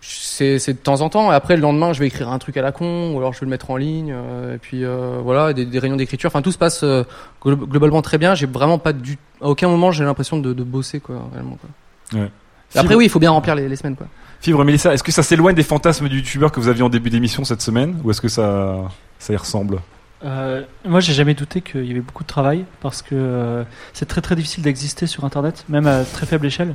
c'est, 0.00 0.58
c'est 0.58 0.72
de 0.74 0.78
temps 0.78 1.00
en 1.00 1.08
temps. 1.08 1.32
Et 1.32 1.34
après, 1.34 1.56
le 1.56 1.62
lendemain, 1.62 1.92
je 1.92 1.98
vais 2.00 2.06
écrire 2.06 2.28
un 2.30 2.38
truc 2.38 2.56
à 2.56 2.62
la 2.62 2.72
con, 2.72 3.12
ou 3.12 3.18
alors 3.18 3.32
je 3.34 3.40
vais 3.40 3.46
le 3.46 3.50
mettre 3.50 3.70
en 3.70 3.76
ligne, 3.76 4.12
euh, 4.16 4.54
et 4.54 4.58
puis 4.58 4.84
voilà, 5.22 5.52
des, 5.52 5.66
des 5.66 5.78
réunions 5.78 5.96
d'écriture. 5.96 6.28
Enfin, 6.28 6.42
tout 6.42 6.52
se 6.52 6.58
passe 6.58 6.82
glo- 6.84 7.56
globalement 7.66 8.00
très 8.02 8.16
bien. 8.18 8.34
J'ai 8.34 8.46
vraiment 8.46 8.78
pas 8.78 8.92
du, 8.92 9.18
à 9.42 9.48
aucun 9.48 9.68
moment 9.68 9.90
j'ai 9.90 10.04
l'impression 10.04 10.38
de, 10.38 10.52
de 10.52 10.62
bosser, 10.62 11.00
quoi, 11.00 11.28
réellement, 11.32 11.56
quoi. 11.60 12.20
ouais. 12.20 12.30
Après, 12.76 12.94
oui, 12.94 13.06
il 13.06 13.08
faut 13.10 13.18
bien 13.18 13.30
remplir 13.30 13.54
les, 13.54 13.68
les 13.68 13.76
semaines, 13.76 13.96
quoi. 13.96 14.06
Fibre 14.40 14.64
Mélissa, 14.64 14.94
est-ce 14.94 15.02
que 15.02 15.12
ça 15.12 15.22
s'éloigne 15.22 15.54
des 15.56 15.62
fantasmes 15.62 16.08
du 16.08 16.18
youtubeur 16.18 16.52
que 16.52 16.60
vous 16.60 16.68
aviez 16.68 16.82
en 16.82 16.88
début 16.88 17.10
d'émission 17.10 17.44
cette 17.44 17.62
semaine 17.62 18.00
ou 18.04 18.10
est-ce 18.10 18.20
que 18.20 18.28
ça, 18.28 18.76
ça 19.18 19.32
y 19.32 19.36
ressemble? 19.36 19.80
Euh, 20.24 20.62
moi, 20.84 21.00
j'ai 21.00 21.12
jamais 21.12 21.34
douté 21.34 21.60
qu'il 21.60 21.84
y 21.84 21.90
avait 21.90 22.00
beaucoup 22.00 22.22
de 22.22 22.28
travail 22.28 22.64
parce 22.80 23.02
que 23.02 23.10
euh, 23.12 23.64
c'est 23.92 24.06
très 24.06 24.20
très 24.20 24.36
difficile 24.36 24.62
d'exister 24.62 25.06
sur 25.06 25.24
Internet, 25.24 25.64
même 25.68 25.86
à 25.86 26.04
très 26.04 26.26
faible 26.26 26.46
échelle. 26.46 26.74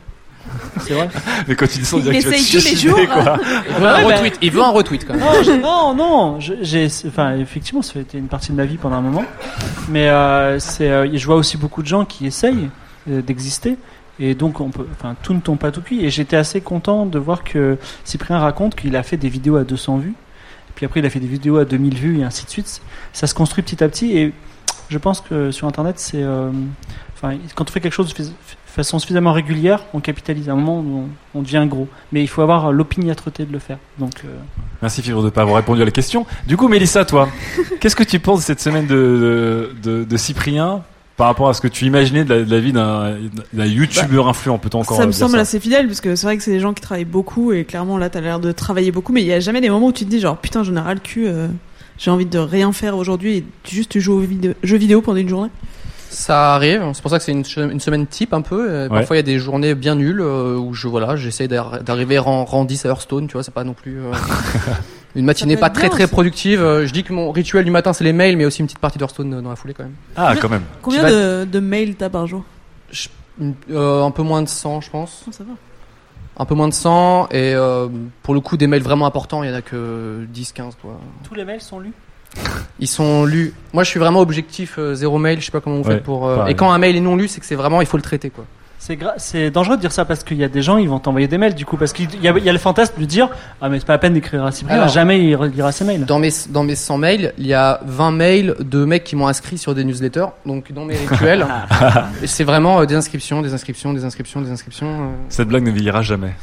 C'est 0.82 0.94
vrai. 0.94 1.10
Mais 1.48 1.56
quand 1.56 1.68
tu 1.68 1.80
dis 1.80 1.86
ça, 1.86 1.98
on 1.98 2.00
Il 2.00 2.16
essaye 2.16 2.44
tous 2.44 2.70
les 2.70 2.76
jours. 2.76 3.00
quoi. 3.08 3.38
Il 3.70 3.76
veut 3.76 3.88
un 3.88 4.08
bah- 4.08 4.16
retweet. 4.16 4.38
Il 4.42 4.52
veut 4.52 4.62
un 4.62 4.70
retweet, 4.72 5.08
quand 5.08 5.14
même. 5.14 5.62
Non, 5.62 5.94
non, 5.94 5.96
non. 5.96 6.40
J'ai, 6.40 6.88
enfin, 7.08 7.38
effectivement, 7.38 7.82
ça 7.82 8.00
a 8.00 8.02
été 8.02 8.18
une 8.18 8.28
partie 8.28 8.52
de 8.52 8.58
ma 8.58 8.66
vie 8.66 8.78
pendant 8.78 8.98
un 8.98 9.02
moment. 9.02 9.24
Mais 9.90 10.10
euh, 10.10 10.60
c'est, 10.60 10.90
euh, 10.90 11.10
je 11.14 11.26
vois 11.26 11.36
aussi 11.36 11.58
beaucoup 11.58 11.82
de 11.82 11.88
gens 11.88 12.04
qui 12.06 12.26
essayent 12.26 12.70
euh, 13.10 13.22
d'exister. 13.22 13.78
Et 14.26 14.36
donc, 14.36 14.62
on 14.62 14.70
peut, 14.70 14.88
enfin, 14.94 15.18
tout 15.22 15.34
ne 15.34 15.42
tombe 15.42 15.60
pas 15.60 15.70
tout 15.70 15.82
cuit. 15.82 16.06
Et 16.06 16.10
j'étais 16.10 16.38
assez 16.38 16.62
content 16.62 17.06
de 17.06 17.20
voir 17.20 17.44
que 17.44 17.78
Cyprien 18.06 18.40
raconte 18.40 18.74
qu'il 18.74 18.96
a 18.96 19.04
fait 19.04 19.18
des 19.18 19.28
vidéos 19.28 19.58
à 19.58 19.66
200 19.66 19.98
vues. 19.98 20.12
Et 20.70 20.74
puis 20.76 20.86
après, 20.86 21.02
il 21.02 21.06
a 21.06 21.10
fait 21.10 21.20
des 21.20 21.28
vidéos 21.28 21.58
à 21.58 21.66
2000 21.66 21.96
vues 21.96 22.20
et 22.20 22.24
ainsi 22.24 22.46
de 22.46 22.50
suite. 22.50 22.82
Ça 23.12 23.28
se 23.28 23.34
construit 23.34 23.64
petit 23.64 23.84
à 23.84 23.90
petit. 23.90 24.18
Et 24.18 24.34
je 24.90 24.98
pense 24.98 25.20
que 25.20 25.52
sur 25.52 25.68
Internet, 25.68 26.00
c'est, 26.00 26.24
euh, 26.24 26.52
enfin, 27.16 27.36
quand 27.54 27.70
on 27.70 27.74
fait 27.74 27.82
quelque 27.82 27.92
chose 27.92 28.14
de 28.14 28.24
façon 28.66 28.98
suffisamment 28.98 29.34
régulière, 29.34 29.84
on 29.94 30.00
capitalise. 30.00 30.48
À 30.48 30.54
un 30.54 30.56
moment, 30.56 30.80
on, 30.80 31.40
on 31.40 31.42
devient 31.42 31.66
gros. 31.68 31.90
Mais 32.14 32.22
il 32.22 32.30
faut 32.30 32.42
avoir 32.42 32.72
l'opiniâtreté 32.72 33.44
de 33.44 33.52
le 33.52 33.60
faire. 33.60 33.78
Donc, 34.00 34.22
euh, 34.24 34.30
Merci 34.82 35.02
Fibre 35.02 35.20
de 35.20 35.26
ne 35.26 35.32
pas 35.32 35.42
avoir 35.42 35.58
répondu 35.58 35.82
à 35.82 35.86
la 35.86 35.92
question. 35.92 36.26
Du 36.48 36.56
coup, 36.56 36.70
Mélissa, 36.70 37.04
toi, 37.04 37.28
qu'est-ce 37.82 37.98
que 37.98 38.04
tu 38.04 38.20
penses 38.20 38.40
de 38.40 38.46
cette 38.46 38.62
semaine 38.62 38.88
de, 38.88 39.76
de, 39.84 40.06
de 40.06 40.18
Cyprien? 40.18 40.82
Par 41.18 41.28
rapport 41.28 41.48
à 41.50 41.54
ce 41.54 41.62
que 41.62 41.68
tu 41.68 41.86
imaginais 41.86 42.24
de 42.26 42.34
la, 42.34 42.42
de 42.44 42.50
la 42.52 42.60
vie 42.60 42.72
d'un 42.74 43.66
youtubeur 43.66 44.28
influent 44.28 44.58
Peut-on 44.58 44.80
encore 44.82 44.98
ça 44.98 45.06
me 45.06 45.12
dire 45.12 45.20
semble 45.20 45.34
ça 45.34 45.40
assez 45.42 45.60
fidèle 45.60 45.88
parce 45.88 46.02
que 46.02 46.16
c'est 46.16 46.26
vrai 46.26 46.38
que 46.38 46.44
c'est 46.44 46.52
des 46.52 46.60
gens 46.60 46.74
qui 46.74 46.82
travaillent 46.82 47.06
beaucoup 47.06 47.52
et 47.54 47.66
clairement 47.66 47.98
là 47.98 48.10
t'as 48.10 48.22
l'air 48.22 48.40
de 48.40 48.52
travailler 48.52 48.92
beaucoup 48.92 49.14
mais 49.14 49.22
il 49.22 49.28
y 49.28 49.34
a 49.34 49.40
jamais 49.40 49.62
des 49.62 49.70
moments 49.70 49.88
où 49.88 49.92
tu 49.94 50.06
te 50.06 50.10
dis 50.10 50.20
genre 50.20 50.38
putain 50.38 50.64
j'en 50.64 50.76
ai 50.76 50.80
ras 50.80 50.94
le 50.96 51.00
cul 51.00 51.28
euh, 51.28 51.48
j'ai 52.00 52.10
envie 52.10 52.26
de 52.26 52.40
rien 52.40 52.72
faire 52.72 52.98
aujourd'hui 52.98 53.38
et 53.38 53.46
tu- 53.64 53.76
juste 53.76 53.90
tu 53.92 54.02
joues 54.02 54.14
aux 54.14 54.20
vidéo- 54.22 54.54
jeux 54.64 54.78
vidéo 54.78 55.02
pendant 55.02 55.18
une 55.20 55.30
journée 55.30 55.50
Ça 56.10 56.56
arrive, 56.56 56.82
c'est 56.94 57.02
pour 57.02 57.12
ça 57.12 57.18
que 57.20 57.24
c'est 57.24 57.32
une, 57.32 57.44
semaine 57.46 58.06
type 58.08 58.34
un 58.34 58.42
peu. 58.42 58.82
Ouais. 58.84 58.90
Parfois 58.90 59.16
il 59.16 59.20
y 59.20 59.20
a 59.20 59.24
des 59.24 59.40
journées 59.40 59.74
bien 59.76 59.96
nulles 59.96 60.22
euh, 60.22 60.58
où 60.58 60.74
je 60.74 60.88
voilà, 60.88 61.16
j'essaie 61.16 61.48
d'ar- 61.48 61.82
d'arriver 61.84 62.20
10 62.20 62.86
à 62.86 62.90
Hearthstone, 62.90 63.28
tu 63.28 63.34
vois, 63.34 63.44
c'est 63.44 63.54
pas 63.54 63.64
non 63.64 63.74
plus 63.74 64.00
euh, 64.00 64.12
une 65.16 65.26
matinée 65.26 65.58
pas 65.58 65.70
très 65.70 65.90
très 65.90 66.08
productive. 66.08 66.62
Euh, 66.62 66.86
Je 66.88 66.94
dis 66.94 67.04
que 67.04 67.14
mon 67.14 67.32
rituel 67.32 67.66
du 67.66 67.72
matin 67.72 67.94
c'est 67.94 68.04
les 68.04 68.14
mails, 68.14 68.38
mais 68.38 68.46
aussi 68.46 68.62
une 68.62 68.66
petite 68.68 68.80
partie 68.80 68.98
d'Hearthstone 68.98 69.34
euh, 69.34 69.42
dans 69.42 69.50
la 69.50 69.56
foulée 69.56 69.74
quand 69.74 69.84
même. 69.84 69.94
Ah, 70.16 70.34
quand 70.42 70.50
même. 70.50 70.64
combien 70.82 71.04
de, 71.10 71.46
de 71.46 71.60
mails 71.60 71.96
t'as 71.96 72.10
par 72.10 72.28
jour 72.28 72.44
Euh, 73.72 74.04
un 74.04 74.12
peu 74.12 74.22
moins 74.24 74.42
de 74.42 74.48
100 74.50 74.82
je 74.82 74.90
pense. 74.90 75.24
Oh, 75.28 75.32
ça 75.32 75.44
va. 75.44 75.54
Un 76.38 76.46
peu 76.46 76.56
moins 76.56 76.68
de 76.68 76.74
100 76.74 77.28
et 77.32 77.54
euh, 77.54 77.88
pour 78.24 78.34
le 78.34 78.40
coup 78.40 78.58
des 78.58 78.66
mails 78.68 78.82
vraiment 78.82 79.06
importants 79.06 79.44
il 79.44 79.50
y 79.50 79.54
en 79.54 79.56
a 79.56 79.62
que 79.62 80.26
10-15 80.34 80.72
quoi. 80.82 81.00
tous 81.24 81.36
les 81.36 81.46
mails 81.46 81.62
sont 81.62 81.80
lus. 81.80 81.94
Ils 82.80 82.88
sont 82.88 83.26
lus. 83.26 83.54
Moi 83.74 83.84
je 83.84 83.90
suis 83.90 84.00
vraiment 84.00 84.20
objectif 84.20 84.76
euh, 84.80 84.96
zéro 84.96 85.20
mail, 85.20 85.40
je 85.40 85.46
sais 85.46 85.52
pas 85.52 85.62
comment 85.62 85.78
vous 85.78 85.88
Ouais, 85.88 85.96
faites 85.96 86.04
pour... 86.04 86.28
euh, 86.28 86.38
pareil. 86.38 86.54
et 86.54 86.56
quand 86.56 86.72
un 86.72 86.78
mail 86.80 86.96
est 86.96 87.00
non 87.02 87.16
lu 87.16 87.28
c'est 87.28 87.40
que 87.40 87.46
c'est 87.46 87.54
vraiment 87.56 87.82
il 87.82 87.88
faut 87.88 87.98
le 87.98 88.04
traiter 88.04 88.32
quoi. 88.32 88.46
C'est 89.18 89.50
dangereux 89.50 89.78
de 89.78 89.82
dire 89.82 89.94
ça 89.94 90.04
parce 90.04 90.26
qu'il 90.26 90.36
y 90.38 90.44
a 90.44 90.50
des 90.50 90.62
gens, 90.62 90.76
ils 90.78 90.90
vont 90.90 91.00
t'envoyer 91.00 91.28
des 91.30 91.38
mails 91.38 91.56
du 91.56 91.66
coup, 91.66 91.78
parce 91.78 91.94
qu'il 91.94 92.10
y 92.22 92.28
a, 92.28 92.38
il 92.38 92.44
y 92.44 92.50
a 92.50 92.52
le 92.52 92.60
fantasme 92.60 93.00
de 93.00 93.06
dire 93.06 93.30
Ah, 93.62 93.70
mais 93.70 93.80
c'est 93.80 93.86
pas 93.86 93.94
la 93.94 94.00
peine 94.00 94.14
d'écrire 94.14 94.44
à 94.44 94.52
Cyprien, 94.52 94.76
Alors, 94.76 94.90
jamais 94.90 95.24
il 95.24 95.36
relira 95.36 95.72
ses 95.72 95.86
mails. 95.86 96.06
Dans 96.06 96.20
mes, 96.20 96.32
dans 96.50 96.64
mes 96.64 96.76
100 96.76 96.98
mails, 96.98 97.34
il 97.38 97.48
y 97.48 97.54
a 97.54 97.80
20 97.86 98.12
mails 98.12 98.56
de 98.60 98.84
mecs 98.84 99.06
qui 99.06 99.16
m'ont 99.16 99.28
inscrit 99.28 99.58
sur 99.58 99.74
des 99.74 99.86
newsletters. 99.86 100.26
Donc 100.46 100.74
dans 100.74 100.84
mes 100.84 100.98
rituels, 100.98 101.46
c'est 102.26 102.44
vraiment 102.44 102.82
euh, 102.82 102.86
des 102.86 102.96
inscriptions, 102.96 103.42
des 103.42 103.54
inscriptions, 103.54 103.94
des 103.94 104.04
inscriptions, 104.04 104.42
des 104.42 104.52
inscriptions. 104.52 104.88
euh. 104.88 105.06
Cette 105.30 105.48
blague 105.48 105.64
ne 105.64 105.72
vieillira 105.72 106.02
jamais. 106.02 106.34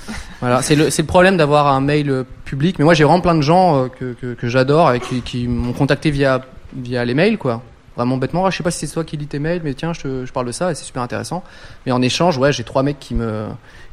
Voilà, 0.41 0.63
c'est 0.63 0.77
le, 0.77 0.89
c'est 0.89 1.03
le 1.03 1.09
problème 1.09 1.37
d'avoir 1.37 1.67
un 1.67 1.83
mail 1.83 2.11
euh, 2.11 2.25
public. 2.47 2.79
Mais 2.79 2.87
moi, 2.87 2.95
j'ai 2.95 3.05
vraiment 3.05 3.21
plein 3.21 3.35
de 3.35 3.43
gens 3.43 3.77
euh, 3.77 3.89
que, 3.89 4.15
que, 4.15 4.33
que 4.33 4.49
j'adore 4.49 4.93
et 4.95 5.01
qui, 5.01 5.21
qui 5.21 5.47
m'ont 5.47 5.75
contacté 5.75 6.11
via, 6.11 6.41
via 6.75 7.05
les 7.05 7.13
mails, 7.15 7.37
quoi. 7.37 7.63
Vraiment 7.97 8.17
bêtement. 8.17 8.47
Ah, 8.47 8.51
Je 8.51 8.57
sais 8.57 8.63
pas 8.63 8.71
si 8.71 8.87
c'est 8.87 8.95
toi 8.95 9.05
qui 9.05 9.17
lis 9.17 9.27
tes 9.27 9.39
mails, 9.39 9.61
mais 9.65 9.75
tiens, 9.75 9.93
je, 9.93 10.01
te, 10.01 10.27
je 10.27 10.33
parle 10.33 10.47
de 10.47 10.53
ça 10.53 10.71
et 10.71 10.75
c'est 10.75 10.85
super 10.85 11.03
intéressant. 11.03 11.43
Mais 11.87 11.93
en 11.93 12.01
échange, 12.03 12.39
ouais, 12.39 12.53
j'ai 12.53 12.65
trois 12.65 12.83
mecs 12.83 12.99
qui 12.99 13.15
me, 13.15 13.47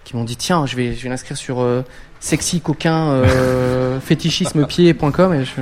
qui 0.03 0.15
m'ont 0.15 0.24
dit 0.24 0.38
tiens, 0.38 0.65
je 0.65 0.76
vais, 0.76 0.94
je 0.94 1.03
vais 1.03 1.10
l'inscrire 1.10 1.36
sur 1.38 1.61
euh, 1.61 1.84
sexy 2.19 2.61
coquin 2.61 3.10
euh, 3.10 3.99
fétichismepied.com 4.02 5.34
et 5.34 5.45
je 5.45 5.61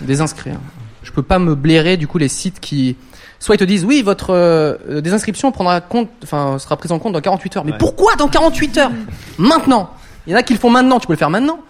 désinscrire. 0.00 0.58
Je 1.02 1.10
peux 1.12 1.22
pas 1.22 1.38
me 1.38 1.54
blairer 1.54 1.96
du 1.96 2.06
coup 2.06 2.18
les 2.18 2.28
sites 2.28 2.60
qui 2.60 2.96
soit 3.38 3.54
ils 3.54 3.58
te 3.58 3.64
disent 3.64 3.84
oui 3.84 4.02
votre 4.02 4.30
euh, 4.30 5.00
désinscription 5.00 5.52
prendra 5.52 5.80
compte 5.80 6.08
enfin 6.22 6.58
sera 6.58 6.76
prise 6.76 6.92
en 6.92 6.98
compte 6.98 7.12
dans 7.12 7.20
48 7.20 7.56
heures. 7.56 7.64
Mais 7.64 7.76
pourquoi 7.78 8.14
dans 8.16 8.28
48 8.28 8.78
heures? 8.78 8.92
Maintenant. 9.38 9.90
Il 10.26 10.32
y 10.32 10.34
en 10.34 10.38
a 10.38 10.42
qui 10.42 10.52
le 10.54 10.58
font 10.58 10.70
maintenant, 10.70 10.98
tu 10.98 11.06
peux 11.06 11.12
le 11.12 11.18
faire 11.18 11.30
maintenant. 11.30 11.60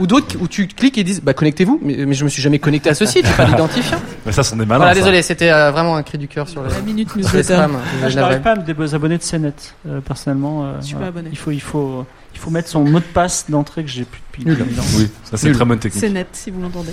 Ou 0.00 0.06
d'autres 0.06 0.36
où 0.40 0.48
tu 0.48 0.66
cliques 0.66 0.96
et 0.98 1.04
disent 1.04 1.20
bah 1.20 1.34
connectez-vous 1.34 1.78
mais, 1.82 2.06
mais 2.06 2.14
je 2.14 2.24
me 2.24 2.28
suis 2.30 2.40
jamais 2.40 2.58
connecté 2.58 2.88
à 2.88 2.94
ce 2.94 3.04
site, 3.04 3.26
j'ai 3.26 3.32
pas 3.34 3.44
d'identifiant. 3.44 3.98
Mais 4.26 4.32
ça, 4.32 4.42
sont 4.42 4.56
des 4.56 4.64
malins. 4.64 4.78
Voilà, 4.78 4.94
ça. 4.94 5.00
désolé, 5.00 5.20
c'était 5.20 5.50
euh, 5.52 5.70
vraiment 5.70 5.94
un 5.96 6.02
cri 6.02 6.16
du 6.16 6.26
cœur 6.26 6.48
sur 6.48 6.62
le 6.62 6.70
La 6.70 6.80
minute 6.80 7.14
newsletter. 7.14 7.42
spams. 7.42 7.76
Ah, 8.02 8.08
je 8.08 8.16
n'arrive 8.16 8.40
pas 8.40 8.52
à 8.52 8.56
me 8.56 8.62
désabonner 8.62 9.18
de 9.18 9.22
CNET, 9.22 9.52
euh, 9.86 10.00
personnellement. 10.00 10.64
euh, 10.64 10.72
Je 10.80 10.86
suis 10.86 10.94
voilà. 10.94 11.12
pas 11.12 11.18
abonné. 11.18 11.28
Il 11.32 11.36
faut, 11.38 11.50
il, 11.50 11.60
faut, 11.60 12.06
il 12.32 12.40
faut 12.40 12.50
mettre 12.50 12.68
son 12.68 12.82
mot 12.84 12.98
de 12.98 13.04
passe 13.04 13.44
d'entrée 13.50 13.84
que 13.84 13.90
j'ai 13.90 14.04
plus 14.04 14.22
depuis 14.32 14.44
Nul. 14.46 14.56
2000 14.56 14.80
ans. 14.80 14.84
Oui, 14.96 15.10
ça 15.22 15.36
c'est 15.36 15.48
une 15.48 15.54
très 15.54 15.64
bonne 15.66 15.78
technique. 15.78 16.00
c'est 16.02 16.08
net 16.10 16.28
si 16.32 16.50
vous 16.50 16.62
l'entendez 16.62 16.92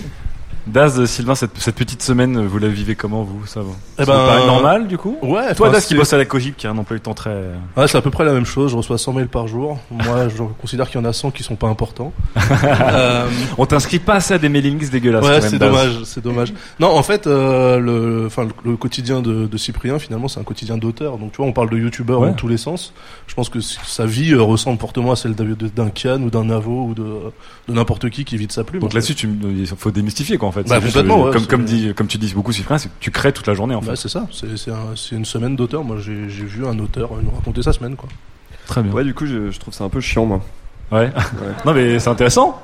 Daz, 0.68 1.04
Sylvain, 1.06 1.36
cette, 1.36 1.58
cette 1.58 1.76
petite 1.76 2.02
semaine, 2.04 2.46
vous 2.46 2.58
la 2.60 2.68
vivez 2.68 2.96
comment 2.96 3.24
vous 3.24 3.46
Ça 3.48 3.62
va 3.62 3.72
Eh 4.00 4.06
ben, 4.06 4.14
paraît 4.14 4.46
normal 4.46 4.88
du 4.88 4.98
coup 4.98 5.18
Ouais. 5.22 5.54
Toi, 5.56 5.70
Daz, 5.70 5.86
qui 5.86 5.96
bosse 5.96 6.14
à 6.14 6.18
la 6.18 6.26
Cogip, 6.26 6.56
qui 6.56 6.68
a 6.68 6.72
un 6.72 6.78
emploi 6.78 6.98
du 6.98 7.02
temps 7.02 7.14
très. 7.14 7.32
Ouais, 7.76 7.88
c'est 7.88 7.98
à 7.98 8.02
peu 8.02 8.12
près 8.12 8.24
la 8.26 8.34
même 8.34 8.46
chose. 8.46 8.72
Je 8.72 8.78
reçois 8.78 8.98
100 8.98 9.14
mails 9.14 9.28
par 9.28 9.48
jour. 9.48 9.80
Moi, 9.90 10.28
je 10.36 10.44
considère 10.60 10.90
qu'il 10.90 11.00
y 11.02 11.04
en 11.04 11.08
a 11.08 11.14
100 11.14 11.32
qui 11.32 11.44
sont 11.44 11.56
pas 11.56 11.68
importants. 11.68 12.14
Euh, 12.94 13.28
On 13.58 13.66
t'inscrit 13.66 14.00
pas 14.00 14.16
assez 14.16 14.34
à 14.34 14.38
des 14.38 14.50
mailing 14.50 14.78
lists 14.80 14.92
dégueulasses. 14.92 15.26
Ouais, 15.26 15.42
c'est 15.42 15.58
dommage, 15.58 16.04
c'est 16.04 16.24
dommage. 16.24 16.54
Non, 16.80 16.88
en 16.96 17.04
fait, 17.04 17.26
euh, 17.28 17.80
le, 17.80 18.26
enfin, 18.28 18.44
le, 18.44 18.72
le 18.72 18.78
quotidien 18.78 19.22
de, 19.22 19.46
de 19.48 19.58
Cyprien, 19.58 19.98
finalement, 20.00 20.28
c'est 20.28 20.40
un 20.40 20.44
quotidien 20.44 20.78
d'auteur. 20.78 21.18
Donc, 21.18 21.32
tu 21.32 21.38
vois, 21.38 21.46
on 21.48 21.54
parle 21.54 21.70
de 21.70 21.78
youtubeur 21.78 22.20
Ouais. 22.22 22.28
dans 22.30 22.34
tous 22.34 22.48
les 22.48 22.58
sens. 22.58 22.94
Je 23.28 23.34
pense 23.34 23.50
que 23.50 23.60
sa 23.62 24.06
vie 24.06 24.34
euh, 24.34 24.42
ressemble 24.42 24.80
fortement 24.80 25.12
à 25.14 25.16
celle 25.16 25.34
d'un 25.36 25.90
Kian 25.90 26.22
ou 26.22 26.30
d'un 26.30 26.46
Navo 26.46 26.86
ou 26.90 26.94
de, 26.94 27.04
de 27.68 27.74
n'importe 27.74 28.10
qui 28.10 28.26
qui 28.26 28.38
vit 28.38 28.48
de 28.48 28.52
sa 28.52 28.64
plume. 28.64 28.82
Donc 28.82 28.94
là-dessus, 28.94 29.16
il 29.22 29.66
faut 29.68 29.92
démystifier 29.92 30.38
quoi 30.38 30.51
en 30.52 30.54
fait. 30.64 30.68
Bah, 30.68 30.80
juste, 30.80 30.94
complètement, 30.94 31.24
ouais, 31.24 31.32
comme, 31.32 31.42
c'est- 31.42 31.48
comme, 31.48 31.64
dit, 31.66 31.94
comme 31.96 32.08
tu 32.08 32.18
dis 32.18 32.34
beaucoup, 32.34 32.52
Cyprien, 32.52 32.78
c'est 32.78 32.90
que 32.90 32.94
tu 33.00 33.10
crées 33.12 33.32
toute 33.32 33.48
la 33.48 33.54
journée 33.54 33.74
en 33.76 33.82
fait. 33.82 33.92
Ouais, 33.92 33.96
c'est 33.96 34.10
ça. 34.10 34.28
C'est 34.32 34.58
c'est 34.58 34.72
un- 34.72 34.96
c'est 34.96 35.16
une 35.16 35.26
semaine 35.26 35.56
d'auteur. 35.56 35.84
Moi, 35.84 35.98
j'ai 36.00 36.14
vu 36.46 36.66
un 36.68 36.78
auteur 36.80 37.12
nous 37.24 37.32
raconter 37.32 37.64
sa 37.64 37.74
semaine, 37.74 37.96
quoi. 37.96 38.10
Très 38.68 38.84
bien. 38.84 38.92
Ouais, 38.92 39.04
du 39.04 39.14
coup, 39.14 39.26
je, 39.26 39.50
je 39.52 39.60
trouve 39.60 39.74
ça 39.74 39.84
un 39.84 39.90
peu 39.90 40.00
chiant, 40.02 40.26
moi. 40.26 40.42
Ouais. 40.92 41.10
non, 41.66 41.74
mais 41.74 42.00
c'est 42.00 42.10
intéressant. 42.10 42.62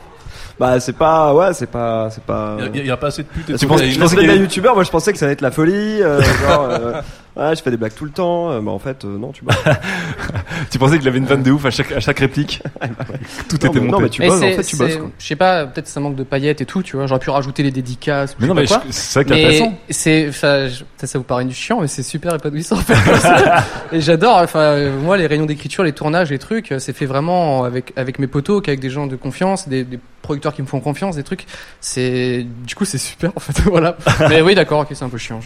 Bah, 0.60 0.80
c'est 0.80 0.94
pas, 0.94 1.34
ouais, 1.36 1.54
c'est 1.54 1.70
pas, 1.70 2.10
c'est 2.10 2.24
pas. 2.24 2.58
Il 2.74 2.82
y 2.84 2.88
y, 2.88 2.92
a 2.92 2.98
pas 2.98 3.08
assez 3.08 3.24
de 3.24 3.28
putes. 3.28 3.58
Tu 3.58 3.68
penses, 3.68 3.82
une- 3.82 4.00
pensais 4.00 4.16
il 4.20 4.30
y 4.32 4.38
youtubeur, 4.38 4.74
moi 4.74 4.84
je 4.84 4.90
pensais 4.90 5.14
que 5.14 5.20
ça 5.20 5.26
allait 5.26 5.34
être 5.34 5.42
la 5.42 5.52
folie. 5.52 6.02
euh, 6.02 6.20
genre, 6.22 6.68
euh, 6.70 7.02
Ouais, 7.38 7.56
je 7.56 7.62
fais 7.62 7.70
des 7.70 7.78
blagues 7.78 7.94
tout 7.96 8.06
le 8.06 8.12
temps. 8.12 8.50
Euh, 8.52 8.62
bah, 8.62 8.72
en 8.72 8.80
fait, 8.80 9.06
euh, 9.06 9.18
non, 9.18 9.32
tu 9.32 9.44
bosses. 9.46 9.56
tu 10.72 10.80
pensais 10.80 10.98
qu'il 10.98 11.08
avait 11.08 11.18
une 11.20 11.26
vanne 11.26 11.44
de 11.44 11.52
ouf 11.52 11.66
à 11.66 11.70
chaque, 11.72 11.92
à 11.92 12.00
chaque 12.00 12.20
réplique 12.20 12.64
Tout 13.50 13.58
Non, 13.64 13.70
était 13.70 13.80
mais- 13.80 13.80
monté. 13.82 13.92
non, 13.92 14.00
mais 14.00 14.10
tu 14.10 14.22
Mais 14.22 14.28
bosses, 14.30 14.38
en 14.38 14.52
fait, 14.56 14.64
tu 14.64 14.76
bosses, 14.76 14.96
quoi. 14.98 15.12
Je 15.20 15.26
sais 15.28 15.36
pas, 15.36 15.66
peut-être 15.68 15.88
ça 15.88 16.00
manque 16.00 16.16
de 16.16 16.24
paillettes 16.24 16.62
et 16.62 16.66
tout, 16.66 16.82
tu 16.82 16.96
vois. 16.98 17.06
J'aurais 17.08 17.20
pu 17.20 17.30
rajouter 17.30 17.62
les 17.64 17.72
dédicaces. 17.72 18.36
Mais 18.40 18.48
non, 18.48 18.54
mais 18.56 18.66
je- 18.66 18.74
c'est 18.90 18.92
ça 19.14 19.24
qui 19.24 19.34
est 19.34 19.36
intéressant. 19.46 19.74
C'est, 19.90 20.32
ça, 20.32 20.68
je- 20.68 20.80
peut-être 20.84 21.10
ça 21.10 21.20
vous 21.20 21.24
paraît 21.26 21.48
chiant, 21.52 21.80
mais 21.82 21.88
c'est 21.88 22.04
super 22.04 22.34
épanouissant. 22.36 22.78
en 22.78 22.82
fait. 22.82 22.96
et 23.96 24.02
j'adore. 24.02 24.38
Enfin, 24.38 24.60
euh, 24.60 25.00
moi, 25.00 25.16
les 25.18 25.28
réunions 25.28 25.46
d'écriture, 25.46 25.84
les 25.84 25.94
tournages, 25.94 26.30
les 26.32 26.40
trucs, 26.40 26.72
euh, 26.72 26.80
c'est 26.80 26.94
fait 26.94 27.06
vraiment 27.06 27.64
avec 27.66 27.94
avec 27.96 28.18
mes 28.20 28.28
potos, 28.28 28.62
qu'avec 28.62 28.80
des 28.80 28.90
gens 28.90 29.06
de 29.08 29.16
confiance, 29.16 29.68
des, 29.70 29.84
des 29.84 30.00
producteurs 30.28 30.54
qui 30.54 30.62
me 30.62 30.68
font 30.68 30.80
confiance, 30.80 31.16
des 31.16 31.24
trucs. 31.24 31.46
C'est, 31.82 32.46
du 32.66 32.76
coup, 32.76 32.86
c'est 32.86 32.98
super 32.98 33.32
en 33.36 33.40
fait. 33.40 33.64
Mais 34.30 34.42
oui, 34.42 34.54
d'accord, 34.54 34.82
ok, 34.82 34.90
c'est 34.94 35.04
un 35.04 35.10
peu 35.10 35.18
chiant. 35.18 35.40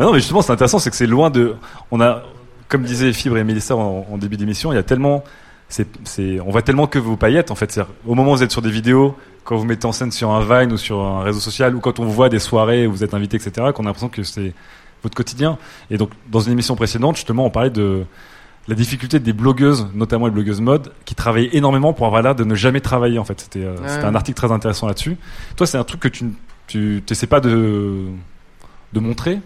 Non, 0.00 0.12
mais 0.12 0.18
justement, 0.18 0.42
c'est 0.42 0.52
intéressant, 0.52 0.78
c'est 0.78 0.90
que 0.90 0.96
c'est 0.96 1.06
loin 1.06 1.30
de. 1.30 1.54
On 1.90 2.00
a, 2.00 2.22
comme 2.68 2.82
disait 2.82 3.12
Fibre 3.12 3.38
et 3.38 3.44
Mélissa 3.44 3.76
en, 3.76 4.18
début 4.18 4.36
d'émission, 4.36 4.72
il 4.72 4.76
y 4.76 4.78
a 4.78 4.82
tellement. 4.82 5.22
On 6.18 6.50
voit 6.50 6.62
tellement 6.62 6.86
que 6.86 6.98
vos 6.98 7.16
paillettes, 7.16 7.50
en 7.50 7.54
fait. 7.54 7.80
Au 8.06 8.14
moment 8.14 8.32
où 8.32 8.36
vous 8.36 8.42
êtes 8.42 8.52
sur 8.52 8.62
des 8.62 8.70
vidéos, 8.70 9.16
quand 9.44 9.56
vous 9.56 9.64
mettez 9.64 9.86
en 9.86 9.92
scène 9.92 10.12
sur 10.12 10.30
un 10.30 10.40
Vine 10.40 10.72
ou 10.72 10.76
sur 10.76 11.00
un 11.00 11.22
réseau 11.22 11.40
social, 11.40 11.74
ou 11.74 11.80
quand 11.80 11.98
on 11.98 12.04
voit 12.04 12.28
des 12.28 12.38
soirées 12.38 12.86
où 12.86 12.92
vous 12.92 13.04
êtes 13.04 13.14
invité, 13.14 13.36
etc., 13.36 13.68
qu'on 13.74 13.82
a 13.82 13.86
l'impression 13.86 14.08
que 14.08 14.22
c'est 14.22 14.52
votre 15.02 15.16
quotidien. 15.16 15.58
Et 15.90 15.98
donc, 15.98 16.10
dans 16.30 16.40
une 16.40 16.52
émission 16.52 16.76
précédente, 16.76 17.16
justement, 17.16 17.46
on 17.46 17.50
parlait 17.50 17.70
de 17.70 18.04
la 18.68 18.74
difficulté 18.74 19.18
des 19.20 19.32
blogueuses, 19.32 19.86
notamment 19.94 20.26
les 20.26 20.32
blogueuses 20.32 20.60
mode, 20.60 20.92
qui 21.04 21.14
travaillent 21.14 21.50
énormément 21.52 21.92
pour 21.92 22.06
avoir 22.06 22.22
l'air 22.22 22.34
de 22.34 22.44
ne 22.44 22.54
jamais 22.54 22.80
travailler, 22.80 23.18
en 23.18 23.24
fait. 23.24 23.40
C'était, 23.40 23.64
euh, 23.64 23.76
Ouais. 23.76 24.04
un 24.04 24.14
article 24.14 24.36
très 24.36 24.50
intéressant 24.52 24.86
là-dessus. 24.88 25.16
Toi, 25.56 25.66
c'est 25.66 25.78
un 25.78 25.84
truc 25.84 26.00
que 26.00 26.08
tu, 26.08 26.26
tu, 26.66 27.02
t'essaies 27.06 27.26
pas 27.28 27.40
de, 27.40 28.06
de 28.92 29.00
montrer? 29.00 29.40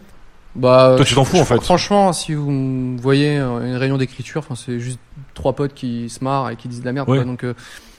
Bah, 0.56 0.94
Toi, 0.96 1.04
tu 1.04 1.14
t'en 1.14 1.24
fous, 1.24 1.36
je- 1.36 1.42
en 1.42 1.44
fait. 1.44 1.60
Franchement, 1.60 2.12
si 2.12 2.34
vous 2.34 2.50
me 2.50 2.98
voyez 3.00 3.38
euh, 3.38 3.64
une 3.66 3.76
réunion 3.76 3.98
d'écriture, 3.98 4.40
enfin, 4.40 4.54
c'est 4.56 4.80
juste 4.80 4.98
trois 5.34 5.52
potes 5.54 5.74
qui 5.74 6.08
se 6.08 6.24
marrent 6.24 6.50
et 6.50 6.56
qui 6.56 6.66
disent 6.68 6.80
de 6.80 6.86
la 6.86 6.92
merde. 6.92 7.08
Ouais. 7.08 7.18
quoi. 7.18 7.24
donc, 7.24 7.44
euh, 7.44 7.54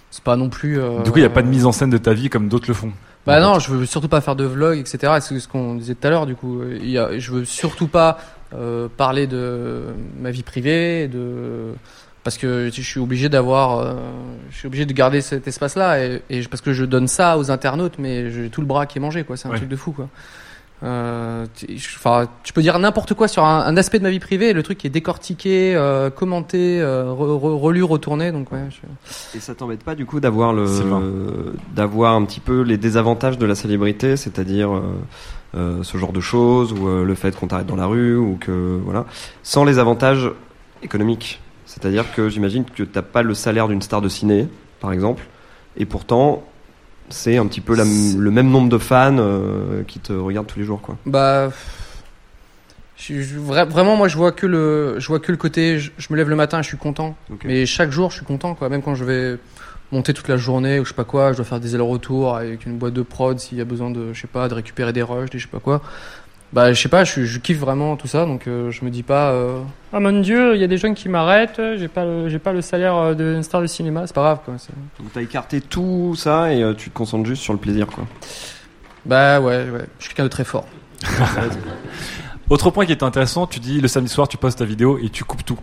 c'est 0.10 0.24
pas 0.24 0.36
non 0.36 0.50
plus. 0.50 0.80
euh, 0.80 1.02
Du 1.04 1.12
coup, 1.12 1.20
il 1.20 1.22
n'y 1.22 1.28
a 1.28 1.30
pas 1.30 1.44
de 1.44 1.48
mise 1.48 1.66
en 1.66 1.72
scène 1.72 1.90
de 1.92 1.98
ta 1.98 2.14
vie 2.14 2.30
comme 2.30 2.50
d'autres 2.50 2.66
le 2.68 2.74
font. 2.74 2.92
Bah 3.26 3.40
non, 3.40 3.60
je 3.60 3.70
veux 3.72 3.86
surtout 3.86 4.08
pas 4.10 4.20
faire 4.20 4.36
de 4.36 4.44
vlog, 4.46 4.80
etc. 4.80 5.14
C'est 5.22 5.40
ce 5.40 5.48
qu'on 5.48 5.76
disait 5.76 5.94
tout 5.96 6.08
à 6.08 6.10
l'heure. 6.10 6.26
Du 6.26 6.36
coup, 6.36 6.62
il 6.70 6.90
y 6.90 6.98
a, 6.98 7.20
je 7.20 7.32
veux 7.32 7.46
surtout 7.46 7.88
pas 7.88 8.18
euh, 8.54 8.88
parler 8.96 9.28
de 9.28 9.84
ma 10.20 10.32
vie 10.32 10.44
privée, 10.44 11.08
de 11.08 11.74
parce 12.24 12.38
que 12.38 12.70
je 12.72 12.82
suis 12.82 13.00
obligé 13.00 13.30
d'avoir, 13.30 13.80
euh, 13.80 13.94
je 14.52 14.58
suis 14.58 14.68
obligé 14.68 14.86
de 14.86 14.94
garder 14.94 15.22
cet 15.22 15.48
espace-là 15.48 16.00
et, 16.30 16.44
parce 16.50 16.62
que 16.62 16.72
je 16.72 16.86
donne 16.86 17.08
ça 17.08 17.38
aux 17.40 17.50
internautes, 17.50 17.96
mais 17.98 18.30
j'ai 18.30 18.50
tout 18.50 18.62
le 18.62 18.68
bras 18.68 18.86
qui 18.86 19.00
est 19.00 19.02
mangé, 19.02 19.24
quoi. 19.24 19.38
C'est 19.38 19.48
un 19.48 19.52
Ouais. 19.52 19.58
truc 19.58 19.70
de 19.70 19.76
fou, 19.76 19.92
quoi. 19.92 20.08
Euh, 20.84 21.46
tu- 21.56 21.78
je- 21.78 21.96
Enfin, 21.96 22.28
tu 22.44 22.54
peux 22.54 22.62
dire 22.64 22.78
n'importe 22.80 23.14
quoi 23.14 23.28
sur 23.28 23.44
un, 23.46 23.60
un 23.66 23.78
aspect 23.78 23.98
de 24.00 24.04
ma 24.04 24.10
vie 24.10 24.20
privée, 24.20 24.50
et 24.50 24.54
le 24.54 24.64
truc 24.64 24.78
qui 24.80 24.88
est 24.88 24.92
décortiqué, 24.92 25.76
euh, 25.76 26.10
commenté, 26.10 26.80
euh, 26.82 27.06
re- 27.06 27.40
re- 27.40 27.56
relu, 27.60 27.84
retourné. 27.84 28.32
Donc 28.32 28.52
ouais. 28.52 28.66
je- 28.70 29.38
Et 29.38 29.40
ça 29.42 29.54
t'embête 29.56 29.84
pas 29.84 29.94
du 29.96 30.06
coup 30.08 30.20
d'avoir 30.20 30.54
le 30.54 30.66
d'avoir 31.76 32.14
un 32.16 32.26
petit 32.26 32.40
peu 32.40 32.62
les 32.62 32.78
désavantages 32.78 33.38
de 33.38 33.46
la 33.46 33.54
célébrité, 33.56 34.16
c'est-à-dire 34.18 34.72
euh, 35.56 35.84
ce 35.84 35.98
genre 35.98 36.14
de 36.14 36.22
choses 36.22 36.72
ou 36.74 36.88
euh, 36.88 37.04
le 37.04 37.16
fait 37.16 37.36
qu'on 37.36 37.48
t'arrête 37.48 37.68
dans 37.68 37.76
la 37.76 37.86
rue 37.86 38.16
ou 38.16 38.38
que 38.40 38.80
voilà, 38.84 39.06
sans 39.44 39.64
les 39.66 39.80
avantages 39.80 40.30
économiques. 40.84 41.42
C'est-à-dire 41.66 42.12
que 42.14 42.30
j'imagine 42.30 42.66
que 42.66 42.84
t'as 42.84 43.02
pas 43.02 43.22
le 43.22 43.34
salaire 43.34 43.68
d'une 43.68 43.82
star 43.82 44.02
de 44.02 44.10
ciné, 44.10 44.48
par 44.80 44.92
exemple, 44.92 45.24
et 45.78 45.86
pourtant 45.86 46.44
c'est 47.10 47.38
un 47.38 47.46
petit 47.48 47.62
peu 47.62 47.76
la- 47.76 47.84
le 47.84 48.32
même 48.32 48.50
nombre 48.50 48.70
de 48.70 48.78
fans 48.78 49.18
euh, 49.18 49.84
qui 49.84 50.00
te 50.00 50.14
regardent 50.14 50.48
tous 50.48 50.60
les 50.60 50.66
jours, 50.66 50.82
quoi. 50.82 50.96
Bah, 51.06 51.50
je, 52.98 53.22
je- 53.22 53.40
vra- 53.40 53.68
vraiment, 53.68 53.96
moi, 53.98 54.08
je 54.08 54.16
vois 54.18 54.32
que 54.32 54.46
le, 54.46 54.96
je 55.00 55.08
vois 55.08 55.20
que 55.20 55.32
le 55.32 55.38
côté, 55.38 55.80
je, 55.80 55.92
je 55.98 56.08
me 56.12 56.18
lève 56.18 56.30
le 56.30 56.36
matin, 56.36 56.62
je 56.62 56.68
suis 56.68 56.78
content. 56.78 57.16
Mais 57.44 57.66
chaque 57.66 57.92
jour, 57.92 58.12
je 58.12 58.18
suis 58.18 58.26
content, 58.26 58.54
quoi. 58.54 58.70
Même 58.70 58.82
quand 58.82 58.96
je 58.96 59.04
vais 59.04 59.38
monter 59.92 60.14
toute 60.14 60.28
la 60.28 60.38
journée 60.38 60.80
ou 60.80 60.84
je 60.86 60.90
sais 60.90 60.96
pas 60.96 61.04
quoi, 61.04 61.32
je 61.32 61.38
dois 61.38 61.46
faire 61.46 61.60
des 61.60 61.76
allers-retours 61.76 62.36
avec 62.36 62.66
une 62.66 62.78
boîte 62.78 62.94
de 62.94 63.02
prod 63.02 63.38
s'il 63.40 63.58
y 63.58 63.62
a 63.62 63.66
besoin 63.66 63.90
de, 63.92 64.14
je 64.14 64.22
sais 64.22 64.28
pas, 64.28 64.48
de 64.48 64.54
récupérer 64.54 64.94
des 64.94 65.02
rushs, 65.04 65.30
des 65.30 65.38
je 65.40 65.44
sais 65.46 65.52
pas 65.52 65.60
quoi. 65.60 65.82
Bah, 66.54 66.74
je 66.74 66.82
sais 66.82 66.90
pas, 66.90 67.06
je, 67.06 67.24
je 67.24 67.40
kiffe 67.40 67.60
vraiment 67.60 67.96
tout 67.96 68.08
ça, 68.10 68.26
donc 68.26 68.46
euh, 68.46 68.72
je 68.72 68.84
me 68.84 68.90
dis 68.90 69.04
pas, 69.04 69.32
euh, 69.32 69.60
ah 69.94 70.02
mon 70.02 70.20
dieu, 70.20 70.54
il 70.56 70.60
y 70.60 70.66
a 70.66 70.68
des 70.68 70.78
jeunes 70.78 70.96
qui 70.96 71.08
m'arrêtent, 71.08 71.62
j'ai 71.78 71.88
pas, 71.88 72.04
le- 72.04 72.28
j'ai 72.28 72.40
pas 72.40 72.52
le 72.52 72.60
salaire 72.62 72.94
euh, 72.98 73.14
d'une 73.14 73.42
star 73.42 73.62
de 73.62 73.68
cinéma, 73.68 74.06
c'est 74.06 74.14
pas 74.14 74.22
grave, 74.22 74.40
quoi. 74.44 74.56
c'est- 74.58 74.74
Donc 75.02 75.14
t'as 75.14 75.22
écarté 75.22 75.62
tout 75.62 76.14
ça 76.18 76.52
et 76.54 76.62
euh, 76.62 76.74
tu 76.74 76.90
te 76.90 76.94
concentres 76.98 77.26
juste 77.26 77.42
sur 77.42 77.54
le 77.54 77.60
plaisir, 77.60 77.88
quoi. 77.88 78.06
Bah 79.06 79.40
ouais, 79.40 79.70
ouais, 79.70 79.86
je 79.98 80.04
suis 80.06 80.10
quelqu'un 80.14 80.24
de 80.26 80.28
très 80.30 80.44
fort. 80.44 80.66
Autre 82.50 82.70
point 82.70 82.86
qui 82.86 82.92
est 82.92 83.02
intéressant, 83.04 83.48
tu 83.48 83.60
dis 83.62 83.80
le 83.80 83.88
samedi 83.88 84.12
soir, 84.12 84.28
tu 84.28 84.36
postes 84.38 84.60
ta 84.60 84.66
vidéo 84.66 85.00
et 85.02 85.10
tu 85.10 85.24
coupes 85.24 85.46
tout. 85.46 85.58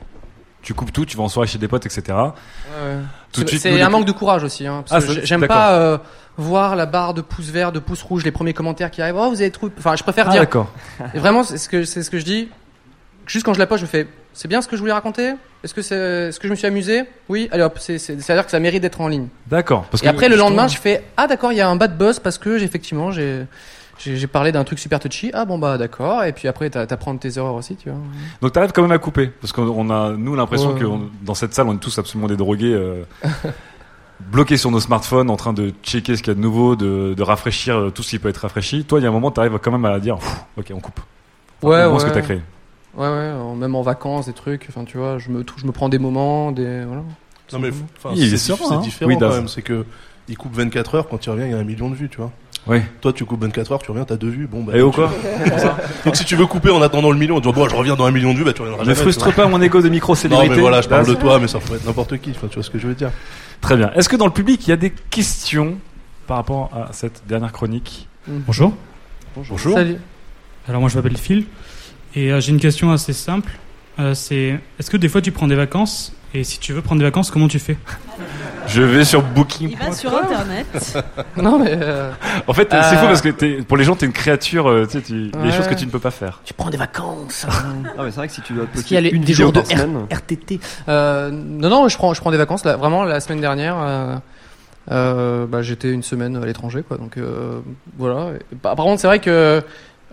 Tu 0.69 0.75
coupes 0.75 0.93
tout, 0.93 1.07
tu 1.07 1.17
vas 1.17 1.23
en 1.23 1.31
soirée 1.31 1.47
chez 1.49 1.57
des 1.57 1.67
potes, 1.67 1.87
etc. 1.87 2.03
Ouais, 2.09 2.15
ouais. 2.15 2.97
Tout 3.33 3.41
de 3.43 3.47
C'est- 3.47 3.53
suite, 3.53 3.63
C'est 3.63 3.71
nous, 3.71 3.77
un 3.77 3.85
les- 3.87 3.89
manque 3.89 4.05
de 4.05 4.13
courage 4.13 4.45
aussi. 4.45 4.67
Hein, 4.67 4.85
parce 4.87 5.03
Ah, 5.03 5.07
que 5.07 5.15
c'est- 5.15 5.21
j'ai- 5.21 5.27
J'aime 5.27 5.41
d'accord. 5.41 5.57
pas 5.57 5.73
euh, 5.73 5.97
voir 6.37 6.77
la 6.77 6.85
barre 6.85 7.15
de 7.15 7.23
pouce 7.23 7.47
vert, 7.47 7.73
de 7.73 7.79
pouce 7.79 8.03
rouge, 8.03 8.23
les 8.23 8.33
premiers 8.33 8.53
commentaires 8.53 8.91
qui 8.91 9.01
arrivent. 9.01 9.17
Oh, 9.17 9.31
vous 9.31 9.41
avez 9.41 9.51
trouvé. 9.51 9.73
Enfin, 9.79 9.97
je 9.97 10.03
préfère 10.03 10.27
Ah, 10.29 10.33
dire. 10.33 10.41
d'accord. 10.43 10.71
Et 11.15 11.19
vraiment, 11.21 11.43
c'est 11.43 11.57
ce 11.57 11.71
que 11.71 11.85
c'est 11.85 12.03
ce 12.03 12.11
que 12.11 12.19
je 12.19 12.25
dis. 12.27 12.51
Juste 13.27 13.47
quand 13.47 13.55
je 13.55 13.59
la 13.59 13.67
poste, 13.67 13.81
je 13.81 13.87
fais. 13.87 14.07
C'est 14.35 14.47
bien 14.47 14.61
ce 14.61 14.69
que 14.69 14.77
je 14.77 14.81
voulais 14.83 14.93
raconter? 14.93 15.33
Est-ce 15.65 15.73
que 15.73 15.81
c'est, 15.81 15.97
est-ce 16.29 16.39
que 16.39 16.47
je 16.49 16.51
me 16.53 16.57
suis 16.57 16.67
amusé? 16.67 17.05
Oui. 17.31 17.49
Allez 17.51 17.63
hop. 17.63 17.79
C'est, 17.81 17.97
c'est, 17.99 18.21
c'est 18.21 18.33
à 18.35 18.37
dire 18.37 18.45
que 18.45 18.51
ça 18.51 18.61
mérite 18.61 18.83
d'être 18.83 19.01
en 19.01 19.09
ligne. 19.09 19.29
D'accord. 19.47 19.87
Parce 19.91 20.03
Et 20.03 20.05
que 20.07 20.11
après, 20.11 20.29
le 20.29 20.37
lendemain, 20.37 20.69
je 20.69 20.77
fais 20.77 21.03
ah 21.17 21.27
d'accord, 21.29 21.51
il 21.51 21.57
y 21.57 21.63
a 21.63 21.69
un 21.71 21.77
bad 21.77 21.97
buzz 21.97 22.19
parce 22.21 22.37
que 22.37 22.59
j'ai- 22.59 22.67
effectivement 22.67 23.11
j'ai 23.11 23.47
j'ai 23.99 24.27
parlé 24.27 24.53
d'un 24.53 24.65
truc 24.65 24.79
super 24.79 25.01
touchy. 25.01 25.31
Ah 25.35 25.45
bon 25.45 25.59
bah 25.59 25.77
d'accord. 25.79 26.25
Et 26.25 26.33
puis 26.33 26.49
après, 26.49 26.71
t'a- 26.71 26.87
t'apprends 26.87 27.15
de 27.15 27.19
tes 27.19 27.37
erreurs 27.39 27.55
aussi, 27.55 27.77
tu 27.77 27.91
vois. 27.91 27.99
Donc 28.43 28.53
t'arrives 28.53 28.73
quand 28.73 28.83
même 28.83 28.93
à 28.93 28.99
couper, 28.99 29.29
parce 29.41 29.53
qu'on 29.53 29.91
a 29.91 30.13
nous 30.13 30.35
l'impression 30.37 30.73
Ouais. 30.75 30.81
que 30.81 30.85
on- 30.87 31.11
dans 31.23 31.35
cette 31.35 31.55
salle 31.55 31.67
on 31.69 31.75
est 31.75 31.79
tous 31.79 31.99
absolument 31.99 32.29
des 32.29 32.37
drogués, 32.37 32.73
euh, 32.73 33.03
bloqués 34.31 34.57
sur 34.57 34.71
nos 34.71 34.81
smartphones, 34.81 35.31
en 35.31 35.37
train 35.37 35.53
de 35.53 35.73
checker 35.83 36.17
ce 36.17 36.23
qu'il 36.23 36.31
y 36.33 36.33
a 36.33 36.35
de 36.35 36.41
nouveau, 36.41 36.77
de, 36.77 37.15
de 37.17 37.23
rafraîchir 37.23 37.77
euh, 37.79 37.91
tout 37.91 38.03
ce 38.03 38.11
qui 38.11 38.19
peut 38.19 38.29
être 38.29 38.39
rafraîchi. 38.39 38.85
Toi, 38.85 38.99
il 39.01 39.03
y 39.03 39.07
a 39.07 39.09
un 39.09 39.13
moment, 39.13 39.31
t'arrives 39.31 39.59
quand 39.59 39.71
même 39.73 39.85
à 39.85 39.99
dire, 40.01 40.19
ok, 40.57 40.73
on 40.75 40.81
coupe. 40.81 41.01
Ouais, 41.63 41.85
on 41.85 41.95
ouais. 41.95 42.01
ce 42.01 42.05
que 42.07 42.11
t'as 42.11 42.21
créé. 42.23 42.41
Ouais, 42.97 43.07
ouais, 43.09 43.33
même 43.57 43.75
en 43.75 43.83
vacances, 43.83 44.27
des 44.27 44.33
trucs. 44.33 44.67
Enfin, 44.69 44.85
tu 44.85 44.99
vois, 44.99 45.19
je 45.19 45.31
me, 45.31 45.45
je 45.57 45.67
me 45.67 45.73
prends 45.73 45.89
des 45.89 45.99
moments, 45.99 46.51
des 46.53 46.85
voilà. 46.85 47.03
Non 47.53 47.59
mais 47.61 47.71
enfin, 47.97 48.11
Il 48.15 48.33
est 48.35 48.37
c'est 48.37 48.53
hein. 48.53 48.81
différent 48.81 49.09
Oui, 49.09 49.17
quand 49.19 49.31
même. 49.31 49.49
C'est 49.49 49.63
que 49.63 49.87
il 50.29 50.37
coupe 50.37 50.55
24 50.55 50.95
heures 50.97 51.09
quand 51.09 51.25
il 51.25 51.31
revient, 51.31 51.45
il 51.45 51.51
y 51.53 51.55
a 51.55 51.59
un 51.59 51.65
million 51.65 51.89
de 51.89 51.95
vues, 51.95 52.09
tu 52.11 52.19
vois. 52.19 52.31
Oui. 52.69 52.81
Toi, 53.01 53.13
tu 53.13 53.25
coupes 53.25 53.43
24 53.43 53.73
heures, 53.73 53.79
tu 53.83 53.91
reviens, 53.91 54.05
t'as 54.05 54.17
deux 54.17 54.29
vues. 54.29 54.47
Bon, 54.47 54.63
bah. 54.63 54.75
Et 54.77 54.83
au 54.83 54.91
tu- 54.91 54.97
quoi 54.97 55.13
Donc 56.05 56.17
si 56.17 56.25
tu 56.25 56.37
veux 56.37 56.47
couper 56.47 56.71
en 56.71 56.83
attendant 56.83 57.11
le 57.11 57.17
million, 57.19 57.37
en 57.37 57.41
disant 57.41 57.53
bon, 57.53 57.69
je 57.69 57.75
reviens 57.75 57.97
dans 57.97 58.05
un 58.05 58.11
million 58.11 58.33
de 58.33 58.39
vues, 58.39 58.45
bah 58.45 58.53
tu 58.53 58.61
reviendras 58.63 58.85
Ne 58.85 58.91
jamais, 58.91 59.03
frustre 59.03 59.27
tu 59.27 59.33
vois. 59.35 59.45
pas 59.45 59.51
mon 59.51 59.61
ego 59.63 59.81
de 59.81 59.89
micro-célébrité. 59.89 60.49
Non 60.51 60.55
mais 60.55 60.61
voilà, 60.61 60.83
je 60.83 60.89
parle 60.89 61.07
de 61.07 61.15
toi, 61.15 61.39
mais 61.39 61.49
ça 61.49 61.59
pourrait 61.61 61.79
être 61.79 61.87
n'importe 61.87 62.19
qui. 62.19 62.31
Enfin, 62.31 62.49
tu 62.49 62.55
vois 62.55 62.63
ce 62.63 62.71
que 62.71 62.79
je 62.79 62.87
veux 62.87 62.95
dire. 62.95 63.11
Très 63.61 63.77
bien. 63.77 63.91
Est-ce 63.95 64.09
que 64.09 64.17
dans 64.17 64.27
le 64.27 64.33
public, 64.33 64.67
il 64.67 64.71
y 64.71 64.73
a 64.73 64.77
des 64.77 64.91
questions 65.11 65.79
par 66.27 66.37
rapport 66.37 66.71
à 66.75 66.93
cette 66.93 67.23
dernière 67.27 67.53
chronique 67.53 68.07
Bonjour. 68.27 68.75
Bonjour. 69.35 69.73
Salut. 69.75 69.97
Alors 70.69 70.81
moi 70.83 70.91
je 70.91 70.97
m'appelle 70.97 71.17
Phil 71.17 71.47
et 72.15 72.31
euh, 72.33 72.41
j'ai 72.41 72.51
une 72.53 72.61
question 72.61 72.91
assez 72.93 73.15
simple. 73.15 73.53
Euh, 73.99 74.13
c'est 74.15 74.61
est-ce 74.79 74.91
que 74.91 74.97
des 74.99 75.09
fois 75.09 75.23
tu 75.23 75.33
prends 75.33 75.47
des 75.49 75.55
vacances 75.55 76.13
et 76.35 76.45
si 76.45 76.59
tu 76.59 76.73
veux 76.73 76.83
prendre 76.83 76.99
des 77.01 77.05
vacances 77.07 77.31
comment 77.31 77.49
tu 77.49 77.59
fais 77.59 77.77
Je 78.67 78.83
vais 78.83 79.05
sur 79.05 79.23
Booking. 79.23 79.71
Il 79.71 79.79
va 79.79 79.93
sur 79.93 80.15
internet. 80.17 80.67
non 81.37 81.59
mais. 81.59 81.73
euh, 81.81 82.11
En 82.47 82.53
fait, 82.53 82.69
c'est 82.71 82.77
euh, 82.77 82.83
fou 82.83 83.07
parce 83.07 83.23
que 83.23 83.29
t'es- 83.31 83.63
pour 83.63 83.77
les 83.77 83.85
gens, 83.85 83.97
t'es 83.97 84.07
une 84.07 84.13
créature. 84.13 84.69
euh, 84.69 84.85
tu 84.87 84.93
sais, 84.99 85.01
tu- 85.03 85.13
il 85.15 85.27
y 85.27 85.29
a 85.29 85.31
des 85.43 85.49
Ouais. 85.49 85.53
choses 85.57 85.69
que 85.69 85.75
tu 85.75 85.87
ne 85.87 85.91
peux 85.91 85.99
pas 85.99 86.11
faire. 86.11 86.41
Tu 86.45 86.53
prends 86.55 86.71
des 86.71 86.77
vacances. 86.77 87.47
Ah 87.99 88.03
mais 88.05 88.11
c'est 88.11 88.17
vrai 88.17 88.29
que 88.29 88.35
si 88.35 88.43
tu 88.43 88.53
dois 88.53 88.67
Parce 88.73 88.85
qu'il 88.85 88.95
y 88.95 88.99
a 88.99 89.01
les, 89.01 89.09
une 89.11 89.23
des 89.23 89.29
vidéo 89.33 89.47
jours 89.47 89.53
de 89.53 89.61
par 89.61 89.69
semaine. 89.71 90.07
R- 90.11 90.15
RTT. 90.15 90.61
Euh, 90.89 91.31
non, 91.33 91.69
non, 91.71 91.89
je 91.89 91.97
prends, 91.97 92.13
je 92.15 92.21
prends 92.21 92.31
des 92.31 92.37
vacances. 92.37 92.65
Là, 92.65 92.77
vraiment, 92.77 93.05
la 93.05 93.21
semaine 93.21 93.41
dernière, 93.41 93.77
euh, 93.81 94.17
euh, 94.91 95.47
bah, 95.47 95.63
j'étais 95.63 95.91
une 95.91 96.03
semaine 96.03 96.37
à 96.37 96.47
l'étranger, 96.47 96.83
quoi. 96.87 96.97
Donc 96.99 97.17
euh, 97.17 97.61
voilà. 97.99 98.31
Et 98.53 98.55
par 98.57 98.77
par 98.77 98.85
contre, 98.87 99.01
c'est 99.01 99.07
vrai 99.09 99.19
que 99.19 99.63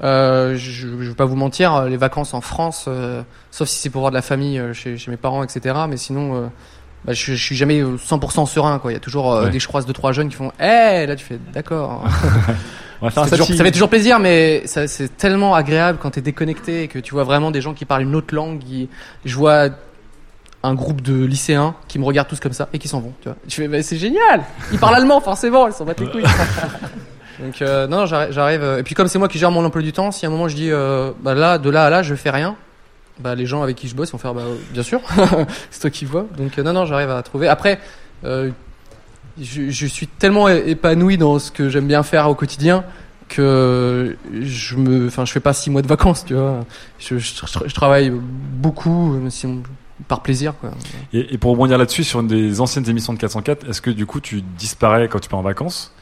euh, 0.03 0.55
je, 0.57 0.87
je 0.87 1.09
vais 1.09 1.15
pas 1.15 1.25
vous 1.25 1.35
mentir, 1.35 1.83
les 1.85 1.97
vacances 1.97 2.33
en 2.33 2.41
France, 2.41 2.85
euh, 2.87 3.23
sauf 3.51 3.67
si 3.69 3.77
c'est 3.79 3.89
pour 3.89 4.01
voir 4.01 4.11
de 4.11 4.15
la 4.15 4.21
famille 4.21 4.59
euh, 4.59 4.73
chez, 4.73 4.97
chez 4.97 5.09
mes 5.11 5.17
parents, 5.17 5.43
etc. 5.43 5.75
Mais 5.89 5.97
sinon. 5.97 6.35
euh, 6.35 6.47
bah, 7.05 7.13
je, 7.13 7.33
je 7.35 7.43
suis 7.43 7.55
jamais 7.55 7.81
euh, 7.81 7.97
100% 7.97 8.47
serein 8.47 8.79
quoi. 8.79 8.91
Il 8.91 8.95
y 8.95 8.97
a 8.97 8.99
toujours 8.99 9.31
euh, 9.31 9.43
Ouais. 9.45 9.51
des 9.51 9.59
je 9.59 9.67
croise 9.67 9.85
deux 9.85 9.93
trois 9.93 10.11
jeunes 10.11 10.27
qui 10.27 10.35
font 10.35 10.51
Eh 10.59 11.05
là 11.05 11.15
tu 11.15 11.23
fais 11.23 11.37
d'accord. 11.53 12.03
Ça, 13.13 13.25
fait 13.25 13.29
toujours, 13.31 13.45
sati- 13.47 13.57
ça 13.57 13.63
fait 13.63 13.71
toujours 13.71 13.89
plaisir, 13.89 14.17
mais 14.19 14.63
c'est 14.65 15.15
tellement 15.17 15.53
agréable 15.53 15.99
quand 16.01 16.09
t'es 16.11 16.21
déconnecté 16.21 16.83
et 16.83 16.87
que 16.87 16.97
tu 16.97 17.13
vois 17.13 17.23
vraiment 17.25 17.51
des 17.51 17.61
gens 17.61 17.73
qui 17.75 17.85
parlent 17.85 18.01
une 18.03 18.15
autre 18.15 18.33
langue. 18.33 18.57
qui- 18.59 18.89
je 19.23 19.35
vois 19.35 19.67
un 20.63 20.73
groupe 20.73 21.01
de 21.01 21.23
lycéens 21.25 21.75
qui 21.87 21.99
me 21.99 22.05
regardent 22.05 22.29
tous 22.29 22.39
comme 22.39 22.53
ça 22.53 22.69
et 22.73 22.79
qui 22.79 22.87
s'en 22.87 23.01
vont. 23.01 23.13
Tu 23.21 23.27
vois. 23.29 23.37
Je 23.47 23.53
fais, 23.53 23.67
bah, 23.67 23.83
c'est 23.83 23.97
génial. 23.97 24.43
Ils 24.71 24.79
parlent 24.79 24.95
allemand, 25.01 25.21
forcément. 25.21 25.67
Ils 25.67 25.73
s'en 25.73 25.85
battent 25.85 25.99
les 25.99 26.09
couilles. 26.09 26.23
Donc 27.39 27.61
euh, 27.61 27.87
non, 27.87 28.05
j'arrive. 28.05 28.63
euh, 28.63 28.79
Et 28.79 28.83
puis 28.83 28.95
comme 28.95 29.07
c'est 29.07 29.19
moi 29.19 29.27
qui 29.27 29.37
gère 29.37 29.51
mon 29.51 29.63
emploi 29.65 29.81
du 29.81 29.93
temps, 29.93 30.11
si 30.11 30.25
à 30.25 30.29
un 30.29 30.31
moment 30.31 30.47
je 30.47 30.55
dis, 30.55 30.71
euh, 30.71 31.11
bah 31.21 31.33
là, 31.33 31.57
de 31.57 31.69
là 31.69 31.85
à 31.85 31.89
là, 31.89 32.03
je 32.03 32.15
fais 32.15 32.29
rien. 32.29 32.55
Bah, 33.19 33.33
les 33.33 33.45
gens 33.45 33.63
avec 33.63 33.77
qui 33.77 33.87
je 33.87 33.95
bosse 33.95 34.11
vont 34.11 34.17
faire 34.17 34.33
bah, 34.33 34.43
bien 34.71 34.83
sûr, 34.83 35.01
c'est 35.71 35.79
toi 35.79 35.89
qui 35.89 36.05
vois. 36.05 36.25
Donc 36.37 36.57
non, 36.57 36.73
non, 36.73 36.85
j'arrive 36.85 37.09
à 37.09 37.21
trouver. 37.23 37.47
Après, 37.47 37.79
je, 38.23 39.85
suis 39.85 40.07
tellement 40.07 40.49
épanoui 40.49 41.17
dans 41.17 41.39
ce 41.39 41.51
que 41.51 41.69
j'aime 41.69 41.87
bien 41.87 42.03
faire 42.03 42.29
au 42.29 42.35
quotidien 42.35 42.83
que 43.27 44.17
je 44.41 44.75
me, 44.75 45.07
enfin, 45.07 45.25
je 45.25 45.31
fais 45.31 45.39
pas 45.39 45.53
six 45.53 45.69
mois 45.69 45.81
de 45.81 45.87
vacances, 45.87 46.25
tu 46.25 46.35
vois. 46.35 46.65
Je, 46.99 47.73
travaille 47.73 48.11
beaucoup, 48.11 49.17
si 49.29 49.47
par 50.07 50.21
plaisir, 50.21 50.53
quoi. 50.59 50.71
Et 51.13 51.37
pour 51.37 51.51
rebondir 51.51 51.77
là-dessus, 51.77 52.03
sur 52.03 52.19
une 52.19 52.27
des 52.27 52.59
anciennes 52.59 52.87
émissions 52.89 53.13
de 53.13 53.17
404, 53.17 53.69
est-ce 53.69 53.81
que 53.81 53.89
du 53.89 54.05
coup 54.05 54.19
tu 54.19 54.41
disparais 54.41 55.07
quand 55.07 55.19
tu 55.19 55.29
pars 55.29 55.39
en 55.39 55.43
vacances? 55.43 55.93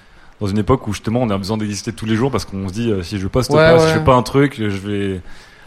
Dans 0.44 0.50
une 0.50 0.58
époque 0.58 0.86
où 0.90 0.94
justement 0.94 1.22
on 1.22 1.30
a 1.30 1.38
besoin 1.38 1.56
d'exister 1.58 1.94
tous 1.94 2.06
les 2.06 2.16
jours 2.16 2.30
parce 2.30 2.44
qu'on 2.44 2.68
se 2.68 2.74
dit 2.74 2.92
euh, 2.92 3.02
si 3.02 3.18
je 3.18 3.28
poste 3.28 3.50
Ouais, 3.52 3.58
pas, 3.58 3.80
si 3.80 3.88
je 3.88 3.94
fais 3.94 4.04
pas 4.04 4.14
un 4.16 4.24
truc, 4.24 4.56
je 4.58 4.66
vais. 4.66 5.22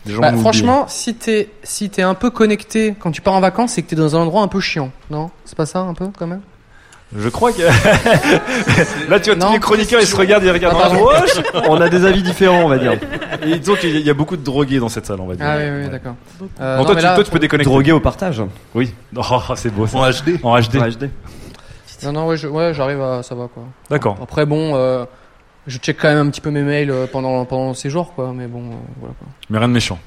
Les 0.05 0.13
gens 0.13 0.21
Bah, 0.21 0.33
vont 0.33 0.39
franchement, 0.41 0.85
si 0.87 1.15
t'es 1.15 1.49
si 1.63 1.89
t'es 1.89 2.03
un 2.03 2.13
peu 2.15 2.29
connecté 2.29 2.95
quand 3.01 3.11
tu 3.11 3.23
pars 3.23 3.33
en 3.35 3.41
vacances, 3.41 3.73
c'est 3.73 3.83
que 3.83 3.89
t'es 3.89 3.97
dans 3.97 4.15
un 4.17 4.21
endroit 4.21 4.43
un 4.43 4.49
peu 4.49 4.61
chiant, 4.61 4.91
non? 5.11 5.31
C'est 5.47 5.57
pas 5.57 5.65
ça 5.65 5.81
un 5.81 5.95
peu 5.95 6.07
quand 6.19 6.27
même? 6.27 6.43
Je 7.17 7.29
crois 7.31 7.53
que. 7.53 7.63
Là, 9.09 9.21
tu 9.21 9.31
vois, 9.33 9.47
tous 9.47 9.53
les 9.53 9.61
chroniqueurs 9.61 10.01
ils 10.01 10.07
se 10.07 10.17
regardent, 10.17 10.45
ils 10.45 10.51
regardent 10.51 10.77
Ah, 10.83 10.91
gauche. 10.95 11.41
On 11.69 11.81
a 11.81 11.89
des 11.89 12.05
avis 12.05 12.23
différents, 12.23 12.65
on 12.65 12.69
va 12.69 12.79
dire. 12.79 12.95
Et 13.47 13.59
disons 13.59 13.77
qu'il 13.77 13.91
y 13.91 13.97
a- 13.97 14.01
il 14.01 14.07
y 14.07 14.11
a 14.11 14.15
beaucoup 14.15 14.37
de 14.37 14.43
drogués 14.43 14.79
dans 14.81 14.89
cette 14.89 15.07
salle, 15.07 15.21
on 15.21 15.27
va 15.27 15.37
dire. 15.37 15.47
Ah 15.49 15.57
oui, 15.59 15.89
d'accord. 15.89 16.15
Euh, 16.61 16.85
toi, 16.85 16.97
tu, 16.97 17.03
là, 17.03 17.15
toi, 17.15 17.25
tu 17.25 17.31
peux 17.31 17.39
déconnecter. 17.39 17.71
Drogué 17.71 17.93
au 17.93 18.01
partage. 18.01 18.43
Oui. 18.75 18.93
Oh, 19.17 19.41
c'est 19.55 19.73
beau. 19.73 19.87
Ça. 19.87 19.97
En 19.99 20.11
HD. 20.11 20.39
En 20.43 20.59
HD. 20.61 20.77
En 20.77 20.89
HD. 20.89 21.11
Non, 22.05 22.13
non, 22.13 22.27
ouais, 22.27 22.37
je- 22.37 22.49
ouais, 22.49 22.73
j'arrive 22.75 23.01
à, 23.01 23.23
ça 23.23 23.35
va 23.35 23.49
quoi. 23.53 23.65
D'accord. 23.91 24.17
Après, 24.23 24.47
bon, 24.47 24.73
euh, 24.75 25.05
je 25.67 25.79
check 25.79 25.97
quand 26.01 26.09
même 26.09 26.27
un 26.27 26.31
petit 26.31 26.41
peu 26.41 26.51
mes 26.51 26.63
mails 26.63 26.91
euh, 26.91 27.07
pendant 27.11 27.45
pendant 27.45 27.75
ces 27.75 27.91
jours, 27.91 28.13
quoi. 28.15 28.33
Mais 28.35 28.47
bon, 28.47 28.63
euh, 28.71 28.75
voilà 29.01 29.15
quoi. 29.19 29.29
Mais 29.51 29.59
rien 29.59 29.69
de 29.69 29.73
méchant. 29.73 29.99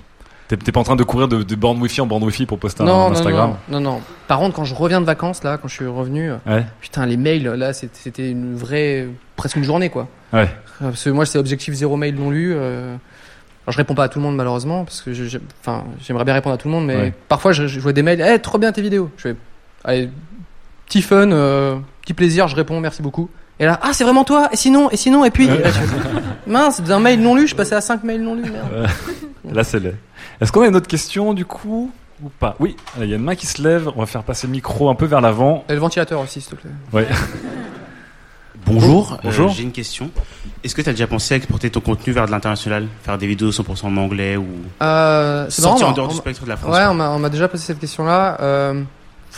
T'es 0.47 0.57
t'es 0.57 0.71
pas 0.71 0.79
en 0.79 0.83
train 0.83 0.95
de 0.95 1.03
courir 1.03 1.27
de, 1.27 1.43
de 1.43 1.55
borne 1.55 1.79
wifi 1.79 2.01
en 2.01 2.07
borne 2.07 2.23
wifi 2.23 2.45
pour 2.47 2.57
poster 2.57 2.81
un, 2.81 2.85
non, 2.87 2.93
un 2.93 3.09
non, 3.09 3.11
Instagram 3.11 3.55
non, 3.69 3.79
non, 3.79 3.91
non. 3.93 4.01
Par 4.27 4.39
contre, 4.39 4.55
quand 4.55 4.63
je 4.65 4.73
reviens 4.73 4.99
de 4.99 5.05
vacances, 5.05 5.43
là, 5.43 5.57
quand 5.57 5.67
je 5.67 5.75
suis 5.75 5.85
revenu, 5.85 6.31
euh, 6.31 6.37
Ouais. 6.47 6.65
putain, 6.81 7.05
les 7.05 7.17
mails, 7.17 7.43
là, 7.43 7.71
c'était 7.73 7.99
c'était 7.99 8.31
une 8.31 8.55
vraie, 8.55 9.07
presque 9.35 9.57
une 9.57 9.63
journée, 9.63 9.89
quoi. 9.89 10.07
Ouais. 10.33 10.49
Euh, 10.81 10.89
Parce 10.89 11.03
que 11.03 11.09
moi, 11.11 11.25
c'est 11.27 11.37
objectif 11.37 11.73
zéro 11.75 11.97
mail 11.97 12.15
non 12.15 12.31
lu. 12.31 12.53
euh, 12.55 12.95
Alors, 13.65 13.73
je 13.73 13.77
réponds 13.77 13.93
pas 13.93 14.05
à 14.05 14.09
tout 14.09 14.17
le 14.17 14.23
monde, 14.25 14.35
malheureusement, 14.37 14.83
parce 14.85 15.01
que 15.03 15.13
je- 15.13 15.25
je- 15.25 15.37
enfin, 15.61 15.83
j'aimerais 16.01 16.25
bien 16.25 16.33
répondre 16.33 16.55
à 16.55 16.57
tout 16.57 16.67
le 16.67 16.73
monde, 16.73 16.87
mais 16.87 16.95
Ouais. 16.95 17.13
parfois, 17.27 17.51
je, 17.51 17.67
je 17.67 17.79
vois 17.79 17.93
des 17.93 18.01
mails, 18.01 18.19
eh, 18.27 18.39
trop 18.39 18.57
bien 18.57 18.71
tes 18.71 18.81
vidéos. 18.81 19.11
Je 19.17 19.21
fais, 19.21 19.35
allez, 19.83 20.09
petit 20.89 21.01
fun, 21.03 21.31
euh, 21.31 21.77
petit 22.01 22.13
plaisir, 22.13 22.47
je 22.47 22.55
réponds, 22.55 22.81
merci 22.81 23.01
beaucoup. 23.01 23.29
Et 23.59 23.65
là, 23.65 23.79
ah, 23.81 23.91
c'est 23.93 24.03
vraiment 24.03 24.23
toi, 24.23 24.49
et 24.51 24.55
sinon, 24.55 24.89
et 24.89 24.97
sinon, 24.97 25.23
et 25.23 25.31
puis, 25.31 25.45
et 25.45 25.57
là, 25.57 25.69
mince, 26.47 26.81
d'un 26.81 26.99
mail 26.99 27.21
non 27.21 27.35
lu, 27.35 27.47
je 27.47 27.55
passais 27.55 27.75
à 27.75 27.81
5 27.81 28.03
mails 28.03 28.23
non 28.23 28.35
lus, 28.35 28.49
merde. 28.49 28.89
Là, 29.51 29.63
c'est 29.63 29.79
laid. 29.79 29.95
Est-ce 30.41 30.51
qu'on 30.51 30.61
a 30.61 30.67
une 30.67 30.75
autre 30.75 30.87
question 30.87 31.33
du 31.33 31.45
coup 31.45 31.91
ou 32.23 32.29
pas? 32.29 32.55
Oui, 32.59 32.75
il 32.99 33.09
y 33.09 33.13
a 33.13 33.15
une 33.15 33.23
main 33.23 33.35
qui 33.35 33.45
se 33.45 33.61
lève. 33.61 33.89
On 33.95 33.99
va 33.99 34.05
faire 34.05 34.23
passer 34.23 34.47
le 34.47 34.51
micro 34.51 34.89
un 34.89 34.95
peu 34.95 35.05
vers 35.05 35.21
l'avant. 35.21 35.63
Et 35.69 35.73
le 35.73 35.79
ventilateur 35.79 36.21
aussi, 36.21 36.41
s'il 36.41 36.51
te 36.51 36.61
plaît. 36.61 36.71
Ouais. 36.93 37.07
Bonjour, 38.65 39.17
Bonjour. 39.23 39.49
Euh, 39.49 39.53
j'ai 39.53 39.63
une 39.63 39.71
question. 39.71 40.11
Est-ce 40.63 40.75
que 40.75 40.81
tu 40.81 40.89
as 40.89 40.93
déjà 40.93 41.07
pensé 41.07 41.33
à 41.33 41.37
exporter 41.37 41.69
ton 41.69 41.79
contenu 41.79 42.13
vers 42.13 42.25
de 42.25 42.31
l'international? 42.31 42.87
Faire 43.03 43.17
des 43.17 43.25
vidéos 43.25 43.51
100% 43.51 43.85
en 43.85 43.97
anglais 43.97 44.37
ou 44.37 44.45
Euh, 44.81 45.45
c'est 45.49 45.61
sortir 45.61 45.87
marrant, 45.87 45.91
en 45.91 45.95
dehors 45.95 46.07
on 46.09 46.11
du 46.11 46.17
spectre 46.17 46.43
de 46.43 46.49
la 46.49 46.57
France 46.57 46.75
Ouais, 46.75 46.85
on 46.85 46.93
m'a, 46.93 47.09
on 47.09 47.19
m'a 47.19 47.29
déjà 47.29 47.47
posé 47.47 47.63
cette 47.63 47.79
question-là. 47.79 48.37
Euh, 48.41 48.83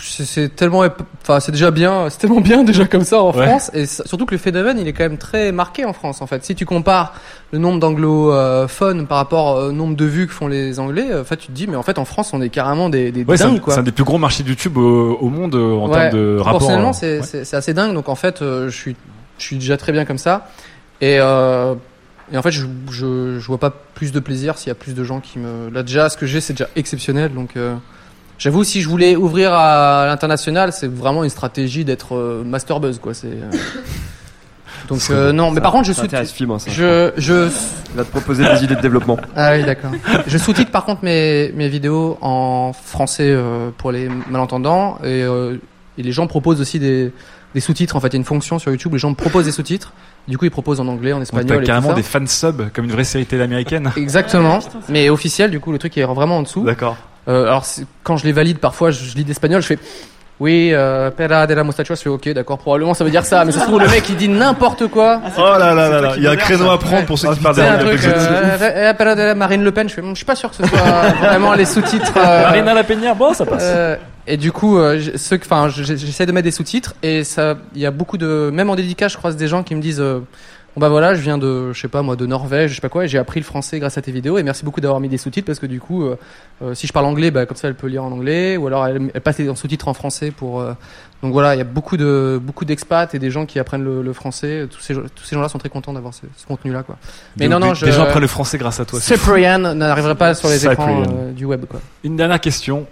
c'est, 0.01 0.55
tellement, 0.55 0.83
enfin, 1.21 1.39
c'est 1.39 1.51
déjà 1.51 1.71
bien, 1.71 2.09
c'est 2.09 2.17
tellement 2.19 2.41
bien 2.41 2.63
déjà 2.65 2.85
comme 2.85 3.03
ça 3.03 3.21
en 3.21 3.31
Ouais. 3.35 3.45
France, 3.47 3.71
et 3.73 3.85
surtout 3.85 4.25
que 4.25 4.33
le 4.33 4.37
phénomène, 4.39 4.77
il 4.79 4.87
est 4.87 4.93
quand 4.93 5.03
même 5.03 5.17
très 5.17 5.51
marqué 5.51 5.85
en 5.85 5.93
France, 5.93 6.21
en 6.21 6.27
fait. 6.27 6.43
Si 6.43 6.55
tu 6.55 6.65
compares 6.65 7.13
le 7.51 7.59
nombre 7.59 7.79
d'anglophones 7.79 9.07
par 9.07 9.17
rapport 9.17 9.57
au 9.57 9.71
nombre 9.71 9.95
de 9.95 10.05
vues 10.05 10.27
que 10.27 10.33
font 10.33 10.47
les 10.47 10.79
Anglais, 10.79 11.07
euh, 11.11 11.21
en 11.21 11.25
fait, 11.25 11.37
tu 11.37 11.47
te 11.47 11.51
dis, 11.51 11.67
mais 11.67 11.75
en 11.75 11.83
fait, 11.83 11.97
en 11.99 12.05
France, 12.05 12.31
on 12.33 12.41
est 12.41 12.49
carrément 12.49 12.89
des, 12.89 13.11
des 13.11 13.23
Ouais, 13.23 13.37
c'est 13.37 13.43
un, 13.43 13.49
dingues, 13.49 13.61
quoi. 13.61 13.73
c'est 13.73 13.79
un 13.79 13.83
des 13.83 13.91
plus 13.91 14.03
gros 14.03 14.17
marchés 14.17 14.43
de 14.43 14.49
YouTube 14.49 14.77
au, 14.77 15.17
au 15.19 15.29
monde 15.29 15.55
euh, 15.55 15.75
en 15.75 15.87
Ouais, 15.89 16.09
termes 16.09 16.13
de 16.17 16.35
rapport. 16.37 16.59
Proportionnellement, 16.59 16.91
euh, 17.03 17.21
c'est, 17.23 17.53
assez 17.55 17.73
dingue. 17.73 17.93
Donc 17.93 18.09
en 18.09 18.15
fait, 18.15 18.41
euh, 18.41 18.69
je 18.69 18.75
suis, 18.75 18.95
je 19.37 19.43
suis 19.45 19.57
déjà 19.57 19.77
très 19.77 19.91
bien 19.91 20.05
comme 20.05 20.17
ça. 20.17 20.49
Et, 21.01 21.17
euh, 21.19 21.73
et 22.31 22.37
en 22.37 22.41
fait, 22.41 22.51
je, 22.51 22.65
je, 22.89 23.39
je 23.39 23.47
vois 23.47 23.57
pas 23.57 23.71
plus 23.95 24.11
de 24.11 24.19
plaisir 24.19 24.57
s'il 24.57 24.67
y 24.69 24.71
a 24.71 24.75
plus 24.75 24.93
de 24.93 25.03
gens 25.03 25.19
qui 25.19 25.39
me. 25.39 25.69
Là 25.69 25.83
déjà, 25.83 26.09
ce 26.09 26.17
que 26.17 26.25
j'ai, 26.25 26.39
c'est 26.41 26.53
déjà 26.53 26.69
exceptionnel. 26.75 27.33
Donc 27.33 27.57
euh, 27.57 27.75
j'avoue, 28.41 28.63
si 28.63 28.81
je 28.81 28.89
voulais 28.89 29.15
ouvrir 29.15 29.53
à 29.53 30.05
l'international, 30.07 30.73
c'est 30.73 30.87
vraiment 30.91 31.23
une 31.23 31.29
stratégie 31.29 31.85
d'être 31.85 32.15
euh, 32.15 32.43
master 32.43 32.79
buzz, 32.79 32.99
quoi. 32.99 33.13
C'est. 33.13 33.27
euh, 33.27 33.51
Donc 34.89 34.99
euh, 35.09 35.31
non, 35.31 35.51
mais 35.51 35.61
par 35.61 35.71
contre, 35.71 35.85
je 35.87 35.93
sous 35.93 36.01
intéresse 36.01 36.31
Fibre, 36.31 36.59
ça, 36.59 36.69
je, 36.71 37.11
je, 37.15 37.49
Il 37.91 37.97
va 37.97 38.03
te 38.03 38.09
proposer 38.09 38.43
des 38.43 38.63
idées 38.63 38.75
de 38.75 38.81
développement. 38.81 39.17
ah 39.35 39.53
oui, 39.53 39.63
d'accord. 39.63 39.91
Je 40.27 40.37
sous-titre 40.37 40.71
par 40.71 40.83
contre 40.85 41.03
mes, 41.05 41.51
mes 41.53 41.69
vidéos 41.69 42.17
en 42.21 42.73
français 42.73 43.29
euh, 43.29 43.69
pour 43.77 43.91
les 43.91 44.09
malentendants 44.29 44.97
et, 45.03 45.23
euh, 45.23 45.55
et 45.97 46.03
les 46.03 46.11
gens 46.11 46.27
proposent 46.27 46.59
aussi 46.59 46.79
des, 46.79 47.13
des 47.53 47.59
sous-titres. 47.61 47.95
En 47.95 47.99
fait, 48.01 48.07
il 48.07 48.13
y 48.13 48.15
a 48.15 48.19
une 48.19 48.25
fonction 48.25 48.59
sur 48.59 48.71
YouTube, 48.71 48.91
les 48.93 48.99
gens 48.99 49.11
me 49.11 49.15
proposent 49.15 49.45
des 49.45 49.51
sous-titres. 49.51 49.93
Du 50.27 50.37
coup, 50.37 50.45
ils 50.45 50.51
proposent 50.51 50.79
en 50.81 50.87
anglais, 50.87 51.13
en 51.13 51.17
Donc, 51.17 51.23
espagnol 51.23 51.47
t'as 51.47 51.55
et 51.55 51.59
tout 51.59 51.65
carrément 51.67 51.89
ça. 51.89 51.93
des 51.95 52.03
fan 52.03 52.27
subs 52.27 52.69
comme 52.73 52.85
une 52.85 52.91
vraie 52.91 53.03
série 53.05 53.25
télé 53.25 53.43
américaine. 53.43 53.91
Exactement, 53.95 54.59
mais 54.89 55.09
officiel. 55.09 55.51
Du 55.51 55.59
coup, 55.59 55.71
le 55.71 55.77
truc 55.77 55.97
est 55.97 56.03
vraiment 56.03 56.39
en 56.39 56.43
dessous. 56.43 56.63
D'accord. 56.63 56.97
Euh, 57.31 57.43
alors 57.47 57.65
quand 58.03 58.17
je 58.17 58.25
les 58.25 58.31
valide, 58.31 58.59
parfois 58.59 58.91
je, 58.91 59.03
je 59.03 59.15
lis 59.15 59.23
d'espagnol, 59.23 59.61
je 59.61 59.67
fais 59.67 59.79
oui, 60.39 60.71
euh, 60.73 61.11
pera 61.11 61.45
de 61.45 61.53
la 61.53 61.63
mustacho, 61.63 61.93
je 61.93 62.01
fais 62.01 62.09
ok, 62.09 62.29
d'accord, 62.29 62.57
probablement 62.57 62.95
ça 62.95 63.03
veut 63.03 63.11
dire 63.11 63.23
ça, 63.25 63.45
mais 63.45 63.51
ça 63.51 63.59
se 63.59 63.65
trouve 63.65 63.79
le 63.79 63.87
mec 63.87 64.03
il 64.09 64.15
dit 64.15 64.27
n'importe 64.27 64.87
quoi. 64.87 65.21
Oh 65.37 65.41
là 65.59 65.75
là 65.75 65.87
là 65.87 66.01
là, 66.01 66.13
il 66.17 66.23
y 66.23 66.27
a 66.27 66.31
un 66.31 66.35
créneau 66.35 66.67
à 66.71 66.79
prendre 66.79 67.05
pour 67.05 67.19
ceux 67.19 67.31
qui 67.35 67.39
parlent 67.39 67.53
C'est 67.53 67.61
un 67.67 67.77
d'Amérique 67.77 68.01
truc, 68.01 68.11
euh, 68.11 68.89
eh, 68.89 68.97
pera 68.97 69.13
de 69.13 69.21
la 69.21 69.35
Marine 69.35 69.63
Le 69.63 69.71
Pen, 69.71 69.87
je 69.87 69.93
fais, 69.93 70.01
je 70.03 70.15
suis 70.15 70.25
pas 70.25 70.33
sûr 70.35 70.49
que 70.49 70.55
ce 70.55 70.65
soit 70.65 70.79
vraiment 71.21 71.53
les 71.53 71.65
sous-titres. 71.65 72.13
euh, 72.17 72.41
Marina 72.43 72.73
La 72.73 72.83
Peña, 72.83 73.13
bon, 73.13 73.33
ça 73.35 73.45
passe. 73.45 73.61
euh, 73.63 73.95
et 74.25 74.37
du 74.37 74.51
coup, 74.51 74.77
euh, 74.79 74.99
ceux, 75.15 75.39
enfin, 75.43 75.67
j'essaie 75.69 76.25
de 76.25 76.31
mettre 76.31 76.45
des 76.45 76.51
sous-titres 76.51 76.95
et 77.03 77.23
ça, 77.23 77.55
il 77.75 77.81
y 77.81 77.85
a 77.85 77.91
beaucoup 77.91 78.17
de, 78.17 78.49
même 78.51 78.69
en 78.71 78.75
dédicace, 78.75 79.11
je 79.13 79.17
croise 79.17 79.35
des 79.35 79.47
gens 79.47 79.61
qui 79.61 79.75
me 79.75 79.81
disent, 79.81 79.99
euh, 80.01 80.21
bah 80.77 80.87
voilà, 80.89 81.15
je 81.15 81.21
viens 81.21 81.37
de, 81.37 81.73
je 81.73 81.81
sais 81.81 81.87
pas 81.89 82.01
moi, 82.01 82.15
de 82.15 82.25
Norvège, 82.25 82.69
je 82.71 82.75
sais 82.75 82.81
pas 82.81 82.87
quoi, 82.89 83.03
et 83.03 83.07
j'ai 83.09 83.17
appris 83.17 83.39
le 83.39 83.45
français 83.45 83.77
grâce 83.79 83.97
à 83.97 84.01
tes 84.01 84.11
vidéos 84.11 84.37
et 84.37 84.43
merci 84.43 84.63
beaucoup 84.63 84.79
d'avoir 84.79 84.99
mis 85.01 85.09
des 85.09 85.17
sous-titres 85.17 85.45
parce 85.45 85.59
que 85.59 85.65
du 85.65 85.79
coup, 85.81 86.05
euh, 86.05 86.15
euh, 86.63 86.73
si 86.73 86.87
je 86.87 86.93
parle 86.93 87.05
anglais, 87.07 87.29
bah 87.29 87.45
comme 87.45 87.57
ça 87.57 87.67
elle 87.67 87.75
peut 87.75 87.87
lire 87.87 88.03
en 88.05 88.11
anglais 88.11 88.55
ou 88.57 88.67
alors 88.67 88.87
elle, 88.87 89.11
elle 89.13 89.21
passe 89.21 89.39
en 89.41 89.55
sous-titres 89.55 89.87
en 89.89 89.93
français 89.93 90.31
pour. 90.31 90.61
euh, 90.61 90.73
donc 91.21 91.33
voilà, 91.33 91.53
il 91.53 91.57
y 91.59 91.61
a 91.61 91.65
beaucoup 91.65 91.97
de, 91.97 92.39
beaucoup 92.41 92.65
d'expats 92.65 93.13
et 93.13 93.19
des 93.19 93.29
gens 93.29 93.45
qui 93.45 93.59
apprennent 93.59 93.83
le, 93.83 94.01
le 94.01 94.13
français. 94.13 94.67
Tous 94.71 94.79
ces, 94.79 94.95
tous 94.95 95.23
ces 95.23 95.35
gens-là 95.35 95.49
sont 95.49 95.59
très 95.59 95.69
contents 95.69 95.93
d'avoir 95.93 96.13
ce, 96.15 96.21
ce 96.35 96.47
contenu-là, 96.47 96.81
quoi. 96.83 96.97
Mais 97.37 97.47
non, 97.47 97.59
non, 97.59 97.69
des- 97.73 97.75
je. 97.75 97.85
des 97.85 97.91
gens 97.91 98.03
apprennent 98.03 98.21
le 98.23 98.27
français 98.27 98.57
grâce 98.57 98.79
à 98.79 98.85
toi. 98.85 98.99
Cyprian 98.99 99.59
n'arriverait 99.75 100.15
pas 100.15 100.33
sur 100.33 100.47
les 100.47 100.65
écrans 100.65 101.03
euh, 101.03 101.31
du 101.31 101.45
web, 101.45 101.65
quoi. 101.69 101.79
Une 102.03 102.15
dernière 102.15 102.39
question. 102.39 102.87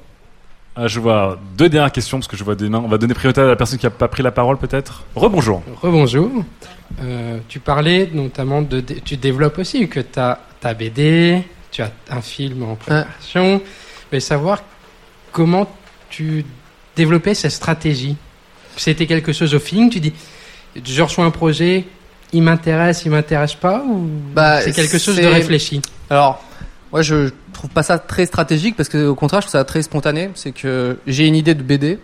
Ah, 0.76 0.86
je 0.88 1.00
vois 1.00 1.40
deux 1.58 1.70
dernières 1.70 1.92
questions 1.92 2.20
parce 2.20 2.28
que 2.28 2.38
je 2.38 2.44
vois 2.44 2.54
des 2.56 2.70
mains. 2.70 2.82
On 2.86 2.88
va 2.88 3.00
donner 3.00 3.16
priorité 3.16 3.42
à 3.42 3.46
la 3.46 3.56
personne 3.56 3.80
qui 3.80 3.88
a 3.88 3.90
pas 3.90 4.08
pris 4.08 4.22
la 4.22 4.32
parole 4.32 4.58
peut-être. 4.58 5.04
Rebonjour. 5.16 5.64
Rebonjour. 5.82 6.30
Euh, 7.02 7.40
tu 7.48 7.60
parlais 7.60 8.10
notamment 8.12 8.62
de. 8.62 8.82
Tu 8.82 9.18
développes 9.18 9.60
aussi 9.60 9.88
que 9.88 10.00
tu 10.00 10.20
as 10.20 10.40
ta 10.60 10.74
BD, 10.74 11.44
tu 11.72 11.82
as 11.82 11.92
un 12.10 12.22
film 12.22 12.64
en 12.64 12.76
préparation. 12.76 13.62
Voulais 14.10 14.20
savoir 14.20 14.64
comment 15.32 15.68
tu 16.10 16.46
développais 16.96 17.34
cette 17.34 17.52
stratégie. 17.52 18.18
C'était 18.76 19.06
quelque 19.08 19.34
chose 19.34 19.54
au 19.54 19.60
feeling 19.60 19.90
Tu 19.90 20.00
dis, 20.00 20.14
je 20.84 21.02
reçois 21.02 21.26
un 21.26 21.32
projet, 21.32 21.86
il 22.34 22.42
m'intéresse, 22.42 23.04
il 23.06 23.12
m'intéresse 23.12 23.56
pas 23.56 23.84
Ou 23.86 24.10
Bah, 24.34 24.62
c'est 24.62 24.72
quelque 24.72 24.98
chose 24.98 25.18
de 25.18 25.26
réfléchi? 25.26 25.82
Alors, 26.10 26.44
moi, 26.92 27.02
je 27.02 27.30
trouve 27.54 27.70
pas 27.70 27.84
ça 27.84 28.00
très 28.00 28.26
stratégique 28.26 28.76
parce 28.76 28.90
que, 28.90 29.08
au 29.08 29.16
contraire, 29.16 29.42
je 29.42 29.48
trouve 29.48 29.60
ça 29.60 29.64
très 29.64 29.82
spontané. 29.82 30.32
C'est 30.36 30.52
que 30.52 30.98
j'ai 31.06 31.28
une 31.28 31.36
idée 31.36 31.56
de 31.56 31.64
BD. 31.64 32.00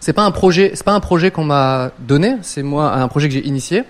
C'est 0.00 0.12
pas 0.12 0.22
un 0.22 0.30
projet, 0.30 0.72
c'est 0.74 0.84
pas 0.84 0.92
un 0.92 1.00
projet 1.00 1.30
qu'on 1.30 1.44
m'a 1.44 1.90
donné. 1.98 2.36
C'est 2.42 2.62
moi 2.62 2.92
un 2.92 3.08
projet 3.08 3.28
que 3.28 3.34
j'ai 3.34 3.46
initié. 3.46 3.84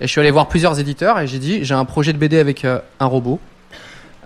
Et 0.00 0.06
je 0.06 0.12
suis 0.12 0.20
allé 0.20 0.30
voir 0.30 0.48
plusieurs 0.48 0.78
éditeurs 0.78 1.18
et 1.18 1.26
j'ai 1.26 1.38
dit, 1.38 1.64
j'ai 1.64 1.74
un 1.74 1.84
projet 1.84 2.12
de 2.12 2.18
BD 2.18 2.38
avec 2.38 2.64
euh, 2.64 2.78
un 3.00 3.06
robot. 3.06 3.40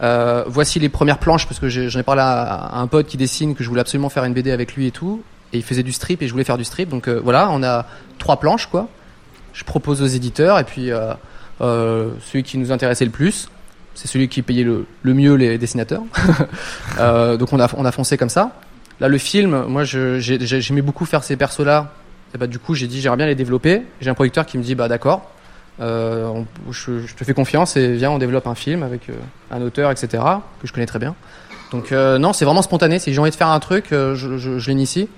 Euh, 0.03 0.45
voici 0.47 0.79
les 0.81 0.89
premières 0.89 1.19
planches 1.19 1.47
parce 1.47 1.61
que 1.61 1.69
j'en 1.69 2.01
ai 2.01 2.03
parlé 2.03 2.23
à, 2.23 2.79
un 2.79 2.87
pote 2.87 3.07
qui 3.07 3.17
dessine 3.17 3.55
que 3.55 3.63
je 3.63 3.69
voulais 3.69 3.81
absolument 3.81 4.09
faire 4.09 4.25
une 4.25 4.35
BD 4.35 4.51
avec 4.51 4.75
lui 4.75 4.87
et 4.87 4.91
tout. 4.91 5.23
Et 5.53 5.59
il 5.59 5.63
faisait 5.63 5.83
du 5.83 5.93
strip 5.93 6.23
et 6.23 6.27
je 6.27 6.33
voulais 6.33 6.45
faire 6.45 6.59
du 6.59 6.65
strip. 6.65 6.89
Donc 6.89 7.09
euh, 7.09 7.21
voilà, 7.23 7.49
on 7.51 7.63
a 7.63 7.87
trois 8.19 8.39
planches 8.39 8.67
quoi. 8.67 8.89
Je 9.53 9.65
propose 9.65 10.03
aux 10.03 10.07
éditeurs 10.07 10.59
et 10.59 10.65
puis 10.65 10.91
celui 11.61 12.43
qui 12.43 12.57
nous 12.57 12.73
intéressait 12.73 13.05
le 13.05 13.11
plus, 13.11 13.51
c'est 13.95 14.09
celui 14.09 14.29
qui 14.29 14.41
payait 14.41 14.65
le, 14.65 14.87
le 15.03 15.15
mieux 15.15 15.35
les 15.35 15.59
dessinateurs. 15.59 16.03
Donc 16.99 17.53
on 17.53 17.61
a, 17.61 17.69
on 17.77 17.85
a 17.85 17.93
foncé 17.93 18.17
comme 18.17 18.31
ça. 18.31 18.53
Là, 19.03 19.09
le 19.09 19.19
film, 19.19 19.65
moi, 19.67 19.85
j'aimais 19.85 20.81
beaucoup 20.81 21.05
faire 21.07 21.25
ces 21.25 21.37
persos-là. 21.37 21.93
Et 22.35 22.39
bah, 22.39 22.47
du 22.47 22.59
coup, 22.59 22.75
j'ai 22.75 22.87
dit, 22.87 23.01
j'aimerais 23.01 23.17
bien 23.17 23.27
les 23.27 23.35
développer. 23.35 23.83
J'ai 24.01 24.09
un 24.09 24.15
producteur 24.15 24.47
qui 24.47 24.57
me 24.59 24.63
dit, 24.63 24.75
bah, 24.75 24.89
d'accord, 24.89 25.29
euh, 25.83 26.27
on- 26.29 26.47
je, 26.73 27.01
je 27.07 27.15
te 27.15 27.25
fais 27.25 27.35
confiance 27.35 27.77
et 27.77 27.93
viens, 27.93 28.11
on 28.11 28.19
développe 28.19 28.47
un 28.47 28.55
film 28.55 28.83
avec 28.83 29.11
euh, 29.11 29.13
un 29.51 29.61
auteur, 29.63 29.91
etc., 29.91 30.23
que 30.61 30.67
je 30.67 30.73
connais 30.73 30.87
très 30.87 30.99
bien. 30.99 31.15
Donc, 31.73 31.93
euh, 31.93 32.19
non, 32.19 32.33
c'est 32.33 32.45
vraiment 32.45 32.63
spontané. 32.63 32.99
Si 32.99 33.13
j'ai 33.13 33.19
envie 33.21 33.31
de 33.31 33.37
faire 33.37 33.49
un 33.49 33.61
truc, 33.61 33.87
je, 33.91 34.15
je, 34.15 34.59
je 34.59 34.71
l'initie. 34.71 35.09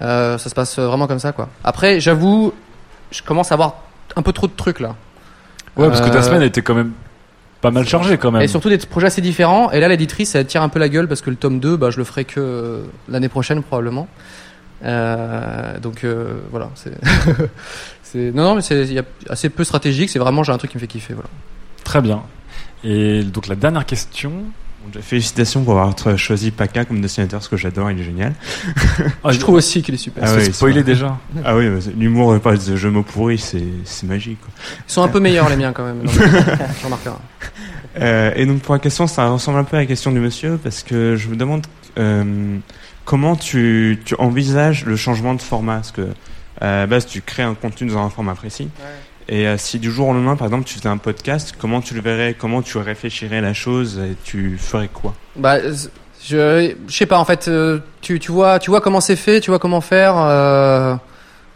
Ça 0.00 0.38
se 0.38 0.54
passe 0.54 0.78
vraiment 0.78 1.06
comme 1.06 1.18
ça, 1.18 1.32
quoi. 1.32 1.48
Après, 1.64 2.00
j'avoue, 2.00 2.52
je 3.10 3.22
commence 3.22 3.52
à 3.52 3.54
avoir 3.54 3.74
un 4.16 4.22
peu 4.22 4.32
trop 4.32 4.46
de 4.46 4.52
trucs 4.56 4.80
là. 4.80 4.94
Ouais, 5.76 5.88
parce 5.88 6.00
que 6.00 6.08
ta 6.08 6.22
semaine 6.22 6.42
était 6.42 6.62
quand 6.62 6.74
même 6.74 6.92
pas 7.60 7.70
mal 7.70 7.86
chargée 7.86 8.16
quand 8.16 8.30
même. 8.30 8.40
et 8.42 8.48
surtout 8.48 8.68
des 8.70 8.78
projets 8.78 9.08
assez 9.08 9.20
différents. 9.20 9.70
Et 9.72 9.80
là, 9.80 9.88
l'éditrice, 9.88 10.34
elle 10.34 10.46
tire 10.46 10.62
un 10.62 10.68
peu 10.70 10.78
la 10.78 10.88
gueule 10.88 11.06
parce 11.08 11.20
que 11.20 11.28
le 11.30 11.36
tome 11.36 11.60
2, 11.60 11.76
bah, 11.76 11.90
je 11.90 11.98
le 11.98 12.04
ferai 12.04 12.24
que 12.24 12.82
l'année 13.08 13.28
prochaine 13.28 13.62
probablement. 13.62 14.08
Euh, 14.82 15.78
donc 15.78 16.04
euh, 16.04 16.40
voilà, 16.50 16.70
c'est, 18.02 18.32
non 18.32 18.44
non 18.44 18.54
mais 18.54 18.62
c'est 18.62 18.82
il 18.82 18.92
y 18.94 18.98
a 18.98 19.04
assez 19.28 19.50
peu 19.50 19.64
stratégique. 19.64 20.10
C'est 20.10 20.18
vraiment 20.18 20.42
j'ai 20.42 20.52
un 20.52 20.58
truc 20.58 20.70
qui 20.70 20.76
me 20.76 20.80
fait 20.80 20.86
kiffer 20.86 21.14
voilà. 21.14 21.28
Très 21.84 22.00
bien. 22.00 22.22
Et 22.84 23.22
donc 23.22 23.46
la 23.46 23.56
dernière 23.56 23.86
question. 23.86 24.32
Félicitations 25.02 25.62
pour 25.62 25.78
avoir 25.78 25.94
choisi 26.16 26.50
Paca 26.50 26.86
comme 26.86 27.02
dessinateur, 27.02 27.38
parce 27.38 27.48
que 27.48 27.56
j'adore, 27.58 27.90
il 27.90 28.00
est 28.00 28.02
génial. 28.02 28.32
Je 29.28 29.38
trouve 29.38 29.56
aussi 29.56 29.82
qu'il 29.82 29.94
est 29.94 29.98
super. 29.98 30.24
Ah 30.24 30.28
C'est 30.28 30.36
ouais, 30.36 30.52
spoilé 30.52 30.82
déjà. 30.82 31.18
Ah 31.44 31.54
oui, 31.54 31.68
l'humour 31.96 32.32
euh, 32.32 32.38
par 32.38 32.52
les 32.52 32.76
jeux 32.76 32.90
mots 32.90 33.02
pourris, 33.02 33.38
c'est 33.38 34.06
magique. 34.06 34.40
quoi. 34.40 34.48
Ils 34.88 34.92
sont 34.92 35.02
un 35.02 35.08
peu 35.08 35.20
meilleurs 35.20 35.50
les 35.50 35.56
miens 35.56 35.72
quand 35.72 35.84
même. 35.84 36.00
Tu 36.08 36.18
remarqueras. 36.84 37.18
Euh, 38.00 38.32
et 38.34 38.46
donc 38.46 38.62
pour 38.62 38.74
la 38.74 38.80
question, 38.80 39.06
ça 39.06 39.28
ressemble 39.28 39.58
un 39.58 39.64
peu 39.64 39.76
à 39.76 39.80
la 39.80 39.86
question 39.86 40.12
du 40.12 40.18
monsieur, 40.20 40.58
parce 40.62 40.82
que 40.82 41.14
je 41.14 41.28
me 41.28 41.36
demande 41.36 41.66
euh, 41.98 42.56
comment 43.04 43.36
tu, 43.36 44.00
tu 44.04 44.14
envisages 44.18 44.84
le 44.84 44.96
changement 44.96 45.34
de 45.34 45.42
format, 45.42 45.76
parce 45.76 45.92
que 45.92 46.08
à 46.60 46.80
la 46.80 46.86
base 46.86 47.06
tu 47.06 47.22
crées 47.22 47.42
un 47.42 47.54
contenu 47.54 47.90
dans 47.90 48.04
un 48.04 48.10
format 48.10 48.34
précis. 48.34 48.68
Et 49.28 49.46
euh, 49.46 49.56
si 49.56 49.78
du 49.78 49.92
jour 49.92 50.08
au 50.08 50.12
lendemain, 50.12 50.34
par 50.34 50.48
exemple, 50.48 50.64
tu 50.64 50.74
faisais 50.74 50.88
un 50.88 50.96
podcast, 50.96 51.54
comment 51.56 51.80
tu 51.80 51.94
le 51.94 52.00
verrais, 52.00 52.34
comment 52.36 52.62
tu 52.62 52.78
réfléchirais 52.78 53.40
la 53.40 53.54
chose, 53.54 53.98
et 53.98 54.16
tu 54.24 54.58
ferais 54.58 54.88
quoi? 54.88 55.14
Bah, 55.36 55.58
je, 56.26 56.74
je 56.88 56.92
sais 56.92 57.06
pas. 57.06 57.18
En 57.18 57.24
fait, 57.24 57.46
euh, 57.46 57.78
tu, 58.00 58.18
tu 58.18 58.32
vois, 58.32 58.58
tu 58.58 58.70
vois 58.70 58.80
comment 58.80 59.00
c'est 59.00 59.14
fait, 59.16 59.40
tu 59.40 59.50
vois 59.50 59.60
comment 59.60 59.80
faire. 59.80 60.14
Euh, 60.16 60.94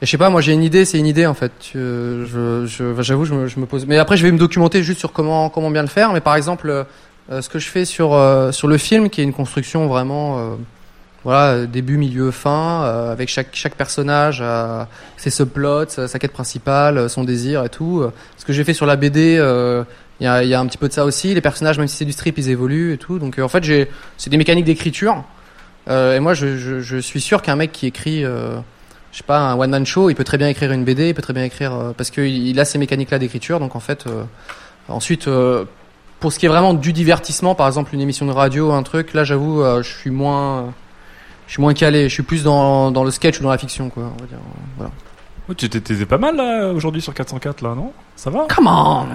et 0.01 0.07
je 0.07 0.11
sais 0.11 0.19
pas. 0.19 0.31
Moi, 0.31 0.41
j'ai 0.41 0.53
une 0.53 0.63
idée. 0.63 0.85
C'est 0.85 0.99
une 0.99 1.07
idée 1.07 1.27
en 1.27 1.35
fait. 1.35 1.51
Tu- 1.59 1.73
je, 1.79 2.65
je, 2.67 3.03
j'avoue, 3.03 3.25
je 3.25 3.35
me, 3.35 3.49
je 3.49 3.59
me 3.59 3.67
pose. 3.67 3.87
Mais 3.87 3.99
après, 3.99 4.17
je 4.17 4.25
vais 4.25 4.31
me 4.33 4.39
documenter 4.39 4.83
juste 4.85 5.01
sur 5.01 5.13
comment, 5.13 5.49
comment 5.51 5.71
bien 5.71 5.83
le 5.83 5.89
faire. 5.89 6.13
Mais 6.13 6.21
par 6.21 6.37
exemple, 6.37 6.71
euh, 7.31 7.43
ce 7.43 7.49
que 7.49 7.59
je 7.59 7.69
fais 7.69 7.85
sur 7.85 8.15
euh, 8.15 8.53
sur 8.53 8.69
le 8.69 8.79
film, 8.79 9.11
qui 9.11 9.21
est 9.21 9.25
une 9.25 9.33
construction 9.33 9.89
vraiment, 9.89 10.39
euh, 10.39 10.55
voilà, 11.25 11.65
début, 11.65 11.97
milieu, 11.97 12.31
fin, 12.31 12.85
euh, 12.85 13.12
avec 13.12 13.31
chaque 13.31 13.49
chaque 13.55 13.77
personnage, 13.77 14.41
euh, 14.43 14.85
ses 15.17 15.31
subplots, 15.31 15.89
sa, 15.89 16.07
sa 16.07 16.19
quête 16.19 16.33
principale, 16.33 16.99
euh, 16.99 17.09
son 17.09 17.25
désir 17.25 17.65
et 17.65 17.70
tout. 17.70 18.03
Euh, 18.03 18.12
Ce 18.36 18.44
que 18.44 18.53
j'ai 18.53 18.62
fait 18.62 18.75
sur 18.75 18.85
la 18.85 18.97
BD. 18.97 19.41
il 20.20 20.27
y 20.27 20.27
a, 20.27 20.61
un 20.61 20.67
petit 20.67 20.78
peu 20.78 20.89
de 20.89 20.93
ça 20.93 21.05
aussi. 21.07 21.35
Les 21.35 21.41
personnages, 21.41 21.78
même 21.78 21.89
si 21.89 21.97
c'est 21.97 22.05
du 22.05 22.12
strip, 22.12 22.36
ils 22.36 22.51
évoluent 22.51 22.93
et 22.93 22.99
tout. 22.99 23.19
Donc 23.19 23.39
en 23.39 23.49
fait, 23.49 23.65
j'ai, 23.65 23.89
c'est 24.19 24.28
des 24.28 24.36
mécaniques 24.36 24.67
d'écriture. 24.67 25.25
Et 25.89 26.20
moi, 26.20 26.35
je, 26.35 27.01
suis 27.01 27.20
sûr 27.20 27.43
qu'un 27.43 27.57
mec 27.57 27.73
qui 27.73 27.86
écrit, 27.86 28.23
je 28.23 28.61
sais 29.12 29.25
pas, 29.27 29.39
un 29.39 29.59
one 29.59 29.70
man 29.70 29.85
show, 29.85 30.11
il 30.11 30.15
peut 30.15 30.25
très 30.25 30.39
bien 30.39 30.49
écrire 30.49 30.73
une 30.73 30.85
BD, 30.85 31.09
il 31.09 31.15
peut 31.15 31.23
très 31.23 31.33
bien 31.35 31.44
écrire 31.44 31.93
parce 31.97 32.11
qu'il 32.11 32.47
il 32.49 32.61
a 32.61 32.65
ces 32.65 32.78
mécaniques-là 32.78 33.19
d'écriture. 33.19 33.61
Donc 33.61 33.77
en 33.77 33.81
fait, 33.81 34.05
ensuite, 34.89 35.28
pour 36.20 36.33
ce 36.33 36.39
qui 36.39 36.47
est 36.47 36.51
vraiment 36.51 36.75
du 36.75 36.93
divertissement, 36.93 37.55
par 37.55 37.67
exemple 37.67 37.94
une 37.94 38.01
émission 38.01 38.27
de 38.27 38.33
radio, 38.33 38.73
un 38.73 38.83
truc, 38.83 39.15
là, 39.15 39.25
j'avoue, 39.25 39.62
je 39.83 39.89
suis 39.89 40.11
moins, 40.11 40.73
je 41.47 41.53
suis 41.53 41.63
moins 41.63 41.75
calé. 41.75 42.09
Je 42.09 42.15
suis 42.15 42.23
plus 42.23 42.43
dans, 42.43 42.91
dans 42.91 43.05
le 43.05 43.11
sketch 43.11 43.41
ou 43.41 43.43
dans 43.43 43.51
la 43.51 43.59
fiction, 43.59 43.91
quoi. 43.91 44.05
On 44.05 44.21
va 44.21 44.27
dire. 44.27 44.39
Voilà. 44.77 44.93
Oh, 45.49 45.53
tu 45.55 45.69
t'es 45.69 45.81
t'es 45.81 46.07
pas 46.07 46.17
mal 46.19 46.37
là 46.37 46.69
aujourd'hui 46.73 47.03
sur 47.03 47.13
404 47.13 47.61
là, 47.63 47.75
non? 47.75 47.93
Ça 48.17 48.31
va? 48.31 48.47
Come 48.55 48.67
on 48.67 49.07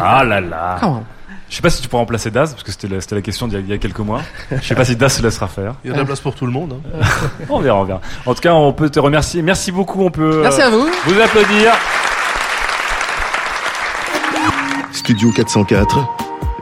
Ah 0.00 0.22
là 0.22 0.40
là 0.40 0.76
Come 0.80 0.90
on. 0.90 1.02
Je 1.50 1.56
sais 1.56 1.62
pas 1.62 1.70
si 1.70 1.82
tu 1.82 1.88
pourras 1.88 2.00
remplacer 2.02 2.30
Daz, 2.30 2.52
parce 2.52 2.62
que 2.62 2.70
c'était 2.70 2.88
la, 2.88 3.00
c'était 3.00 3.16
la 3.16 3.20
question 3.20 3.46
d'il 3.48 3.56
y, 3.58 3.58
a- 3.58 3.60
il 3.64 3.68
y 3.68 3.72
a 3.74 3.78
quelques 3.78 3.98
mois. 3.98 4.22
Je 4.50 4.56
sais 4.66 4.74
pas 4.76 4.84
si 4.86 4.96
Daz 4.96 5.12
se 5.12 5.22
laissera 5.22 5.48
faire. 5.48 5.74
Il 5.84 5.88
y 5.88 5.90
a 5.90 5.94
de 5.94 5.98
la 5.98 6.06
place 6.06 6.20
pour 6.20 6.34
tout 6.34 6.46
le 6.46 6.52
monde. 6.52 6.78
hein. 7.00 7.04
on 7.50 7.58
verra, 7.60 7.78
on 7.80 7.84
verra. 7.84 8.00
En 8.24 8.32
tout 8.34 8.40
cas, 8.40 8.54
on 8.54 8.72
peut 8.72 8.88
te 8.88 9.00
remercier. 9.00 9.42
Merci 9.42 9.70
beaucoup, 9.72 10.02
on 10.02 10.10
peut 10.10 10.40
Merci 10.42 10.62
euh, 10.62 10.66
à 10.68 10.70
vous. 10.70 10.86
vous 11.04 11.20
applaudir. 11.20 11.72
Studio 14.92 15.30
404, 15.32 15.98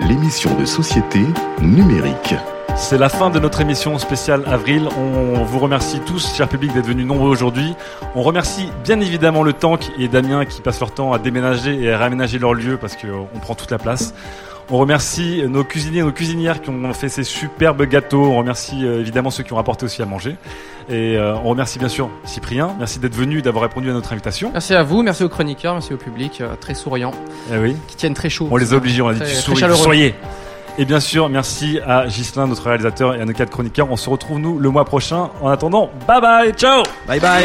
l'émission 0.08 0.54
de 0.58 0.64
société 0.64 1.20
numérique. 1.60 2.34
C'est 2.76 2.98
la 2.98 3.08
fin 3.08 3.30
de 3.30 3.38
notre 3.38 3.60
émission 3.60 3.98
spéciale 3.98 4.42
avril. 4.46 4.88
On 4.98 5.42
vous 5.44 5.58
remercie 5.58 6.00
tous, 6.00 6.34
cher 6.34 6.48
public, 6.48 6.72
d'être 6.72 6.86
venus 6.86 7.06
nombreux 7.06 7.30
aujourd'hui. 7.30 7.74
On 8.14 8.22
remercie 8.22 8.68
bien 8.84 9.00
évidemment 9.00 9.42
le 9.42 9.52
Tank 9.52 9.90
et 9.98 10.08
Damien 10.08 10.44
qui 10.44 10.60
passent 10.60 10.80
leur 10.80 10.92
temps 10.92 11.12
à 11.12 11.18
déménager 11.18 11.80
et 11.80 11.92
à 11.92 11.98
réaménager 11.98 12.38
leur 12.38 12.54
lieu 12.54 12.78
parce 12.78 12.96
qu'on 12.96 13.38
prend 13.40 13.54
toute 13.54 13.70
la 13.70 13.78
place. 13.78 14.14
On 14.72 14.78
remercie 14.78 15.42
nos 15.48 15.64
cuisiniers 15.64 15.98
et 15.98 16.02
nos 16.02 16.12
cuisinières 16.12 16.60
qui 16.62 16.70
ont 16.70 16.92
fait 16.94 17.08
ces 17.08 17.24
superbes 17.24 17.82
gâteaux. 17.82 18.24
On 18.26 18.36
remercie 18.38 18.86
euh, 18.86 19.00
évidemment 19.00 19.30
ceux 19.30 19.42
qui 19.42 19.52
ont 19.52 19.58
apporté 19.58 19.84
aussi 19.84 20.00
à 20.00 20.06
manger. 20.06 20.36
Et 20.88 21.16
euh, 21.16 21.34
on 21.44 21.48
remercie 21.50 21.78
bien 21.80 21.88
sûr 21.88 22.08
Cyprien. 22.24 22.74
Merci 22.78 22.98
d'être 23.00 23.16
venu, 23.16 23.42
d'avoir 23.42 23.62
répondu 23.64 23.90
à 23.90 23.92
notre 23.92 24.12
invitation. 24.12 24.50
Merci 24.52 24.74
à 24.74 24.82
vous, 24.84 25.02
merci 25.02 25.24
aux 25.24 25.28
chroniqueurs, 25.28 25.74
merci 25.74 25.92
au 25.92 25.96
public, 25.96 26.40
euh, 26.40 26.54
très 26.60 26.74
souriant, 26.74 27.12
Eh 27.52 27.58
oui. 27.58 27.76
qui 27.88 27.96
tiennent 27.96 28.14
très 28.14 28.30
chaud. 28.30 28.46
On 28.50 28.56
les 28.56 28.72
a 28.72 28.76
obligés, 28.76 29.02
on 29.02 29.08
a 29.08 29.14
dit 29.14 29.20
tu 29.20 29.34
souris, 29.34 29.58
chaleureux. 29.58 30.12
Et 30.80 30.86
bien 30.86 30.98
sûr, 30.98 31.28
merci 31.28 31.78
à 31.86 32.08
Gislain, 32.08 32.46
notre 32.46 32.64
réalisateur, 32.64 33.14
et 33.14 33.20
à 33.20 33.26
nos 33.26 33.34
quatre 33.34 33.50
chroniqueurs. 33.50 33.90
On 33.90 33.96
se 33.96 34.08
retrouve 34.08 34.38
nous 34.38 34.58
le 34.58 34.70
mois 34.70 34.86
prochain. 34.86 35.28
En 35.42 35.48
attendant, 35.50 35.90
bye 36.08 36.22
bye, 36.22 36.52
ciao 36.52 36.82
Bye 37.06 37.20
bye 37.20 37.44